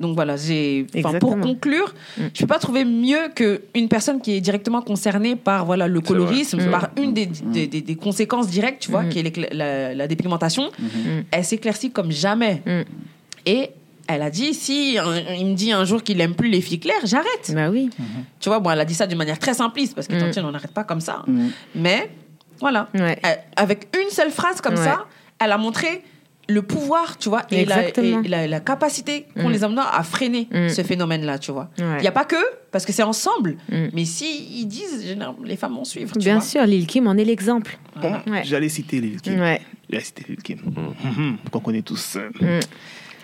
Donc 0.00 0.16
voilà, 0.16 0.36
j'ai. 0.36 0.86
Pour 1.20 1.38
conclure, 1.38 1.94
Mm. 2.18 2.22
je 2.34 2.40
peux 2.40 2.46
pas 2.48 2.58
trouver 2.58 2.84
mieux 2.84 3.28
qu'une 3.34 3.88
personne 3.88 4.20
qui 4.20 4.32
est 4.32 4.40
directement 4.40 4.82
concernée 4.82 5.36
par 5.36 5.64
voilà 5.66 5.86
le 5.86 6.00
colorisme, 6.00 6.68
par 6.70 6.90
une 7.00 7.14
des, 7.14 7.26
des, 7.26 7.66
des- 7.68 7.80
des 7.80 7.94
conséquences 7.96 8.48
directes, 8.48 8.80
tu 8.82 8.90
vois, 8.90 9.04
Mm. 9.04 9.08
qui 9.10 9.18
est 9.20 9.52
la, 9.54 9.94
la 9.94 10.08
dépigmentation. 10.08 10.70
Mhm. 10.80 11.24
Elle 11.30 11.44
s'éclaircit 11.44 11.90
comme 11.92 12.10
jamais. 12.10 12.60
Mm. 12.66 12.82
Et 13.46 13.70
elle 14.08 14.22
a 14.22 14.30
dit 14.30 14.54
si 14.54 14.98
un- 14.98 15.16
il 15.34 15.46
me 15.46 15.54
dit 15.54 15.72
un 15.72 15.84
jour 15.84 16.02
qu'il 16.02 16.20
aime 16.20 16.34
plus 16.34 16.48
les 16.48 16.60
filles 16.60 16.80
claires, 16.80 17.04
j'arrête. 17.04 17.52
Bah 17.54 17.70
oui. 17.70 17.90
Tu 18.40 18.48
vois, 18.48 18.60
bon, 18.60 18.70
elle 18.70 18.80
a 18.80 18.84
dit 18.84 18.94
ça 18.94 19.06
d'une 19.06 19.18
manière 19.18 19.38
très 19.38 19.54
simpliste 19.54 19.94
parce 19.94 20.06
que 20.08 20.14
Mm. 20.14 20.30
tant 20.32 20.44
on 20.48 20.50
n'arrête 20.52 20.72
pas 20.72 20.84
comme 20.84 21.00
ça. 21.00 21.22
Mhm. 21.26 21.50
Mais 21.74 22.10
voilà, 22.60 22.88
Ouais. 22.94 23.18
Elle- 23.22 23.40
avec 23.56 23.88
une 24.02 24.10
seule 24.10 24.30
phrase 24.30 24.60
comme 24.60 24.74
Ouais. 24.74 24.84
ça, 24.84 25.06
elle 25.40 25.52
a 25.52 25.58
montré 25.58 26.02
le 26.46 26.60
pouvoir, 26.60 27.16
tu 27.16 27.30
vois, 27.30 27.40
et, 27.50 27.64
la, 27.64 27.78
Exactement. 27.88 28.20
et 28.22 28.28
la, 28.28 28.46
la 28.46 28.60
capacité 28.60 29.24
qu'ont 29.34 29.48
Mm. 29.48 29.52
les 29.52 29.64
hommes 29.64 29.72
noirs 29.74 29.90
à 29.98 30.02
freiner 30.02 30.46
ce 30.68 30.82
phénomène-là, 30.82 31.38
tu 31.38 31.52
vois. 31.52 31.70
Il 31.78 31.84
Ouais. 31.84 32.00
n'y 32.02 32.06
a 32.06 32.12
pas 32.12 32.26
que, 32.26 32.36
parce 32.70 32.84
que 32.84 32.92
c'est 32.92 33.02
ensemble. 33.02 33.56
Mais 33.94 34.04
si 34.04 34.60
ils 34.60 34.66
disent, 34.66 35.06
généralement, 35.06 35.38
les 35.42 35.56
femmes 35.56 35.74
vont 35.74 35.84
suivre, 35.84 36.12
tu 36.12 36.18
Bien 36.18 36.34
vois. 36.34 36.44
sûr, 36.44 36.66
Lil 36.66 36.86
Kim 36.86 37.06
en 37.06 37.16
est 37.16 37.24
l'exemple. 37.24 37.78
Ouais. 38.02 38.42
J'allais 38.44 38.68
citer 38.68 39.00
Lil 39.00 39.22
Kim. 39.22 39.40
Ouais. 39.40 39.62
J'allais 39.88 40.04
citer 40.04 40.24
Lil 40.28 40.42
Kim. 40.42 40.58
Mhm, 41.02 41.38
Qu'on 41.50 41.60
connaît 41.60 41.80
tous. 41.82 42.18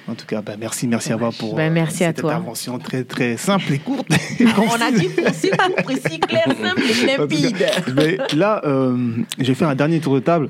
Mm. 0.07 0.11
En 0.11 0.15
tout 0.15 0.27
cas, 0.27 0.43
bah, 0.43 0.53
merci, 0.59 0.87
merci 0.89 1.13
à 1.13 1.17
vous 1.17 1.31
pour 1.33 1.55
Bah, 1.57 1.63
euh, 1.63 1.83
à 1.83 1.91
cette 1.91 2.17
toi. 2.19 2.33
intervention 2.35 2.79
très, 2.79 3.05
très 3.05 3.37
simple 3.37 3.73
et 3.73 3.79
courte. 3.79 4.07
On 4.41 4.81
a 4.81 4.91
dit 4.91 5.09
précis, 5.09 5.51
précis, 5.85 6.19
clair, 6.21 6.45
simple 6.47 6.83
et 6.83 7.17
limpide. 7.17 7.57
cas, 7.59 7.93
mais 7.95 8.19
là, 8.37 8.61
euh, 8.65 9.17
je 9.39 9.45
vais 9.45 9.55
faire 9.55 9.69
un 9.69 9.75
dernier 9.75 10.01
tour 10.01 10.15
de 10.15 10.21
table 10.21 10.49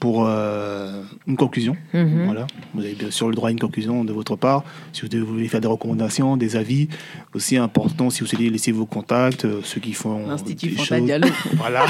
pour 0.00 0.26
euh, 0.26 1.02
une 1.26 1.36
conclusion. 1.36 1.76
Mhm. 1.92 2.24
Voilà. 2.26 2.46
Vous 2.74 2.80
avez 2.82 2.94
bien 2.94 3.10
sûr 3.10 3.28
le 3.28 3.34
droit 3.34 3.48
à 3.48 3.52
une 3.52 3.58
conclusion 3.60 4.04
de 4.04 4.12
votre 4.12 4.36
part. 4.36 4.64
Si 4.92 5.02
vous 5.06 5.26
voulez 5.26 5.48
faire 5.48 5.60
des 5.60 5.68
recommandations, 5.68 6.36
des 6.36 6.56
avis, 6.56 6.88
aussi 7.34 7.56
important 7.56 8.10
si 8.10 8.20
vous 8.20 8.26
souhaitez 8.26 8.50
laisser 8.50 8.72
vos 8.72 8.86
contacts, 8.86 9.44
euh, 9.44 9.60
ceux 9.64 9.80
qui 9.80 9.92
font 9.92 10.26
L'Institut. 10.28 10.74
Diallo. 11.02 11.28
Voilà. 11.56 11.86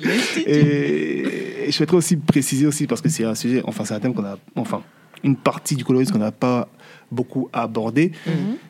et, 0.46 1.64
et 1.66 1.66
je 1.66 1.70
souhaiterais 1.70 1.96
aussi 1.96 2.16
préciser 2.16 2.66
aussi 2.66 2.86
parce 2.86 3.00
que 3.00 3.08
c'est 3.08 3.24
un 3.24 3.34
sujet, 3.34 3.62
enfin 3.64 3.84
c'est 3.84 3.94
un 3.94 4.00
thème 4.00 4.14
qu'on 4.14 4.24
a, 4.24 4.36
enfin 4.56 4.82
une 5.24 5.36
partie 5.36 5.74
du 5.76 5.84
colorisme 5.84 6.12
qu'on 6.12 6.18
n'a 6.18 6.32
pas 6.32 6.68
beaucoup 7.10 7.48
abordé. 7.52 8.12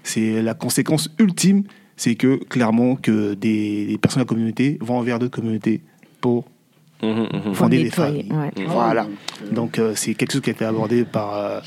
C'est 0.03 0.41
la 0.43 0.55
conséquence 0.55 1.11
ultime, 1.19 1.65
c'est 1.97 2.15
que 2.15 2.37
clairement 2.45 2.97
que 2.97 3.35
des, 3.35 3.87
des 3.87 3.99
personnes 3.99 4.23
de 4.23 4.25
la 4.27 4.29
communauté 4.29 4.79
vont 4.81 4.97
envers 4.99 5.19
d'autres 5.19 5.37
communautés 5.37 5.83
pour 6.21 6.45
Mhm, 7.03 7.29
mhm. 7.33 7.43
Faut 7.43 7.55
fonder 7.55 7.83
des 7.85 7.91
familles. 7.91 8.33
ouais. 8.33 8.65
Voilà. 8.67 9.07
Donc 9.53 9.79
euh, 9.79 9.93
c'est 9.95 10.15
quelque 10.15 10.33
chose 10.33 10.41
qui 10.41 10.51
a 10.51 10.53
été 10.53 10.65
abordé 10.65 11.05
par 11.05 11.35
euh, 11.37 11.61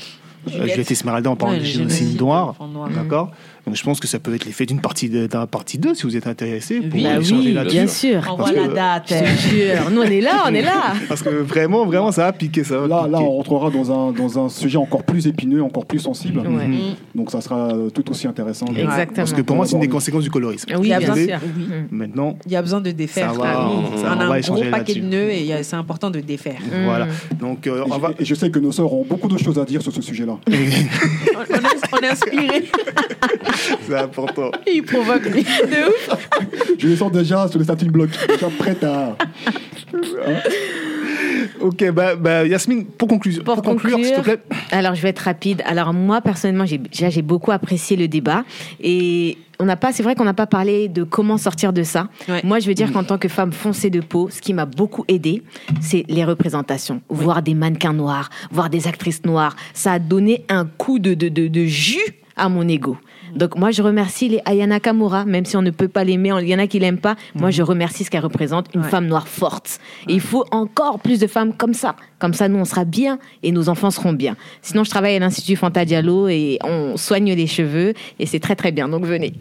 Juliette. 0.46 0.90
Esmeralda 0.90 1.30
en 1.30 1.36
parlant 1.36 1.54
du 1.54 1.60
le 1.60 1.64
génocide 1.64 2.18
noir. 2.18 2.54
D'accord 2.94 3.30
Donc 3.68 3.76
je 3.76 3.82
pense 3.82 4.00
que 4.00 4.06
ça 4.06 4.18
peut 4.18 4.34
être 4.34 4.46
l'effet 4.46 4.64
d'une 4.64 4.80
partie 4.80 5.10
d'un 5.10 5.46
partie 5.46 5.76
2 5.76 5.94
si 5.94 6.04
vous 6.04 6.16
êtes 6.16 6.26
intéressé 6.26 6.80
pour 6.80 6.94
Oui. 6.94 7.02
Bah 7.04 7.18
échanger 7.20 7.48
oui, 7.48 7.52
là-dessus. 7.52 7.76
bien 7.76 7.86
sûr. 7.86 8.30
Envoie 8.30 8.46
Parce 8.46 8.56
la 8.56 8.68
date. 8.68 9.12
Nous, 9.92 10.00
on 10.00 10.04
est 10.04 10.20
là, 10.22 10.44
on 10.48 10.54
est 10.54 10.62
là. 10.62 10.94
Parce 11.08 11.22
que 11.22 11.28
vraiment, 11.28 11.84
vraiment, 11.84 12.10
ça. 12.10 12.32
Ça 12.64 12.78
va 12.80 12.86
Là, 12.88 13.06
là, 13.08 13.18
on 13.20 13.30
rentrera 13.36 13.70
dans 13.70 13.92
un, 13.92 14.12
dans 14.12 14.38
un 14.44 14.48
sujet 14.48 14.78
encore 14.78 15.02
plus 15.04 15.26
épineux, 15.26 15.62
encore 15.62 15.84
plus 15.84 15.98
sensible. 15.98 16.40
Ouais. 16.40 16.66
Mhm. 16.66 16.78
Donc 17.14 17.30
ça 17.30 17.40
sera 17.42 17.68
euh, 17.74 17.90
tout 17.90 18.10
aussi 18.10 18.26
intéressant. 18.26 18.66
Exactement. 18.68 19.12
Parce 19.16 19.32
que 19.34 19.42
pour 19.42 19.56
moi, 19.56 19.66
c'est 19.66 19.74
une 19.74 19.80
des 19.80 19.88
conséquences 19.88 20.22
du 20.24 20.30
colorisme. 20.30 20.66
Oui, 20.78 20.80
Il 20.84 20.88
y 20.88 20.92
a 20.94 20.98
bien 20.98 21.12
besoin- 21.14 21.26
sûr. 21.38 21.48
Oui. 21.56 21.64
Maintenant, 21.90 22.38
Il 22.46 22.52
y 22.52 22.56
a 22.56 22.62
besoin 22.62 22.80
de 22.80 22.90
défaire. 22.90 23.32
Ça 23.32 23.38
va, 23.38 23.44
Ah 23.54 23.68
on- 23.70 23.96
ça, 23.98 24.14
on 24.14 24.16
on 24.16 24.20
a 24.30 24.36
un 24.36 24.40
gros 24.40 24.64
paquet 24.70 24.94
de 24.94 25.04
nœuds 25.06 25.30
et 25.30 25.52
a- 25.52 25.62
c'est 25.62 25.76
important 25.76 26.10
de 26.10 26.20
défaire. 26.20 26.58
voilà. 26.84 27.04
Mm. 27.06 27.36
Donc, 27.40 27.66
euh, 27.66 27.84
on 27.90 27.94
je, 27.94 28.00
va. 28.00 28.10
et 28.18 28.24
je 28.24 28.34
sais 28.34 28.50
que 28.50 28.58
nos 28.58 28.72
sœurs 28.72 28.92
ont 28.92 29.04
beaucoup 29.08 29.28
de 29.28 29.36
choses 29.38 29.58
à 29.58 29.64
dire 29.64 29.82
sur 29.82 29.92
ce 29.92 30.00
sujet-là. 30.02 30.38
on, 30.48 30.52
on 30.52 30.56
est, 30.56 31.92
on 31.92 31.98
est 31.98 32.08
inspiré. 32.08 32.64
c'est 33.86 33.96
important. 33.96 34.50
Il 34.66 34.82
provoque 34.82 35.24
lui. 35.26 35.42
de 35.62 35.88
ouf. 35.88 36.28
Je 36.78 36.88
les 36.88 36.96
sens 36.96 37.12
déjà 37.12 37.48
sur 37.48 37.58
le 37.58 37.64
starting 37.64 37.90
block, 37.90 38.10
déjà 38.28 38.48
prête 38.58 38.84
à. 38.84 39.16
Ok, 41.60 41.90
bah, 41.90 42.14
bah, 42.16 42.46
Yasmine, 42.46 42.84
pour, 42.84 43.08
conclusion, 43.08 43.42
Pour 43.42 43.62
conclure, 43.62 43.92
conclure, 43.92 44.04
s'il 44.04 44.14
te 44.14 44.20
plaît. 44.20 44.40
Alors, 44.70 44.94
je 44.94 45.02
vais 45.02 45.08
être 45.08 45.20
rapide. 45.20 45.62
Alors, 45.66 45.92
moi, 45.92 46.20
personnellement, 46.20 46.66
j'ai 46.66 47.22
beaucoup 47.22 47.50
apprécié 47.50 47.96
le 47.96 48.08
débat. 48.08 48.44
Et 48.80 49.38
on 49.58 49.64
n'a 49.64 49.76
pas, 49.76 49.92
c'est 49.92 50.02
vrai 50.02 50.14
qu'on 50.14 50.24
n'a 50.24 50.34
pas 50.34 50.46
parlé 50.46 50.88
de 50.88 51.02
comment 51.02 51.36
sortir 51.36 51.72
de 51.72 51.82
ça. 51.82 52.08
Ouais. 52.28 52.40
Moi, 52.44 52.60
je 52.60 52.68
veux 52.68 52.74
dire 52.74 52.92
qu'en 52.92 53.04
tant 53.04 53.18
que 53.18 53.28
femme 53.28 53.52
foncée 53.52 53.90
de 53.90 54.00
peau, 54.00 54.28
ce 54.30 54.40
qui 54.40 54.54
m'a 54.54 54.66
beaucoup 54.66 55.04
aidé, 55.08 55.42
c'est 55.80 56.04
les 56.08 56.24
représentations. 56.24 57.02
Voir 57.08 57.42
des 57.42 57.54
mannequins 57.54 57.92
noirs, 57.92 58.30
voir 58.50 58.70
des 58.70 58.86
actrices 58.86 59.24
noires. 59.24 59.56
Ça 59.74 59.92
a 59.92 59.98
donné 59.98 60.44
un 60.48 60.64
coup 60.64 60.98
de, 60.98 61.14
de, 61.14 61.28
de, 61.28 61.48
de 61.48 61.64
jus 61.64 62.14
à 62.36 62.48
mon 62.48 62.68
ego. 62.68 62.96
Donc 63.34 63.56
moi 63.56 63.70
je 63.70 63.82
remercie 63.82 64.28
les 64.28 64.40
Ayana 64.44 64.80
Kamura, 64.80 65.24
même 65.24 65.44
si 65.44 65.56
on 65.56 65.62
ne 65.62 65.70
peut 65.70 65.88
pas 65.88 66.04
l'aimer, 66.04 66.32
il 66.42 66.48
y 66.48 66.54
en 66.54 66.58
a 66.58 66.66
qui 66.66 66.78
l'aiment 66.78 66.98
pas. 66.98 67.16
Moi 67.34 67.50
je 67.50 67.62
remercie 67.62 68.04
ce 68.04 68.10
qu'elle 68.10 68.22
représente, 68.24 68.66
une 68.74 68.82
Ouais. 68.82 68.88
femme 68.88 69.06
noire 69.06 69.28
forte. 69.28 69.78
Et 70.08 70.14
il 70.14 70.20
faut 70.20 70.44
encore 70.50 71.00
plus 71.00 71.18
de 71.20 71.26
femmes 71.26 71.52
comme 71.54 71.74
ça. 71.74 71.96
Comme 72.18 72.34
ça 72.34 72.48
nous 72.48 72.58
on 72.58 72.64
sera 72.64 72.84
bien 72.84 73.18
et 73.42 73.52
nos 73.52 73.68
enfants 73.68 73.90
seront 73.90 74.12
bien. 74.12 74.36
Sinon 74.62 74.84
je 74.84 74.90
travaille 74.90 75.16
à 75.16 75.18
l'Institut 75.18 75.56
Fanta 75.56 75.84
Diallo 75.84 76.28
et 76.28 76.58
on 76.64 76.96
soigne 76.96 77.32
les 77.34 77.46
cheveux 77.46 77.94
et 78.18 78.26
c'est 78.26 78.40
très 78.40 78.56
très 78.56 78.72
bien. 78.72 78.88
Donc 78.88 79.04
venez. 79.04 79.34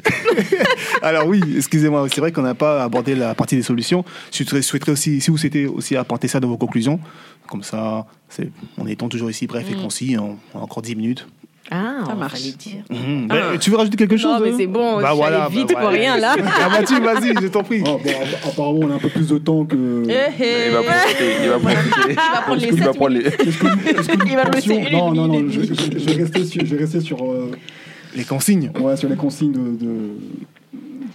Alors 1.02 1.28
oui, 1.28 1.42
excusez-moi, 1.56 2.06
c'est 2.10 2.22
vrai 2.22 2.32
qu'on 2.32 2.42
n'a 2.42 2.56
pas 2.56 2.84
abordé 2.84 3.16
la 3.16 3.36
partie 3.36 3.56
des 3.56 3.64
solutions. 3.64 4.04
Je 4.32 4.44
souhaiterais- 4.44 4.92
aussi, 4.92 5.22
si 5.22 5.32
vous 5.32 5.38
souhaitez 5.38 5.68
aussi 5.68 5.96
apporter 5.96 6.28
ça 6.28 6.40
dans 6.40 6.48
vos 6.48 6.58
conclusions, 6.58 7.00
comme 7.50 7.64
ça, 7.64 8.06
c'est, 8.30 8.50
on 8.78 8.88
étant 8.88 9.10
toujours 9.10 9.30
ici 9.30 9.48
bref 9.48 9.66
et 9.72 9.76
concis, 9.76 10.18
on, 10.20 10.38
on 10.54 10.60
a 10.60 10.62
encore 10.64 10.82
10 10.82 10.96
minutes. 10.96 11.28
Ah, 11.70 12.04
Ça 12.06 12.14
on 12.14 12.18
marche. 12.18 12.42
dire. 12.58 12.84
Bah, 13.28 13.58
tu 13.60 13.70
veux 13.70 13.78
rajouter 13.78 13.98
quelque 13.98 14.16
chose 14.18 14.34
Non 14.34 14.40
mais 14.46 14.52
hein 14.52 14.56
c'est 14.58 14.68
bon, 14.68 14.96
Bah 14.98 15.02
je 15.02 15.08
suis 15.08 15.18
voilà, 15.18 15.48
vite 15.50 15.72
bah 15.74 15.82
pour 15.82 15.90
rien 15.90 16.18
là. 16.18 16.36
Ah 16.64 16.70
bah 16.70 16.84
tu, 16.88 17.00
vas-y, 17.02 17.34
je 17.42 17.48
t'en 17.48 17.64
prie. 17.64 17.84
Ah, 17.86 17.90
bon, 17.92 18.10
app- 18.10 18.46
apparemment, 18.48 18.80
on 18.84 18.92
a 18.92 18.96
un 18.96 19.00
peu 19.00 19.10
plus 19.10 19.28
de 19.28 19.38
temps 19.38 19.66
que. 19.66 20.04
Eh, 20.08 20.14
eh. 20.42 20.68
Il 20.68 20.72
va 20.74 20.82
profiter, 20.84 21.36
il 21.44 21.50
va 21.50 21.60
profiter. 21.60 22.10
Il 22.10 22.16
va 22.16 22.42
prendre 22.42 23.10
les 23.10 23.20
Il 24.30 24.36
va 24.36 24.46
prendre 24.46 24.92
Non, 24.92 25.14
non, 25.14 25.28
non, 25.28 25.50
je, 25.50 25.60
vais 25.60 26.14
rester 26.24 26.46
sur, 26.46 26.66
je 26.66 26.76
vais 26.76 26.82
rester 26.82 27.02
sur, 27.02 27.22
euh, 27.32 27.52
Les 28.16 28.24
consignes. 28.24 28.72
ouais, 28.80 28.96
sur 28.96 29.10
les 29.10 29.16
consignes, 29.16 29.52
de, 29.52 29.86
de- 29.86 30.16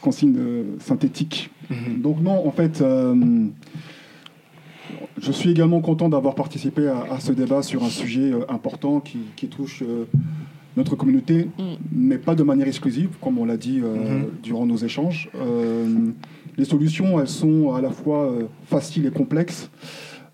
consignes 0.00 0.32
de- 0.34 0.64
synthétiques. 0.84 1.50
Mhm. 1.70 2.02
Donc, 2.02 2.20
non, 2.22 2.46
en 2.46 2.50
fait, 2.52 2.80
euh, 2.82 3.14
je 5.20 5.32
suis 5.32 5.50
également 5.50 5.80
content 5.80 6.08
d'avoir 6.08 6.34
participé 6.34 6.88
à, 6.88 7.04
à 7.14 7.20
ce 7.20 7.32
débat 7.32 7.62
sur 7.62 7.82
un 7.84 7.88
sujet 7.90 8.32
euh, 8.32 8.40
important 8.48 9.00
qui, 9.00 9.18
qui 9.36 9.48
touche 9.48 9.82
euh, 9.82 10.04
notre 10.76 10.96
communauté, 10.96 11.48
Mm. 11.58 11.62
mais 11.92 12.18
pas 12.18 12.34
de 12.34 12.42
manière 12.42 12.66
exclusive, 12.66 13.10
comme 13.20 13.38
on 13.38 13.44
l'a 13.44 13.56
dit 13.58 13.80
euh, 13.82 14.20
Mhm. 14.20 14.24
durant 14.42 14.64
nos 14.66 14.76
échanges. 14.78 15.28
Euh, 15.34 16.10
les 16.56 16.64
solutions, 16.64 17.20
elles 17.20 17.28
sont 17.28 17.74
à 17.74 17.80
la 17.80 17.90
fois 17.90 18.24
euh, 18.30 18.44
faciles 18.66 19.06
et 19.06 19.10
complexes. 19.10 19.70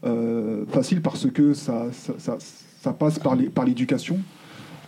Euh, 0.05 0.65
facile 0.69 1.01
parce 1.03 1.29
que 1.31 1.55
ça, 1.55 1.87
ça, 1.91 2.13
ça- 2.19 2.39
ça 2.81 2.93
passe 2.93 3.19
par 3.19 3.35
les- 3.35 3.49
par 3.49 3.65
l'éducation. 3.65 4.19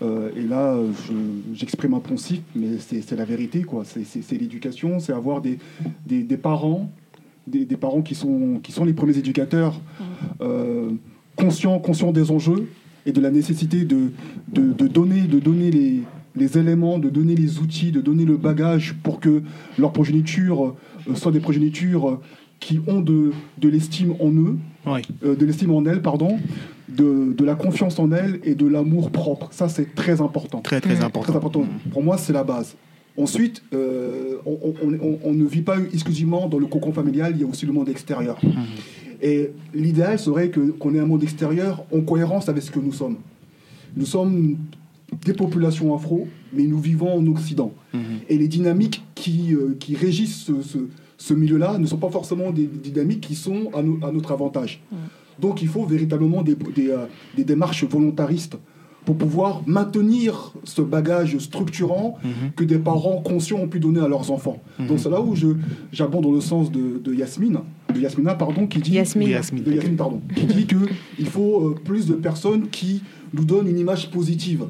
Euh, 0.02 0.30
et 0.36 0.42
là, 0.42 0.78
je- 1.08 1.54
j'exprime 1.54 1.94
un 1.94 1.98
principe, 2.00 2.44
mais 2.54 2.78
c'est 2.78 3.02
c'est 3.02 3.16
la 3.16 3.24
vérité. 3.24 3.62
quoi. 3.64 3.82
C'est- 3.84 4.04
C'est 4.04 4.22
c'est 4.22 4.36
l'éducation, 4.38 5.00
c'est 5.00 5.12
avoir 5.12 5.40
des, 5.40 5.58
des, 6.06 6.22
des 6.22 6.36
parents, 6.36 6.88
des, 7.46 7.64
des 7.64 7.76
parents 7.76 8.02
qui 8.02 8.14
sont, 8.14 8.60
qui 8.62 8.72
sont 8.72 8.84
les 8.84 8.92
premiers 8.92 9.16
éducateurs, 9.18 9.80
euh, 10.40 10.90
conscients, 11.36 11.78
conscients 11.78 12.12
des 12.12 12.30
enjeux 12.30 12.68
et 13.06 13.12
de 13.12 13.20
la 13.20 13.30
nécessité 13.30 13.84
de, 13.84 14.10
de, 14.52 14.72
de 14.72 14.86
donner, 14.86 15.22
de 15.22 15.38
donner 15.38 15.70
les, 15.70 16.00
les 16.36 16.58
éléments, 16.58 16.98
de 16.98 17.08
donner 17.08 17.34
les 17.34 17.58
outils, 17.58 17.92
de 17.92 18.00
donner 18.00 18.24
le 18.24 18.36
bagage 18.36 18.94
pour 19.02 19.20
que 19.20 19.42
leur 19.78 19.92
progéniture 19.92 20.74
euh, 21.08 21.14
soit 21.14 21.32
des 21.32 21.40
progénitures 21.40 22.08
euh, 22.08 22.20
qui 22.60 22.78
ont 22.86 23.00
de, 23.00 23.32
de 23.58 23.68
l'estime 23.70 24.14
en 24.20 24.30
eux, 24.32 24.58
Oui. 24.86 25.00
euh, 25.24 25.34
de 25.34 25.46
l'estime 25.46 25.70
en 25.72 25.84
elles, 25.86 26.02
pardon, 26.02 26.38
de, 26.90 27.32
de 27.32 27.44
la 27.44 27.54
confiance 27.54 27.98
en 27.98 28.12
elles 28.12 28.38
et 28.44 28.54
de 28.54 28.66
l'amour 28.66 29.10
propre. 29.10 29.48
Ça, 29.50 29.68
c'est 29.70 29.94
très 29.94 30.20
important. 30.20 30.60
Très 30.60 30.80
très 30.80 31.02
important. 31.02 31.32
Très 31.32 31.36
important. 31.36 31.64
Pour 31.90 32.02
moi, 32.02 32.18
c'est 32.18 32.34
la 32.34 32.44
base. 32.44 32.76
Ensuite, 33.16 33.62
euh, 33.74 34.36
on, 34.46 34.58
on- 34.82 34.94
on- 35.02 35.18
on 35.24 35.32
ne 35.34 35.44
vit 35.44 35.62
pas 35.62 35.76
exclusivement 35.92 36.48
dans 36.48 36.58
le 36.58 36.66
cocon 36.66 36.92
familial, 36.92 37.32
il 37.34 37.40
y 37.40 37.44
a 37.44 37.46
aussi 37.46 37.66
le 37.66 37.72
monde 37.72 37.88
extérieur. 37.88 38.38
Et 39.22 39.50
l'idéal 39.74 40.18
serait 40.18 40.48
que- 40.48 40.70
qu'on 40.70 40.94
ait 40.94 41.00
un 41.00 41.06
monde 41.06 41.22
extérieur 41.22 41.84
en 41.92 42.00
cohérence 42.00 42.48
avec 42.48 42.62
ce 42.62 42.70
que 42.70 42.78
nous 42.78 42.92
sommes. 42.92 43.16
Nous 43.96 44.06
sommes 44.06 44.56
des 45.26 45.34
populations 45.34 45.94
afro, 45.94 46.26
mais 46.52 46.62
nous 46.64 46.78
vivons 46.78 47.12
en 47.18 47.26
Occident. 47.26 47.72
Et 48.28 48.38
les 48.38 48.48
dynamiques 48.48 49.02
qui, 49.14 49.52
euh, 49.54 49.76
qui 49.78 49.96
régissent 49.96 50.44
ce, 50.44 50.62
ce- 50.62 50.78
ce 51.18 51.34
milieu-là 51.34 51.76
ne 51.78 51.84
sont 51.86 51.98
pas 51.98 52.08
forcément 52.10 52.50
des 52.52 52.66
dynamiques 52.66 53.20
qui 53.22 53.34
sont 53.34 53.70
à, 53.74 53.82
no- 53.82 53.98
à 54.02 54.10
notre 54.12 54.32
avantage. 54.32 54.80
Donc 55.38 55.60
il 55.62 55.68
faut 55.68 55.84
véritablement 55.84 56.42
des, 56.42 56.54
des, 56.54 56.88
euh, 56.90 57.06
des 57.36 57.44
démarches 57.44 57.84
volontaristes 57.84 58.56
pour 59.04 59.16
pouvoir 59.16 59.62
maintenir 59.66 60.52
ce 60.64 60.82
bagage 60.82 61.38
structurant 61.38 62.18
que 62.56 62.64
des 62.64 62.78
parents 62.78 63.20
conscients 63.22 63.58
ont 63.58 63.68
pu 63.68 63.80
donner 63.80 64.00
à 64.00 64.08
leurs 64.08 64.30
enfants. 64.30 64.58
Donc 64.78 64.98
c'est 64.98 65.10
là 65.10 65.20
où 65.20 65.34
je- 65.34 65.56
j'abonde 65.92 66.24
dans 66.24 66.32
le 66.32 66.40
sens 66.40 66.70
de, 66.70 66.98
de 67.02 67.14
Yasmine, 67.14 67.60
de 67.94 68.00
Yasmina, 68.00 68.34
pardon, 68.34 68.66
qui 68.66 68.78
dit 68.78 68.92
Yasmine. 68.92 69.28
Yasmine. 69.28 69.64
de 69.64 69.72
Yasmine, 69.72 69.96
pardon, 69.96 70.20
qui 70.36 70.44
dit 70.46 70.66
que 70.66 70.76
il 71.18 71.26
faut 71.26 71.68
euh, 71.68 71.74
plus 71.84 72.06
de 72.06 72.14
personnes 72.14 72.68
qui 72.68 73.02
nous 73.32 73.44
donnent 73.44 73.68
une 73.68 73.78
image 73.78 74.10
positive. 74.10 74.64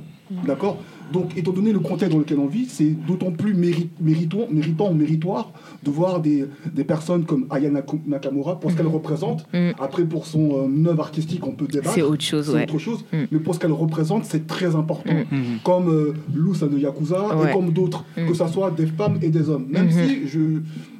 D'accord? 0.46 0.78
Donc, 1.12 1.36
étant 1.36 1.52
donné 1.52 1.72
le 1.72 1.80
contexte 1.80 2.12
dans 2.12 2.18
lequel 2.20 2.38
on 2.38 2.46
vit, 2.46 2.66
c'est 2.66 2.90
d'autant 2.90 3.30
plus 3.32 3.54
méri- 3.54 3.88
méritant, 4.00 4.46
méritant 4.50 4.90
ou 4.90 4.94
méritoire 4.94 5.52
de 5.82 5.90
voir 5.90 6.20
des, 6.20 6.44
des 6.72 6.84
personnes 6.84 7.24
comme 7.24 7.46
Aya 7.50 7.70
Nakamura 8.06 8.60
pour 8.60 8.70
ce 8.70 8.76
qu'elle 8.76 8.86
représente. 8.86 9.46
Mm. 9.52 9.70
Après, 9.80 10.04
pour 10.04 10.26
son 10.26 10.68
euh, 10.68 10.86
œuvre 10.88 11.02
artistique, 11.02 11.46
on 11.46 11.52
peut 11.52 11.66
débattre. 11.66 11.94
C'est 11.94 12.02
autre 12.02 12.22
chose, 12.22 12.46
C'est 12.46 12.54
ouais. 12.54 12.62
autre 12.62 12.78
chose. 12.78 13.04
Mm. 13.12 13.16
Mais 13.32 13.38
pour 13.40 13.54
ce 13.54 13.60
qu'elle 13.60 13.72
représente, 13.72 14.24
c'est 14.24 14.46
très 14.46 14.74
important. 14.76 15.12
Mm. 15.12 15.58
Comme 15.64 15.88
euh, 15.88 16.14
Loussa 16.34 16.66
de 16.68 16.78
Yakuza 16.78 17.36
Ouais. 17.36 17.50
et 17.50 17.52
comme 17.52 17.70
d'autres, 17.72 18.04
Mm. 18.16 18.26
que 18.28 18.34
ce 18.34 18.46
soit 18.48 18.70
des 18.70 18.86
femmes 18.86 19.18
et 19.22 19.30
des 19.30 19.48
hommes. 19.48 19.66
Même 19.68 19.86
Mhm. 19.86 19.90
si 20.08 20.28
je, 20.28 20.40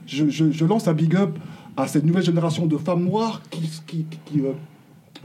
je, 0.06 0.28
je, 0.28 0.50
je 0.50 0.64
lance 0.64 0.88
un 0.88 0.92
big 0.92 1.14
up 1.16 1.38
à 1.76 1.86
cette 1.86 2.04
nouvelle 2.04 2.22
génération 2.24 2.66
de 2.66 2.76
femmes 2.76 3.04
noires 3.04 3.42
qui, 3.50 3.62
qui, 3.86 4.06
qui, 4.24 4.40
euh, 4.40 4.52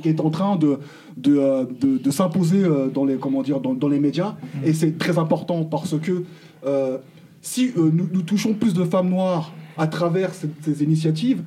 qui 0.02 0.10
est 0.10 0.20
en 0.20 0.30
train 0.30 0.56
de, 0.56 0.80
de, 1.18 1.38
euh, 1.38 1.66
de- 1.82 1.98
de 1.98 2.12
s'imposer 2.12 2.64
euh, 2.64 2.88
dans, 2.90 3.06
les, 3.06 3.16
comment 3.16 3.42
dire, 3.44 3.60
dans, 3.60 3.74
dans 3.74 3.88
les 3.88 4.00
médias. 4.00 4.36
Et 4.66 4.74
c'est 4.74 4.98
très 4.98 5.18
important 5.18 5.64
parce 5.64 5.98
que 6.00 6.24
euh, 6.66 6.98
si 7.42 7.72
euh, 7.78 7.90
nous, 7.94 8.08
nous 8.12 8.22
touchons 8.22 8.54
plus 8.54 8.74
de 8.74 8.84
femmes 8.84 9.10
noires 9.10 9.54
à 9.78 9.88
travers 9.88 10.34
ces, 10.34 10.50
ces 10.62 10.84
initiatives, 10.84 11.44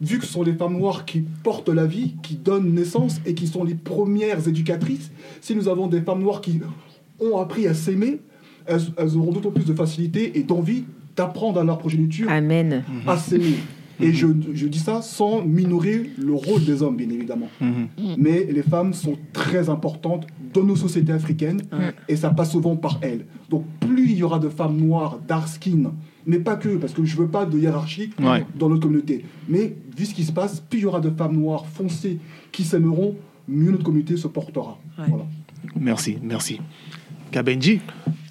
vu 0.00 0.18
que 0.18 0.24
ce 0.26 0.32
sont 0.32 0.42
les 0.42 0.54
femmes 0.54 0.78
noires 0.78 1.04
qui 1.04 1.20
portent 1.42 1.68
la 1.68 1.86
vie, 1.86 2.14
qui 2.22 2.36
donnent 2.36 2.72
naissance 2.74 3.20
et 3.26 3.34
qui 3.34 3.46
sont 3.46 3.64
les 3.64 3.74
premières 3.74 4.46
éducatrices, 4.48 5.10
si 5.40 5.54
nous 5.54 5.68
avons 5.68 5.86
des 5.88 6.00
femmes 6.00 6.22
noires 6.22 6.40
qui 6.40 6.60
ont 7.20 7.38
appris 7.38 7.66
à 7.66 7.74
s'aimer, 7.74 8.18
elles, 8.66 8.80
elles 8.96 9.16
auront 9.16 9.32
d'autant 9.32 9.50
plus 9.50 9.64
de 9.66 9.74
facilité 9.74 10.38
et 10.38 10.42
d'envie 10.42 10.84
d'apprendre 11.16 11.60
à 11.60 11.64
leur 11.64 11.76
progéniture 11.78 12.30
Amen. 12.30 12.82
à 13.06 13.16
s'aimer. 13.18 13.56
Et 14.00 14.12
je, 14.12 14.26
je 14.54 14.66
dis 14.66 14.78
ça 14.78 15.02
sans 15.02 15.42
minorer 15.44 16.10
le 16.18 16.34
rôle 16.34 16.64
des 16.64 16.82
hommes, 16.82 16.96
bien 16.96 17.08
évidemment. 17.10 17.48
Mais 18.18 18.46
les 18.50 18.62
femmes 18.62 18.92
sont 18.94 19.16
très 19.32 19.68
importantes 19.68 20.26
dans 20.54 20.62
nos 20.64 20.76
sociétés 20.76 21.12
africaines 21.12 21.62
et 22.08 22.16
ça 22.16 22.30
passe 22.30 22.52
souvent 22.52 22.76
par 22.76 22.98
elles. 23.02 23.24
Donc 23.48 23.64
plus 23.80 24.10
il 24.12 24.16
y 24.18 24.22
aura 24.22 24.38
de 24.38 24.48
femmes 24.48 24.76
noires, 24.76 25.18
dark 25.26 25.48
skin, 25.48 25.92
mais 26.26 26.38
pas 26.38 26.56
que, 26.56 26.76
parce 26.76 26.92
que 26.92 27.04
je 27.04 27.16
veux 27.16 27.28
pas 27.28 27.46
de 27.46 27.58
hiérarchie 27.58 28.10
Ouais. 28.20 28.44
dans 28.58 28.68
notre 28.68 28.82
communauté. 28.82 29.24
Mais 29.48 29.74
vu 29.96 30.04
ce 30.06 30.14
qui 30.14 30.24
se 30.24 30.32
passe, 30.32 30.60
plus 30.60 30.80
il 30.80 30.82
y 30.82 30.86
aura 30.86 31.00
de 31.00 31.10
femmes 31.10 31.36
noires 31.36 31.66
foncées 31.66 32.18
qui 32.52 32.62
s'aimeront, 32.64 33.16
mieux 33.48 33.70
notre 33.72 33.84
communauté 33.84 34.16
se 34.16 34.28
portera. 34.28 34.78
Ouais. 34.98 35.04
Voilà. 35.08 35.24
Merci, 35.78 36.16
merci. 36.22 36.60
Kabenji 37.30 37.80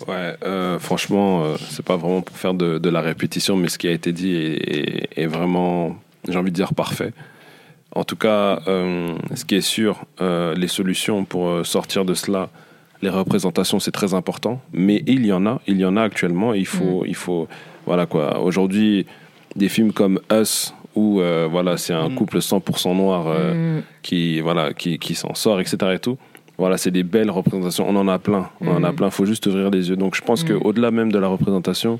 Ouais, 0.08 0.36
euh, 0.46 0.80
franchement, 0.80 1.44
euh, 1.44 1.56
c'est 1.70 1.86
pas 1.86 1.98
vraiment 1.98 2.22
pour 2.22 2.36
faire 2.38 2.54
de, 2.54 2.78
de 2.80 2.90
la 2.90 3.02
répétition, 3.02 3.56
mais 3.58 3.70
ce 3.70 3.78
qui 3.78 3.88
a 3.88 3.92
été 3.92 4.12
dit 4.12 4.34
est, 4.36 4.78
est- 4.78 5.10
est 5.24 5.26
vraiment, 5.28 5.96
j'ai 6.28 6.38
envie 6.38 6.52
de 6.52 6.56
dire, 6.56 6.74
parfait. 6.74 7.14
En 7.96 8.04
tout 8.04 8.16
cas, 8.16 8.62
euh, 8.68 9.14
ce 9.36 9.46
qui 9.46 9.56
est 9.56 9.62
sûr, 9.62 10.06
euh, 10.22 10.54
les 10.56 10.68
solutions 10.68 11.26
pour 11.26 11.66
sortir 11.66 12.06
de 12.06 12.14
cela, 12.14 12.50
les 13.02 13.10
représentations, 13.10 13.80
c'est 13.80 13.92
très 13.92 14.14
important. 14.14 14.62
Mais 14.74 15.04
il 15.08 15.26
y 15.26 15.32
en 15.34 15.46
a, 15.46 15.62
il 15.68 15.78
y 15.80 15.86
en 15.86 15.96
a 15.98 16.04
actuellement. 16.04 16.54
Il 16.54 16.66
faut, 16.68 17.04
il 17.06 17.16
faut, 17.16 17.48
voilà 17.86 18.06
quoi. 18.06 18.40
Aujourd'hui, 18.42 19.06
des 19.56 19.70
films 19.70 19.92
comme 19.94 20.20
Us, 20.32 20.74
où 20.96 21.22
voilà, 21.52 21.78
c'est 21.78 21.94
un 21.94 22.10
Mm. 22.10 22.16
couple 22.16 22.40
100% 22.42 22.96
noir 22.96 23.28
Mm. 23.28 23.82
qui, 24.02 24.40
voilà, 24.42 24.74
qui, 24.74 24.98
qui 25.00 25.16
s'en 25.16 25.34
sort, 25.34 25.60
etc. 25.62 25.78
Et 25.94 26.00
tout. 26.00 26.18
Voilà, 26.60 26.78
c'est 26.78 26.92
des 26.92 27.04
belles 27.04 27.32
représentations. 27.32 27.86
On 27.90 27.96
en 27.96 28.08
a 28.08 28.20
plein. 28.20 28.50
On 28.62 28.68
en 28.70 28.84
a 28.84 28.92
Mm. 28.92 28.96
plein. 28.96 29.08
Il 29.08 29.12
faut 29.12 29.26
juste 29.26 29.48
ouvrir 29.48 29.70
les 29.72 29.90
yeux. 29.90 29.96
Donc, 29.96 30.14
je 30.16 30.22
pense 30.22 30.44
Mm. 30.44 30.48
qu'au-delà 30.60 30.92
même 30.92 31.12
de 31.12 31.18
la 31.18 31.28
représentation, 31.28 32.00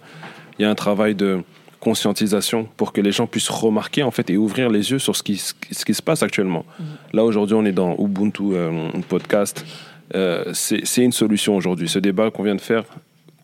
il 0.58 0.64
y 0.64 0.66
a 0.66 0.70
un 0.70 0.76
travail 0.76 1.16
de 1.16 1.42
conscientisation 1.80 2.68
pour 2.78 2.92
que 2.92 3.00
les 3.02 3.12
gens 3.14 3.26
puissent 3.26 3.50
remarquer 3.50 4.04
en 4.04 4.12
fait 4.12 4.30
et 4.30 4.36
ouvrir 4.38 4.70
les 4.70 4.92
yeux 4.92 5.00
sur 5.00 5.16
ce 5.16 5.24
qui, 5.24 5.38
ce 5.38 5.86
qui 5.86 5.94
se 5.94 6.02
passe 6.02 6.22
actuellement. 6.24 6.66
Là 7.14 7.24
aujourd'hui 7.24 7.56
on 7.56 7.64
est 7.64 7.72
dans 7.72 7.96
Ubuntu 7.98 8.44
euh, 8.54 8.90
podcast. 9.08 9.66
Euh, 10.14 10.44
c'est 10.54 10.82
c'est 10.84 11.04
une 11.06 11.14
solution 11.14 11.56
aujourd'hui. 11.56 11.88
Ce 11.88 11.98
débat 12.00 12.32
qu'on 12.32 12.44
vient 12.44 12.56
de 12.56 12.60
faire, 12.62 12.84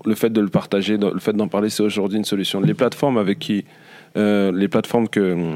le 0.03 0.15
fait 0.15 0.31
de 0.31 0.41
le 0.41 0.49
partager, 0.49 0.97
le 0.97 1.19
fait 1.19 1.31
d'en 1.31 1.47
parler, 1.47 1.69
c'est 1.69 1.83
aujourd'hui 1.83 2.17
une 2.17 2.25
solution. 2.25 2.59
Les 2.59 2.73
plateformes 2.73 3.17
avec 3.17 3.39
qui, 3.39 3.63
euh, 4.17 4.51
les 4.53 4.67
plateformes 4.67 5.07
que 5.07 5.55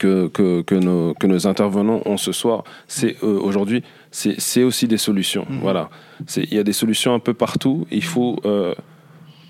que, 0.00 0.26
que, 0.28 0.62
que, 0.62 0.74
nos, 0.74 1.14
que 1.14 1.26
nos 1.26 1.46
intervenants 1.46 2.00
ont 2.06 2.16
ce 2.16 2.32
soir, 2.32 2.64
c'est 2.88 3.16
euh, 3.22 3.38
aujourd'hui, 3.40 3.82
c'est 4.10 4.34
c'est 4.40 4.62
aussi 4.64 4.88
des 4.88 4.96
solutions. 4.98 5.46
Voilà, 5.62 5.88
C'est- 6.26 6.44
il 6.44 6.54
y 6.54 6.58
a 6.58 6.64
des 6.64 6.72
solutions 6.72 7.14
un 7.14 7.20
peu 7.20 7.34
partout. 7.34 7.86
Il 7.90 8.02
faut, 8.04 8.40
euh, 8.44 8.74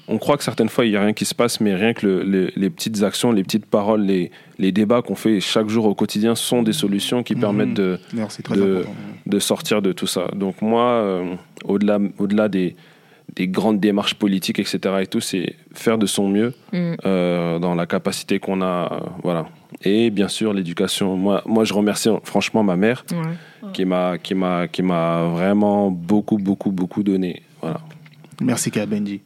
on 0.09 0.19
croit 0.19 0.37
que 0.37 0.45
certaines 0.45 0.69
fois 0.69 0.85
il 0.85 0.93
y 0.93 0.97
a 0.97 1.01
rien 1.01 1.15
qui 1.15 1.25
se 1.25 1.35
passe, 1.35 1.61
mais 1.61 1.75
rien 1.75 1.95
que 1.95 2.07
le- 2.07 2.23
le- 2.23 2.51
les 2.55 2.71
petites 2.71 3.03
actions, 3.03 3.33
les 3.33 3.43
petites 3.43 3.67
paroles, 3.67 4.03
les, 4.03 4.31
les 4.59 4.73
débats 4.73 5.03
qu'on 5.03 5.15
fait 5.17 5.41
chaque 5.41 5.69
jour 5.69 5.87
au 5.87 5.95
quotidien 5.95 6.35
sont 6.35 6.63
des 6.63 6.75
solutions 6.75 7.23
qui 7.23 7.35
Mhm. 7.35 7.41
permettent 7.41 7.75
de, 7.75 7.99
de, 8.55 8.85
de 9.27 9.39
sortir 9.39 9.81
de 9.83 9.93
tout 9.93 10.07
ça. 10.07 10.29
Donc 10.35 10.61
moi, 10.63 10.85
euh, 10.91 11.35
au-delà 11.65 11.99
au-delà 12.19 12.49
des, 12.49 12.77
des 13.35 13.49
grandes 13.49 13.81
démarches 13.81 14.15
politiques, 14.15 14.59
etc. 14.61 14.79
et 15.01 15.07
tout, 15.07 15.21
c'est 15.21 15.55
faire 15.73 15.99
de 15.99 16.07
son 16.07 16.29
mieux 16.29 16.53
Mm. 16.73 16.95
euh, 17.07 17.59
dans 17.59 17.75
la 17.75 17.87
capacité 17.87 18.39
qu'on 18.39 18.61
a, 18.63 18.93
euh, 18.93 19.01
voilà. 19.25 19.47
Et 19.83 20.11
bien 20.11 20.29
sûr 20.29 20.53
l'éducation. 20.53 21.17
Moi, 21.17 21.43
moi, 21.47 21.65
je 21.65 21.75
remercie 21.75 22.09
franchement 22.25 22.63
ma 22.63 22.77
mère 22.77 23.05
Ouais. 23.13 23.71
qui 23.73 23.85
m'a 23.85 24.19
qui 24.19 24.35
m'a 24.35 24.69
qui 24.69 24.83
m'a 24.83 25.25
vraiment 25.25 25.91
beaucoup 25.91 26.39
beaucoup 26.39 26.71
beaucoup 26.71 27.03
donné. 27.03 27.43
Voilà. 27.61 27.81
Merci 28.41 28.71
Kabenji. 28.71 29.23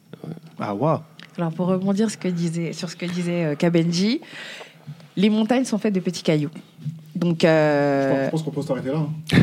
Ah 0.59 0.73
waouh. 0.75 0.99
Alors 1.37 1.51
pour 1.53 1.67
rebondir 1.67 2.09
ce 2.11 2.17
que 2.17 2.27
disait, 2.27 2.73
sur 2.73 2.89
ce 2.89 2.95
que 2.95 3.05
disait 3.05 3.45
euh, 3.45 3.55
Kabenji, 3.55 4.21
les 5.15 5.29
montagnes 5.29 5.63
sont 5.65 5.77
faites 5.77 5.93
de 5.93 5.99
petits 5.99 6.23
cailloux. 6.23 6.49
Donc, 7.21 7.37
Je 7.41 7.45
pense- 7.45 7.45
euh, 7.45 8.25
Je 8.25 8.31
pense 8.31 8.41
qu'on 8.43 8.51
peut 8.51 8.61
s'arrêter 8.63 8.89
là. 8.89 8.97
hein. 8.97 9.09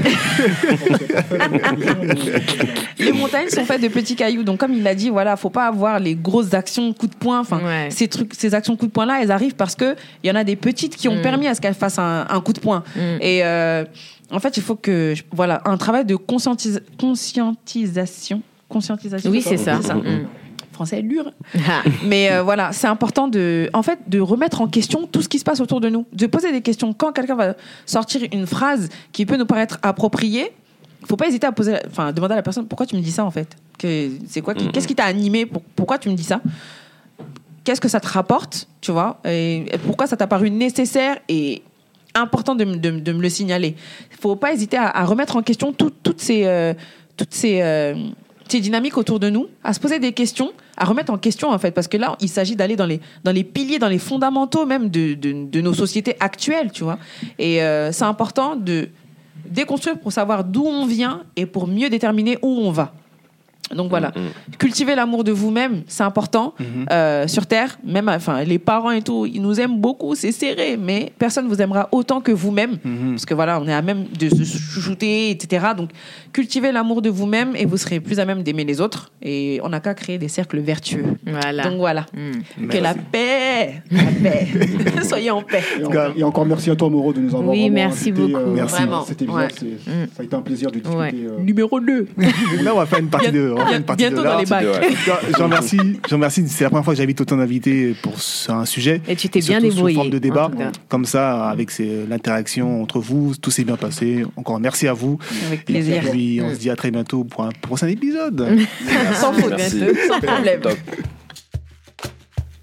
les 2.98 3.12
montagnes 3.12 3.48
sont 3.48 3.64
faites 3.64 3.80
de 3.80 3.88
petits 3.88 4.16
cailloux. 4.16 4.42
Donc, 4.42 4.58
comme 4.58 4.72
il 4.74 4.82
l'a 4.82 4.94
dit, 4.94 5.10
voilà, 5.10 5.36
faut 5.36 5.50
pas 5.50 5.66
avoir 5.66 5.98
les 6.00 6.14
grosses 6.14 6.54
actions 6.54 6.92
coup 6.92 7.06
de 7.06 7.14
poing. 7.14 7.40
Enfin, 7.40 7.60
Ouais. 7.64 7.88
ces 7.90 8.08
trucs, 8.08 8.34
ces 8.34 8.54
actions 8.54 8.76
coup 8.76 8.86
de 8.86 8.90
poing 8.92 9.06
là, 9.06 9.20
elles 9.22 9.30
arrivent 9.30 9.54
parce 9.54 9.74
que 9.74 9.94
il 10.24 10.28
y 10.28 10.30
en 10.30 10.34
a 10.34 10.44
des 10.44 10.56
petites 10.56 10.96
qui 10.96 11.08
ont 11.08 11.16
Mm. 11.16 11.22
permis 11.22 11.46
à 11.46 11.54
ce 11.54 11.60
qu'elles 11.60 11.74
fassent 11.74 11.98
un, 11.98 12.26
un 12.28 12.40
coup 12.40 12.52
de 12.52 12.60
poing. 12.60 12.82
Mm. 12.96 13.00
Et 13.20 13.44
euh, 13.44 13.84
en 14.30 14.40
fait, 14.40 14.56
il 14.56 14.62
faut 14.62 14.76
que, 14.76 15.14
voilà, 15.32 15.62
un 15.64 15.76
travail 15.76 16.04
de 16.04 16.16
conscientis- 16.16 16.80
conscientisation. 17.00 18.42
Conscientisation. 18.68 19.30
Oui, 19.30 19.42
c'est 19.42 19.56
ça. 19.56 19.80
ça. 19.82 19.94
Mm. 19.94 20.26
Français 20.78 21.02
lure. 21.02 21.32
Ah. 21.68 21.82
Mais 22.04 22.30
euh, 22.30 22.42
voilà, 22.44 22.70
c'est 22.72 22.86
important 22.86 23.26
de, 23.26 23.68
en 23.72 23.82
fait, 23.82 23.98
de 24.06 24.20
remettre 24.20 24.60
en 24.60 24.68
question 24.68 25.08
tout 25.10 25.22
ce 25.22 25.28
qui 25.28 25.40
se 25.40 25.44
passe 25.44 25.58
autour 25.60 25.80
de 25.80 25.88
nous, 25.88 26.06
de 26.12 26.26
poser 26.28 26.52
des 26.52 26.60
questions. 26.60 26.92
Quand 26.92 27.10
quelqu'un 27.12 27.34
va 27.34 27.54
sortir 27.84 28.20
une 28.32 28.46
phrase 28.46 28.88
qui 29.10 29.26
peut 29.26 29.36
nous 29.36 29.44
paraître 29.46 29.78
appropriée, 29.82 30.52
faut 31.06 31.16
pas 31.16 31.26
hésiter 31.26 31.48
à 31.48 31.52
poser, 31.52 31.74
enfin, 31.88 32.12
demander 32.12 32.34
à 32.34 32.36
la 32.36 32.42
personne 32.44 32.66
pourquoi 32.68 32.86
tu 32.86 32.94
me 32.94 33.00
dis 33.00 33.10
ça 33.10 33.24
en 33.24 33.30
fait? 33.32 33.56
Que 33.76 34.08
c'est 34.28 34.40
quoi, 34.40 34.54
qu'est-ce 34.54 34.86
qui 34.86 34.94
t'a 34.94 35.04
animé 35.04 35.46
pour- 35.46 35.62
Pourquoi 35.74 35.98
tu 35.98 36.08
me 36.10 36.14
dis 36.14 36.22
ça? 36.24 36.40
Qu'est-ce 37.64 37.80
que 37.80 37.88
ça 37.88 37.98
te 38.00 38.08
rapporte, 38.08 38.68
tu 38.80 38.92
vois? 38.92 39.20
Et 39.24 39.66
pourquoi 39.84 40.06
ça 40.06 40.16
t'a 40.16 40.26
paru 40.28 40.48
nécessaire 40.50 41.18
et 41.28 41.62
important 42.14 42.54
de, 42.54 42.64
me- 42.64 42.76
de 42.76 42.90
me- 42.92 43.00
de 43.00 43.12
me 43.12 43.20
le 43.20 43.28
signaler? 43.28 43.74
Faut 44.20 44.36
pas 44.36 44.52
hésiter 44.52 44.76
à, 44.76 44.88
à 44.88 45.04
remettre 45.04 45.36
en 45.36 45.42
question 45.42 45.72
tout- 45.72 45.92
toutes 46.02 46.20
ces, 46.20 46.44
euh, 46.46 46.72
toutes 47.16 47.34
ces, 47.34 47.60
euh, 47.62 47.94
ces 48.48 48.60
dynamiques 48.60 48.96
autour 48.96 49.20
de 49.20 49.30
nous, 49.30 49.48
à 49.64 49.72
se 49.72 49.80
poser 49.80 49.98
des 49.98 50.12
questions, 50.12 50.52
à 50.76 50.84
remettre 50.84 51.12
en 51.12 51.18
question 51.18 51.50
en 51.50 51.58
fait, 51.58 51.72
parce 51.72 51.88
que 51.88 51.96
là, 51.96 52.16
il 52.20 52.28
s'agit 52.28 52.56
d'aller 52.56 52.76
dans 52.76 52.86
les, 52.86 53.00
dans 53.24 53.32
les 53.32 53.44
piliers, 53.44 53.78
dans 53.78 53.88
les 53.88 53.98
fondamentaux 53.98 54.66
même 54.66 54.88
de, 54.88 55.14
de, 55.14 55.60
nos 55.60 55.74
sociétés 55.74 56.16
actuelles, 56.20 56.70
tu 56.72 56.84
vois. 56.84 56.98
Et 57.38 57.62
euh, 57.62 57.92
c'est 57.92 58.04
important 58.04 58.56
de 58.56 58.88
déconstruire 59.46 59.98
pour 59.98 60.12
savoir 60.12 60.44
d'où 60.44 60.64
on 60.64 60.86
vient 60.86 61.22
et 61.36 61.46
pour 61.46 61.66
mieux 61.66 61.88
déterminer 61.88 62.38
où 62.42 62.48
on 62.48 62.70
va. 62.70 62.94
Donc 63.74 63.90
voilà, 63.90 64.08
mmh. 64.08 64.56
cultiver 64.58 64.94
l'amour 64.94 65.24
de 65.24 65.32
vous-même, 65.32 65.82
c'est 65.86 66.02
important 66.02 66.54
mm-hmm. 66.58 66.92
euh, 66.92 67.28
sur 67.28 67.46
Terre. 67.46 67.78
Même, 67.84 68.08
enfin, 68.08 68.42
les 68.44 68.58
parents 68.58 68.90
et 68.90 69.02
tout, 69.02 69.26
ils 69.26 69.42
nous 69.42 69.60
aiment 69.60 69.78
beaucoup, 69.78 70.14
c'est 70.14 70.32
serré, 70.32 70.76
mais 70.76 71.12
personne 71.18 71.48
vous 71.48 71.60
aimera 71.60 71.88
autant 71.92 72.20
que 72.20 72.32
vous-même, 72.32 72.74
mm-hmm. 72.74 73.10
parce 73.10 73.26
que 73.26 73.34
voilà, 73.34 73.60
on 73.60 73.66
est 73.66 73.74
à 73.74 73.82
même 73.82 74.04
de 74.18 74.28
se 74.28 74.44
chouchouter, 74.44 75.30
etc. 75.30 75.66
Donc, 75.76 75.90
cultivez 76.32 76.72
l'amour 76.72 77.02
de 77.02 77.10
vous-même 77.10 77.54
et 77.56 77.66
vous 77.66 77.76
serez 77.76 78.00
plus 78.00 78.20
à 78.20 78.24
même 78.24 78.42
d'aimer 78.42 78.64
les 78.64 78.80
autres. 78.80 79.10
Et 79.22 79.60
on 79.62 79.68
n'a 79.68 79.80
qu'à 79.80 79.94
créer 79.94 80.18
des 80.18 80.28
cercles 80.28 80.60
vertueux. 80.60 81.04
Voilà. 81.26 81.64
Donc 81.64 81.78
voilà, 81.78 82.06
mm. 82.14 82.68
que 82.68 82.78
la 82.78 82.94
paix, 82.94 83.82
la 83.90 84.04
paix, 84.22 84.48
soyez 85.02 85.30
en 85.30 85.42
paix. 85.42 85.62
Et 86.16 86.22
encore 86.22 86.46
merci 86.46 86.70
à 86.70 86.76
toi, 86.76 86.88
Moreau, 86.88 87.12
de 87.12 87.20
nous 87.20 87.34
avoir 87.34 87.48
oui, 87.48 87.70
merci 87.70 88.12
beaucoup. 88.12 88.50
Merci, 88.54 88.74
vraiment. 88.74 89.04
C'était 89.04 89.26
ouais. 89.26 89.46
Mm. 89.46 90.06
ça 90.14 90.20
a 90.20 90.24
été 90.24 90.34
un 90.34 90.42
plaisir 90.42 90.70
de 90.70 90.78
discuter. 90.78 91.26
Euh, 91.26 91.40
Numéro 91.40 91.80
2 91.80 92.08
Là, 92.62 92.74
on 92.74 92.78
va 92.78 92.86
faire 92.86 92.98
une 92.98 93.08
partie 93.08 93.32
2 93.32 93.54
vraiment 93.58 93.76
une 93.76 93.84
partie 93.84 94.04
Bientôt 94.04 94.22
de 94.22 94.26
dans 94.26 94.38
les 94.38 94.46
bacs. 94.46 94.66
Je 95.36 96.12
remercie. 96.14 96.48
C'est 96.48 96.64
la 96.64 96.70
première 96.70 96.84
fois 96.84 96.94
que 96.94 96.98
j'invite 96.98 97.20
autant 97.20 97.36
d'invités 97.36 97.94
pour 98.02 98.14
un 98.48 98.64
sujet. 98.64 99.00
Et 99.08 99.16
tu 99.16 99.28
t'es 99.28 99.40
bien 99.40 99.60
débrouillé. 99.60 99.94
Sous 99.94 100.00
forme 100.00 100.10
de 100.10 100.18
débat, 100.18 100.50
comme 100.88 101.04
ça, 101.04 101.48
avec 101.48 101.70
l'interaction 101.78 102.82
entre 102.82 103.00
vous, 103.00 103.34
tout 103.40 103.50
s'est 103.50 103.64
bien 103.64 103.76
passé. 103.76 104.24
Encore 104.36 104.60
merci 104.60 104.88
à 104.88 104.92
vous. 104.92 105.18
Avec 105.46 105.64
plaisir. 105.64 106.06
Et 106.06 106.10
puis, 106.10 106.40
on 106.42 106.54
se 106.54 106.58
dit 106.58 106.70
à 106.70 106.76
très 106.76 106.90
bientôt 106.90 107.24
pour 107.24 107.44
un 107.44 107.50
prochain 107.50 107.88
épisode. 107.88 108.58
Sans 109.14 109.32
faute, 109.32 109.58
sans 110.08 110.20
problème. 110.20 110.60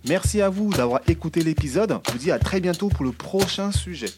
Merci 0.08 0.42
à 0.42 0.50
vous 0.50 0.70
d'avoir 0.72 1.02
écouté 1.08 1.42
l'épisode. 1.42 1.98
Je 2.08 2.12
vous 2.12 2.18
dis 2.20 2.32
à 2.32 2.38
très 2.38 2.60
bientôt 2.60 2.90
pour 2.90 3.04
le 3.04 3.12
prochain 3.12 3.72
sujet. 3.72 4.10